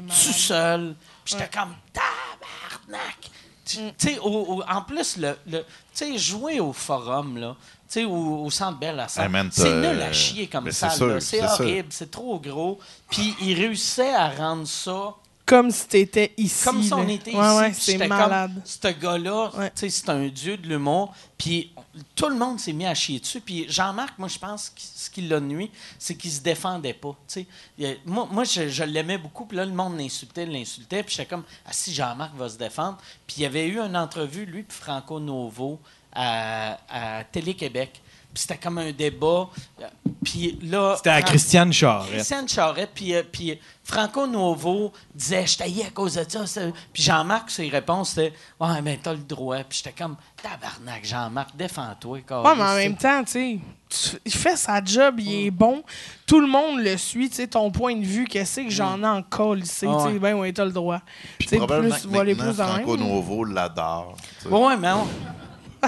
tout 0.08 0.34
seul. 0.34 0.96
Puis 1.24 1.34
j'étais 1.38 1.50
comme 1.58 1.74
tabarnak. 1.94 3.18
Tu 3.66 3.78
tu 3.98 4.10
sais, 4.10 4.20
en 4.20 4.82
plus, 4.84 5.18
le, 5.18 5.36
le- 5.48 5.62
tu 5.62 5.66
sais, 5.94 6.18
jouer 6.20 6.60
au 6.60 6.72
forum, 6.72 7.38
là, 7.38 7.56
tu 7.60 8.02
sais, 8.02 8.06
au, 8.06 8.44
au 8.46 8.52
Centre 8.52 8.78
Bell 8.78 9.00
à 9.00 9.08
Hey, 9.24 9.30
man, 9.30 9.50
c'est 9.52 9.74
nul 9.74 10.02
à 10.02 10.14
chier 10.14 10.48
comme 10.48 10.66
ça. 10.72 10.90
c'est 11.20 11.40
horrible, 11.64 11.88
c'est 11.90 12.12
trop 12.12 12.40
gros. 12.40 12.80
Puis 13.10 13.36
il 13.42 13.56
réussissait 13.56 14.14
à 14.14 14.30
rendre 14.30 14.68
ça 14.68 15.16
Comme 15.46 15.70
si 15.70 15.88
t'étais 15.88 16.34
ici. 16.38 16.64
comme 16.64 16.82
si 16.82 16.92
on 16.94 17.08
était 17.08 17.30
ici. 17.32 17.38
Ouais, 17.40 17.72
c'est 17.74 18.08
malade. 18.08 18.62
Ce 18.66 18.88
gars-là, 18.88 19.52
Ouais. 19.56 19.70
tu 19.70 19.82
sais, 19.82 19.90
c'est 19.90 20.10
un 20.10 20.28
dieu 20.28 20.58
de 20.58 20.68
l'humour. 20.68 21.14
Puis 21.38 21.72
tout 22.16 22.30
le 22.30 22.36
monde 22.36 22.60
s'est 22.60 22.74
mis 22.74 22.86
à 22.88 22.96
chier 22.96 23.20
dessus. 23.20 23.42
Puis 23.42 23.66
Jean-Marc, 23.70 24.18
moi, 24.18 24.28
je 24.28 24.40
pense 24.40 24.70
que 24.70 24.82
ce 24.82 25.10
qui 25.10 25.22
l'a 25.22 25.40
nuit, 25.40 25.70
c'est 26.00 26.16
qu'il 26.16 26.32
se 26.32 26.42
défendait 26.42 26.94
pas. 26.96 27.16
tu 27.28 27.46
sais. 27.78 27.98
Moi, 28.06 28.28
moi, 28.32 28.44
je, 28.44 28.70
je 28.70 28.84
l'aimais 28.84 29.20
beaucoup. 29.20 29.46
Puis 29.46 29.56
là, 29.58 29.66
le 29.66 29.72
monde 29.74 29.98
l'insultait, 30.00 30.48
l'insultait. 30.48 31.04
Puis 31.04 31.16
j'étais 31.16 31.30
comme, 31.30 31.44
ah, 31.66 31.72
si 31.72 31.94
Jean-Marc 31.94 32.34
va 32.36 32.50
se 32.50 32.58
défendre. 32.58 32.98
Puis 33.28 33.36
il 33.38 33.44
y 33.44 33.46
avait 33.46 33.68
eu 33.68 33.80
une 33.80 33.96
entrevue, 33.96 34.46
lui, 34.46 34.64
puis 34.64 34.76
Franco 34.78 35.20
Novo, 35.20 35.80
à, 36.12 36.78
à 36.90 37.24
Télé-Québec. 37.26 38.02
Puis 38.36 38.42
c'était 38.42 38.58
comme 38.58 38.78
un 38.80 38.92
débat. 38.92 39.48
Euh, 39.82 39.86
Puis 40.26 40.60
là. 40.64 40.96
C'était 40.98 41.10
à 41.12 41.20
Fran- 41.22 41.28
Christiane 41.30 41.72
Charette. 41.72 42.12
Christiane 42.12 42.50
Charette, 42.50 42.90
puis, 42.94 43.16
euh, 43.16 43.24
puis 43.32 43.58
Franco 43.82 44.28
Nouveau 44.28 44.92
disait 45.14 45.48
Je 45.48 45.58
taillais 45.58 45.86
à 45.86 45.90
cause 45.92 46.16
de 46.16 46.26
ça. 46.46 46.62
Puis 46.92 47.02
Jean-Marc, 47.02 47.50
ses 47.50 47.70
réponses, 47.70 48.10
c'était 48.10 48.34
Ouais, 48.60 48.82
mais 48.84 49.00
t'as 49.02 49.14
le 49.14 49.20
droit. 49.20 49.60
Puis 49.60 49.82
j'étais 49.84 49.96
comme 49.98 50.18
Tabarnak, 50.44 51.06
Jean-Marc, 51.06 51.56
défends-toi. 51.56 52.18
Ouais, 52.30 52.56
mais 52.58 52.64
en 52.64 52.76
même 52.76 52.98
temps, 52.98 53.24
tu 53.24 53.32
sais, 53.32 54.20
il 54.26 54.34
fait 54.34 54.58
sa 54.58 54.84
job, 54.84 55.18
il 55.22 55.46
est 55.48 55.52
bon. 55.52 55.82
Tout 56.28 56.42
le 56.42 56.48
monde 56.48 56.80
le 56.82 56.98
suit, 56.98 57.30
tu 57.30 57.38
sais, 57.38 57.48
ton 57.48 57.72
point 57.72 57.96
de 57.96 58.04
vue, 58.06 58.26
qu'est-ce 58.26 58.60
que 58.62 58.70
j'en 58.70 59.02
ai 59.02 59.08
encore 59.08 59.56
ici, 59.58 59.86
tu 59.88 60.12
sais, 60.14 60.20
ben 60.20 60.34
ouais, 60.36 60.52
t'as 60.52 60.66
le 60.66 60.74
droit. 60.74 61.00
Puis 61.38 61.48
Tu 61.48 61.52
sais, 61.52 61.58
probablement 61.58 61.96
plus, 61.96 62.04
que 62.04 62.08
voler 62.10 62.36
maintenant, 62.36 62.52
plus 62.54 62.58
de 62.64 62.68
Franco. 62.84 62.98
Novo 62.98 63.44
l'adore. 63.46 64.18
Ouais, 64.50 64.76
mais 64.76 64.92
on- 64.92 65.08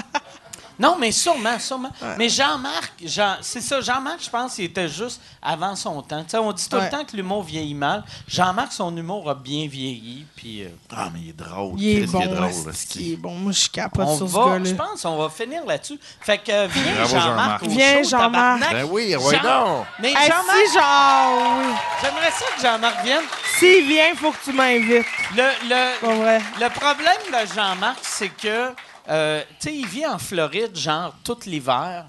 Non, 0.78 0.96
mais 0.98 1.10
sûrement, 1.12 1.58
sûrement. 1.58 1.90
Mais 2.16 2.28
Jean-Marc, 2.28 2.92
Jean, 3.04 3.36
c'est 3.40 3.60
ça, 3.60 3.80
Jean-Marc, 3.80 4.22
je 4.22 4.30
pense 4.30 4.54
qu'il 4.54 4.64
était 4.66 4.88
juste 4.88 5.20
avant 5.42 5.74
son 5.74 6.02
temps. 6.02 6.22
Tu 6.22 6.30
sais, 6.30 6.38
on 6.38 6.52
dit 6.52 6.68
tout 6.68 6.76
Ouais. 6.76 6.84
le 6.84 6.90
temps 6.90 7.04
que 7.04 7.16
l'humour 7.16 7.42
vieillit 7.42 7.74
mal. 7.74 8.04
Jean-Marc, 8.28 8.72
son 8.72 8.96
humour 8.96 9.28
a 9.28 9.34
bien 9.34 9.66
vieilli. 9.66 10.24
Puis 10.36 10.62
euh, 10.62 10.68
Ah, 10.94 11.08
mais 11.12 11.20
il 11.22 11.28
est 11.30 11.32
drôle. 11.32 11.74
Il 11.80 12.02
est 12.02 12.06
bon, 12.06 12.20
il 12.20 12.24
est 12.24 12.34
drôle. 12.34 12.50
il 12.96 13.16
bon. 13.16 13.32
Moi, 13.34 13.52
je 13.52 13.68
capote 13.68 14.06
on 14.06 14.16
sur 14.16 14.28
ce 14.28 14.32
va, 14.34 14.64
je 14.64 14.74
pense 14.74 15.02
qu'on 15.02 15.16
va 15.16 15.28
finir 15.30 15.64
là-dessus. 15.66 15.98
Fait 16.20 16.38
que 16.38 16.52
euh, 16.52 16.68
viens, 16.70 17.04
Jean-Marc. 17.06 17.64
Viens, 17.64 18.02
Jean-Marc. 18.02 18.60
Ben 18.72 18.84
oui, 18.90 19.16
ouais, 19.16 19.36
Jean- 19.36 19.42
non. 19.66 19.86
Mais 20.00 20.10
Hey, 20.10 20.28
Jean-Marc, 20.28 20.56
oui. 20.56 21.74
j'aimerais 22.02 22.30
ça 22.30 22.44
que 22.56 22.62
Jean-Marc 22.62 23.04
vienne. 23.04 23.24
S'il 23.58 23.86
vient, 23.86 24.14
faut 24.16 24.30
que 24.30 24.44
tu 24.44 24.52
m'invites. 24.52 25.06
Le, 25.36 25.68
le, 25.68 26.00
Pas 26.00 26.14
vrai. 26.14 26.40
le 26.60 26.68
problème 26.70 27.22
de 27.28 27.54
Jean-Marc, 27.54 27.98
c'est 28.02 28.28
que, 28.30 28.70
euh, 29.08 29.42
tu 29.60 29.68
sais, 29.70 29.74
il 29.76 29.86
vit 29.86 30.06
en 30.06 30.18
Floride, 30.18 30.76
genre, 30.76 31.14
tout 31.24 31.36
l'hiver. 31.46 32.06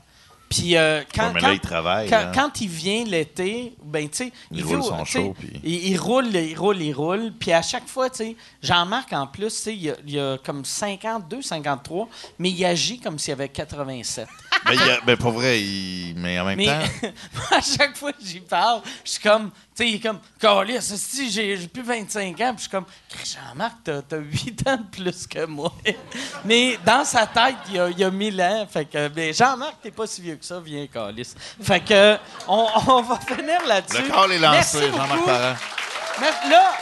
Puis 0.49 0.75
euh, 0.77 1.03
quand, 1.13 1.27
Ouais, 1.27 1.33
mais 1.35 1.41
quand- 1.41 1.51
il 1.51 1.59
travaille. 1.59 2.09
quand, 2.09 2.15
hein. 2.17 2.31
quand 2.33 2.59
il 2.61 2.69
vient 2.69 3.03
l'été, 3.05 3.75
ben, 3.83 4.09
tu 4.09 4.17
sais, 4.17 4.31
Il 4.51 4.63
roule 4.65 4.81
son 4.81 5.05
show, 5.05 5.35
puis- 5.37 5.61
Il, 5.63 5.89
il 5.89 5.97
roule, 5.97 6.35
il 6.35 6.57
roule, 6.57 6.81
il 6.81 6.91
roule. 6.91 7.31
Puis 7.39 7.51
à 7.53 7.61
chaque 7.61 7.87
fois, 7.87 8.09
tu 8.09 8.17
sais, 8.17 8.35
Jean-Marc, 8.63 9.13
en 9.13 9.27
plus, 9.27 9.45
tu 9.49 9.61
sais, 9.61 9.73
il, 9.75 9.83
y 9.83 9.89
a- 9.91 9.95
il 10.07 10.19
a 10.19 10.37
comme 10.39 10.65
52, 10.65 11.43
53, 11.43 12.09
mais 12.39 12.49
il 12.49 12.65
agit 12.65 12.99
comme 12.99 13.19
s'il 13.19 13.33
avait 13.33 13.49
87. 13.49 14.27
Ben, 14.65 14.73
il 14.73 14.91
a- 14.91 14.99
ben, 15.01 15.17
pour 15.17 15.31
vrai, 15.31 15.59
il... 15.61 16.13
mais 16.17 16.39
en 16.39 16.45
même 16.45 16.57
Mais 16.57 16.65
temps, 16.65 17.07
à 17.55 17.61
chaque 17.61 17.95
fois 17.97 18.11
que 18.13 18.23
j'y 18.23 18.39
parle, 18.39 18.81
je 19.05 19.11
suis 19.11 19.21
comme, 19.21 19.49
tu 19.51 19.57
sais, 19.75 19.89
il 19.89 19.95
est 19.95 19.99
comme, 19.99 20.19
Carlis, 20.39 20.81
si 20.81 21.31
j'ai 21.31 21.57
plus 21.67 21.81
25 21.83 22.39
ans, 22.41 22.53
puis 22.53 22.57
je 22.57 22.61
suis 22.61 22.69
comme, 22.69 22.85
Jean-Marc, 23.23 23.75
t'as 23.83 23.97
as 24.11 24.17
8 24.19 24.67
ans 24.67 24.77
de 24.77 24.97
plus 25.03 25.27
que 25.27 25.45
moi. 25.45 25.73
Mais 26.45 26.77
dans 26.85 27.05
sa 27.05 27.25
tête, 27.27 27.55
il 27.69 27.75
y 27.75 27.79
a, 27.79 27.89
il 27.89 28.03
a 28.03 28.11
1000 28.11 28.41
ans. 28.41 28.67
Fait 28.71 28.85
que, 28.85 29.07
ben, 29.07 29.33
Jean-Marc, 29.33 29.75
t'es 29.81 29.91
pas 29.91 30.07
si 30.07 30.21
vieux 30.21 30.35
que 30.35 30.45
ça, 30.45 30.59
viens, 30.59 30.85
Carlis. 30.87 31.33
Fait 31.61 31.79
que, 31.79 32.17
on, 32.47 32.67
on 32.87 33.01
va 33.01 33.19
finir 33.19 33.65
là-dessus. 33.67 34.01
le 34.03 34.09
call 34.09 34.31
est 34.33 34.39
lancé, 34.39 34.89
Jean-Marc. 34.91 35.25
Parent. 35.25 35.55
Mais 36.19 36.49
là, 36.49 36.73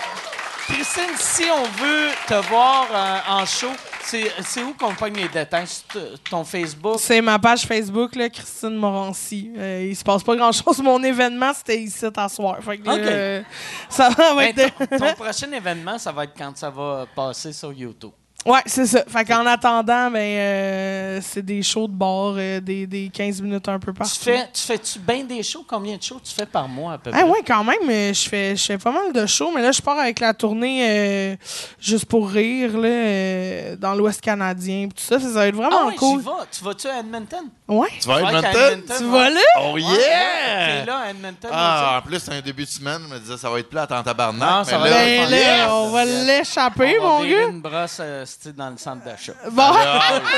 Christine, 0.67 1.15
si 1.17 1.43
on 1.49 1.63
veut 1.63 2.09
te 2.27 2.33
voir 2.49 2.87
euh, 2.91 3.17
en 3.29 3.45
show, 3.45 3.71
c'est 4.07 4.63
où 4.63 4.73
qu'on 4.73 4.93
pogne 4.95 5.15
les 5.15 5.27
détails? 5.27 5.65
T- 5.91 5.99
ton 6.29 6.43
Facebook? 6.43 6.95
C'est 6.99 7.21
ma 7.21 7.37
page 7.39 7.63
Facebook, 7.65 8.15
là, 8.15 8.29
Christine 8.29 8.75
Morancy. 8.75 9.51
Euh, 9.57 9.87
il 9.89 9.95
se 9.95 10.03
passe 10.03 10.23
pas 10.23 10.35
grand-chose. 10.35 10.79
Mon 10.81 11.01
événement, 11.03 11.53
c'était 11.53 11.81
ici 11.81 12.05
à 12.15 12.29
soir. 12.29 12.57
Fait 12.61 12.77
que, 12.77 12.83
euh, 12.87 13.41
ça 13.89 14.09
va 14.09 14.33
Ben, 14.35 14.57
être... 14.57 14.87
ton, 14.89 14.97
ton 14.97 15.13
prochain 15.23 15.51
événement, 15.51 15.97
ça 15.97 16.11
va 16.11 16.23
être 16.23 16.33
quand 16.37 16.55
ça 16.57 16.69
va 16.69 17.05
passer 17.15 17.51
sur 17.53 17.73
YouTube. 17.73 18.11
Ouais, 18.45 18.61
c'est 18.65 18.85
ça. 18.85 19.03
Fait 19.07 19.25
qu'en 19.25 19.45
attendant, 19.45 20.09
ben, 20.09 20.19
euh, 20.19 21.19
c'est 21.21 21.41
des 21.43 21.61
shows 21.61 21.87
de 21.87 21.93
bar, 21.93 22.35
euh, 22.37 22.61
des, 22.61 22.87
des 22.87 23.09
15 23.13 23.41
minutes 23.41 23.67
un 23.67 23.77
peu 23.77 23.91
partout. 23.91 24.13
Tu 24.17 24.23
fais, 24.23 24.47
tu 24.53 24.61
fais-tu 24.61 24.99
bien 24.99 25.25
des 25.25 25.43
shows? 25.43 25.65
Combien 25.67 25.97
de 25.97 26.01
shows 26.03 26.21
tu 26.23 26.33
fais 26.33 26.45
par 26.45 26.65
mois 26.69 26.93
à 26.93 26.97
peu 26.97 27.11
près? 27.11 27.19
Ah 27.21 27.25
ouais, 27.25 27.39
quand 27.45 27.65
même, 27.65 27.89
euh, 27.89 28.13
je 28.13 28.29
fais, 28.29 28.55
je 28.55 28.63
fais 28.63 28.77
pas 28.77 28.91
mal 28.91 29.11
de 29.11 29.25
shows, 29.25 29.51
mais 29.53 29.61
là, 29.61 29.73
je 29.73 29.81
pars 29.81 29.99
avec 29.99 30.21
la 30.21 30.33
tournée 30.33 30.79
euh, 30.87 31.35
Juste 31.81 32.05
pour 32.05 32.29
rire, 32.29 32.77
là, 32.77 32.87
euh, 32.87 33.75
dans 33.75 33.95
l'Ouest 33.95 34.21
canadien, 34.21 34.87
pis 34.87 34.93
tout 35.03 35.03
ça, 35.03 35.19
ça 35.19 35.27
va 35.27 35.47
être 35.47 35.55
Ah 35.61 35.67
vraiment 35.69 35.87
ouais, 35.87 35.95
cool. 35.95 36.19
j'y 36.19 36.25
vas. 36.25 36.45
Tu 36.49 36.63
vas-tu 36.63 36.87
à 36.87 36.99
Edmonton? 36.99 37.49
Ouais. 37.67 37.87
Tu 37.99 38.07
vas 38.07 38.15
à 38.15 38.21
être 38.21 38.45
Edmonton? 38.45 38.83
Tu 38.97 39.03
ouais. 39.03 39.09
vas 39.09 39.29
là? 39.29 39.39
Oh 39.61 39.73
Ouais, 39.73 39.81
yeah! 39.81 40.79
T'es 40.79 40.85
là 40.85 40.97
à 40.99 41.09
Edmonton. 41.09 41.49
Ah, 41.51 41.99
en 42.01 42.07
plus, 42.07 42.19
c'est 42.19 42.31
un 42.33 42.39
début 42.41 42.63
de 42.63 42.69
semaine. 42.69 43.01
Je 43.09 43.13
me 43.13 43.19
disais, 43.19 43.35
ça 43.35 43.49
va 43.49 43.59
être 43.59 43.69
plate 43.69 43.91
en 43.91 44.03
tabarnak. 44.03 44.49
Non, 44.49 44.59
mais 44.59 44.71
ça 44.71 44.77
va 44.77 44.89
là, 44.89 44.95
Ben 45.03 45.29
là, 45.31 45.37
Yes! 45.37 45.67
on 45.69 45.89
va 45.89 46.05
l'échapper, 46.05 46.97
on 46.99 47.03
va 47.03 47.09
mon 47.09 47.23
gars. 47.29 47.47
une 47.49 47.59
brosse 47.61 47.99
c'est-tu, 48.27 48.53
dans 48.53 48.69
le 48.69 48.77
centre 48.77 49.03
d'achat. 49.03 49.33
Bon, 49.49 49.63
Ah. 49.73 50.19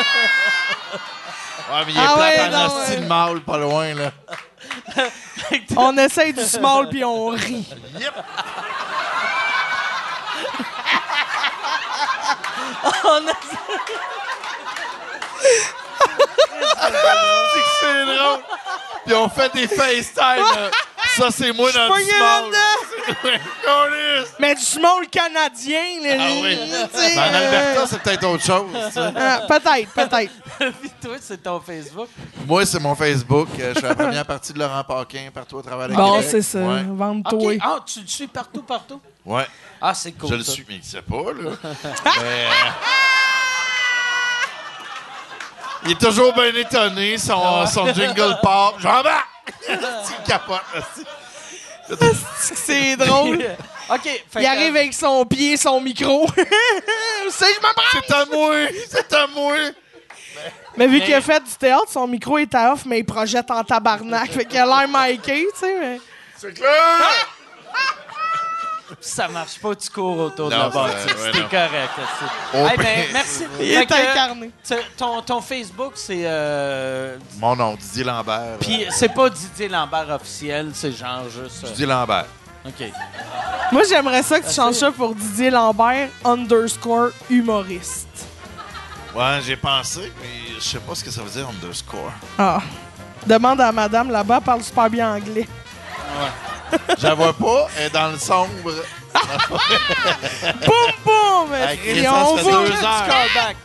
Ouais, 1.71 1.85
mais 1.85 1.91
il 1.91 1.97
est 1.97 2.03
Ah 2.03 2.17
ouais, 2.17 2.33
plate 2.35 2.53
en 2.55 2.65
hostie 2.65 2.91
ouais. 2.93 2.99
de 3.01 3.05
mâle, 3.05 3.41
pas 3.41 3.57
loin, 3.57 3.93
là. 3.93 4.11
on 5.77 5.95
essaye 5.97 6.33
du 6.33 6.43
small 6.43 6.89
puis 6.89 7.03
on 7.05 7.27
rit. 7.27 7.67
Yep! 7.99 8.13
On 13.03 13.27
a- 13.27 13.33
C'est 17.81 18.05
drôle. 18.05 18.39
Puis 19.05 19.15
on 19.15 19.29
fait 19.29 19.53
des 19.53 19.67
FaceTime. 19.67 20.43
là. 20.43 20.69
Ça, 21.17 21.27
c'est 21.31 21.51
moi 21.53 21.71
dans 21.71 21.83
le 21.85 21.89
Pogné 21.89 22.03
small. 22.05 22.51
là-dedans. 22.51 23.39
Câlisse. 23.65 24.33
Mais 24.39 24.55
du 24.55 24.61
small 24.61 25.07
canadien, 25.09 25.81
là. 26.03 26.15
Ah 26.19 26.27
oui. 26.43 26.57
tu 26.93 26.99
sais, 26.99 27.15
Ben, 27.15 27.21
en 27.21 27.33
euh, 27.33 27.37
Alberta, 27.37 27.87
c'est 27.87 27.99
peut-être 28.03 28.23
autre 28.25 28.43
chose. 28.43 28.65
tu 28.71 28.91
sais. 28.93 28.99
ah, 29.15 29.41
peut-être, 29.47 29.91
peut-être. 29.93 30.31
Puis 30.79 30.91
toi, 31.01 31.15
c'est 31.19 31.41
ton 31.41 31.59
Facebook. 31.59 32.07
Moi, 32.45 32.65
c'est 32.65 32.79
mon 32.79 32.93
Facebook. 32.95 33.47
Euh, 33.59 33.71
Je 33.73 33.79
suis 33.79 33.87
la 33.87 33.95
première 33.95 34.25
partie 34.25 34.53
de 34.53 34.59
Laurent 34.59 34.83
Paquin, 34.83 35.29
partout 35.33 35.57
à 35.59 35.63
travers 35.63 35.87
le 35.87 35.95
Bon, 35.95 36.13
Québec. 36.17 36.27
c'est 36.29 36.41
ça. 36.43 36.59
Ouais. 36.59 36.83
Vente-toi. 36.87 37.53
OK. 37.53 37.59
Ah, 37.63 37.79
tu 37.85 38.01
le 38.01 38.07
suis 38.07 38.27
partout, 38.27 38.61
partout? 38.61 39.01
Ouais. 39.25 39.47
Ah, 39.81 39.93
c'est 39.95 40.11
cool. 40.11 40.29
je 40.29 40.35
le 40.35 40.43
ça. 40.43 40.51
suis, 40.51 40.65
mais 40.69 40.75
il 40.75 40.83
sait 40.83 41.01
pas, 41.01 41.15
là. 41.33 41.51
Mais, 41.63 42.45
euh, 42.45 42.49
Il 45.85 45.91
est 45.91 45.99
toujours 45.99 46.33
bien 46.33 46.53
étonné, 46.55 47.17
son, 47.17 47.65
son 47.67 47.93
jingle 47.93 48.37
pop. 48.41 48.75
Jean-Marc! 48.79 49.27
Il 49.69 50.23
capote. 50.27 50.61
C'est 52.39 52.95
drôle? 52.97 53.39
OK. 53.89 54.01
fait 54.03 54.21
Il 54.35 54.41
que- 54.41 54.45
arrive 54.47 54.75
avec 54.75 54.93
son 54.93 55.25
pied, 55.25 55.57
son 55.57 55.81
micro. 55.81 56.27
C'est, 57.29 57.45
je 57.53 57.59
me! 57.59 58.01
C'est 58.05 58.13
à 58.13 58.25
moi! 58.25 58.55
C'est 58.89 59.13
à 59.13 59.27
moi! 59.27 59.55
Mais 60.77 60.87
vu 60.87 60.99
Mais- 60.99 61.05
qu'il 61.05 61.13
a 61.15 61.21
fait 61.21 61.43
du 61.43 61.51
théâtre, 61.55 61.87
son 61.89 62.07
micro 62.07 62.37
est 62.37 62.53
à 62.53 62.73
off, 62.73 62.81
mais 62.85 62.99
il 62.99 63.05
projette 63.05 63.49
en 63.49 63.63
tabarnak. 63.63 64.31
fait 64.31 64.45
qu'il 64.45 64.59
a 64.59 64.65
l'air 64.65 64.87
Mikey, 64.87 65.45
tu 65.53 65.59
sais. 65.59 65.75
Mais... 65.79 66.01
C'est 66.37 66.53
clair! 66.53 66.69
Ça 69.01 69.27
marche 69.27 69.59
pas, 69.59 69.75
tu 69.75 69.89
cours 69.89 70.17
autour 70.17 70.49
de 70.49 70.55
Non, 70.55 70.63
la 70.63 70.69
bâtisse. 70.69 70.97
c'est- 71.07 71.21
ouais, 71.37 71.41
non. 71.41 71.47
correct. 71.49 71.91
Hey, 72.53 72.77
ben, 72.77 73.05
merci. 73.13 73.43
Il 73.59 73.65
Fait 73.67 73.73
est 73.81 73.85
que, 73.85 74.11
incarné. 74.11 74.51
tu- 74.67 74.73
ton, 74.97 75.21
ton 75.21 75.41
Facebook, 75.41 75.93
c'est. 75.95 76.21
euh, 76.23 77.17
Mon 77.37 77.55
nom, 77.55 77.75
Didier 77.75 78.03
Lambert. 78.03 78.57
Puis 78.59 78.85
c'est 78.91 79.09
pas 79.13 79.29
Didier 79.29 79.69
Lambert 79.69 80.09
officiel, 80.09 80.71
c'est 80.73 80.91
genre 80.91 81.23
juste. 81.29 81.63
euh, 81.63 81.67
Didier 81.67 81.85
Lambert. 81.85 82.25
OK. 82.65 82.91
Moi, 83.71 83.83
j'aimerais 83.87 84.21
ça 84.23 84.39
que 84.39 84.47
tu 84.47 84.53
changes 84.53 84.75
ça 84.75 84.91
pour 84.91 85.15
Didier 85.15 85.49
Lambert 85.49 86.09
underscore 86.25 87.09
humoriste. 87.29 88.07
Ouais, 89.15 89.39
j'ai 89.45 89.55
pensé, 89.55 90.11
mais 90.21 90.55
je 90.55 90.59
sais 90.61 90.79
pas 90.79 90.93
ce 90.93 91.03
que 91.03 91.09
ça 91.11 91.21
veut 91.21 91.29
dire 91.29 91.47
underscore. 91.49 92.11
Ah. 92.37 92.59
Demande 93.25 93.59
à 93.61 93.71
madame 93.71 94.11
là-bas, 94.11 94.37
elle 94.37 94.43
parle 94.43 94.63
super 94.63 94.89
bien 94.89 95.13
anglais. 95.15 95.47
Je 96.97 97.03
la 97.07 97.13
vois 97.13 97.33
pas, 97.33 97.67
elle 97.77 97.85
est 97.87 97.89
dans 97.89 98.07
le 98.11 98.17
sombre. 98.17 98.71
Boum, 100.65 100.91
boum! 101.03 101.53
Hey, 101.55 101.77
Chris, 101.77 101.99
Et 101.99 102.03
ça, 102.03 102.13
on 102.25 102.37
ça 102.37 102.43
fait 102.43 102.51
va- 102.51 102.57
deux 102.63 102.71
heures. 102.73 103.07
Callback. 103.07 103.57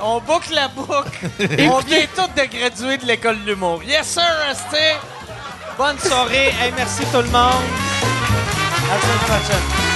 On 0.00 0.20
boucle 0.20 0.54
la 0.54 0.68
boucle. 0.68 1.28
On 1.72 1.80
vient 1.80 2.06
tous 2.14 2.40
de 2.40 2.46
graduer 2.46 2.98
de 2.98 3.06
l'école 3.06 3.42
de 3.44 3.50
l'humour. 3.50 3.82
Yes, 3.84 4.06
sir, 4.06 4.22
restez. 4.46 4.94
Bonne 5.76 5.98
soirée. 5.98 6.54
Hey, 6.60 6.72
merci 6.76 7.02
tout 7.12 7.18
le 7.18 7.24
monde. 7.24 7.34
À 7.34 8.94
la 8.94 9.00
semaine 9.00 9.18
prochaine. 9.26 9.87